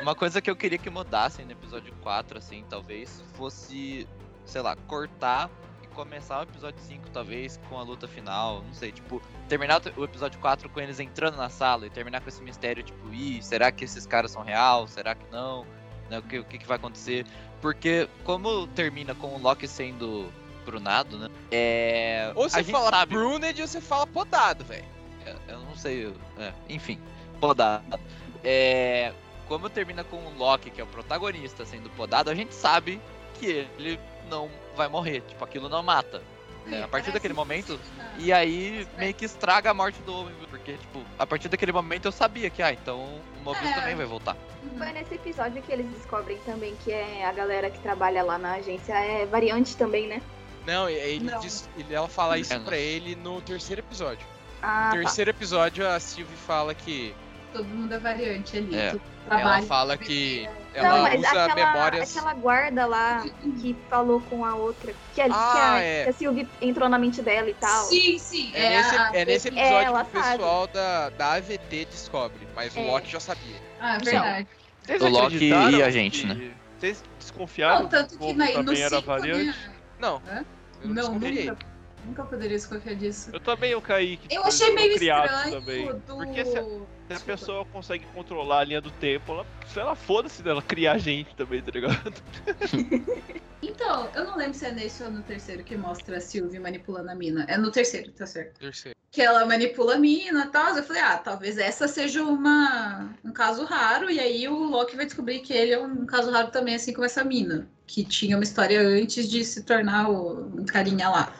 Uma 0.00 0.14
coisa 0.14 0.40
que 0.40 0.50
eu 0.50 0.56
queria 0.56 0.78
que 0.78 0.88
mudassem 0.88 1.44
no 1.44 1.52
episódio 1.52 1.92
4, 2.02 2.38
assim, 2.38 2.64
talvez, 2.68 3.22
fosse, 3.34 4.08
sei 4.44 4.62
lá, 4.62 4.76
cortar 4.86 5.50
começar 5.96 6.40
o 6.40 6.42
episódio 6.42 6.78
5, 6.80 7.10
talvez, 7.10 7.58
com 7.68 7.78
a 7.78 7.82
luta 7.82 8.06
final. 8.06 8.62
Não 8.62 8.74
sei, 8.74 8.92
tipo, 8.92 9.20
terminar 9.48 9.80
o 9.96 10.04
episódio 10.04 10.38
4 10.38 10.68
com 10.68 10.78
eles 10.78 11.00
entrando 11.00 11.36
na 11.36 11.48
sala 11.48 11.86
e 11.86 11.90
terminar 11.90 12.20
com 12.20 12.28
esse 12.28 12.42
mistério, 12.42 12.82
tipo, 12.82 13.12
ih, 13.12 13.42
será 13.42 13.72
que 13.72 13.84
esses 13.84 14.06
caras 14.06 14.30
são 14.30 14.42
real? 14.42 14.86
Será 14.86 15.14
que 15.14 15.24
não? 15.32 15.66
Né, 16.10 16.18
o, 16.18 16.22
que, 16.22 16.38
o 16.38 16.44
que, 16.44 16.58
que 16.58 16.66
vai 16.66 16.76
acontecer? 16.76 17.26
Porque, 17.60 18.08
como 18.22 18.66
termina 18.68 19.14
com 19.14 19.34
o 19.34 19.38
Loki 19.40 19.66
sendo 19.66 20.30
brunado, 20.66 21.16
né? 21.18 21.28
É. 21.50 22.30
Ou 22.34 22.48
você 22.48 22.62
fala 22.62 22.90
sabe- 22.90 23.14
Bruned 23.14 23.62
ou 23.62 23.66
você 23.66 23.80
fala 23.80 24.06
podado, 24.06 24.64
velho. 24.64 24.84
eu, 25.24 25.34
eu 25.48 25.60
não 25.60 25.74
sei, 25.76 26.04
eu- 26.04 26.14
é, 26.38 26.52
enfim, 26.68 27.00
podado. 27.40 27.98
É, 28.44 29.12
como 29.48 29.70
termina 29.70 30.04
com 30.04 30.16
o 30.18 30.34
Loki, 30.36 30.70
que 30.70 30.80
é 30.80 30.84
o 30.84 30.86
protagonista, 30.88 31.64
sendo 31.64 31.88
podado, 31.90 32.28
a 32.30 32.34
gente 32.34 32.54
sabe 32.54 33.00
que 33.40 33.66
ele 33.78 33.98
não 34.28 34.50
vai 34.76 34.88
morrer, 34.88 35.22
tipo, 35.22 35.42
aquilo 35.44 35.68
não 35.68 35.82
mata. 35.82 36.22
né? 36.66 36.82
A 36.82 36.88
partir 36.88 37.12
daquele 37.12 37.32
momento, 37.32 37.78
e 38.18 38.32
aí 38.32 38.88
meio 38.98 39.14
que 39.14 39.24
estraga 39.24 39.70
a 39.70 39.74
morte 39.74 40.02
do 40.02 40.12
homem, 40.12 40.34
porque, 40.50 40.72
tipo, 40.72 41.00
a 41.16 41.24
partir 41.24 41.48
daquele 41.48 41.70
momento 41.70 42.06
eu 42.06 42.10
sabia 42.12 42.50
que, 42.50 42.60
ah, 42.60 42.72
então 42.72 42.98
o 43.04 43.44
Mobius 43.44 43.70
É. 43.70 43.74
também 43.74 43.94
vai 43.94 44.04
voltar. 44.04 44.36
Foi 44.76 44.90
nesse 44.92 45.14
episódio 45.14 45.62
que 45.62 45.70
eles 45.72 45.86
descobrem 45.92 46.36
também 46.44 46.74
que 46.82 46.90
é 46.90 47.24
a 47.24 47.30
galera 47.32 47.70
que 47.70 47.78
trabalha 47.78 48.20
lá 48.24 48.36
na 48.36 48.54
agência 48.54 48.92
é 48.94 49.24
variante 49.26 49.76
também, 49.76 50.08
né? 50.08 50.20
Não, 50.66 50.88
ele 50.88 51.30
Não. 51.30 51.38
diz- 51.38 51.68
ele- 51.78 51.94
ela 51.94 52.08
fala 52.08 52.36
isso 52.36 52.52
É, 52.52 52.58
pra 52.58 52.76
ele 52.76 53.14
no 53.14 53.40
terceiro 53.40 53.80
episódio. 53.80 54.26
Ah, 54.60 54.86
no 54.86 54.94
tá. 54.96 54.98
terceiro 55.02 55.30
episódio, 55.30 55.86
a 55.88 56.00
Sylvie 56.00 56.34
fala 56.36 56.74
que. 56.74 57.14
Todo 57.52 57.64
mundo 57.64 57.92
é 57.94 57.98
variante 57.98 58.56
ali. 58.58 58.76
É. 58.76 58.94
Ela 59.30 59.62
fala 59.62 59.96
que. 59.96 60.48
Não, 60.76 60.84
Ela 60.84 61.02
mas 61.02 61.18
usa 61.20 61.28
aquela, 61.44 61.54
memórias. 61.54 62.16
aquela 62.16 62.34
guarda 62.34 62.86
lá 62.86 63.24
que 63.60 63.74
falou 63.88 64.20
com 64.20 64.44
a 64.44 64.54
outra. 64.54 64.94
Que, 65.14 65.20
a- 65.22 65.24
que 65.24 65.32
Ah, 65.32 65.72
a, 65.74 65.80
é. 65.80 66.04
que 66.04 66.10
a 66.10 66.12
Sylvie 66.12 66.48
entrou 66.60 66.88
na 66.88 66.98
mente 66.98 67.22
dela 67.22 67.48
e 67.48 67.54
tal. 67.54 67.84
Sim, 67.86 68.18
sim. 68.18 68.52
É, 68.54 68.76
nesse, 68.76 68.96
a- 68.96 69.10
é 69.14 69.24
nesse 69.24 69.48
É, 69.48 69.50
episódio 69.52 69.86
ela 69.86 70.04
que 70.04 70.16
o 70.18 70.22
sabe. 70.22 70.36
pessoal 70.36 70.66
da, 70.68 71.08
da 71.10 71.32
AVT 71.32 71.86
descobre, 71.86 72.46
mas 72.54 72.76
o 72.76 72.80
É. 72.80 72.82
Loki 72.90 73.10
já 73.10 73.18
sabia. 73.20 73.56
Ah, 73.80 73.96
é 73.96 73.98
verdade. 74.00 74.48
Vocês 74.84 75.02
O 75.02 75.08
Loki 75.08 75.44
e 75.48 75.82
a 75.82 75.90
gente, 75.90 76.20
que- 76.20 76.26
né? 76.26 76.50
Vocês 76.78 77.02
desconfiaram 77.18 77.82
Não, 77.84 77.88
tanto 77.88 78.18
que 78.18 78.26
que 78.26 78.32
na, 78.34 78.46
no 78.46 78.52
também 78.52 78.82
era 78.82 78.96
5, 78.96 79.06
variante? 79.06 79.46
né? 79.46 79.74
Não, 79.98 80.16
Hã? 80.28 80.44
eu 80.82 80.88
não, 80.88 80.94
Não, 80.94 80.94
desconfiei. 80.94 81.46
nunca, 81.50 81.66
nunca 82.06 82.24
poderia 82.24 82.56
desconfiar 82.56 82.94
disso. 82.94 83.30
Eu 83.32 83.40
também 83.40 83.70
eu 83.70 83.82
caí 83.82 84.16
que 84.16 84.34
Eu 84.34 84.44
achei 84.44 84.72
meio 84.74 84.92
estranho 84.92 85.50
também. 85.50 85.86
do... 85.86 86.16
Porque 86.16 86.44
se 86.44 86.58
a, 86.58 86.62
se 86.62 87.12
a 87.14 87.20
pessoa 87.20 87.64
consegue 87.66 88.04
controlar 88.14 88.60
a 88.60 88.64
linha 88.64 88.80
do 88.80 88.90
tempo, 88.92 89.32
ela, 89.32 89.46
se 89.66 89.78
ela 89.78 89.94
foda-se 89.94 90.42
dela 90.42 90.62
criar 90.62 90.98
gente 90.98 91.34
também, 91.34 91.62
tá 91.62 91.70
ligado? 91.72 92.14
Então, 93.62 94.08
eu 94.14 94.24
não 94.24 94.36
lembro 94.36 94.54
se 94.54 94.66
é 94.66 94.70
nesse 94.70 95.02
ou 95.02 95.10
no 95.10 95.22
terceiro 95.22 95.64
que 95.64 95.76
mostra 95.76 96.18
a 96.18 96.20
Sylvie 96.20 96.58
manipulando 96.58 97.10
a 97.10 97.14
mina. 97.14 97.44
É 97.48 97.56
no 97.56 97.70
terceiro, 97.70 98.12
tá 98.12 98.26
certo. 98.26 98.58
Terceiro. 98.60 98.96
Que 99.10 99.22
ela 99.22 99.46
manipula 99.46 99.94
a 99.94 99.98
mina 99.98 100.44
e 100.44 100.48
tal. 100.48 100.76
Eu 100.76 100.82
falei, 100.82 101.02
ah, 101.02 101.16
talvez 101.16 101.58
essa 101.58 101.88
seja 101.88 102.22
uma, 102.22 103.14
um 103.24 103.32
caso 103.32 103.64
raro. 103.64 104.10
E 104.10 104.20
aí 104.20 104.46
o 104.46 104.54
Loki 104.54 104.96
vai 104.96 105.06
descobrir 105.06 105.40
que 105.40 105.52
ele 105.52 105.72
é 105.72 105.78
um 105.78 106.04
caso 106.06 106.30
raro 106.30 106.50
também, 106.50 106.74
assim 106.74 106.92
como 106.92 107.06
essa 107.06 107.24
mina. 107.24 107.68
Que 107.86 108.04
tinha 108.04 108.36
uma 108.36 108.44
história 108.44 108.80
antes 108.80 109.28
de 109.28 109.44
se 109.44 109.62
tornar 109.62 110.10
o, 110.10 110.46
um 110.58 110.64
carinha 110.64 111.08
lá. 111.08 111.32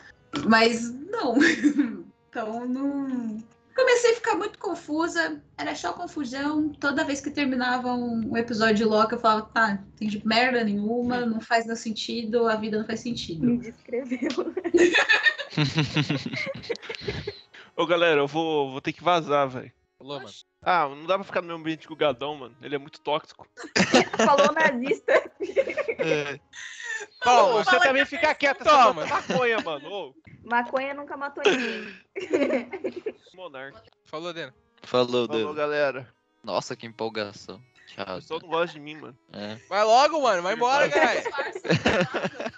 Mas 0.45 0.91
não. 0.91 1.35
então 2.29 2.67
não. 2.67 3.37
Comecei 3.75 4.13
a 4.13 4.15
ficar 4.15 4.35
muito 4.35 4.57
confusa, 4.57 5.39
era 5.55 5.75
só 5.75 5.93
confusão. 5.93 6.69
Toda 6.69 7.03
vez 7.03 7.21
que 7.21 7.29
terminava 7.29 7.93
um 7.93 8.35
episódio 8.35 8.75
de 8.75 8.83
Loki, 8.83 9.13
eu 9.13 9.19
falava, 9.19 9.47
tá, 9.53 9.75
não 9.75 9.83
entendi 9.93 10.19
merda 10.25 10.63
nenhuma, 10.63 11.27
não 11.27 11.39
faz 11.39 11.65
nenhum 11.65 11.77
sentido, 11.77 12.47
a 12.47 12.55
vida 12.55 12.79
não 12.79 12.87
faz 12.87 13.01
sentido. 13.01 13.45
Me 13.45 13.59
descreveu. 13.59 14.31
Ô 17.77 17.85
galera, 17.85 18.21
eu 18.21 18.27
vou, 18.27 18.71
vou 18.71 18.81
ter 18.81 18.93
que 18.93 19.03
vazar, 19.03 19.47
velho. 19.47 19.71
Falou, 19.99 20.21
mano. 20.21 20.33
Ah, 20.61 20.87
não 20.89 21.05
dá 21.05 21.15
pra 21.15 21.23
ficar 21.23 21.41
no 21.41 21.47
meu 21.47 21.55
ambiente 21.55 21.87
com 21.87 21.93
o 21.93 21.97
Gadão, 21.97 22.35
mano. 22.35 22.55
Ele 22.61 22.75
é 22.75 22.77
muito 22.77 22.99
tóxico. 22.99 23.47
Falou 24.17 24.51
nazista. 24.53 25.13
É. 25.99 26.39
Ô, 27.21 27.23
Toma, 27.23 27.63
você 27.63 27.79
também 27.79 28.05
fica 28.05 28.33
quieto, 28.33 28.63
Toma. 28.63 29.03
essa 29.03 29.15
maconha, 29.15 29.59
mano. 29.61 29.91
Ô, 29.91 30.15
Maconha 30.43 30.93
nunca 30.93 31.15
matou 31.15 31.43
ninguém. 31.43 31.93
Monark. 33.35 33.77
Falou, 34.05 34.33
Dena. 34.33 34.53
Falou, 34.83 35.27
Falou, 35.27 35.53
galera. 35.53 36.07
Nossa, 36.43 36.75
que 36.75 36.85
empolgação. 36.85 37.57
O 37.57 37.87
Tchau. 37.87 38.15
pessoal 38.15 38.39
não 38.41 38.49
gosta 38.49 38.73
de 38.73 38.79
mim, 38.79 38.95
mano. 38.95 39.17
É. 39.33 39.55
Vai 39.69 39.83
logo, 39.83 40.21
mano. 40.21 40.41
Vai 40.41 40.53
embora, 40.55 40.87
Verdade. 40.87 41.23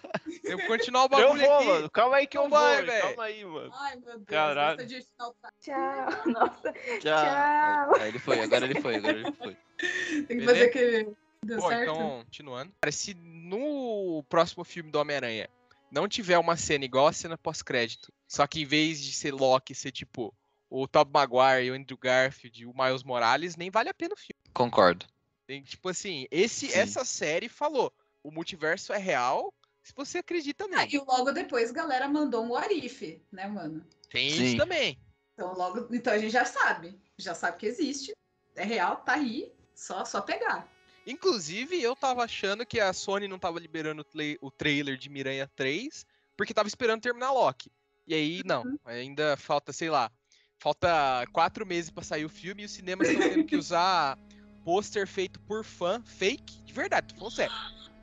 Eu 0.51 0.57
vou 0.57 0.67
continuar 0.67 1.01
o 1.01 1.05
Eu 1.05 1.09
bagulho 1.09 1.41
vou, 1.45 1.55
aqui. 1.57 1.65
mano. 1.67 1.89
Calma 1.89 2.15
aí 2.17 2.27
que 2.27 2.37
eu 2.37 2.49
vai, 2.49 2.77
vou. 2.77 2.85
velho. 2.85 3.01
Calma 3.07 3.23
aí, 3.23 3.45
mano. 3.45 3.71
Ai, 3.73 3.95
meu 3.95 4.13
Deus. 4.13 4.25
Caralho. 4.25 4.87
Tchau. 4.87 5.35
Nossa. 6.25 6.73
Tchau. 6.73 6.99
Tchau. 7.01 7.95
Aí 8.01 8.07
ele 8.09 8.19
foi, 8.19 8.39
agora 8.41 8.65
ele 8.65 8.81
foi, 8.81 8.95
agora 8.95 9.17
ele 9.19 9.31
foi. 9.33 9.57
Tem 9.79 10.25
que 10.25 10.45
Beleza? 10.45 10.53
fazer 10.53 10.65
aquele. 10.65 11.15
Deu 11.41 11.57
Bom, 11.57 11.69
certo? 11.69 11.83
então, 11.83 12.21
continuando. 12.25 12.73
Cara, 12.81 12.91
se 12.91 13.13
no 13.13 14.23
próximo 14.27 14.63
filme 14.65 14.91
do 14.91 14.99
Homem-Aranha 14.99 15.49
não 15.89 16.07
tiver 16.07 16.37
uma 16.37 16.57
cena 16.57 16.83
igual 16.83 17.07
a 17.07 17.13
cena 17.13 17.37
pós-crédito, 17.37 18.11
só 18.27 18.45
que 18.45 18.61
em 18.61 18.65
vez 18.65 19.01
de 19.01 19.13
ser 19.13 19.33
Loki, 19.33 19.73
ser 19.73 19.91
tipo 19.91 20.33
o 20.69 20.87
Tobey 20.87 21.13
Maguire, 21.13 21.71
o 21.71 21.73
Andrew 21.75 21.97
Garfield 21.97 22.61
e 22.61 22.65
o 22.65 22.73
Miles 22.75 23.03
Morales, 23.03 23.55
nem 23.55 23.71
vale 23.71 23.89
a 23.89 23.93
pena 23.93 24.13
o 24.13 24.17
filme. 24.17 24.39
Concordo. 24.53 25.05
Tem, 25.47 25.63
tipo 25.63 25.89
assim, 25.89 26.27
esse, 26.29 26.67
Sim. 26.67 26.77
essa 26.77 27.03
série 27.05 27.49
falou, 27.49 27.91
o 28.21 28.29
multiverso 28.29 28.93
é 28.93 28.97
real 28.97 29.51
se 29.89 29.95
você 29.95 30.19
acredita 30.19 30.65
Ah, 30.65 30.67
nele. 30.67 30.95
e 30.95 30.99
logo 30.99 31.31
depois 31.31 31.71
a 31.71 31.73
galera 31.73 32.07
mandou 32.07 32.45
um 32.45 32.55
Arif, 32.55 33.19
né, 33.31 33.47
mano? 33.47 33.83
Tem 34.09 34.29
Sim. 34.29 34.45
isso 34.45 34.57
também. 34.57 34.99
Então, 35.33 35.53
logo, 35.53 35.93
então 35.93 36.13
a 36.13 36.17
gente 36.17 36.31
já 36.31 36.45
sabe. 36.45 36.99
Já 37.17 37.33
sabe 37.33 37.57
que 37.57 37.65
existe. 37.65 38.15
É 38.55 38.63
real, 38.63 38.97
tá 38.97 39.13
aí. 39.13 39.51
Só, 39.73 40.05
só 40.05 40.21
pegar. 40.21 40.67
Inclusive, 41.07 41.81
eu 41.81 41.95
tava 41.95 42.23
achando 42.23 42.65
que 42.65 42.79
a 42.79 42.93
Sony 42.93 43.27
não 43.27 43.39
tava 43.39 43.59
liberando 43.59 44.05
o, 44.41 44.51
trailer 44.51 44.95
de 44.95 45.09
Miranha 45.09 45.49
3 45.55 46.05
porque 46.37 46.53
tava 46.53 46.67
esperando 46.67 47.01
terminar 47.01 47.31
Loki. 47.31 47.71
E 48.05 48.13
aí, 48.13 48.41
não. 48.45 48.63
Uhum. 48.63 48.77
Ainda 48.85 49.35
falta, 49.37 49.73
sei 49.73 49.89
lá, 49.89 50.11
falta 50.59 51.25
quatro 51.31 51.65
meses 51.65 51.89
pra 51.89 52.03
sair 52.03 52.25
o 52.25 52.29
filme 52.29 52.61
e 52.61 52.65
os 52.65 52.71
cinemas 52.71 53.09
estão 53.09 53.27
tendo 53.27 53.45
que 53.45 53.55
usar 53.57 54.19
pôster 54.63 55.07
feito 55.07 55.39
por 55.41 55.63
fã 55.63 56.01
fake, 56.03 56.63
de 56.63 56.73
verdade, 56.73 57.07
tô 57.07 57.15
falando 57.15 57.33
sério. 57.33 57.55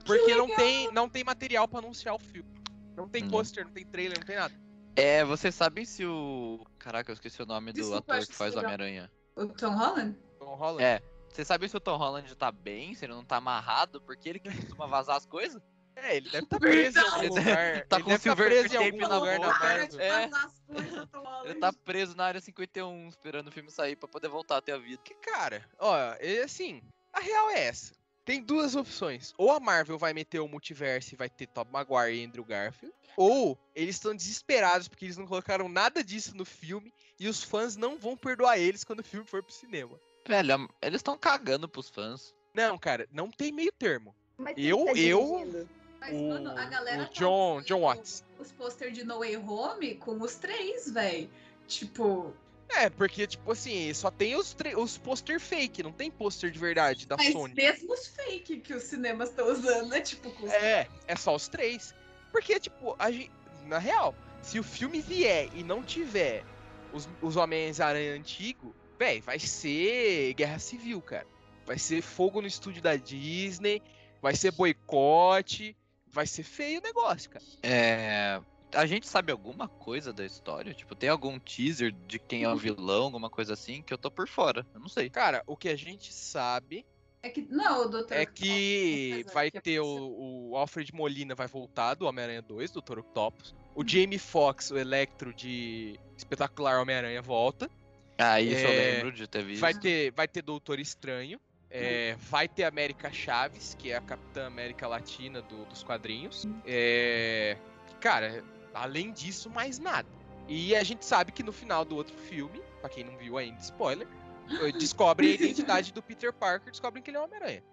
Porque 0.07 0.35
não 0.35 0.49
tem, 0.55 0.93
não 0.93 1.09
tem 1.09 1.25
material 1.25 1.67
pra 1.69 1.81
anunciar 1.81 2.15
o 2.15 2.19
filme. 2.19 2.49
Não 2.97 3.09
tem 3.09 3.25
Hum. 3.25 3.29
pôster, 3.29 3.65
não 3.65 3.73
tem 3.73 3.85
trailer, 3.85 4.19
não 4.19 4.27
tem 4.27 4.37
nada. 4.37 4.55
É, 4.95 5.25
vocês 5.25 5.55
sabem 5.55 5.85
se 5.85 6.07
o. 6.07 6.65
Caraca, 6.79 7.11
eu 7.11 7.15
esqueci 7.15 7.43
o 7.43 7.47
nome 7.47 7.73
do 7.73 7.77
Desculpa, 7.77 7.99
ator 7.99 8.15
acho 8.17 8.27
que 8.29 8.35
faz. 8.35 8.57
Homem-Aranha. 8.57 9.11
O 9.35 9.47
Tom 9.47 9.75
Holland? 9.77 10.17
Tom 10.39 10.55
Holland. 10.55 10.83
É. 10.83 11.03
Vocês 11.31 11.47
sabem 11.47 11.69
se 11.69 11.77
o 11.77 11.81
Tom 11.81 11.99
Holland 11.99 12.35
tá 12.35 12.51
bem, 12.51 12.95
se 12.95 13.05
ele 13.05 13.13
não 13.13 13.23
tá 13.23 13.37
amarrado, 13.37 14.01
porque 14.01 14.27
ele 14.27 14.39
que 14.39 14.51
costuma 14.51 14.87
vazar 14.87 15.17
as 15.17 15.27
coisas? 15.27 15.61
É, 15.99 16.19
ele 16.19 16.29
deve 16.29 16.45
estar 16.45 16.59
preso 16.61 16.99
em 16.99 17.03
algum 17.09 17.29
lugar. 17.29 17.87
Tá 17.89 17.97
ele 17.97 18.05
com 18.05 18.11
tá 18.11 18.19
silver 18.19 18.47
preso 18.49 18.67
em 18.67 18.69
tape 18.79 19.03
algum 19.03 19.27
na. 19.41 19.49
Marvel. 19.49 19.99
É. 19.99 20.29
Coisas, 20.67 21.09
Tom 21.11 21.21
Holland. 21.25 21.49
Ele 21.49 21.59
tá 21.59 21.73
preso 21.73 22.15
na 22.15 22.25
área 22.27 22.39
51, 22.39 23.09
esperando 23.09 23.49
o 23.49 23.51
filme 23.51 23.71
sair 23.71 23.97
pra 23.97 24.07
poder 24.07 24.29
voltar 24.29 24.59
a 24.59 24.61
ter 24.61 24.73
a 24.73 24.79
vida. 24.79 25.01
Que, 25.03 25.15
cara, 25.15 25.65
ó, 25.79 25.97
é 26.21 26.43
assim, 26.43 26.83
a 27.15 27.21
real 27.21 27.49
é 27.49 27.69
essa. 27.69 27.95
Tem 28.27 28.43
duas 28.43 28.75
opções. 28.75 29.33
Ou 29.39 29.53
a 29.53 29.61
Marvel 29.61 29.97
vai 29.99 30.13
meter 30.13 30.41
o 30.41 30.49
multiverso 30.49 31.15
e 31.15 31.17
vai 31.17 31.31
ter 31.31 31.47
Tobey 31.47 31.73
Maguire 31.73 32.19
e 32.21 32.25
Andrew 32.27 32.45
Garfield. 32.45 32.95
Ou 33.17 33.57
eles 33.75 33.95
estão 33.95 34.15
desesperados 34.15 34.89
porque 34.89 35.05
eles 35.07 35.17
não 35.17 35.27
colocaram 35.27 35.69
nada 35.69 36.03
disso 36.05 36.37
no 36.37 36.45
filme 36.45 36.93
e 37.21 37.29
os 37.29 37.43
fãs 37.43 37.77
não 37.77 37.97
vão 37.99 38.17
perdoar 38.17 38.59
eles 38.59 38.83
quando 38.85 38.99
o 39.01 39.05
filme 39.05 39.25
for 39.25 39.43
pro 39.43 39.55
cinema. 39.55 39.99
Velho, 40.27 40.69
eles 40.83 40.99
estão 40.99 41.17
cagando 41.17 41.69
pros 41.69 41.89
fãs. 41.89 42.35
Não, 42.53 42.77
cara, 42.77 43.07
não 43.13 43.31
tem 43.31 43.53
meio 43.53 43.73
termo. 43.79 44.15
Mas 44.37 44.55
Eu- 44.59 44.85
tá 44.87 44.93
eu-? 44.95 45.67
Mas, 46.01 46.13
O- 46.13 46.29
mano, 46.29 46.51
a 46.51 46.65
galera 46.67 47.03
o 47.05 47.07
tá 47.07 47.13
John- 47.13 47.55
usando 47.59 47.67
John 47.67 47.81
Watts. 47.83 48.25
Os 48.39 48.53
pôster 48.53 48.91
de 48.91 49.03
No 49.05 49.21
Way 49.21 49.37
Home 49.37 49.95
com 49.95 50.21
os 50.21 50.35
três, 50.35 50.91
velho. 50.91 51.31
Tipo, 51.67 52.35
É, 52.69 52.91
porque, 52.91 53.27
tipo 53.27 53.53
assim, 53.53 53.93
só 53.95 54.11
tem 54.11 54.37
os, 54.37 54.55
os 54.77 54.99
pôster 54.99 55.41
fake, 55.41 55.83
não 55.83 55.93
tem 55.93 56.11
pôster 56.11 56.51
de 56.51 56.59
verdade 56.59 57.07
da 57.07 57.17
mas 57.17 57.33
Sony. 57.33 57.55
mesmo 57.55 57.93
os 57.93 58.07
fake 58.09 58.59
que 58.59 58.75
os 58.75 58.83
cinemas 58.83 59.31
estão 59.31 59.51
usando, 59.51 59.89
né? 59.89 60.01
Tipo, 60.01 60.31
com 60.33 60.47
os 60.47 60.53
É, 60.53 60.89
é 61.07 61.17
só 61.17 61.35
os 61.35 61.49
três. 61.49 61.95
Porque, 62.33 62.59
tipo, 62.59 62.95
a 62.99 63.11
gente, 63.11 63.31
na 63.67 63.79
real, 63.79 64.15
se 64.43 64.59
o 64.59 64.63
filme 64.63 65.01
vier 65.01 65.49
e 65.55 65.63
não 65.63 65.83
tiver 65.83 66.45
os, 66.93 67.09
os 67.23 67.37
Homens-Aranha 67.37 68.15
antigo, 68.15 68.75
véi, 68.99 69.21
vai 69.21 69.39
ser 69.39 70.35
guerra 70.35 70.59
civil, 70.59 71.01
cara. 71.01 71.27
Vai 71.65 71.79
ser 71.79 72.03
fogo 72.03 72.41
no 72.41 72.47
estúdio 72.47 72.83
da 72.83 72.97
Disney, 72.97 73.83
vai 74.21 74.35
ser 74.37 74.53
boicote, 74.53 75.77
vai 76.07 76.27
ser 76.27 76.43
feio 76.43 76.81
o 76.81 76.83
negócio, 76.83 77.31
cara. 77.31 77.45
É. 77.63 78.41
A 78.73 78.85
gente 78.87 79.07
sabe 79.09 79.31
alguma 79.33 79.69
coisa 79.69 80.13
da 80.13 80.25
história? 80.25 80.75
Tipo, 80.75 80.95
tem 80.95 81.09
algum 81.09 81.39
teaser 81.39 81.93
de 82.07 82.19
quem 82.19 82.43
é 82.43 82.49
o 82.49 82.57
vilão, 82.57 83.05
alguma 83.05 83.31
coisa 83.31 83.55
assim, 83.55 83.83
que 83.83 83.93
eu 83.95 83.99
tô 83.99 84.11
por 84.11 84.29
fora. 84.29 84.67
Eu 84.75 84.81
não 84.81 84.89
sei. 84.89 85.09
Cara, 85.09 85.43
o 85.47 85.57
que 85.57 85.69
a 85.69 85.77
gente 85.77 86.13
sabe 86.13 86.85
É 87.23 87.31
que. 87.31 87.43
Não, 87.51 87.87
o 87.87 87.89
Dr. 87.89 88.13
é 88.13 88.27
que 88.27 89.11
Octopus, 89.21 89.33
vai 89.35 89.51
que 89.51 89.61
ter 89.61 89.81
o, 89.81 90.51
o 90.51 90.57
Alfred 90.57 90.93
Molina 90.95 91.35
vai 91.35 91.47
voltar 91.47 91.95
do 91.95 92.07
Homem-Aranha 92.07 92.43
2, 92.43 92.71
do 92.73 92.81
Dr. 92.83 92.99
Octopus. 92.99 93.55
O 93.75 93.87
Jamie 93.87 94.19
Foxx, 94.19 94.71
o 94.71 94.79
Electro 94.79 95.33
de 95.35 95.99
Espetacular 96.17 96.81
Homem-Aranha 96.81 97.23
volta. 97.23 97.71
Ah, 98.19 98.41
isso 98.41 98.65
eu 98.65 98.71
É, 98.71 98.93
lembro 98.95 99.13
de 99.13 99.27
ter 99.27 99.45
visto. 99.45 99.61
Vai 99.61 99.75
ter, 99.75 100.11
vai 100.13 100.27
ter 100.27 100.43
Doutor 100.43 100.79
Estranho. 100.81 101.39
é, 101.71 102.15
vai 102.19 102.49
ter 102.49 102.65
América 102.65 103.13
Chaves, 103.13 103.75
que 103.79 103.91
é 103.91 103.97
a 103.97 104.01
Capitã 104.01 104.47
América 104.47 104.87
Latina 104.89 105.43
do- 105.43 105.65
dos 105.67 105.83
quadrinhos. 105.83 106.47
É, 106.65 107.59
cara, 108.01 108.43
além 108.77 109.13
disso, 109.13 109.49
mais 109.51 109.79
nada. 109.79 110.09
E 110.49 110.77
a 110.77 110.85
gente 110.85 111.05
sabe 111.05 111.33
que 111.33 111.43
no 111.43 111.53
final 111.53 111.85
do 111.85 111.97
outro 111.97 112.17
filme, 112.17 112.63
pra 112.81 112.89
quem 112.89 113.03
não 113.05 113.17
viu 113.17 113.37
ainda, 113.37 113.61
spoiler, 113.61 114.07
descobrem 114.79 115.31
a 115.31 115.35
identidade 115.35 115.93
do 115.93 116.03
Peter 116.03 116.33
Parker, 116.33 116.71
descobrem 116.71 117.03
que 117.03 117.11
ele 117.11 117.17
é 117.17 117.21
o 117.21 117.25
Homem-Aranha. 117.25 117.65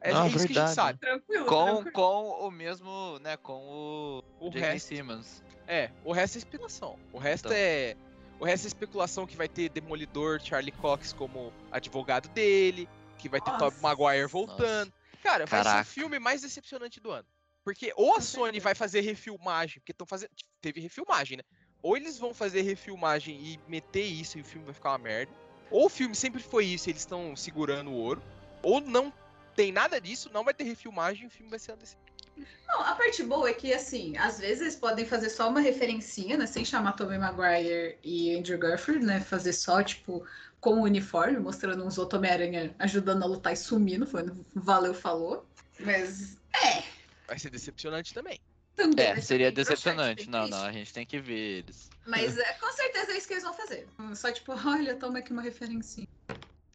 É 0.00 0.12
Ah, 0.12 0.26
isso 0.28 0.30
que 0.30 0.36
a 0.36 0.38
gente 0.38 0.48
verdade. 0.54 0.74
sabe. 0.74 0.98
Tranquilo, 1.00 1.46
Com, 1.46 1.64
tranquilo. 1.66 1.92
com 1.92 2.46
o 2.46 2.50
mesmo, 2.50 3.18
né, 3.20 3.36
com 3.38 3.54
o, 3.66 4.22
O 4.38 4.50
resto, 4.50 4.88
Simmons. 4.88 5.42
é, 5.66 5.90
o 6.04 6.12
resto 6.12 6.36
é 6.36 6.38
especulação. 6.38 6.98
O 7.12 7.18
resto 7.18 7.46
Então. 7.46 7.56
é 7.56 7.96
o 8.38 8.44
resto 8.44 8.64
é 8.64 8.68
especulação 8.68 9.26
que 9.26 9.36
vai 9.36 9.48
ter 9.48 9.68
Demolidor, 9.70 10.40
Charlie 10.42 10.72
Cox 10.72 11.12
como 11.12 11.52
advogado 11.72 12.28
dele, 12.30 12.88
que 13.16 13.28
vai 13.28 13.40
ter 13.40 13.50
Nossa. 13.52 13.64
Tobey 13.66 13.80
Maguire 13.80 14.26
voltando. 14.26 14.92
Cara, 15.22 15.46
vai 15.46 15.62
ser 15.64 15.80
o 15.80 15.84
filme 15.84 16.18
mais 16.18 16.42
decepcionante 16.42 17.00
do 17.00 17.10
ano. 17.10 17.26
Porque 17.64 17.92
ou 17.96 18.14
a 18.14 18.20
Sony 18.20 18.60
vai 18.60 18.74
fazer 18.74 19.00
refilmagem, 19.00 19.80
porque 19.80 19.92
estão 19.92 20.06
fazendo. 20.06 20.30
Teve 20.60 20.80
refilmagem, 20.80 21.38
né? 21.38 21.42
Ou 21.82 21.96
eles 21.96 22.18
vão 22.18 22.34
fazer 22.34 22.62
refilmagem 22.62 23.36
e 23.40 23.60
meter 23.66 24.04
isso 24.04 24.38
e 24.38 24.42
o 24.42 24.44
filme 24.44 24.66
vai 24.66 24.74
ficar 24.74 24.90
uma 24.90 24.98
merda. 24.98 25.32
Ou 25.70 25.86
o 25.86 25.88
filme 25.88 26.14
sempre 26.14 26.42
foi 26.42 26.66
isso 26.66 26.88
e 26.88 26.92
eles 26.92 27.02
estão 27.02 27.34
segurando 27.34 27.90
o 27.90 27.94
ouro. 27.94 28.22
Ou 28.62 28.80
não 28.80 29.12
tem 29.56 29.72
nada 29.72 30.00
disso, 30.00 30.30
não 30.32 30.44
vai 30.44 30.52
ter 30.52 30.64
refilmagem 30.64 31.24
e 31.24 31.26
o 31.26 31.30
filme 31.30 31.50
vai 31.50 31.58
ser 31.58 31.72
uma. 31.72 31.80
Não, 32.66 32.80
a 32.80 32.94
parte 32.94 33.22
boa 33.22 33.48
é 33.48 33.52
que, 33.52 33.72
assim, 33.72 34.16
às 34.16 34.40
vezes 34.40 34.60
eles 34.60 34.76
podem 34.76 35.06
fazer 35.06 35.30
só 35.30 35.48
uma 35.48 35.60
referencinha, 35.60 36.36
né? 36.36 36.46
Sem 36.46 36.64
chamar 36.64 36.92
Tobey 36.92 37.18
Maguire 37.18 37.98
e 38.02 38.36
Andrew 38.36 38.58
Garfield, 38.58 39.04
né? 39.04 39.20
Fazer 39.20 39.52
só, 39.52 39.82
tipo, 39.82 40.26
com 40.60 40.80
o 40.80 40.82
uniforme, 40.82 41.38
mostrando 41.38 41.84
uns 41.84 41.98
outros 41.98 42.18
Homem-Aranha 42.18 42.74
ajudando 42.78 43.22
a 43.22 43.26
lutar 43.26 43.52
e 43.52 43.56
sumindo. 43.56 44.06
Foi, 44.06 44.24
valeu, 44.54 44.94
falou. 44.94 45.46
Mas, 45.78 46.36
é, 46.54 46.82
Vai 47.26 47.38
ser 47.38 47.50
decepcionante 47.50 48.12
também. 48.12 48.38
também. 48.76 49.06
É, 49.06 49.20
seria 49.20 49.50
decepcionante. 49.50 50.28
Não, 50.28 50.40
triste. 50.46 50.50
não, 50.60 50.66
a 50.66 50.72
gente 50.72 50.92
tem 50.92 51.06
que 51.06 51.18
ver 51.18 51.58
eles. 51.58 51.88
Mas 52.06 52.36
é, 52.38 52.52
com 52.54 52.70
certeza 52.72 53.12
é 53.12 53.16
isso 53.18 53.26
que 53.26 53.34
eles 53.34 53.44
vão 53.44 53.54
fazer. 53.54 53.86
Só, 54.14 54.30
tipo, 54.30 54.52
olha, 54.68 54.96
toma 54.96 55.18
aqui 55.20 55.32
uma 55.32 55.42
referencinha. 55.42 56.06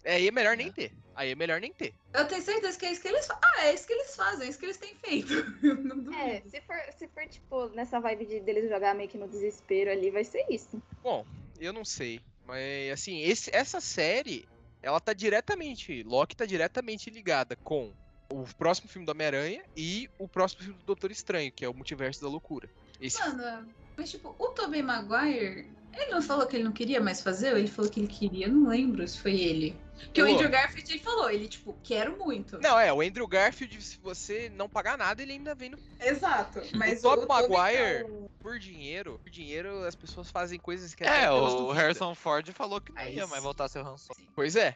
Aí 0.06 0.28
é 0.28 0.32
melhor 0.32 0.56
nem 0.56 0.72
ter. 0.72 0.92
Aí 1.14 1.32
é 1.32 1.36
melhor 1.36 1.60
nem 1.60 1.74
ter. 1.74 1.94
Eu 2.14 2.26
tenho 2.26 2.42
certeza 2.42 2.80
que 2.80 2.86
é 2.86 2.92
isso 2.94 3.02
que 3.02 3.10
eles 3.10 3.28
fazem. 3.28 3.42
Ah, 3.44 3.66
é 3.66 3.74
isso 3.74 3.86
que 3.86 3.94
eles 3.94 4.16
fazem, 4.16 4.48
é 4.48 4.50
isso 4.50 4.58
que 4.60 4.66
eles 4.66 4.78
têm 4.78 4.96
feito. 4.96 5.34
Eu 5.62 5.76
não 5.76 5.98
duvido. 6.00 6.16
É, 6.16 6.42
se 6.42 6.62
for, 6.62 6.76
se 6.98 7.08
for, 7.10 7.28
tipo, 7.28 7.68
nessa 7.70 8.00
vibe 8.00 8.26
de 8.26 8.40
deles 8.40 8.70
jogar 8.70 8.96
meio 8.96 9.10
que 9.10 9.18
no 9.18 9.28
desespero 9.28 9.92
ali, 9.92 10.10
vai 10.10 10.24
ser 10.24 10.46
isso. 10.50 10.82
Bom, 11.04 11.26
eu 11.60 11.74
não 11.74 11.84
sei. 11.84 12.22
Mas 12.46 12.92
assim, 12.94 13.22
esse- 13.22 13.54
essa 13.54 13.82
série, 13.82 14.48
ela 14.82 15.00
tá 15.02 15.12
diretamente. 15.14 16.02
Loki 16.04 16.36
tá 16.36 16.46
diretamente 16.46 17.10
ligada 17.10 17.56
com 17.58 17.94
o 18.32 18.46
próximo 18.58 18.88
filme 18.90 19.06
do 19.06 19.12
Homem-Aranha 19.12 19.64
e 19.76 20.10
o 20.18 20.28
próximo 20.28 20.64
filme 20.64 20.80
do 20.80 20.86
Doutor 20.86 21.12
Estranho, 21.12 21.52
que 21.52 21.64
é 21.66 21.70
o 21.70 21.74
Multiverso 21.74 22.22
da 22.22 22.28
Loucura. 22.28 22.70
Esse 23.02 23.20
Mano, 23.20 23.68
mas 23.98 24.12
tipo, 24.12 24.36
o 24.38 24.48
Tobey 24.50 24.82
Maguire, 24.84 25.68
Ele 25.98 26.12
não 26.12 26.22
falou 26.22 26.46
que 26.46 26.56
ele 26.56 26.64
não 26.64 26.72
queria 26.72 27.02
mais 27.02 27.22
fazer? 27.22 27.52
Ou 27.54 27.58
ele 27.58 27.68
falou 27.68 27.90
que 27.90 28.00
ele 28.00 28.08
queria? 28.08 28.46
Eu 28.48 28.54
não 28.54 28.70
lembro 28.70 29.06
se 29.08 29.20
foi 29.20 29.40
ele. 29.40 29.76
Porque 29.98 30.22
o. 30.22 30.34
Andrew 30.34 30.50
Garfield 30.50 30.92
ele 30.92 31.00
falou, 31.00 31.30
ele, 31.30 31.48
tipo, 31.48 31.76
quero 31.84 32.18
muito. 32.18 32.58
Não, 32.60 32.80
é, 32.80 32.94
o 32.94 33.02
Andrew 33.02 33.28
Garfield, 33.28 33.82
se 33.82 33.98
você 33.98 34.50
não 34.56 34.70
pagar 34.70 34.98
nada, 34.98 35.22
ele 35.22 35.34
ainda 35.34 35.54
vem 35.56 35.70
no 35.72 35.80
Exato. 36.00 36.62
Mas 36.78 37.02
Tobey 37.02 37.26
Tobey 37.26 37.50
Maguire- 37.50 38.04
o- 38.04 38.30
por 38.40 38.60
dinheiro. 38.60 39.20
Por 39.24 39.30
dinheiro, 39.30 39.84
as 39.84 39.96
pessoas 39.96 40.30
fazem 40.30 40.58
coisas 40.60 40.94
que 40.94 41.04
É, 41.04 41.30
o. 41.32 41.72
Harrison 41.72 42.14
Ford 42.16 42.48
falou 42.54 42.80
que 42.80 42.94
não 42.94 43.02
Aí 43.02 43.16
ia 43.16 43.28
mais 43.28 43.42
voltar 43.44 43.66
a 43.66 43.68
ser 43.68 43.80
o 43.80 43.88
Han 43.88 43.98
Solo. 43.98 44.20
Pois 44.36 44.56
é. 44.56 44.76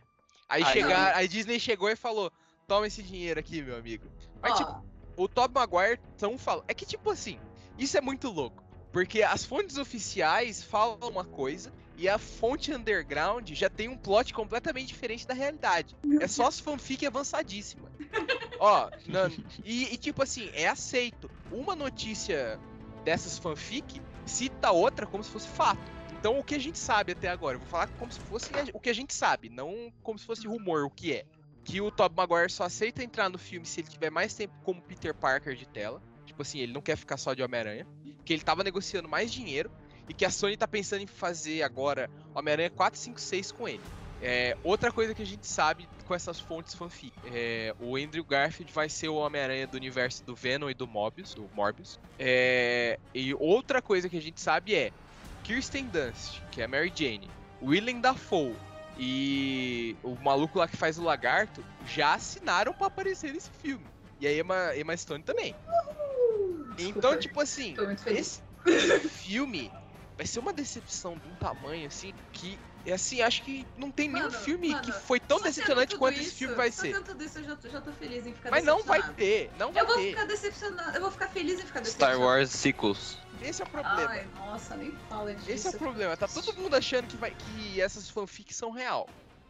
Aí, 0.50 0.64
Aí- 0.64 0.74
chegar, 0.74 1.16
aí 1.16 1.28
Disney 1.28 1.60
chegou 1.60 1.90
e 1.90 1.96
falou: 1.96 2.32
toma 2.68 2.88
esse 2.88 3.02
dinheiro 3.04 3.40
aqui, 3.40 3.62
meu 3.62 3.78
amigo. 3.78 4.08
Mas, 4.42 4.54
Ó, 4.54 4.56
tipo, 4.58 4.86
o 5.18 5.28
Tobey 5.28 5.54
Maguire 5.62 6.00
tão 6.18 6.38
falando. 6.38 6.66
É 6.68 6.74
que, 6.74 6.86
tipo 6.86 7.10
assim, 7.12 7.40
isso 7.78 7.98
é 7.98 8.02
muito 8.02 8.30
louco. 8.30 8.64
Porque 8.92 9.24
as 9.24 9.44
fontes 9.44 9.78
oficiais 9.78 10.62
falam 10.64 10.98
uma 11.10 11.24
coisa 11.26 11.74
e 11.98 12.08
a 12.08 12.18
fonte 12.20 12.72
underground 12.72 13.52
já 13.54 13.68
tem 13.70 13.90
um 13.90 13.98
plot 13.98 14.32
completamente 14.34 14.88
diferente 14.88 15.26
da 15.26 15.34
realidade. 15.34 15.96
É 16.22 16.28
só 16.28 16.48
as 16.48 16.60
fanfic 16.60 17.06
avançadíssima. 17.06 17.92
Ó, 18.60 18.90
não- 19.08 19.30
e, 19.64 19.94
e, 19.94 19.98
tipo 19.98 20.22
assim, 20.22 20.50
é 20.54 20.68
aceito. 20.68 21.30
Uma 21.52 21.76
notícia 21.76 22.60
dessas 23.04 23.38
fanfic 23.40 24.00
cita 24.26 24.72
outra 24.72 25.06
como 25.08 25.24
se 25.24 25.32
fosse 25.32 25.48
fato. 25.48 25.82
Então, 26.20 26.40
o 26.40 26.44
que 26.44 26.56
a 26.56 26.60
gente 26.60 26.78
sabe 26.80 27.12
até 27.12 27.28
agora, 27.30 27.56
eu 27.56 27.60
vou 27.60 27.68
falar 27.68 27.88
como 27.98 28.12
se 28.12 28.20
fosse 28.22 28.50
o 28.74 28.80
que 28.80 28.90
a 28.90 28.94
gente 28.94 29.14
sabe, 29.14 29.50
não 29.50 29.92
como 30.02 30.18
se 30.18 30.26
fosse 30.26 30.48
rumor, 30.48 30.86
o 30.86 30.90
que 30.90 31.12
é. 31.14 31.26
Que 31.64 31.82
o 31.82 31.92
Tobey 31.92 32.16
Maguire 32.16 32.52
só 32.52 32.66
aceita 32.66 33.04
entrar 33.04 33.30
no 33.30 33.38
filme 33.38 33.66
se 33.66 33.82
ele 33.82 33.88
tiver 33.88 34.10
mais 34.10 34.34
tempo 34.34 34.54
como 34.64 34.82
Peter 34.82 35.14
Parker 35.14 35.56
de 35.56 35.66
tela. 35.66 36.02
Tipo 36.26 36.42
assim, 36.42 36.60
ele 36.60 36.74
não 36.74 36.82
quer 36.82 36.98
ficar 36.98 37.18
só 37.18 37.34
de 37.34 37.42
Homem-Aranha. 37.42 37.88
Que 38.26 38.34
ele 38.34 38.44
tava 38.44 38.64
negociando 38.64 39.08
mais 39.08 39.32
dinheiro. 39.32 39.72
E 40.08 40.14
que 40.14 40.26
a 40.26 40.30
Sony 40.30 40.58
tá 40.58 40.68
pensando 40.68 41.02
em 41.02 41.08
fazer 41.08 41.64
agora 41.64 42.10
Homem-Aranha 42.36 42.70
456 42.70 43.52
com 43.52 43.68
ele. 43.68 43.84
É, 44.22 44.58
outra 44.64 44.90
coisa 44.90 45.14
que 45.14 45.22
a 45.22 45.26
gente 45.26 45.46
sabe 45.46 45.88
com 46.06 46.16
essas 46.16 46.40
fontes 46.40 46.74
fanfic. 46.74 47.14
É, 47.26 47.76
o 47.80 47.98
Andrew 47.98 48.24
Garfield 48.24 48.72
vai 48.72 48.88
ser 48.90 49.10
o 49.10 49.16
Homem-Aranha 49.16 49.68
do 49.68 49.76
universo 49.76 50.24
do 50.24 50.34
Venom 50.34 50.70
e 50.70 50.74
do 50.74 50.88
Mobius. 50.88 51.34
Do 51.34 51.50
Morbius. 51.54 52.00
É, 52.18 53.00
e 53.14 53.34
outra 53.34 53.82
coisa 53.82 54.08
que 54.08 54.18
a 54.18 54.22
gente 54.22 54.40
sabe 54.40 54.76
é 54.76 54.92
Kirsten 55.44 55.88
Dunst, 55.88 56.42
que 56.52 56.62
é 56.62 56.66
a 56.66 56.68
Mary 56.68 56.92
Jane, 56.96 57.30
Willem 57.62 58.00
Dafoe 58.00 58.56
e 58.98 59.96
o 60.04 60.16
maluco 60.16 60.60
lá 60.60 60.68
que 60.68 60.78
faz 60.78 60.98
o 60.98 61.04
lagarto 61.04 61.64
já 61.86 62.14
assinaram 62.14 62.74
pra 62.74 62.88
aparecer 62.88 63.34
nesse 63.34 63.50
filme. 63.50 63.86
E 64.20 64.28
a 64.28 64.34
Emma, 64.34 64.76
Emma 64.76 64.96
Stone 64.96 65.24
também. 65.24 65.56
Então, 66.78 67.12
Desculpa, 67.12 67.18
tipo 67.18 67.42
assim, 67.42 67.76
esse, 68.08 68.42
esse 68.66 69.10
filme 69.10 69.72
vai 70.16 70.26
ser 70.26 70.40
uma 70.40 70.54
decepção 70.54 71.18
de 71.18 71.28
um 71.28 71.36
tamanho 71.36 71.88
assim 71.88 72.14
que 72.32 72.58
é 72.86 72.94
assim, 72.94 73.22
acho 73.22 73.44
que 73.44 73.66
não 73.78 73.92
tem 73.92 74.10
nenhum 74.10 74.26
Mano, 74.26 74.38
filme 74.40 74.70
mano, 74.70 74.82
que 74.84 74.92
foi 74.92 75.20
tão 75.20 75.42
decepcionante 75.42 75.98
quanto 75.98 76.16
esse 76.20 76.30
isso- 76.30 76.38
filme 76.38 76.56
vai 76.56 76.72
ser. 76.72 76.90
Isso, 76.90 77.40
eu 77.40 77.44
já, 77.46 77.56
tô- 77.56 77.70
já 77.70 77.82
tô 77.82 77.92
feliz 77.94 78.26
em 78.26 78.34
ficar 78.34 78.52
Mas 78.52 78.64
não 78.64 78.84
vai 78.84 79.02
ter, 79.14 79.52
não 79.58 79.72
vai 79.72 79.82
Eu 79.84 79.88
vou 79.88 79.96
ter. 79.96 80.10
ficar 80.10 80.26
decepcionada, 80.26 80.98
eu 80.98 81.02
vou 81.02 81.12
ficar 81.12 81.28
feliz 81.30 81.54
em 81.60 81.66
ficar 81.66 81.84
Star 81.86 82.10
decepcionada. 82.10 82.20
Wars 82.26 82.52
Sequels. 82.52 83.18
Esse 83.42 83.62
é 83.62 83.66
o 83.66 83.70
problema. 83.70 84.10
Ai, 84.10 84.28
nossa, 84.36 84.76
nem 84.76 84.92
fala 85.10 85.34
disso. 85.34 85.50
Esse 85.50 85.68
é 85.68 85.70
o 85.70 85.74
problema. 85.74 86.18
Tá 86.18 86.28
todo 86.28 86.54
mundo 86.58 86.76
achando 86.76 87.08
que, 87.08 87.18
vai, 87.18 87.32
que 87.32 87.80
essas 87.82 88.10
fanfics 88.10 88.56
são 88.56 88.72
real. 88.72 89.10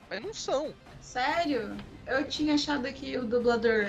Mas 0.10 0.22
não 0.22 0.34
são. 0.34 0.76
Sério? 1.02 1.76
Eu 2.08 2.28
tinha 2.28 2.54
achado 2.56 2.92
que 2.94 3.18
o 3.18 3.26
dublador 3.26 3.86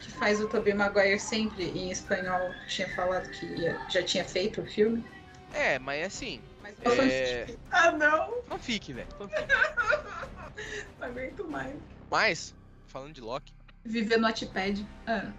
que 0.00 0.10
faz 0.12 0.40
o 0.40 0.48
Tobey 0.48 0.74
Maguire 0.74 1.18
sempre 1.18 1.64
em 1.64 1.90
espanhol 1.90 2.52
tinha 2.68 2.88
falado 2.94 3.30
que 3.30 3.46
ia- 3.46 3.80
já 3.90 4.02
tinha 4.02 4.24
feito 4.24 4.60
o 4.60 4.66
filme. 4.66 5.04
É, 5.52 5.78
mas 5.78 6.04
assim. 6.06 6.42
É... 6.84 7.56
Ah, 7.70 7.92
não! 7.92 8.42
Fanfic, 8.44 8.92
velho. 8.92 9.08
Não 10.98 11.06
aguento 11.08 11.44
mais. 11.48 11.76
Mas, 12.10 12.54
falando 12.86 13.12
de 13.14 13.20
Loki. 13.20 13.52
Viver 13.84 14.16
no 14.18 14.26
Wattpad. 14.26 14.86
Ah, 15.06 15.32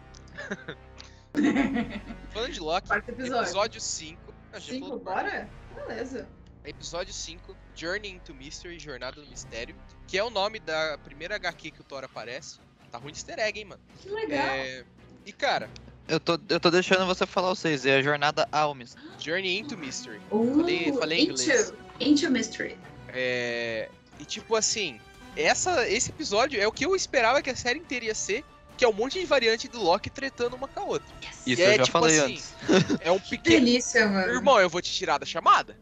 Falando 2.31 2.51
de 2.53 2.59
Loki, 2.59 2.87
quarto 2.87 3.09
episódio. 3.09 3.43
episódio 3.43 3.81
5. 3.81 4.33
A 4.53 4.59
gente 4.59 4.71
Cinco, 4.73 4.87
falou- 4.87 4.99
bora? 5.03 5.49
Beleza. 5.75 6.27
Episódio 6.65 7.13
5, 7.13 7.55
Journey 7.75 8.11
into 8.11 8.33
Mystery, 8.33 8.79
Jornada 8.79 9.21
do 9.21 9.27
Mistério. 9.27 9.75
Que 10.07 10.17
é 10.17 10.23
o 10.23 10.29
nome 10.29 10.59
da 10.59 10.97
primeira 11.03 11.35
HQ 11.35 11.71
que 11.71 11.81
o 11.81 11.83
Thor 11.83 12.03
aparece. 12.03 12.59
Tá 12.91 12.97
ruim 12.97 13.11
de 13.11 13.19
easter 13.19 13.39
egg, 13.39 13.59
hein, 13.59 13.65
mano. 13.65 13.81
Que 14.01 14.09
legal. 14.09 14.45
É... 14.45 14.83
E 15.25 15.31
cara, 15.31 15.69
Eu 16.09 16.19
tô, 16.19 16.39
eu 16.49 16.59
tô 16.59 16.71
deixando 16.71 17.05
você 17.05 17.25
falar 17.25 17.53
seis. 17.55 17.85
É 17.85 17.97
a 17.97 18.01
jornada 18.01 18.47
Almes. 18.51 18.95
Journey 19.19 19.59
into 19.59 19.77
Mystery. 19.77 20.19
Uh, 20.31 20.55
falei- 20.55 20.93
falei 20.93 21.19
em 21.19 21.23
inglês. 21.29 21.69
Into, 21.69 21.75
into 21.99 22.31
Mystery. 22.31 22.77
É... 23.09 23.89
E 24.19 24.25
tipo 24.25 24.55
assim, 24.55 24.99
essa, 25.35 25.87
esse 25.87 26.09
episódio 26.09 26.59
é 26.59 26.67
o 26.67 26.71
que 26.71 26.85
eu 26.85 26.95
esperava 26.95 27.41
que 27.41 27.49
a 27.49 27.55
série 27.55 27.79
inteira 27.79 28.05
ia 28.05 28.15
ser, 28.15 28.43
que 28.75 28.83
é 28.83 28.87
um 28.87 28.93
monte 28.93 29.19
de 29.19 29.25
variante 29.25 29.67
do 29.67 29.79
Loki 29.81 30.09
tretando 30.09 30.55
uma 30.55 30.67
com 30.67 30.79
a 30.79 30.83
outra. 30.83 31.07
Isso 31.45 31.61
E 31.61 31.63
eu 31.63 31.69
é 31.71 31.77
já 31.77 31.83
tipo 31.83 31.99
falei 31.99 32.19
assim, 32.19 32.33
antes. 32.33 32.55
É 33.01 33.11
um 33.11 33.19
Que 33.19 33.37
pequeno. 33.37 33.65
delícia, 33.65 34.07
mano. 34.07 34.33
Irmão, 34.33 34.59
eu 34.59 34.69
vou 34.69 34.81
te 34.81 34.91
tirar 34.91 35.17
da 35.19 35.25
chamada. 35.25 35.77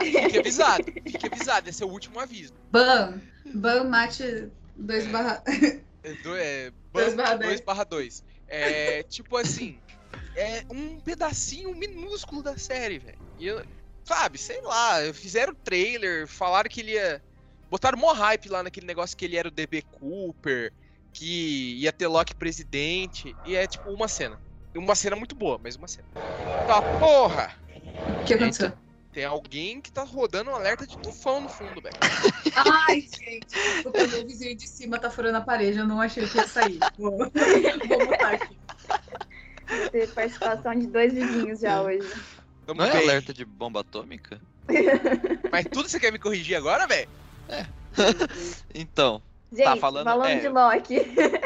Fique 0.00 0.38
avisado, 0.38 0.84
fique 0.84 1.26
avisado, 1.26 1.68
esse 1.68 1.82
é 1.82 1.86
o 1.86 1.90
último 1.90 2.20
aviso. 2.20 2.52
Bam. 2.70 3.20
Bam 3.54 3.84
mate 3.84 4.48
2 4.76 5.06
barra... 5.08 5.42
É, 6.02 6.14
do, 6.14 6.34
é, 6.34 6.72
2 6.94 7.14
dez. 7.38 7.60
barra 7.60 7.84
2. 7.84 8.24
É 8.50 9.02
tipo 9.04 9.36
assim, 9.36 9.78
é 10.36 10.64
um 10.68 10.98
pedacinho 11.00 11.74
minúsculo 11.74 12.42
da 12.42 12.58
série, 12.58 12.98
velho. 12.98 13.18
E 13.38 13.46
eu, 13.46 13.64
sabe, 14.04 14.38
sei 14.38 14.60
lá, 14.62 15.12
fizeram 15.14 15.52
o 15.52 15.56
trailer, 15.56 16.26
falaram 16.26 16.68
que 16.68 16.80
ele 16.80 16.92
ia. 16.92 17.22
Botaram 17.70 17.96
mó 17.96 18.12
hype 18.12 18.48
lá 18.48 18.64
naquele 18.64 18.86
negócio 18.86 19.16
que 19.16 19.24
ele 19.24 19.36
era 19.36 19.46
o 19.46 19.50
DB 19.52 19.82
Cooper, 19.82 20.72
que 21.12 21.76
ia 21.78 21.92
ter 21.92 22.08
Loki 22.08 22.34
presidente, 22.34 23.36
e 23.44 23.54
é 23.54 23.66
tipo 23.66 23.88
uma 23.90 24.08
cena. 24.08 24.40
Uma 24.74 24.96
cena 24.96 25.14
muito 25.14 25.36
boa, 25.36 25.58
mas 25.62 25.76
uma 25.76 25.86
cena. 25.86 26.08
Tá, 26.66 26.82
porra! 26.98 27.56
O 28.20 28.24
que 28.24 28.34
aconteceu? 28.34 28.72
Tem 29.12 29.24
alguém 29.24 29.80
que 29.80 29.90
tá 29.90 30.04
rodando 30.04 30.50
um 30.50 30.54
alerta 30.54 30.86
de 30.86 30.96
tufão 30.98 31.40
no 31.40 31.48
fundo, 31.48 31.80
velho. 31.80 31.96
Ai, 32.54 33.00
gente. 33.00 33.46
Desculpa, 33.48 34.06
meu 34.06 34.26
vizinho 34.26 34.56
de 34.56 34.68
cima 34.68 34.98
tá 34.98 35.10
furando 35.10 35.38
a 35.38 35.40
parede. 35.40 35.78
Eu 35.78 35.86
não 35.86 36.00
achei 36.00 36.26
que 36.28 36.36
ia 36.36 36.46
sair. 36.46 36.78
Vou, 36.96 37.18
vou 37.18 38.06
botar 38.06 38.30
aqui. 38.34 38.56
Teve 39.90 40.06
participação 40.12 40.74
de 40.74 40.86
dois 40.86 41.12
vizinhos 41.12 41.60
já 41.60 41.82
hoje. 41.82 42.08
Tamo 42.66 42.80
Não 42.82 42.86
é 42.86 42.96
alerta 42.96 43.34
de 43.34 43.44
bomba 43.44 43.80
atômica? 43.80 44.40
Mas 45.50 45.66
tudo 45.72 45.88
você 45.88 45.98
quer 45.98 46.12
me 46.12 46.18
corrigir 46.18 46.56
agora, 46.56 46.86
velho? 46.86 47.08
Então, 48.72 49.20
Gente, 49.52 49.80
falando- 49.80 50.24
é. 50.24 50.38
de 50.38 50.48
Loki. 50.48 50.96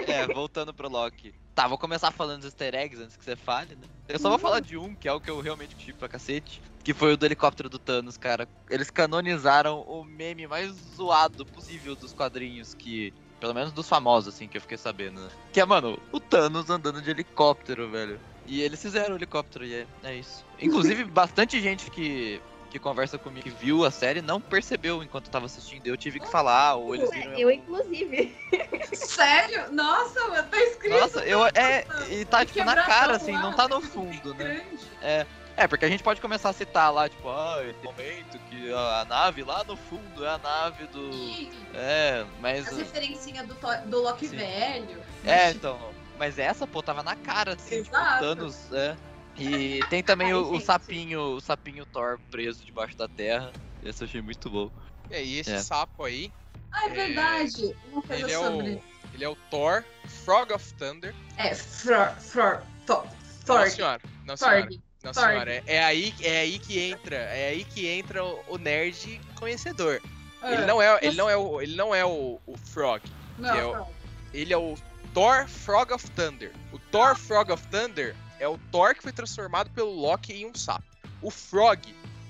é, 0.06 0.26
voltando 0.34 0.74
pro 0.74 0.88
Loki. 0.90 1.34
Tá, 1.54 1.66
vou 1.66 1.78
começar 1.78 2.10
falando 2.10 2.38
dos 2.38 2.46
easter 2.46 2.74
eggs 2.74 3.02
antes 3.02 3.16
que 3.16 3.24
você 3.24 3.36
fale, 3.36 3.74
né? 3.76 3.86
Eu 4.08 4.18
só 4.18 4.28
vou 4.28 4.38
falar 4.38 4.60
de 4.60 4.76
um, 4.76 4.94
que 4.94 5.08
é 5.08 5.12
o 5.12 5.20
que 5.20 5.30
eu 5.30 5.40
realmente 5.40 5.74
tive 5.76 5.96
pra 5.96 6.08
cacete. 6.08 6.60
Que 6.84 6.92
foi 6.92 7.14
o 7.14 7.16
do 7.16 7.24
helicóptero 7.24 7.68
do 7.68 7.78
Thanos, 7.78 8.18
cara. 8.18 8.46
Eles 8.68 8.90
canonizaram 8.90 9.80
o 9.80 10.04
meme 10.04 10.46
mais 10.46 10.70
zoado 10.94 11.46
possível 11.46 11.96
dos 11.96 12.12
quadrinhos 12.12 12.74
que. 12.74 13.12
Pelo 13.40 13.54
menos 13.54 13.72
dos 13.72 13.88
famosos, 13.88 14.34
assim, 14.34 14.46
que 14.46 14.56
eu 14.56 14.60
fiquei 14.60 14.78
sabendo, 14.78 15.20
né? 15.20 15.28
Que 15.52 15.60
é, 15.60 15.64
mano, 15.64 15.98
o 16.12 16.20
Thanos 16.20 16.70
andando 16.70 17.02
de 17.02 17.10
helicóptero, 17.10 17.90
velho. 17.90 18.18
E 18.46 18.60
eles 18.60 18.80
fizeram 18.80 19.14
o 19.14 19.18
helicóptero, 19.18 19.64
e 19.64 19.74
é, 19.74 19.86
é 20.02 20.14
isso. 20.14 20.44
Inclusive, 20.60 21.04
bastante 21.04 21.60
gente 21.60 21.90
que, 21.90 22.40
que 22.70 22.78
conversa 22.78 23.18
comigo, 23.18 23.42
que 23.42 23.50
viu 23.50 23.84
a 23.84 23.90
série, 23.90 24.20
não 24.20 24.40
percebeu 24.40 25.02
enquanto 25.02 25.30
tava 25.30 25.46
assistindo. 25.46 25.86
Eu 25.86 25.96
tive 25.96 26.20
que 26.20 26.30
falar, 26.30 26.74
ou 26.74 26.94
eles 26.94 27.10
viram. 27.10 27.38
Eu, 27.38 27.50
inclusive. 27.50 28.34
Sério? 28.92 29.72
Nossa, 29.72 30.20
mano, 30.28 30.48
tá 30.48 30.62
escrito. 30.62 31.00
Nossa, 31.00 31.20
eu. 31.24 31.46
É. 31.46 31.86
E 32.10 32.24
tá, 32.24 32.44
tipo, 32.44 32.64
na 32.64 32.76
cara, 32.82 33.16
assim, 33.16 33.32
lá, 33.32 33.42
não 33.42 33.52
tá 33.52 33.68
no 33.68 33.80
tudo 33.80 33.88
fundo, 33.88 34.34
né? 34.34 34.44
grande. 34.44 34.84
É. 35.00 35.26
É, 35.56 35.68
porque 35.68 35.84
a 35.84 35.88
gente 35.88 36.02
pode 36.02 36.20
começar 36.20 36.48
a 36.50 36.52
citar 36.52 36.92
lá, 36.92 37.08
tipo, 37.08 37.28
ah, 37.28 37.58
esse 37.64 37.82
momento 37.84 38.38
que 38.50 38.72
a, 38.72 39.00
a 39.00 39.04
nave 39.04 39.44
lá 39.44 39.62
no 39.64 39.76
fundo 39.76 40.24
é 40.24 40.28
a 40.28 40.38
nave 40.38 40.86
do. 40.88 41.10
E 41.12 41.50
É, 41.74 42.26
mas. 42.40 42.66
as 42.66 42.76
referencinhas 42.78 43.46
do, 43.46 43.54
To- 43.54 43.86
do 43.86 44.02
Loki 44.02 44.26
Sim. 44.26 44.36
velho. 44.36 45.00
É, 45.24 45.50
então. 45.50 45.78
Mas 46.18 46.38
essa, 46.38 46.66
pô, 46.66 46.82
tava 46.82 47.02
na 47.02 47.14
cara, 47.16 47.54
assim, 47.54 47.82
tipo, 47.82 47.94
Exato. 47.96 48.20
Thanos, 48.20 48.72
é. 48.72 48.96
E 49.36 49.80
tem 49.90 50.00
também 50.02 50.28
Ai, 50.28 50.34
o, 50.34 50.52
o 50.52 50.60
sapinho, 50.60 51.20
o 51.20 51.40
sapinho 51.40 51.84
Thor 51.86 52.20
preso 52.30 52.64
debaixo 52.64 52.96
da 52.96 53.08
terra. 53.08 53.52
Esse 53.82 54.04
eu 54.04 54.08
achei 54.08 54.22
muito 54.22 54.48
bom. 54.48 54.70
E 55.10 55.14
aí, 55.16 55.38
esse 55.38 55.50
É. 55.52 55.58
sapo 55.58 56.04
aí, 56.04 56.32
Ah, 56.72 56.86
é 56.86 56.88
verdade. 56.90 57.76
Uma 57.92 58.02
coisa 58.02 58.22
ele 58.22 58.32
é, 58.32 58.36
sobre. 58.38 58.70
o, 58.74 58.82
ele 59.14 59.24
é 59.24 59.28
o 59.28 59.36
Thor, 59.50 59.84
Frog 60.24 60.52
of 60.52 60.74
Thunder. 60.74 61.12
É, 61.36 61.54
Fror. 61.54 62.10
Fror. 62.20 62.62
Thor. 62.86 63.04
Não, 63.04 63.44
Thor. 63.44 63.70
senhora. 63.70 64.00
Não, 64.24 64.36
senhora. 64.36 64.60
Thorg. 64.62 64.80
Thorg. 65.12 65.30
senhora. 65.30 65.52
É, 65.52 65.62
é 65.66 65.84
aí, 65.84 66.14
é 66.20 66.38
aí 66.38 66.58
que 66.58 66.78
entra, 66.78 67.16
é 67.16 67.48
aí 67.48 67.64
que 67.64 67.86
entra 67.86 68.24
o, 68.24 68.44
o 68.48 68.58
nerd 68.58 69.20
conhecedor. 69.36 70.00
Ele 70.42 70.66
não 70.66 70.80
é, 70.80 70.98
ele 71.02 71.16
não 71.16 71.30
é 71.30 71.36
o, 71.36 71.60
ele 71.60 71.74
não 71.74 71.94
é 71.94 72.04
o, 72.04 72.38
o 72.46 72.56
Frog. 72.58 73.02
Não, 73.38 73.54
é 73.54 73.64
o-. 73.64 73.86
Ele 74.32 74.52
é 74.52 74.58
o 74.58 74.76
Thor 75.14 75.48
Frog 75.48 75.92
of 75.92 76.10
Thunder. 76.10 76.52
O 76.72 76.78
Thor 76.78 77.16
Frog 77.16 77.50
of 77.50 77.66
Thunder 77.68 78.14
é 78.38 78.48
o 78.48 78.58
Thor 78.70 78.94
que 78.94 79.02
foi 79.02 79.12
transformado 79.12 79.70
pelo 79.70 79.90
Loki 79.90 80.32
em 80.34 80.46
um 80.46 80.54
sapo. 80.54 80.84
O 81.22 81.30
Frog 81.30 81.80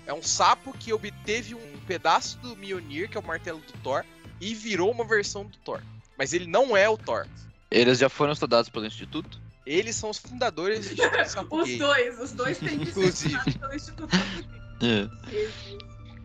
É 0.07 0.13
um 0.13 0.23
sapo 0.23 0.73
que 0.79 0.93
obteve 0.93 1.55
um 1.55 1.79
pedaço 1.87 2.39
do 2.39 2.55
Mjolnir, 2.57 3.09
que 3.09 3.17
é 3.17 3.21
o 3.21 3.27
martelo 3.27 3.61
do 3.61 3.73
Thor, 3.83 4.05
e 4.41 4.55
virou 4.55 4.91
uma 4.91 5.05
versão 5.05 5.47
do 5.47 5.57
Thor. 5.59 5.83
Mas 6.19 6.33
ele 6.33 6.47
não 6.47 6.77
é 6.77 6.89
o 6.89 6.97
Thor. 6.97 7.27
Eles 7.71 7.99
já 7.99 8.09
foram 8.09 8.33
estudados 8.33 8.69
pelo 8.69 8.87
Instituto? 8.87 9.41
Eles 9.66 9.97
são 9.97 10.11
os 10.11 10.19
fundadores 10.19 10.81
do 10.81 10.93
Instituto 10.93 11.49
Os 11.51 11.78
dois, 11.78 12.20
os 12.20 12.32
dois 12.32 12.59
têm 12.59 12.78
que 12.78 12.93
ser 13.12 13.59
pelo 13.59 13.74
Instituto 13.74 14.15
É. 14.82 15.09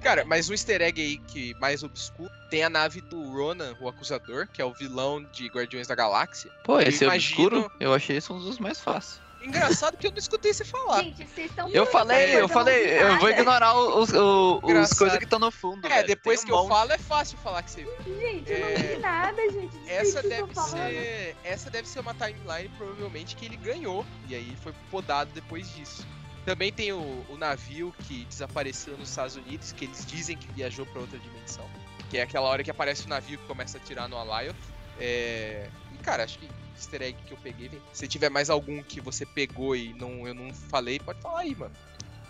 Cara, 0.02 0.24
mas 0.26 0.49
um 0.49 0.53
easter 0.53 0.82
egg 0.82 1.02
aí 1.02 1.18
que 1.18 1.53
mais 1.60 1.84
obscuro 1.84 2.32
tem 2.49 2.64
a 2.64 2.70
nave 2.70 3.02
do 3.02 3.22
Ronan, 3.32 3.76
o 3.82 3.88
Acusador, 3.90 4.48
que 4.48 4.61
é 4.61 4.66
o 4.66 4.74
vilão 4.74 5.22
de 5.34 5.48
Guardiões 5.48 5.88
da 5.88 5.95
Galáxia. 5.95 6.49
Pô, 6.64 6.80
Eu 6.80 6.88
esse 6.88 7.03
imagino- 7.03 7.45
obscuro, 7.57 7.72
eu 7.82 7.94
achei 7.94 8.16
esse 8.18 8.32
um 8.32 8.40
dos 8.40 8.60
mais 8.60 8.80
fáceis. 8.80 9.22
Engraçado 9.41 9.98
que 9.98 10.07
eu 10.07 10.11
não 10.11 10.18
escutei 10.18 10.53
você 10.53 10.66
falar. 10.66 11.03
Gente, 11.03 11.26
vocês 11.26 11.49
estão. 11.49 11.70
Eu 11.70 11.86
falei, 11.86 12.36
eu 12.40 12.48
falei, 12.49 13.02
eu 13.02 13.20
vou 13.20 13.30
ignorar 13.30 13.74
os, 13.74 14.10
os, 14.11 14.64
os 14.64 14.94
coisas 14.94 15.18
que 15.18 15.24
estão 15.24 15.40
no 15.40 15.49
fundo. 15.52 15.86
É, 15.88 15.90
velho. 15.90 16.07
depois 16.07 16.40
Tem 16.40 16.48
que 16.48 16.53
um 16.53 16.57
eu 16.57 16.64
monte. 16.64 16.70
falo 16.70 16.91
é 16.91 16.98
fácil 16.98 17.38
falar 17.38 17.64
que 17.64 17.72
você. 17.72 17.88
Gente, 18.06 18.52
eu 18.52 18.60
não 18.60 18.68
É, 18.68 18.76
vi 18.76 18.98
nada, 18.98 19.52
gente. 19.52 19.78
Essa 19.88 20.22
deve 20.22 20.53
ser. 20.56 21.36
Essa 21.44 21.70
deve 21.70 21.88
ser 21.88 21.99
uma 21.99 22.14
timeline, 22.14 22.70
provavelmente, 22.78 23.36
que 23.36 23.45
ele 23.45 23.57
ganhou. 23.57 24.06
E 24.28 24.36
aí 24.36 24.57
foi 24.61 24.74
podado 24.91 25.32
depois 25.34 25.74
disso. 25.74 26.06
Também 26.45 26.72
tem 26.72 26.91
o, 26.91 27.26
o 27.30 27.38
navio 27.38 27.94
que 28.07 28.26
desapareceu 28.26 28.98
nos 28.98 29.10
Estados 29.10 29.36
Unidos, 29.36 29.72
que 29.72 29.86
eles 29.86 30.06
dizem 30.06 30.36
que 30.38 30.52
viajou 30.53 30.86
pra 30.86 31.02
outra 31.02 31.18
dimensão. 31.20 31.66
Que 32.10 32.18
é 32.18 32.24
aquela 32.24 32.48
hora 32.48 32.64
que 32.64 32.72
aparece 32.72 33.06
o 33.06 33.10
navio 33.10 33.38
que 33.38 33.45
começa 33.45 33.78
a 33.78 33.82
atirar 33.82 34.07
no 34.10 34.18
Alioth. 34.18 34.56
É... 34.99 35.70
E 35.94 35.98
cara, 36.03 36.24
acho 36.24 36.40
que 36.40 36.49
easter 36.80 37.02
egg 37.02 37.18
que 37.26 37.32
eu 37.34 37.38
peguei. 37.38 37.70
vem. 37.70 37.82
Se 37.94 38.08
tiver 38.08 38.30
mais 38.30 38.50
algum 38.50 38.82
que 38.82 39.00
você 39.02 39.26
pegou 39.26 39.76
e 39.76 39.94
não, 39.94 40.28
eu 40.28 40.34
não 40.34 40.54
falei, 40.54 41.00
pode 41.00 41.22
falar 41.22 41.42
aí, 41.42 41.56
mano. 41.56 41.74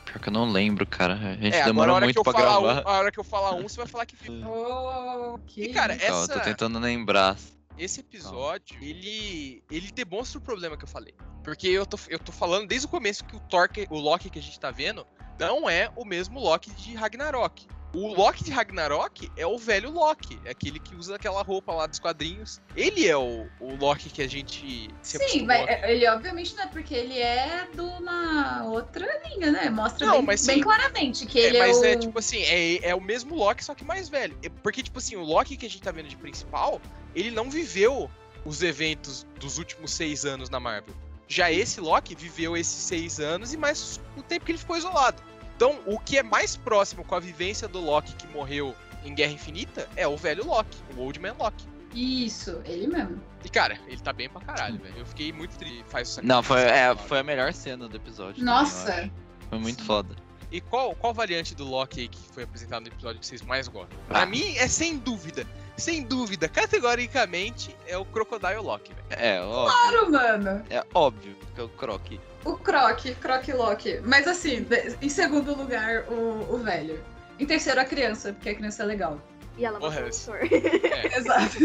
Pior 0.06 0.20
que 0.20 0.30
eu 0.30 0.34
não 0.34 0.50
lembro, 0.52 0.86
cara. 0.88 1.14
A 1.14 1.34
gente 1.36 1.54
é, 1.56 1.62
agora 1.62 1.62
a 1.62 1.66
demorou 1.66 1.96
hora, 1.96 2.02
que 2.02 2.08
muito 2.08 2.18
eu 2.18 2.24
pra 2.24 2.34
falar 2.34 2.60
gravar. 2.62 2.82
um, 2.82 2.88
a 2.92 2.98
hora 2.98 3.12
que 3.12 3.20
eu 3.20 3.24
falar 3.24 3.52
um, 3.56 3.64
você 3.70 3.78
vai 3.78 3.88
falar 3.88 4.06
que 4.08 4.16
viu. 4.16 4.34
Oh, 4.48 5.38
que 5.46 5.64
E, 5.66 5.74
cara, 5.74 5.94
isso. 5.96 6.06
Calma, 6.06 6.18
eu 6.20 6.24
essa- 6.24 6.34
tô 6.34 6.40
tentando 6.42 6.80
lembrar. 6.80 7.38
Esse 7.78 8.02
episódio, 8.02 8.78
ele 8.82 9.64
ele 9.72 9.90
demonstra 9.92 10.38
o 10.38 10.42
problema 10.42 10.76
que 10.76 10.84
eu 10.84 10.88
falei. 10.88 11.14
Porque 11.44 11.68
eu 11.68 11.86
tô, 11.86 11.98
eu 12.10 12.20
tô 12.20 12.32
falando 12.32 12.68
desde 12.68 12.88
o 12.88 12.90
começo 12.90 13.24
que 13.24 13.36
o 13.36 13.40
Thor, 13.40 13.70
que- 13.70 13.88
o 13.90 13.98
Loki 13.98 14.30
que 14.30 14.40
a 14.40 14.42
gente 14.42 14.60
tá 14.60 14.70
vendo, 14.72 15.08
não 15.40 15.70
é 15.70 15.90
o 15.96 16.04
mesmo 16.04 16.40
Loki 16.40 16.72
de 16.72 16.94
Ragnarok. 16.96 17.68
O 17.94 18.14
Loki 18.14 18.44
de 18.44 18.52
Ragnarok 18.52 19.32
é 19.36 19.48
o 19.48 19.58
velho 19.58 19.90
Loki, 19.90 20.40
é 20.46 20.52
aquele 20.52 20.80
que 20.80 20.96
usa 20.96 21.16
aquela 21.16 21.42
roupa 21.42 21.74
lá 21.74 21.88
dos 21.88 21.98
quadrinhos. 21.98 22.62
Ele 22.76 23.08
é 23.08 23.18
o, 23.18 23.48
o 23.60 23.76
Loki 23.76 24.12
que 24.12 24.22
a 24.22 24.28
gente 24.28 24.90
se 25.02 25.18
Sim, 25.18 25.46
mas 25.46 25.68
ele 25.84 26.08
obviamente 26.08 26.56
não 26.56 26.64
é 26.64 26.68
porque 26.68 26.94
ele 26.94 27.18
é 27.18 27.68
de 27.74 27.82
uma 27.82 28.64
outra 28.66 29.08
linha, 29.28 29.52
né? 29.52 29.70
Mostra 29.72 30.06
Não, 30.06 30.18
bem, 30.18 30.24
mas 30.24 30.46
bem 30.46 30.58
sim. 30.58 30.62
claramente 30.62 31.26
que 31.26 31.40
É, 31.40 31.46
ele 31.46 31.58
é, 31.58 31.60
mas 31.68 31.80
o... 31.80 31.86
é 31.86 31.96
tipo 31.96 32.20
assim, 32.20 32.44
é, 32.44 32.90
é 32.90 32.96
o 32.96 33.02
mesmo 33.02 33.36
Loki, 33.36 33.64
só 33.64 33.74
que 33.74 33.84
mais 33.84 34.08
velho. 34.08 34.38
É 34.44 34.50
Porque, 34.50 34.84
tipo 34.84 35.00
assim, 35.00 35.16
o 35.16 35.24
Loki 35.24 35.58
que 35.58 35.66
a 35.66 35.70
gente 35.70 35.82
tá 35.82 35.92
vendo 35.92 36.10
de 36.10 36.18
principal, 36.18 36.80
ele 37.16 37.32
não 37.32 37.50
viveu 37.50 38.10
os 38.46 38.62
eventos 38.62 39.26
dos 39.40 39.58
últimos 39.58 39.92
seis 39.92 40.26
anos 40.26 40.50
na 40.50 40.60
Marvel. 40.60 40.94
Já 41.28 41.52
esse 41.52 41.82
Loki 41.82 42.16
viveu 42.16 42.56
esses 42.56 42.84
seis 42.84 43.20
anos 43.20 43.54
e 43.54 43.58
mais 43.58 44.00
o 44.16 44.22
tempo 44.22 44.46
que 44.46 44.52
ele 44.52 44.60
ficou 44.60 44.78
isolado. 44.78 45.22
Então, 45.60 45.78
o 45.86 46.00
que 46.00 46.18
é 46.18 46.24
mais 46.24 46.56
próximo 46.56 47.04
com 47.04 47.16
a 47.16 47.20
vivência 47.20 47.68
do 47.68 47.82
Loki 47.82 48.14
que 48.14 48.26
morreu 48.28 48.74
em 49.04 49.14
Guerra 49.14 49.34
Infinita 49.34 49.90
é 49.94 50.08
o 50.08 50.16
velho 50.16 50.46
Loki, 50.46 50.78
o 50.96 51.02
Old 51.02 51.20
Man 51.20 51.36
Loki. 51.38 51.68
Isso, 51.94 52.62
ele 52.64 52.88
mesmo. 52.88 53.22
E, 53.44 53.50
cara, 53.50 53.78
ele 53.86 54.00
tá 54.00 54.14
bem 54.14 54.30
pra 54.30 54.40
caralho, 54.40 54.80
velho. 54.80 54.96
Eu 54.98 55.06
fiquei 55.06 55.34
muito 55.34 55.58
triste. 55.58 55.84
Faz 55.90 56.18
o 56.18 56.26
Não, 56.26 56.42
foi, 56.42 56.62
é, 56.62 56.96
foi 56.96 57.20
a 57.20 57.24
melhor 57.24 57.52
cena 57.52 57.90
do 57.90 57.98
episódio. 57.98 58.36
também, 58.36 58.54
eu 58.54 58.62
Nossa, 58.62 58.94
acho. 58.94 59.12
Foi 59.50 59.60
muito 59.60 59.82
Sim. 59.82 59.86
foda. 59.86 60.16
E 60.50 60.62
qual, 60.62 60.96
qual 60.96 61.14
variante 61.14 61.54
do 61.54 61.66
Loki 61.66 62.00
aí 62.00 62.08
que 62.08 62.22
foi 62.32 62.44
apresentado 62.44 62.84
no 62.84 62.88
episódio 62.88 63.20
que 63.20 63.28
vocês 63.28 63.42
mais 63.42 63.68
gostam? 63.68 64.00
Ah. 64.08 64.14
Pra 64.14 64.26
mim, 64.26 64.56
é 64.56 64.68
sem 64.70 64.98
dúvida. 64.98 65.46
Sem 65.76 66.04
dúvida, 66.04 66.48
categoricamente, 66.48 67.76
é 67.86 67.98
o 67.98 68.06
Crocodile 68.06 68.60
Loki, 68.62 68.94
velho. 68.94 69.08
É, 69.10 69.42
óbvio. 69.42 69.74
claro, 69.74 70.12
mano. 70.12 70.64
É 70.70 70.86
óbvio 70.94 71.36
que 71.54 71.60
é 71.60 71.64
o 71.66 71.70
Croc. 71.70 72.12
O 72.46 72.54
Croc, 72.54 73.06
Croc 73.22 73.48
Loki. 73.50 74.00
Mas 74.04 74.28
assim, 74.28 74.66
em 75.02 75.10
segundo 75.10 75.56
lugar, 75.56 76.06
o, 76.10 76.54
o 76.54 76.58
velho. 76.58 77.04
Em 77.40 77.46
terceiro, 77.46 77.80
a 77.80 77.86
criança, 77.86 78.34
porque 78.34 78.50
a 78.50 78.56
criança 78.56 78.84
é 78.84 78.86
legal. 78.86 79.22
E 79.58 79.66
ela 79.66 79.78
matou 79.78 80.08
o 80.08 80.10
Thor. 80.10 80.40
Exato. 81.18 81.58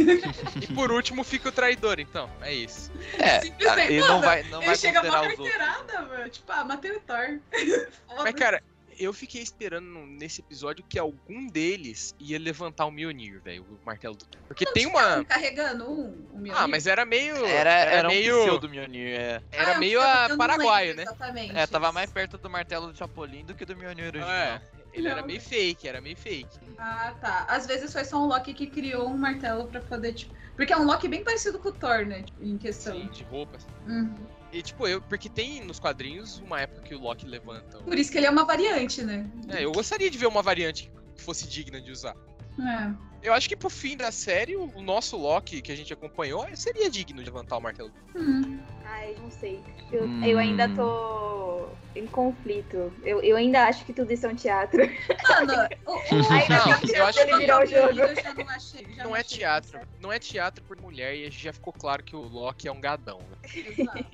E 0.60 0.66
por 0.74 0.90
último 0.90 1.22
fica 1.22 1.48
o 1.48 1.52
traidor, 1.52 2.01
então. 2.01 2.28
É 2.40 2.52
isso. 2.52 2.90
É, 3.16 3.40
Simplesmente, 3.40 3.92
e 3.92 4.01
não 4.01 4.20
vai, 4.20 4.42
não 4.44 4.59
ele 4.59 4.66
vai 4.66 4.76
chega 4.76 5.01
uma 5.01 5.20
carteirada, 5.20 6.02
mano. 6.02 6.28
Tipo, 6.28 6.52
ah, 6.52 6.64
matei 6.64 6.90
o 6.90 7.01
Thor. 7.01 7.38
Mas, 8.18 8.34
cara, 8.34 8.60
eu 8.98 9.12
fiquei 9.12 9.42
esperando 9.42 9.84
nesse 10.06 10.40
episódio 10.40 10.84
que 10.88 10.98
algum 10.98 11.46
deles 11.46 12.14
ia 12.18 12.38
levantar 12.38 12.86
o 12.86 12.90
Mjolnir, 12.90 13.40
velho. 13.42 13.62
O 13.64 13.84
martelo 13.86 14.14
do 14.16 14.24
Thor. 14.24 14.40
Porque 14.48 14.64
tem 14.66 14.86
uma. 14.86 15.24
Carregando 15.24 15.84
um, 15.90 16.26
um 16.32 16.38
Mjolnir. 16.38 16.56
Ah, 16.56 16.68
mas 16.68 16.86
era 16.86 17.04
meio. 17.04 17.36
Era, 17.44 17.70
era, 17.70 18.08
um 18.08 18.10
meio. 18.10 18.40
pseudo 18.42 18.68
Mjolnir, 18.68 19.08
é. 19.18 19.42
Era 19.52 19.76
Ah, 19.76 19.78
meio 19.78 20.00
eu- 20.00 20.02
a 20.02 20.28
não 20.28 20.38
paraguaio, 20.38 20.94
né? 20.94 21.02
Exatamente. 21.02 21.56
É, 21.56 21.66
tava 21.66 21.90
mais 21.92 22.10
perto 22.10 22.36
do 22.38 22.50
martelo 22.50 22.88
do 22.92 22.96
Chapolin 22.98 23.44
do 23.44 23.54
que 23.54 23.64
do 23.64 23.76
Mjolnir 23.76 24.06
original. 24.06 24.30
É. 24.30 24.60
Ele 24.92 25.08
era 25.08 25.20
Não. 25.22 25.26
meio 25.26 25.40
fake, 25.40 25.88
era 25.88 26.00
meio 26.00 26.16
fake. 26.16 26.46
Ah, 26.78 27.12
tá. 27.20 27.46
Às 27.48 27.66
vezes 27.66 27.92
foi 27.92 28.04
só 28.04 28.22
um 28.22 28.26
Loki 28.26 28.54
que 28.54 28.68
criou 28.68 29.08
um 29.08 29.16
martelo 29.16 29.66
pra 29.66 29.80
poder, 29.80 30.12
tipo. 30.12 30.32
Porque 30.54 30.72
é 30.72 30.76
um 30.76 30.84
Loki 30.84 31.08
bem 31.08 31.24
parecido 31.24 31.58
com 31.58 31.68
o 31.70 31.72
Thor, 31.72 32.06
né? 32.06 32.22
tipo, 32.22 32.44
Em 32.44 32.56
questão. 32.56 32.92
Sim, 32.94 33.08
de 33.08 33.24
roupas. 33.24 33.66
Uhum. 33.88 34.14
E 34.55 34.62
tipo, 34.62 34.86
eu. 34.86 35.02
Porque 35.02 35.28
tem 35.28 35.64
nos 35.64 35.81
quadrinhos 35.81 36.39
uma 36.39 36.60
época 36.60 36.82
que 36.82 36.94
o 36.94 37.01
Loki 37.01 37.26
levanta. 37.26 37.78
o- 37.78 37.82
Por 37.82 37.98
isso 37.98 38.12
que 38.12 38.18
ele 38.18 38.26
é 38.26 38.31
uma 38.31 38.44
variante, 38.44 39.02
né? 39.02 39.28
É, 39.48 39.64
eu 39.64 39.72
gostaria 39.72 40.09
de 40.09 40.16
ver 40.16 40.26
uma 40.26 40.43
variante 40.43 40.93
que 41.16 41.22
fosse 41.22 41.48
digna 41.48 41.81
de 41.81 41.90
usar. 41.90 42.14
É. 42.60 42.90
Eu 43.22 43.32
acho 43.32 43.48
que 43.48 43.56
pro 43.56 43.70
fim 43.70 43.97
da 43.97 44.12
série, 44.12 44.55
o 44.55 44.82
nosso 44.82 45.16
Loki 45.16 45.62
que 45.62 45.72
a 45.72 45.76
gente 45.76 45.93
acompanhou 45.93 46.47
seria 46.55 46.90
digno 46.90 47.20
de 47.22 47.31
levantar 47.31 47.56
o 47.56 47.60
martelo. 47.60 47.90
Hum. 48.14 48.60
Ai, 48.85 49.14
não 49.18 49.31
sei. 49.31 49.62
Eu, 49.90 50.05
Hum. 50.05 50.24
eu 50.24 50.39
ainda 50.39 50.68
tô 50.68 51.68
em 51.97 52.06
conflito. 52.06 52.93
Eu, 53.02 53.22
eu 53.22 53.35
ainda 53.36 53.64
acho 53.64 53.82
que 53.86 53.94
tudo 53.94 54.12
isso 54.12 54.26
é 54.26 54.28
um 54.28 54.35
teatro. 54.35 54.78
Mano, 54.82 55.52
o, 55.86 55.93
o... 55.93 55.98
Não, 56.18 56.94
eu 56.94 57.05
acho 57.06 57.18
dele 57.20 57.32
que- 57.32 57.39
virar 57.39 57.62
o 57.62 57.66
jogo. 57.66 57.98
Eu 58.01 58.14
já 58.14 58.35
não 58.35 58.48
achei. 58.51 58.86
já 58.94 59.05
não 59.05 59.16
é 59.16 59.22
teatro. 59.22 59.81
Não 60.01 60.12
é 60.12 60.18
teatro 60.18 60.62
por 60.64 60.78
mulher 60.78 61.14
e 61.14 61.31
já 61.31 61.52
ficou 61.52 61.72
claro 61.72 62.02
que 62.05 62.14
o 62.14 62.20
Loki 62.20 62.68
é 62.68 62.72
um 62.72 62.81
gadão. 62.81 63.20
né? 63.20 63.36
Exato. 63.55 64.05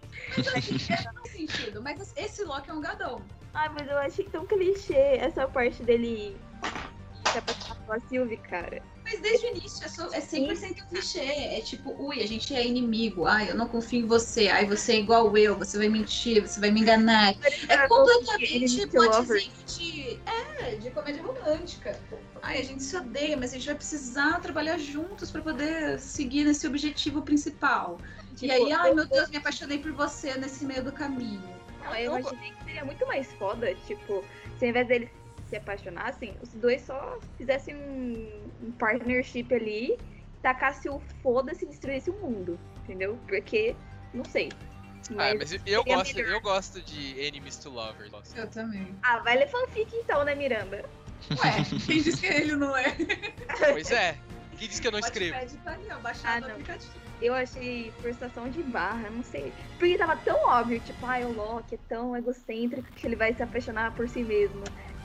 Sentido. 1.31 1.83
Mas 1.83 2.13
esse 2.17 2.45
Loki 2.45 2.71
é 2.71 2.73
um 2.73 2.81
gadão. 2.81 3.23
Ai, 3.53 3.69
mas 3.71 3.89
eu 3.89 3.99
achei 3.99 4.25
tão 4.27 4.47
clichê 4.47 5.17
essa 5.19 5.49
parte 5.49 5.83
dele 5.83 6.37
se 7.33 7.39
apaixonar 7.39 7.77
pela 7.87 8.01
Sylvie, 8.09 8.37
cara. 8.39 8.83
Mas 9.05 9.21
desde 9.21 9.47
o 9.47 9.51
início 9.57 9.85
é, 9.85 9.89
só- 9.89 10.13
é 10.13 10.21
100% 10.21 10.89
clichê. 10.89 11.19
É 11.21 11.61
tipo, 11.61 11.91
ui, 12.03 12.23
a 12.23 12.27
gente 12.27 12.55
é 12.55 12.65
inimigo. 12.67 13.27
Ai, 13.27 13.51
eu 13.51 13.55
não 13.57 13.67
confio 13.67 14.01
em 14.01 14.07
você. 14.07 14.49
Ai, 14.49 14.67
você 14.67 14.93
é 14.93 14.97
igual 15.01 15.37
eu. 15.37 15.57
Você 15.59 15.79
vai 15.79 15.89
mentir, 15.89 16.41
você 16.47 16.61
vai 16.61 16.71
me 16.71 16.81
enganar. 16.81 17.35
É 17.69 17.89
completamente 17.89 18.57
Enemy 18.57 18.87
to 18.89 18.97
lovers. 18.97 19.27
plotzinho 19.27 19.53
de. 19.67 20.21
É, 20.61 20.75
de 20.77 20.91
comédia 20.91 21.23
romântica. 21.23 21.99
Ai, 22.43 22.61
a 22.61 22.65
gente 22.65 22.83
se 22.83 22.97
odeia, 22.97 23.37
mas 23.37 23.51
a 23.53 23.55
gente 23.57 23.67
vai 23.67 23.75
precisar 23.75 24.41
trabalhar 24.41 24.79
juntos 24.79 25.31
pra 25.31 25.41
poder 25.43 25.99
seguir 25.99 26.45
nesse 26.45 26.67
objetivo 26.67 27.23
principal. 27.23 27.99
e 28.33 28.37
Tipo, 28.37 28.53
aí, 28.53 28.73
ai 28.73 28.91
eu- 28.91 28.95
meu 28.95 29.07
Deus, 29.07 29.29
me 29.29 29.37
apaixonei 29.37 29.79
por 29.79 29.93
você 29.93 30.35
nesse 30.37 30.65
meio 30.65 30.83
do 30.85 30.93
caminho. 30.93 31.43
Não, 31.85 31.97
eu 31.97 32.19
imaginei 32.19 32.51
que 32.53 32.65
seria 32.65 32.85
muito 32.85 33.07
mais 33.07 33.27
foda, 33.35 33.75
tipo, 33.87 34.23
se 34.59 34.65
ao 34.67 34.71
invés 34.71 34.87
deles 34.87 35.09
se 35.51 35.57
apaixonassem, 35.57 36.35
os 36.41 36.49
dois 36.51 36.81
só 36.83 37.19
fizessem 37.37 37.75
um, 37.75 38.43
um 38.63 38.73
partnership 38.73 39.53
ali, 39.53 39.99
tacasse 40.41 40.89
o 40.89 41.01
foda-se 41.23 41.65
e 41.65 41.69
destruísse 41.69 42.09
o 42.09 42.15
mundo, 42.15 42.59
entendeu? 42.85 43.19
Porque, 43.27 43.75
não 44.15 44.25
sei. 44.25 44.49
Ah, 45.19 45.35
mas 45.37 45.53
eu, 45.67 45.83
gosto, 45.83 46.15
melhor. 46.15 46.31
eu 46.31 46.41
gosto 46.41 46.81
de 46.83 47.21
enemies 47.21 47.57
to 47.57 47.69
lovers. 47.69 48.13
nossa. 48.13 48.39
Eu 48.39 48.47
também. 48.47 48.97
Ah, 49.03 49.19
vai 49.19 49.37
ler 49.37 49.49
fanfic 49.49 49.91
então, 49.97 50.25
né, 50.25 50.37
Miranda? 50.37 50.85
Ué, 51.31 51.65
quem 51.85 52.01
disse 52.01 52.21
que 52.21 52.27
ele 52.27 52.55
não 52.55 52.77
é? 52.77 52.95
Pois 53.73 53.91
é. 53.91 54.17
Quem 54.57 54.69
disse 54.69 54.81
que 54.81 54.89
eu 54.89 54.93
não 54.93 54.99
escrevo? 54.99 55.37
Tá 55.65 55.73
ali, 55.73 55.87
ó, 55.91 55.99
baixado 55.99 56.47
Ah, 56.47 56.49
não. 56.49 56.79
Eu 57.21 57.35
achei 57.35 57.93
forçação 58.01 58.49
de 58.49 58.63
barra, 58.63 59.11
não 59.11 59.23
sei. 59.23 59.53
Porque 59.79 59.99
tava 59.99 60.17
tão 60.19 60.37
óbvio, 60.47 60.81
tipo, 60.81 61.05
ai, 61.05 61.25
o 61.25 61.33
Loki 61.33 61.75
é 61.75 61.79
tão 61.89 62.17
egocêntrico 62.17 62.91
que 62.93 63.07
ele 63.07 63.17
vai 63.17 63.35
se 63.35 63.43
apaixonar 63.43 63.95
por 63.95 64.09
si 64.09 64.23
mesmo. 64.23 64.63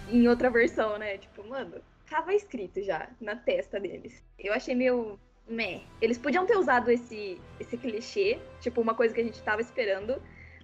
Em 0.10 0.28
outra 0.28 0.50
versão, 0.50 0.98
né? 0.98 1.18
Tipo, 1.18 1.48
mano, 1.48 1.82
tava 2.10 2.34
escrito 2.34 2.82
já 2.82 3.10
na 3.20 3.36
testa 3.36 3.80
deles. 3.80 4.24
Eu 4.40 4.54
achei 4.54 4.76
meio. 4.76 5.20
Meh. 5.48 5.82
Eles 6.02 6.18
podiam 6.18 6.46
ter 6.46 6.58
usado 6.58 6.90
esse, 6.90 7.40
esse 7.60 7.78
clichê, 7.78 8.40
tipo, 8.62 8.82
uma 8.82 8.96
coisa 8.96 9.14
que 9.14 9.22
a 9.22 9.24
gente 9.24 9.40
tava 9.44 9.62
esperando, 9.62 10.20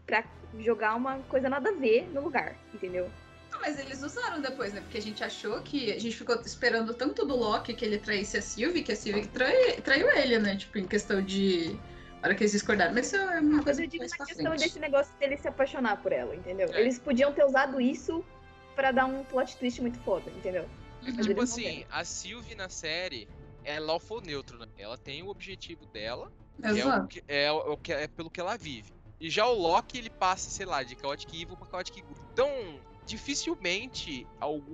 pra 0.08 0.24
jogar 0.58 0.96
uma 0.96 1.20
coisa 1.30 1.48
nada 1.48 1.70
a 1.70 1.74
ver 1.74 2.10
no 2.12 2.22
lugar, 2.22 2.56
entendeu? 2.74 3.08
Não, 3.52 3.60
mas 3.60 3.78
eles 3.78 4.02
usaram 4.02 4.42
depois, 4.42 4.74
né? 4.74 4.82
Porque 4.82 4.98
a 4.98 5.02
gente 5.02 5.24
achou 5.24 5.62
que. 5.62 5.92
A 5.92 6.00
gente 6.00 6.16
ficou 6.16 6.36
esperando 6.42 6.94
tanto 6.96 7.26
do 7.26 7.36
Loki 7.36 7.74
que 7.76 7.86
ele 7.86 8.00
traísse 8.00 8.38
a 8.38 8.42
Sylvie, 8.42 8.82
que 8.82 8.92
a 8.92 8.96
Sylvie 8.96 9.28
trai, 9.28 9.74
traiu 9.84 10.10
ele, 10.10 10.40
né? 10.40 10.56
Tipo, 10.56 10.80
em 10.80 10.88
questão 10.88 11.22
de. 11.22 11.78
A 12.24 12.28
hora 12.28 12.36
que 12.36 12.44
eles 12.44 12.52
discordaram. 12.52 12.94
Mas 12.94 13.08
isso 13.08 13.18
é 13.18 13.40
uma 13.40 13.56
Mas 13.58 13.64
coisa 13.64 13.84
eu 13.84 13.88
digo 13.88 14.04
mais 14.04 14.12
na 14.18 14.26
questão 14.26 14.46
frente. 14.46 14.64
desse 14.64 14.80
negócio 14.80 15.14
dele 15.20 15.38
se 15.38 15.48
apaixonar 15.48 16.02
por 16.02 16.12
ela, 16.12 16.36
entendeu? 16.36 16.70
É. 16.72 16.82
Eles 16.82 16.98
podiam 16.98 17.32
ter 17.34 17.44
usado 17.44 17.82
isso 17.82 18.24
pra 18.76 18.92
dar 18.92 19.06
um 19.06 19.24
plot 19.24 19.58
twist 19.58 19.82
muito 19.82 20.00
foda, 20.00 20.30
entendeu? 20.32 20.68
Mas 21.02 21.26
Tipo 21.26 21.42
assim, 21.42 21.86
a 21.90 22.04
Sylvie 22.04 22.56
na 22.56 22.70
série 22.70 23.28
é 23.64 23.80
lawful 23.80 24.22
neutro, 24.22 24.58
né? 24.60 24.68
Ela 24.78 24.98
tem 24.98 25.24
o 25.24 25.30
objetivo 25.30 25.86
dela, 25.88 26.32
que 26.62 26.68
é, 26.68 26.72
o 26.72 26.78
Exato. 26.78 27.08
que, 27.08 27.24
é, 27.28 27.52
o 27.52 27.78
que 27.78 27.92
é 27.94 28.08
pelo 28.08 28.30
que 28.30 28.40
ela 28.40 28.56
vive. 28.58 28.94
E 29.20 29.30
já 29.30 29.46
o 29.48 29.54
Loki, 29.54 29.98
ele 30.00 30.10
passa, 30.10 30.50
sei 30.50 30.66
lá, 30.66 30.82
de 30.84 30.96
Chaotic 31.00 31.32
Evil 31.34 31.56
pra 31.58 31.68
Chaotic 31.70 32.04
Good. 32.04 32.20
Então, 32.34 32.50
dificilmente 33.06 34.28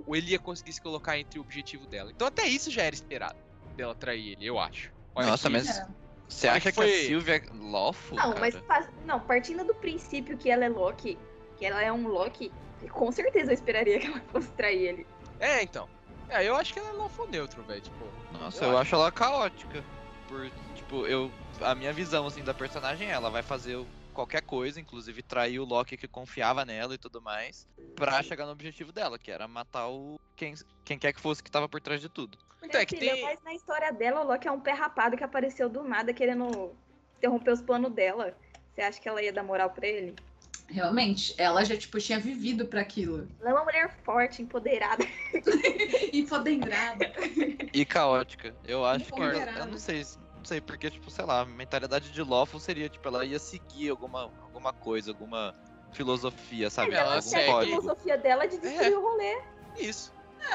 ele 0.08 0.30
ia 0.32 0.38
conseguir 0.38 0.72
se 0.72 0.80
colocar 0.80 1.18
entre 1.18 1.38
o 1.38 1.42
objetivo 1.42 1.86
dela. 1.86 2.10
Então 2.10 2.26
até 2.26 2.46
isso 2.46 2.70
já 2.70 2.82
era 2.82 2.94
esperado 2.94 3.38
dela 3.76 3.94
trair 3.94 4.32
ele, 4.32 4.46
eu 4.46 4.58
acho. 4.58 4.92
Olha 5.14 5.28
Nossa, 5.28 5.48
que- 5.48 5.52
mas 5.52 5.68
É. 5.68 5.86
você 6.28 6.48
acha 6.48 6.60
que 6.60 6.68
que, 6.68 6.74
foi- 6.74 6.92
a 6.92 7.06
Sylvia 7.06 7.36
é 7.36 7.42
lawful, 7.52 8.16
Não, 8.16 8.32
cara? 8.34 8.40
mas 8.68 8.88
não, 9.06 9.20
partindo 9.20 9.64
do 9.64 9.74
princípio 9.74 10.36
que 10.36 10.50
ela 10.50 10.64
é 10.64 10.68
Loki, 10.68 11.18
que 11.56 11.64
ela 11.64 11.82
é 11.82 11.92
um 11.92 12.06
Loki, 12.08 12.52
com 12.86 13.10
certeza 13.10 13.50
eu 13.50 13.54
esperaria 13.54 13.98
que 13.98 14.06
ela 14.06 14.20
fosse 14.30 14.48
trair 14.52 14.86
ele. 14.86 15.06
É, 15.40 15.62
então. 15.62 15.88
É, 16.28 16.46
eu 16.46 16.54
acho 16.56 16.72
que 16.72 16.78
ela 16.78 16.90
é 16.90 16.92
lawful 16.92 17.28
neutro, 17.28 17.62
velho. 17.62 17.80
Tipo, 17.80 18.04
Nossa, 18.32 18.64
eu 18.64 18.72
eu, 18.72 18.78
acho 18.78 18.94
ela 18.94 19.10
caótica. 19.10 19.82
Por, 20.28 20.50
tipo, 20.74 21.06
eu. 21.06 21.30
A 21.60 21.74
minha 21.74 21.92
visão, 21.92 22.26
assim, 22.26 22.44
da 22.44 22.52
personagem 22.54 23.08
é 23.08 23.12
ela 23.12 23.30
vai 23.30 23.42
fazer 23.42 23.82
qualquer 24.12 24.42
coisa, 24.42 24.80
inclusive 24.80 25.22
trair 25.22 25.60
o 25.60 25.64
Loki 25.64 25.96
que 25.96 26.08
confiava 26.08 26.64
nela 26.64 26.94
e 26.94 26.98
tudo 26.98 27.22
mais, 27.22 27.66
pra 27.94 28.22
chegar 28.22 28.46
no 28.46 28.52
objetivo 28.52 28.92
dela, 28.92 29.18
que 29.18 29.30
era 29.30 29.48
matar 29.48 29.88
o. 29.88 30.18
Quem, 30.36 30.54
quem 30.84 30.98
quer 30.98 31.12
que 31.12 31.20
fosse 31.20 31.42
que 31.42 31.50
tava 31.50 31.68
por 31.68 31.80
trás 31.80 32.00
de 32.00 32.08
tudo. 32.08 32.36
então 32.62 32.80
é 32.80 32.84
que 32.84 32.96
filha, 32.96 33.14
tem. 33.14 33.24
Mas 33.24 33.42
na 33.42 33.54
história 33.54 33.92
dela, 33.92 34.20
o 34.20 34.26
Loki 34.26 34.46
é 34.46 34.52
um 34.52 34.60
pé 34.60 34.72
rapado 34.72 35.16
que 35.16 35.24
apareceu 35.24 35.68
do 35.68 35.82
nada 35.82 36.12
querendo 36.12 36.72
interromper 37.16 37.52
os 37.52 37.62
planos 37.62 37.92
dela. 37.92 38.36
Você 38.74 38.82
acha 38.82 39.00
que 39.00 39.08
ela 39.08 39.22
ia 39.22 39.32
dar 39.32 39.42
moral 39.42 39.70
pra 39.70 39.86
ele? 39.86 40.14
Realmente, 40.70 41.34
ela 41.38 41.64
já, 41.64 41.76
tipo, 41.76 41.98
tinha 41.98 42.20
vivido 42.20 42.66
pra 42.66 42.82
aquilo. 42.82 43.26
Ela 43.40 43.50
é 43.50 43.52
uma 43.54 43.64
mulher 43.64 43.90
forte, 44.04 44.42
empoderada. 44.42 45.02
Empoderada. 46.12 47.10
E 47.72 47.84
caótica. 47.86 48.54
Eu 48.66 48.84
acho 48.84 49.10
que. 49.10 49.20
Eu, 49.20 49.66
não 49.66 49.78
sei. 49.78 50.04
Não 50.36 50.44
sei, 50.44 50.60
porque, 50.60 50.90
tipo, 50.90 51.10
sei 51.10 51.24
lá, 51.24 51.40
a 51.40 51.44
mentalidade 51.46 52.12
de 52.12 52.22
lawful 52.22 52.60
seria, 52.60 52.88
tipo, 52.88 53.08
ela 53.08 53.24
ia 53.24 53.38
seguir 53.38 53.88
alguma, 53.88 54.30
alguma 54.42 54.72
coisa, 54.72 55.10
alguma 55.10 55.54
filosofia, 55.92 56.68
sabe? 56.68 56.94
Ela 56.94 57.16
algum 57.16 57.22
segue. 57.22 57.50
a 57.50 57.62
filosofia 57.62 58.18
dela 58.18 58.44
é 58.44 58.46
de 58.46 58.58
destruir 58.58 58.96
o 58.96 59.00
rolê. 59.00 59.42
Isso. 59.78 60.12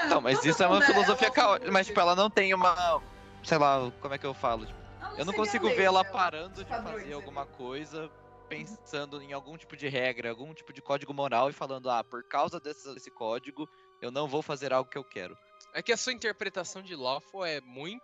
Não, 0.09 0.21
mas 0.21 0.45
isso 0.45 0.61
é 0.61 0.67
uma 0.67 0.81
filosofia 0.81 1.31
caótica. 1.31 1.71
Mas, 1.71 1.87
tipo, 1.87 1.99
ela 1.99 2.15
não 2.15 2.29
tem 2.29 2.53
uma. 2.53 3.01
Sei 3.43 3.57
lá, 3.57 3.91
como 3.99 4.13
é 4.13 4.17
que 4.19 4.25
eu 4.25 4.33
falo? 4.33 4.65
Tipo, 4.65 4.79
eu 5.17 5.25
não 5.25 5.33
consigo 5.33 5.67
ver 5.69 5.83
ela 5.83 6.03
dela, 6.03 6.13
parando 6.13 6.63
de 6.63 6.69
fazer 6.69 7.13
alguma 7.13 7.45
coisa 7.45 8.09
pensando 8.57 9.21
em 9.21 9.33
algum 9.33 9.57
tipo 9.57 9.75
de 9.75 9.87
regra, 9.87 10.29
algum 10.29 10.53
tipo 10.53 10.71
de 10.73 10.81
código 10.81 11.13
moral 11.13 11.49
e 11.49 11.53
falando, 11.53 11.89
ah, 11.89 12.03
por 12.03 12.23
causa 12.23 12.59
desse, 12.59 12.93
desse 12.93 13.11
código, 13.11 13.69
eu 14.01 14.11
não 14.11 14.27
vou 14.27 14.41
fazer 14.41 14.71
algo 14.73 14.89
que 14.89 14.97
eu 14.97 15.03
quero. 15.03 15.37
É 15.73 15.81
que 15.81 15.91
a 15.91 15.97
sua 15.97 16.13
interpretação 16.13 16.81
de 16.81 16.95
lawful 16.95 17.43
é 17.45 17.59
muito, 17.61 18.01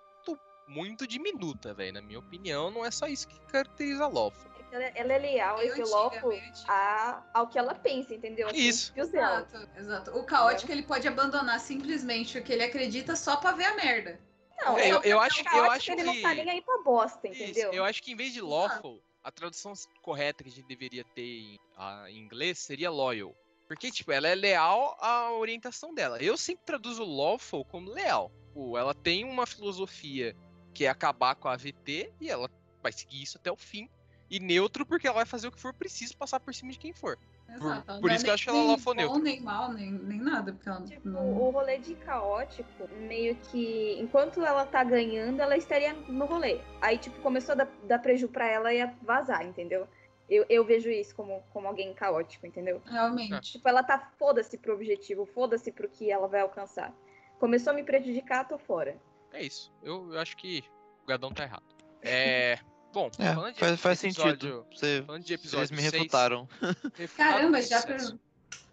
muito 0.68 1.06
diminuta, 1.08 1.74
velho. 1.74 1.94
Na 1.94 2.02
minha 2.02 2.20
opinião, 2.20 2.72
não 2.72 2.86
é 2.86 2.92
só 2.92 3.08
isso 3.08 3.28
que 3.28 3.40
caracteriza 3.42 4.08
lawful. 4.08 4.50
Ela, 4.72 4.84
ela 4.96 5.14
é 5.14 5.18
leal 5.18 5.64
e 5.64 5.70
antiga. 5.72 6.44
a, 6.68 7.24
ao 7.34 7.48
que 7.48 7.58
ela 7.58 7.74
pensa, 7.74 8.14
entendeu? 8.14 8.48
Aos 8.50 8.58
Isso. 8.58 8.94
Exato, 8.96 9.58
exato. 9.76 10.12
O 10.12 10.24
caótico 10.24 10.72
ele 10.72 10.84
pode 10.84 11.08
abandonar 11.08 11.60
simplesmente 11.60 12.38
o 12.38 12.44
que 12.44 12.54
ele 12.54 12.64
acredita 12.64 13.16
só 13.16 13.36
pra 13.38 13.52
ver 13.54 13.66
a 13.66 13.76
merda. 13.76 14.20
Não, 14.62 14.78
É, 14.78 14.90
é, 14.90 14.94
eu- 14.94 15.02
eu 15.02 15.20
acho- 15.20 15.42
eu 15.56 15.72
acho 15.72 15.92
ele 15.92 16.02
que- 16.02 16.04
não 16.06 16.22
tá 16.22 16.34
nem 16.36 16.50
aí 16.52 16.62
pra 16.62 16.78
bosta, 16.84 17.28
Isso, 17.28 17.42
entendeu? 17.42 17.72
eu 17.74 17.84
acho 17.84 18.04
que 18.04 18.12
em 18.12 18.16
vez 18.16 18.32
de 18.32 18.42
lawful, 18.42 19.02
a 19.24 19.32
tradução 19.32 19.74
correta 20.02 20.44
que 20.44 20.50
a 20.50 20.54
gente 20.54 20.68
deveria 20.68 21.04
ter 21.04 21.40
em, 21.42 21.60
a- 21.76 22.10
em 22.10 22.18
inglês 22.18 22.60
seria 22.60 22.90
loyal. 22.90 23.36
Porque, 23.68 23.92
tipo, 23.92 24.12
ela 24.12 24.28
é 24.28 24.34
leal 24.34 24.98
à 25.00 25.32
orientação 25.34 25.94
dela. 25.94 26.22
Eu 26.22 26.36
sempre 26.38 26.66
traduzo 26.66 27.04
lawful 27.04 27.64
como 27.66 27.92
leal. 27.92 28.32
Pô, 28.54 28.78
ela 28.78 28.96
tem 28.96 29.24
uma 29.24 29.46
filosofia 29.46 30.36
que 30.74 30.86
é 30.86 30.90
acabar 30.90 31.36
com 31.36 31.48
a 31.48 31.54
AVT 31.54 32.12
e 32.20 32.30
ela 32.30 32.50
vai 32.82 32.92
seguir 32.92 33.22
isso 33.22 33.38
até 33.38 33.52
o 33.52 33.56
fim. 33.58 33.88
E 34.30 34.40
neutro 34.40 34.86
porque 34.86 35.08
ela 35.08 35.16
vai 35.16 35.26
fazer 35.26 35.48
o 35.48 35.52
que 35.52 35.60
for 35.60 35.74
preciso 35.74 36.16
passar 36.16 36.40
por 36.40 36.54
cima 36.54 36.72
de 36.72 36.78
quem 36.78 36.94
for. 36.94 37.18
Exato. 37.50 37.90
Ela 37.92 38.00
por 38.00 38.10
não 38.10 38.16
isso 38.16 38.26
é 38.26 38.26
que 38.26 38.28
eu 38.28 38.28
nem- 38.28 38.34
acho 38.34 38.50
ela 38.50 38.58
nem 38.60 38.68
lawful 38.68 38.94
bom, 38.94 39.02
neutro. 39.02 39.20
Nem 39.24 39.42
mal, 39.42 39.74
nem, 39.74 39.92
nem 39.92 40.20
nada. 40.20 40.54
Porque 40.54 40.70
ela 40.70 40.84
Tipo, 40.84 41.10
não... 41.10 41.34
o 41.36 41.50
rolê 41.50 41.80
de 41.80 41.96
caótico, 41.96 42.88
meio 43.08 43.36
que 43.38 43.98
enquanto 44.00 44.44
ela 44.46 44.66
tá 44.68 44.84
ganhando, 44.84 45.42
ela 45.42 45.58
estaria 45.58 45.94
no 45.94 46.26
rolê. 46.26 46.62
Aí, 46.80 46.98
tipo, 47.00 47.20
começou 47.22 47.54
a 47.54 47.56
dar, 47.56 47.68
dar 47.86 48.00
preju 48.00 48.28
pra 48.28 48.48
ela 48.48 48.72
e 48.72 48.82
a 48.82 48.94
vazar, 49.02 49.44
entendeu? 49.46 49.88
Eu, 50.30 50.46
eu 50.48 50.64
vejo 50.64 50.92
isso 50.92 51.16
como, 51.16 51.42
como 51.50 51.68
alguém 51.68 51.92
caótico, 51.96 52.46
entendeu? 52.46 52.80
Realmente. 52.86 53.54
Tipo, 53.54 53.68
ela 53.68 53.82
tá 53.82 54.12
foda-se 54.20 54.60
pro 54.60 54.76
objetivo, 54.76 55.26
foda-se 55.26 55.72
pro 55.72 55.90
que 55.90 56.12
ela 56.12 56.28
vai 56.28 56.42
alcançar. 56.42 56.94
Começou 57.40 57.72
a 57.72 57.76
me 57.76 57.84
prejudicar, 57.84 58.48
tô 58.48 58.60
fora. 58.60 58.96
É 59.34 59.42
isso. 59.42 59.74
Eu, 59.82 60.14
eu 60.14 60.20
acho 60.20 60.38
que 60.38 60.64
o 61.04 61.08
Gadão 61.08 61.32
tá 61.34 61.44
errado. 61.46 61.64
É. 62.04 62.60
Bom, 62.92 63.10
É, 63.20 63.34
falando 63.34 63.54
de 63.54 63.60
faz, 63.60 63.80
faz 63.80 64.04
episódio- 64.04 64.32
sentido. 64.32 64.66
Você, 64.76 65.04
Falando 65.06 65.22
de 65.24 65.28
vocês 65.38 65.40
episódio 65.42 65.76
me 65.76 65.82
seis, 65.82 65.94
refutaram. 65.94 66.48
refutado 66.96 67.30
Caramba, 67.34 67.62
já... 67.62 67.82
sucesso. 67.82 68.20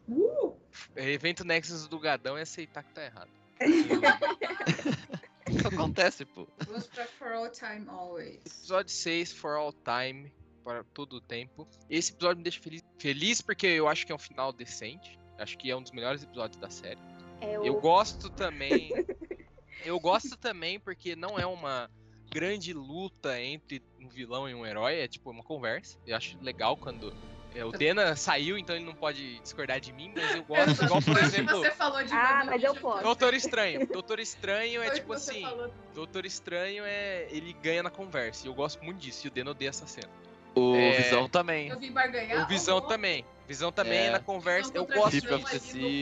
Uh! 0.08 0.56
Evento 0.94 1.44
Nexus 1.44 1.86
do 1.88 1.98
Gadão 1.98 2.36
é 2.38 2.42
aceitar 2.42 2.82
que 2.82 2.92
tá 2.92 3.04
errado. 3.04 3.30
Isso 5.48 5.68
acontece, 5.68 6.24
pô. 6.24 6.46
Pra 6.94 7.06
For 7.06 7.32
All 7.32 7.50
Time 7.50 7.86
Always. 7.88 8.36
Episódio 8.46 8.92
6, 8.92 9.32
For 9.32 9.56
All 9.56 9.72
Time, 9.72 10.32
para 10.64 10.82
todo 10.84 11.14
o 11.16 11.20
tempo. 11.20 11.66
Esse 11.90 12.12
episódio 12.12 12.38
me 12.38 12.42
deixa 12.44 12.60
feliz, 12.60 12.82
feliz 12.98 13.40
porque 13.40 13.66
eu 13.66 13.88
acho 13.88 14.04
que 14.06 14.12
é 14.12 14.14
um 14.14 14.18
final 14.18 14.52
decente. 14.52 15.18
Acho 15.38 15.56
que 15.58 15.70
é 15.70 15.76
um 15.76 15.82
dos 15.82 15.92
melhores 15.92 16.22
episódios 16.22 16.58
da 16.60 16.70
série. 16.70 17.00
É 17.40 17.56
Eu 17.56 17.76
o 17.76 17.80
gosto 17.80 18.30
também. 18.30 18.90
eu 19.84 20.00
gosto 20.00 20.36
também 20.36 20.80
porque 20.80 21.14
não 21.14 21.38
é 21.38 21.44
uma 21.46 21.90
grande 22.36 22.74
luta 22.74 23.40
entre 23.40 23.82
um 23.98 24.08
vilão 24.08 24.46
e 24.46 24.54
um 24.54 24.66
herói, 24.66 25.00
é 25.00 25.08
tipo 25.08 25.30
uma 25.30 25.42
conversa. 25.42 25.96
Eu 26.06 26.14
acho 26.14 26.36
legal 26.42 26.76
quando. 26.76 27.14
é, 27.54 27.64
o 27.64 27.72
Dena 27.72 28.14
saiu, 28.14 28.58
então 28.58 28.76
ele 28.76 28.84
não 28.84 28.94
pode 28.94 29.40
discordar 29.40 29.80
de 29.80 29.90
mim, 29.90 30.12
mas 30.14 30.34
eu 30.34 30.44
gosto, 30.44 30.84
igual 30.84 31.00
por 31.00 31.16
exemplo. 31.16 31.56
você 31.58 31.70
falou 31.70 32.04
de 32.04 32.12
Ah, 32.12 32.42
mas 32.44 32.62
eu 32.62 32.74
posso. 32.74 33.02
Doutor 33.02 33.32
Estranho. 33.32 33.86
Doutor 33.86 34.20
Estranho 34.20 34.82
é 34.82 34.90
tipo 34.90 35.14
assim. 35.14 35.40
falou. 35.40 35.72
Doutor 35.94 36.26
Estranho 36.26 36.84
é. 36.84 37.26
ele 37.30 37.54
ganha 37.54 37.82
na 37.82 37.90
conversa. 37.90 38.46
E 38.46 38.50
eu 38.50 38.54
gosto 38.54 38.84
muito 38.84 38.98
disso. 38.98 39.26
E 39.26 39.28
o 39.28 39.30
Dena 39.30 39.52
odeia 39.52 39.70
essa 39.70 39.86
cena. 39.86 40.10
O 40.54 40.74
É. 40.76 40.92
Visão 40.92 41.28
também. 41.30 41.68
Eu 41.68 41.78
vim 41.78 41.90
barganhar. 41.90 42.44
o 42.44 42.48
Visão 42.48 42.82
também. 42.82 43.24
Visão 43.48 43.72
também 43.72 44.08
É. 44.08 44.10
na 44.10 44.20
conversa. 44.20 44.70
Visão 44.70 44.86
Eu 44.86 44.94
gosto 44.94 45.22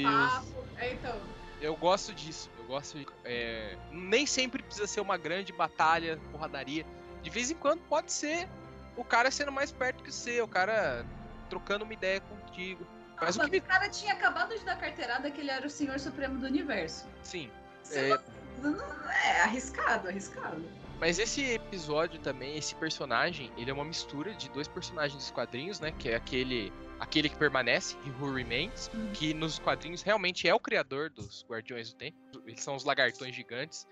papo. 0.03 0.65
É, 0.79 0.93
então. 0.95 1.17
Eu 1.61 1.77
gosto 1.77 2.13
disso. 2.13 2.51
Eu 2.65 2.69
gosto. 2.69 2.99
de- 2.99 3.07
é, 3.25 3.77
Nem 3.91 4.27
sempre 4.27 4.63
precisa 4.63 4.87
ser 4.87 5.01
uma 5.01 5.17
grande 5.17 5.53
batalha, 5.53 6.19
porradaria. 6.33 6.85
De 7.23 7.31
vez 7.31 7.51
em 7.51 7.55
quando 7.55 7.81
pode 7.89 8.13
ser 8.13 8.49
o 8.97 9.05
cara 9.05 9.31
sendo 9.31 9.53
mais 9.53 9.71
perto 9.71 10.03
que 10.03 10.13
você, 10.13 10.41
o 10.41 10.49
cara 10.49 11.05
trocando 11.49 11.85
uma 11.85 11.93
ideia 11.93 12.21
contigo. 12.21 12.87
Mas 13.21 13.39
Ah, 13.39 13.45
o 13.45 13.51
que 13.51 13.59
o 13.59 13.63
cara 13.63 13.89
tinha 13.89 14.13
acabado 14.13 14.57
de 14.59 14.65
dar 14.65 14.77
carteirada 14.77 15.31
que 15.31 15.41
ele 15.41 15.51
era 15.51 15.67
o 15.67 15.71
Senhor 15.71 15.99
Supremo 16.01 16.39
do 16.39 16.47
Universo. 16.47 17.07
Sim. 17.23 17.51
É, 17.93 18.19
não- 18.59 19.11
é 19.25 19.43
arriscado, 19.43 20.09
arriscado. 20.09 20.65
Mas 21.01 21.19
esse 21.19 21.43
episódio 21.43 22.21
também, 22.21 22.57
esse 22.57 22.75
personagem, 22.75 23.51
ele 23.57 23.71
é 23.71 23.75
uma 23.75 23.85
mistura 23.85 24.33
de 24.35 24.49
dois 24.51 24.69
personagens 24.69 25.17
dos 25.17 25.31
quadrinhos, 25.31 25.81
né? 25.81 25.93
Que 25.93 26.11
é 26.11 26.15
aquele, 26.17 26.73
aquele 26.99 27.29
que 27.29 27.37
permanece, 27.37 27.97
Who 28.19 28.33
Remains, 28.33 28.89
Uhum. 28.95 29.13
que 29.13 29.35
nos 29.35 29.59
quadrinhos 29.59 30.03
realmente 30.03 30.49
é 30.49 30.55
o 30.55 30.61
criador 30.61 31.11
dos 31.11 31.45
Guardiões 31.49 31.91
do 31.93 31.97
Tempo. 31.97 32.17
Eles 32.47 32.63
são 32.63 32.75
os 32.75 32.85
lagartões 32.85 33.35
gigantes. 33.35 33.87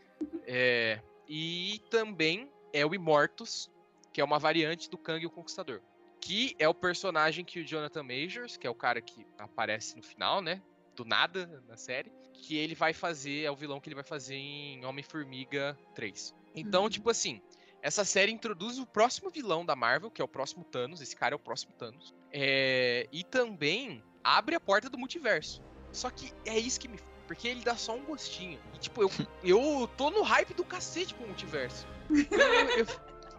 É, 0.46 1.00
e 1.28 1.80
também 1.90 2.50
é 2.72 2.86
o 2.86 2.94
Immortus, 2.94 3.70
que 4.12 4.20
é 4.20 4.24
uma 4.24 4.38
variante 4.38 4.88
do 4.88 4.96
Kang 4.96 5.24
o 5.26 5.30
Conquistador. 5.30 5.80
Que 6.20 6.54
é 6.58 6.68
o 6.68 6.74
personagem 6.74 7.44
que 7.44 7.60
o 7.60 7.64
Jonathan 7.66 8.04
Majors, 8.04 8.56
que 8.56 8.66
é 8.66 8.70
o 8.70 8.74
cara 8.74 9.00
que 9.02 9.26
aparece 9.38 9.96
no 9.96 10.02
final, 10.02 10.40
né? 10.40 10.62
Do 10.94 11.04
nada 11.04 11.62
na 11.68 11.76
série. 11.76 12.12
Que 12.32 12.56
ele 12.56 12.74
vai 12.74 12.92
fazer, 12.92 13.42
é 13.42 13.50
o 13.50 13.56
vilão 13.56 13.80
que 13.80 13.88
ele 13.88 13.96
vai 13.96 14.04
fazer 14.04 14.36
em 14.36 14.84
Homem-Formiga 14.84 15.76
3. 15.94 16.34
Então, 16.54 16.84
Uhum. 16.84 16.88
tipo 16.90 17.10
assim, 17.10 17.40
essa 17.80 18.04
série 18.04 18.30
introduz 18.32 18.78
o 18.78 18.86
próximo 18.86 19.30
vilão 19.30 19.64
da 19.64 19.74
Marvel, 19.74 20.10
que 20.10 20.20
é 20.20 20.24
o 20.24 20.28
próximo 20.28 20.64
Thanos. 20.64 21.00
Esse 21.00 21.16
cara 21.16 21.34
é 21.34 21.36
o 21.36 21.38
próximo 21.38 21.72
Thanos. 21.74 22.14
É, 22.32 23.08
e 23.12 23.24
também 23.24 24.02
abre 24.22 24.54
a 24.54 24.60
porta 24.60 24.88
do 24.88 24.98
multiverso. 24.98 25.62
Só 25.92 26.10
que 26.10 26.32
é 26.46 26.58
isso 26.58 26.78
que 26.80 26.88
me. 26.88 26.98
Porque 27.26 27.48
ele 27.48 27.62
dá 27.62 27.76
só 27.76 27.94
um 27.94 28.04
gostinho. 28.04 28.60
E, 28.74 28.78
tipo, 28.78 29.02
eu, 29.02 29.10
eu 29.42 29.88
tô 29.96 30.10
no 30.10 30.22
hype 30.22 30.54
do 30.54 30.64
cacete 30.64 31.14
pro 31.14 31.26
multiverso. 31.26 31.86
Eu, 32.10 32.78
eu, 32.78 32.86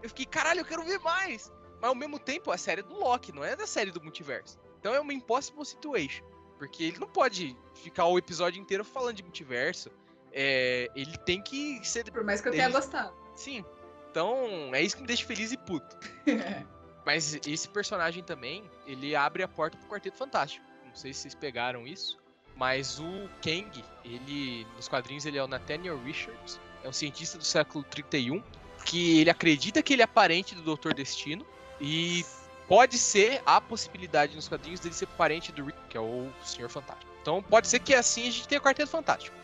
eu 0.04 0.10
fiquei, 0.10 0.26
caralho, 0.26 0.62
eu 0.62 0.66
quero 0.66 0.84
ver 0.84 1.00
mais. 1.00 1.52
Mas 1.80 1.90
ao 1.90 1.96
mesmo 1.96 2.18
tempo, 2.18 2.50
a 2.52 2.58
série 2.58 2.82
é 2.82 2.84
do 2.84 2.96
Loki, 2.98 3.32
não 3.34 3.44
é 3.44 3.56
da 3.56 3.68
série 3.68 3.92
do 3.92 4.02
multiverso. 4.02 4.58
Então 4.80 4.94
é 4.94 5.00
uma 5.00 5.14
impossible 5.14 5.66
situation. 5.66 6.24
Porque 6.58 6.84
ele 6.86 6.98
não 7.00 7.08
pode 7.08 7.58
ficar 7.76 8.06
o 8.06 8.18
episódio 8.18 8.62
inteiro 8.62 8.84
falando 8.86 9.18
de 9.18 9.24
multiverso. 9.24 9.92
É, 10.34 10.90
ele 10.96 11.16
tem 11.18 11.42
que 11.42 11.80
ser 11.84 12.12
Por 12.12 12.24
mais 12.24 12.42
que 12.42 12.48
eu 12.48 12.54
Ele- 12.54 12.62
tenha 12.62 12.72
gostado. 12.72 13.14
Sim. 13.36 13.64
Então, 14.10 14.74
é 14.74 14.82
isso 14.82 14.96
que 14.96 15.02
me 15.02 15.08
deixa 15.08 15.26
feliz 15.26 15.52
e 15.52 15.58
puto. 15.58 15.98
Mas 17.06 17.40
esse 17.46 17.68
personagem 17.68 18.24
também, 18.24 18.64
ele 18.88 19.16
abre 19.16 19.44
a 19.44 19.48
porta 19.48 19.78
pro 19.78 19.88
Quarteto 19.88 20.18
Fantástico. 20.18 20.66
Não 20.86 20.96
sei 20.96 21.14
se 21.14 21.22
vocês 21.22 21.36
pegaram 21.36 21.86
isso. 21.86 22.18
Mas 22.56 23.00
o 23.00 23.30
Kang, 23.42 23.84
ele 24.06 24.66
nos 24.76 24.88
quadrinhos 24.88 25.26
ele 25.26 25.38
é 25.38 25.44
o 25.44 25.48
Nathaniel 25.48 26.00
Richards, 26.04 26.60
é 26.84 26.88
um 26.90 26.94
cientista 26.94 27.38
do 27.38 27.44
século 27.44 27.84
31 27.84 28.44
que 28.86 29.20
ele 29.22 29.30
acredita 29.30 29.82
que 29.82 29.94
ele 29.94 30.04
é 30.04 30.08
parente 30.08 30.54
do 30.54 30.62
Doutor 30.62 30.94
Destino 30.94 31.46
e 31.82 32.24
pode 32.68 32.98
ser 33.00 33.42
a 33.46 33.60
possibilidade 33.60 34.36
nos 34.36 34.48
quadrinhos 34.48 34.80
dele 34.80 34.94
ser 34.94 35.08
parente 35.08 35.52
do 35.52 35.66
Rick, 35.66 35.78
que 35.90 35.98
é 35.98 36.02
o 36.02 36.30
Senhor 36.44 36.70
Fantástico. 36.70 37.12
Então 37.22 37.42
pode 37.42 37.68
ser 37.68 37.80
que 37.80 37.96
assim 37.96 38.28
a 38.28 38.32
gente 38.32 38.48
tenha 38.48 38.60
o 38.60 38.64
Quarteto 38.64 38.92
Fantástico. 38.92 39.36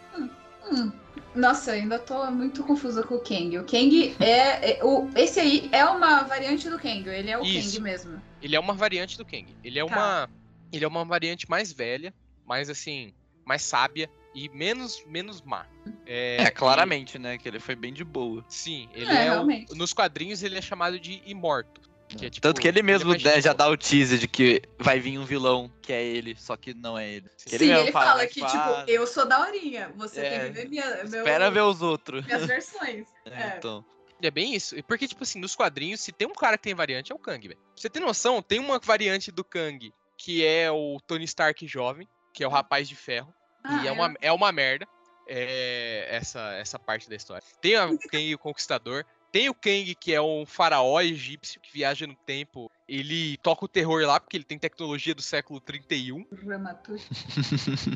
Hum. 0.72 0.92
Nossa, 1.36 1.72
ainda 1.74 2.00
tô 2.00 2.30
muito 2.32 2.64
confusa 2.64 3.04
com 3.04 3.16
o 3.16 3.20
Kang. 3.20 3.58
O 3.60 3.64
Kang 3.66 4.16
é, 4.20 4.80
é- 4.80 4.84
o, 4.84 5.10
esse 5.16 5.40
aí 5.40 5.70
é 5.72 5.86
uma 5.86 6.24
variante 6.24 6.68
do 6.70 6.78
Kang, 6.80 7.08
ele 7.08 7.30
é 7.30 7.38
o 7.38 7.44
Isso. 7.44 7.74
Kang 7.74 7.84
mesmo. 7.84 8.22
Ele 8.42 8.56
é 8.56 8.60
uma 8.60 8.74
variante 8.74 9.18
do 9.18 9.26
Kang. 9.26 9.56
Ele 9.64 9.80
é 9.80 9.86
Tá. 9.86 9.96
uma 9.96 10.30
ele 10.72 10.86
é 10.86 10.88
uma 10.88 11.04
variante 11.06 11.50
mais 11.50 11.72
velha, 11.74 12.14
mais 12.46 12.70
assim, 12.70 13.12
mais 13.46 13.62
sábia 13.64 14.10
e 14.36 14.48
menos 14.50 15.04
menos 15.08 15.42
má. 15.42 15.66
É, 16.06 16.44
É, 16.44 16.52
claramente, 16.52 17.18
né? 17.20 17.38
Que 17.38 17.48
ele 17.48 17.60
foi 17.60 17.76
bem 17.76 17.94
de 17.94 18.04
boa. 18.04 18.44
sim, 18.50 18.90
ele 18.94 19.12
É, 19.12 19.28
é, 19.28 19.40
o- 19.40 19.46
nos 19.76 19.94
quadrinhos 19.94 20.42
ele 20.44 20.58
é 20.58 20.62
chamado 20.62 21.00
de 21.00 21.22
Imorto. 21.26 21.82
Que 22.18 22.26
é, 22.26 22.30
tipo, 22.30 22.42
Tanto 22.42 22.60
que 22.60 22.68
ele 22.68 22.82
mesmo 22.82 23.10
é 23.10 23.14
mais 23.14 23.24
né, 23.24 23.36
de 23.36 23.42
já 23.42 23.54
dá 23.54 23.68
o 23.70 23.78
teaser 23.78 24.18
de 24.18 24.28
que 24.28 24.62
vai 24.80 25.00
vir 25.00 25.18
um 25.18 25.26
vilão 25.26 25.72
que 25.82 25.94
é 25.94 26.04
ele, 26.04 26.36
só 26.38 26.58
que 26.58 26.74
não 26.74 26.98
é 26.98 27.08
ele. 27.08 27.30
Que 27.46 27.58
Sim, 27.58 27.68
mesmo 27.68 27.84
ele 27.84 27.92
fala, 27.92 28.16
mas 28.16 28.32
que, 28.32 28.40
fala, 28.42 28.80
tipo, 28.80 28.92
eu 28.92 29.06
sou 29.08 29.26
daorinha, 29.28 29.92
você 29.96 30.22
É, 30.22 30.30
tem 30.30 30.40
que 30.40 30.50
ver 30.50 30.70
minha, 30.70 30.86
meu, 31.06 31.20
Espera 31.20 31.52
ver 31.52 31.62
os 31.62 31.82
outros. 31.82 32.26
minhas 32.26 32.46
versões. 32.46 33.08
É, 33.26 33.44
É. 33.44 33.56
então. 33.58 33.86
É 34.22 34.30
bem 34.30 34.54
isso. 34.54 34.78
E 34.78 34.84
Porque, 34.84 35.08
tipo 35.08 35.24
assim, 35.24 35.40
nos 35.40 35.56
quadrinhos, 35.56 36.02
se 36.02 36.12
tem 36.12 36.28
um 36.28 36.34
cara 36.34 36.58
que 36.58 36.64
tem 36.64 36.76
variante, 36.76 37.12
é 37.12 37.16
o 37.16 37.20
Kang, 37.20 37.48
velho. 37.48 37.60
Você 37.74 37.90
ter 37.90 38.02
noção, 38.02 38.42
tem 38.42 38.60
uma 38.60 38.78
variante 38.80 39.32
do 39.32 39.44
Kang 39.46 39.94
que 40.18 40.46
é 40.46 40.70
o 40.70 41.00
Tony 41.08 41.24
Stark 41.24 41.66
jovem, 41.66 42.06
que 42.34 42.44
é 42.44 42.48
o 42.48 42.50
rapaz 42.50 42.90
de 42.90 42.96
ferro. 42.96 43.34
Ah, 43.64 43.82
e 43.84 43.88
é 43.88 43.92
uma, 43.92 44.14
é 44.20 44.32
uma 44.32 44.52
merda 44.52 44.86
é, 45.26 46.08
essa, 46.10 46.54
essa 46.56 46.78
parte 46.78 47.10
da 47.10 47.16
história. 47.16 47.46
Tem 47.62 47.78
o 47.78 47.98
Kang 47.98 48.36
o 48.36 48.38
Conquistador. 48.40 49.06
Tem 49.32 49.48
o 49.50 49.54
Kang, 49.54 49.94
que 49.96 50.14
é 50.14 50.22
um 50.22 50.46
faraó 50.46 51.02
egípcio 51.02 51.62
que 51.62 51.72
viaja 51.72 52.08
no 52.08 52.16
tempo. 52.16 52.72
Ele 52.88 53.38
toca 53.38 53.66
o 53.66 53.68
terror 53.68 54.06
lá, 54.06 54.20
porque 54.20 54.38
ele 54.38 54.44
tem 54.44 54.58
tecnologia 54.58 55.14
do 55.14 55.22
século 55.22 55.60
31. 55.60 56.26
Ramatut. 56.48 57.04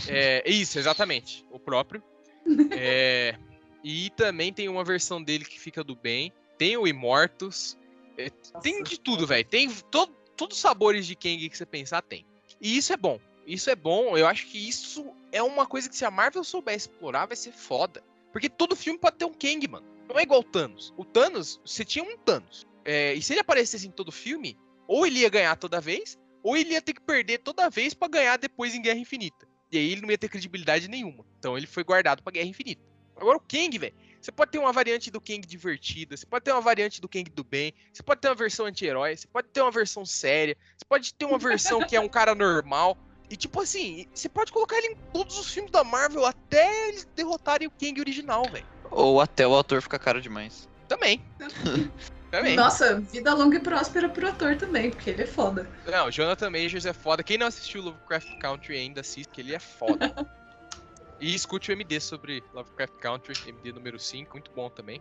É, 0.08 0.48
isso, 0.50 0.78
exatamente. 0.78 1.46
O 1.52 1.60
próprio. 1.60 2.04
É, 2.78 3.38
e 3.84 4.10
também 4.12 4.52
tem 4.52 4.68
uma 4.68 4.84
versão 4.84 5.24
dele 5.24 5.46
que 5.46 5.58
fica 5.58 5.82
do 5.82 5.96
bem. 5.96 6.32
Tem 6.58 6.76
o 6.76 6.86
Imortus. 6.86 7.78
É, 8.18 8.30
tem 8.62 8.84
de 8.84 9.00
tudo, 9.00 9.26
velho. 9.26 9.46
Tem 9.46 9.70
to, 9.70 10.08
todos 10.36 10.58
os 10.58 10.62
sabores 10.62 11.06
de 11.06 11.16
Kang 11.16 11.50
que 11.50 11.58
você 11.58 11.66
pensar, 11.66 12.02
tem. 12.02 12.26
E 12.62 12.78
isso 12.78 12.92
é 12.92 12.98
bom. 12.98 13.20
Isso 13.46 13.70
é 13.70 13.76
bom. 13.76 14.18
Eu 14.18 14.28
acho 14.28 14.48
que 14.48 14.58
isso 14.58 15.06
é 15.32 15.42
uma 15.42 15.66
coisa 15.66 15.90
que 15.90 15.96
se 15.96 16.06
a 16.06 16.12
Marvel 16.12 16.44
souber 16.44 16.76
explorar, 16.76 17.26
vai 17.26 17.36
ser 17.36 17.52
foda. 17.52 18.04
Porque 18.32 18.50
todo 18.50 18.76
filme 18.76 19.00
pode 19.00 19.18
ter 19.18 19.26
um 19.26 19.34
Kang, 19.34 19.68
mano. 19.68 19.86
Não 20.08 20.20
é 20.20 20.24
igual 20.24 20.42
o 20.42 20.44
Thanos. 20.44 20.94
O 20.98 21.06
Thanos, 21.06 21.60
você 21.66 21.84
tinha 21.84 22.04
um 22.04 22.18
Thanos. 22.18 22.66
É, 22.86 23.14
e 23.14 23.22
se 23.22 23.34
ele 23.34 23.40
aparecesse 23.40 23.88
em 23.88 23.92
todo 23.92 24.12
filme, 24.12 24.58
ou 24.88 25.06
ele 25.06 25.20
ia 25.20 25.30
ganhar 25.30 25.56
toda 25.56 25.80
vez, 25.80 26.18
ou 26.44 26.58
ele 26.58 26.74
ia 26.74 26.82
ter 26.82 26.94
que 26.94 27.02
perder 27.02 27.40
toda 27.40 27.70
vez 27.70 27.94
pra 27.94 28.08
ganhar 28.08 28.38
depois 28.38 28.76
em 28.76 28.82
Guerra 28.82 29.00
Infinita. 29.00 29.48
E 29.72 29.78
aí 29.78 29.92
ele 29.92 30.02
não 30.02 30.12
ia 30.12 30.18
ter 30.18 30.30
credibilidade 30.30 30.88
nenhuma. 30.88 31.26
Então 31.40 31.58
ele 31.58 31.66
foi 31.66 31.84
guardado 31.84 32.22
pra 32.22 32.32
Guerra 32.32 32.48
Infinita. 32.48 32.84
Agora 33.16 33.38
o 33.38 33.42
Kang, 33.42 33.78
velho. 33.78 33.96
Você 34.20 34.32
pode 34.32 34.52
ter 34.52 34.58
uma 34.58 34.72
variante 34.72 35.12
do 35.12 35.20
Kang 35.20 35.42
divertida, 35.46 36.16
você 36.16 36.26
pode 36.26 36.46
ter 36.46 36.52
uma 36.52 36.62
variante 36.62 37.02
do 37.02 37.10
Kang 37.10 37.30
do 37.30 37.44
bem, 37.44 37.74
você 37.92 38.02
pode 38.02 38.22
ter 38.22 38.30
uma 38.30 38.36
versão 38.36 38.66
anti-herói, 38.66 39.18
você 39.18 39.28
pode 39.28 39.50
ter 39.50 39.62
uma 39.62 39.72
versão 39.72 40.06
séria, 40.06 40.56
você 40.78 40.86
pode 40.88 41.14
ter 41.14 41.26
uma 41.26 41.38
versão 41.38 41.86
que 41.86 41.96
é 41.96 42.00
um 42.00 42.08
cara 42.08 42.34
normal. 42.34 42.98
E 43.30 43.36
tipo 43.36 43.62
assim, 43.62 44.06
você 44.14 44.30
pode 44.30 44.52
colocar 44.52 44.78
ele 44.78 44.94
em 44.94 44.96
todos 45.12 45.38
os 45.38 45.54
filmes 45.54 45.72
da 45.72 45.84
Marvel 45.84 46.26
até 46.26 46.90
eles 46.90 47.06
derrotarem 47.16 47.68
o 47.68 47.72
Kang 47.72 48.00
original, 48.00 48.44
velho. 48.50 48.73
Ou 48.96 49.20
até 49.20 49.48
o 49.48 49.58
ator 49.58 49.82
ficar 49.82 50.00
caro 50.00 50.22
demais. 50.22 50.70
Também. 50.88 51.22
Também. 52.32 52.56
Nossa, 52.56 53.00
vida 53.00 53.32
longa 53.36 53.58
e 53.58 53.60
próspera 53.60 54.10
pro 54.10 54.28
ator 54.28 54.58
também, 54.58 54.90
porque 54.90 55.12
ele 55.12 55.22
é 55.22 55.28
foda. 55.28 55.70
Não, 55.86 56.10
Jonathan 56.10 56.50
Majors 56.50 56.84
é 56.84 56.92
foda. 56.92 57.22
Quem 57.22 57.38
não 57.38 57.46
assistiu 57.46 57.84
Lovecraft 57.84 58.40
Country 58.40 58.76
ainda 58.76 59.02
assiste, 59.02 59.30
que 59.30 59.40
ele 59.40 59.54
é 59.54 59.60
foda. 59.60 60.12
e 61.22 61.36
escute 61.36 61.70
o 61.70 61.74
MD 61.74 62.00
sobre 62.00 62.44
Lovecraft 62.52 62.96
Country, 63.00 63.38
MD 63.46 63.72
número 63.72 64.00
5, 64.00 64.34
muito 64.34 64.50
bom 64.56 64.68
também. 64.68 65.00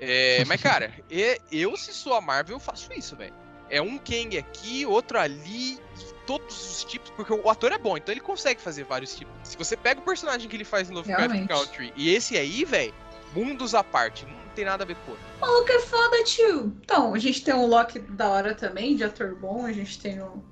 É, 0.00 0.44
mas, 0.48 0.60
cara, 0.60 0.92
e- 1.08 1.40
eu, 1.52 1.76
se 1.76 1.94
sou 1.94 2.14
a 2.14 2.20
Marvel, 2.20 2.56
eu 2.56 2.60
faço 2.60 2.92
isso, 2.94 3.14
velho. 3.14 3.34
É 3.68 3.80
um 3.80 3.96
Kang 3.96 4.36
aqui, 4.36 4.84
outro 4.84 5.20
ali, 5.20 5.78
todos 6.26 6.70
os 6.78 6.84
tipos, 6.84 7.10
porque 7.10 7.32
o 7.32 7.48
ator 7.50 7.72
é 7.72 7.78
bom, 7.78 7.96
então 7.96 8.12
ele 8.12 8.20
consegue 8.20 8.60
fazer 8.60 8.84
vários 8.84 9.14
tipos. 9.14 9.32
Se 9.42 9.56
você 9.56 9.76
pega 9.76 10.00
o 10.00 10.04
personagem 10.04 10.48
que 10.48 10.56
ele 10.56 10.64
faz 10.64 10.90
em 10.90 10.94
Lovecraft. 10.94 11.46
Country 11.48 11.92
e 11.96 12.10
esse 12.14 12.36
aí, 12.36 12.64
velho, 12.64 12.94
mundos 13.34 13.74
à 13.74 13.82
parte, 13.82 14.24
não 14.26 14.38
tem 14.54 14.64
nada 14.64 14.84
a 14.84 14.86
ver 14.86 14.96
com 14.96 15.10
o 15.12 15.14
outro. 15.14 15.26
Maluco 15.40 15.72
é 15.72 15.80
foda, 15.80 16.24
tio. 16.24 16.76
Então, 16.82 17.14
a 17.14 17.18
gente 17.18 17.42
tem 17.44 17.54
um 17.54 17.66
Loki 17.66 17.98
da 17.98 18.28
hora 18.28 18.54
também, 18.54 18.96
de 18.96 19.04
ator 19.04 19.34
bom. 19.36 19.64
A 19.64 19.72
gente 19.72 19.98
tem 20.00 20.20
um, 20.22 20.42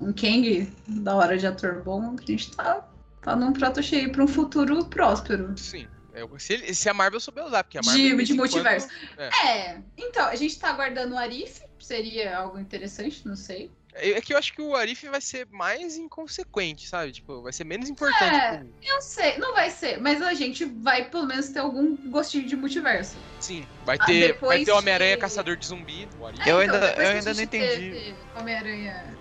um 0.00 0.12
Kang 0.12 0.70
da 0.86 1.14
hora 1.16 1.36
de 1.38 1.46
ator 1.46 1.82
bom. 1.82 2.14
A 2.18 2.24
gente 2.30 2.54
tá, 2.54 2.86
tá 3.20 3.34
num 3.34 3.52
prato 3.52 3.82
cheio 3.82 4.12
pra 4.12 4.22
um 4.22 4.28
futuro 4.28 4.84
próspero. 4.86 5.56
Sim. 5.56 5.88
É, 6.14 6.22
se, 6.38 6.52
ele- 6.52 6.74
se 6.74 6.88
a 6.90 6.94
Marvel 6.94 7.18
souber 7.18 7.42
usar, 7.44 7.64
porque 7.64 7.78
a 7.78 7.80
De- 7.80 7.86
Marvel. 7.86 8.04
de 8.10 8.14
vez 8.16 8.28
em 8.30 8.36
quando- 8.36 8.50
multiverso. 8.50 8.88
é. 9.16 9.46
É, 9.48 9.82
então, 9.96 10.26
a 10.26 10.36
gente 10.36 10.58
tá 10.58 10.68
aguardando 10.68 11.14
o 11.14 11.18
Arif. 11.18 11.62
Seria 11.80 12.36
algo 12.38 12.58
interessante, 12.60 13.26
não 13.26 13.34
sei. 13.34 13.70
É 13.94 14.10
é 14.12 14.20
que 14.22 14.32
eu 14.32 14.38
acho 14.38 14.52
que 14.54 14.62
o 14.62 14.74
Arif 14.74 15.06
vai 15.08 15.20
ser 15.20 15.46
mais 15.50 15.96
inconsequente, 15.96 16.88
sabe? 16.88 17.12
Tipo, 17.12 17.42
vai 17.42 17.52
ser 17.52 17.64
menos 17.64 17.88
importante. 17.90 18.34
É. 18.34 18.56
pro- 18.58 18.68
Eu 18.82 19.00
sei, 19.02 19.36
não 19.38 19.52
vai 19.52 19.70
ser, 19.70 20.00
mas 20.00 20.22
a 20.22 20.32
gente 20.34 20.64
vai 20.64 21.04
pelo 21.10 21.26
menos 21.26 21.48
ter 21.50 21.58
algum 21.58 21.94
gostinho 22.10 22.46
de 22.46 22.56
multiverso. 22.56 23.16
Sim, 23.38 23.66
vai 23.84 23.98
Ah, 24.00 24.04
ter, 24.06 24.18
vai 24.20 24.28
depois 24.32 24.64
ter 24.64 24.72
o 24.72 24.78
Homem-Aranha 24.78 25.14
de- 25.16 25.20
Caçador 25.20 25.56
de 25.56 25.66
Zumbi. 25.66 26.08
O 26.18 26.26
Arif. 26.26 26.48
Eu 26.48 26.58
É, 26.58 26.62
ainda- 26.62 26.80
depois 26.80 27.08
eu 27.08 27.14
ainda 27.14 27.34
não 27.34 27.42
entendi. 27.42 28.14
Homem-Aranha. 28.34 29.18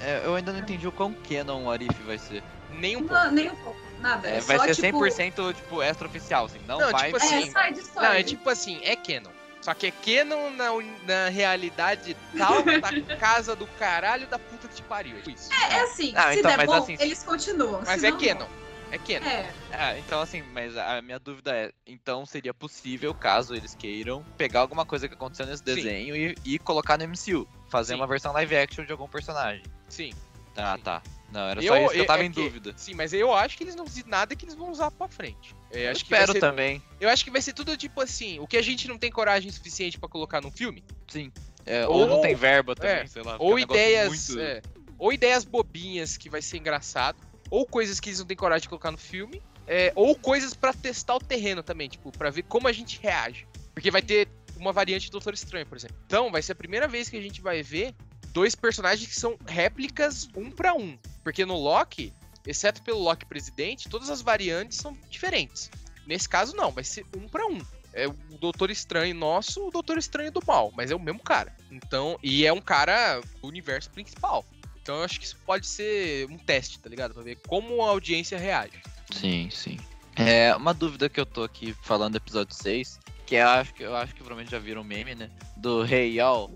É, 0.00 0.22
eu 0.24 0.34
ainda 0.34 0.52
não 0.52 0.60
entendi 0.60 0.86
o 0.86 0.92
quão 0.92 1.12
canon 1.14 1.64
o 1.64 1.70
Arif 1.70 2.00
vai 2.02 2.18
ser. 2.18 2.42
Nem 2.70 2.96
um 2.96 3.00
pouco. 3.06 3.14
Não, 3.14 3.30
nem 3.30 3.50
um 3.50 3.56
pouco. 3.56 3.78
Nada. 4.00 4.28
É, 4.28 4.36
É, 4.38 4.40
vai 4.40 4.56
só, 4.58 4.64
ser 4.64 4.74
tipo, 4.74 4.98
100% 4.98 5.52
tipo 5.54 5.82
extra-oficial, 5.82 6.46
assim. 6.46 6.58
Não, 6.66 6.78
Não, 6.80 6.90
vai 6.90 7.12
tipo 7.12 7.16
É, 7.22 7.26
assim, 7.26 7.40
side 7.52 7.90
Não, 7.94 8.04
é 8.04 8.22
tipo 8.22 8.48
assim, 8.50 8.80
é 8.82 8.96
canon. 8.96 9.30
Só 9.62 9.72
que 9.74 9.86
é 9.86 9.90
canon 9.92 10.50
na, 10.50 10.70
na 11.06 11.28
realidade 11.28 12.16
tal 12.36 12.62
da 12.64 12.90
casa 13.16 13.54
do 13.54 13.66
caralho 13.78 14.26
da 14.26 14.38
puta 14.38 14.66
que 14.68 14.74
te 14.74 14.82
pariu. 14.82 15.16
É 15.16 15.18
tipo 15.20 15.30
isso. 15.30 15.48
É, 15.52 15.74
é 15.74 15.82
assim, 15.84 16.12
Ah, 16.16 16.32
se 16.32 16.40
então, 16.40 16.56
der 16.56 16.66
bom, 16.66 16.74
assim- 16.74 16.96
eles 16.98 17.22
continuam. 17.22 17.80
Mas 17.86 18.02
é 18.02 18.10
não. 18.10 18.18
canon. 18.18 18.48
É 18.90 18.98
canon. 18.98 19.26
É, 19.30 19.54
Ah, 19.70 19.98
então 19.98 20.20
assim, 20.20 20.42
mas 20.52 20.76
a 20.76 21.00
minha 21.00 21.18
dúvida 21.18 21.54
é, 21.56 21.72
então 21.86 22.26
seria 22.26 22.52
possível, 22.52 23.14
caso 23.14 23.54
eles 23.54 23.74
queiram, 23.74 24.22
pegar 24.36 24.60
alguma 24.60 24.84
coisa 24.84 25.08
que 25.08 25.14
aconteceu 25.14 25.46
nesse 25.46 25.62
desenho 25.64 26.14
e, 26.16 26.34
e 26.44 26.58
colocar 26.58 26.98
no 26.98 27.04
MCU, 27.04 27.48
fazer 27.70 27.94
Sim. 27.94 28.00
uma 28.00 28.06
versão 28.06 28.32
live 28.32 28.54
action 28.56 28.84
de 28.84 28.92
algum 28.92 29.08
personagem. 29.08 29.62
Sim. 29.88 30.12
Tá, 30.54 30.76
Sim. 30.76 30.82
tá. 30.82 31.02
Não, 31.32 31.40
era 31.48 31.62
só 31.62 31.76
isso 31.78 31.92
que 31.92 31.98
eu 31.98 32.02
é 32.02 32.06
tava 32.06 32.24
em 32.24 32.30
que- 32.30 32.42
dúvida. 32.42 32.74
Sim, 32.76 32.94
mas 32.94 33.12
eu 33.12 33.32
acho 33.32 33.56
que 33.56 33.64
eles 33.64 33.74
não 33.74 33.84
dizem 33.84 34.04
nada 34.06 34.36
que 34.36 34.44
eles 34.44 34.54
vão 34.54 34.70
usar 34.70 34.90
pra 34.90 35.08
frente. 35.08 35.54
É, 35.70 35.86
Eu 35.86 35.90
acho 35.92 36.04
que 36.04 36.10
vai 36.10 36.20
espero 36.20 36.32
ser- 36.34 36.40
também. 36.40 36.82
Eu 37.00 37.08
acho 37.08 37.24
que 37.24 37.30
vai 37.30 37.40
ser 37.40 37.52
tudo 37.54 37.76
tipo 37.76 38.00
assim, 38.00 38.38
o 38.38 38.46
que 38.46 38.56
a 38.56 38.62
gente 38.62 38.86
não 38.86 38.98
tem 38.98 39.10
coragem 39.10 39.50
suficiente 39.50 39.98
pra 39.98 40.08
colocar 40.08 40.40
num 40.40 40.50
filme, 40.50 40.84
Sim. 41.08 41.32
É, 41.64 41.86
ou, 41.86 42.00
Ou- 42.00 42.06
não 42.06 42.20
tem 42.20 42.34
verba 42.34 42.74
também, 42.74 42.90
é, 42.96 43.06
sei 43.06 43.22
lá. 43.22 43.36
ou 43.38 43.56
ideias, 43.58 44.08
muito- 44.08 44.40
é, 44.40 44.60
ou 44.98 45.12
ideias 45.12 45.44
bobinhas 45.44 46.16
que 46.16 46.28
vai 46.28 46.42
ser 46.42 46.56
engraçado, 46.58 47.16
ou 47.50 47.64
coisas 47.66 48.00
que 48.00 48.08
eles 48.08 48.18
não 48.18 48.26
têm 48.26 48.36
coragem 48.36 48.62
de 48.62 48.68
colocar 48.68 48.90
no 48.90 48.98
filme, 48.98 49.40
é, 49.66 49.92
ou 49.94 50.14
coisas 50.16 50.54
pra 50.54 50.72
testar 50.72 51.14
o 51.14 51.20
terreno 51.20 51.62
também, 51.62 51.88
tipo, 51.88 52.10
pra 52.10 52.30
ver 52.30 52.42
como 52.42 52.66
a 52.66 52.72
gente 52.72 52.98
reage. 53.00 53.46
Porque 53.74 53.90
vai 53.92 54.02
ter 54.02 54.26
uma 54.56 54.72
variante 54.72 55.06
do 55.08 55.12
Doutor 55.12 55.34
Estranho, 55.34 55.64
por 55.66 55.76
exemplo. 55.78 55.96
Então, 56.06 56.30
vai 56.32 56.42
ser 56.42 56.52
a 56.52 56.56
primeira 56.56 56.88
vez 56.88 57.08
que 57.08 57.16
a 57.16 57.20
gente 57.22 57.40
vai 57.40 57.62
ver 57.62 57.94
dois 58.32 58.54
personagens 58.56 59.08
que 59.08 59.14
são 59.14 59.36
réplicas 59.46 60.28
um 60.36 60.50
pra 60.50 60.74
um. 60.74 60.98
Porque 61.22 61.44
no 61.44 61.56
Loki, 61.56 62.12
exceto 62.46 62.82
pelo 62.82 63.00
Loki 63.00 63.24
presidente, 63.26 63.88
todas 63.88 64.10
as 64.10 64.22
variantes 64.22 64.78
são 64.78 64.96
diferentes. 65.10 65.70
Nesse 66.06 66.28
caso, 66.28 66.56
não, 66.56 66.70
vai 66.70 66.84
ser 66.84 67.06
um 67.16 67.28
pra 67.28 67.46
um. 67.46 67.58
É 67.92 68.08
o 68.08 68.12
Doutor 68.40 68.70
Estranho 68.70 69.14
nosso, 69.14 69.68
o 69.68 69.70
Doutor 69.70 69.98
Estranho 69.98 70.32
do 70.32 70.42
mal, 70.46 70.72
mas 70.74 70.90
é 70.90 70.94
o 70.94 71.00
mesmo 71.00 71.20
cara. 71.20 71.54
Então, 71.70 72.18
e 72.22 72.46
é 72.46 72.52
um 72.52 72.60
cara 72.60 73.20
do 73.40 73.48
universo 73.48 73.90
principal. 73.90 74.44
Então 74.82 74.96
eu 74.96 75.04
acho 75.04 75.20
que 75.20 75.26
isso 75.26 75.36
pode 75.46 75.66
ser 75.66 76.26
um 76.28 76.38
teste, 76.38 76.78
tá 76.78 76.88
ligado? 76.88 77.14
Pra 77.14 77.22
ver 77.22 77.38
como 77.46 77.82
a 77.82 77.90
audiência 77.90 78.38
reage. 78.38 78.82
Sim, 79.12 79.48
sim. 79.50 79.78
É, 80.16 80.54
uma 80.56 80.74
dúvida 80.74 81.08
que 81.08 81.20
eu 81.20 81.26
tô 81.26 81.44
aqui 81.44 81.74
falando 81.82 82.12
do 82.12 82.16
episódio 82.16 82.54
6, 82.54 82.98
que 83.24 83.36
eu 83.36 83.48
acho 83.48 83.74
que 83.74 83.82
eu 83.82 83.94
acho 83.94 84.12
que 84.12 84.18
provavelmente 84.18 84.50
já 84.50 84.58
viram 84.58 84.80
um 84.80 84.84
meme, 84.84 85.14
né? 85.14 85.30
Do 85.56 85.82
Rei 85.82 86.14
Yal. 86.14 86.50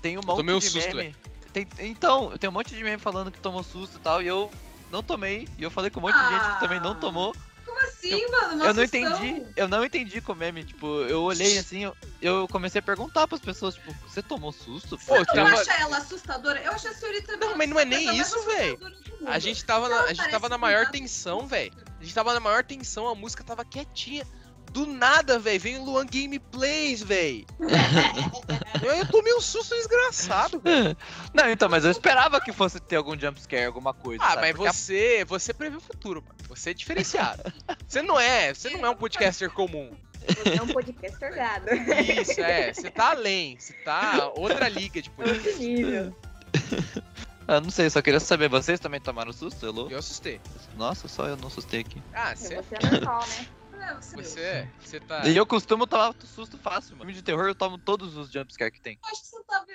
Tem 0.00 0.16
um 0.16 0.22
monte 0.24 0.46
de 0.46 0.60
susto, 0.70 0.96
meme. 0.96 1.14
Tem, 1.52 1.66
então, 1.80 2.36
tem 2.38 2.48
um 2.48 2.52
monte 2.52 2.74
de 2.74 2.82
meme 2.84 2.98
falando 2.98 3.30
que 3.30 3.40
tomou 3.40 3.62
susto 3.62 3.96
e 3.96 4.00
tal, 4.00 4.22
e 4.22 4.26
eu 4.26 4.50
não 4.90 5.02
tomei. 5.02 5.48
E 5.58 5.62
eu 5.62 5.70
falei 5.70 5.90
com 5.90 5.98
um 5.98 6.02
monte 6.02 6.14
de 6.16 6.28
gente 6.28 6.54
que 6.54 6.60
também 6.60 6.80
não 6.80 6.92
Ah. 6.92 6.96
tomou. 6.96 7.34
como 7.66 7.78
assim? 7.82 8.12
assim, 8.14 8.30
mano. 8.30 8.54
uma 8.56 8.66
Eu 8.66 8.74
não 8.74 8.82
sustão. 8.82 9.00
entendi, 9.00 9.46
eu 9.56 9.68
não 9.68 9.84
entendi 9.84 10.20
com 10.20 10.32
o 10.32 10.34
meme, 10.36 10.64
tipo, 10.64 10.86
eu 11.02 11.22
olhei 11.22 11.56
assim, 11.58 11.84
eu, 11.84 11.96
eu 12.20 12.48
comecei 12.48 12.78
a 12.80 12.82
perguntar 12.82 13.28
pras 13.28 13.40
pessoas, 13.40 13.74
tipo, 13.76 13.92
você 14.08 14.20
tomou 14.22 14.50
susto? 14.52 14.98
Pô, 15.06 15.16
Eu 15.16 15.26
tava- 15.26 15.50
acho 15.60 15.70
ela 15.70 15.98
assustadora. 15.98 16.60
Eu 16.62 16.72
acho 16.72 16.88
a 16.88 16.92
senhorita. 16.94 17.36
Não, 17.36 17.56
mas 17.56 17.68
não 17.68 17.78
é 17.78 17.84
nem 17.84 18.16
isso, 18.18 18.36
mundo. 18.38 18.92
A 19.26 19.38
gente 19.38 19.64
tava 19.64 19.88
na, 19.88 19.96
Ela 19.96 20.04
a 20.10 20.14
gente 20.14 20.30
tava 20.30 20.48
na 20.48 20.58
maior 20.58 20.90
tensão, 20.90 21.46
velho. 21.46 21.72
A 22.00 22.02
gente 22.02 22.14
tava 22.14 22.32
na 22.34 22.40
maior 22.40 22.64
tensão, 22.64 23.06
a 23.08 23.14
música 23.14 23.44
tava 23.44 23.64
quietinha. 23.64 24.26
Do 24.70 24.86
nada, 24.86 25.38
velho, 25.38 25.58
vem 25.60 25.78
o 25.78 25.84
Luan 25.84 26.06
Gameplays, 26.06 27.02
velho. 27.02 27.44
eu, 28.82 28.92
eu 28.92 29.06
tomei 29.08 29.34
um 29.34 29.40
susto 29.40 29.74
desgraçado, 29.74 30.60
velho. 30.60 30.96
Não, 31.34 31.50
então, 31.50 31.68
mas 31.68 31.84
eu 31.84 31.90
esperava 31.90 32.40
que 32.40 32.52
fosse 32.52 32.78
ter 32.78 32.96
algum 32.96 33.18
jumpscare, 33.18 33.64
alguma 33.66 33.92
coisa. 33.92 34.22
Ah, 34.22 34.28
sabe? 34.30 34.40
mas 34.42 34.52
Porque 34.52 34.68
a- 34.68 34.72
você, 34.72 35.24
você 35.26 35.52
prevê 35.52 35.76
o 35.76 35.80
futuro, 35.80 36.22
mano. 36.22 36.36
Você 36.48 36.70
é 36.70 36.74
diferenciado. 36.74 37.42
Você 37.86 38.02
não 38.02 38.18
é, 38.20 38.54
você 38.54 38.70
não 38.70 38.86
é 38.86 38.90
um 38.90 38.94
podcaster 38.94 39.50
comum. 39.50 39.90
Você 40.26 40.58
é 40.58 40.62
um 40.62 40.68
podcast 40.68 41.18
torgado. 41.18 41.66
Isso, 42.20 42.40
é. 42.40 42.72
Você 42.72 42.88
tá 42.90 43.10
além. 43.10 43.58
Você 43.58 43.72
tá 43.84 44.30
outra 44.36 44.68
liga 44.68 45.02
de 45.02 45.10
Outro 45.16 45.34
podcast. 45.34 45.58
nível. 45.60 46.16
Ah, 47.48 47.60
não 47.60 47.70
sei, 47.70 47.90
só 47.90 48.00
queria 48.00 48.20
saber, 48.20 48.48
vocês 48.48 48.78
também 48.78 49.00
tomaram 49.00 49.32
susto, 49.32 49.66
Elô? 49.66 49.88
Eu 49.90 49.98
assustei. 49.98 50.40
Nossa, 50.76 51.08
só 51.08 51.26
eu 51.26 51.36
não 51.36 51.48
assustei 51.48 51.80
aqui. 51.80 52.00
Ah, 52.14 52.34
Você 52.36 52.54
você, 52.56 52.74
é 52.80 52.90
normal, 52.92 53.26
né? 53.26 53.46
É, 53.80 53.94
você, 53.94 54.16
você, 54.16 54.68
você 54.78 55.00
tá. 55.00 55.26
E 55.26 55.36
eu 55.36 55.46
costumo 55.46 55.86
tomar 55.86 56.14
susto 56.24 56.58
fácil, 56.58 56.92
mano. 56.96 57.00
Filme 57.06 57.14
de 57.14 57.22
terror 57.22 57.46
eu 57.48 57.54
tomo 57.54 57.78
todos 57.78 58.16
os 58.16 58.30
jumpscare 58.30 58.70
que 58.70 58.80
tem. 58.80 58.98
Eu 59.02 59.10
acho 59.10 59.20
que 59.22 59.26
você 59.28 59.42
tava. 59.44 59.66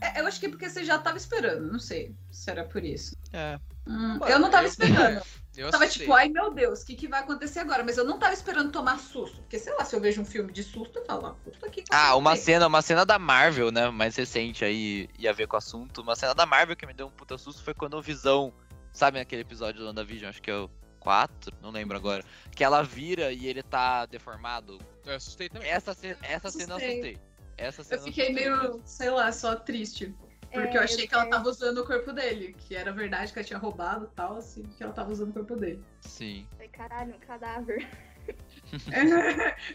É, 0.00 0.20
eu 0.20 0.26
acho 0.26 0.40
que 0.40 0.46
é 0.46 0.48
porque 0.48 0.68
você 0.68 0.84
já 0.84 0.98
tava 0.98 1.16
esperando. 1.16 1.70
Não 1.70 1.78
sei 1.78 2.14
se 2.30 2.50
era 2.50 2.64
por 2.64 2.84
isso. 2.84 3.16
É. 3.32 3.58
Hum, 3.86 4.18
Mano, 4.18 4.28
eu 4.28 4.38
não 4.38 4.50
tava 4.50 4.64
eu- 4.64 4.68
esperando. 4.68 5.22
Eu 5.54 5.70
tava 5.70 5.84
assustei. 5.84 6.06
tipo, 6.06 6.16
ai 6.16 6.30
meu 6.30 6.50
Deus, 6.54 6.80
o 6.80 6.86
que, 6.86 6.94
que 6.96 7.06
vai 7.06 7.20
acontecer 7.20 7.58
agora? 7.58 7.84
Mas 7.84 7.98
eu 7.98 8.06
não 8.06 8.18
tava 8.18 8.32
esperando 8.32 8.72
tomar 8.72 8.98
susto. 8.98 9.36
Porque, 9.42 9.58
sei 9.58 9.74
lá, 9.74 9.84
se 9.84 9.94
eu 9.94 10.00
vejo 10.00 10.22
um 10.22 10.24
filme 10.24 10.50
de 10.50 10.62
susto, 10.62 10.98
eu 10.98 11.04
falo, 11.04 11.26
ah, 11.26 11.36
aqui. 11.66 11.82
com 11.82 11.88
Ah, 11.94 12.16
uma 12.16 12.30
certeza. 12.30 12.44
cena, 12.52 12.66
uma 12.68 12.80
cena 12.80 13.04
da 13.04 13.18
Marvel, 13.18 13.70
né? 13.70 13.90
Mais 13.90 14.16
recente 14.16 14.64
aí, 14.64 15.10
ia 15.18 15.30
ver 15.34 15.46
com 15.46 15.54
o 15.54 15.58
assunto. 15.58 16.00
Uma 16.00 16.16
cena 16.16 16.34
da 16.34 16.46
Marvel 16.46 16.74
que 16.74 16.86
me 16.86 16.94
deu 16.94 17.06
um 17.06 17.10
puta 17.10 17.36
susto 17.36 17.62
foi 17.62 17.74
quando 17.74 17.98
o 17.98 18.00
Visão, 18.00 18.50
sabe 18.94 19.20
aquele 19.20 19.42
episódio 19.42 19.78
do 19.78 19.86
WandaVision, 19.88 20.30
acho 20.30 20.40
que 20.40 20.50
é 20.50 20.56
o 20.56 20.70
4, 21.02 21.52
não 21.60 21.70
lembro 21.70 21.96
agora. 21.96 22.24
Que 22.54 22.62
ela 22.62 22.82
vira 22.82 23.32
e 23.32 23.46
ele 23.46 23.62
tá 23.62 24.06
deformado. 24.06 24.78
Eu 25.04 25.16
assustei 25.16 25.48
também. 25.48 25.68
Essa, 25.68 25.92
ce- 25.94 26.16
essa 26.22 26.50
cena 26.50 26.74
eu 26.74 26.76
Assustei. 26.76 26.90
assustei. 27.00 27.18
Essa 27.58 27.84
cena 27.84 28.00
Eu 28.00 28.04
fiquei 28.04 28.24
assustei 28.28 28.50
meio, 28.50 28.80
sei 28.84 29.10
lá, 29.10 29.32
só 29.32 29.56
triste. 29.56 30.14
Porque 30.52 30.76
É, 30.76 30.80
eu 30.80 30.82
achei 30.82 31.06
que 31.08 31.14
ela 31.14 31.26
tava 31.26 31.48
usando 31.48 31.78
o 31.78 31.86
corpo 31.86 32.12
dele. 32.12 32.54
Que 32.58 32.76
era 32.76 32.92
verdade 32.92 33.32
que 33.32 33.38
ela 33.38 33.46
tinha 33.46 33.58
roubado 33.58 34.04
e 34.04 34.14
tal, 34.14 34.36
assim, 34.36 34.62
que 34.62 34.82
ela 34.82 34.92
tava 34.92 35.10
usando 35.10 35.30
o 35.30 35.32
corpo 35.32 35.56
dele. 35.56 35.82
Sim. 36.02 36.46
Falei, 36.52 36.68
caralho, 36.68 37.14
um 37.14 37.18
cadáver. 37.18 37.88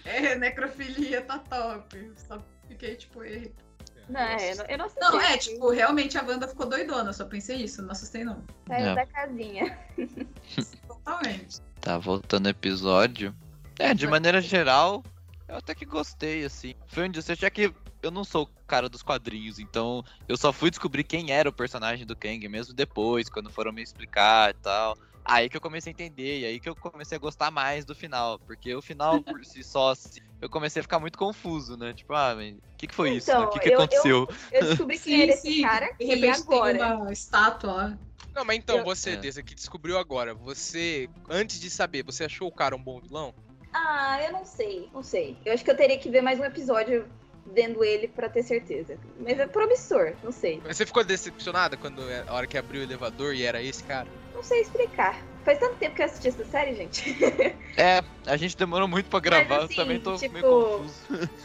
é, 0.06 0.36
necrofilia 0.36 1.22
tá 1.22 1.40
top. 1.40 2.14
Só 2.16 2.41
fiquei 2.68 2.95
tipo, 2.95 3.24
eita. 3.24 3.66
Não, 4.10 4.22
é, 4.22 4.52
eu 4.54 4.56
não, 4.56 4.66
eu 4.68 4.78
não. 4.78 4.91
Não, 5.02 5.22
é, 5.22 5.38
tipo, 5.38 5.70
realmente 5.70 6.18
a 6.18 6.24
Wanda 6.24 6.48
ficou 6.48 6.66
doidona, 6.66 7.10
eu 7.10 7.14
só 7.14 7.26
pensei 7.26 7.58
isso, 7.58 7.82
não 7.82 7.91
assustei 7.91 8.24
não. 8.24 8.41
Saiu 8.66 8.86
É. 8.91 8.95
da 8.95 9.06
casinha. 9.06 9.78
Totalmente. 11.07 11.61
Tá, 11.79 11.97
voltando 11.97 12.47
ao 12.47 12.51
episódio. 12.51 13.34
É, 13.79 13.93
de 13.93 14.05
maneira 14.07 14.41
geral, 14.41 15.03
eu 15.47 15.55
até 15.55 15.73
que 15.73 15.85
gostei, 15.85 16.43
assim. 16.43 16.73
Foi 16.88 17.07
um 17.07 17.11
desfecho, 17.11 17.41
já 17.41 17.49
que 17.49 17.73
eu 18.01 18.11
não 18.11 18.23
sou 18.25 18.43
o 18.43 18.49
cara 18.67 18.89
dos 18.89 19.01
quadrinhos, 19.01 19.57
então 19.57 20.03
eu 20.27 20.35
só 20.35 20.51
fui 20.51 20.69
descobrir 20.69 21.03
quem 21.03 21.31
era 21.31 21.47
o 21.47 21.53
personagem 21.53 22.05
do 22.05 22.15
Kang 22.15 22.45
mesmo 22.49 22.73
depois, 22.73 23.29
quando 23.29 23.49
foram 23.49 23.71
me 23.71 23.81
explicar 23.81 24.49
e 24.51 24.53
tal. 24.55 24.97
Aí 25.23 25.49
que 25.49 25.57
eu 25.57 25.61
comecei 25.61 25.91
a 25.91 25.93
entender, 25.93 26.39
e 26.41 26.45
aí 26.45 26.59
que 26.59 26.69
eu 26.69 26.75
comecei 26.75 27.15
a 27.17 27.19
gostar 27.19 27.51
mais 27.51 27.85
do 27.85 27.93
final. 27.95 28.39
Porque 28.39 28.73
o 28.75 28.81
final, 28.81 29.21
por 29.23 29.43
si 29.45 29.63
só, 29.63 29.91
assim, 29.91 30.19
eu 30.41 30.49
comecei 30.49 30.79
a 30.81 30.84
ficar 30.84 30.99
muito 30.99 31.17
confuso, 31.17 31.77
né? 31.77 31.93
Tipo, 31.93 32.13
ah, 32.13 32.34
mas 32.35 32.53
o 32.55 32.61
que, 32.77 32.88
que 32.88 32.95
foi 32.95 33.11
isso? 33.11 33.29
né? 33.31 33.35
Então, 33.38 33.47
O 33.47 33.49
que, 33.51 33.59
que 33.59 33.67
eu- 33.69 33.71
eu- 33.73 33.79
aconteceu? 33.79 34.27
Eu 34.51 34.61
descobri 34.65 34.99
quem 34.99 35.21
era 35.21 35.31
esse 35.34 35.61
cara 35.61 35.89
e 35.99 36.05
repente 36.05 36.41
agora. 36.41 36.77
tem 36.77 36.93
uma 36.97 37.11
estátua. 37.13 37.99
Não, 38.38 38.45
mas 38.45 38.57
então, 38.57 38.77
Eu- 38.77 38.84
você, 38.84 39.11
É. 39.14 39.15
desse 39.15 39.41
que 39.41 39.55
descobriu 39.55 39.97
agora, 39.97 40.31
você, 40.35 41.09
antes 41.27 41.59
de 41.59 41.72
saber, 41.72 42.03
você 42.03 42.26
achou 42.26 42.47
o 42.47 42.51
cara 42.51 42.76
um 42.76 42.84
bom 42.84 43.01
vilão? 43.01 43.34
Ah, 43.73 44.19
eu 44.23 44.31
não 44.31 44.45
sei, 44.45 44.88
não 44.93 45.01
sei. 45.01 45.35
Eu 45.43 45.53
acho 45.53 45.65
que 45.65 45.72
eu 45.72 45.76
teria 45.76 45.97
que 45.97 46.07
ver 46.07 46.22
mais 46.22 46.39
um 46.39 46.45
episódio 46.45 47.07
vendo 47.47 47.84
ele 47.84 48.07
pra 48.07 48.30
ter 48.30 48.43
certeza. 48.43 48.99
Mas 49.19 49.39
é 49.39 49.47
promissor, 49.47 50.14
não 50.22 50.31
sei. 50.31 50.61
Mas 50.64 50.77
Você 50.77 50.85
ficou 50.85 51.03
decepcionada 51.03 51.76
quando 51.77 52.07
é 52.11 52.23
a 52.27 52.34
hora 52.35 52.45
que 52.45 52.59
abriu 52.59 52.81
o 52.81 52.84
elevador 52.84 53.34
e 53.34 53.41
era 53.43 53.59
esse 53.59 53.84
cara? 53.84 54.07
Não 54.35 54.43
sei 54.43 54.61
explicar. 54.61 55.26
Faz 55.43 55.57
tanto 55.57 55.77
tempo 55.77 55.95
que 55.95 56.01
eu 56.03 56.05
assisti 56.05 56.27
essa 56.27 56.45
série, 56.45 56.76
gente. 56.76 57.03
É, 57.80 58.01
a 58.26 58.35
gente 58.38 58.57
demorou 58.57 58.88
muito 58.88 59.07
pra 59.07 59.19
gravar, 59.19 59.57
eu 59.57 59.61
assim, 59.65 59.76
também 59.76 59.99
tô 59.99 60.15
tipo, 60.18 60.34
meio 60.34 60.43
confuso. 60.45 60.95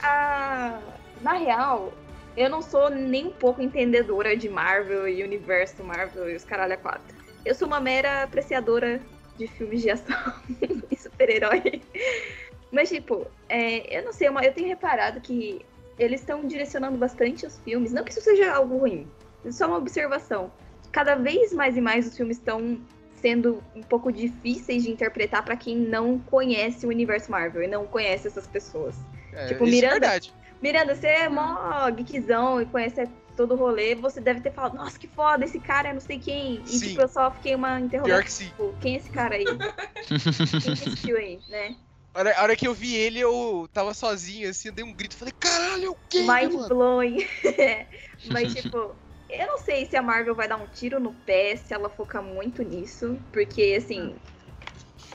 Ah, 0.02 0.81
na 1.20 1.35
real, 1.35 1.93
eu 2.37 2.49
não 2.49 2.63
sou 2.63 2.91
nem 2.91 3.27
um 3.27 3.33
pouco 3.33 3.63
entendedora 3.63 4.37
de 4.37 4.49
Marvel 4.49 5.09
e 5.09 5.23
universo 5.23 5.83
Marvel 5.85 6.31
e 6.31 6.37
os 6.37 6.45
caralho 6.45 6.75
a 6.75 6.77
quatro. 6.77 7.17
Eu 7.45 7.55
sou 7.55 7.67
uma 7.67 7.81
mera 7.81 8.23
apreciadora 8.23 9.01
de 9.37 9.47
filmes 9.47 9.83
de 9.83 9.91
ação 9.91 10.17
e 10.91 10.97
super-herói. 10.97 11.83
Mas, 12.71 12.89
tipo, 12.89 13.27
é, 13.49 13.99
eu 13.99 14.05
não 14.05 14.13
sei, 14.13 14.29
eu 14.29 14.53
tenho 14.53 14.69
reparado 14.69 15.21
que 15.21 15.65
eles 15.99 16.21
estão 16.21 16.47
direcionando 16.47 16.97
bastante 16.97 17.47
os 17.47 17.59
filmes. 17.59 17.93
Não 17.93 18.05
que 18.05 18.11
isso 18.11 18.23
seja 18.23 18.53
algo 18.53 18.79
ruim, 18.79 19.07
é 19.45 19.53
só 19.53 19.67
uma 19.67 19.77
observação. 19.77 20.51
Cada 20.91 21.15
vez 21.15 21.53
mais 21.53 21.77
e 21.77 21.81
mais 21.81 22.07
os 22.07 22.17
filmes 22.17 22.39
estão 22.39 22.81
sendo 23.17 23.63
um 23.75 23.83
pouco 23.83 24.11
difíceis 24.11 24.83
de 24.83 24.91
interpretar 24.91 25.45
pra 25.45 25.57
quem 25.57 25.77
não 25.77 26.19
conhece 26.19 26.85
o 26.87 26.89
universo 26.89 27.31
Marvel 27.31 27.63
e 27.63 27.69
não 27.69 27.87
conhece 27.87 28.27
essas 28.27 28.47
pessoas. 28.47 28.97
É, 29.33 29.47
Tipo, 29.47 29.65
isso 29.65 29.85
é 29.85 30.21
Miranda- 30.62 30.94
você 30.94 31.09
é 31.09 31.28
mó 31.28 31.90
geekzão 31.90 32.62
e 32.62 32.66
conhece 32.66 33.06
todo 33.36 33.55
o 33.55 33.56
rolê, 33.56 33.94
você 33.94 34.20
deve 34.20 34.40
ter 34.40 34.52
falado, 34.52 34.74
nossa, 34.74 34.98
que 34.98 35.09
foda, 35.09 35.44
esse 35.44 35.59
cara 35.59 35.89
é 35.89 35.93
não 35.93 36.01
sei 36.01 36.18
quem. 36.18 36.62
E 36.62 36.66
Sim. 36.66 36.89
tipo, 36.89 37.01
eu 37.02 37.09
só 37.09 37.30
fiquei 37.32 37.55
uma 37.55 37.80
interrogação, 37.80 38.18
Pior 38.18 38.24
que 38.24 38.32
sim. 38.32 38.48
tipo, 38.48 38.72
quem 38.80 38.94
é 38.94 38.98
esse 38.98 39.10
cara 39.10 39.34
aí? 39.34 39.44
quem 40.06 40.60
que 40.60 40.84
assistiu 40.84 41.16
aí, 41.16 41.40
né? 41.48 41.74
A 42.14 42.18
hora, 42.18 42.39
a 42.39 42.43
hora 42.43 42.56
que 42.56 42.68
eu 42.68 42.74
vi 42.74 42.94
ele, 42.94 43.18
eu 43.18 43.66
tava 43.72 43.94
sozinho, 43.94 44.48
assim, 44.51 44.68
eu 44.68 44.74
dei 44.74 44.84
um 44.84 44.93
grito, 44.93 45.16
falei, 45.16 45.32
caralho, 45.40 45.86
é 45.86 45.90
o 45.90 45.97
quê, 46.10 46.20
Mind 46.20 46.52
mano? 46.52 46.68
blowing. 46.68 47.26
Mas, 48.30 48.52
tipo, 48.55 48.94
eu 49.30 49.47
não 49.47 49.59
sei 49.59 49.86
se 49.86 49.97
a 49.97 50.02
Marvel 50.02 50.34
vai 50.34 50.47
dar 50.47 50.59
um 50.59 50.66
tiro 50.66 51.01
no 51.01 51.14
pé, 51.14 51.56
se 51.56 51.72
ela 51.72 51.89
focar 51.89 52.22
muito 52.22 52.62
nisso, 52.62 53.18
porque, 53.32 53.74
assim. 53.78 54.14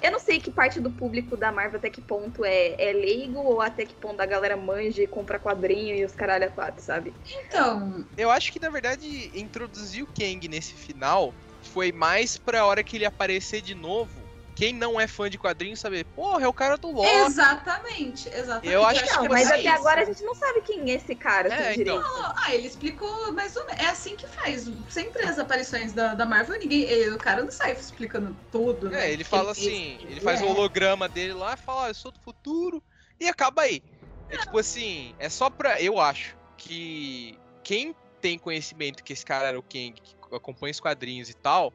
Eu 0.01 0.11
não 0.11 0.19
sei 0.19 0.39
que 0.39 0.51
parte 0.51 0.79
do 0.79 0.91
público 0.91 1.35
da 1.35 1.51
Marvel 1.51 1.77
até 1.77 1.89
que 1.89 2.01
ponto 2.01 2.45
é, 2.45 2.75
é 2.77 2.93
leigo 2.93 3.39
ou 3.39 3.61
até 3.61 3.85
que 3.85 3.95
ponto 3.95 4.21
a 4.21 4.25
galera 4.25 4.55
manja 4.55 5.01
e 5.01 5.07
compra 5.07 5.39
quadrinho 5.39 5.95
e 5.95 6.05
os 6.05 6.13
caralho 6.13 6.45
a 6.45 6.49
quatro, 6.49 6.83
sabe? 6.83 7.13
Então, 7.45 8.05
Eu 8.17 8.29
acho 8.29 8.51
que, 8.51 8.59
na 8.59 8.69
verdade, 8.69 9.31
introduzir 9.33 10.03
o 10.03 10.07
Kang 10.07 10.47
nesse 10.47 10.73
final 10.73 11.33
foi 11.61 11.91
mais 11.91 12.37
pra 12.37 12.65
hora 12.65 12.83
que 12.83 12.97
ele 12.97 13.05
aparecer 13.05 13.61
de 13.61 13.75
novo. 13.75 14.26
Quem 14.57 14.73
não 14.73 14.99
é 14.99 15.05
fã 15.05 15.29
de 15.29 15.37
quadrinhos 15.37 15.79
saber, 15.79 16.03
porra, 16.03 16.43
é 16.43 16.47
o 16.47 16.53
cara 16.53 16.77
do 16.77 16.89
Loki. 16.89 17.07
exatamente, 17.27 18.27
exatamente. 18.27 18.73
Eu 18.73 18.83
acho 18.83 19.03
que 19.03 19.09
Não, 19.11 19.21
tipo 19.21 19.33
mas 19.33 19.51
assim, 19.51 19.59
até 19.59 19.69
agora 19.69 20.01
a 20.01 20.05
gente 20.05 20.23
não 20.23 20.33
sabe 20.33 20.61
quem 20.61 20.89
é 20.89 20.95
esse 20.95 21.13
cara, 21.13 21.53
assim, 21.53 21.63
É, 21.63 21.73
então. 21.73 22.01
direito. 22.01 22.33
Ah, 22.35 22.55
ele 22.55 22.67
explicou 22.67 23.31
mais 23.33 23.55
ou 23.55 23.63
menos. 23.67 23.79
É 23.79 23.85
assim 23.85 24.15
que 24.15 24.25
faz. 24.25 24.67
Sempre 24.89 25.21
as 25.27 25.37
aparições 25.37 25.93
da, 25.93 26.15
da 26.15 26.25
Marvel, 26.25 26.57
ninguém. 26.57 27.07
O 27.09 27.19
cara 27.19 27.43
não 27.43 27.51
sai 27.51 27.73
explicando 27.73 28.35
tudo, 28.51 28.89
né? 28.89 29.07
É, 29.07 29.13
ele 29.13 29.23
fala 29.23 29.53
fez, 29.53 29.67
assim, 29.67 29.97
que 29.99 30.07
ele 30.07 30.21
faz 30.21 30.41
é. 30.41 30.43
o 30.43 30.49
holograma 30.49 31.07
dele 31.07 31.33
lá 31.33 31.53
e 31.53 31.57
fala, 31.57 31.85
ah, 31.85 31.89
eu 31.89 31.93
sou 31.93 32.11
do 32.11 32.19
futuro, 32.19 32.81
e 33.19 33.27
acaba 33.27 33.61
aí. 33.61 33.83
É 34.27 34.37
tipo 34.37 34.57
assim, 34.57 35.13
é 35.19 35.29
só 35.29 35.51
pra. 35.51 35.79
Eu 35.79 35.99
acho 35.99 36.35
que 36.57 37.37
quem 37.63 37.95
tem 38.19 38.39
conhecimento 38.39 39.03
que 39.03 39.13
esse 39.13 39.23
cara 39.23 39.49
era 39.49 39.59
o 39.59 39.61
Kang, 39.61 39.93
que 39.93 40.15
acompanha 40.35 40.71
os 40.71 40.79
quadrinhos 40.79 41.29
e 41.29 41.35
tal, 41.35 41.71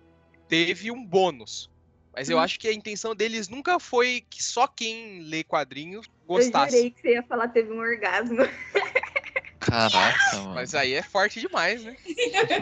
teve 0.48 0.90
um 0.90 1.06
bônus. 1.06 1.70
Mas 2.14 2.28
eu 2.28 2.36
Hum. 2.36 2.40
acho 2.40 2.58
que 2.58 2.68
a 2.68 2.72
intenção 2.72 3.14
deles 3.14 3.48
nunca 3.48 3.78
foi 3.78 4.22
que 4.28 4.42
só 4.42 4.66
quem 4.66 5.20
lê 5.22 5.42
quadrinhos 5.42 6.06
Eu 6.06 6.26
gostasse. 6.26 6.76
jurei 6.76 6.90
que 6.90 7.00
você 7.00 7.10
ia 7.12 7.22
falar 7.22 7.48
teve 7.48 7.72
um 7.72 7.78
orgasmo. 7.78 8.38
Caraca, 9.58 10.36
mano. 10.36 10.54
Mas 10.54 10.74
aí 10.74 10.92
é 10.92 11.02
forte 11.02 11.40
demais, 11.40 11.82
né? 11.84 11.96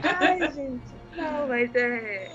Ai, 0.03 0.39
gente. 0.53 0.85
Não, 1.17 1.49
mas 1.49 1.75
é. 1.75 2.31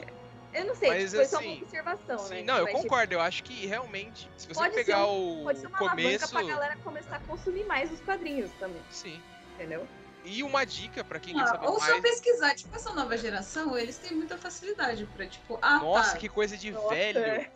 Eu 0.54 0.66
não 0.66 0.76
sei, 0.76 0.90
Mas, 0.90 1.04
tipo, 1.12 1.16
foi 1.18 1.26
só 1.26 1.38
assim, 1.38 1.48
uma 1.48 1.56
observação, 1.58 2.18
Sim, 2.18 2.36
né? 2.36 2.44
não, 2.44 2.58
eu 2.58 2.64
Mas, 2.64 2.74
tipo, 2.76 2.84
concordo. 2.84 3.14
Eu 3.14 3.22
acho 3.22 3.44
que 3.44 3.66
realmente, 3.66 4.30
se 4.38 4.48
você 4.48 4.54
Pode 4.54 4.74
ser 4.74 4.86
pegar 4.86 5.06
um- 5.06 5.42
o 5.42 5.44
Pode 5.44 5.60
ser 5.60 5.68
uma 5.68 5.78
alavanca 5.80 6.00
começo. 6.00 6.30
pra 6.30 6.44
galera 6.44 6.78
começar 6.78 7.16
a 7.18 7.20
consumir 7.20 7.66
mais 7.66 7.92
os 7.92 8.00
quadrinhos 8.02 8.52
também, 8.54 8.82
Sim. 8.90 9.22
entendeu? 9.54 9.86
E 10.26 10.44
uma 10.44 10.66
dica 10.66 11.04
pra 11.04 11.20
quem 11.20 11.36
quer 11.36 11.44
Ah, 11.44 11.48
saber 11.48 11.68
ou 11.68 11.80
mais. 11.80 11.94
só 11.94 12.02
pesquisar, 12.02 12.56
tipo, 12.56 12.76
essa 12.76 12.94
nova 12.94 13.16
geração, 13.18 13.78
eles 13.78 13.98
têm 13.98 14.16
muita 14.16 14.38
facilidade 14.38 15.06
pra, 15.16 15.28
tipo, 15.28 15.60
ah, 15.62 15.80
Nossa, 15.80 16.14
tá. 16.14 16.18
que 16.18 16.28
coisa 16.28 16.58
de 16.58 16.72
Nossa, 16.72 16.90
velho. 16.90 17.48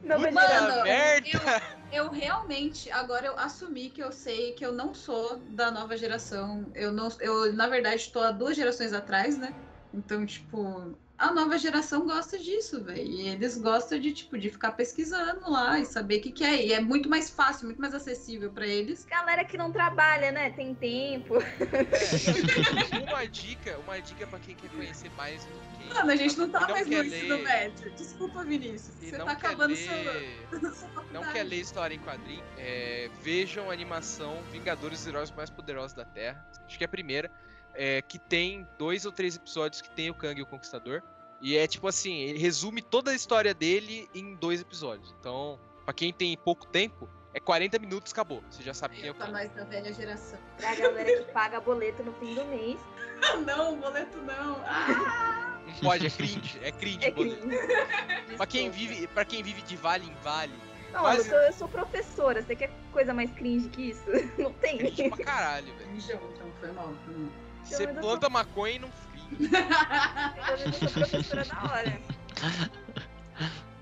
Não, 0.00 0.16
Puta 0.18 0.30
mas 0.32 0.34
Mano, 0.34 0.82
merda. 0.84 1.62
Eu 1.90 2.10
realmente, 2.10 2.90
agora 2.90 3.26
eu 3.26 3.38
assumi 3.38 3.90
que 3.90 4.02
eu 4.02 4.12
sei 4.12 4.52
que 4.52 4.64
eu 4.64 4.72
não 4.72 4.94
sou 4.94 5.38
da 5.50 5.70
nova 5.70 5.96
geração. 5.96 6.70
Eu 6.74 6.92
não, 6.92 7.08
eu 7.20 7.52
na 7.52 7.68
verdade 7.68 7.96
estou 7.96 8.22
há 8.22 8.30
duas 8.30 8.56
gerações 8.56 8.92
atrás, 8.92 9.36
né? 9.36 9.54
Então, 9.92 10.24
tipo, 10.24 10.96
a 11.22 11.32
nova 11.32 11.56
geração 11.56 12.04
gosta 12.04 12.38
disso, 12.38 12.82
velho. 12.82 13.00
E 13.02 13.28
eles 13.28 13.56
gostam 13.56 13.98
de, 13.98 14.12
tipo, 14.12 14.36
de 14.36 14.50
ficar 14.50 14.72
pesquisando 14.72 15.48
lá 15.50 15.78
e 15.78 15.84
saber 15.86 16.18
o 16.18 16.20
que, 16.22 16.32
que 16.32 16.44
é. 16.44 16.66
E 16.66 16.72
é 16.72 16.80
muito 16.80 17.08
mais 17.08 17.30
fácil, 17.30 17.66
muito 17.66 17.80
mais 17.80 17.94
acessível 17.94 18.50
pra 18.50 18.66
eles. 18.66 19.04
Galera 19.04 19.44
que 19.44 19.56
não 19.56 19.70
trabalha, 19.70 20.32
né? 20.32 20.50
Tem 20.50 20.74
tempo. 20.74 21.36
É, 21.40 23.10
uma 23.10 23.26
dica, 23.26 23.78
uma 23.78 24.00
dica 24.00 24.26
pra 24.26 24.38
quem 24.38 24.54
quer 24.54 24.68
conhecer 24.70 25.10
mais 25.16 25.44
do 25.44 25.50
que. 25.78 25.94
Mano, 25.94 26.10
a 26.10 26.16
gente 26.16 26.36
não 26.38 26.48
tá 26.50 26.66
e 26.68 26.72
mais 26.72 26.88
quer 26.88 27.02
no 27.04 27.04
ensino 27.14 27.38
médio. 27.38 27.90
Desculpa, 27.94 28.44
Vinícius. 28.44 28.96
e 29.02 29.10
Você 29.10 29.18
não 29.18 29.26
tá 29.26 29.32
acabando 29.32 29.74
ler- 29.74 30.50
sua, 30.50 30.70
sua 30.74 31.04
Não 31.12 31.22
quer 31.32 31.42
ler 31.44 31.60
história 31.60 31.94
em 31.94 31.98
quadrinho? 32.00 32.42
É, 32.58 33.08
vejam 33.22 33.70
a 33.70 33.72
animação 33.72 34.42
Vingadores 34.50 35.00
os 35.00 35.06
Heróis 35.06 35.30
Mais 35.30 35.50
Poderosos 35.50 35.94
da 35.94 36.04
Terra. 36.04 36.44
Acho 36.66 36.76
que 36.78 36.84
é 36.84 36.86
a 36.86 36.88
primeira. 36.88 37.30
É, 37.74 38.02
que 38.02 38.18
tem 38.18 38.66
dois 38.78 39.04
ou 39.06 39.12
três 39.12 39.36
episódios 39.36 39.80
que 39.80 39.90
tem 39.90 40.10
o 40.10 40.14
Kang 40.14 40.38
e 40.38 40.42
o 40.42 40.46
Conquistador. 40.46 41.02
E 41.40 41.56
é 41.56 41.66
tipo 41.66 41.88
assim, 41.88 42.20
ele 42.20 42.38
resume 42.38 42.80
toda 42.82 43.10
a 43.10 43.14
história 43.14 43.52
dele 43.52 44.08
em 44.14 44.34
dois 44.36 44.60
episódios. 44.60 45.14
Então, 45.18 45.58
pra 45.84 45.92
quem 45.92 46.12
tem 46.12 46.36
pouco 46.36 46.66
tempo, 46.66 47.08
é 47.34 47.40
40 47.40 47.78
minutos, 47.80 48.12
acabou. 48.12 48.42
Você 48.50 48.62
já 48.62 48.72
sabe 48.72 48.96
quem 48.96 49.08
é 49.08 49.10
o 49.10 49.14
Pra 49.14 49.26
Kang. 49.26 49.38
nós 49.38 49.50
da 49.52 49.64
velha 49.64 49.92
geração. 49.92 50.38
Pra 50.56 50.74
galera 50.74 51.24
que 51.24 51.32
paga 51.32 51.60
boleto 51.60 52.02
no 52.04 52.12
fim 52.14 52.34
do 52.34 52.44
mês. 52.44 52.78
Ah, 53.24 53.36
não, 53.44 53.76
boleto 53.80 54.18
não. 54.18 54.56
Ah! 54.64 55.58
Não 55.66 55.74
pode, 55.80 56.06
é 56.06 56.10
cringe. 56.10 56.58
É 56.62 56.70
cringe, 56.72 57.04
É 57.06 57.10
boleto. 57.10 57.40
cringe. 57.46 58.36
Pra 58.36 58.46
quem, 58.46 58.70
vive, 58.70 59.06
pra 59.08 59.24
quem 59.24 59.42
vive 59.42 59.62
de 59.62 59.76
vale 59.76 60.06
em 60.06 60.14
vale, 60.22 60.52
Não, 60.92 61.02
Mas- 61.04 61.18
eu, 61.18 61.24
sou, 61.24 61.38
eu 61.38 61.52
sou 61.52 61.68
professora. 61.68 62.42
Você 62.42 62.54
quer 62.54 62.70
coisa 62.92 63.12
mais 63.14 63.32
cringe 63.32 63.68
que 63.68 63.90
isso? 63.90 64.02
Não 64.38 64.52
tem. 64.52 64.78
cringe 64.78 65.08
pra 65.08 65.24
caralho, 65.24 65.74
velho. 65.76 65.90
Então 65.96 66.52
foi 66.60 66.70
mal. 66.72 66.92
Foi 67.04 67.14
mal. 67.16 67.30
Você 67.64 67.86
planta 67.86 68.28
maconha 68.28 68.74
e 68.74 68.78
não 68.78 68.90
menos 69.38 69.52
eu 70.66 70.72
sou 70.72 70.90
professora 70.90 71.44
da 71.44 71.62
hora. 71.72 72.00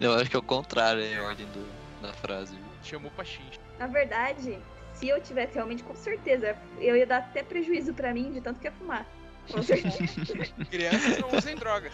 Eu 0.01 0.15
acho 0.15 0.31
que 0.31 0.37
é 0.37 0.39
o 0.39 0.43
contrário, 0.43 1.03
é 1.03 1.17
a 1.17 1.23
ordem 1.25 1.47
do, 1.47 1.67
da 2.01 2.13
frase. 2.13 2.57
Chamou 2.85 3.11
pra 3.11 3.25
xinge. 3.25 3.59
Na 3.79 3.87
verdade, 3.87 4.59
se 4.95 5.09
eu 5.09 5.21
tivesse 5.21 5.55
realmente, 5.55 5.83
com 5.83 5.95
certeza, 5.95 6.57
eu 6.79 6.97
ia 6.97 7.07
dar 7.07 7.19
até 7.19 7.43
prejuízo 7.43 7.93
pra 7.93 8.15
mim 8.15 8.33
de 8.33 8.41
tanto 8.41 8.61
que 8.61 8.67
ia 8.67 8.73
fumar. 8.73 9.05
Com 9.51 9.63
certeza. 9.63 9.99
Crianças 10.71 11.19
não 11.19 11.37
usem 11.37 11.57
drogas. 11.57 11.93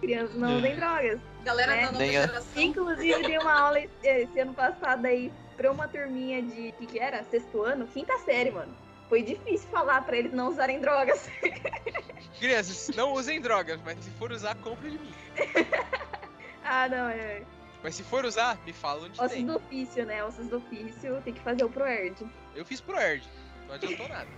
Crianças 0.00 0.36
não 0.36 0.58
usem 0.58 0.76
drogas. 0.76 1.20
Galera 1.44 1.76
É. 1.76 1.86
da 1.86 1.92
nova 1.92 2.06
geração. 2.06 2.62
Inclusive, 2.62 3.22
dei 3.22 3.38
uma 3.38 3.52
aula 3.58 3.80
esse- 3.80 4.06
esse 4.06 4.38
ano 4.40 4.52
passado 4.54 5.06
aí 5.06 5.32
pra 5.56 5.72
uma 5.72 5.88
turminha 5.88 6.42
de. 6.42 6.68
O 6.68 6.72
que, 6.74 6.86
que 6.86 6.98
era? 6.98 7.24
Sexto 7.24 7.62
ano? 7.62 7.86
Quinta 7.88 8.16
série, 8.18 8.50
mano. 8.50 8.74
Foi 9.08 9.22
difícil 9.22 9.68
falar 9.70 10.02
pra 10.02 10.16
eles 10.16 10.32
não 10.32 10.48
usarem 10.48 10.80
drogas. 10.80 11.28
Crianças, 12.38 12.94
não 12.94 13.12
usem 13.14 13.40
drogas, 13.40 13.80
mas 13.84 13.98
se 14.04 14.10
for 14.12 14.30
usar, 14.30 14.54
compre 14.56 14.90
de 14.90 14.98
mim. 14.98 15.14
ah, 16.62 16.88
não, 16.88 17.08
é. 17.08 17.42
Mas 17.82 17.94
se 17.94 18.02
for 18.02 18.24
usar, 18.24 18.58
me 18.66 18.72
fala 18.72 19.06
onde 19.06 19.20
Ossos 19.20 19.32
tem. 19.32 19.46
do 19.46 19.56
ofício, 19.56 20.04
né? 20.04 20.22
Ossos 20.24 20.46
do 20.48 20.56
ofício, 20.58 21.20
tem 21.22 21.32
que 21.32 21.40
fazer 21.40 21.64
o 21.64 21.70
ProErd. 21.70 22.28
Eu 22.54 22.64
fiz 22.64 22.80
pro 22.80 22.98
Erd, 22.98 23.26
não 23.66 23.74
adiantou 23.74 24.08
nada. 24.08 24.28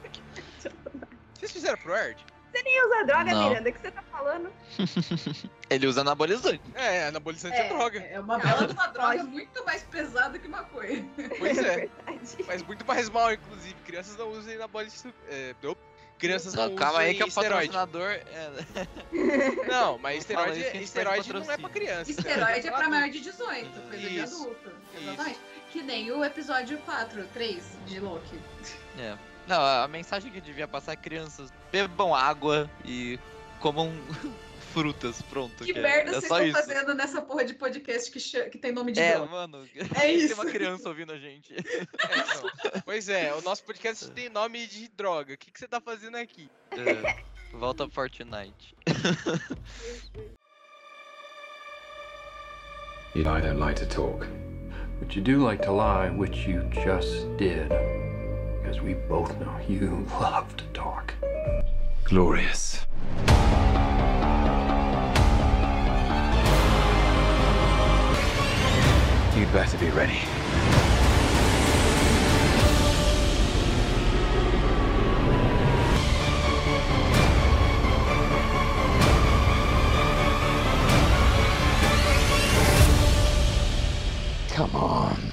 Vocês 1.35 1.51
fizeram 1.51 1.79
pro 1.79 1.95
Erd? 1.95 2.25
Você 2.51 2.63
nem 2.63 2.87
usa 2.87 3.05
droga, 3.05 3.33
Não. 3.33 3.49
Miranda, 3.49 3.71
o 3.71 3.73
que 3.73 3.81
você 3.81 3.91
tá 3.91 4.03
falando? 4.03 4.53
Ele 5.71 5.87
usa 5.87 6.01
anabolizante. 6.01 6.61
É, 6.75 7.07
anabolizante 7.07 7.57
é, 7.57 7.69
droga. 7.69 8.01
É 8.01 8.19
uma 8.19 8.39
bela 8.39 8.67
de 8.67 8.73
uma 8.73 8.87
droga 8.89 9.23
muito 9.23 9.65
mais 9.65 9.83
pesada 9.85 10.39
que 10.39 10.49
maconha. 10.49 11.09
Pois 11.39 11.59
é. 11.59 11.63
verdade. 11.63 12.45
Faz 12.45 12.63
muito 12.65 12.85
mais 12.85 13.09
mal, 13.09 13.33
inclusive. 13.33 13.75
Crianças 13.85 14.17
não 14.17 14.31
usem 14.31 14.57
anabolizante. 14.57 15.15
É, 15.29 15.55
não. 15.63 15.77
Crianças 16.19 16.53
não, 16.53 16.69
Não, 16.69 16.77
calma 16.77 16.99
aí 16.99 17.15
que 17.15 17.23
é 17.23 17.25
o 17.25 17.29
esteroide. 17.29 17.73
patrocinador. 17.73 18.11
É... 18.11 19.67
Não, 19.67 19.97
mas 19.97 20.19
esteroide, 20.19 20.61
isso 20.61 20.77
esteroide 20.77 21.33
não 21.33 21.51
é 21.51 21.57
pra 21.57 21.71
criança. 21.71 22.11
Esteroide 22.11 22.69
é 22.69 22.71
pra 22.71 22.89
maior 22.91 23.09
de 23.09 23.21
18, 23.21 23.81
coisa 23.81 23.97
de 23.97 24.19
Isso, 24.19 24.43
adulto. 24.43 24.71
Exatamente. 25.01 25.41
Que 25.73 25.83
nem 25.83 26.13
o 26.13 26.23
episódio 26.23 26.77
4, 26.81 27.27
3 27.33 27.65
de 27.87 28.01
Loki. 28.01 28.39
É. 28.99 29.17
Não, 29.47 29.63
a 29.63 29.89
mensagem 29.89 30.31
que 30.31 30.43
devia 30.43 30.69
passar 30.69 30.93
é 30.93 30.97
crianças 30.97 31.51
bebam 31.73 32.15
água 32.15 32.71
e 32.85 33.19
comam 33.61 33.93
frutas, 34.73 35.21
pronto. 35.23 35.65
Que 35.65 35.73
é- 35.73 35.81
merda 35.83 36.11
é 36.11 36.15
vocês 36.15 36.29
só 36.29 36.41
estão 36.43 36.61
isso. 36.61 36.69
fazendo 36.73 36.95
nessa 36.95 37.21
porra 37.21 37.45
de 37.45 37.55
podcast 37.55 38.11
que, 38.11 38.51
que 38.51 38.59
tem 38.59 38.71
nome 38.73 38.93
de 38.93 39.01
É, 39.01 39.15
droga? 39.15 39.31
mano, 39.31 39.69
É 39.75 39.85
tem 40.01 40.15
isso. 40.17 40.35
uma 40.35 40.47
criança 40.47 40.89
ouvindo 40.89 41.13
a 41.13 41.19
gente. 41.19 41.55
É. 42.73 42.81
Pois 42.85 43.09
é, 43.09 43.35
o 43.35 43.43
nosso 43.43 43.65
podcast 43.65 44.11
tem 44.13 44.29
nome 44.29 44.67
de 44.67 44.89
droga. 44.89 45.35
O 45.35 45.37
que, 45.39 45.51
que 45.51 45.59
você 45.59 45.67
tá 45.69 45.81
fazendo 45.81 46.17
aqui? 46.17 46.49
É, 46.73 47.17
volta 47.57 47.89
Fortnite. 47.89 48.75
You 53.15 53.23
I 53.23 53.41
don't 53.41 53.59
like 53.59 53.75
to 53.81 53.87
talk, 53.87 54.25
but 55.01 55.15
you 55.17 55.23
do 55.23 55.39
like 55.45 55.63
to 55.65 55.73
lie, 55.73 56.11
which 56.11 56.47
you 56.49 56.63
just 56.85 57.27
did. 57.39 57.69
Because 58.63 58.81
we 58.81 58.95
both 59.09 59.33
know 59.41 59.59
you 59.69 60.07
love 60.21 60.55
to 60.57 60.65
talk. 60.73 61.13
Glorious. 62.05 62.87
You'd 69.37 69.53
better 69.53 69.79
be 69.79 69.91
ready. 69.91 70.21
Come 84.51 84.77
on. 84.77 85.33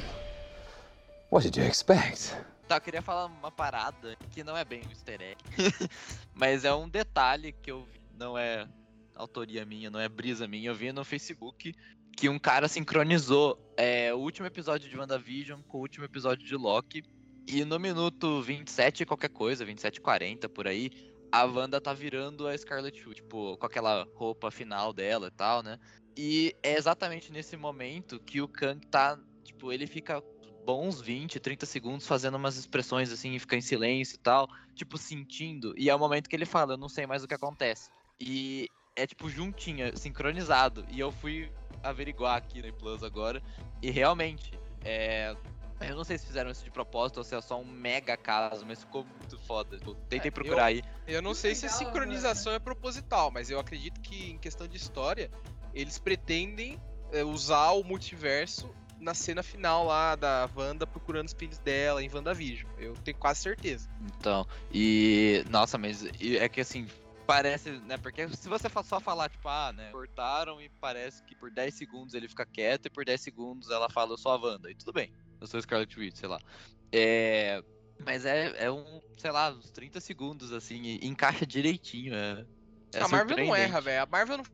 What 1.30 1.44
did 1.44 1.58
you 1.58 1.64
expect? 1.64 2.36
Tá, 2.68 2.76
eu 2.76 2.82
queria 2.82 3.02
falar 3.02 3.28
uma 3.28 3.50
parada 3.50 4.18
que 4.32 4.44
não 4.44 4.58
é 4.58 4.66
bem 4.66 4.82
um 4.86 4.90
easter 4.90 5.22
egg, 5.22 5.38
mas 6.36 6.66
é 6.66 6.74
um 6.74 6.90
detalhe 6.90 7.54
que 7.54 7.72
eu 7.72 7.86
vi, 7.86 8.02
não 8.14 8.38
é 8.38 8.68
autoria 9.16 9.66
minha, 9.66 9.90
não 9.90 10.00
é 10.00 10.10
brisa 10.10 10.48
minha, 10.50 10.70
eu 10.70 10.76
vi 10.76 10.92
no 10.92 11.06
Facebook 11.06 11.74
que 12.18 12.28
um 12.28 12.38
cara 12.38 12.68
sincronizou 12.68 13.58
é, 13.78 14.14
o 14.14 14.18
último 14.18 14.48
episódio 14.48 14.90
de 14.90 14.98
WandaVision 14.98 15.62
com 15.62 15.78
o 15.78 15.82
último 15.82 16.04
episódio 16.04 16.46
de 16.46 16.56
Loki, 16.58 17.04
e 17.48 17.64
no 17.64 17.80
minuto 17.80 18.42
27 18.42 19.06
qualquer 19.06 19.30
coisa, 19.30 19.64
27 19.64 20.02
40 20.02 20.50
por 20.50 20.68
aí, 20.68 20.92
a 21.32 21.46
Wanda 21.46 21.80
tá 21.80 21.94
virando 21.94 22.48
a 22.48 22.58
Scarlet 22.58 23.08
Witch, 23.08 23.20
tipo, 23.20 23.56
com 23.58 23.66
aquela 23.66 24.06
roupa 24.14 24.52
final 24.52 24.92
dela 24.92 25.28
e 25.28 25.32
tal, 25.32 25.64
né? 25.64 25.80
E 26.18 26.54
é 26.62 26.76
exatamente 26.76 27.32
nesse 27.32 27.56
momento 27.56 28.20
que 28.20 28.42
o 28.42 28.48
Kang 28.48 28.86
tá, 28.88 29.18
tipo, 29.46 29.72
ele 29.72 29.88
fica 29.88 30.22
bons 30.68 31.00
20, 31.00 31.40
30 31.40 31.66
segundos 31.66 32.06
fazendo 32.06 32.36
umas 32.36 32.58
expressões 32.58 33.10
assim 33.10 33.34
e 33.34 33.40
fica 33.40 33.56
em 33.56 33.62
silêncio 33.62 34.16
e 34.16 34.20
tal, 34.20 34.50
tipo 34.76 34.98
sentindo, 34.98 35.74
e 35.78 35.90
é 35.90 35.96
o 35.96 35.98
momento 35.98 36.28
que 36.30 36.36
ele 36.36 36.46
fala, 36.46 36.74
eu 36.74 36.78
não 36.78 36.90
sei 36.90 37.08
mais 37.08 37.24
o 37.24 37.28
que 37.28 37.34
acontece. 37.34 37.90
E 38.20 38.70
é 38.94 39.08
tipo 39.08 39.30
juntinho, 39.30 39.98
sincronizado, 39.98 40.86
e 40.92 41.00
eu 41.00 41.10
fui 41.10 41.50
averiguar 41.82 42.36
aqui 42.36 42.62
no 42.62 42.74
Plus 42.74 43.02
agora, 43.02 43.42
e 43.82 43.90
realmente, 43.90 44.52
é... 44.84 45.34
Eu 45.80 45.96
não 45.96 46.04
sei 46.04 46.18
se 46.18 46.26
fizeram 46.26 46.50
isso 46.50 46.64
de 46.64 46.72
propósito 46.72 47.18
ou 47.18 47.24
se 47.24 47.36
é 47.36 47.40
só 47.40 47.62
um 47.62 47.64
mega 47.64 48.18
caso, 48.18 48.66
mas 48.66 48.80
ficou 48.80 49.06
muito 49.06 49.38
foda. 49.38 49.78
Tipo, 49.78 49.94
tentem 50.10 50.30
É, 50.30 50.32
procurar 50.32 50.66
aí. 50.66 50.82
Eu 51.06 51.22
não 51.22 51.34
Que 51.34 51.38
sei 51.38 51.54
se 51.54 51.68
a 51.68 51.70
legal, 51.70 51.86
sincronização 51.86 52.52
é 52.52 52.58
proposital, 52.58 53.30
mas 53.30 53.52
eu 53.52 53.60
acredito 53.60 54.02
que 54.02 54.32
em 54.32 54.40
questão 54.40 54.68
de 54.68 54.76
história, 54.76 55.30
eles 55.76 56.00
pretendem 56.00 56.82
é, 57.12 57.24
usar 57.24 57.74
o 57.74 57.84
multiverso 57.84 58.74
na 59.00 59.14
cena 59.14 59.44
final 59.44 59.86
lá 59.86 60.16
da 60.16 60.50
Wanda 60.56 60.86
procurando 60.88 61.28
os 61.28 61.34
pins 61.34 61.58
dela 61.60 62.04
em 62.04 62.10
WandaVision. 62.14 62.70
Eu 62.78 62.94
tenho 62.96 63.18
quase 63.18 63.42
certeza. 63.42 63.90
Então, 64.18 64.48
e. 64.72 65.44
Nossa, 65.50 65.78
mas 65.78 66.06
é 66.06 66.50
que 66.50 66.62
assim. 66.62 66.88
Parece, 67.26 67.72
né? 67.72 67.98
Porque 67.98 68.28
se 68.30 68.48
você 68.48 68.70
só 68.86 69.02
falar, 69.02 69.30
tipo, 69.30 69.48
ah, 69.50 69.74
né? 69.74 69.90
Cortaram 69.92 70.62
e 70.62 70.70
parece 70.70 71.22
que 71.24 71.36
por 71.36 71.52
10 71.52 71.74
segundos 71.74 72.14
ele 72.14 72.28
fica 72.28 72.46
quieto 72.46 72.86
e 72.86 72.90
por 72.90 73.04
10 73.04 73.20
segundos 73.20 73.70
ela 73.70 73.90
fala, 73.90 74.14
eu 74.14 74.18
sou 74.18 74.32
a 74.32 74.38
Wanda. 74.38 74.72
E 74.72 74.76
tudo 74.76 74.94
bem, 74.94 75.12
eu 75.42 75.46
sou 75.46 75.62
Scarlet 75.62 76.00
Witch, 76.00 76.16
sei 76.16 76.30
lá. 76.30 76.40
É. 76.92 77.62
Mas 78.06 78.26
é, 78.26 78.54
é 78.64 78.72
um, 78.72 79.02
sei 79.18 79.32
lá, 79.32 79.52
uns 79.52 79.70
30 79.72 80.00
segundos, 80.00 80.54
assim, 80.54 81.00
encaixa 81.02 81.46
direitinho. 81.46 82.14
É, 82.14 82.46
é 82.94 83.02
a 83.02 83.08
Marvel 83.08 83.38
não 83.38 83.56
erra, 83.56 83.82
velho. 83.82 84.04
A 84.04 84.06
Marvel 84.06 84.38
não 84.38 84.46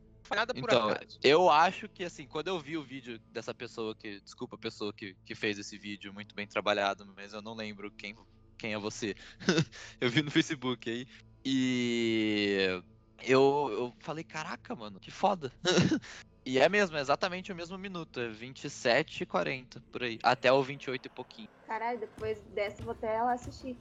por 0.54 0.70
Então, 0.70 0.88
acaso. 0.88 1.18
eu 1.22 1.50
acho 1.50 1.88
que 1.88 2.04
assim, 2.04 2.26
quando 2.26 2.48
eu 2.48 2.58
vi 2.58 2.76
o 2.76 2.82
vídeo 2.84 3.18
dessa 3.30 3.54
pessoa 3.54 3.94
que. 3.94 4.20
Desculpa 4.20 4.56
a 4.56 4.58
pessoa 4.58 4.92
que, 4.92 5.16
que 5.24 5.34
fez 5.34 5.58
esse 5.58 5.78
vídeo, 5.78 6.12
muito 6.12 6.34
bem 6.34 6.46
trabalhado, 6.46 7.06
mas 7.14 7.32
eu 7.32 7.42
não 7.42 7.54
lembro 7.54 7.90
quem, 7.90 8.16
quem 8.58 8.72
é 8.72 8.78
você. 8.78 9.14
eu 10.00 10.10
vi 10.10 10.22
no 10.22 10.30
Facebook 10.30 10.88
aí. 10.90 11.06
E 11.44 12.80
eu, 13.22 13.68
eu 13.70 13.96
falei, 14.00 14.24
caraca, 14.24 14.74
mano, 14.74 14.98
que 14.98 15.10
foda. 15.10 15.52
E 16.46 16.58
é 16.58 16.68
mesmo, 16.68 16.96
é 16.96 17.00
exatamente 17.00 17.50
o 17.50 17.54
mesmo 17.54 17.78
minuto. 17.78 18.20
É 18.20 18.28
27 18.28 19.22
e 19.22 19.26
40, 19.26 19.80
por 19.90 20.02
aí. 20.02 20.18
Até 20.22 20.52
o 20.52 20.62
28 20.62 21.06
e 21.06 21.08
pouquinho. 21.08 21.48
Caralho, 21.66 21.98
depois 21.98 22.38
dessa 22.54 22.82
eu 22.82 22.84
vou 22.84 22.92
até 22.92 23.22
lá 23.22 23.32
assistir. 23.32 23.78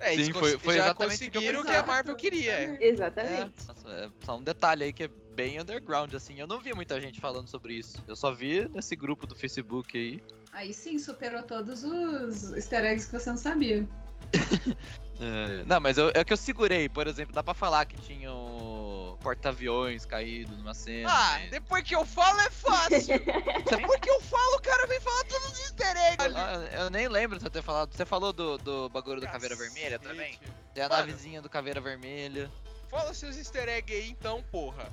É, 0.00 0.14
Sim, 0.14 0.32
foi- 0.32 0.58
foi 0.58 0.74
já 0.76 0.84
exatamente 0.84 1.16
o 1.16 1.18
que 1.18 1.26
eu 1.26 1.32
conseguiram 1.42 1.60
o 1.60 1.64
que 1.64 1.72
a. 1.72 1.82
Marvel 1.82 2.16
queria. 2.16 2.52
é. 2.52 2.78
Exatamente. 2.80 3.34
É, 3.42 3.68
nossa, 3.68 3.88
é 3.90 4.10
só 4.24 4.38
um 4.38 4.42
detalhe 4.42 4.84
aí 4.84 4.92
que 4.94 5.02
é 5.02 5.08
bem 5.34 5.60
underground, 5.60 6.14
assim. 6.14 6.40
Eu 6.40 6.46
não 6.46 6.58
vi 6.58 6.72
muita 6.72 6.98
gente 6.98 7.20
falando 7.20 7.48
sobre 7.48 7.74
isso. 7.74 8.02
Eu 8.08 8.16
só 8.16 8.32
vi 8.32 8.66
nesse 8.70 8.96
grupo 8.96 9.26
do 9.26 9.36
Facebook 9.36 9.98
aí. 9.98 10.22
Aí 10.52 10.72
sim, 10.72 10.98
superou 10.98 11.42
todos 11.42 11.84
os 11.84 12.52
easter 12.54 12.82
eggs 12.86 13.06
que 13.06 13.12
você 13.18 13.28
não 13.28 13.36
sabia. 13.36 13.86
É, 15.22 15.64
não, 15.66 15.78
mas 15.80 15.98
eu- 15.98 16.10
é 16.14 16.24
que 16.24 16.32
eu 16.32 16.36
segurei, 16.38 16.88
por 16.88 17.06
exemplo, 17.06 17.34
dá 17.34 17.42
pra 17.42 17.52
falar 17.52 17.84
que 17.84 17.94
tinha 18.00 18.32
o 18.32 18.79
porta-aviões 19.20 20.04
caído 20.04 20.56
numa 20.56 20.74
cena. 20.74 21.08
Ah, 21.12 21.38
né? 21.38 21.48
depois 21.50 21.84
que 21.84 21.94
eu 21.94 22.04
falo 22.04 22.40
é 22.40 22.50
fácil. 22.50 23.18
depois 23.70 24.00
que 24.00 24.10
eu 24.10 24.20
falo, 24.20 24.56
o 24.56 24.62
cara 24.62 24.86
vem 24.86 25.00
falar 25.00 25.24
todos 25.24 25.52
os 25.52 25.60
easter 25.60 25.96
eggs. 25.96 26.34
Ah, 26.36 26.68
eu 26.80 26.90
nem 26.90 27.08
lembro 27.08 27.36
de 27.38 27.44
você 27.44 27.50
ter 27.50 27.62
falado. 27.62 27.92
Você 27.94 28.04
falou 28.04 28.32
do, 28.32 28.58
do 28.58 28.88
bagulho 28.88 29.20
do 29.20 29.26
Caveira 29.26 29.54
Vermelha 29.54 29.98
também? 29.98 30.38
Tem 30.74 30.82
a 30.84 30.88
Mano. 30.88 31.00
navezinha 31.06 31.40
do 31.42 31.48
Caveira 31.48 31.80
Vermelha. 31.80 32.50
Fala 32.88 33.14
seus 33.14 33.36
easter 33.36 33.68
eggs 33.68 33.94
aí 33.94 34.10
então, 34.10 34.42
porra. 34.50 34.90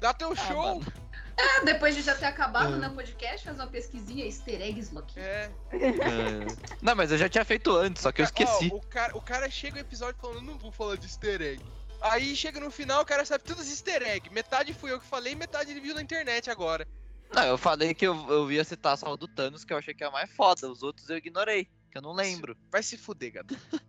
Dá 0.00 0.12
teu 0.12 0.32
Ah, 0.36 0.36
show. 0.36 0.80
mano. 0.80 0.92
Ah, 1.36 1.64
depois 1.64 1.94
de 1.94 2.02
já 2.02 2.14
ter 2.14 2.26
acabado 2.26 2.76
no 2.76 2.90
podcast, 2.94 3.44
faz 3.44 3.56
uma 3.58 3.66
pesquisinha, 3.66 4.24
easter 4.24 4.60
eggs, 4.60 4.92
Loki. 4.94 5.18
É. 5.18 5.50
É. 5.72 6.46
Não, 6.80 6.94
mas 6.94 7.10
eu 7.12 7.18
já 7.18 7.28
tinha 7.28 7.44
feito 7.44 7.74
antes, 7.76 8.02
só 8.02 8.10
que 8.12 8.20
eu 8.20 8.24
Ó, 8.24 8.26
esqueci. 8.26 8.70
o, 8.72 8.80
cara, 8.80 9.16
o 9.16 9.20
cara 9.20 9.50
chega 9.50 9.74
no 9.74 9.80
episódio 9.80 10.16
falando, 10.20 10.42
não 10.42 10.58
vou 10.58 10.70
falar 10.72 10.96
de 10.96 11.06
easter 11.06 11.40
egg. 11.42 11.62
Aí 12.04 12.36
chega 12.36 12.60
no 12.60 12.70
final, 12.70 13.02
o 13.02 13.06
cara 13.06 13.24
sabe 13.24 13.44
todos 13.44 13.62
os 13.64 13.70
easter 13.70 14.02
egg. 14.02 14.28
Metade 14.30 14.74
fui 14.74 14.92
eu 14.92 15.00
que 15.00 15.06
falei, 15.06 15.34
metade 15.34 15.70
ele 15.70 15.80
viu 15.80 15.94
na 15.94 16.02
internet 16.02 16.50
agora. 16.50 16.86
Não, 17.32 17.42
eu 17.44 17.56
falei 17.58 17.94
que 17.94 18.06
eu, 18.06 18.14
eu 18.28 18.52
ia 18.52 18.62
citar 18.62 18.96
só 18.98 19.10
o 19.12 19.16
do 19.16 19.26
Thanos, 19.26 19.64
que 19.64 19.72
eu 19.72 19.78
achei 19.78 19.94
que 19.94 20.04
é 20.04 20.08
o 20.08 20.12
mais 20.12 20.30
foda. 20.32 20.70
Os 20.70 20.82
outros 20.82 21.08
eu 21.08 21.16
ignorei, 21.16 21.64
que 21.90 21.96
eu 21.96 22.02
não 22.02 22.12
lembro. 22.12 22.56
Vai 22.70 22.82
se 22.82 22.98
fuder, 22.98 23.32
gato. 23.32 23.56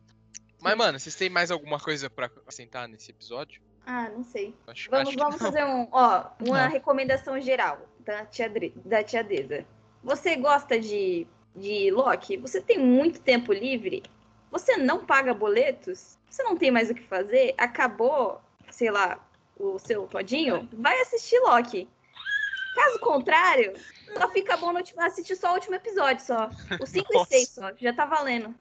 Mas, 0.61 0.77
mano, 0.77 0.97
vocês 0.99 1.13
têm 1.13 1.29
mais 1.29 1.51
alguma 1.51 1.79
coisa 1.79 2.09
pra 2.09 2.27
acrescentar 2.27 2.87
nesse 2.87 3.11
episódio? 3.11 3.61
Ah, 3.85 4.09
não 4.09 4.23
sei. 4.23 4.55
Acho, 4.65 4.89
Vamos, 4.89 5.09
acho 5.09 5.17
vamos 5.17 5.35
fazer 5.37 5.63
um, 5.63 5.87
ó, 5.91 6.29
uma 6.39 6.63
Não. 6.63 6.71
recomendação 6.71 7.39
geral 7.39 7.87
da 7.99 8.25
tia, 8.25 8.49
Dre- 8.49 8.73
da 8.83 9.03
tia 9.03 9.23
Deza. 9.23 9.63
Você 10.03 10.35
gosta 10.37 10.79
de, 10.79 11.27
de 11.55 11.91
Loki? 11.91 12.37
Você 12.37 12.61
tem 12.61 12.79
muito 12.79 13.19
tempo 13.19 13.53
livre? 13.53 14.01
Você 14.49 14.77
não 14.77 15.05
paga 15.05 15.33
boletos? 15.35 16.17
Você 16.35 16.43
não 16.43 16.57
tem 16.57 16.69
mais 16.69 16.89
o 16.89 16.93
que 16.93 17.01
fazer? 17.03 17.55
Acabou, 17.57 18.41
sei 18.69 18.91
lá, 18.91 19.17
o 19.57 19.79
seu 19.79 20.05
todinho? 20.05 20.67
Vai 20.73 20.99
assistir 20.99 21.39
Loki. 21.39 21.87
Caso 22.75 22.99
contrário, 22.99 23.73
só 24.17 24.29
fica 24.31 24.57
bom 24.57 24.73
no 24.73 24.79
último- 24.79 25.01
assistir 25.01 25.37
só 25.37 25.51
o 25.51 25.53
último 25.53 25.75
episódio 25.75 26.25
só. 26.25 26.49
Os 26.81 26.89
5 26.89 27.07
e 27.09 27.17
Nossa. 27.17 27.29
6 27.31 27.47
só, 27.47 27.71
já 27.79 27.93
tá 27.93 28.03
valendo. 28.05 28.53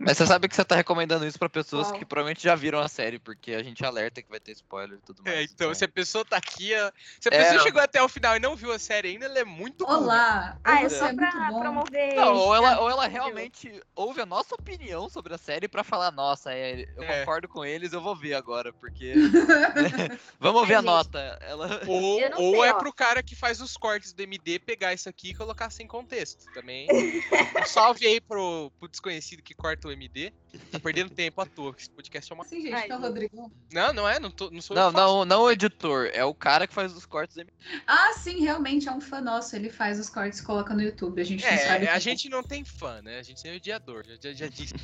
Mas 0.00 0.16
você 0.16 0.26
sabe 0.26 0.48
que 0.48 0.54
você 0.54 0.64
tá 0.64 0.76
recomendando 0.76 1.26
isso 1.26 1.38
pra 1.38 1.48
pessoas 1.48 1.88
Qual? 1.88 1.98
que 1.98 2.04
provavelmente 2.04 2.42
já 2.42 2.54
viram 2.54 2.78
a 2.78 2.86
série, 2.88 3.18
porque 3.18 3.52
a 3.52 3.62
gente 3.62 3.84
alerta 3.84 4.22
que 4.22 4.30
vai 4.30 4.38
ter 4.38 4.52
spoiler 4.52 4.98
e 4.98 5.02
tudo 5.02 5.22
mais. 5.24 5.36
É, 5.36 5.42
então, 5.42 5.74
se 5.74 5.84
a 5.84 5.88
pessoa 5.88 6.24
tá 6.24 6.36
aqui, 6.36 6.72
ó, 6.76 6.92
se 7.20 7.28
a 7.28 7.34
É, 7.34 7.38
pessoa 7.38 7.54
não. 7.56 7.62
chegou 7.64 7.82
até 7.82 8.00
o 8.00 8.08
final 8.08 8.36
e 8.36 8.38
não 8.38 8.54
viu 8.54 8.70
a 8.72 8.78
série 8.78 9.08
ainda, 9.08 9.24
ela 9.26 9.40
é 9.40 9.44
muito. 9.44 9.84
Olá! 9.84 10.56
Ah, 10.62 10.82
é 10.82 10.88
só 10.88 11.06
é 11.08 11.14
pra 11.14 11.48
promover. 11.48 12.14
Não, 12.14 12.32
ou 12.36 12.54
ela, 12.54 12.80
ou 12.80 12.88
ela 12.90 13.08
realmente 13.08 13.82
ouve 13.96 14.20
a 14.20 14.26
nossa 14.26 14.54
opinião 14.54 15.08
sobre 15.08 15.34
a 15.34 15.38
série 15.38 15.66
pra 15.66 15.82
falar, 15.82 16.12
nossa, 16.12 16.52
é, 16.52 16.88
eu 16.96 17.02
É. 17.02 17.20
concordo 17.20 17.48
com 17.48 17.64
eles, 17.64 17.92
eu 17.92 18.00
vou 18.00 18.14
ver 18.14 18.34
agora, 18.34 18.72
porque. 18.72 19.14
né, 20.14 20.18
Vamos 20.38 20.66
ver 20.68 20.74
a 20.74 20.78
gente. 20.78 20.86
nota. 20.86 21.18
Ela. 21.40 21.80
Ou, 21.88 22.20
não 22.30 22.38
ou 22.38 22.52
sei, 22.60 22.70
é 22.70 22.72
ó. 22.72 22.78
pro 22.78 22.92
cara 22.92 23.20
que 23.20 23.34
faz 23.34 23.60
os 23.60 23.76
cortes 23.76 24.12
do 24.12 24.22
MD 24.22 24.60
pegar 24.60 24.94
isso 24.94 25.08
aqui 25.08 25.30
e 25.30 25.34
colocar 25.34 25.70
sem 25.70 25.86
contexto. 25.88 26.44
Também. 26.54 26.86
um 27.60 27.66
salve 27.66 28.06
aí 28.06 28.20
pro, 28.20 28.70
pro 28.78 28.88
desconhecido 28.88 29.42
que 29.42 29.54
corta 29.54 29.87
o 29.88 29.92
MD. 29.92 30.32
Tá 30.70 30.78
perdendo 30.80 31.10
tempo 31.10 31.40
à 31.40 31.46
toa, 31.46 31.74
que 31.74 31.82
esse 31.82 31.90
podcast 31.90 32.30
é 32.30 32.34
uma. 32.34 32.44
Assim, 32.44 32.62
gente, 32.62 32.74
Ai, 32.74 32.82
que 32.86 32.92
é 32.92 32.94
o 32.96 32.98
gente. 32.98 33.06
Rodrigão. 33.08 33.52
Não, 33.72 33.92
não 33.92 34.08
é, 34.08 34.18
não, 34.18 34.30
tô, 34.30 34.50
não 34.50 34.60
sou 34.62 34.76
eu 34.76 34.82
Não, 34.82 34.90
que 34.92 34.98
faço. 34.98 35.06
não, 35.14 35.24
não 35.24 35.42
o 35.42 35.50
editor, 35.50 36.10
é 36.12 36.24
o 36.24 36.32
cara 36.34 36.66
que 36.66 36.72
faz 36.74 36.94
os 36.96 37.04
cortes. 37.04 37.36
do- 37.36 37.46
Ah, 37.86 38.12
sim, 38.14 38.40
realmente, 38.40 38.88
é 38.88 38.92
um 38.92 39.00
fã 39.00 39.20
nosso. 39.20 39.54
Ele 39.56 39.70
faz 39.70 39.98
os 39.98 40.08
cortes 40.08 40.38
e 40.38 40.42
coloca 40.44 40.72
no 40.74 40.82
YouTube. 40.82 41.20
A 41.20 41.24
gente 41.24 41.44
não 41.44 41.58
sabe. 41.58 41.84
É, 41.86 41.88
a 41.90 41.92
quem 41.94 42.00
gente 42.00 42.28
não 42.28 42.42
tem 42.42 42.64
fã, 42.64 43.02
né? 43.02 43.18
A 43.18 43.22
gente 43.22 43.42
tem 43.42 43.54
odiador, 43.56 44.04
já, 44.06 44.14
já, 44.20 44.32
já 44.32 44.46
disse. 44.48 44.74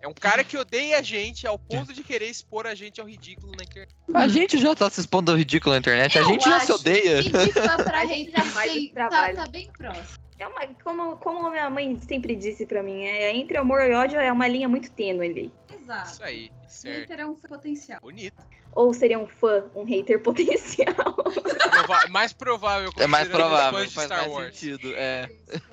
É 0.00 0.06
um 0.06 0.14
cara 0.14 0.44
que 0.44 0.56
odeia 0.56 0.98
a 0.98 1.02
gente 1.02 1.44
ao 1.44 1.58
ponto 1.58 1.92
de 1.92 2.04
querer 2.04 2.28
expor 2.30 2.66
a 2.68 2.74
gente 2.74 3.00
ao 3.00 3.06
ridículo 3.08 3.52
na 3.56 3.64
internet. 3.64 3.94
A 4.14 4.28
gente 4.28 4.56
já 4.58 4.72
tá 4.74 4.88
se 4.88 5.00
expondo 5.00 5.32
ao 5.32 5.36
ridículo 5.36 5.72
na 5.74 5.78
internet, 5.80 6.16
a 6.16 6.20
Eu 6.20 6.28
gente 6.28 6.44
já 6.44 6.60
se 6.60 6.70
odeia. 6.72 7.18
E 7.20 7.24
de 7.24 7.52
fã 7.52 7.76
pra 7.78 8.00
A 8.02 8.06
gente 8.06 8.30
já 8.30 8.44
sim, 8.62 8.92
tá, 8.94 9.08
tá 9.34 9.46
bem 9.48 9.68
próximo. 9.76 10.27
É 10.38 10.46
uma, 10.46 10.60
como, 10.84 11.16
como 11.16 11.46
a 11.46 11.50
minha 11.50 11.68
mãe 11.70 11.96
sempre 12.00 12.36
disse 12.36 12.64
pra 12.64 12.82
mim, 12.82 13.02
é 13.04 13.34
entre 13.34 13.56
amor 13.56 13.80
e 13.82 13.92
ódio 13.92 14.18
é 14.20 14.30
uma 14.32 14.46
linha 14.46 14.68
muito 14.68 14.90
tênue 14.92 15.26
ali. 15.28 15.52
Exato. 15.82 16.10
Isso 16.12 16.22
aí, 16.24 16.50
certo. 16.68 17.00
Hater 17.10 17.20
é 17.20 17.26
um 17.26 17.34
fã 17.36 17.48
potencial. 17.48 18.00
Bonito. 18.00 18.34
Ou 18.72 18.94
seria 18.94 19.18
um 19.18 19.26
fã, 19.26 19.64
um 19.74 19.82
hater 19.84 20.20
potencial. 20.22 20.94
Prova- 20.94 22.06
mais 22.10 22.32
provável. 22.32 22.90
É 22.98 23.06
mais 23.08 23.26
provável, 23.28 23.90
faz 23.90 24.06
Star 24.06 24.18
mais 24.20 24.30
Wars. 24.32 24.56
sentido. 24.56 24.92
É. 24.94 25.28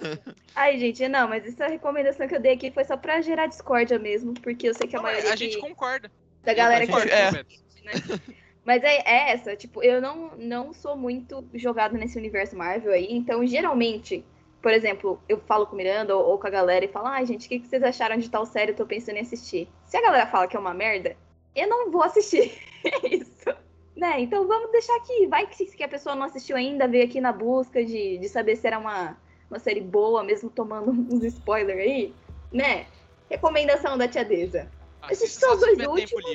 Ai, 0.56 0.80
gente, 0.80 1.08
não, 1.08 1.28
mas 1.28 1.46
essa 1.46 1.68
recomendação 1.68 2.28
que 2.28 2.36
eu 2.36 2.40
dei 2.42 2.54
aqui 2.54 2.72
foi 2.72 2.84
só 2.86 2.98
pra 2.98 3.22
gerar 3.22 3.46
discórdia 3.48 4.00
mesmo, 4.00 4.34
porque 4.34 4.68
eu 4.70 4.74
sei 4.74 4.88
que 4.88 4.96
a 4.96 5.00
Não, 5.00 5.04
maioria 5.04 5.34
a 5.34 5.36
gente 5.36 5.60
concorda. 5.60 6.10
da 6.44 6.54
galera 6.54 6.86
a 6.86 6.88
que 6.88 6.94
gente- 6.94 7.10
Concordo, 7.10 7.14
é. 7.14 7.44
Né? 7.84 8.20
Mas 8.64 8.84
é, 8.84 8.96
é 9.06 9.32
essa, 9.34 9.56
tipo, 9.56 9.84
eu 9.84 10.02
não, 10.02 10.32
não 10.38 10.74
sou 10.74 10.98
muito 10.98 11.46
jogado 11.54 11.96
nesse 11.98 12.18
universo 12.18 12.56
Marvel 12.58 12.92
aí, 12.94 13.08
então 13.12 13.46
geralmente, 13.46 14.26
por 14.66 14.74
exemplo, 14.74 15.22
eu 15.30 15.38
falo 15.38 15.68
com 15.68 15.74
o 15.74 15.78
Miranda 15.78 16.18
ou, 16.18 16.26
ou 16.26 16.40
com 16.40 16.48
a 16.48 16.50
galera 16.50 16.84
e 16.84 16.88
falo, 16.88 17.06
ai 17.06 17.24
gente, 17.24 17.46
o 17.46 17.50
que, 17.50 17.60
que 17.60 17.68
vocês 17.68 17.84
acharam 17.84 18.18
de 18.18 18.28
tal 18.28 18.48
série? 18.48 18.72
Eu 18.72 18.76
tô 18.76 18.84
pensando 18.84 19.18
em 19.18 19.20
assistir. 19.20 19.70
Se 19.86 19.96
a 19.96 20.02
galera 20.02 20.26
fala 20.26 20.48
que 20.48 20.58
é 20.58 20.60
uma 20.60 20.74
merda, 20.74 21.16
eu 21.56 21.70
não 21.70 21.92
vou 21.92 22.02
assistir. 22.02 22.52
É 22.84 23.16
isso. 23.16 23.50
Né? 23.96 24.22
Então 24.22 24.48
vamos 24.48 24.72
deixar 24.72 24.96
aqui. 24.98 25.28
Vai 25.28 25.46
que, 25.46 25.66
que 25.66 25.84
a 25.84 25.88
pessoa 25.88 26.16
não 26.16 26.24
assistiu 26.24 26.56
ainda, 26.56 26.88
veio 26.88 27.06
aqui 27.06 27.22
na 27.22 27.32
busca 27.32 27.86
de, 27.86 28.18
de 28.18 28.28
saber 28.28 28.56
se 28.56 28.66
era 28.66 28.80
uma, 28.80 29.16
uma 29.50 29.60
série 29.60 29.82
boa, 29.82 30.24
mesmo 30.24 30.50
tomando 30.50 30.90
uns 31.14 31.24
spoilers 31.24 31.80
aí, 31.80 32.14
né? 32.52 32.88
Recomendação 33.30 34.00
da 34.00 34.08
Tia 34.08 34.26
Deza. 34.26 34.68
Só 35.14 35.54
os 35.54 35.60
dois 35.60 35.78
últimos. 35.88 36.26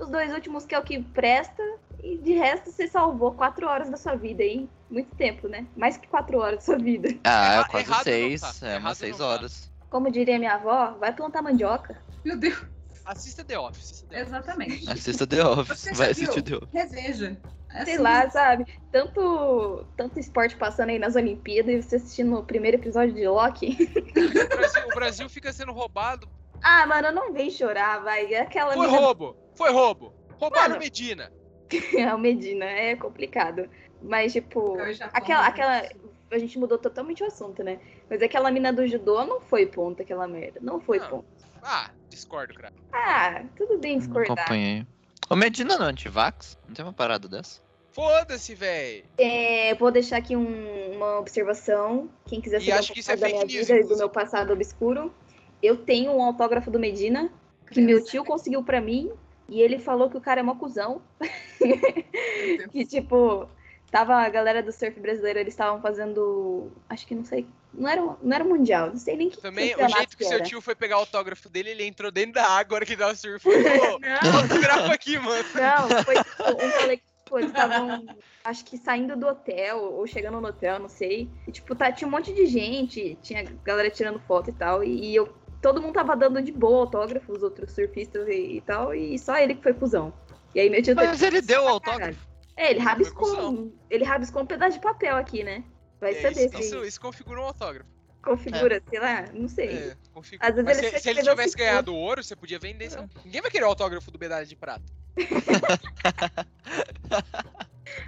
Os 0.00 0.08
dois 0.08 0.32
últimos 0.32 0.64
que 0.64 0.74
é 0.74 0.78
o 0.78 0.82
que 0.82 1.02
presta. 1.02 1.62
E 2.02 2.16
de 2.16 2.32
resto, 2.32 2.70
você 2.70 2.88
salvou 2.88 3.32
quatro 3.32 3.66
horas 3.66 3.90
da 3.90 3.98
sua 3.98 4.14
vida 4.14 4.42
aí. 4.42 4.68
Muito 4.94 5.14
tempo, 5.16 5.48
né? 5.48 5.66
Mais 5.76 5.96
que 5.96 6.06
quatro 6.06 6.38
horas 6.38 6.56
da 6.56 6.60
sua 6.60 6.78
vida. 6.78 7.08
Ah, 7.24 7.60
é 7.60 7.64
quase 7.64 7.86
errado 7.90 8.04
seis. 8.04 8.40
tá, 8.40 8.52
É 8.62 8.70
errado 8.70 8.82
umas 8.84 8.98
seis 8.98 9.16
tá. 9.18 9.26
horas. 9.26 9.72
Como 9.90 10.10
diria 10.10 10.38
minha 10.38 10.54
avó, 10.54 10.96
vai 11.00 11.12
plantar 11.12 11.42
mandioca. 11.42 11.96
Meu 12.24 12.38
Deus, 12.38 12.62
Assista 13.04 13.44
The 13.44 13.58
Office. 13.58 14.02
The 14.08 14.16
Office. 14.22 14.28
exatamente. 14.28 14.90
Assista 14.90 15.26
The 15.26 15.44
Office. 15.44 15.80
Você 15.80 15.92
Vai 15.94 16.10
assistir 16.12 16.42
The 16.42 16.56
Office. 16.56 16.70
Reveja. 16.72 17.36
É 17.74 17.84
Sei 17.84 17.94
assim. 17.94 18.02
lá, 18.04 18.30
sabe? 18.30 18.66
Tanto, 18.92 19.84
tanto 19.96 20.20
esporte 20.20 20.54
passando 20.56 20.90
aí 20.90 20.98
nas 20.98 21.16
Olimpíadas 21.16 21.74
e 21.74 21.82
você 21.82 21.96
assistindo 21.96 22.36
o 22.36 22.44
primeiro 22.44 22.76
episódio 22.76 23.12
de 23.14 23.26
Loki. 23.26 23.76
O 24.16 24.56
Brasil, 24.56 24.82
o 24.86 24.94
Brasil 24.94 25.28
fica 25.28 25.52
sendo 25.52 25.72
roubado. 25.72 26.28
Ah, 26.62 26.86
mano, 26.86 27.10
não 27.10 27.32
vem 27.32 27.50
chorar, 27.50 27.98
vai. 28.02 28.32
É 28.32 28.42
aquela 28.42 28.72
Foi 28.74 28.86
mina- 28.86 28.98
roubo. 28.98 29.36
Foi 29.56 29.72
roubo. 29.72 30.14
Roubaram 30.38 30.68
Mano. 30.70 30.78
Medina. 30.80 31.32
a 32.10 32.16
Medina, 32.16 32.64
é 32.64 32.94
complicado. 32.96 33.68
Mas, 34.04 34.32
tipo, 34.32 34.76
aquela, 35.12 35.46
aquela. 35.46 35.88
A 36.30 36.38
gente 36.38 36.58
mudou 36.58 36.76
totalmente 36.78 37.22
o 37.22 37.26
assunto, 37.26 37.62
né? 37.62 37.78
Mas 38.10 38.20
aquela 38.22 38.50
mina 38.50 38.72
do 38.72 38.86
judô 38.86 39.24
não 39.24 39.40
foi 39.40 39.66
ponto, 39.66 40.02
aquela 40.02 40.26
merda. 40.28 40.58
Não 40.62 40.80
foi 40.80 40.98
Não. 40.98 41.08
ponto. 41.08 41.24
Ah, 41.62 41.90
discordo, 42.10 42.52
cara. 42.54 42.72
Ah, 42.92 43.44
tudo 43.56 43.78
bem 43.78 43.92
Não 43.92 43.98
discordar. 44.00 44.32
acompanhei. 44.38 44.86
O 45.30 45.36
Medina 45.36 45.78
não 45.78 45.86
é 45.86 45.90
antivax? 45.90 46.58
Não 46.68 46.74
tem 46.74 46.84
uma 46.84 46.92
parada 46.92 47.28
dessa? 47.28 47.62
Foda-se, 47.92 48.54
véi. 48.54 49.04
É, 49.16 49.74
vou 49.76 49.90
deixar 49.90 50.16
aqui 50.18 50.34
um- 50.36 50.92
uma 50.96 51.18
observação. 51.20 52.10
Quem 52.26 52.40
quiser 52.40 52.60
saber 52.60 52.72
acho 52.72 52.90
um 52.90 52.94
que 52.94 53.00
isso 53.00 53.12
é 53.12 53.16
da 53.16 53.28
minha 53.28 53.44
news, 53.44 53.52
vida 53.52 53.76
e 53.78 53.84
do 53.84 53.96
meu 53.96 54.08
passado 54.10 54.52
obscuro, 54.52 55.14
eu 55.62 55.76
tenho 55.76 56.10
um 56.12 56.22
autógrafo 56.22 56.70
do 56.70 56.78
Medina 56.78 57.30
que 57.70 57.80
meu 57.80 58.04
tio 58.04 58.24
conseguiu 58.24 58.62
pra 58.64 58.80
mim 58.80 59.10
e 59.48 59.62
ele 59.62 59.78
falou 59.78 60.10
que 60.10 60.16
o 60.16 60.20
cara 60.20 60.40
é 60.40 60.42
mó 60.42 60.56
cuzão. 60.56 61.00
que, 62.72 62.84
tipo, 62.84 63.48
tava 63.94 64.16
a 64.16 64.28
galera 64.28 64.60
do 64.60 64.72
surf 64.72 64.98
brasileiro, 64.98 65.38
eles 65.38 65.54
estavam 65.54 65.80
fazendo. 65.80 66.72
Acho 66.88 67.06
que 67.06 67.14
não 67.14 67.24
sei. 67.24 67.46
Não 67.72 67.88
era, 67.88 68.00
não 68.00 68.34
era 68.34 68.42
mundial, 68.42 68.88
não 68.88 68.96
sei 68.96 69.16
nem 69.16 69.30
que 69.30 69.40
Também, 69.40 69.72
o 69.76 69.88
jeito 69.88 70.16
que 70.16 70.24
seu 70.24 70.38
era. 70.38 70.44
tio 70.44 70.60
foi 70.60 70.74
pegar 70.74 70.96
o 70.96 71.00
autógrafo 71.00 71.48
dele, 71.48 71.70
ele 71.70 71.84
entrou 71.84 72.10
dentro 72.10 72.32
da 72.32 72.44
água 72.44 72.74
hora 72.74 72.86
que 72.86 72.96
dava 72.96 73.14
surf. 73.14 73.44
Pô, 73.44 73.50
Não, 73.52 74.40
autografo 74.40 74.90
aqui, 74.90 75.16
mano. 75.16 75.44
Não, 75.54 76.02
foi 76.02 76.16
tipo, 76.16 76.42
um 76.42 76.80
rolê 76.80 76.96
que 76.96 77.04
tipo, 77.24 77.38
eles 77.38 77.50
estavam, 77.50 78.04
acho 78.42 78.64
que 78.64 78.76
saindo 78.76 79.16
do 79.16 79.28
hotel, 79.28 79.78
ou 79.78 80.04
chegando 80.08 80.40
no 80.40 80.48
hotel, 80.48 80.80
não 80.80 80.88
sei. 80.88 81.30
E, 81.46 81.52
tipo, 81.52 81.72
tá, 81.76 81.92
tinha 81.92 82.08
um 82.08 82.10
monte 82.10 82.34
de 82.34 82.46
gente, 82.46 83.16
tinha 83.22 83.44
galera 83.62 83.90
tirando 83.90 84.18
foto 84.18 84.50
e 84.50 84.54
tal, 84.54 84.82
e, 84.82 85.10
e 85.10 85.14
eu, 85.14 85.32
todo 85.62 85.80
mundo 85.80 85.94
tava 85.94 86.16
dando 86.16 86.42
de 86.42 86.50
boa 86.50 86.80
autógrafo, 86.80 87.32
os 87.32 87.44
outros 87.44 87.70
surfistas 87.70 88.26
e, 88.26 88.56
e 88.56 88.60
tal, 88.60 88.92
e 88.92 89.16
só 89.20 89.38
ele 89.38 89.54
que 89.54 89.62
foi 89.62 89.72
cuzão. 89.72 90.12
E 90.52 90.58
aí 90.58 90.68
meu 90.68 90.82
tio 90.82 90.96
teve 90.96 91.06
Mas 91.06 91.22
ele 91.22 91.40
que 91.40 91.46
deu 91.46 91.62
o 91.62 91.68
autógrafo. 91.68 92.33
É, 92.56 92.70
ele 92.70 92.80
rabiscou, 92.80 93.50
um- 93.50 93.72
ele 93.90 94.04
rabiscou 94.04 94.42
um 94.42 94.46
pedaço 94.46 94.76
de 94.76 94.82
papel 94.82 95.16
aqui, 95.16 95.42
né? 95.42 95.64
Vai 96.00 96.12
É, 96.12 96.22
saber 96.22 96.46
isso, 96.46 96.62
se 96.62 96.86
isso, 96.86 97.00
configura 97.00 97.40
um 97.40 97.44
autógrafo. 97.44 97.88
configura, 98.22 98.82
sei 98.88 99.00
lá, 99.00 99.22
não 99.32 99.48
sei. 99.48 99.76
É, 99.90 99.96
configura. 100.12 100.48
Às 100.48 100.54
vezes 100.54 100.64
Mas 100.64 100.78
ele 100.78 100.90
se, 100.96 101.02
se 101.02 101.10
ele 101.10 101.22
tivesse 101.22 101.50
ficou. 101.50 101.66
ganhado 101.66 101.94
ouro, 101.94 102.22
você 102.22 102.34
podia 102.36 102.58
vender. 102.58 102.86
isso. 102.86 102.98
Ninguém 103.24 103.40
vai 103.42 103.50
querer 103.50 103.64
o 103.64 103.68
autógrafo 103.68 104.10
do 104.10 104.18
medalha 104.18 104.46
de 104.46 104.56
prata. 104.56 104.84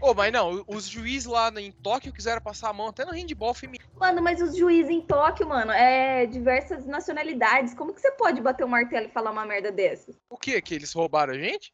Ô, 0.00 0.14
mas 0.14 0.32
não, 0.32 0.64
os 0.66 0.86
juízes 0.88 1.26
lá 1.26 1.50
em 1.60 1.70
Tóquio 1.70 2.12
quiseram 2.12 2.40
passar 2.40 2.70
a 2.70 2.72
mão 2.72 2.88
até 2.88 3.04
no 3.04 3.12
handball 3.12 3.52
feminino. 3.54 3.88
Mano, 4.00 4.22
mas 4.22 4.40
os 4.40 4.56
juízes 4.56 4.90
em 4.90 5.00
Tóquio, 5.02 5.46
mano, 5.48 5.70
é 5.70 6.24
diversas 6.26 6.86
nacionalidades. 6.86 7.74
Como 7.74 7.92
que 7.92 8.00
você 8.00 8.10
pode 8.12 8.40
bater 8.40 8.64
o 8.64 8.68
martelo 8.68 9.06
e 9.06 9.10
falar 9.10 9.30
uma 9.30 9.44
merda 9.44 9.70
dessas? 9.70 10.16
O 10.30 10.36
quê? 10.38 10.60
Que 10.62 10.74
eles 10.74 10.92
roubaram 10.92 11.34
a 11.34 11.38
gente? 11.38 11.72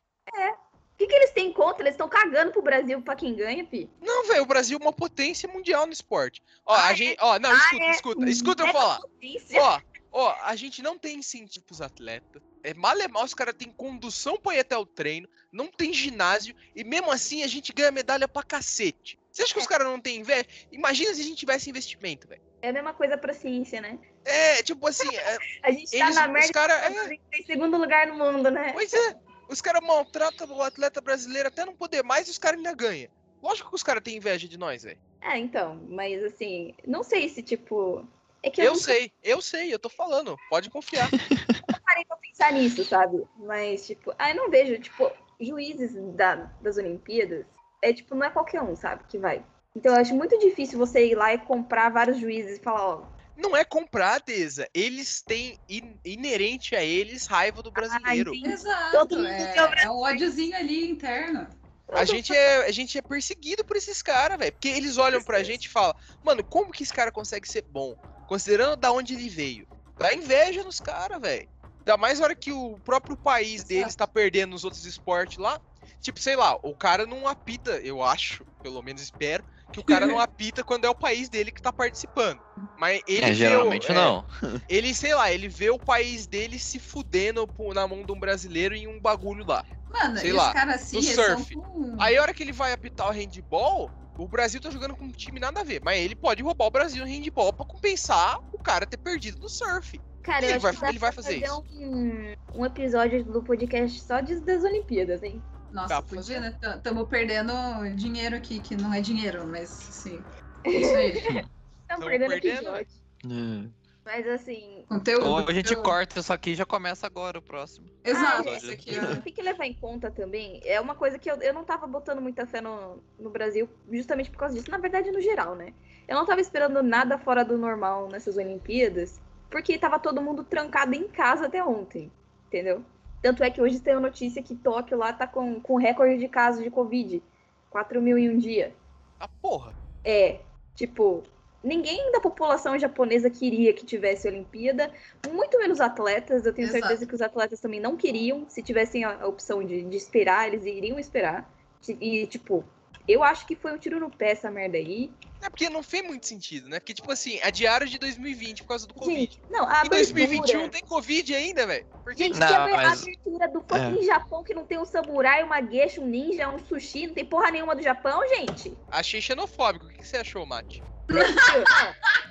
O 0.71 0.71
que, 1.02 1.08
que 1.08 1.14
eles 1.14 1.30
têm 1.32 1.52
contra? 1.52 1.82
Eles 1.82 1.94
estão 1.94 2.08
cagando 2.08 2.52
pro 2.52 2.62
Brasil 2.62 3.00
pra 3.02 3.16
quem 3.16 3.34
ganha, 3.34 3.64
pi. 3.64 3.88
Não, 4.00 4.26
velho, 4.26 4.42
o 4.42 4.46
Brasil 4.46 4.78
é 4.80 4.82
uma 4.82 4.92
potência 4.92 5.48
mundial 5.48 5.86
no 5.86 5.92
esporte. 5.92 6.42
Ó, 6.64 6.74
a 6.74 6.94
gente. 6.94 7.16
Ó, 7.20 7.38
não, 7.38 7.52
escuta, 7.54 7.82
é? 7.84 7.90
escuta, 7.90 8.30
escuta 8.30 8.62
eu 8.62 8.66
Mega 8.66 8.78
falar. 8.78 9.00
potência. 9.00 9.60
Ó, 9.60 9.80
ó, 10.12 10.36
a 10.42 10.54
gente 10.56 10.82
não 10.82 10.96
tem 10.98 11.18
incentivo 11.18 11.64
pros 11.64 11.80
atletas. 11.80 12.42
É 12.62 12.72
mal 12.74 12.96
é 13.00 13.08
mal, 13.08 13.24
os 13.24 13.34
caras 13.34 13.54
têm 13.54 13.72
condução 13.72 14.36
pra 14.36 14.54
ir 14.54 14.60
até 14.60 14.76
o 14.76 14.86
treino, 14.86 15.28
não 15.50 15.66
tem 15.66 15.92
ginásio, 15.92 16.54
e 16.76 16.84
mesmo 16.84 17.10
assim 17.10 17.42
a 17.42 17.48
gente 17.48 17.72
ganha 17.72 17.90
medalha 17.90 18.28
pra 18.28 18.42
cacete. 18.44 19.18
Você 19.32 19.42
acha 19.42 19.54
que 19.54 19.60
os 19.60 19.66
caras 19.66 19.86
não 19.86 19.98
têm 19.98 20.20
inveja? 20.20 20.46
Imagina 20.70 21.12
se 21.14 21.22
a 21.22 21.24
gente 21.24 21.38
tivesse 21.38 21.70
investimento, 21.70 22.28
velho. 22.28 22.42
É 22.60 22.68
a 22.68 22.72
mesma 22.72 22.92
coisa 22.94 23.16
pra 23.18 23.32
ciência, 23.32 23.80
né? 23.80 23.98
É, 24.24 24.62
tipo 24.62 24.86
assim, 24.86 25.08
é, 25.16 25.38
A 25.62 25.70
gente 25.72 25.90
tá 25.90 26.04
eles, 26.04 26.14
na 26.14 26.28
merda 26.28 26.52
caras. 26.52 26.82
a 26.84 27.08
gente 27.08 27.22
tá 27.30 27.38
em 27.38 27.42
segundo 27.44 27.76
lugar 27.78 28.06
no 28.06 28.14
mundo, 28.14 28.50
né? 28.50 28.72
Pois 28.72 28.92
é, 28.92 29.16
os 29.48 29.60
caras 29.60 29.82
maltratam 29.86 30.50
o 30.50 30.62
atleta 30.62 31.00
brasileiro 31.00 31.48
até 31.48 31.64
não 31.64 31.74
poder 31.74 32.02
mais 32.02 32.28
e 32.28 32.30
os 32.30 32.38
caras 32.38 32.58
ainda 32.58 32.74
ganham. 32.74 33.10
Lógico 33.42 33.70
que 33.70 33.76
os 33.76 33.82
caras 33.82 34.02
têm 34.02 34.16
inveja 34.16 34.46
de 34.48 34.56
nós, 34.56 34.84
velho. 34.84 34.98
É, 35.20 35.38
então, 35.38 35.80
mas 35.88 36.22
assim, 36.24 36.74
não 36.86 37.02
sei 37.02 37.28
se, 37.28 37.42
tipo. 37.42 38.06
É 38.42 38.50
que 38.50 38.60
eu, 38.60 38.66
Eu 38.66 38.72
nunca 38.72 38.84
sei, 38.84 39.12
eu 39.22 39.40
sei, 39.40 39.72
eu 39.72 39.78
tô 39.78 39.88
falando, 39.88 40.36
pode 40.50 40.68
confiar. 40.68 41.08
parei 41.92 42.04
pra 42.04 42.16
pensar 42.16 42.52
nisso, 42.52 42.84
sabe? 42.84 43.22
Mas, 43.36 43.86
tipo, 43.86 44.14
ah, 44.18 44.30
eu 44.30 44.36
não 44.36 44.50
vejo, 44.50 44.80
tipo, 44.80 45.10
juízes 45.40 45.92
da, 46.14 46.50
das 46.60 46.76
Olimpíadas, 46.76 47.46
é 47.82 47.92
tipo, 47.92 48.14
não 48.14 48.26
é 48.26 48.30
qualquer 48.30 48.62
um, 48.62 48.74
sabe, 48.74 49.04
que 49.08 49.18
vai. 49.18 49.44
Então 49.76 49.94
eu 49.94 50.00
acho 50.00 50.14
muito 50.14 50.38
difícil 50.38 50.78
você 50.78 51.06
ir 51.06 51.14
lá 51.14 51.32
e 51.34 51.38
comprar 51.38 51.90
vários 51.90 52.18
juízes 52.18 52.58
e 52.58 52.62
falar, 52.62 52.86
ó, 52.86 53.02
Não 53.42 53.56
é 53.56 53.64
comprar, 53.64 54.20
Deza. 54.20 54.68
Eles 54.72 55.20
têm 55.22 55.58
in- 55.68 55.98
inerente 56.04 56.76
a 56.76 56.82
eles 56.82 57.26
raiva 57.26 57.62
do 57.62 57.70
brasileiro. 57.70 58.34
entendi. 58.34 58.52
Exato. 58.52 58.92
Todo 58.92 59.16
mundo 59.18 59.26
é, 59.26 59.82
é 59.82 59.90
um 59.90 60.00
ódiozinho 60.00 60.56
ali 60.56 60.88
interno. 60.90 61.48
A 61.92 62.04
gente, 62.04 62.34
é, 62.34 62.64
a 62.64 62.70
gente 62.70 62.96
é 62.96 63.02
perseguido 63.02 63.64
por 63.64 63.76
esses 63.76 64.00
caras, 64.00 64.38
velho. 64.38 64.52
Porque 64.52 64.68
eles 64.68 64.96
olham 64.96 65.22
pra 65.22 65.42
gente 65.42 65.66
e 65.66 65.68
falam, 65.68 65.94
mano, 66.22 66.42
como 66.42 66.72
que 66.72 66.82
esse 66.82 66.92
cara 66.92 67.12
consegue 67.12 67.46
ser 67.46 67.62
bom? 67.68 67.94
Considerando 68.26 68.76
da 68.76 68.90
onde 68.92 69.12
ele 69.14 69.28
veio. 69.28 69.66
Dá 69.98 70.14
inveja 70.14 70.64
nos 70.64 70.80
caras, 70.80 71.20
velho. 71.20 71.46
Ainda 71.80 71.96
mais 71.96 72.18
na 72.18 72.26
hora 72.26 72.34
que 72.34 72.52
o 72.52 72.78
próprio 72.80 73.16
país 73.16 73.64
deles 73.64 73.94
tá 73.94 74.06
perdendo 74.06 74.52
nos 74.52 74.64
outros 74.64 74.86
esportes 74.86 75.36
lá. 75.36 75.60
Tipo, 76.00 76.18
sei 76.20 76.34
lá, 76.34 76.56
o 76.62 76.74
cara 76.74 77.06
não 77.06 77.28
apita, 77.28 77.72
eu 77.78 78.02
acho, 78.02 78.44
pelo 78.62 78.82
menos 78.82 79.02
espero, 79.02 79.44
que 79.72 79.80
o 79.80 79.84
cara 79.84 80.06
não 80.06 80.18
apita 80.20 80.62
quando 80.62 80.84
é 80.84 80.90
o 80.90 80.94
país 80.94 81.28
dele 81.28 81.50
que 81.50 81.62
tá 81.62 81.72
participando. 81.72 82.40
Mas 82.78 83.02
ele 83.06 83.24
É, 83.24 83.28
vê 83.28 83.34
geralmente 83.34 83.90
é, 83.90 83.94
não. 83.94 84.24
Ele, 84.68 84.94
sei 84.94 85.14
lá, 85.14 85.32
ele 85.32 85.48
vê 85.48 85.70
o 85.70 85.78
país 85.78 86.26
dele 86.26 86.58
se 86.58 86.78
fudendo 86.78 87.48
na 87.74 87.86
mão 87.88 88.04
de 88.04 88.12
um 88.12 88.18
brasileiro 88.20 88.74
em 88.74 88.86
um 88.86 89.00
bagulho 89.00 89.44
lá. 89.46 89.64
Mano, 89.92 90.18
Sei 90.18 90.30
e 90.30 90.32
lá, 90.32 90.48
os 90.48 90.52
caras 90.54 90.74
assim, 90.76 90.96
no 90.96 91.02
surf. 91.02 91.54
com... 91.54 91.96
Aí 92.00 92.16
a 92.16 92.22
hora 92.22 92.32
que 92.32 92.42
ele 92.42 92.52
vai 92.52 92.72
apitar 92.72 93.08
o 93.08 93.12
handball, 93.12 93.90
o 94.16 94.26
Brasil 94.26 94.60
tá 94.60 94.70
jogando 94.70 94.96
com 94.96 95.04
um 95.04 95.10
time 95.10 95.38
nada 95.38 95.60
a 95.60 95.64
ver. 95.64 95.80
Mas 95.84 96.00
ele 96.00 96.14
pode 96.16 96.42
roubar 96.42 96.66
o 96.66 96.70
Brasil 96.70 97.04
no 97.04 97.10
handball 97.10 97.52
pra 97.52 97.66
compensar 97.66 98.38
o 98.52 98.58
cara 98.58 98.86
ter 98.86 98.96
perdido 98.96 99.38
no 99.40 99.48
surf. 99.48 100.00
cara, 100.22 100.44
Ele 100.46 100.52
eu 100.52 100.56
acho 100.56 100.62
vai- 100.62 100.74
que 100.74 100.80
dá 100.80 100.88
ele 100.88 100.98
vai 100.98 101.12
pra 101.12 101.22
fazer 101.22 101.36
isso. 101.44 101.62
Um, 101.72 102.34
um 102.54 102.64
episódio 102.64 103.24
do 103.24 103.42
podcast 103.42 104.00
só 104.00 104.20
de, 104.20 104.40
das 104.40 104.62
Olimpíadas, 104.64 105.22
hein? 105.22 105.42
Nossa, 105.72 105.88
Dá 105.88 106.02
pra 106.02 106.16
podia, 106.16 106.40
fazer. 106.40 106.40
né? 106.40 106.74
Estamos 106.76 107.08
perdendo 107.08 107.52
dinheiro 107.96 108.36
aqui, 108.36 108.60
que 108.60 108.76
não 108.76 108.92
é 108.92 109.00
dinheiro, 109.00 109.46
mas 109.46 109.70
sim. 109.70 110.22
É 110.64 110.70
Isso 110.70 110.94
aí. 110.94 111.10
Estamos 111.12 111.48
Tamo 111.88 112.04
perdendo 112.06 112.28
perdendo. 112.28 112.68
É. 112.76 113.68
Mas 114.04 114.28
assim, 114.28 114.84
Conteúdo. 114.88 115.26
Ou 115.26 115.38
a 115.38 115.52
gente 115.52 115.74
corta 115.76 116.20
isso 116.20 116.32
aqui 116.32 116.50
e 116.50 116.54
já 116.54 116.64
começa 116.64 117.06
agora 117.06 117.38
o 117.38 117.42
próximo. 117.42 117.88
Exato, 118.04 118.48
Ah, 118.48 118.56
isso 118.56 118.70
aqui, 118.70 118.90
ó. 118.98 119.20
tem 119.20 119.32
que 119.32 119.42
levar 119.42 119.64
em 119.64 119.74
conta 119.74 120.10
também. 120.10 120.60
É 120.64 120.80
uma 120.80 120.94
coisa 120.94 121.18
que 121.18 121.30
eu, 121.30 121.36
eu 121.36 121.54
não 121.54 121.64
tava 121.64 121.86
botando 121.86 122.20
muita 122.20 122.46
fé 122.46 122.60
no, 122.60 123.02
no 123.18 123.30
Brasil, 123.30 123.68
justamente 123.90 124.30
por 124.30 124.38
causa 124.38 124.54
disso. 124.54 124.70
Na 124.70 124.78
verdade, 124.78 125.10
no 125.10 125.20
geral, 125.20 125.54
né? 125.54 125.72
Eu 126.08 126.16
não 126.16 126.26
tava 126.26 126.40
esperando 126.40 126.82
nada 126.82 127.16
fora 127.18 127.44
do 127.44 127.56
normal 127.56 128.08
nessas 128.08 128.36
Olimpíadas, 128.36 129.20
porque 129.50 129.78
tava 129.78 129.98
todo 129.98 130.20
mundo 130.22 130.42
trancado 130.44 130.94
em 130.94 131.08
casa 131.08 131.46
até 131.46 131.62
ontem, 131.64 132.10
entendeu? 132.48 132.84
Tanto 133.22 133.44
é 133.44 133.50
que 133.50 133.62
hoje 133.62 133.78
tem 133.78 133.94
a 133.94 134.00
notícia 134.00 134.42
que 134.42 134.56
Tóquio 134.56 134.98
lá 134.98 135.12
tá 135.12 135.26
com, 135.26 135.60
com 135.60 135.76
recorde 135.76 136.18
de 136.18 136.28
casos 136.28 136.62
de 136.62 136.70
Covid. 136.70 137.22
4 137.70 138.02
mil 138.02 138.18
em 138.18 138.28
um 138.28 138.36
dia. 138.36 138.74
Ah, 139.18 139.28
porra. 139.40 139.72
É, 140.04 140.40
tipo, 140.74 141.22
ninguém 141.62 142.10
da 142.10 142.20
população 142.20 142.76
japonesa 142.78 143.30
queria 143.30 143.72
que 143.72 143.86
tivesse 143.86 144.26
Olimpíada, 144.26 144.90
muito 145.30 145.56
menos 145.58 145.80
atletas. 145.80 146.44
Eu 146.44 146.52
tenho 146.52 146.66
Exato. 146.66 146.80
certeza 146.80 147.06
que 147.06 147.14
os 147.14 147.22
atletas 147.22 147.60
também 147.60 147.80
não 147.80 147.96
queriam. 147.96 148.44
Se 148.48 148.62
tivessem 148.62 149.04
a, 149.04 149.22
a 149.22 149.26
opção 149.26 149.62
de, 149.62 149.82
de 149.82 149.96
esperar, 149.96 150.48
eles 150.48 150.66
iriam 150.66 150.98
esperar. 150.98 151.48
E, 151.88 152.26
tipo, 152.26 152.64
eu 153.06 153.22
acho 153.22 153.46
que 153.46 153.54
foi 153.54 153.72
um 153.72 153.78
tiro 153.78 154.00
no 154.00 154.10
pé 154.10 154.32
essa 154.32 154.50
merda 154.50 154.76
aí. 154.76 155.10
É 155.42 155.50
porque 155.50 155.68
não 155.68 155.82
fez 155.82 156.04
muito 156.06 156.26
sentido, 156.26 156.68
né? 156.68 156.78
Porque, 156.78 156.94
tipo 156.94 157.10
assim, 157.10 157.40
adiaram 157.42 157.84
de 157.84 157.98
2020 157.98 158.62
por 158.62 158.68
causa 158.68 158.86
do 158.86 158.94
Covid. 158.94 159.20
Gente, 159.20 159.40
não, 159.50 159.68
a 159.68 159.82
Em 159.84 159.88
2021 159.88 160.38
abertura... 160.40 160.68
tem 160.70 160.82
Covid 160.82 161.34
ainda, 161.34 161.66
velho. 161.66 161.84
Por 162.04 162.14
que 162.14 162.24
Gente, 162.24 162.38
Não, 162.38 162.46
que 162.46 162.54
a, 162.54 162.68
mas- 162.68 163.02
abertura 163.02 163.48
do 163.48 163.60
fucking 163.60 164.04
Japão 164.04 164.44
que 164.44 164.54
não 164.54 164.64
tem 164.64 164.78
um 164.78 164.84
samurai, 164.84 165.42
uma 165.42 165.60
geisha, 165.60 166.00
um 166.00 166.06
ninja, 166.06 166.48
um 166.48 166.58
sushi, 166.64 167.08
não 167.08 167.14
tem 167.14 167.24
porra 167.24 167.50
nenhuma 167.50 167.74
do 167.74 167.82
Japão, 167.82 168.20
gente. 168.28 168.76
achei 168.90 169.20
xenofóbico. 169.20 169.86
O 169.86 169.88
que 169.88 170.06
você 170.06 170.18
achou, 170.18 170.46
Mate? 170.46 170.82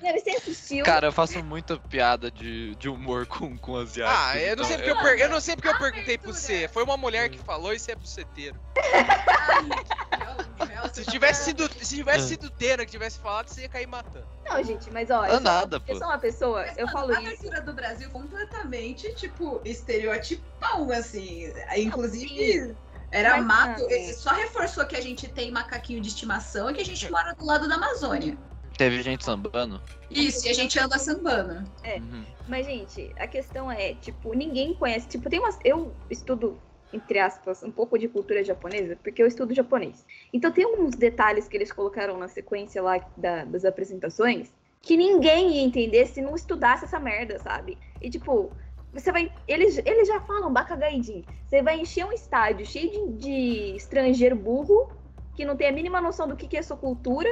Não, 0.02 0.12
você 0.14 0.32
assistiu. 0.32 0.86
Cara, 0.86 1.08
eu 1.08 1.12
faço 1.12 1.44
muita 1.44 1.78
piada 1.78 2.32
de, 2.32 2.74
de 2.76 2.90
humor 2.90 3.28
com, 3.28 3.56
com 3.58 3.76
asiáticos. 3.76 4.26
Ah, 4.26 4.40
eu 4.40 4.56
não 4.56 4.64
sei 4.64 4.76
então 4.78 4.88
porque 4.88 5.00
eu, 5.00 5.04
per- 5.04 5.20
eu 5.20 5.30
não 5.30 5.42
sei 5.42 5.56
porque 5.56 5.68
eu 5.68 5.78
perguntei 5.78 6.16
Abertura. 6.16 6.34
pro 6.34 6.42
você. 6.42 6.68
Foi 6.68 6.84
uma 6.84 6.98
mulher 6.98 7.30
que 7.30 7.38
falou 7.38 7.74
e 7.74 7.80
você 7.80 7.92
é 7.92 7.96
buceteiro. 7.96 8.60
Ai, 8.78 10.90
Se 10.94 11.06
tivesse 11.06 11.46
sido, 11.46 11.70
se 11.84 11.96
tivesse 11.96 12.28
sido 12.30 12.50
Tena 12.50 12.86
que 12.86 12.92
tivesse 12.92 13.01
falado, 13.10 13.48
você 13.48 13.62
ia 13.62 13.70
cair 13.70 13.88
matando. 13.88 14.26
Não, 14.46 14.64
gente, 14.64 14.92
mas 14.92 15.10
ó, 15.10 15.22
Ah, 15.22 15.28
eu, 15.28 15.32
sou, 15.34 15.40
nada, 15.42 15.76
eu 15.78 15.82
pô. 15.82 15.96
sou 15.96 16.08
uma 16.08 16.18
pessoa, 16.18 16.62
Mas, 16.68 16.78
eu 16.78 16.86
mano, 16.86 16.98
falo 16.98 17.12
a 17.14 17.22
isso. 17.22 17.28
abertura 17.28 17.62
do 17.62 17.74
Brasil 17.74 18.10
completamente, 18.12 19.14
tipo, 19.16 19.62
estereotipão, 19.66 20.92
assim. 20.92 21.52
Inclusive, 21.78 22.76
era 23.12 23.38
Mas, 23.38 23.46
mato. 23.46 23.88
ah, 23.90 23.94
é. 23.94 24.14
Só 24.14 24.32
reforçou 24.32 24.86
que 24.86 24.96
a 24.96 25.02
gente 25.02 25.28
tem 25.28 25.52
macaquinho 25.52 26.02
de 26.02 26.10
estimação 26.10 26.70
e 26.70 26.74
que 26.74 26.82
a 26.82 26.86
gente 26.86 27.10
mora 27.12 27.34
do 27.34 27.46
lado 27.46 27.68
da 27.68 27.76
Amazônia. 27.76 28.38
Teve 28.78 29.02
gente 29.04 29.24
sambando. 29.24 29.82
Isso, 30.10 30.48
e 30.48 30.50
a 30.50 30.54
gente 30.54 30.80
anda 30.80 30.98
sambando. 30.98 31.64
É. 31.84 31.98
Uhum. 31.98 32.26
Mas, 32.48 32.66
gente, 32.66 33.14
a 33.20 33.28
questão 33.28 33.72
é, 33.72 33.94
tipo, 33.96 34.34
ninguém 34.34 34.74
conhece. 34.74 35.08
Tipo, 35.08 35.30
tem 35.30 35.40
umas. 35.40 35.58
Eu 35.64 35.94
estudo, 36.10 36.60
entre 36.94 37.20
aspas, 37.20 37.64
um 37.64 37.72
pouco 37.72 37.98
de 37.98 38.08
cultura 38.08 38.44
japonesa, 38.44 38.98
porque 39.02 39.22
eu 39.22 39.28
estudo 39.28 39.54
japonês. 39.54 40.06
Então 40.34 40.52
tem 40.52 40.66
uns 40.66 40.96
detalhes 40.96 41.48
que 41.48 41.56
eles 41.56 41.72
colocaram 41.72 42.18
na 42.18 42.28
sequência 42.28 42.82
lá 42.82 43.00
da- 43.16 43.46
das 43.46 43.64
apresentações 43.66 44.54
que 44.82 44.98
ninguém 44.98 45.58
ia 45.58 45.62
entender 45.64 46.08
se 46.08 46.22
não 46.22 46.36
estudasse 46.36 46.86
essa 46.86 47.00
merda, 47.00 47.40
sabe? 47.40 47.78
E 48.02 48.10
tipo. 48.10 48.52
Você 48.94 49.10
vai. 49.10 49.32
Eles, 49.48 49.78
eles 49.86 50.06
já 50.06 50.20
falam 50.20 50.52
Bakagaidin. 50.52 51.24
Você 51.48 51.62
vai 51.62 51.80
encher 51.80 52.06
um 52.06 52.12
estádio 52.12 52.66
cheio 52.66 52.90
de, 52.92 53.18
de 53.20 53.76
estrangeiro 53.78 54.36
burro 54.36 54.92
que 55.34 55.46
não 55.46 55.56
tem 55.56 55.68
a 55.68 55.72
mínima 55.72 56.02
noção 56.02 56.28
do 56.28 56.36
que, 56.36 56.46
que 56.46 56.58
é 56.58 56.62
sua 56.62 56.76
cultura. 56.76 57.30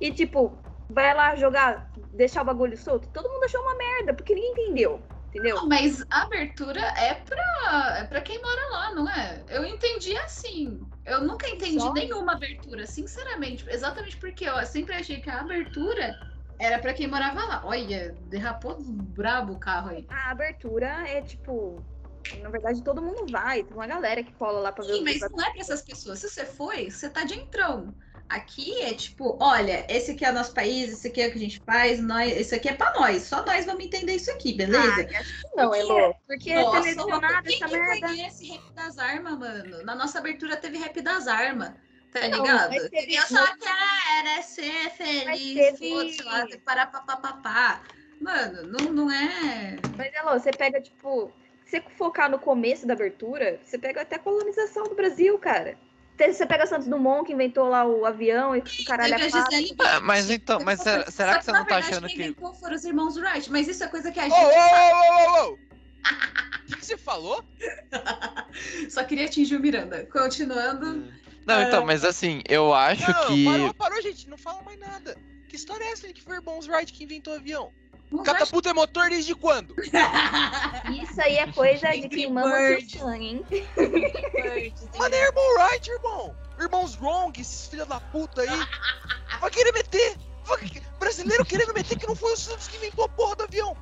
E, 0.00 0.10
tipo, 0.10 0.58
vai 0.90 1.14
lá 1.14 1.36
jogar, 1.36 1.92
deixar 2.12 2.42
o 2.42 2.44
bagulho 2.44 2.76
solto. 2.76 3.08
Todo 3.12 3.30
mundo 3.30 3.44
achou 3.44 3.60
uma 3.60 3.76
merda, 3.76 4.14
porque 4.14 4.34
ninguém 4.34 4.50
entendeu. 4.64 5.00
Entendeu? 5.36 5.56
Não, 5.56 5.68
mas 5.68 6.02
a 6.10 6.22
abertura 6.22 6.80
é 6.80 7.14
pra, 7.14 7.96
é 7.98 8.04
pra 8.04 8.22
quem 8.22 8.40
mora 8.40 8.68
lá, 8.70 8.94
não 8.94 9.08
é? 9.08 9.44
Eu 9.48 9.66
entendi 9.66 10.16
assim. 10.16 10.80
Eu 11.04 11.22
nunca 11.22 11.46
entendi 11.46 11.78
Só? 11.78 11.92
nenhuma 11.92 12.32
abertura, 12.32 12.86
sinceramente. 12.86 13.66
Exatamente 13.68 14.16
porque 14.16 14.48
eu 14.48 14.64
sempre 14.64 14.94
achei 14.94 15.20
que 15.20 15.28
a 15.28 15.40
abertura 15.40 16.18
era 16.58 16.78
pra 16.78 16.94
quem 16.94 17.06
morava 17.06 17.44
lá. 17.44 17.62
Olha, 17.64 18.16
derrapou 18.28 18.78
brabo 18.80 19.52
o 19.52 19.58
carro 19.58 19.90
aí. 19.90 20.06
A 20.08 20.30
abertura 20.30 20.86
é 21.06 21.20
tipo. 21.20 21.84
Na 22.40 22.48
verdade, 22.48 22.82
todo 22.82 23.02
mundo 23.02 23.30
vai. 23.30 23.62
Tem 23.62 23.76
uma 23.76 23.86
galera 23.86 24.22
que 24.22 24.32
cola 24.32 24.58
lá 24.60 24.72
pra 24.72 24.84
ver 24.84 24.94
Sim, 24.94 25.04
mas 25.04 25.20
não 25.20 25.44
é 25.44 25.50
pra 25.50 25.60
essas 25.60 25.82
pessoas. 25.82 26.18
Se 26.18 26.30
você 26.30 26.46
foi, 26.46 26.90
você 26.90 27.10
tá 27.10 27.24
de 27.24 27.34
entrão. 27.34 27.94
Aqui 28.28 28.82
é 28.82 28.92
tipo, 28.92 29.36
olha, 29.40 29.86
esse 29.88 30.10
aqui 30.12 30.24
é 30.24 30.30
o 30.30 30.34
nosso 30.34 30.52
país, 30.52 30.92
esse 30.92 31.06
aqui 31.06 31.20
é 31.22 31.28
o 31.28 31.30
que 31.32 31.38
a 31.38 31.40
gente 31.40 31.60
faz, 31.60 32.00
nós, 32.00 32.32
esse 32.36 32.54
aqui 32.54 32.68
é 32.68 32.72
pra 32.74 32.92
nós. 32.94 33.22
Só 33.22 33.44
nós 33.44 33.64
vamos 33.64 33.84
entender 33.84 34.14
isso 34.14 34.30
aqui, 34.32 34.52
beleza? 34.54 35.08
Ah, 35.14 35.18
acho 35.20 35.40
que 35.42 35.56
não, 35.56 35.74
Elô. 35.74 36.14
Porque 36.26 36.50
é 36.50 36.62
Nossa, 36.62 36.82
televisionado 36.82 37.42
quem 37.44 37.56
essa 37.56 37.66
que 37.68 37.76
merda. 37.78 38.06
conhece 38.08 38.46
Rap 38.48 38.72
das 38.74 38.98
Armas, 38.98 39.38
mano? 39.38 39.82
Na 39.84 39.94
nossa 39.94 40.18
abertura 40.18 40.56
teve 40.56 40.78
Rap 40.78 41.00
das 41.00 41.28
Armas. 41.28 41.72
Tá 42.12 42.20
ligado? 42.26 42.70
teve- 42.90 43.14
Eu 43.14 43.22
só 43.22 43.46
quero 43.58 44.28
é 44.38 44.42
ser 44.42 44.90
feliz. 44.90 45.54
teve- 45.54 45.88
Foda-se 45.90 46.22
lá, 46.22 46.46
parar 46.64 46.86
papapá. 46.86 47.82
Mano, 48.20 48.62
não, 48.62 48.92
não 48.92 49.10
é. 49.12 49.76
Mas, 49.96 50.12
Elô, 50.14 50.38
você 50.38 50.50
pega, 50.50 50.80
tipo, 50.80 51.30
se 51.66 51.78
você 51.78 51.84
focar 51.98 52.30
no 52.30 52.38
começo 52.38 52.86
da 52.86 52.94
abertura, 52.94 53.60
você 53.62 53.76
pega 53.78 54.00
até 54.02 54.16
a 54.16 54.18
colonização 54.18 54.84
do 54.84 54.94
Brasil, 54.94 55.38
cara. 55.38 55.76
Você 56.18 56.46
pega 56.46 56.66
Santos 56.66 56.88
Dumont, 56.88 57.26
que 57.26 57.32
inventou 57.32 57.68
lá 57.68 57.86
o 57.86 58.06
avião 58.06 58.56
e 58.56 58.60
o 58.60 58.84
caralho 58.86 59.14
é. 59.14 59.28
Gisele 59.28 59.74
Ah, 59.80 60.00
mas 60.00 60.30
então, 60.30 60.60
mas 60.60 60.80
será, 60.80 61.10
será 61.10 61.38
que 61.38 61.44
você 61.44 61.52
não 61.52 61.64
tá 61.64 61.74
verdade, 61.74 61.92
achando 61.92 62.06
quem 62.06 62.16
que. 62.16 62.22
inventou 62.22 62.54
foram 62.54 62.74
os 62.74 62.84
irmãos 62.84 63.16
Wright, 63.16 63.50
mas 63.52 63.68
isso 63.68 63.84
é 63.84 63.88
coisa 63.88 64.10
que 64.10 64.18
a 64.18 64.24
gente 64.24 64.32
ô, 64.32 64.36
ô, 64.36 65.44
ô, 65.44 65.46
ô, 65.46 65.50
ô! 65.50 65.52
O 65.52 66.66
que 66.66 66.76
que 66.76 66.86
você 66.86 66.96
falou? 66.96 67.44
só 68.88 69.04
queria 69.04 69.26
atingir 69.26 69.56
o 69.56 69.60
Miranda. 69.60 70.06
Continuando. 70.10 71.12
Não, 71.46 71.62
então, 71.62 71.86
mas 71.86 72.04
assim, 72.04 72.42
eu 72.48 72.74
acho 72.74 73.08
Não, 73.10 73.26
que. 73.26 73.44
parou, 73.44 73.74
parou, 73.74 74.02
gente. 74.02 74.28
Não 74.28 74.36
fala 74.36 74.62
mais 74.62 74.78
nada. 74.80 75.16
Que 75.48 75.54
história 75.54 75.84
é 75.84 75.92
essa 75.92 76.08
de 76.08 76.14
que 76.14 76.22
foi 76.22 76.36
o 76.36 76.40
Irmãos 76.40 76.66
Wright 76.66 76.92
que 76.92 77.04
inventou 77.04 77.34
o 77.34 77.36
avião? 77.36 77.72
Catapulta 78.24 78.70
é 78.70 78.72
motor 78.72 79.08
desde 79.08 79.34
quando? 79.34 79.74
Isso 81.02 81.20
aí 81.20 81.38
é 81.38 81.52
coisa 81.52 81.88
de 81.90 82.08
quem 82.08 82.30
mama 82.30 82.56
seu 82.56 83.00
sangue, 83.00 83.26
hein? 83.26 83.44
Mano, 84.96 85.14
é 85.14 85.24
Irmão 85.24 85.44
Wright, 85.54 85.90
irmão. 85.90 86.36
Irmãos 86.58 86.96
Wrong, 87.00 87.38
esses 87.40 87.68
filha 87.68 87.84
da 87.84 88.00
puta 88.00 88.42
aí. 88.42 88.66
Vai 89.40 89.50
querer 89.50 89.72
meter. 89.72 90.16
Vai... 90.44 90.58
Brasileiro 90.98 91.44
querendo 91.44 91.74
meter 91.74 91.98
que 91.98 92.06
não 92.06 92.16
foi 92.16 92.32
o 92.32 92.36
Santos 92.36 92.68
que 92.68 92.76
inventou 92.76 93.04
a 93.04 93.08
porra 93.08 93.36
do 93.36 93.44
avião. 93.44 93.76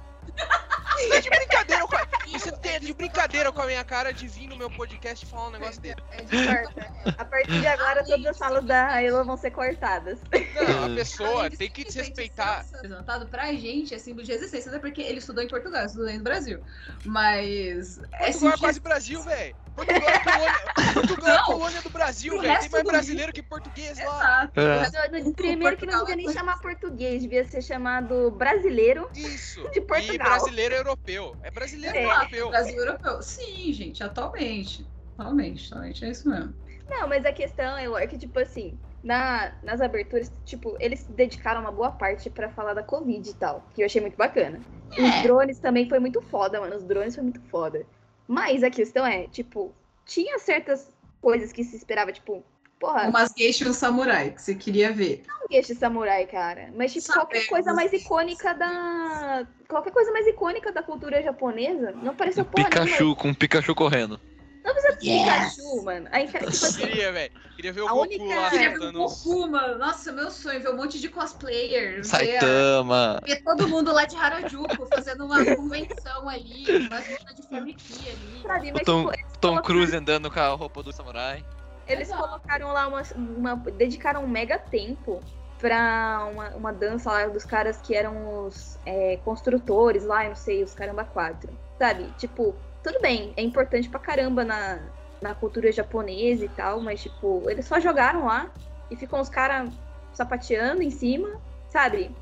Você 0.96 1.08
tá 1.08 1.20
de 1.20 1.30
brincadeira 1.30 1.86
com 1.86 1.96
a... 1.96 2.08
Você 2.32 2.52
tem 2.52 2.73
de 2.84 2.94
brincadeira 2.94 3.50
com 3.52 3.60
a 3.62 3.66
minha 3.66 3.84
cara 3.84 4.12
de 4.12 4.26
vir 4.28 4.48
no 4.48 4.56
meu 4.56 4.70
podcast 4.70 5.24
e 5.24 5.28
falar 5.28 5.48
um 5.48 5.52
negócio 5.52 5.80
dele. 5.80 5.96
É 6.12 6.22
de 6.22 6.46
Corta. 6.46 7.14
A 7.18 7.24
partir 7.24 7.60
de 7.60 7.66
agora, 7.66 8.04
todas 8.04 8.26
as 8.26 8.36
salas 8.36 8.64
da 8.64 9.00
Elo 9.02 9.24
vão 9.24 9.36
ser 9.36 9.50
cortadas. 9.50 10.18
Não, 10.32 10.84
a 10.84 10.90
É. 10.90 10.94
pessoa 10.94 11.50
tem 11.50 11.70
que 11.70 11.84
desrespeitar. 11.84 12.64
Apresentado 12.74 13.26
pra 13.28 13.52
gente 13.52 13.94
é 13.94 13.98
símbolo 13.98 14.24
de 14.24 14.32
resistência, 14.32 14.70
até 14.70 14.78
porque 14.78 15.02
ele 15.02 15.18
estudou 15.18 15.42
em 15.42 15.48
Portugal, 15.48 15.80
eu 15.82 15.86
estudei 15.86 16.16
no 16.18 16.24
Brasil. 16.24 16.60
Mas. 17.04 17.98
É 18.14 18.30
Portugal 18.30 18.50
é 18.52 18.54
de 18.54 18.60
quase 18.60 18.80
Brasil, 18.80 19.22
velho. 19.22 19.56
Portugal 19.74 20.08
é 20.08 20.18
colônia, 20.20 20.94
Portugal 20.94 21.36
é 21.36 21.42
colônia 21.44 21.82
do 21.82 21.90
Brasil, 21.90 22.40
velho. 22.40 22.60
Tem 22.60 22.68
mais 22.70 22.84
brasileiro 22.84 23.32
que 23.32 23.42
português 23.42 23.98
lá. 23.98 24.50
Exato. 24.54 24.60
É. 24.60 25.32
Primeiro 25.32 25.76
que 25.76 25.86
não 25.86 26.00
devia 26.00 26.16
nem 26.16 26.32
chamar 26.32 26.60
português, 26.60 27.22
devia 27.22 27.44
ser 27.44 27.62
chamado 27.62 28.30
brasileiro. 28.30 29.08
Isso. 29.14 29.68
De 29.70 29.78
E 29.78 29.82
Portugal. 29.82 30.28
brasileiro 30.28 30.74
europeu. 30.74 31.36
É 31.42 31.50
brasileiro 31.50 31.96
É. 31.96 32.04
europeu. 32.04 32.48
Brasil 32.50 32.76
europeu. 32.78 33.22
Sim, 33.22 33.72
gente, 33.72 34.02
atualmente. 34.02 34.86
Atualmente, 35.18 35.66
atualmente 35.72 36.04
é 36.04 36.10
isso 36.10 36.28
mesmo. 36.28 36.54
Não, 36.88 37.08
mas 37.08 37.24
a 37.24 37.32
questão, 37.32 37.78
Elo, 37.78 37.96
é 37.96 38.06
que, 38.06 38.18
tipo 38.18 38.38
assim, 38.38 38.78
na, 39.02 39.52
nas 39.62 39.80
aberturas, 39.80 40.30
tipo, 40.44 40.76
eles 40.78 41.04
dedicaram 41.08 41.60
uma 41.62 41.72
boa 41.72 41.90
parte 41.90 42.28
pra 42.28 42.50
falar 42.50 42.74
da 42.74 42.82
Covid 42.82 43.28
e 43.28 43.34
tal, 43.34 43.66
que 43.74 43.80
eu 43.82 43.86
achei 43.86 44.00
muito 44.00 44.16
bacana. 44.16 44.60
Os 44.90 45.22
drones 45.22 45.58
também 45.58 45.88
foi 45.88 45.98
muito 45.98 46.20
foda, 46.20 46.60
mano. 46.60 46.76
Os 46.76 46.84
drones 46.84 47.14
foi 47.14 47.22
muito 47.24 47.40
foda. 47.48 47.86
Mas 48.26 48.62
a 48.62 48.70
questão 48.70 49.04
é, 49.06 49.26
tipo, 49.28 49.72
tinha 50.06 50.38
certas 50.38 50.88
coisas 51.20 51.52
que 51.52 51.64
se 51.64 51.76
esperava, 51.76 52.12
tipo, 52.12 52.44
porra, 52.78 53.08
Umas 53.08 53.32
geishas 53.36 53.76
samurai 53.76 54.30
que 54.30 54.42
você 54.42 54.54
queria 54.54 54.92
ver. 54.92 55.22
não 55.26 55.34
este 55.50 55.74
samurai, 55.74 56.26
cara. 56.26 56.70
Mas, 56.74 56.92
tipo, 56.92 57.06
qualquer 57.06 57.42
Sabemos. 57.42 57.48
coisa 57.48 57.72
mais 57.74 57.92
icônica 57.92 58.54
da. 58.54 59.46
Qualquer 59.68 59.92
coisa 59.92 60.10
mais 60.12 60.26
icônica 60.26 60.72
da 60.72 60.82
cultura 60.82 61.22
japonesa 61.22 61.92
não 61.92 62.12
apareceu 62.12 62.44
porra 62.44 62.68
nenhuma. 62.68 62.86
Pikachu, 62.86 63.16
com 63.16 63.28
um 63.28 63.34
Pikachu 63.34 63.74
correndo. 63.74 64.20
Não 64.64 64.72
precisa 64.72 64.98
Yes! 65.02 65.54
Pikachu, 65.54 65.82
mano. 65.84 66.08
Aí, 66.10 66.26
tipo 66.26 66.48
assim, 66.48 66.80
Queria, 66.86 67.12
velho. 67.12 67.32
Queria 67.54 67.72
ver 67.72 67.80
o 67.82 67.86
A 67.86 67.90
Goku 67.90 68.02
única- 68.02 68.24
lá 68.40 68.50
Queria 68.50 68.70
ver 68.70 68.86
o. 68.88 68.92
Goku, 68.92 69.48
mano. 69.48 69.78
Nossa, 69.78 70.10
meu 70.12 70.30
sonho, 70.30 70.62
ver 70.62 70.70
um 70.70 70.76
monte 70.76 70.98
de 70.98 71.08
cosplayer. 71.08 71.96
Ver, 71.96 72.04
Saitama. 72.04 73.20
ver 73.26 73.42
todo 73.42 73.68
mundo 73.68 73.92
lá 73.92 74.04
de 74.06 74.16
Harajuku 74.16 74.86
fazendo 74.86 75.26
uma 75.26 75.44
convenção 75.44 76.28
ali, 76.28 76.64
uma 76.88 77.00
zona 77.00 77.34
de 77.34 77.42
franquia 77.42 78.12
ali. 78.12 78.42
sabe, 78.42 78.72
mas, 78.72 78.82
O 78.82 78.84
Tom, 78.84 79.10
tipo, 79.10 79.38
Tom 79.40 79.48
colocaram- 79.50 79.62
Cruise 79.62 79.96
andando 79.96 80.30
com 80.30 80.40
a 80.40 80.48
roupa 80.48 80.82
do 80.82 80.92
samurai. 80.92 81.44
Eles 81.86 82.08
Exato. 82.08 82.22
colocaram 82.22 82.72
lá 82.72 82.88
uma, 82.88 83.02
uma- 83.14 83.56
dedicaram 83.56 84.24
um 84.24 84.28
mega 84.28 84.58
tempo 84.58 85.20
pra 85.58 86.26
uma, 86.32 86.48
uma 86.56 86.72
dança 86.72 87.10
lá 87.12 87.26
dos 87.26 87.44
caras 87.44 87.76
que 87.82 87.94
eram 87.94 88.46
os 88.46 88.78
é, 88.86 89.18
construtores 89.24 90.04
lá, 90.04 90.24
eu 90.24 90.30
não 90.30 90.36
sei, 90.36 90.62
os 90.62 90.74
caramba 90.74 91.04
quatro. 91.04 91.50
Sabe? 91.78 92.10
Tipo, 92.16 92.54
tudo 92.84 93.00
bem, 93.00 93.32
é 93.34 93.42
importante 93.42 93.88
pra 93.88 93.98
caramba 93.98 94.44
na, 94.44 94.78
na 95.20 95.34
cultura 95.34 95.72
japonesa 95.72 96.44
e 96.44 96.48
tal, 96.50 96.80
mas 96.80 97.02
tipo, 97.02 97.42
eles 97.48 97.66
só 97.66 97.80
jogaram 97.80 98.26
lá 98.26 98.52
e 98.90 98.94
ficam 98.94 99.20
os 99.20 99.30
caras 99.30 99.72
sapateando 100.12 100.82
em 100.82 100.90
cima, 100.90 101.40
sabe? 101.70 102.14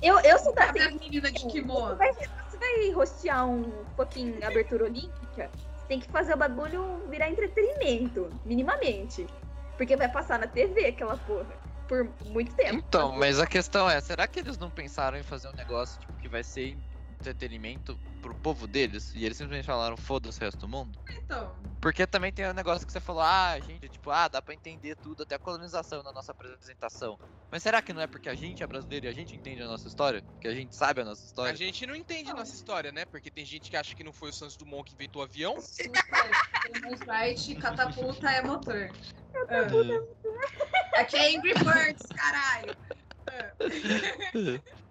Eu, 0.00 0.20
eu 0.20 0.38
sou 0.38 0.54
da 0.54 0.66
Cadê 0.66 0.82
a 0.82 0.90
menina 0.92 1.30
de 1.30 1.46
kimono? 1.46 1.96
vai, 1.96 2.12
você 2.12 2.56
vai 2.58 2.90
rostear 2.92 3.46
um 3.48 3.84
pouquinho 3.96 4.44
abertura 4.46 4.84
olímpica, 4.84 5.50
você 5.76 5.86
tem 5.88 5.98
que 5.98 6.08
fazer 6.08 6.34
o 6.34 6.36
bagulho 6.36 7.02
virar 7.08 7.28
entretenimento, 7.28 8.30
minimamente. 8.44 9.26
Porque 9.76 9.96
vai 9.96 10.08
passar 10.08 10.38
na 10.38 10.46
TV 10.46 10.86
aquela 10.86 11.16
porra. 11.16 11.60
Por 11.88 12.08
muito 12.26 12.54
tempo. 12.54 12.74
Então, 12.74 13.12
mas 13.12 13.40
a 13.40 13.46
questão 13.46 13.90
é, 13.90 14.00
será 14.00 14.26
que 14.26 14.38
eles 14.38 14.56
não 14.56 14.70
pensaram 14.70 15.18
em 15.18 15.22
fazer 15.22 15.48
um 15.48 15.52
negócio 15.52 16.00
tipo, 16.00 16.12
que 16.14 16.28
vai 16.28 16.42
ser 16.42 16.78
entretenimento 17.30 17.98
pro 18.20 18.34
povo 18.34 18.66
deles? 18.66 19.12
E 19.14 19.24
eles 19.24 19.36
simplesmente 19.36 19.66
falaram, 19.66 19.96
foda-se 19.96 20.38
o 20.38 20.44
resto 20.44 20.58
do 20.58 20.68
mundo? 20.68 20.98
Então, 21.10 21.54
Porque 21.80 22.06
também 22.06 22.32
tem 22.32 22.46
o 22.46 22.52
negócio 22.54 22.86
que 22.86 22.92
você 22.92 23.00
falou, 23.00 23.22
ah, 23.22 23.58
gente, 23.60 23.88
tipo, 23.88 24.10
ah, 24.10 24.28
dá 24.28 24.40
pra 24.42 24.54
entender 24.54 24.96
tudo, 24.96 25.22
até 25.22 25.34
a 25.34 25.38
colonização 25.38 26.02
na 26.02 26.12
nossa 26.12 26.32
apresentação. 26.32 27.18
Mas 27.50 27.62
será 27.62 27.82
que 27.82 27.92
não 27.92 28.00
é 28.00 28.06
porque 28.06 28.28
a 28.28 28.34
gente 28.34 28.62
é 28.62 28.66
brasileiro 28.66 29.06
e 29.06 29.08
a 29.08 29.12
gente 29.12 29.34
entende 29.36 29.62
a 29.62 29.66
nossa 29.66 29.88
história? 29.88 30.22
Que 30.40 30.48
a 30.48 30.54
gente 30.54 30.74
sabe 30.74 31.00
a 31.00 31.04
nossa 31.04 31.22
A 31.22 31.26
história? 31.26 31.56
gente 31.56 31.86
não 31.86 31.94
entende 31.94 32.30
a 32.30 32.34
nossa 32.34 32.54
história, 32.54 32.92
né? 32.92 33.04
Porque 33.04 33.30
tem 33.30 33.44
gente 33.44 33.70
que 33.70 33.76
acha 33.76 33.94
que 33.94 34.04
não 34.04 34.12
foi 34.12 34.30
o 34.30 34.32
Santos 34.32 34.56
Dumont 34.56 34.84
que 34.88 34.94
inventou 34.94 35.22
o 35.22 35.24
avião. 35.24 35.54
Temos 35.54 37.00
Right, 37.00 37.54
catapulta 37.56 38.30
é 38.30 38.42
motor. 38.42 38.90
Ah. 39.34 41.00
Aqui 41.00 41.16
é 41.16 41.36
Angry 41.36 41.54
Birds, 41.54 42.06
caralho. 42.14 42.76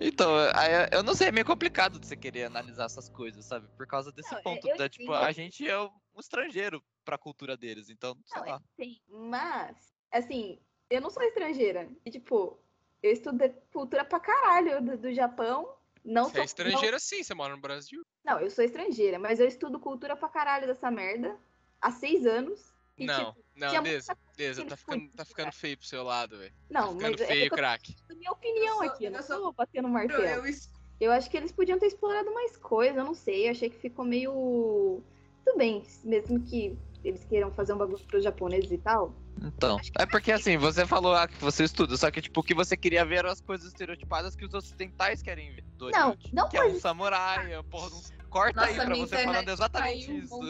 Então, 0.00 0.30
aí, 0.54 0.88
eu 0.90 1.02
não 1.02 1.14
sei, 1.14 1.28
é 1.28 1.32
meio 1.32 1.46
complicado 1.46 2.00
de 2.00 2.06
você 2.06 2.16
querer 2.16 2.44
analisar 2.44 2.84
essas 2.84 3.08
coisas, 3.08 3.46
sabe? 3.46 3.68
Por 3.76 3.86
causa 3.86 4.10
desse 4.10 4.32
Não, 4.32 4.38
é, 4.38 4.42
ponto, 4.42 4.68
eu 4.68 4.76
da, 4.76 4.88
tipo, 4.88 5.12
a 5.12 5.30
gente 5.30 5.68
é 5.68 5.78
um 5.80 5.90
estrangeiro 6.18 6.82
pra 7.04 7.18
cultura 7.18 7.56
deles, 7.56 7.88
então, 7.88 8.16
sei 8.26 8.40
Não, 8.40 8.48
é 8.48 8.50
lá. 8.52 8.62
sim. 8.76 9.00
Mas, 9.08 9.94
assim, 10.10 10.58
eu 10.90 11.00
não 11.00 11.10
sou 11.10 11.22
estrangeira. 11.22 11.88
E, 12.04 12.10
tipo, 12.10 12.58
eu 13.02 13.12
estudei 13.12 13.50
cultura 13.72 14.04
pra 14.04 14.20
caralho 14.20 14.82
do, 14.82 14.96
do 14.96 15.12
Japão. 15.12 15.74
Não 16.04 16.24
Você 16.24 16.32
sou 16.32 16.40
é 16.40 16.44
estrangeiro 16.44 16.98
sim, 16.98 17.22
você 17.22 17.34
mora 17.34 17.54
no 17.54 17.60
Brasil. 17.60 18.02
Não, 18.24 18.38
eu 18.40 18.50
sou 18.50 18.64
estrangeira, 18.64 19.18
mas 19.18 19.40
eu 19.40 19.46
estudo 19.46 19.78
cultura 19.78 20.16
pra 20.16 20.28
caralho 20.28 20.66
dessa 20.66 20.90
merda 20.90 21.38
há 21.80 21.90
seis 21.90 22.26
anos. 22.26 22.72
E, 22.98 23.06
Não, 23.06 23.32
tipo, 23.32 23.41
não, 23.54 23.82
Deza, 23.82 24.12
muita 24.14 24.36
Deza, 24.36 24.64
tá 24.64 24.76
ficando, 24.76 25.10
tá 25.16 25.24
ficando 25.24 25.52
feio 25.52 25.76
pro 25.78 25.86
seu 25.86 26.02
lado, 26.02 26.38
velho. 26.38 26.52
Tá 26.72 26.80
não, 26.80 26.92
ficando 26.94 27.12
mas 27.12 27.20
é 27.20 27.26
feio, 27.26 27.46
que 27.48 27.52
eu 27.52 27.56
craque. 27.56 27.94
tô 27.94 28.02
dando 28.08 28.18
minha 28.18 28.32
opinião 28.32 28.66
Eu 28.66 28.74
sou- 28.74 28.82
aqui, 28.90 29.04
eu 29.04 29.10
não 29.10 29.18
eu 29.18 29.22
sou- 29.24 29.38
tô 29.38 29.52
batendo 29.52 29.88
martelo. 29.88 30.22
Eu, 30.22 30.46
es- 30.46 30.70
Eu 31.00 31.10
acho 31.10 31.28
que 31.28 31.36
eles 31.36 31.50
podiam 31.50 31.80
ter 31.80 31.86
explorado 31.86 32.32
mais 32.32 32.56
coisa, 32.56 33.00
eu 33.00 33.04
não 33.04 33.14
sei. 33.14 33.48
Eu 33.48 33.50
achei 33.50 33.68
que 33.68 33.76
ficou 33.76 34.04
meio. 34.04 35.02
Tudo 35.44 35.58
bem, 35.58 35.82
mesmo 36.04 36.40
que 36.44 36.78
eles 37.02 37.24
queiram 37.24 37.50
fazer 37.50 37.72
um 37.72 37.78
bagulho 37.78 37.98
pros 38.06 38.22
japoneses 38.22 38.70
e 38.70 38.78
tal. 38.78 39.12
Então, 39.42 39.80
é 39.98 40.06
porque 40.06 40.30
assim, 40.30 40.56
você 40.56 40.86
falou 40.86 41.14
ah, 41.14 41.26
que 41.26 41.36
você 41.38 41.64
estuda, 41.64 41.96
só 41.96 42.08
que 42.08 42.22
tipo, 42.22 42.38
o 42.38 42.42
que 42.44 42.54
você 42.54 42.76
queria 42.76 43.04
ver 43.04 43.16
eram 43.16 43.30
as 43.30 43.40
coisas 43.40 43.66
estereotipadas 43.66 44.36
que 44.36 44.44
os 44.44 44.54
ocidentais 44.54 45.20
querem 45.22 45.52
ver. 45.52 45.64
do 45.76 45.90
Não, 45.90 46.10
Oriente, 46.10 46.32
não 46.32 46.48
Que 46.48 46.56
é 46.58 46.64
um 46.66 46.78
samurai, 46.78 47.52
é, 47.52 47.60
porra, 47.64 47.88
um... 47.88 48.00
corta 48.30 48.60
aí 48.60 48.66
Nossa, 48.76 48.82
pra 48.86 48.94
minha 48.94 49.04
você 49.06 49.14
internet 49.16 49.32
falando 49.34 49.48
exatamente 49.48 50.10
um 50.12 50.18
isso. 50.18 50.28
pouco. 50.28 50.46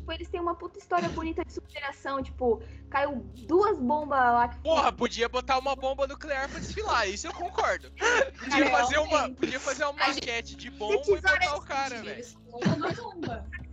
Tipo, 0.00 0.12
eles 0.12 0.28
têm 0.28 0.40
uma 0.40 0.54
puta 0.54 0.78
história 0.78 1.08
bonita 1.10 1.44
de 1.44 1.52
superação. 1.52 2.22
Tipo, 2.22 2.62
caiu 2.88 3.16
duas 3.46 3.78
bombas 3.78 4.18
lá. 4.18 4.48
que- 4.48 4.58
Porra, 4.60 4.90
podia 4.92 5.28
botar 5.28 5.58
uma 5.58 5.76
bomba 5.76 6.06
nuclear 6.06 6.48
pra 6.48 6.58
desfilar, 6.58 7.08
isso 7.08 7.26
eu 7.26 7.32
concordo. 7.32 7.90
Podia 8.38 8.64
É, 8.66 8.70
fazer 8.70 8.98
uma, 8.98 9.30
podia 9.30 9.60
fazer 9.60 9.84
uma 9.84 9.92
maquete 9.92 10.56
de 10.56 10.70
bomba 10.70 11.02
e 11.06 11.20
botar 11.20 11.56
o 11.56 11.60
cara, 11.62 12.02
velho. 12.02 12.24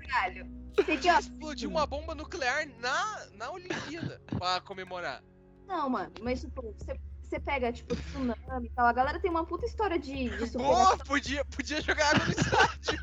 Caralho. 0.07 0.47
Ó, 0.79 1.19
Explodir 1.19 1.67
uma 1.69 1.85
bomba 1.87 2.13
nuclear 2.13 2.67
na, 2.79 3.25
na 3.33 3.51
Olimpíada 3.51 4.21
pra 4.37 4.61
comemorar. 4.61 5.23
Não, 5.65 5.89
mano, 5.89 6.11
mas 6.21 6.41
tipo, 6.41 6.61
você, 6.61 6.97
você 7.21 7.39
pega, 7.39 7.73
tipo, 7.73 7.95
tsunami 7.95 8.67
e 8.67 8.69
tal. 8.69 8.85
A 8.85 8.93
galera 8.93 9.19
tem 9.19 9.29
uma 9.31 9.45
puta 9.45 9.65
história 9.65 9.97
de, 9.97 10.29
de 10.29 10.47
superação. 10.47 10.97
Podia, 10.99 11.43
podia 11.45 11.81
jogar 11.81 12.15
água 12.15 12.25
no 12.25 12.31
estádio. 12.31 12.99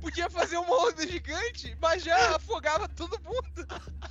Podia 0.00 0.28
fazer 0.28 0.56
uma 0.56 0.88
onda 0.88 1.06
gigante, 1.06 1.76
mas 1.80 2.02
já 2.02 2.36
afogava 2.36 2.88
todo 2.88 3.20
mundo. 3.22 3.66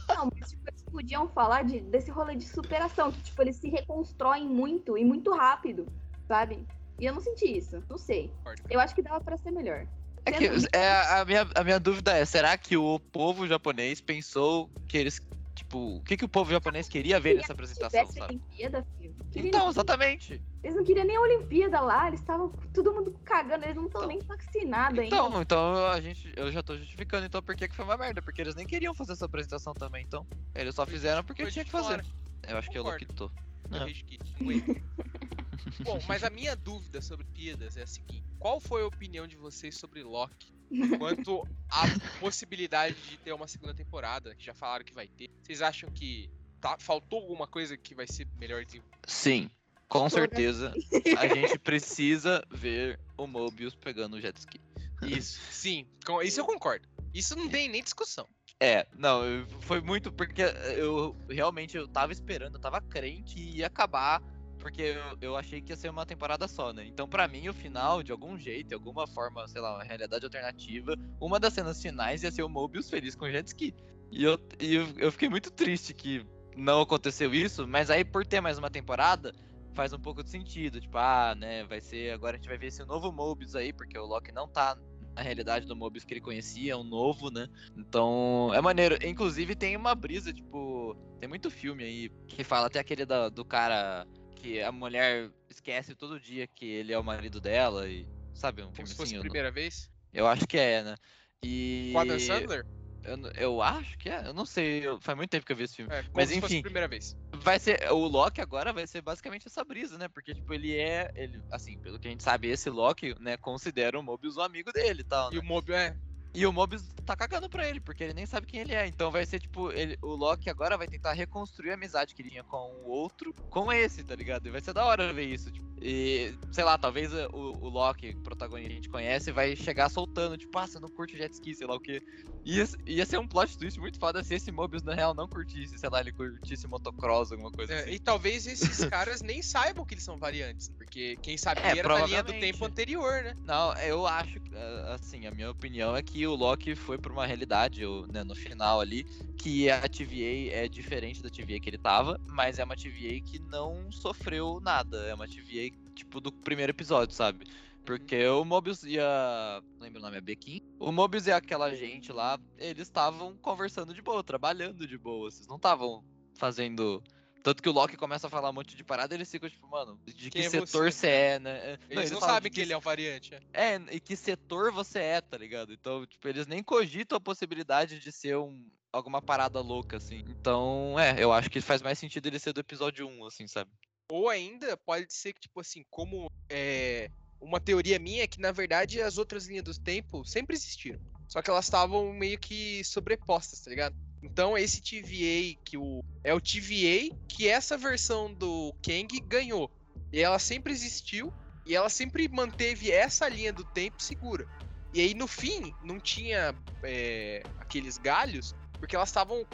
Não, 0.08 0.30
mas 0.34 0.50
tipo, 0.50 0.64
eles 0.70 0.82
podiam 0.84 1.28
falar 1.30 1.64
de, 1.64 1.82
desse 1.82 2.10
rolê 2.10 2.36
de 2.36 2.48
superação, 2.48 3.12
que 3.12 3.22
tipo, 3.22 3.42
eles 3.42 3.58
se 3.58 3.70
reconstroem 3.70 4.48
muito 4.48 4.98
e 4.98 5.04
muito 5.04 5.34
rápido, 5.36 5.86
sabe? 6.28 6.66
E 7.00 7.06
eu 7.06 7.14
não 7.14 7.22
senti 7.22 7.58
isso, 7.58 7.84
não 7.90 7.98
sei. 7.98 8.32
Eu 8.70 8.80
acho 8.80 8.96
que 8.96 9.02
dava 9.02 9.20
pra 9.22 9.38
ser 9.38 9.52
melhor. 9.52 9.88
É 10.26 10.32
que, 10.32 10.46
é, 10.72 11.20
a, 11.20 11.26
minha, 11.26 11.48
a 11.56 11.64
minha 11.64 11.80
dúvida 11.80 12.16
é, 12.16 12.24
será 12.26 12.56
que 12.58 12.78
o 12.78 13.00
povo 13.00 13.48
japonês 13.48 14.00
pensou 14.00 14.70
que 14.88 14.98
eles 14.98 15.20
Tipo, 15.54 15.98
o 15.98 16.02
que, 16.04 16.16
que 16.16 16.24
o 16.26 16.30
povo 16.30 16.50
japonês 16.52 16.88
queria 16.88 17.20
ver 17.20 17.36
nessa 17.36 17.52
apresentação, 17.54 17.90
tivesse 17.90 18.20
sabe? 18.20 18.36
Olimpíada, 18.36 18.86
filho. 18.98 19.16
Queria- 19.32 19.50
Então, 19.50 19.70
exatamente. 19.70 20.42
Eles 20.64 20.76
não 20.78 20.84
queriam 20.84 21.06
nem 21.06 21.18
a 21.18 21.22
Olimpíada 21.22 21.80
lá, 21.82 22.08
eles 22.08 22.20
estavam 22.22 22.50
todo 22.74 22.94
mundo 22.94 23.12
cagando, 23.26 23.66
eles 23.66 23.76
não 23.76 23.86
estão 23.88 24.02
Então- 24.04 24.16
nem 24.18 24.20
vacinados 24.26 25.00
ainda. 25.00 25.16
Então, 25.16 25.42
então 25.42 25.88
a 25.88 26.00
gente, 26.00 26.32
eu 26.38 26.52
já 26.52 26.64
tô 26.64 26.78
justificando 26.78 27.26
então 27.26 27.42
por 27.44 27.56
que 27.56 27.68
que 27.68 27.76
foi 27.76 27.84
uma 27.84 27.98
merda, 27.98 28.22
porque 28.22 28.42
eles 28.42 28.56
nem 28.56 28.66
queriam 28.66 28.94
fazer 28.94 29.12
essa 29.14 29.26
apresentação 29.26 29.74
também, 29.74 30.04
então. 30.06 30.26
Eles 30.56 30.74
só 30.74 30.86
fizeram 30.86 31.24
porque 31.24 31.46
tinha 31.52 31.66
que 31.66 31.72
fazer. 31.72 32.04
Eu 32.48 32.58
acho 32.58 32.70
que 32.70 32.78
é 32.78 32.82
o 32.82 32.84
Concordo. 32.84 33.06
Lokito. 33.06 33.32
Eu 33.72 33.82
É. 33.88 33.94
que 33.94 34.20
não 34.40 34.52
entra. 34.52 34.82
Bom, 35.84 36.00
mas 36.08 36.24
a 36.24 36.30
minha 36.30 36.56
dúvida 36.56 37.02
sobre 37.02 37.26
Pidas 37.26 37.78
é 37.78 37.84
a 37.84 37.88
seguinte: 37.88 38.24
qual 38.40 38.60
foi 38.60 38.82
a 38.84 38.88
opinião 38.88 39.28
de 39.28 39.36
vocês 39.36 39.78
sobre 39.78 40.02
Loki 40.04 40.54
quanto 40.98 41.44
à 41.70 41.84
possibilidade 42.20 42.96
de 43.10 43.18
ter 43.18 43.34
uma 43.34 43.48
segunda 43.48 43.74
temporada? 43.74 44.36
Que 44.36 44.46
já 44.46 44.54
falaram 44.54 44.86
que 44.86 44.94
vai 44.94 45.08
ter. 45.08 45.30
Vocês 45.44 45.62
acham 45.62 45.90
que 45.92 46.30
tá- 46.60 46.78
faltou 46.80 47.20
alguma 47.22 47.48
coisa 47.48 47.76
que 47.78 47.94
vai 47.96 48.08
ser 48.08 48.28
melhor 48.38 48.64
desenvolvida? 48.64 48.98
Sim, 49.08 49.50
com 49.88 50.10
certeza 50.10 50.74
a 51.18 51.28
gente 51.28 51.60
precisa 51.60 52.44
ver 52.50 53.00
o 53.18 53.28
Mobius 53.28 53.76
pegando 53.76 54.16
o 54.16 54.22
jet 54.22 54.38
ski. 54.38 54.62
Isso, 55.04 55.40
sim, 55.52 55.88
com- 56.06 56.22
isso 56.22 56.40
eu 56.40 56.46
concordo. 56.46 56.88
Isso 57.14 57.36
não 57.36 57.50
tem 57.50 57.68
nem 57.68 57.84
discussão. 57.84 58.28
É, 58.60 58.86
não, 58.96 59.22
foi 59.62 59.82
muito 59.82 60.12
porque 60.12 60.44
eu 60.78 61.18
realmente 61.28 61.76
eu 61.76 61.88
tava 61.88 62.12
esperando, 62.14 62.56
eu 62.56 62.62
tava 62.62 62.80
crente 62.80 63.40
e 63.40 63.58
ia 63.58 63.68
acabar, 63.68 64.22
porque 64.62 64.82
eu, 64.82 65.18
eu 65.22 65.36
achei 65.36 65.62
que 65.62 65.72
ia 65.72 65.76
ser 65.76 65.90
uma 65.90 66.06
temporada 66.06 66.48
só, 66.48 66.72
né? 66.72 66.86
Então, 66.86 67.08
pra 67.08 67.28
mim, 67.28 67.50
o 67.50 67.54
final, 67.54 68.04
de 68.04 68.12
algum 68.12 68.38
jeito, 68.38 68.70
de 68.70 68.74
alguma 68.74 69.08
forma, 69.08 69.48
sei 69.48 69.62
lá, 69.62 69.76
uma 69.76 69.84
realidade 69.84 70.24
alternativa, 70.24 70.96
uma 71.20 71.40
das 71.40 71.54
cenas 71.54 71.82
finais 71.82 72.24
ia 72.24 72.32
ser 72.32 72.44
o 72.44 72.50
Mobius 72.50 72.90
feliz 72.90 73.16
com 73.16 73.26
o 73.26 73.32
jet 73.32 73.48
ski. 73.48 73.76
E 74.12 74.24
eu, 74.24 74.38
e 74.60 74.76
eu 74.98 75.12
fiquei 75.12 75.30
muito 75.30 75.50
triste 75.52 75.94
que 75.94 76.26
não 76.56 76.82
aconteceu 76.82 77.34
isso, 77.34 77.68
mas 77.68 77.90
aí 77.90 78.04
por 78.04 78.26
ter 78.26 78.42
mais 78.42 78.58
uma 78.58 78.70
temporada, 78.70 79.34
faz 79.74 79.94
um 79.94 80.00
pouco 80.00 80.24
de 80.24 80.30
sentido. 80.30 80.80
Tipo, 80.80 80.98
ah, 80.98 81.34
né, 81.36 81.64
vai 81.66 81.80
ser. 81.82 82.14
Agora 82.14 82.36
a 82.36 82.38
gente 82.38 82.48
vai 82.50 82.58
ver 82.58 82.68
esse 82.68 82.84
novo 82.86 83.12
Mobius 83.12 83.56
aí, 83.56 83.72
porque 83.74 83.98
o 83.98 84.06
Loki 84.06 84.32
não 84.32 84.48
tá 84.48 84.78
na 85.16 85.22
realidade 85.22 85.66
do 85.66 85.76
Mobius 85.76 86.04
que 86.06 86.14
ele 86.14 86.22
conhecia, 86.22 86.74
é 86.74 86.76
um 86.76 86.84
novo, 86.84 87.30
né? 87.32 87.48
Então, 87.78 88.52
é 88.54 88.62
maneiro. 88.62 88.98
Inclusive, 89.06 89.56
tem 89.56 89.76
uma 89.76 89.96
brisa, 89.96 90.34
tipo. 90.34 90.96
Tem 91.20 91.30
muito 91.30 91.50
filme 91.52 91.84
aí 91.84 92.10
que 92.28 92.44
fala 92.44 92.68
até 92.68 92.80
aquele 92.80 93.06
da- 93.06 93.30
do 93.30 93.46
cara 93.46 94.08
que 94.42 94.62
a 94.62 94.72
mulher 94.72 95.30
esquece 95.50 95.96
todo 95.96 96.20
dia 96.20 96.48
que 96.48 96.66
ele 96.66 96.92
é 96.92 96.98
o 96.98 97.04
marido 97.04 97.40
dela 97.40 97.88
e. 97.88 98.08
Sabe, 98.34 98.64
um 98.64 98.72
Como 98.74 98.88
se 98.88 98.96
fosse 98.96 99.14
a 99.14 99.18
Eu, 99.18 99.24
não- 99.24 99.30
primeira 99.30 99.52
vez. 99.52 99.90
eu 100.14 100.28
acho 100.28 100.48
que 100.48 100.58
é, 100.58 100.82
né? 100.84 100.96
E. 101.44 101.94
Sandler? 102.20 102.66
Eu, 103.04 103.18
eu 103.36 103.62
acho 103.62 103.98
que 103.98 104.10
é, 104.10 104.28
eu 104.28 104.34
não 104.34 104.46
sei, 104.46 104.86
eu- 104.86 105.02
faz 105.02 105.18
muito 105.18 105.30
tempo 105.32 105.44
que 105.46 105.52
eu 105.52 105.56
vi 105.56 105.64
esse 105.64 105.76
filme. 105.76 105.92
É, 105.92 106.04
Mas 106.14 106.30
se 106.30 106.36
fosse 106.40 106.54
a 106.54 106.58
enfim, 106.58 106.62
primeira 106.62 106.88
vez. 106.88 107.16
vai 107.34 107.60
ser. 107.60 107.92
O 107.92 108.08
Loki 108.08 108.40
agora 108.42 108.72
vai 108.72 108.86
ser 108.86 109.02
basicamente 109.02 109.48
essa 109.48 109.64
brisa, 109.64 109.98
né? 109.98 110.08
Porque, 110.08 110.34
tipo, 110.34 110.54
ele 110.54 110.76
é. 110.78 111.10
Ele, 111.16 111.42
assim, 111.52 111.78
pelo 111.80 112.00
que 112.00 112.08
a 112.08 112.12
gente 112.12 112.24
sabe, 112.24 112.48
esse 112.50 112.70
Loki, 112.70 113.16
né, 113.20 113.38
considera 113.38 114.00
o 114.00 114.04
Mobius 114.04 114.38
um 114.38 114.42
amigo 114.42 114.72
dele 114.72 115.04
tal. 115.04 115.32
E 115.32 115.36
né? 115.36 115.42
o 115.42 115.44
Mobius, 115.44 115.78
é, 115.78 115.98
E 116.34 116.46
o 116.46 116.54
Mobius 116.54 116.84
tá 117.06 117.16
cagando 117.16 117.50
pra 117.50 117.68
ele, 117.68 117.80
porque 117.80 118.04
ele 118.04 118.14
nem 118.14 118.26
sabe 118.26 118.48
quem 118.48 118.62
ele 118.62 118.74
é. 118.74 118.88
Então 118.88 119.12
vai 119.12 119.26
ser 119.26 119.40
tipo, 119.40 119.72
ele, 119.72 119.98
o 120.02 120.16
Loki 120.16 120.50
agora 120.50 120.78
vai 120.78 120.88
tentar 120.88 121.12
reconstruir 121.12 121.72
a 121.72 121.74
amizade 121.74 122.16
que 122.16 122.22
ele 122.22 122.30
tinha 122.30 122.44
com 122.44 122.72
o 122.86 122.90
outro, 122.90 123.34
com 123.50 123.72
esse, 123.72 124.04
tá 124.04 124.16
ligado? 124.16 124.48
E 124.48 124.52
vai 124.52 124.62
ser 124.62 124.74
da 124.74 124.86
hora 124.86 125.12
ver 125.12 125.26
isso. 125.26 125.52
Tipo, 125.52 125.68
e, 125.82 126.34
sei 126.52 126.64
lá, 126.64 126.78
talvez 126.78 127.12
o, 127.14 127.28
o 127.34 127.70
Loki, 127.70 128.12
o 128.12 128.22
protagonista 128.22 128.68
que 128.70 128.74
a 128.74 128.76
gente 128.76 128.90
conhece, 128.90 129.32
vai 129.32 129.56
chegar 129.56 129.90
soltando, 129.90 130.38
tipo, 130.38 130.56
ah, 130.58 130.68
você 130.68 130.80
não 130.80 130.90
curte 130.90 131.18
jet 131.18 131.34
ski, 131.34 131.56
sei 131.56 131.66
lá 131.66 131.76
o 131.76 131.80
quê. 131.80 132.02
Ia, 132.46 132.68
ia 132.88 133.06
ser 133.06 133.20
um 133.20 133.28
plot 133.28 133.58
twist 133.58 133.80
muito 133.80 134.00
foda 134.00 134.24
se 134.24 134.34
esse 134.34 134.52
Mobius 134.52 134.84
na 134.84 134.94
real 134.94 135.14
não 135.14 135.28
curtisse, 135.28 135.78
sei 135.78 135.90
lá, 135.90 136.00
ele 136.00 136.12
curtisse 136.12 136.68
motocross, 136.68 137.32
alguma 137.32 137.52
coisa 137.52 137.74
é, 137.74 137.82
assim. 137.82 137.92
e 137.92 138.00
talvez 138.00 138.48
esses 138.48 138.86
caras 138.90 139.22
nem 139.22 139.42
saibam 139.42 139.86
que 139.86 139.94
eles 139.94 140.04
são 140.04 140.18
variantes, 140.18 140.70
porque 140.70 141.18
quem 141.22 141.38
sabia 141.38 141.66
É, 141.66 141.78
era 141.78 141.88
da 141.88 142.06
linha 142.06 142.24
do 142.24 142.34
tempo 142.34 142.66
anterior, 142.66 143.24
né? 143.24 143.36
Não, 143.46 143.74
eu 143.78 144.08
acho, 144.08 144.40
eh, 144.54 144.86
assim, 144.94 145.28
a 145.28 145.32
minha 145.32 145.52
opinião 145.52 145.96
é 145.96 146.02
que 146.02 146.26
o 146.26 146.36
Loki 146.36 146.76
foi 146.76 146.98
pra 146.98 147.12
uma 147.12 147.26
realidade, 147.26 147.84
né, 148.12 148.24
no 148.24 148.36
final 148.36 148.80
ali, 148.80 149.06
que 149.38 149.70
a 149.70 149.82
TVA 149.82 150.52
é 150.52 150.68
diferente 150.68 151.22
da 151.22 151.30
TVA 151.30 151.60
que 151.60 151.70
ele 151.70 151.78
tava, 151.78 152.20
mas 152.28 152.60
é 152.60 152.64
uma 152.64 152.76
TVA 152.76 153.22
que 153.22 153.40
não 153.40 153.92
sofreu 153.92 154.60
nada. 154.62 154.98
É 155.08 155.14
uma 155.14 155.28
TVA, 155.28 155.71
tipo, 155.96 156.20
do 156.20 156.32
primeiro 156.32 156.72
episódio, 156.72 157.16
sabe? 157.16 157.46
Porque 157.86 158.26
o 158.28 158.46
Mobius 158.46 158.84
e 158.84 159.00
a. 159.00 159.62
não 159.74 159.82
Lembro 159.82 160.00
o 160.00 160.04
nome, 160.04 160.18
é 160.18 160.22
Bequim? 160.22 160.62
O 160.80 160.92
Mobius 160.92 161.28
e 161.28 161.32
aquela 161.32 161.74
gente 161.76 162.12
lá, 162.12 162.40
eles 162.58 162.88
estavam 162.88 163.36
conversando 163.38 163.94
de 163.94 164.02
boa, 164.02 164.24
trabalhando 164.24 164.88
de 164.88 164.98
boa. 164.98 165.32
Vocês 165.32 165.48
não 165.48 165.56
estavam 165.56 166.04
fazendo. 166.36 167.04
Tanto 167.44 167.64
que 167.64 167.68
o 167.68 167.72
Loki 167.72 167.98
começa 167.98 168.28
a 168.28 168.30
falar 168.30 168.52
um 168.52 168.54
monte 168.54 168.76
de 168.76 168.84
parada, 168.84 169.16
eles 169.16 169.32
ficam 169.32 169.50
tipo, 169.50 169.68
mano, 169.68 170.00
de 170.06 170.30
que 170.30 170.42
é 170.42 170.50
setor 170.50 170.92
você? 170.92 170.92
você 170.92 171.08
é, 171.08 171.40
né? 171.40 171.80
Eles 171.90 172.12
não, 172.12 172.20
falam 172.20 172.36
sabem 172.36 172.52
de 172.52 172.56
que 172.56 172.62
ele 172.62 172.72
é 172.72 172.78
um 172.78 172.82
variante. 172.82 173.34
é. 173.34 173.74
é, 173.74 173.82
e 173.92 174.00
que 174.00 174.16
setor 174.16 174.72
você 174.72 175.00
é, 175.00 175.22
tá 175.22 175.40
ligado? 175.40 175.74
Então, 175.74 176.06
tipo, 176.06 176.28
eles 176.28 176.46
nem 176.46 176.62
cogitam 176.62 177.18
a 177.18 177.22
possibilidade 177.22 177.98
de 177.98 178.12
ser 178.12 178.38
um, 178.38 178.70
alguma 178.94 179.24
parada 179.24 179.60
louca, 179.60 179.98
assim. 179.98 180.24
Então, 180.30 181.00
é, 181.00 181.16
eu 181.18 181.34
acho 181.34 181.50
que 181.50 181.60
faz 181.62 181.82
mais 181.82 181.98
sentido 181.98 182.28
ele 182.28 182.38
ser 182.38 182.54
do 182.54 182.60
episódio 182.60 183.08
1, 183.08 183.26
assim, 183.26 183.48
sabe? 183.48 183.72
Ou 184.12 184.28
ainda 184.28 184.76
pode 184.76 185.14
ser 185.14 185.32
que, 185.32 185.40
tipo 185.40 185.62
assim, 185.62 185.86
como 185.90 186.30
é, 186.50 187.10
uma 187.40 187.62
teoria 187.62 187.98
minha 187.98 188.24
é 188.24 188.28
que, 188.28 188.42
na 188.42 188.52
verdade, 188.52 189.02
as 189.02 189.18
outras 189.18 189.48
linhas 189.48 189.64
do 189.64 189.74
tempo 189.80 190.26
sempre 190.26 190.54
existiram. 190.54 191.00
Só 191.30 191.42
que 191.42 191.50
elas 191.50 191.64
estavam 191.64 192.12
meio 192.12 192.38
que 192.38 192.84
sobrepostas, 192.84 193.62
tá 193.62 193.70
ligado? 193.70 193.96
Então 194.22 194.58
esse 194.58 194.82
TVA 194.82 195.58
que 195.64 195.78
o. 195.78 196.04
É 196.26 196.34
o 196.34 196.42
TVA 196.42 197.16
que 197.26 197.48
essa 197.48 197.78
versão 197.78 198.34
do 198.34 198.76
Kang 198.84 199.18
ganhou. 199.22 199.72
E 200.12 200.20
ela 200.20 200.40
sempre 200.40 200.74
existiu. 200.74 201.32
E 201.66 201.74
ela 201.74 201.88
sempre 201.88 202.28
manteve 202.28 202.92
essa 202.92 203.30
linha 203.30 203.54
do 203.54 203.64
tempo 203.64 204.04
segura. 204.04 204.46
E 204.94 205.00
aí 205.00 205.14
no 205.14 205.26
fim 205.26 205.74
não 205.86 206.02
tinha 206.02 206.54
é, 206.84 207.42
aqueles 207.60 207.98
galhos, 207.98 208.54
porque 208.74 208.94
elas 208.94 209.08
estavam 209.08 209.48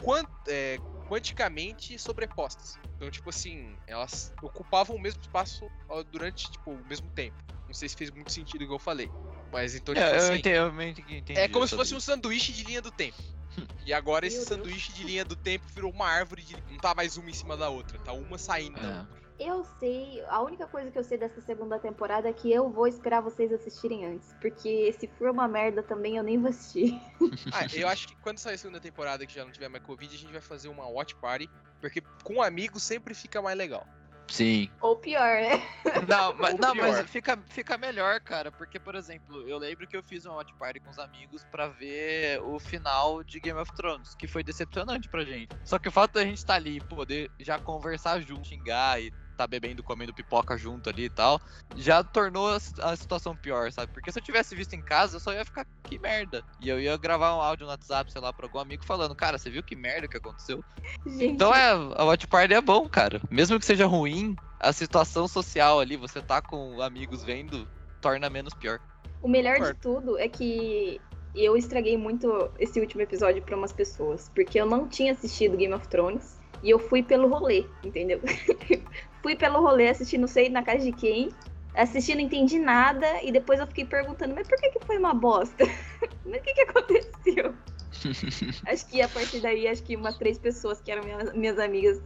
é, 0.48 0.78
quanticamente 1.08 1.98
sobrepostas. 1.98 2.78
Então, 2.96 3.10
tipo 3.10 3.30
assim, 3.30 3.76
elas 3.86 4.32
ocupavam 4.42 4.94
o 4.96 5.00
mesmo 5.00 5.20
espaço 5.20 5.68
durante, 6.12 6.50
tipo, 6.50 6.70
o 6.72 6.84
mesmo 6.86 7.08
tempo. 7.10 7.36
Não 7.66 7.74
sei 7.74 7.88
se 7.88 7.96
fez 7.96 8.10
muito 8.10 8.30
sentido 8.32 8.62
o 8.64 8.66
que 8.68 8.74
eu 8.74 8.78
falei. 8.78 9.10
Mas 9.50 9.74
então, 9.74 9.94
tipo 9.94 10.06
É, 10.06 10.12
eu 10.12 10.16
assim, 10.16 10.34
entendi, 10.34 10.56
eu 10.56 10.68
entendi, 10.82 11.16
entendi 11.16 11.40
é 11.40 11.48
como 11.48 11.66
se 11.66 11.74
fosse 11.74 11.94
um 11.94 11.98
isso. 11.98 12.06
sanduíche 12.06 12.52
de 12.52 12.62
linha 12.64 12.82
do 12.82 12.90
tempo. 12.90 13.16
E 13.86 13.92
agora 13.92 14.26
esse 14.26 14.36
Meu 14.36 14.44
Deus. 14.46 14.58
sanduíche 14.58 14.92
de 14.92 15.02
linha 15.02 15.24
do 15.24 15.34
tempo 15.34 15.66
virou 15.74 15.90
uma 15.90 16.06
árvore 16.06 16.42
de. 16.42 16.54
Não 16.70 16.76
tá 16.76 16.94
mais 16.94 17.16
uma 17.16 17.30
em 17.30 17.32
cima 17.32 17.56
da 17.56 17.70
outra, 17.70 17.98
tá 17.98 18.12
uma 18.12 18.36
saindo 18.36 18.78
da 18.78 18.86
É. 18.86 18.98
outra. 19.00 19.17
Eu 19.38 19.64
sei, 19.78 20.20
a 20.28 20.42
única 20.42 20.66
coisa 20.66 20.90
que 20.90 20.98
eu 20.98 21.04
sei 21.04 21.16
dessa 21.16 21.40
segunda 21.40 21.78
temporada 21.78 22.28
é 22.28 22.32
que 22.32 22.52
eu 22.52 22.68
vou 22.68 22.88
esperar 22.88 23.20
vocês 23.20 23.52
assistirem 23.52 24.04
antes. 24.04 24.34
Porque 24.40 24.92
se 24.98 25.06
for 25.06 25.30
uma 25.30 25.46
merda 25.46 25.80
também, 25.80 26.16
eu 26.16 26.24
nem 26.24 26.38
vou 26.38 26.50
assistir. 26.50 27.00
Ah, 27.52 27.66
eu 27.72 27.88
acho 27.88 28.08
que 28.08 28.16
quando 28.16 28.38
sair 28.38 28.54
a 28.54 28.58
segunda 28.58 28.80
temporada 28.80 29.24
que 29.24 29.34
já 29.34 29.44
não 29.44 29.52
tiver 29.52 29.68
mais 29.68 29.84
Covid, 29.84 30.12
a 30.12 30.18
gente 30.18 30.32
vai 30.32 30.40
fazer 30.40 30.68
uma 30.68 30.86
watch 30.88 31.14
party. 31.16 31.48
Porque 31.80 32.02
com 32.24 32.42
amigos 32.42 32.82
sempre 32.82 33.14
fica 33.14 33.40
mais 33.40 33.56
legal. 33.56 33.86
Sim. 34.28 34.70
Ou 34.80 34.96
pior, 34.96 35.40
né? 35.40 35.62
Não, 36.06 36.34
mas, 36.34 36.54
não, 36.58 36.74
mas 36.74 37.08
fica, 37.10 37.38
fica 37.48 37.78
melhor, 37.78 38.20
cara, 38.20 38.52
porque, 38.52 38.78
por 38.78 38.94
exemplo, 38.94 39.48
eu 39.48 39.58
lembro 39.58 39.86
que 39.86 39.96
eu 39.96 40.02
fiz 40.02 40.26
uma 40.26 40.36
watch 40.36 40.52
party 40.54 40.80
com 40.80 40.90
os 40.90 40.98
amigos 40.98 41.44
pra 41.50 41.68
ver 41.68 42.40
o 42.42 42.58
final 42.58 43.24
de 43.24 43.40
Game 43.40 43.58
of 43.58 43.72
Thrones, 43.74 44.14
que 44.14 44.26
foi 44.26 44.42
decepcionante 44.42 45.08
pra 45.08 45.24
gente. 45.24 45.56
Só 45.64 45.78
que 45.78 45.88
o 45.88 45.92
fato 45.92 46.12
da 46.12 46.24
gente 46.24 46.36
estar 46.36 46.54
ali 46.54 46.76
e 46.76 46.80
poder 46.80 47.30
já 47.40 47.58
conversar 47.58 48.20
junto, 48.20 48.46
xingar 48.46 49.00
e 49.00 49.12
tá 49.38 49.46
bebendo, 49.46 49.82
comendo 49.84 50.12
pipoca 50.12 50.58
junto 50.58 50.90
ali 50.90 51.04
e 51.04 51.10
tal, 51.10 51.40
já 51.76 52.02
tornou 52.02 52.48
a, 52.52 52.58
si- 52.58 52.74
a 52.80 52.96
situação 52.96 53.36
pior, 53.36 53.70
sabe? 53.72 53.92
Porque 53.92 54.10
se 54.10 54.18
eu 54.18 54.22
tivesse 54.22 54.54
visto 54.56 54.74
em 54.74 54.82
casa, 54.82 55.16
eu 55.16 55.20
só 55.20 55.32
ia 55.32 55.44
ficar, 55.44 55.64
que 55.84 55.98
merda. 55.98 56.44
E 56.60 56.68
eu 56.68 56.80
ia 56.80 56.96
gravar 56.96 57.36
um 57.36 57.40
áudio 57.40 57.64
no 57.64 57.70
WhatsApp, 57.70 58.10
sei 58.10 58.20
lá, 58.20 58.32
pra 58.32 58.46
algum 58.46 58.58
amigo 58.58 58.84
falando, 58.84 59.14
cara, 59.14 59.38
você 59.38 59.48
viu 59.48 59.62
que 59.62 59.76
merda 59.76 60.08
que 60.08 60.16
aconteceu? 60.16 60.64
Gente, 61.06 61.34
Então 61.34 61.54
é, 61.54 61.70
a 61.70 62.04
Watch 62.04 62.26
Party 62.26 62.54
é 62.54 62.60
bom, 62.60 62.88
cara. 62.88 63.20
Mesmo 63.30 63.58
que 63.60 63.64
seja 63.64 63.86
ruim, 63.86 64.34
a 64.58 64.72
situação 64.72 65.28
social 65.28 65.78
ali, 65.78 65.96
você 65.96 66.20
tá 66.20 66.42
com 66.42 66.80
amigos 66.82 67.22
vendo, 67.22 67.66
torna 68.00 68.28
menos 68.28 68.52
pior. 68.54 68.80
o 69.22 69.28
melhor 69.28 69.60
de 69.60 69.74
tudo 69.74 70.18
é 70.18 70.28
que 70.28 71.00
eu 71.34 71.56
estraguei 71.56 71.96
muito 71.96 72.50
esse 72.58 72.80
último 72.80 73.02
episódio 73.02 73.40
pra 73.42 73.56
umas 73.56 73.72
pessoas. 73.72 74.28
Porque 74.34 74.60
eu 74.60 74.66
não 74.66 74.88
tinha 74.88 75.12
assistido 75.12 75.56
Game 75.56 75.72
of 75.74 75.86
Thrones. 75.86 76.36
E 76.60 76.70
eu 76.70 76.78
fui 76.80 77.04
pelo 77.04 77.28
rolê, 77.28 77.66
entendeu? 77.84 78.20
fui 79.22 79.36
pelo 79.36 79.60
rolê, 79.60 79.88
assisti 79.88 80.18
não 80.18 80.28
sei 80.28 80.48
na 80.48 80.62
casa 80.62 80.84
de 80.84 80.92
quem. 80.92 81.30
Assisti, 81.74 82.14
não 82.14 82.22
entendi 82.22 82.58
nada. 82.58 83.06
E 83.22 83.30
depois 83.30 83.60
eu 83.60 83.66
fiquei 83.66 83.84
perguntando, 83.84 84.34
mas 84.34 84.48
por 84.48 84.58
que, 84.58 84.70
que 84.70 84.84
foi 84.84 84.98
uma 84.98 85.14
bosta? 85.14 85.64
mas 86.24 86.40
o 86.40 86.42
que, 86.42 86.54
que 86.54 86.60
aconteceu? 86.62 87.54
acho 88.66 88.86
que 88.86 89.00
a 89.00 89.08
partir 89.08 89.40
daí, 89.40 89.66
acho 89.68 89.82
que 89.82 89.96
umas 89.96 90.16
três 90.16 90.38
pessoas 90.38 90.80
que 90.80 90.90
eram 90.90 91.04
minhas, 91.04 91.32
minhas 91.34 91.58
amigas 91.58 92.00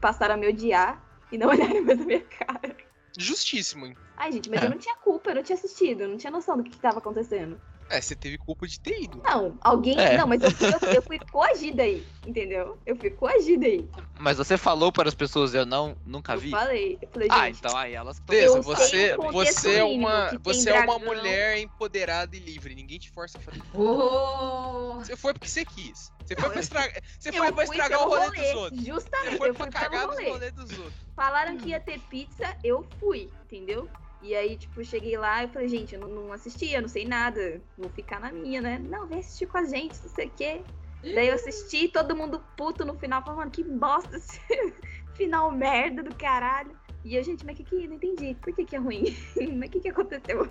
passaram 0.00 0.34
a 0.34 0.36
me 0.36 0.48
odiar 0.48 1.02
e 1.30 1.38
não 1.38 1.48
olharam 1.50 1.82
mais 1.84 1.98
na 1.98 2.04
minha 2.04 2.20
cara. 2.22 2.76
Justíssimo, 3.16 3.86
hein? 3.86 3.96
Ai, 4.16 4.32
gente, 4.32 4.50
mas 4.50 4.62
É. 4.62 4.66
eu 4.66 4.70
não 4.70 4.78
tinha 4.78 4.96
culpa, 4.96 5.30
eu 5.30 5.36
não 5.36 5.42
tinha 5.42 5.56
assistido, 5.56 6.02
eu 6.02 6.08
não 6.08 6.16
tinha 6.16 6.30
noção 6.30 6.56
do 6.56 6.64
que, 6.64 6.70
que 6.70 6.78
tava 6.78 6.98
acontecendo. 6.98 7.58
É, 7.90 8.00
você 8.00 8.14
teve 8.14 8.36
culpa 8.38 8.66
de 8.66 8.78
ter 8.78 9.02
ido. 9.02 9.22
Não, 9.24 9.56
alguém. 9.62 9.98
É. 9.98 10.16
Não, 10.16 10.26
mas 10.26 10.42
eu, 10.42 10.50
eu, 10.50 10.94
eu 10.96 11.02
fui 11.02 11.18
coagida 11.18 11.82
aí, 11.82 12.04
entendeu? 12.26 12.78
Eu 12.84 12.96
fui 12.96 13.10
coagida 13.10 13.66
aí. 13.66 13.88
Mas 14.18 14.36
você 14.36 14.58
falou 14.58 14.92
para 14.92 15.08
as 15.08 15.14
pessoas 15.14 15.54
eu 15.54 15.64
não 15.64 15.96
nunca 16.04 16.34
Eu 16.34 16.38
vi? 16.38 16.50
falei. 16.50 16.98
Eu 17.00 17.08
falei, 17.08 17.28
Ah, 17.30 17.48
então 17.48 17.76
aí 17.76 17.94
elas 17.94 18.20
Eu 18.28 18.62
você, 18.62 19.16
você 19.16 19.76
é 19.76 19.84
uma, 19.84 20.30
você 20.42 20.70
é 20.70 20.80
uma 20.80 20.98
mulher 20.98 21.58
empoderada 21.58 22.36
e 22.36 22.40
livre. 22.40 22.74
Ninguém 22.74 22.98
te 22.98 23.10
força 23.10 23.38
a 23.38 23.40
fazer. 23.40 23.62
Oh, 23.74 24.94
Você 24.98 25.16
foi 25.16 25.32
porque 25.32 25.48
você 25.48 25.64
quis. 25.64 26.12
Você 26.26 26.36
foi 26.36 26.50
pra 26.50 26.60
estragar, 26.60 27.02
você 27.18 27.28
eu 27.30 27.34
foi 27.34 27.52
pra 27.52 27.64
estragar 27.64 28.00
o 28.00 28.10
pelo 28.10 28.22
rolê 28.22 28.36
dos 28.42 28.54
outros. 28.54 28.80
Você 28.80 28.86
Justamente, 28.86 29.38
foi 29.38 29.48
eu 29.48 29.54
pra 29.54 29.64
fui 29.64 29.72
cagar 29.72 29.90
pelo 29.90 30.06
nos 30.08 30.16
rolê. 30.16 30.30
rolês 30.30 30.52
dos 30.52 30.70
outros. 30.78 30.94
Falaram 31.16 31.56
que 31.56 31.70
ia 31.70 31.80
ter 31.80 31.98
pizza, 32.00 32.44
eu 32.62 32.86
fui, 33.00 33.30
entendeu? 33.44 33.88
E 34.20 34.34
aí, 34.34 34.56
tipo, 34.56 34.82
cheguei 34.84 35.16
lá 35.16 35.44
e 35.44 35.48
falei, 35.48 35.68
gente, 35.68 35.94
eu 35.94 36.00
não, 36.00 36.08
não 36.08 36.32
assisti, 36.32 36.72
eu 36.72 36.82
não 36.82 36.88
sei 36.88 37.04
nada. 37.06 37.60
Vou 37.76 37.88
ficar 37.90 38.18
na 38.20 38.32
minha, 38.32 38.60
né? 38.60 38.78
Não, 38.78 39.06
vem 39.06 39.20
assistir 39.20 39.46
com 39.46 39.58
a 39.58 39.64
gente, 39.64 40.00
não 40.02 40.08
sei 40.10 40.26
o 40.26 40.30
quê. 40.30 40.62
Daí 41.02 41.28
eu 41.28 41.34
assisti, 41.34 41.86
todo 41.88 42.16
mundo 42.16 42.42
puto 42.56 42.84
no 42.84 42.94
final, 42.98 43.22
falando, 43.22 43.38
mano, 43.38 43.50
que 43.52 43.62
bosta 43.62 44.16
esse 44.16 44.40
final 45.14 45.52
merda 45.52 46.02
do 46.02 46.12
caralho. 46.14 46.76
E 47.04 47.14
eu, 47.14 47.22
gente, 47.22 47.46
mas 47.46 47.56
que 47.56 47.62
que, 47.62 47.86
não 47.86 47.94
entendi, 47.94 48.34
por 48.42 48.52
que 48.52 48.64
que 48.64 48.74
é 48.74 48.78
ruim? 48.78 49.16
mas 49.56 49.68
o 49.68 49.72
que 49.72 49.80
que 49.80 49.88
aconteceu? 49.88 50.50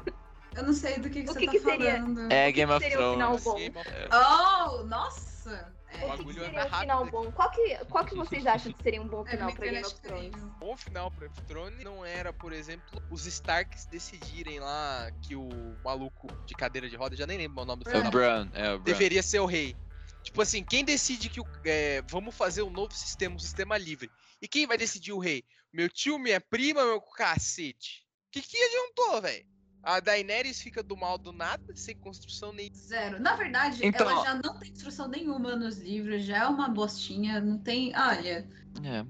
eu 0.56 0.64
não 0.64 0.73
sei 0.73 0.98
do 0.98 1.10
que, 1.10 1.23
que 1.23 1.30
O 1.30 1.34
você 1.34 1.39
que 1.39 1.45
tá 1.48 1.52
que 1.52 1.60
seria? 1.60 1.98
falando. 1.98 2.31
É 2.31 2.45
que 2.48 2.53
Game 2.53 2.72
of 2.72 2.81
seria 2.81 3.06
o 3.06 3.14
final 3.14 3.38
Thrones. 3.38 3.44
bom? 3.44 3.56
Game 3.56 3.77
of 3.77 3.89
Thrones. 3.91 4.10
Oh, 4.14 4.84
nossa! 4.85 5.77
É, 5.89 5.97
O 5.97 5.99
que, 5.99 6.07
bagulho 6.07 6.34
que 6.34 6.39
anda 6.39 6.45
seria 6.45 6.59
um 6.59 6.69
rápido 6.69 6.80
final 6.80 7.05
bom? 7.05 7.31
Qual 7.31 7.51
que, 7.51 7.77
qual 7.85 8.05
que 8.05 8.15
vocês 8.15 8.45
acham 8.45 8.73
que 8.73 8.84
seria 8.84 9.01
um 9.01 9.07
bom 9.07 9.26
é 9.26 9.31
final 9.31 9.45
minha 9.47 9.55
pra 9.55 9.65
Game 9.65 9.85
of 9.85 10.01
Thrones? 10.01 10.31
caiu. 10.35 10.47
bom 10.59 10.77
final 10.77 11.11
pra 11.11 11.27
Game 11.27 11.39
of 11.39 11.47
Thrones 11.47 11.84
não 11.84 12.05
era, 12.05 12.34
por 12.34 12.51
exemplo, 12.53 13.01
os 13.09 13.26
Starks 13.26 13.85
decidirem 13.85 14.59
lá 14.59 15.09
que 15.22 15.35
o 15.35 15.47
maluco 15.84 16.27
de 16.45 16.53
cadeira 16.55 16.89
de 16.89 16.95
roda, 16.95 17.15
já 17.15 17.26
nem 17.26 17.38
lembro 17.38 17.61
o 17.61 17.65
nome 17.65 17.84
do 17.84 17.89
É 17.89 18.01
da 18.01 18.11
Bran, 18.11 18.49
é 18.53 18.73
o 18.73 18.80
Bran. 18.80 18.84
deveria 18.84 19.23
ser 19.23 19.39
o 19.39 19.45
rei. 19.45 19.76
Tipo 20.23 20.41
assim, 20.41 20.61
quem 20.61 20.84
decide 20.84 21.30
que 21.30 21.39
o, 21.39 21.45
é, 21.64 22.01
vamos 22.09 22.35
fazer 22.35 22.61
um 22.61 22.69
novo 22.69 22.93
sistema, 22.93 23.35
um 23.35 23.39
sistema 23.39 23.77
livre? 23.77 24.11
E 24.41 24.47
quem 24.47 24.68
vai 24.68 24.77
decidir 24.77 25.14
o 25.14 25.19
rei? 25.19 25.43
Meu 25.72 25.89
tio, 25.89 26.19
minha 26.19 26.41
prima, 26.41 26.84
meu 26.84 26.99
cacete? 26.99 28.05
Que 28.30 28.41
que 28.41 28.57
adiantou, 28.61 29.22
velho? 29.22 29.57
A 29.88 30.01
Daenerys 30.01 30.61
fica 30.61 30.84
do 30.84 30.97
mal 30.97 31.18
do 31.18 31.31
nada, 31.31 31.64
sem 31.73 31.95
construção 31.95 32.51
nem. 32.51 32.69
Zero. 32.73 33.22
Na 33.22 33.38
verdade, 33.38 33.85
Então, 33.85 34.09
ela 34.09 34.19
ó. 34.19 34.23
já 34.26 34.35
não 34.35 34.59
tem 34.59 34.69
instrução 34.69 35.07
nenhuma 35.07 35.55
nos 35.55 35.77
livros, 35.77 36.26
já 36.26 36.39
é 36.43 36.47
uma 36.47 36.68
bostinha, 36.68 37.39
não 37.39 37.57
tem. 37.57 37.93
Olha, 37.95 38.45
É. 38.84 39.05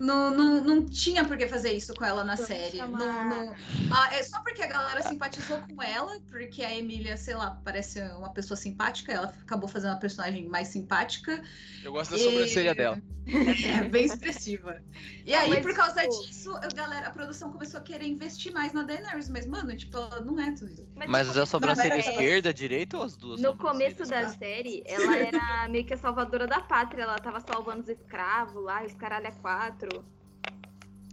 não, 0.00 0.30
não, 0.30 0.64
não 0.64 0.86
tinha 0.86 1.24
por 1.24 1.36
que 1.36 1.46
fazer 1.46 1.72
isso 1.72 1.94
com 1.94 2.04
ela 2.04 2.24
na 2.24 2.34
Vamos 2.34 2.48
série. 2.48 2.78
chamar- 2.78 2.98
Não, 2.98 3.28
não- 3.46 3.54
Ah, 3.92 4.14
é 4.14 4.22
só 4.22 4.40
porque 4.40 4.62
a 4.62 4.66
galera 4.66 5.02
simpatizou 5.02 5.58
com 5.60 5.82
ela, 5.82 6.18
porque 6.28 6.64
a 6.64 6.74
Emília, 6.74 7.16
sei 7.16 7.34
lá, 7.34 7.60
parece 7.64 8.00
uma 8.18 8.32
pessoa 8.32 8.56
simpática, 8.56 9.12
ela 9.12 9.34
acabou 9.42 9.68
fazendo 9.68 9.92
uma 9.92 10.00
personagem 10.00 10.48
mais 10.48 10.68
simpática. 10.68 11.42
Eu 11.84 11.92
gosto 11.92 12.12
da 12.12 12.16
E- 12.16 12.20
sobrancelha 12.20 12.74
dela. 12.74 13.00
É, 13.30 13.84
bem 13.84 14.06
expressiva. 14.06 14.82
E 15.24 15.32
aí, 15.32 15.50
Mas, 15.50 15.60
por 15.62 15.72
causa 15.74 16.00
tipo- 16.00 16.26
disso, 16.26 16.50
a 16.56 16.66
galera, 16.74 17.06
a 17.06 17.10
produção 17.10 17.52
começou 17.52 17.78
a 17.78 17.82
querer 17.82 18.06
investir 18.06 18.52
mais 18.52 18.72
na 18.72 18.82
Daenerys, 18.82 19.28
mas, 19.28 19.46
mano, 19.46 19.76
tipo, 19.76 19.96
ela 19.98 20.20
não 20.20 20.40
é 20.40 20.50
tudo 20.52 20.72
isso. 20.72 20.88
Mas 20.96 21.28
tipo, 21.28 21.38
a 21.40 21.46
sobrancelha 21.46 21.94
é- 21.94 21.98
esquerda, 22.00 22.52
direita 22.52 22.96
ou 22.96 23.04
as 23.04 23.16
duas? 23.16 23.40
No 23.40 23.56
começo 23.56 24.04
da 24.08 24.30
série, 24.30 24.82
ela 24.84 25.16
era 25.16 25.68
meio 25.68 25.84
que 25.84 25.94
a 25.94 25.98
salvadora 25.98 26.46
da 26.48 26.60
pátria. 26.60 27.02
Ela 27.04 27.18
tava 27.20 27.38
salvando 27.40 27.82
os 27.82 27.88
escravos 27.88 28.64
lá, 28.64 28.82
os 28.84 28.94
caralho 28.94 29.26
é 29.26 29.32
quatro. 29.32 29.89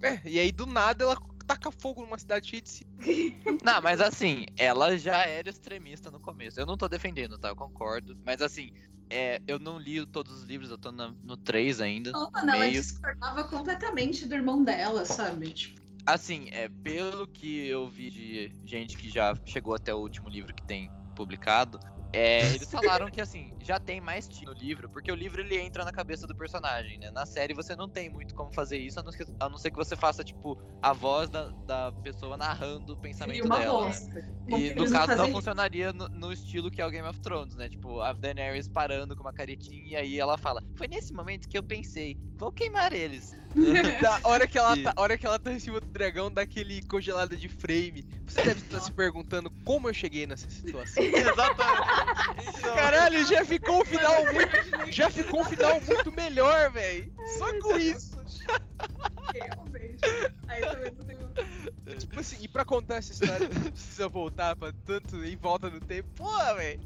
É, 0.01 0.21
e 0.29 0.39
aí 0.39 0.51
do 0.51 0.65
nada 0.65 1.03
ela 1.03 1.17
taca 1.45 1.71
fogo 1.71 2.01
numa 2.01 2.17
cidade 2.19 2.47
cheia 2.47 2.61
de 2.61 2.69
ci- 2.69 2.87
Não, 3.63 3.81
mas 3.81 3.99
assim, 4.01 4.45
ela 4.57 4.97
já 4.97 5.25
era 5.25 5.49
extremista 5.49 6.11
no 6.11 6.19
começo. 6.19 6.59
Eu 6.59 6.65
não 6.65 6.77
tô 6.77 6.87
defendendo, 6.87 7.37
tá? 7.37 7.49
Eu 7.49 7.55
concordo. 7.55 8.15
Mas 8.23 8.41
assim, 8.41 8.69
é, 9.09 9.41
eu 9.47 9.57
não 9.57 9.79
li 9.79 10.05
todos 10.05 10.39
os 10.39 10.43
livros, 10.43 10.69
eu 10.69 10.77
tô 10.77 10.91
na- 10.91 11.15
no 11.23 11.37
3 11.37 11.81
ainda. 11.81 12.11
Não, 12.11 12.29
mano, 12.31 12.49
ela 12.51 12.59
meio. 12.59 12.81
discordava 12.81 13.43
completamente 13.45 14.25
do 14.27 14.35
irmão 14.35 14.63
dela, 14.63 15.05
sabe? 15.05 15.51
Tipo, 15.53 15.77
Assim, 16.05 16.47
é, 16.51 16.69
pelo 16.69 17.27
que 17.27 17.67
eu 17.67 17.89
vi 17.89 18.09
de 18.09 18.51
gente 18.63 18.95
que 18.95 19.09
já 19.09 19.37
chegou 19.45 19.73
até 19.75 19.93
o 19.93 19.97
último 19.97 20.29
livro 20.29 20.53
que 20.53 20.63
tem 20.63 20.89
publicado, 21.13 21.77
é, 22.13 22.53
eles 22.53 22.69
falaram 22.71 23.09
que 23.11 23.21
assim, 23.21 23.53
já 23.61 23.79
tem 23.79 24.01
mais 24.01 24.27
no 24.45 24.53
livro, 24.53 24.89
porque 24.89 25.11
o 25.11 25.15
livro 25.15 25.41
ele 25.41 25.57
entra 25.59 25.85
na 25.85 25.91
cabeça 25.91 26.25
do 26.27 26.35
personagem, 26.35 26.97
né? 26.99 27.11
Na 27.11 27.25
série 27.25 27.53
você 27.53 27.75
não 27.75 27.89
tem 27.89 28.09
muito 28.09 28.33
como 28.33 28.51
fazer 28.53 28.77
isso, 28.77 28.99
a 28.99 29.03
não, 29.03 29.11
ser- 29.11 29.27
a 29.39 29.49
não 29.49 29.57
ser 29.57 29.71
que 29.71 29.77
você 29.77 29.95
faça, 29.95 30.23
tipo, 30.23 30.57
a 30.81 30.93
voz 30.93 31.29
da, 31.29 31.51
da 31.65 31.93
pessoa 32.03 32.37
narrando 32.37 32.93
o 32.93 32.97
pensamento 32.97 33.47
uma 33.47 33.59
dela. 33.59 33.99
bosta. 33.99 34.21
E 34.47 34.73
no 34.75 34.87
caso 34.87 35.15
não 35.15 35.27
fazem 35.27 35.29
funcionaria 35.29 35.91
no, 35.93 36.07
no 36.13 36.31
estilo 36.31 36.71
que 36.71 36.81
é 36.81 36.85
o 36.85 36.89
Game 36.91 37.07
of 37.07 37.19
Thrones, 37.21 37.55
né? 37.55 37.69
Tipo, 37.69 37.99
a 38.01 38.13
Daenerys 38.13 38.67
parando 38.67 39.15
com 39.15 39.23
uma 39.23 39.33
caretinha 39.33 39.83
e 39.85 39.95
aí 39.95 40.19
ela 40.19 40.37
fala: 40.37 40.61
Foi 40.77 40.87
nesse 40.87 41.13
momento 41.13 41.47
que 41.49 41.57
eu 41.57 41.63
pensei, 41.63 42.17
vou 42.37 42.51
queimar 42.51 42.93
eles. 42.93 43.37
Da 44.01 44.19
hora 44.23 44.47
que, 44.47 44.57
ela 44.57 44.75
tá, 44.77 44.93
a 44.95 45.01
hora 45.01 45.17
que 45.17 45.25
ela 45.25 45.39
tá 45.39 45.51
em 45.51 45.59
cima 45.59 45.79
do 45.79 45.87
dragão, 45.87 46.29
daquele 46.31 46.81
congelado 46.83 47.35
de 47.35 47.47
frame. 47.49 48.05
Você 48.25 48.43
deve 48.43 48.59
estar 48.61 48.79
se 48.79 48.91
perguntando 48.91 49.49
como 49.63 49.89
eu 49.89 49.93
cheguei 49.93 50.27
nessa 50.27 50.49
situação. 50.49 51.01
Exatamente. 51.03 52.59
Então, 52.59 52.75
Caralho, 52.75 53.25
já 53.25 53.43
ficou 53.45 53.81
um 53.81 53.85
final 53.85 54.25
muito. 54.33 54.91
Já 54.91 55.09
ficou 55.09 55.41
um 55.41 55.45
final 55.45 55.81
muito 55.81 56.11
melhor, 56.11 56.71
velho. 56.71 57.11
Só 57.37 57.59
com 57.61 57.77
isso. 57.77 58.17
Realmente. 59.33 59.99
Aí 60.47 60.61
também 60.61 60.91
tu 60.93 61.03
tem 61.03 61.17
um- 61.17 61.97
Tipo 61.97 62.19
assim, 62.19 62.37
e 62.41 62.47
pra 62.47 62.65
contar 62.65 62.95
essa 62.97 63.11
história, 63.13 63.47
não 63.49 63.71
precisa 63.71 64.07
voltar 64.09 64.55
pra 64.55 64.73
tanto 64.85 65.23
em 65.23 65.35
volta 65.37 65.69
no 65.69 65.79
tempo. 65.79 66.09
Porra, 66.15 66.55
velho. 66.55 66.79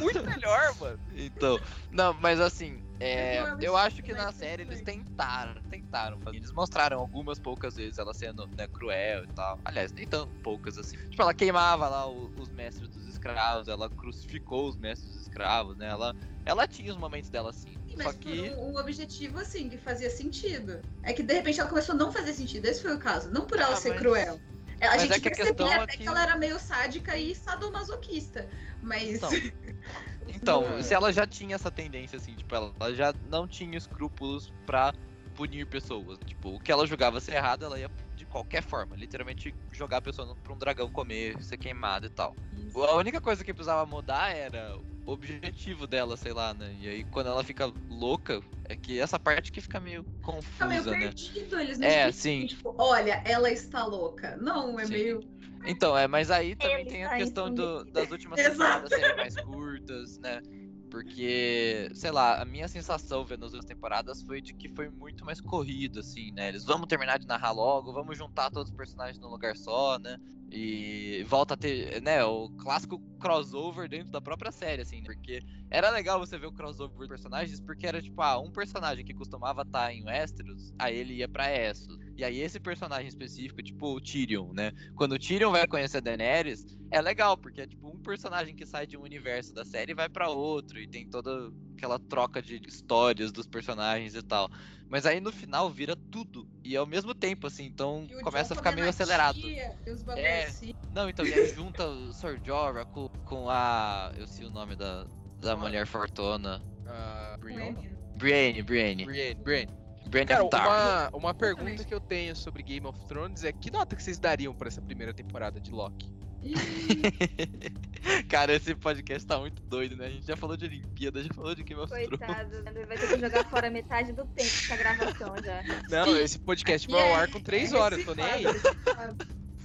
Muito 0.00 0.22
melhor, 0.22 0.74
mano. 0.80 0.98
Então, 1.14 1.58
não, 1.90 2.12
mas 2.14 2.40
assim, 2.40 2.82
é, 3.00 3.38
Eu 3.40 3.46
amo 3.46 3.62
eu 3.62 3.76
acho 3.76 4.02
que 4.02 4.12
na 4.12 4.18
momento 4.18 4.34
série 4.36 4.62
eles 4.62 4.82
tentaram, 4.82 5.60
tentaram. 5.70 6.18
Eles 6.32 6.52
mostraram 6.52 6.98
algumas 6.98 7.38
poucas 7.38 7.76
vezes 7.76 7.98
ela 7.98 8.12
sendo 8.12 8.48
né, 8.56 8.66
cruel 8.68 9.24
e 9.24 9.26
tal. 9.28 9.60
Aliás, 9.64 9.92
nem 9.92 10.06
tão 10.06 10.26
poucas 10.42 10.76
assim. 10.78 10.96
Tipo, 11.10 11.22
ela 11.22 11.34
queimava 11.34 11.88
lá 11.88 12.08
os 12.08 12.50
mestres 12.50 12.88
dos 12.88 13.06
escravos, 13.06 13.68
ela 13.68 13.88
crucificou 13.88 14.68
os 14.68 14.76
mestres 14.76 15.12
dos 15.12 15.22
escravos, 15.22 15.76
né? 15.76 15.88
Ela, 15.88 16.14
ela 16.44 16.66
tinha 16.66 16.90
os 16.90 16.98
momentos 16.98 17.30
dela 17.30 17.50
assim. 17.50 17.70
Sim, 17.86 17.96
Só 17.96 18.04
Mas 18.04 18.16
que. 18.16 18.50
um, 18.50 18.70
um 18.72 18.78
objetivo, 18.78 19.38
assim, 19.38 19.68
que 19.68 19.78
fazia 19.78 20.10
sentido. 20.10 20.80
É 21.02 21.12
que, 21.12 21.22
de 21.22 21.34
repente, 21.34 21.60
ela 21.60 21.68
começou 21.68 21.94
a 21.94 21.98
não 21.98 22.10
fazer 22.12 22.32
sentido. 22.32 22.66
Esse 22.66 22.82
foi 22.82 22.94
o 22.94 22.98
caso. 22.98 23.30
Não 23.30 23.46
por 23.46 23.58
ela 23.58 23.74
Ah, 23.74 23.76
ser 23.76 23.90
mas- 23.90 23.98
cruel. 24.00 24.40
A 24.80 24.86
Mas 24.90 25.02
gente 25.02 25.12
é 25.14 25.20
que 25.20 25.28
a 25.28 25.30
percebia 25.30 25.54
questão 25.54 25.72
é 25.72 25.76
até 25.76 25.92
que... 25.92 25.98
que- 25.98 26.08
ela 26.08 26.22
era 26.22 26.36
meio 26.36 26.58
sádica 26.58 27.16
e 27.16 27.34
sadomasoquista. 27.34 28.48
Mas... 28.80 29.14
Então, 29.16 29.30
então, 30.28 30.82
se 30.82 30.94
ela 30.94 31.12
já 31.12 31.26
tinha 31.26 31.54
essa 31.56 31.70
tendência, 31.70 32.16
assim, 32.16 32.34
tipo, 32.34 32.54
ela, 32.54 32.72
ela 32.78 32.94
já 32.94 33.14
não 33.24 33.48
tinha 33.48 33.76
escrúpulos 33.76 34.52
pra 34.64 34.94
punir 35.34 35.66
pessoas. 35.66 36.18
Tipo, 36.24 36.56
o 36.56 36.60
que 36.60 36.70
ela 36.70 36.86
julgava 36.86 37.20
ser 37.20 37.34
errado, 37.34 37.64
ela 37.64 37.78
ia 37.78 37.90
qualquer 38.28 38.62
forma. 38.62 38.96
Literalmente 38.96 39.54
jogar 39.72 39.98
a 39.98 40.02
pessoa 40.02 40.36
pra 40.36 40.52
um 40.52 40.58
dragão 40.58 40.88
comer, 40.90 41.42
ser 41.42 41.56
queimada 41.56 42.06
e 42.06 42.10
tal. 42.10 42.36
A 42.74 42.94
única 42.94 43.20
coisa 43.20 43.42
que 43.44 43.52
precisava 43.52 43.84
mudar 43.86 44.34
era 44.34 44.76
o 45.06 45.12
objetivo 45.12 45.86
dela, 45.86 46.16
sei 46.16 46.32
lá, 46.32 46.52
né? 46.54 46.74
E 46.78 46.88
aí 46.88 47.04
quando 47.04 47.28
ela 47.28 47.42
fica 47.42 47.72
louca, 47.88 48.40
é 48.64 48.76
que 48.76 49.00
essa 49.00 49.18
parte 49.18 49.50
que 49.50 49.60
fica 49.60 49.80
meio 49.80 50.02
Fica 50.02 50.66
meio 50.66 50.80
confusa, 50.82 50.90
né? 50.92 50.98
perdido, 50.98 51.58
eles 51.58 51.78
não 51.78 51.86
É, 51.88 52.12
sim. 52.12 52.46
Tipo, 52.46 52.74
olha, 52.78 53.22
ela 53.24 53.50
está 53.50 53.84
louca. 53.84 54.36
Não, 54.36 54.78
é 54.78 54.84
Sim. 54.84 54.92
meio... 54.92 55.20
Então, 55.64 55.96
é, 55.98 56.06
mas 56.06 56.30
aí 56.30 56.54
também 56.54 56.80
Ele 56.82 56.88
tem 56.88 57.04
a 57.04 57.08
tá 57.08 57.16
questão 57.16 57.52
do- 57.52 57.84
das 57.86 58.10
últimas 58.10 58.38
temporadas 58.40 58.92
serem 58.92 59.16
mais 59.16 59.34
curtas, 59.36 60.18
né? 60.18 60.40
Porque, 60.90 61.88
sei 61.94 62.10
lá, 62.10 62.40
a 62.40 62.44
minha 62.44 62.66
sensação 62.68 63.24
vendo 63.24 63.44
as 63.44 63.52
duas 63.52 63.64
temporadas 63.64 64.22
foi 64.22 64.40
de 64.40 64.54
que 64.54 64.68
foi 64.70 64.88
muito 64.88 65.24
mais 65.24 65.40
corrido, 65.40 66.00
assim, 66.00 66.32
né? 66.32 66.48
Eles 66.48 66.64
vamos 66.64 66.86
terminar 66.88 67.18
de 67.18 67.26
narrar 67.26 67.52
logo, 67.52 67.92
vamos 67.92 68.16
juntar 68.16 68.50
todos 68.50 68.70
os 68.70 68.76
personagens 68.76 69.18
num 69.20 69.28
lugar 69.28 69.56
só, 69.56 69.98
né? 69.98 70.16
E 70.50 71.24
volta 71.28 71.52
a 71.54 71.56
ter, 71.58 72.00
né, 72.00 72.24
o 72.24 72.48
clássico 72.56 72.98
crossover 73.20 73.86
dentro 73.88 74.10
da 74.10 74.20
própria 74.20 74.50
série, 74.50 74.80
assim, 74.82 75.02
né? 75.02 75.02
Porque 75.04 75.40
era 75.70 75.90
legal 75.90 76.18
você 76.18 76.38
ver 76.38 76.46
o 76.46 76.52
crossover 76.52 76.98
de 76.98 77.08
personagens, 77.08 77.60
porque 77.60 77.86
era 77.86 78.00
tipo, 78.00 78.22
ah, 78.22 78.38
um 78.40 78.50
personagem 78.50 79.04
que 79.04 79.12
costumava 79.12 79.62
estar 79.62 79.92
em 79.92 80.04
Westeros, 80.06 80.72
aí 80.78 80.96
ele 80.96 81.16
ia 81.16 81.28
pra 81.28 81.50
Essos. 81.50 82.07
E 82.18 82.24
aí 82.24 82.40
esse 82.40 82.58
personagem 82.58 83.06
específico, 83.06 83.62
tipo 83.62 83.94
o 83.94 84.00
Tyrion, 84.00 84.52
né? 84.52 84.72
Quando 84.96 85.12
o 85.12 85.18
Tyrion 85.20 85.52
vai 85.52 85.68
conhecer 85.68 85.98
a 85.98 86.00
Daenerys, 86.00 86.66
é 86.90 87.00
legal, 87.00 87.38
porque 87.38 87.60
é 87.60 87.66
tipo 87.66 87.88
um 87.88 87.96
personagem 88.00 88.56
que 88.56 88.66
sai 88.66 88.88
de 88.88 88.96
um 88.96 89.02
universo 89.02 89.54
da 89.54 89.64
série 89.64 89.92
e 89.92 89.94
vai 89.94 90.08
pra 90.08 90.28
outro, 90.28 90.80
e 90.80 90.88
tem 90.88 91.06
toda 91.06 91.52
aquela 91.76 91.96
troca 91.96 92.42
de 92.42 92.60
histórias 92.66 93.30
dos 93.30 93.46
personagens 93.46 94.16
e 94.16 94.22
tal. 94.22 94.50
Mas 94.88 95.06
aí 95.06 95.20
no 95.20 95.30
final 95.30 95.70
vira 95.70 95.94
tudo, 96.10 96.44
e 96.64 96.76
ao 96.76 96.86
mesmo 96.86 97.14
tempo, 97.14 97.46
assim, 97.46 97.66
então 97.66 98.08
E 98.10 98.20
começa 98.20 98.52
a 98.52 98.56
ficar 98.56 98.72
meio 98.72 98.88
acelerado. 98.88 99.38
tia, 99.38 99.76
e 99.86 99.90
os 99.92 100.02
bagulho 100.02 100.26
É. 100.26 100.42
assim. 100.42 100.72
Não, 100.92 101.08
então, 101.08 101.24
e 101.24 101.32
aí 101.32 101.46
junta 101.54 101.86
o 101.86 102.12
Sir 102.12 102.40
Jorah 102.44 102.84
com, 102.84 103.06
com 103.24 103.48
a. 103.48 104.10
Eu 104.16 104.26
sei 104.26 104.44
o 104.44 104.50
nome 104.50 104.74
da, 104.74 105.06
da 105.40 105.56
mulher 105.56 105.86
fortuna. 105.86 106.60
Ah, 106.84 107.36
Brienne? 107.38 107.96
Brienne, 108.16 108.62
Brienne. 108.64 109.04
Brienne, 109.04 109.40
Brienne. 109.40 109.87
Cara, 110.26 110.44
uma, 110.44 111.10
uma 111.12 111.34
pergunta 111.34 111.84
que 111.84 111.92
eu 111.92 112.00
tenho 112.00 112.34
sobre 112.34 112.62
Game 112.62 112.86
of 112.86 112.98
Thrones 113.06 113.44
é 113.44 113.52
que 113.52 113.70
nota 113.70 113.94
que 113.94 114.02
vocês 114.02 114.18
dariam 114.18 114.54
pra 114.54 114.68
essa 114.68 114.80
primeira 114.80 115.12
temporada 115.12 115.60
de 115.60 115.70
Loki? 115.70 116.10
Cara, 118.28 118.54
esse 118.54 118.74
podcast 118.74 119.26
tá 119.26 119.38
muito 119.38 119.60
doido, 119.62 119.96
né? 119.96 120.06
A 120.06 120.10
gente 120.10 120.26
já 120.26 120.36
falou 120.36 120.56
de 120.56 120.64
Olimpíada, 120.64 121.22
já 121.22 121.32
falou 121.34 121.54
de 121.54 121.62
Game 121.62 121.80
of 121.80 121.92
Thrones. 121.92 122.08
Coitado, 122.08 122.62
né? 122.62 122.86
vai 122.86 122.96
ter 122.96 123.08
que 123.08 123.20
jogar 123.20 123.44
fora 123.50 123.70
metade 123.70 124.12
do 124.12 124.24
tempo 124.24 124.36
dessa 124.36 124.76
gravação 124.76 125.34
já. 125.44 125.62
Não, 125.90 126.16
esse 126.16 126.38
podcast 126.38 126.88
vai 126.88 127.10
ao 127.10 127.14
ar 127.14 127.30
com 127.30 127.40
3 127.40 127.72
horas, 127.72 128.04
tô 128.04 128.14
nem 128.14 128.24
aí. 128.24 128.44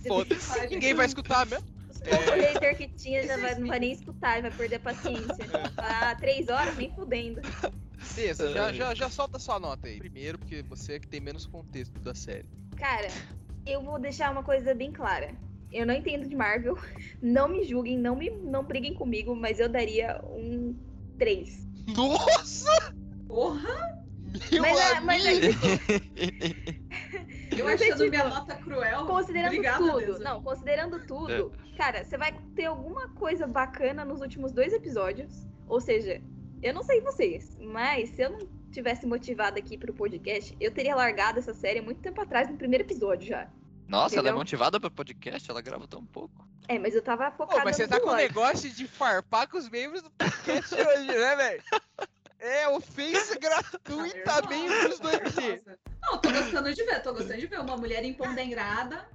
Foda-se. 0.08 0.68
Ninguém 0.68 0.94
vai 0.94 1.06
escutar 1.06 1.46
mesmo. 1.46 1.66
Os 1.90 2.00
poucos 2.00 2.30
hater 2.30 2.78
que 2.78 2.88
tinha 2.90 3.26
já 3.26 3.38
vai, 3.38 3.56
não 3.56 3.68
vai 3.68 3.80
nem 3.80 3.92
escutar, 3.94 4.42
vai 4.42 4.52
perder 4.52 4.76
a 4.78 4.80
paciência. 4.80 5.46
Ah, 5.78 6.16
três 6.16 6.50
horas, 6.50 6.76
nem 6.76 6.94
fudendo. 6.94 7.42
Beleza, 8.16 8.52
já, 8.52 8.72
já, 8.74 8.94
já 8.94 9.10
solta 9.10 9.40
sua 9.40 9.60
nota 9.60 9.88
aí. 9.88 9.98
Primeiro, 9.98 10.38
porque 10.38 10.64
você 10.64 10.94
é 10.94 11.00
que 11.00 11.08
tem 11.08 11.20
menos 11.20 11.46
contexto 11.46 12.00
da 12.00 12.14
série. 12.14 12.46
Cara, 12.78 13.08
eu 13.66 13.82
vou 13.82 14.00
deixar 14.00 14.32
uma 14.32 14.44
coisa 14.44 14.74
bem 14.74 14.92
clara. 14.92 15.32
Eu 15.72 15.86
não 15.88 15.94
entendo 15.94 16.28
de 16.28 16.36
Marvel. 16.36 16.78
Não 17.22 17.48
me 17.48 17.64
julguem, 17.64 17.98
não 17.98 18.16
me 18.16 18.30
não 18.30 18.64
briguem 18.64 18.94
comigo, 18.94 19.36
mas 19.36 19.60
eu 19.60 19.68
daria 19.70 20.22
um 20.26 20.76
3. 21.18 21.68
Nossa! 21.96 22.94
Porra! 23.28 24.04
Meu 24.52 24.62
Mas 24.62 24.80
é- 24.80 25.00
mas 25.02 25.26
é 25.26 25.30
amigo! 25.30 25.60
Eu 27.58 27.66
Mas 27.66 27.82
é 27.82 27.86
achando 27.86 27.98
tipo, 28.00 28.10
minha 28.10 28.28
nota 28.30 28.56
cruel. 28.56 29.06
Considerando 29.06 29.48
obrigada 29.54 29.78
tudo, 29.78 29.98
mesmo. 29.98 30.24
não, 30.24 30.42
considerando 30.42 31.00
tudo, 31.06 31.52
cara, 31.78 32.04
você 32.04 32.18
vai 32.18 32.34
ter 32.56 32.66
alguma 32.66 33.10
coisa 33.10 33.46
bacana 33.46 34.04
nos 34.04 34.22
últimos 34.22 34.52
dois 34.52 34.74
episódios. 34.74 35.48
Ou 35.68 35.80
seja, 35.80 36.20
eu 36.64 36.74
não 36.74 36.82
sei 36.82 37.02
vocês, 37.02 37.58
mas 37.60 38.10
se 38.10 38.22
eu 38.22 38.30
não 38.30 38.48
tivesse 38.72 39.06
motivado 39.06 39.60
aqui 39.60 39.78
pro 39.78 39.94
podcast, 39.94 40.56
eu 40.60 40.72
teria 40.72 40.96
largado 40.96 41.38
essa 41.38 41.54
série 41.54 41.80
há 41.80 41.84
muito 41.84 42.02
tempo 42.02 42.20
atrás, 42.22 42.50
no 42.50 42.58
primeiro 42.58 42.84
episódio 42.84 43.28
já. 43.28 43.48
Nossa, 43.88 44.16
ela 44.16 44.22
é 44.22 44.32
Entendeu? 44.32 44.38
motivada 44.38 44.80
pra 44.80 44.90
podcast, 44.90 45.50
ela 45.52 45.62
grava 45.62 45.88
tão 45.88 46.04
pouco. 46.06 46.48
É, 46.68 46.80
mas 46.80 46.96
eu 46.96 47.02
tava 47.02 47.30
focada 47.32 47.60
Pô, 47.60 47.66
mas 47.66 47.76
você 47.76 47.84
no 47.84 47.90
tá 47.90 48.00
com 48.00 48.10
o 48.10 48.16
negócio 48.16 48.70
de 48.72 48.88
farpar 48.88 49.48
com 49.50 49.58
os 49.58 49.70
membros 49.70 50.02
do 50.02 50.10
podcast 50.12 50.74
hoje, 50.74 51.08
né, 51.08 51.36
velho? 51.36 51.64
É, 52.40 52.68
ofensa 52.70 53.38
gratuita 53.38 54.48
membros 54.48 55.00
do. 55.00 55.12
Nossa. 55.12 55.80
Não, 56.02 56.18
tô 56.18 56.32
gostando 56.32 56.74
de 56.74 56.84
ver, 56.84 57.02
tô 57.02 57.14
gostando 57.14 57.40
de 57.40 57.48
ver 57.48 57.60
uma 57.60 57.76
mulher 57.76 58.04
empoderada. 58.06 59.06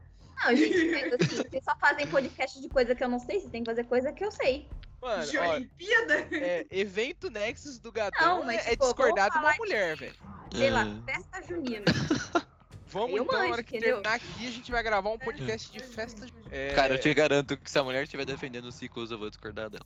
Não, 0.45 0.55
gente, 0.55 0.95
assim, 0.95 1.37
vocês 1.37 1.65
só 1.65 1.77
fazem 1.79 2.07
podcast 2.07 2.61
de 2.61 2.69
coisa 2.69 2.95
que 2.95 3.03
eu 3.03 3.09
não 3.09 3.19
sei, 3.19 3.41
vocês 3.41 3.51
têm 3.51 3.65
que 3.65 3.71
fazer 3.71 3.85
coisa 3.85 4.13
que 4.13 4.25
eu 4.25 4.31
sei. 4.31 4.69
Mano, 5.01 5.27
de 5.27 5.39
ó, 5.39 5.53
Olimpíada. 5.55 6.27
é, 6.33 6.67
evento 6.71 7.31
Nexus 7.31 7.79
do 7.79 7.93
Gadão 7.93 8.45
Não, 8.45 8.51
é, 8.51 8.57
é 8.57 8.59
tipo, 8.71 8.85
discordar 8.85 9.31
de 9.31 9.39
uma 9.39 9.55
mulher, 9.55 9.97
velho. 9.97 10.15
Sei 10.55 10.71
lá, 10.71 10.87
É. 11.07 11.13
festa 11.13 11.43
junina. 11.47 11.85
Vamos 12.91 13.17
Eu 13.19 13.25
então, 13.25 13.39
na 13.39 13.53
hora 13.53 13.63
que 13.63 13.77
entendeu? 13.77 13.97
terminar 14.01 14.15
aqui, 14.17 14.49
a 14.49 14.51
gente 14.51 14.71
vai 14.73 14.83
gravar 14.83 15.11
um 15.11 15.19
podcast 15.19 15.71
de 15.71 15.79
festa. 15.81 16.27
É, 16.51 16.73
Cara, 16.75 16.95
eu 16.95 16.99
te 16.99 17.13
garanto 17.13 17.55
que 17.55 17.71
se 17.71 17.79
a 17.79 17.85
mulher 17.85 18.05
estiver 18.05 18.25
defendendo 18.25 18.65
os 18.65 18.75
ciclos, 18.77 19.11
eu 19.11 19.19
vou 19.19 19.29
discordar 19.29 19.69
dela. 19.69 19.85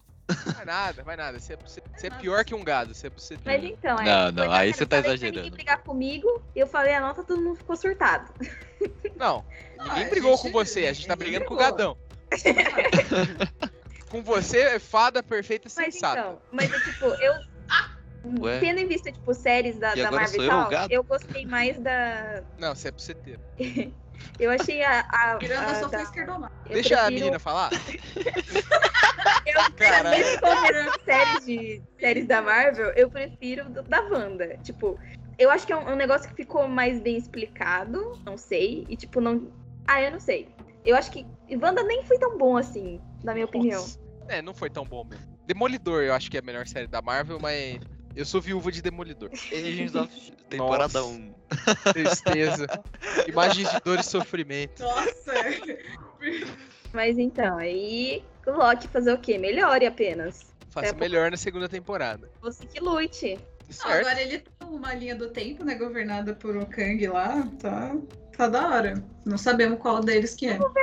Vai 0.55 0.65
nada, 0.65 1.03
vai 1.03 1.17
nada. 1.17 1.41
Você 1.41 1.55
é, 1.55 1.57
você- 1.57 1.83
você 1.97 2.07
é 2.07 2.11
pior 2.11 2.45
que 2.45 2.55
um 2.55 2.63
gado. 2.63 2.95
Você, 2.95 3.11
você 3.11 3.37
Mas 3.45 3.65
então, 3.65 3.99
é. 3.99 4.05
Não, 4.05 4.31
não, 4.47 4.53
aí 4.53 4.73
você 4.73 4.87
tá 4.87 4.99
exagerando. 4.99 5.37
ninguém 5.39 5.51
brigar 5.51 5.83
comigo, 5.83 6.41
eu 6.55 6.65
falei 6.67 6.95
a 6.95 7.01
nota, 7.01 7.25
todo 7.25 7.43
mundo 7.43 7.57
ficou 7.57 7.75
surtado. 7.77 8.33
Não, 9.17 9.45
ninguém 9.83 10.05
a 10.05 10.09
brigou 10.09 10.33
gente- 10.37 10.43
com 10.43 10.53
você, 10.53 10.87
a 10.87 10.93
gente 10.93 11.09
tá 11.09 11.17
brigando 11.17 11.45
com 11.47 11.55
o 11.55 11.57
brigou. 11.57 11.73
Gadão. 11.73 11.99
Com 14.13 14.23
você 14.23 14.59
é 14.59 14.79
fada 14.79 15.23
perfeita 15.23 15.67
e 15.69 15.73
Mas 15.75 15.95
sensata. 15.95 16.21
então, 16.21 16.43
mas 16.53 16.71
é, 16.73 16.79
tipo, 16.81 17.07
eu. 17.07 17.33
Ué? 18.45 18.61
Tendo 18.61 18.79
em 18.79 18.87
vista, 18.87 19.11
tipo, 19.11 19.35
séries 19.35 19.79
da, 19.79 19.97
E 19.97 20.03
da 20.03 20.11
Marvel 20.13 20.41
e 20.43 20.45
eu, 20.45 20.51
tal, 20.51 20.69
gado? 20.71 20.93
eu 20.93 21.03
gostei 21.03 21.45
mais 21.47 21.77
da. 21.81 22.45
Não, 22.59 22.75
você 22.75 22.89
é 22.89 22.93
buceteiro. 22.93 23.41
Eu 24.39 24.51
achei 24.53 24.83
a. 24.85 25.01
a, 25.11 25.39
Miranda 25.41 25.73
a 25.73 25.75
só 25.75 25.89
da- 25.89 25.99
foi 25.99 26.03
esquerdomar. 26.03 26.53
eu 26.67 26.75
Deixa 26.75 26.95
a 26.95 26.99
prefiro- 27.07 27.15
menina 27.25 27.39
falar. 27.41 27.71
Eu, 29.45 29.73
Caralho. 29.75 30.25
séries 31.05 31.45
de 31.45 31.83
séries 31.99 32.27
da 32.29 32.41
Marvel, 32.41 32.93
eu 32.95 33.11
prefiro 33.11 33.69
do- 33.71 33.83
da 33.83 34.01
Wanda. 34.03 34.57
Tipo, 34.63 34.97
eu 35.37 35.51
acho 35.51 35.67
que 35.67 35.73
é 35.73 35.77
um, 35.77 35.91
um 35.93 35.97
negócio 35.97 36.29
que 36.29 36.37
ficou 36.37 36.69
mais 36.69 37.01
bem 37.01 37.17
explicado, 37.17 38.01
não 38.25 38.37
sei. 38.37 38.87
E 38.89 38.97
tipo, 38.97 39.21
não. 39.21 39.51
Ah, 39.89 40.01
eu 40.01 40.13
não 40.13 40.21
sei. 40.21 40.55
Eu 40.85 40.95
acho 40.97 41.11
que 41.11 41.27
Wanda 41.61 41.83
nem 41.83 42.05
foi 42.05 42.19
tão 42.19 42.39
bom 42.39 42.57
assim, 42.57 43.01
na 43.25 43.33
minha 43.35 43.47
opinião. 43.47 43.85
É, 44.29 44.41
não 44.41 44.55
foi 44.55 44.71
tão 44.71 44.85
bom 44.85 45.05
mesmo. 45.05 45.39
Demolidor, 45.47 46.03
eu 46.03 46.15
acho 46.15 46.31
que 46.31 46.37
é 46.37 46.41
a 46.41 46.43
melhor 46.43 46.67
série 46.67 46.87
da 46.87 47.03
Marvel, 47.03 47.39
mas 47.41 47.81
eu 48.15 48.25
sou 48.25 48.41
viúva 48.41 48.71
de 48.71 48.83
Demolidor. 48.83 49.31
Agents 49.33 49.95
of 49.95 50.33
temporada 50.49 51.01
Nossa. 51.01 51.15
1. 51.15 51.35
Tristeza. 51.93 52.67
Imagens 53.27 53.71
de 53.71 53.81
dor 53.81 53.99
e 53.99 54.03
sofrimento. 54.03 54.83
Nossa! 54.83 55.33
Mas 56.93 57.19
então, 57.19 57.59
aí 57.59 58.23
o 58.47 58.51
Loki 58.51 58.87
fazer 58.89 59.13
o 59.13 59.19
quê? 59.19 59.39
Melhore 59.39 59.87
apenas. 59.87 60.53
Faça 60.71 60.95
melhor 60.95 61.31
na 61.31 61.37
segunda 61.37 61.69
temporada. 61.69 62.31
Você 62.41 62.67
que 62.67 62.81
lute. 62.81 63.39
Não, 63.85 63.91
agora 63.91 64.21
ele 64.21 64.41
tá 64.41 64.67
numa 64.67 64.95
linha 64.95 65.15
do 65.15 65.31
tempo, 65.31 65.65
né? 65.65 65.75
Governada 65.75 66.35
por 66.35 66.57
um 66.57 66.65
Kang 66.65 67.07
lá. 67.07 67.47
Tá, 67.61 67.97
tá 68.37 68.49
da 68.49 68.69
hora. 68.69 69.05
Não 69.25 69.39
sabemos 69.39 69.79
qual 69.79 70.01
deles 70.01 70.35
que 70.35 70.49
é. 70.49 70.59
Vamos 70.59 70.75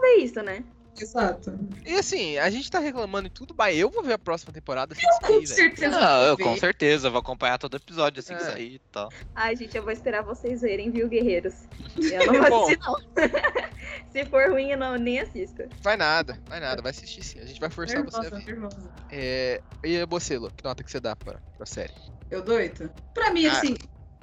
ver 0.00 0.16
isso, 0.16 0.42
né? 0.42 0.64
Exato. 1.00 1.58
E 1.86 1.94
assim, 1.94 2.36
a 2.38 2.48
gente 2.50 2.70
tá 2.70 2.78
reclamando 2.78 3.26
e 3.28 3.30
tudo, 3.30 3.54
mas 3.56 3.76
eu 3.78 3.90
vou 3.90 4.02
ver 4.02 4.14
a 4.14 4.18
próxima 4.18 4.52
temporada 4.52 4.94
sem 4.94 5.04
Com 5.20 5.26
sair, 5.26 5.46
certeza. 5.46 5.98
Não, 6.00 6.22
eu 6.24 6.36
vou 6.36 6.46
com 6.46 6.56
certeza, 6.56 7.08
eu 7.08 7.12
vou 7.12 7.20
acompanhar 7.20 7.58
todo 7.58 7.76
episódio 7.76 8.20
assim 8.20 8.34
que 8.36 8.42
É. 8.42 8.46
sair 8.50 8.74
e 8.74 8.78
tal. 8.92 9.08
Ai, 9.34 9.56
gente, 9.56 9.76
eu 9.76 9.82
vou 9.82 9.92
esperar 9.92 10.22
vocês 10.22 10.60
verem, 10.60 10.90
viu, 10.90 11.08
guerreiros? 11.08 11.54
Eu 11.98 12.32
não 12.32 12.48
vou 12.48 12.64
assistir, 12.64 12.78
não. 12.84 12.96
Se 14.12 14.24
for 14.26 14.50
ruim, 14.50 14.70
eu 14.70 14.78
não, 14.78 14.96
nem 14.96 15.20
assisto. 15.20 15.62
Vai 15.82 15.96
nada, 15.96 16.38
vai 16.46 16.60
nada, 16.60 16.80
vai 16.82 16.90
assistir 16.90 17.22
sim. 17.22 17.40
A 17.40 17.44
gente 17.46 17.60
vai 17.60 17.68
forçar 17.70 18.02
você 18.04 18.16
a 18.16 18.20
Nervosa, 18.22 18.44
ver. 18.44 18.52
nervosa. 18.52 18.90
É... 19.10 19.62
E 19.84 20.04
você, 20.06 20.38
Lu, 20.38 20.50
que 20.50 20.64
nota 20.64 20.82
que 20.82 20.90
você 20.90 20.98
dá 21.00 21.14
pra, 21.16 21.38
pra 21.56 21.66
série? 21.66 21.92
Eu 22.30 22.42
doito? 22.42 22.90
Pra 23.14 23.30
mim, 23.32 23.46
Ah. 23.46 23.52
assim. 23.52 23.76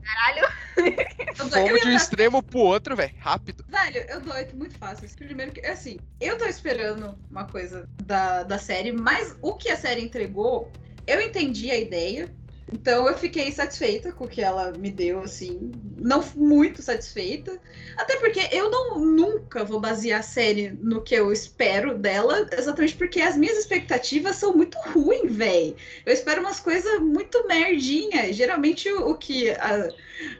Caralho. 0.06 0.48
Fomos 1.36 1.82
de 1.82 1.88
um 1.88 1.96
extremo 1.96 2.44
pro 2.44 2.60
outro, 2.60 2.96
velho. 2.96 3.12
Rápido. 3.20 3.66
Velho, 3.68 4.06
eu 4.08 4.22
dou 4.22 4.34
oito 4.36 4.56
muito 4.56 4.78
fácil. 4.78 5.10
Primeiro 5.18 5.52
que, 5.52 5.66
assim, 5.66 6.00
eu 6.22 6.38
tô 6.38 6.46
esperando 6.46 7.18
uma 7.30 7.46
coisa 7.46 7.90
da, 8.04 8.44
da 8.44 8.60
série, 8.60 8.92
mas 8.92 9.36
o 9.42 9.54
que 9.54 9.70
a 9.70 9.76
série 9.76 10.02
entregou, 10.02 10.72
eu 11.08 11.20
entendi 11.20 11.72
a 11.72 11.78
ideia. 11.78 12.30
Então 12.72 13.08
eu 13.08 13.16
fiquei 13.16 13.52
satisfeita 13.52 14.12
com 14.12 14.26
o 14.26 14.28
que 14.28 14.42
ela 14.42 14.72
me 14.72 14.90
deu, 14.90 15.22
assim. 15.22 15.72
Não 15.98 16.24
muito 16.36 16.82
satisfeita. 16.82 17.60
Até 17.96 18.18
porque 18.18 18.50
eu 18.52 18.72
não 18.72 19.00
nunca 19.00 19.64
vou 19.64 19.80
basear 19.80 20.20
a 20.20 20.24
série 20.24 20.72
no 20.82 21.02
que 21.02 21.14
eu 21.14 21.32
espero 21.32 21.96
dela, 21.98 22.48
exatamente 22.52 22.96
porque 22.96 23.22
as 23.22 23.38
minhas 23.38 23.58
expectativas 23.58 24.38
são 24.38 24.56
muito 24.56 24.78
ruins, 24.80 25.36
velho. 25.36 25.76
Eu 26.06 26.14
espero 26.14 26.42
umas 26.42 26.60
coisas 26.60 27.00
muito 27.00 27.48
merdinha. 27.48 28.34
Geralmente 28.34 28.92
o, 28.92 29.12
o 29.12 29.18
que 29.18 29.52
a, 29.52 29.90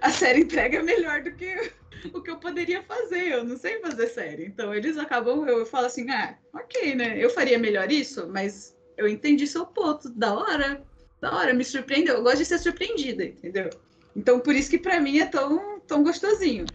a 0.02 0.10
série 0.10 0.42
entrega 0.42 0.80
é 0.80 0.84
melhor 0.84 1.22
do 1.22 1.32
que 1.32 1.72
o 2.12 2.22
que 2.22 2.32
eu 2.32 2.38
poderia 2.38 2.82
fazer. 2.84 3.28
Eu 3.28 3.44
não 3.44 3.58
sei 3.58 3.80
fazer 3.80 4.08
série. 4.08 4.46
Então 4.46 4.74
eles 4.74 4.98
acabam, 4.98 5.48
eu 5.48 5.64
falo 5.64 5.86
assim, 5.86 6.10
ah, 6.10 6.36
ok, 6.54 6.96
né? 6.96 7.24
Eu 7.24 7.30
faria 7.30 7.60
melhor 7.60 7.92
isso, 7.92 8.28
mas 8.28 8.76
eu 8.98 9.08
entendi 9.08 9.46
seu 9.46 9.66
ponto. 9.66 10.10
Da 10.10 10.34
hora, 10.34 10.84
da 11.26 11.36
hora, 11.36 11.54
me 11.54 11.64
surpreendeu. 11.66 12.16
Eu 12.16 12.24
gosto 12.24 12.38
de 12.38 12.46
ser 12.46 12.60
surpreendida, 12.60 13.24
entendeu? 13.26 13.70
Então 14.16 14.40
por 14.40 14.56
isso 14.56 14.70
que 14.70 14.78
pra 14.78 15.00
mim 15.02 15.20
é 15.20 15.26
tão, 15.26 15.80
tão 15.82 16.04
gostosinho. 16.04 16.66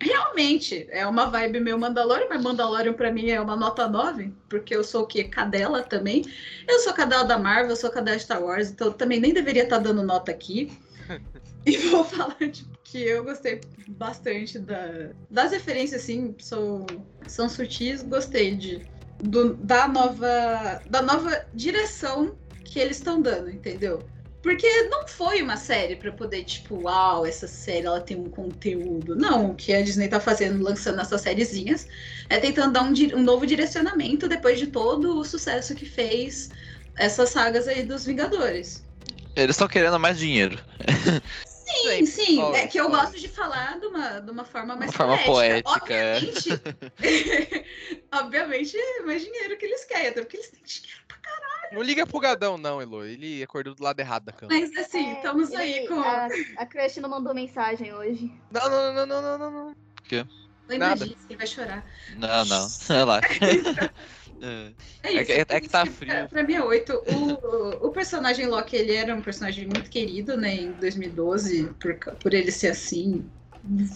Realmente, 0.00 0.88
é 0.90 1.06
uma 1.06 1.26
vibe 1.26 1.60
meio 1.60 1.78
Mandalorian, 1.78 2.26
mas 2.28 2.42
Mandalorian 2.42 2.92
pra 2.92 3.12
mim 3.12 3.30
é 3.30 3.40
uma 3.40 3.54
nota 3.54 3.86
9, 3.86 4.32
porque 4.48 4.74
eu 4.74 4.82
sou 4.82 5.02
o 5.02 5.06
quê? 5.06 5.24
Cadela 5.24 5.80
também. 5.82 6.24
Eu 6.66 6.80
sou 6.80 6.92
cadela 6.92 7.22
da 7.24 7.38
Marvel, 7.38 7.70
eu 7.70 7.76
sou 7.76 7.90
cadela 7.90 8.16
de 8.16 8.24
Star 8.24 8.42
Wars, 8.42 8.70
então 8.70 8.88
eu 8.88 8.92
também 8.94 9.20
nem 9.20 9.32
deveria 9.32 9.62
estar 9.62 9.78
dando 9.78 10.02
nota 10.02 10.30
aqui. 10.32 10.72
E 11.64 11.76
vou 11.76 12.04
falar 12.04 12.34
tipo, 12.50 12.68
que 12.82 12.98
eu 12.98 13.22
gostei 13.22 13.60
bastante 13.86 14.58
da, 14.58 15.10
das 15.30 15.52
referências, 15.52 16.02
assim, 16.02 16.34
são, 16.40 16.84
são 17.26 17.48
sutis, 17.48 18.02
gostei 18.02 18.56
de, 18.56 18.84
do- 19.20 19.54
da, 19.54 19.86
nova, 19.86 20.82
da 20.90 21.00
nova 21.00 21.46
direção 21.54 22.34
que 22.72 22.80
eles 22.80 22.96
estão 22.96 23.20
dando, 23.20 23.50
entendeu? 23.50 24.02
Porque 24.42 24.66
não 24.84 25.06
foi 25.06 25.42
uma 25.42 25.56
série 25.56 25.94
pra 25.94 26.10
poder, 26.10 26.42
tipo, 26.42 26.84
uau, 26.84 27.26
essa 27.26 27.46
série 27.46 27.86
ela 27.86 28.00
tem 28.00 28.16
um 28.16 28.30
conteúdo. 28.30 29.14
Não, 29.14 29.50
o 29.50 29.54
que 29.54 29.74
a 29.74 29.82
Disney 29.82 30.08
tá 30.08 30.18
fazendo, 30.18 30.60
lançando 30.62 31.00
essas 31.00 31.20
sériezinhas, 31.20 31.86
é 32.30 32.40
tentando 32.40 32.72
dar 32.72 32.82
um, 32.82 32.92
um 33.14 33.22
novo 33.22 33.46
direcionamento 33.46 34.26
depois 34.26 34.58
de 34.58 34.68
todo 34.68 35.18
o 35.18 35.24
sucesso 35.24 35.74
que 35.74 35.84
fez 35.84 36.50
essas 36.96 37.28
sagas 37.28 37.68
aí 37.68 37.82
dos 37.84 38.06
Vingadores. 38.06 38.84
Eles 39.36 39.54
estão 39.54 39.68
querendo 39.68 40.00
mais 40.00 40.18
dinheiro. 40.18 40.58
Sim, 41.44 42.06
sim. 42.06 42.40
Always, 42.40 42.64
é 42.64 42.66
que 42.66 42.80
eu 42.80 42.84
always. 42.84 43.02
gosto 43.04 43.20
de 43.20 43.28
falar 43.28 43.78
de 43.78 43.86
uma, 43.86 44.18
de 44.18 44.30
uma 44.30 44.44
forma 44.44 44.74
mais 44.74 44.90
Uma 44.90 44.96
forma 44.96 45.18
poética, 45.18 45.94
é. 45.94 46.16
Obviamente, 46.16 46.62
obviamente, 48.12 48.76
é 48.76 49.02
mais 49.02 49.22
dinheiro 49.22 49.56
que 49.56 49.66
eles 49.66 49.84
querem, 49.84 50.08
até 50.08 50.20
porque 50.22 50.38
eles 50.38 50.48
têm 50.48 50.60
dinheiro. 50.64 51.02
Não 51.72 51.82
liga 51.82 52.06
pro 52.06 52.20
Gadão, 52.20 52.56
não, 52.58 52.80
Elo. 52.80 53.04
Ele 53.04 53.42
acordou 53.42 53.74
do 53.74 53.82
lado 53.82 53.98
errado 54.00 54.24
da 54.24 54.32
cama. 54.32 54.52
Mas 54.54 54.74
assim, 54.76 55.10
É, 55.10 55.12
estamos 55.14 55.52
aí 55.54 55.86
com. 55.88 56.00
A, 56.00 56.28
a 56.56 56.66
Crush 56.66 56.98
não 57.00 57.08
mandou 57.10 57.34
mensagem 57.34 57.92
hoje. 57.92 58.32
Não, 58.50 58.68
não, 58.68 58.92
não, 58.94 59.06
não, 59.06 59.22
não, 59.22 59.38
não, 59.38 59.50
não. 59.50 59.72
Lembra 60.68 60.88
Nada. 60.90 61.04
disso, 61.06 61.26
ele 61.28 61.36
vai 61.38 61.46
chorar. 61.46 61.84
Não, 62.16 62.44
não. 62.44 62.68
Relaxa. 62.88 63.28
É. 64.42 64.72
É 65.04 65.08
É 65.08 65.12
isso. 65.22 65.26
que- 65.26 65.54
é 65.54 65.60
que 65.60 65.68
tá 65.68 65.86
frio. 65.86 66.12
Pra, 66.12 66.28
pra 66.28 66.42
mim 66.42 66.54
é 66.54 66.64
8. 66.64 66.92
O, 66.92 67.86
o 67.86 67.90
personagem 67.92 68.46
Loki, 68.46 68.74
ele 68.74 68.92
era 68.92 69.14
um 69.14 69.22
personagem 69.22 69.66
muito 69.66 69.88
querido, 69.88 70.36
né, 70.36 70.52
em 70.56 70.72
2012, 70.72 71.72
por, 71.80 71.94
por 72.16 72.34
ele 72.34 72.50
ser 72.50 72.68
assim. 72.68 73.24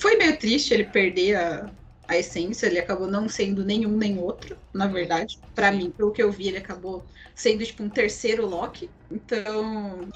Foi 0.01 0.17
meio 0.17 0.37
triste 0.39 0.73
ele 0.73 0.85
perder 0.85 1.35
a, 1.37 1.69
a 2.09 2.17
essência, 2.17 2.67
ele 2.67 2.79
acabou 2.79 3.07
não 3.07 3.29
sendo 3.29 3.65
nenhum 3.65 3.97
nem 3.97 4.19
outro, 4.19 4.57
na 4.73 4.87
verdade. 4.87 5.39
Pra 5.55 5.73
mim, 5.73 5.91
pelo 5.91 6.13
que 6.13 6.23
eu 6.23 6.31
vi, 6.31 6.49
ele 6.49 6.59
acabou 6.59 7.05
sendo 7.35 7.65
tipo 7.65 7.83
um 7.83 7.89
terceiro 7.89 8.47
Loki. 8.47 8.91
Então, 9.11 10.09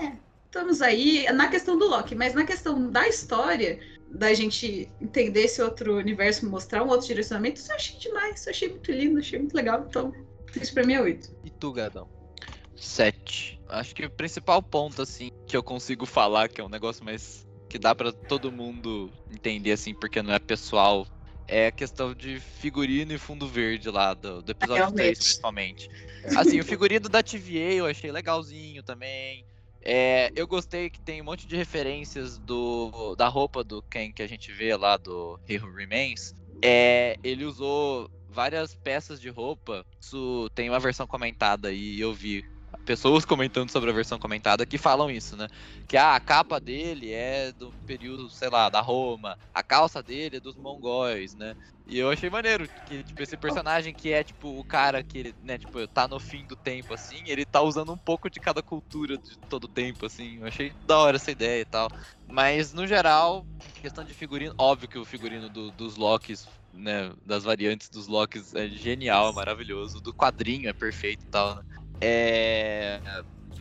é, 0.00 0.12
estamos 0.46 0.80
aí 0.80 1.30
na 1.32 1.48
questão 1.48 1.78
do 1.78 1.86
Loki, 1.86 2.14
mas 2.14 2.34
na 2.34 2.44
questão 2.44 2.90
da 2.90 3.06
história, 3.06 3.78
da 4.08 4.32
gente 4.32 4.88
entender 5.00 5.42
esse 5.42 5.60
outro 5.60 5.96
universo, 5.96 6.48
mostrar 6.48 6.82
um 6.82 6.88
outro 6.88 7.06
direcionamento, 7.06 7.60
isso 7.60 7.70
eu 7.70 7.76
achei 7.76 7.98
demais, 7.98 8.46
eu 8.46 8.50
achei 8.50 8.68
muito 8.68 8.92
lindo, 8.92 9.18
achei 9.18 9.38
muito 9.38 9.54
legal. 9.54 9.84
Então, 9.88 10.12
isso 10.60 10.72
pra 10.72 10.84
mim 10.84 10.94
é 10.94 11.02
8. 11.02 11.30
E 11.44 11.50
tu, 11.50 11.72
Gadão? 11.72 12.08
7. 12.74 13.60
Acho 13.68 13.94
que 13.94 14.04
o 14.04 14.10
principal 14.10 14.62
ponto, 14.62 15.02
assim, 15.02 15.30
que 15.46 15.56
eu 15.56 15.62
consigo 15.62 16.06
falar, 16.06 16.48
que 16.48 16.60
é 16.60 16.64
um 16.64 16.68
negócio 16.68 17.04
mais. 17.04 17.46
que 17.68 17.78
dá 17.78 17.94
pra 17.94 18.12
todo 18.12 18.52
mundo 18.52 19.10
entender, 19.30 19.72
assim, 19.72 19.94
porque 19.94 20.22
não 20.22 20.32
é 20.32 20.38
pessoal, 20.38 21.06
é 21.48 21.68
a 21.68 21.72
questão 21.72 22.14
de 22.14 22.40
figurino 22.40 23.12
e 23.12 23.18
fundo 23.18 23.46
verde 23.46 23.88
lá, 23.90 24.14
do, 24.14 24.42
do 24.42 24.52
episódio 24.52 24.92
3, 24.92 24.96
Realmente. 24.96 25.18
principalmente. 25.18 25.90
Assim, 26.36 26.60
o 26.60 26.64
figurino 26.64 27.08
da 27.08 27.22
TVA 27.22 27.74
eu 27.74 27.86
achei 27.86 28.10
legalzinho 28.10 28.82
também. 28.82 29.44
É, 29.82 30.32
eu 30.34 30.46
gostei 30.48 30.90
que 30.90 31.00
tem 31.00 31.22
um 31.22 31.24
monte 31.24 31.46
de 31.46 31.54
referências 31.56 32.38
do, 32.38 33.14
da 33.14 33.28
roupa 33.28 33.62
do 33.62 33.80
Ken 33.82 34.12
que 34.12 34.22
a 34.22 34.26
gente 34.26 34.50
vê 34.50 34.74
lá 34.74 34.96
do 34.96 35.38
He 35.48 35.58
Who 35.58 35.72
Remains. 35.72 36.34
É, 36.60 37.16
ele 37.22 37.44
usou 37.44 38.10
várias 38.28 38.74
peças 38.74 39.20
de 39.20 39.28
roupa. 39.28 39.86
Isso 40.00 40.50
tem 40.54 40.68
uma 40.68 40.80
versão 40.80 41.06
comentada 41.06 41.68
aí, 41.68 41.94
e 41.94 42.00
eu 42.00 42.12
vi 42.12 42.44
pessoas 42.86 43.24
comentando 43.26 43.70
sobre 43.70 43.90
a 43.90 43.92
versão 43.92 44.18
comentada 44.18 44.64
que 44.66 44.78
falam 44.78 45.10
isso, 45.10 45.36
né? 45.36 45.48
Que 45.88 45.96
ah, 45.96 46.14
a 46.14 46.20
capa 46.20 46.60
dele 46.60 47.12
é 47.12 47.52
do 47.52 47.74
período, 47.84 48.30
sei 48.30 48.48
lá, 48.48 48.70
da 48.70 48.80
Roma, 48.80 49.36
a 49.52 49.62
calça 49.62 50.02
dele 50.02 50.36
é 50.38 50.40
dos 50.40 50.56
mongóis, 50.56 51.34
né? 51.34 51.54
E 51.86 51.98
eu 51.98 52.10
achei 52.10 52.30
maneiro 52.30 52.68
que, 52.84 53.04
tipo, 53.04 53.22
esse 53.22 53.36
personagem 53.36 53.94
que 53.94 54.12
é, 54.12 54.24
tipo, 54.24 54.58
o 54.58 54.64
cara 54.64 55.02
que, 55.04 55.34
né, 55.40 55.58
tipo, 55.58 55.86
tá 55.88 56.08
no 56.08 56.18
fim 56.20 56.46
do 56.46 56.56
tempo, 56.56 56.94
assim, 56.94 57.22
ele 57.26 57.44
tá 57.46 57.60
usando 57.62 57.92
um 57.92 57.98
pouco 57.98 58.30
de 58.30 58.40
cada 58.40 58.62
cultura 58.62 59.18
de 59.18 59.36
todo 59.48 59.64
o 59.64 59.68
tempo, 59.68 60.06
assim. 60.06 60.38
Eu 60.38 60.46
achei 60.46 60.72
da 60.86 60.98
hora 60.98 61.16
essa 61.16 61.30
ideia 61.30 61.60
e 61.62 61.66
tal. 61.66 61.88
Mas, 62.26 62.72
no 62.72 62.86
geral, 62.86 63.46
questão 63.74 64.04
de 64.04 64.14
figurino, 64.14 64.52
óbvio 64.58 64.88
que 64.88 64.98
o 64.98 65.04
figurino 65.04 65.48
do- 65.50 65.70
dos 65.72 65.96
Locks, 65.96 66.48
né, 66.72 67.12
das 67.24 67.44
variantes 67.44 67.88
dos 67.88 68.06
Locks 68.08 68.52
é 68.54 68.68
genial, 68.68 69.32
maravilhoso. 69.32 70.00
Do 70.00 70.12
quadrinho 70.14 70.68
é 70.68 70.72
perfeito 70.72 71.24
e 71.24 71.28
tal, 71.30 71.54
né? 71.56 71.62
É... 72.00 73.00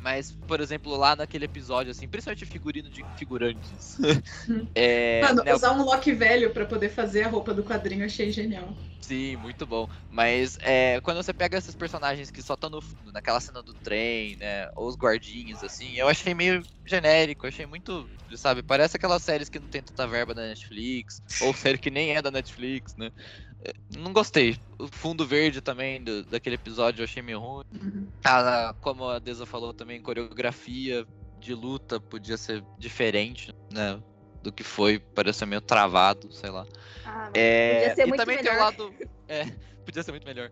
Mas, 0.01 0.37
por 0.45 0.59
exemplo, 0.59 0.95
lá 0.95 1.15
naquele 1.15 1.45
episódio, 1.45 1.91
assim, 1.91 2.07
principalmente 2.07 2.45
figurino 2.45 2.89
de 2.89 3.05
figurantes. 3.15 3.95
é, 4.75 5.21
Mano, 5.21 5.43
né, 5.43 5.53
usar 5.53 5.71
um 5.71 5.83
Loki 5.83 6.11
velho 6.11 6.51
pra 6.51 6.65
poder 6.65 6.89
fazer 6.89 7.23
a 7.23 7.27
roupa 7.27 7.53
do 7.53 7.63
quadrinho 7.63 8.05
achei 8.05 8.31
genial. 8.31 8.75
Sim, 9.01 9.35
muito 9.37 9.67
bom. 9.67 9.87
Mas 10.09 10.57
é, 10.61 10.99
quando 11.01 11.17
você 11.17 11.31
pega 11.31 11.57
esses 11.57 11.75
personagens 11.75 12.31
que 12.31 12.41
só 12.41 12.55
estão 12.55 12.71
no 12.71 12.81
fundo, 12.81 13.11
naquela 13.11 13.39
cena 13.39 13.61
do 13.61 13.75
trem, 13.75 14.35
né? 14.37 14.67
Ou 14.75 14.87
os 14.87 14.95
guardinhas, 14.95 15.61
assim, 15.61 15.93
eu 15.95 16.07
achei 16.07 16.33
meio 16.33 16.61
genérico, 16.85 17.45
achei 17.45 17.67
muito, 17.67 18.09
sabe? 18.35 18.63
Parece 18.63 18.97
aquelas 18.97 19.21
séries 19.21 19.47
que 19.47 19.59
não 19.59 19.69
tem 19.69 19.83
tanta 19.83 20.07
verba 20.07 20.33
da 20.33 20.41
Netflix, 20.47 21.21
ou 21.41 21.53
série 21.53 21.77
que 21.77 21.91
nem 21.91 22.15
é 22.15 22.21
da 22.21 22.31
Netflix, 22.31 22.93
né? 22.97 23.11
Não 23.97 24.11
gostei. 24.13 24.57
O 24.79 24.87
fundo 24.87 25.25
verde 25.25 25.61
também 25.61 26.03
do- 26.03 26.23
daquele 26.25 26.55
episódio 26.55 27.01
eu 27.01 27.05
achei 27.05 27.21
meio 27.21 27.39
ruim. 27.39 27.63
Uhum. 27.73 28.07
Ah, 28.23 28.75
como 28.81 29.07
a 29.09 29.19
Deza 29.19 29.45
falou 29.45 29.73
também, 29.73 30.01
coreografia 30.01 31.05
de 31.39 31.53
luta 31.53 31.99
podia 31.99 32.37
ser 32.37 32.63
diferente, 32.77 33.53
né? 33.71 34.01
Do 34.41 34.51
que 34.51 34.63
foi, 34.63 34.99
pareceu 34.99 35.47
meio 35.47 35.61
travado, 35.61 36.31
sei 36.31 36.49
lá. 36.49 36.65
Ah, 37.05 37.29
É, 37.33 37.73
Podia 37.79 37.95
ser 37.95 38.01
e 38.03 38.05
muito 38.07 38.19
também 38.19 38.37
tem 38.37 38.47
o 38.47 38.53
melhor. 38.53 38.63
lado. 38.65 38.93
É, 39.27 39.43
podia 39.85 40.03
ser 40.03 40.11
muito 40.11 40.25
melhor. 40.25 40.49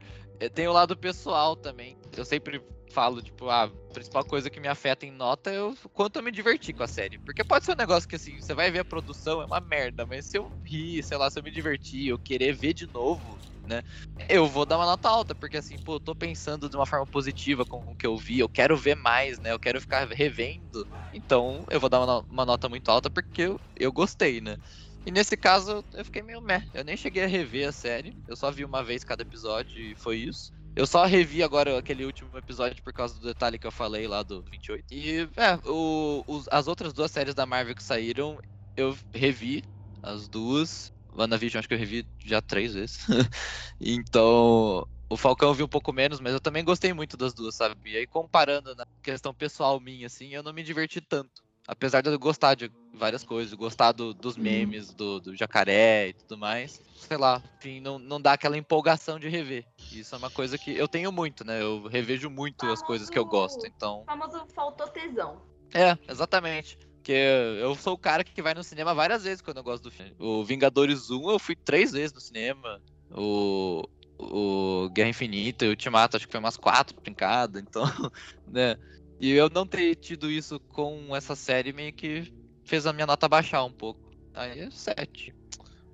Tem 0.53 0.67
o 0.67 0.73
lado 0.73 0.95
pessoal 0.95 1.55
também. 1.55 1.97
Eu 2.15 2.23
sempre 2.23 2.61
falo, 2.93 3.21
tipo, 3.21 3.49
a 3.49 3.69
principal 3.91 4.23
coisa 4.23 4.49
que 4.49 4.59
me 4.59 4.67
afeta 4.67 5.05
em 5.05 5.11
nota 5.11 5.49
é 5.49 5.61
o 5.61 5.75
quanto 5.91 6.17
eu 6.17 6.23
me 6.23 6.31
diverti 6.31 6.71
com 6.71 6.83
a 6.83 6.87
série. 6.87 7.17
Porque 7.17 7.43
pode 7.43 7.65
ser 7.65 7.71
um 7.71 7.77
negócio 7.77 8.07
que, 8.07 8.15
assim, 8.15 8.39
você 8.39 8.53
vai 8.53 8.69
ver 8.69 8.79
a 8.79 8.85
produção, 8.85 9.41
é 9.41 9.45
uma 9.45 9.59
merda, 9.59 10.05
mas 10.05 10.25
se 10.25 10.37
eu 10.37 10.51
rir, 10.63 11.01
sei 11.03 11.17
lá, 11.17 11.29
se 11.29 11.39
eu 11.39 11.43
me 11.43 11.51
divertir, 11.51 12.07
eu 12.07 12.19
querer 12.19 12.53
ver 12.53 12.73
de 12.73 12.87
novo, 12.93 13.39
né, 13.65 13.81
eu 14.29 14.45
vou 14.45 14.65
dar 14.65 14.77
uma 14.77 14.85
nota 14.85 15.09
alta, 15.09 15.33
porque, 15.33 15.57
assim, 15.57 15.75
pô, 15.83 15.95
eu 15.95 15.99
tô 15.99 16.13
pensando 16.13 16.69
de 16.69 16.75
uma 16.75 16.85
forma 16.85 17.07
positiva 17.07 17.65
com 17.65 17.77
o 17.77 17.95
que 17.95 18.05
eu 18.05 18.15
vi, 18.15 18.39
eu 18.39 18.49
quero 18.49 18.77
ver 18.77 18.95
mais, 18.95 19.39
né, 19.39 19.51
eu 19.51 19.59
quero 19.59 19.81
ficar 19.81 20.07
revendo. 20.07 20.87
Então, 21.11 21.65
eu 21.69 21.79
vou 21.79 21.89
dar 21.89 21.99
uma, 21.99 22.25
uma 22.29 22.45
nota 22.45 22.69
muito 22.69 22.89
alta 22.89 23.09
porque 23.09 23.43
eu, 23.43 23.59
eu 23.75 23.91
gostei, 23.91 24.39
né. 24.39 24.57
E 25.05 25.11
nesse 25.11 25.35
caso, 25.35 25.83
eu 25.93 26.05
fiquei 26.05 26.21
meio 26.21 26.41
meh. 26.41 26.63
Eu 26.73 26.83
nem 26.83 26.95
cheguei 26.95 27.23
a 27.23 27.27
rever 27.27 27.67
a 27.67 27.71
série. 27.71 28.15
Eu 28.27 28.35
só 28.35 28.49
vi 28.51 28.63
uma 28.63 28.83
vez 28.83 29.03
cada 29.03 29.21
episódio 29.23 29.77
e 29.81 29.95
foi 29.95 30.17
isso. 30.19 30.51
Eu 30.75 30.87
só 30.87 31.03
revi 31.05 31.43
agora 31.43 31.77
aquele 31.77 32.05
último 32.05 32.35
episódio 32.37 32.81
por 32.83 32.93
causa 32.93 33.13
do 33.19 33.25
detalhe 33.27 33.59
que 33.59 33.67
eu 33.67 33.71
falei 33.71 34.07
lá 34.07 34.23
do 34.23 34.41
28. 34.43 34.85
E, 34.91 35.21
é, 35.37 35.59
o, 35.65 36.23
os- 36.27 36.47
as 36.51 36.67
outras 36.67 36.93
duas 36.93 37.11
séries 37.11 37.35
da 37.35 37.45
Marvel 37.45 37.75
que 37.75 37.83
saíram, 37.83 38.39
eu 38.75 38.97
revi 39.13 39.61
as 40.01 40.27
duas. 40.29 40.91
WandaVision 41.13 41.59
acho 41.59 41.67
que 41.67 41.73
eu 41.75 41.77
revi 41.79 42.07
já 42.25 42.41
três 42.41 42.73
vezes. 42.73 42.97
então, 43.79 44.87
o 45.09 45.17
Falcão 45.17 45.49
eu 45.49 45.53
vi 45.53 45.63
um 45.63 45.67
pouco 45.67 45.93
menos, 45.93 46.19
mas 46.19 46.33
eu 46.33 46.41
também 46.41 46.63
gostei 46.63 46.91
muito 46.93 47.15
das 47.17 47.33
duas, 47.35 47.55
sabe? 47.55 47.91
E 47.91 47.97
aí, 47.97 48.07
comparando 48.07 48.75
na 48.75 48.85
questão 49.03 49.33
pessoal 49.33 49.79
minha, 49.79 50.07
assim, 50.07 50.29
eu 50.33 50.41
não 50.43 50.53
me 50.53 50.63
diverti 50.63 50.99
tanto. 51.01 51.42
Apesar 51.67 52.01
de 52.01 52.09
eu 52.09 52.19
gostar 52.19 52.55
de 52.55 52.69
várias 52.93 53.23
coisas, 53.23 53.53
gostar 53.53 53.91
do- 53.93 54.13
dos 54.13 54.35
memes, 54.35 54.93
do, 54.93 55.19
do 55.19 55.35
jacaré 55.35 56.09
e 56.09 56.13
tudo 56.13 56.37
mais, 56.37 56.81
sei 56.95 57.17
lá, 57.17 57.41
enfim, 57.57 57.79
não, 57.79 57.97
não 57.97 58.19
dá 58.21 58.33
aquela 58.33 58.57
empolgação 58.57 59.17
de 59.19 59.29
rever. 59.29 59.65
Isso 59.91 60.13
é 60.13 60.17
uma 60.17 60.29
coisa 60.29 60.57
que 60.57 60.71
eu 60.71 60.87
tenho 60.87 61.11
muito, 61.11 61.45
né? 61.45 61.61
Eu 61.61 61.87
revejo 61.87 62.29
muito 62.29 62.69
as 62.69 62.81
coisas 62.81 63.09
que 63.09 63.17
eu 63.17 63.25
gosto, 63.25 63.65
então. 63.65 64.01
O 64.01 64.05
famoso 64.05 64.45
faltou 64.53 64.87
tesão. 64.87 65.41
É, 65.73 65.97
exatamente. 66.11 66.77
Porque 66.97 67.11
eu 67.11 67.75
sou 67.75 67.93
o 67.93 67.97
cara 67.97 68.23
que 68.23 68.41
vai 68.41 68.53
no 68.53 68.63
cinema 68.63 68.93
várias 68.93 69.23
vezes 69.23 69.41
quando 69.41 69.57
eu 69.57 69.63
gosto 69.63 69.83
do 69.83 69.91
filme. 69.91 70.15
O 70.19 70.43
Vingadores 70.43 71.09
1 71.09 71.29
eu 71.31 71.37
fui 71.39 71.55
três 71.55 71.91
vezes 71.91 72.13
no 72.13 72.21
cinema. 72.21 72.81
O, 73.11 73.83
o 74.17 74.89
Guerra 74.89 75.09
Infinita 75.09 75.65
e 75.65 75.67
o 75.67 75.71
Ultimato 75.71 76.15
acho 76.17 76.25
que 76.25 76.31
foi 76.31 76.39
umas 76.39 76.57
quatro 76.57 76.95
brincadas, 77.01 77.61
então, 77.61 77.83
né? 78.47 78.77
E 79.23 79.31
eu 79.31 79.49
não 79.49 79.65
ter 79.65 79.95
tido 79.95 80.29
isso 80.29 80.59
com 80.59 81.15
essa 81.15 81.33
série 81.33 81.71
meio 81.71 81.93
que 81.93 82.29
fez 82.65 82.85
a 82.85 82.91
minha 82.91 83.07
nota 83.07 83.29
baixar 83.29 83.63
um 83.63 83.71
pouco. 83.71 84.11
Aí 84.33 84.59
é 84.59 84.69
7. 84.69 85.33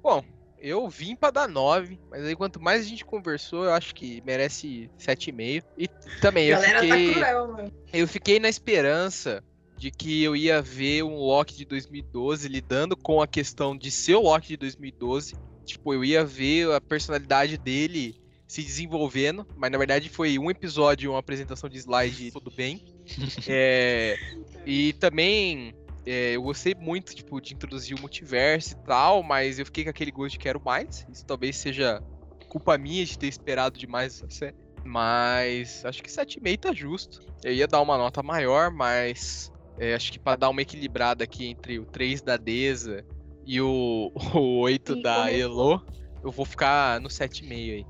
Bom, 0.02 0.26
eu 0.58 0.90
vim 0.90 1.16
pra 1.16 1.30
dar 1.30 1.48
9, 1.48 2.00
mas 2.10 2.26
aí 2.26 2.36
quanto 2.36 2.60
mais 2.60 2.82
a 2.82 2.90
gente 2.90 3.06
conversou, 3.06 3.66
eu 3.66 3.72
acho 3.72 3.94
que 3.94 4.20
merece 4.26 4.90
7,5. 4.98 5.64
E 5.78 5.88
também 6.20 6.48
eu 6.48 6.56
Galera 6.56 6.82
fiquei. 6.82 7.08
tá 7.08 7.20
cruel, 7.20 7.48
mano. 7.50 7.72
Eu 7.94 8.08
fiquei 8.08 8.40
na 8.40 8.50
esperança 8.50 9.44
de 9.78 9.92
que 9.92 10.24
eu 10.24 10.36
ia 10.36 10.60
ver 10.60 11.04
um 11.04 11.16
Loki 11.16 11.56
de 11.56 11.66
2012 11.66 12.48
lidando 12.48 12.98
com 12.98 13.22
a 13.22 13.28
questão 13.28 13.78
de 13.78 13.92
ser 13.92 14.16
o 14.16 14.24
Loki 14.24 14.48
de 14.48 14.58
2012. 14.58 15.36
Tipo, 15.66 15.94
eu 15.94 16.04
ia 16.04 16.26
ver 16.26 16.72
a 16.72 16.82
personalidade 16.82 17.60
dele 17.60 18.20
se 18.48 18.64
desenvolvendo, 18.64 19.46
mas 19.56 19.72
na 19.72 19.78
verdade 19.78 20.10
foi 20.10 20.40
um 20.40 20.50
episódio, 20.50 21.12
uma 21.12 21.20
apresentação 21.20 21.70
de 21.70 21.78
slide 21.78 22.26
e 22.26 22.32
tudo 22.32 22.50
bem. 22.50 22.84
É, 23.48 24.18
e 24.66 24.94
também 24.94 25.74
é, 26.06 26.36
eu 26.36 26.42
gostei 26.42 26.76
muito 26.76 27.16
tipo, 27.16 27.40
de 27.40 27.54
introduzir 27.54 27.96
o 27.98 28.02
multiverso 28.02 28.74
e 28.74 28.86
tal, 28.86 29.24
mas 29.24 29.60
eu 29.60 29.66
fiquei 29.66 29.84
com 29.84 29.90
aquele 29.90 30.12
gosto 30.12 30.34
de 30.34 30.40
quero 30.40 30.62
mais. 30.64 31.06
Isso 31.12 31.26
talvez 31.26 31.58
seja 31.58 32.02
culpa 32.48 32.78
minha 32.78 33.06
de 33.06 33.18
ter 33.18 33.28
esperado 33.28 33.78
demais 33.78 34.16
essa 34.16 34.30
série. 34.30 34.56
Mas 34.84 35.84
acho 35.86 36.02
que 36.02 36.10
7,5 36.10 36.58
tá 36.60 36.74
justo. 36.74 37.22
Eu 37.44 37.54
ia 37.54 37.68
dar 37.68 37.82
uma 37.82 37.98
nota 37.98 38.24
maior, 38.24 38.72
mas 38.72 39.52
é, 39.78 39.94
acho 39.94 40.12
que 40.12 40.20
pra 40.20 40.36
dar 40.36 40.50
uma 40.50 40.62
equilibrada 40.62 41.24
aqui 41.24 41.46
entre 41.46 41.80
o 41.80 41.86
3 41.86 42.22
da 42.22 42.38
Deza 42.38 43.06
e 43.46 43.62
o, 43.62 44.12
o 44.34 44.60
8 44.62 44.94
E 44.94 45.04
da 45.04 45.32
Elo, 45.32 45.86
eu 46.24 46.32
vou 46.32 46.46
ficar 46.46 47.00
no 47.00 47.10
7,5 47.10 47.52
aí. 47.52 47.86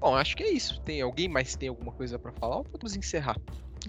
Bom, 0.00 0.14
acho 0.14 0.36
que 0.36 0.42
é 0.42 0.50
isso. 0.50 0.80
Tem 0.82 1.00
alguém 1.00 1.28
mais 1.28 1.56
tem 1.56 1.68
alguma 1.68 1.92
coisa 1.92 2.18
pra 2.18 2.32
falar 2.32 2.58
ou 2.58 2.64
podemos 2.64 2.96
encerrar? 2.96 3.36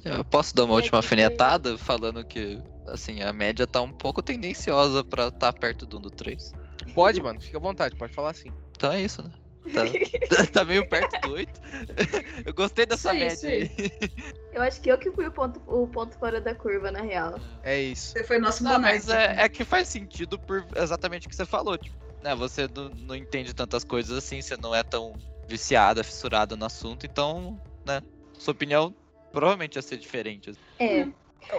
Eu 0.03 0.23
posso 0.23 0.55
dar 0.55 0.65
uma 0.65 0.73
É 0.73 0.77
última 0.77 0.97
alfinetada 0.99 1.77
falando 1.77 2.23
que, 2.25 2.61
assim, 2.87 3.21
a 3.21 3.31
média 3.31 3.67
tá 3.67 3.81
um 3.81 3.91
pouco 3.91 4.21
tendenciosa 4.21 5.03
pra 5.03 5.27
estar 5.27 5.53
perto 5.53 5.85
do 5.85 5.97
1 5.97 6.01
do 6.01 6.09
3. 6.09 6.53
Pode, 6.93 7.21
mano, 7.21 7.39
fica 7.39 7.57
à 7.57 7.61
vontade, 7.61 7.95
pode 7.95 8.13
falar 8.13 8.31
assim. 8.31 8.51
Então 8.75 8.91
é 8.91 9.01
isso, 9.01 9.21
né? 9.21 9.31
Tá, 9.71 9.83
tá 10.51 10.65
meio 10.65 10.87
perto 10.87 11.21
do 11.21 11.33
8. 11.33 11.61
Eu 12.45 12.53
gostei 12.53 12.85
dessa 12.85 13.13
Isso 13.13 13.45
média 13.45 13.63
isso 13.63 13.79
aí. 13.79 13.91
Eu 14.51 14.61
acho 14.61 14.81
que 14.81 14.89
eu 14.89 14.97
que 14.97 15.09
fui 15.11 15.25
o 15.25 15.31
ponto, 15.31 15.61
o 15.65 15.87
ponto 15.87 16.17
fora 16.17 16.39
da 16.39 16.53
curva, 16.53 16.91
na 16.91 17.01
real. 17.01 17.39
É 17.63 17.81
isso. 17.81 18.11
Você 18.11 18.23
foi 18.23 18.37
nosso 18.37 18.63
Não, 18.63 18.79
mas 18.79 19.09
é, 19.09 19.35
é 19.43 19.49
que 19.49 19.63
faz 19.63 19.87
sentido 19.87 20.37
por 20.37 20.65
exatamente 20.75 21.25
o 21.25 21.29
que 21.29 21.35
você 21.35 21.45
falou. 21.45 21.77
Tipo, 21.77 21.95
né, 22.21 22.35
você 22.35 22.67
não, 22.73 22.89
não 22.89 23.15
entende 23.15 23.53
tantas 23.53 23.83
coisas 23.83 24.17
assim, 24.17 24.41
você 24.41 24.55
não 24.57 24.75
é 24.75 24.83
tão 24.83 25.13
viciada, 25.47 26.03
fissurada 26.03 26.55
no 26.55 26.65
assunto, 26.65 27.05
então, 27.05 27.59
né, 27.85 28.01
sua 28.37 28.51
opinião 28.51 28.93
provavelmente 29.33 29.75
ia 29.75 29.81
ser 29.81 29.97
diferente. 29.97 30.51
assim. 30.51 30.59
É, 30.79 31.07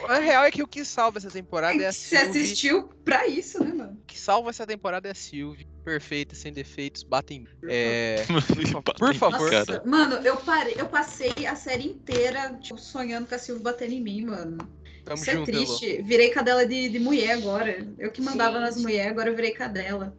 A 0.09 0.19
real 0.19 0.45
é 0.45 0.51
que 0.51 0.63
o 0.63 0.67
que 0.67 0.83
salva 0.85 1.19
essa 1.19 1.31
temporada 1.31 1.83
é 1.83 1.89
a 1.89 1.93
Você 1.93 2.17
Sylvie. 2.17 2.41
assistiu 2.41 2.89
pra 3.05 3.27
isso, 3.27 3.63
né, 3.63 3.73
mano? 3.75 3.99
O 4.03 4.07
que 4.07 4.19
salva 4.19 4.49
essa 4.49 4.67
temporada 4.67 5.09
é 5.09 5.11
a 5.11 5.15
Sylvie. 5.15 5.67
Perfeita, 5.85 6.35
sem 6.35 6.53
defeitos, 6.53 7.03
batem. 7.03 7.47
É... 7.69 8.25
Por 8.99 9.15
favor. 9.17 9.53
Nossa, 9.53 9.67
cara. 9.67 9.83
mano, 9.85 10.15
eu 10.27 10.37
parei, 10.39 10.75
eu 10.79 10.87
passei 10.87 11.35
a 11.47 11.55
série 11.55 11.87
inteira, 11.89 12.55
tipo, 12.63 12.81
sonhando 12.81 13.27
com 13.27 13.35
a 13.35 13.39
Silvia 13.39 13.63
batendo 13.65 13.93
em 13.93 14.01
mim, 14.01 14.25
mano. 14.25 14.57
Tamo 15.05 15.21
Isso 15.21 15.31
é 15.31 15.35
junto, 15.35 15.51
Elô. 15.51 15.59
triste. 15.67 16.01
Virei 16.03 16.31
cadela 16.31 16.65
de, 16.67 16.89
de 16.89 16.99
mulher 16.99 17.33
agora. 17.33 17.87
Eu 17.99 18.11
que 18.11 18.23
mandava 18.23 18.59
nas 18.59 18.77
Gente. 18.77 18.85
mulheres, 18.85 19.11
agora 19.13 19.29
eu 19.29 19.37
virei 19.37 19.51
cadela. 19.51 20.17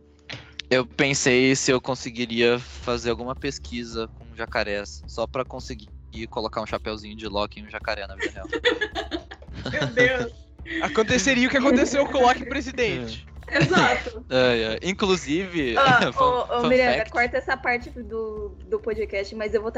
Eu 0.69 0.85
pensei 0.85 1.55
se 1.55 1.71
eu 1.71 1.81
conseguiria 1.81 2.59
fazer 2.59 3.09
alguma 3.09 3.35
pesquisa 3.35 4.07
com 4.07 4.35
jacarés, 4.35 5.03
só 5.07 5.25
pra 5.25 5.43
conseguir 5.45 5.87
colocar 6.27 6.61
um 6.61 6.65
chapeuzinho 6.65 7.15
de 7.15 7.27
Loki 7.27 7.59
em 7.59 7.65
um 7.65 7.69
jacaré 7.69 8.05
na 8.07 8.15
vida 8.15 8.31
real. 8.31 8.47
Meu 9.71 9.87
Deus. 9.87 10.31
Aconteceria 10.81 11.47
o 11.47 11.51
que 11.51 11.57
aconteceu 11.57 12.05
com 12.07 12.17
o 12.17 12.21
Loki 12.21 12.45
presidente. 12.45 13.25
Exato. 13.47 14.25
Ai, 14.29 14.65
ai. 14.65 14.79
Inclusive, 14.81 15.75
Ó, 15.77 15.81
fun- 16.13 16.23
ô, 16.23 16.41
ô, 16.41 16.61
fun 16.61 16.67
Miranda, 16.69 16.97
fact, 16.97 17.11
corta 17.11 17.37
essa 17.37 17.55
parte 17.55 17.89
do, 17.91 18.49
do 18.65 18.79
podcast, 18.79 19.35
mas 19.35 19.53
eu 19.53 19.61
vou. 19.61 19.71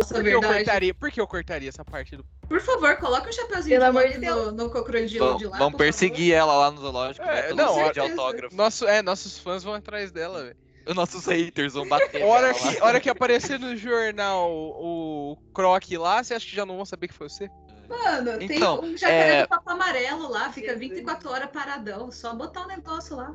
Nossa, 0.00 0.14
Por 0.14 0.22
que, 0.22 0.28
eu 0.30 0.42
cortaria, 0.42 0.94
por 0.94 1.10
que 1.10 1.20
eu 1.20 1.26
cortaria 1.26 1.68
essa 1.70 1.84
parte 1.84 2.16
do. 2.16 2.24
Por 2.46 2.60
favor, 2.60 2.96
coloca 2.98 3.28
um 3.28 3.32
chapeuzinho 3.32 3.80
Pelo 3.80 3.92
de 3.92 3.98
amor 3.98 4.12
de 4.12 4.18
Deus. 4.18 4.46
no, 4.46 4.52
no 4.52 4.70
crocodilo 4.70 5.38
de 5.38 5.46
lá. 5.46 5.56
vão 5.58 5.72
perseguir 5.72 6.32
ela 6.34 6.54
lá 6.54 6.70
no 6.70 6.80
zoológico, 6.80 7.26
É, 7.26 7.42
pelo 7.44 7.56
não, 7.56 7.90
de 7.92 7.98
autógrafo. 8.00 8.54
Nosso, 8.54 8.86
é, 8.86 9.00
nossos 9.02 9.38
fãs 9.38 9.64
vão 9.64 9.74
atrás 9.74 10.12
dela, 10.12 10.42
velho. 10.44 10.56
Os 10.86 10.94
nossos 10.94 11.26
haters 11.26 11.74
vão 11.74 11.88
bater. 11.88 12.22
Hora 12.22 12.54
que, 12.54 12.82
hora 12.82 13.00
que 13.00 13.10
aparecer 13.10 13.58
no 13.58 13.76
jornal 13.76 14.50
o 14.52 15.36
Croc 15.52 15.90
lá, 15.92 16.22
você 16.22 16.34
acha 16.34 16.46
que 16.46 16.54
já 16.54 16.64
não 16.64 16.76
vão 16.76 16.84
saber 16.84 17.08
que 17.08 17.14
foi 17.14 17.28
você? 17.28 17.50
Mano, 17.88 18.38
tem 18.38 18.56
Então, 18.56 18.80
um 18.82 18.96
jacaré 18.96 19.38
é- 19.38 19.42
do 19.42 19.48
papo 19.48 19.70
amarelo 19.70 20.28
lá, 20.28 20.52
fica 20.52 20.72
Jesus. 20.74 20.88
24 20.88 21.30
horas 21.30 21.50
paradão. 21.50 22.10
Só 22.10 22.34
botar 22.34 22.62
um 22.62 22.66
negócio 22.66 23.16
lá. 23.16 23.34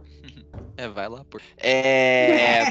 É, 0.78 0.88
vai 0.88 1.08
lá, 1.08 1.24
por. 1.26 1.42
É... 1.58 2.64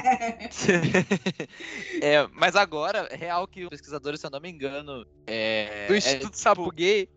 é, 2.02 2.28
mas 2.33 2.57
agora, 2.57 3.09
é 3.10 3.17
real 3.17 3.47
que 3.47 3.65
os 3.65 3.70
pesquisadores, 3.70 4.20
se 4.20 4.26
eu 4.26 4.31
não 4.31 4.41
me 4.41 4.50
engano, 4.50 5.07
é. 5.26 5.86
Do 5.86 5.94
é, 5.94 5.99
Instituto 5.99 6.33
tipo, 6.33 6.39
Sapo 6.39 6.70
Gay. 6.70 7.09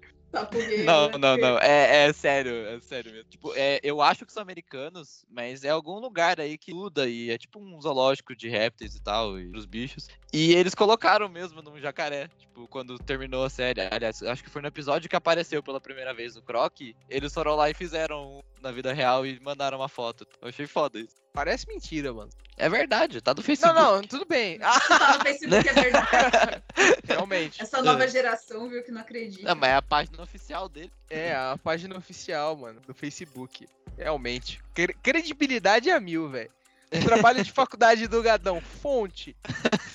Não, 0.84 1.10
né? 1.10 1.18
não, 1.18 1.38
não. 1.38 1.60
É, 1.60 2.08
é 2.08 2.14
sério, 2.14 2.52
é 2.68 2.80
sério 2.80 3.12
mesmo. 3.12 3.30
Tipo, 3.30 3.54
é, 3.56 3.80
eu 3.84 4.02
acho 4.02 4.26
que 4.26 4.34
são 4.34 4.42
americanos, 4.42 5.24
mas 5.30 5.64
é 5.64 5.70
algum 5.70 6.00
lugar 6.00 6.40
aí 6.40 6.58
que 6.58 6.72
estuda 6.72 7.08
e 7.08 7.30
é 7.30 7.38
tipo 7.38 7.60
um 7.60 7.80
zoológico 7.80 8.36
de 8.36 8.50
répteis 8.50 8.96
e 8.96 9.02
tal, 9.02 9.40
e 9.40 9.56
os 9.56 9.66
bichos. 9.66 10.08
E 10.34 10.54
eles 10.54 10.74
colocaram 10.74 11.30
mesmo 11.30 11.62
num 11.62 11.80
jacaré, 11.80 12.28
tipo, 12.40 12.68
quando 12.68 12.98
terminou 12.98 13.46
a 13.46 13.50
série. 13.50 13.82
Aliás, 13.82 14.24
acho 14.24 14.44
que 14.44 14.50
foi 14.50 14.62
no 14.62 14.68
episódio 14.68 15.10
que 15.10 15.16
apareceu 15.16 15.62
pela 15.62 15.80
primeira 15.80 16.14
vez 16.14 16.36
o 16.36 16.42
Croc. 16.42 16.82
Eles 17.08 17.34
foram 17.34 17.56
lá 17.56 17.70
e 17.70 17.74
fizeram 17.74 18.40
um 18.40 18.42
na 18.62 18.72
vida 18.72 18.92
real 18.94 19.26
e 19.26 19.40
mandaram 19.40 19.78
uma 19.78 19.90
foto. 19.90 20.26
Eu 20.42 20.48
achei 20.48 20.66
foda 20.66 21.00
isso. 21.00 21.23
Parece 21.34 21.68
mentira, 21.68 22.14
mano. 22.14 22.30
É 22.56 22.70
verdade, 22.70 23.20
tá 23.20 23.34
do 23.34 23.40
Não, 23.40 23.44
Facebook. 23.44 23.74
não, 23.74 24.02
tudo 24.04 24.24
bem. 24.24 24.60
Ah, 24.62 24.80
Tá 24.88 25.18
no 25.18 25.24
Facebook, 25.24 25.68
é 25.68 25.74
verdade. 25.74 26.64
realmente. 27.08 27.60
Essa 27.62 27.82
nova 27.82 28.08
geração 28.08 28.70
viu 28.70 28.84
que 28.84 28.92
não 28.92 29.02
acredita. 29.02 29.44
Não, 29.50 29.56
mas 29.56 29.72
é 29.72 29.76
a 29.76 29.82
página 29.82 30.22
oficial 30.22 30.70
dele. 30.70 30.92
É, 31.10 31.34
a 31.34 31.58
página 31.62 31.98
oficial, 31.98 32.56
mano, 32.56 32.80
do 32.86 32.94
Facebook. 32.94 33.68
Realmente. 33.98 34.62
Cre- 34.76 34.94
Credibilidade 35.02 35.90
a 35.90 36.00
mil, 36.00 36.30
velho. 36.30 36.52
Trabalho 37.06 37.44
de 37.44 37.52
faculdade 37.52 38.08
do 38.08 38.22
Gadão. 38.22 38.62
Fonte. 38.82 39.36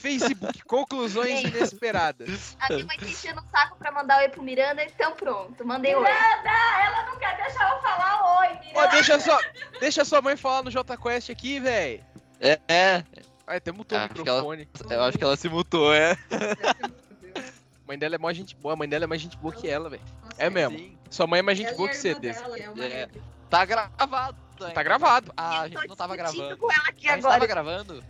Facebook. 0.00 0.62
Conclusões 0.64 1.40
Gente. 1.40 1.56
inesperadas. 1.56 2.56
A 2.60 2.72
minha 2.72 2.84
mãe 2.86 2.96
tá 2.98 3.06
enchendo 3.06 3.40
o 3.40 3.44
saco 3.50 3.76
pra 3.78 3.90
mandar 3.92 4.18
oi 4.18 4.28
pro 4.28 4.42
Miranda, 4.42 4.82
então 4.84 5.12
pronto, 5.12 5.64
mandei 5.66 5.94
oi. 5.94 6.06
ela 6.08 7.06
não 7.06 7.18
quer 7.18 7.36
deixar 7.36 7.70
eu 7.74 7.80
falar 7.82 8.40
oi, 8.40 8.58
Ó, 8.74 8.86
deixa 8.88 9.18
só, 9.20 9.38
deixa 9.80 10.04
sua 10.04 10.20
mãe 10.22 10.36
falar 10.36 10.62
no 10.62 10.70
Jota 10.70 10.96
Quest 10.96 11.30
aqui, 11.30 11.58
velho. 11.60 12.04
É, 12.40 12.58
é, 12.68 13.04
Ai, 13.46 13.56
até 13.56 13.72
mutou 13.72 13.98
o 13.98 14.00
Acho 14.00 14.14
que 14.14 14.28
ela- 14.28 14.40
microfone. 14.54 14.68
eu 14.90 15.02
acho 15.04 15.18
que 15.18 15.24
ela 15.24 15.36
se 15.36 15.48
mutou, 15.48 15.92
é. 15.92 16.12
A 16.12 16.16
mãe 17.88 17.98
dela 17.98 18.14
é 18.14 18.18
mó 18.18 18.32
gente 18.32 18.54
boa, 18.54 18.74
a 18.74 18.76
mãe 18.76 18.88
dela 18.88 19.04
é 19.04 19.06
mais 19.06 19.20
gente 19.22 19.36
boa 19.38 19.52
que 19.54 19.66
ela, 19.68 19.88
velho. 19.90 20.02
É 20.36 20.48
mesmo. 20.50 20.78
Sim. 20.78 20.96
Sua 21.10 21.26
mãe 21.26 21.40
é 21.40 21.42
mais 21.42 21.56
gente 21.58 21.68
Ela 21.68 21.76
boa 21.76 21.88
que 21.88 21.96
você, 21.96 22.14
Desse. 22.14 22.40
dela, 22.42 22.58
é 22.58 22.68
uma 22.70 22.84
É. 22.84 23.08
Tá 23.50 23.64
gravado. 23.64 24.36
Ainda. 24.64 24.74
Tá 24.74 24.82
gravado. 24.82 25.32
Ah, 25.36 25.60
a 25.62 25.68
gente 25.68 25.86
não 25.88 25.96
tava 25.96 26.16
gravando. 26.16 26.56
com 26.56 26.70
ela 26.72 26.88
aqui 26.88 27.06
A 27.08 27.12
gente 27.12 27.20
agora. 27.20 27.34
tava 27.34 27.46
gravando? 27.46 28.04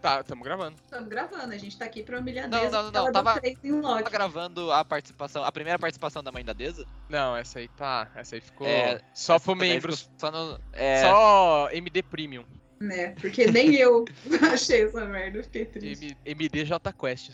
Tá, 0.00 0.22
tamo 0.22 0.44
gravando. 0.44 0.76
Estamos 0.84 1.08
gravando, 1.08 1.52
a 1.52 1.58
gente 1.58 1.76
tá 1.76 1.84
aqui 1.84 2.02
pra 2.02 2.20
humilhar 2.20 2.48
Não, 2.48 2.60
Deza, 2.60 2.82
não, 2.82 2.90
não, 2.92 3.00
ela 3.00 3.12
tava- 3.12 3.40
Tava 3.40 4.10
gravando 4.10 4.70
a 4.70 4.84
participação, 4.84 5.42
a 5.42 5.50
primeira 5.50 5.78
participação 5.78 6.22
da 6.22 6.30
mãe 6.30 6.44
da 6.44 6.52
Deza? 6.52 6.86
Não, 7.08 7.36
essa 7.36 7.58
aí 7.58 7.66
tá. 7.68 8.08
Essa 8.14 8.36
aí 8.36 8.40
ficou 8.40 8.66
É, 8.68 9.00
só 9.12 9.34
Essa 9.36 9.46
daí 9.54 9.56
membros. 9.68 10.02
ficou 10.02 10.14
Só 10.18 10.30
no. 10.30 10.60
É, 10.72 11.02
Só 11.02 11.68
MD 11.72 12.02
Premium. 12.04 12.44
Né? 12.78 13.14
Porque 13.20 13.46
nem 13.50 13.74
eu 13.74 14.04
achei 14.52 14.84
essa 14.84 15.04
merda, 15.06 15.42
fiquei 15.42 15.64
triste. 15.64 16.06
M- 16.08 16.16
MD 16.24 16.64
J 16.64 16.92
Quest. 16.92 17.30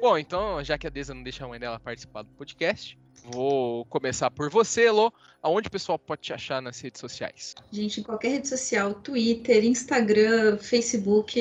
Bom, 0.00 0.18
então, 0.18 0.62
já 0.62 0.76
que 0.76 0.86
a 0.86 0.90
Deza 0.90 1.14
não 1.14 1.22
deixa 1.22 1.44
a 1.44 1.48
mãe 1.48 1.58
dela 1.58 1.80
participar 1.80 2.22
do 2.22 2.30
podcast, 2.30 2.98
vou 3.24 3.84
começar 3.86 4.30
por 4.30 4.50
você, 4.50 4.86
Elô. 4.86 5.12
Aonde 5.42 5.68
o 5.68 5.70
pessoal 5.70 5.98
pode 5.98 6.22
te 6.22 6.32
achar 6.32 6.60
nas 6.60 6.80
redes 6.80 7.00
sociais? 7.00 7.54
Gente, 7.70 8.00
em 8.00 8.02
qualquer 8.02 8.28
rede 8.28 8.48
social, 8.48 8.94
Twitter, 8.94 9.64
Instagram, 9.64 10.58
Facebook, 10.58 11.40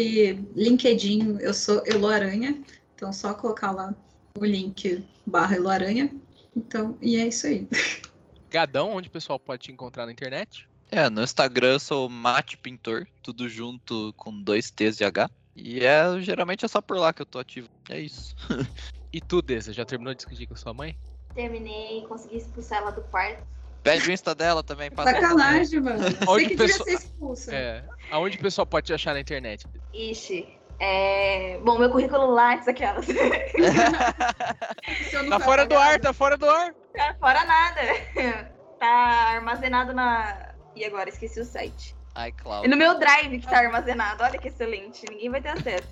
LinkedIn, 0.56 1.40
eu 1.42 1.54
sou 1.54 1.84
Elo 1.86 2.08
Aranha. 2.08 2.64
Então, 2.96 3.12
só 3.12 3.34
colocar 3.34 3.72
lá 3.72 3.94
o 4.38 4.46
link 4.46 5.04
barra 5.26 5.58
Elo 5.58 5.70
Aranha. 5.70 6.10
Então, 6.56 6.98
e 7.02 7.18
é 7.18 7.28
isso 7.28 7.48
aí. 7.48 7.68
Gadão, 8.50 8.92
onde 8.94 9.10
o 9.10 9.12
pessoal 9.12 9.38
pode 9.38 9.64
te 9.64 9.72
encontrar 9.72 10.06
na 10.06 10.12
internet? 10.12 10.68
é, 10.92 11.10
no 11.10 11.24
Instagram 11.24 11.74
eu 11.74 11.80
sou 11.80 12.10
Mate 12.10 12.58
Pintor, 12.58 13.06
tudo 13.22 13.50
junto 13.50 14.14
com 14.16 14.32
dois 14.42 14.72
T's 14.72 14.98
de 14.98 15.04
H. 15.04 15.30
E 15.56 15.86
é, 15.86 16.20
geralmente 16.20 16.66
é 16.66 16.68
só 16.68 16.82
por 16.82 16.98
lá 16.98 17.14
que 17.14 17.22
eu 17.22 17.26
tô 17.26 17.40
ativo. 17.40 17.70
É 17.90 18.00
isso. 18.00 18.36
E 19.14 19.22
tu, 19.22 19.42
Deza, 19.42 19.72
já 19.72 19.86
terminou 19.86 20.14
de 20.14 20.18
discutir 20.18 20.46
com 20.46 20.58
sua 20.58 20.74
mãe? 20.74 20.94
Terminei, 21.34 22.06
consegui 22.06 22.36
expulsar 22.36 22.80
ela 22.80 22.92
do 22.92 23.02
quarto. 23.04 23.48
Pede 23.82 24.10
o 24.10 24.12
Insta 24.12 24.36
dela 24.36 24.62
também. 24.62 24.92
passa 24.92 25.12
Sacanagem, 25.12 25.80
mano. 25.80 26.00
Você 26.00 26.46
que 26.48 26.54
o 26.54 26.58
devia 26.58 26.68
ser 26.68 26.92
expulsa. 26.92 27.56
É. 27.56 27.86
Aonde 28.12 28.36
o 28.36 28.42
pessoal 28.42 28.68
pode 28.68 28.88
te 28.88 28.94
achar 28.94 29.14
na 29.14 29.22
internet? 29.22 29.66
Ixi. 29.94 30.60
É... 30.82 31.58
Bom, 31.64 31.80
meu 31.80 31.90
currículo 31.90 32.26
Lattes, 32.32 32.68
aquelas. 32.68 33.06
Tá 35.30 35.40
fora 35.40 35.66
do 35.66 35.78
ar, 35.78 35.98
tá 35.98 36.12
fora 36.12 36.36
do 36.36 36.50
ar. 36.50 36.74
Tá 36.94 37.16
fora 37.18 37.46
nada. 37.46 37.82
Tá 38.78 38.88
armazenado 39.36 39.94
na. 39.94 40.54
E 40.76 40.84
agora, 40.84 41.08
esqueci 41.08 41.40
o 41.40 41.46
site. 41.46 41.95
E 42.18 42.28
iCloud. 42.30 42.68
no 42.68 42.76
meu 42.78 42.98
drive 43.00 43.40
que 43.40 43.48
tá 43.48 43.60
armazenado. 43.60 44.24
Olha 44.24 44.40
que 44.40 44.48
excelente. 44.48 45.06
Ninguém 45.10 45.30
vai 45.30 45.42
ter 45.42 45.50
acesso. 45.50 45.90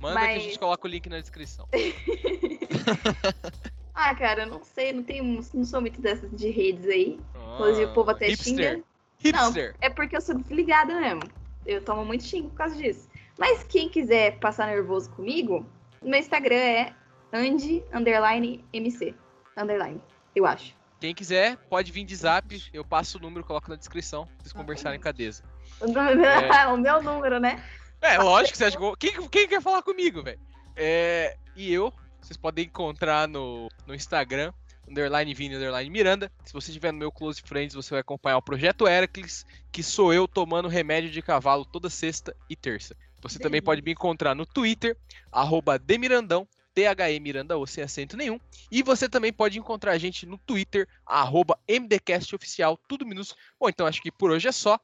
Manda 0.00 0.18
que 0.20 0.24
a 0.24 0.28
Mas- 0.34 0.42
gente 0.42 0.58
coloca 0.58 0.86
o 0.86 0.90
link 0.90 1.08
na 1.08 1.20
descrição. 1.20 1.66
Ah, 4.00 4.14
cara, 4.14 4.42
eu 4.42 4.46
não 4.46 4.62
sei, 4.62 4.92
não 4.92 5.02
tenho. 5.02 5.24
Não 5.52 5.64
sou 5.64 5.80
muito 5.80 6.00
dessas 6.00 6.30
de 6.30 6.48
redes 6.50 6.86
aí. 6.86 7.18
Inclusive, 7.54 7.86
o 7.86 7.94
povo 7.94 8.12
até 8.12 8.26
Ah, 8.26 8.28
hipster. 8.28 8.54
xinga. 8.54 8.84
Hipster. 9.18 9.74
É 9.80 9.90
porque 9.90 10.16
eu 10.16 10.20
sou 10.20 10.36
desligada 10.38 10.94
mesmo. 11.00 11.22
Eu 11.66 11.82
tomo 11.84 12.04
muito 12.04 12.22
xingo 12.22 12.48
por 12.50 12.56
causa 12.58 12.76
disso. 12.76 13.08
Mas 13.36 13.64
quem 13.64 13.88
quiser 13.88 14.38
passar 14.38 14.68
nervoso 14.68 15.10
comigo, 15.10 15.66
meu 16.00 16.18
Instagram 16.18 16.54
é 16.54 16.94
Andy 17.32 17.82
underline 17.92 18.64
MC. 18.72 19.14
Underline, 19.56 20.00
eu 20.34 20.46
acho. 20.46 20.76
Quem 21.00 21.12
quiser, 21.12 21.56
pode 21.68 21.90
vir 21.90 22.04
de 22.04 22.14
zap. 22.14 22.62
Eu 22.72 22.84
passo 22.84 23.18
o 23.18 23.20
número, 23.20 23.44
coloco 23.44 23.68
na 23.68 23.74
descrição. 23.76 24.26
pra 24.26 24.34
Vocês 24.38 24.52
conversarem 24.52 25.00
com 25.00 25.08
a 25.08 25.12
Deza. 25.12 25.42
o 26.72 26.76
meu 26.76 27.02
número, 27.02 27.38
né? 27.38 27.62
É, 28.00 28.18
lógico 28.18 28.52
que 28.52 28.58
você 28.58 28.64
acha 28.66 28.78
eu- 28.78 28.96
Quem, 28.96 29.28
quem 29.28 29.48
quer 29.48 29.60
falar 29.62 29.82
comigo, 29.82 30.22
velho? 30.22 30.38
É, 30.76 31.36
e 31.56 31.72
eu, 31.72 31.92
vocês 32.20 32.36
podem 32.36 32.66
encontrar 32.66 33.26
no, 33.26 33.68
no 33.86 33.94
Instagram, 33.94 34.52
underline 34.88 35.34
Vini, 35.34 35.56
underline 35.56 35.90
Miranda. 35.90 36.30
Se 36.44 36.52
você 36.52 36.70
estiver 36.70 36.92
no 36.92 36.98
meu 36.98 37.10
Close 37.12 37.42
Friends, 37.42 37.74
você 37.74 37.90
vai 37.90 38.00
acompanhar 38.00 38.36
o 38.38 38.42
Projeto 38.42 38.86
Heracles, 38.86 39.44
que 39.72 39.82
sou 39.82 40.12
eu 40.14 40.26
tomando 40.28 40.68
remédio 40.68 41.10
de 41.10 41.20
cavalo 41.20 41.64
toda 41.64 41.90
sexta 41.90 42.34
e 42.48 42.54
terça. 42.56 42.96
Você 43.20 43.38
também 43.40 43.60
pode 43.60 43.82
me 43.82 43.90
encontrar 43.90 44.34
no 44.34 44.46
Twitter, 44.46 44.96
arroba 45.32 45.76
Demirandão, 45.78 46.46
THE 46.72 47.18
Miranda 47.20 47.56
ou 47.56 47.66
sem 47.66 47.82
acento 47.82 48.16
nenhum. 48.16 48.38
E 48.70 48.80
você 48.84 49.08
também 49.08 49.32
pode 49.32 49.58
encontrar 49.58 49.90
a 49.92 49.98
gente 49.98 50.24
no 50.24 50.38
Twitter, 50.38 50.86
arroba 51.04 51.58
MDCastOficial, 51.68 52.78
tudo 52.88 53.04
minúsculo. 53.04 53.40
Bom, 53.58 53.68
então 53.68 53.86
acho 53.86 54.00
que 54.00 54.12
por 54.12 54.30
hoje 54.30 54.46
é 54.46 54.52
só. 54.52 54.78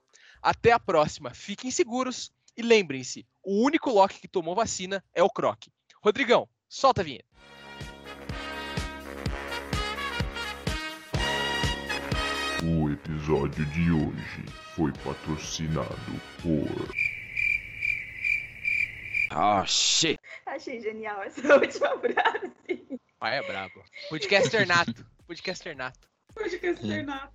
Até 0.45 0.73
a 0.73 0.79
próxima. 0.79 1.31
Fiquem 1.31 1.71
seguros 1.71 2.31
e 2.55 2.61
lembrem-se, 2.61 3.27
o 3.43 3.65
único 3.65 3.89
Loki 3.89 4.21
que 4.21 4.29
tomou 4.29 4.55
vacina 4.55 5.03
é 5.15 5.23
o 5.23 5.31
Croc. 5.31 5.69
Rodrigão, 6.03 6.47
solta 6.69 7.01
a 7.01 7.05
vinheta. 7.05 7.25
We 12.63 12.93
episódio 12.93 13.65
de 13.67 13.91
hoje 13.91 14.45
foi 14.75 14.93
patrocinado 15.03 16.21
por. 16.43 16.89
Oh, 19.35 19.67
shit. 19.67 20.21
Achei 20.45 20.81
genial 20.81 21.23
essa 21.23 21.41
última 21.57 21.99
frase. 21.99 22.99
Pai 23.19 23.39
é 23.39 23.43
brabo. 23.47 23.83
Podcaster 24.11 24.67
nato. 24.67 25.07
Podcaster 25.27 25.75
nato. 25.75 26.09
Que 26.35 26.67
externar. 26.67 27.33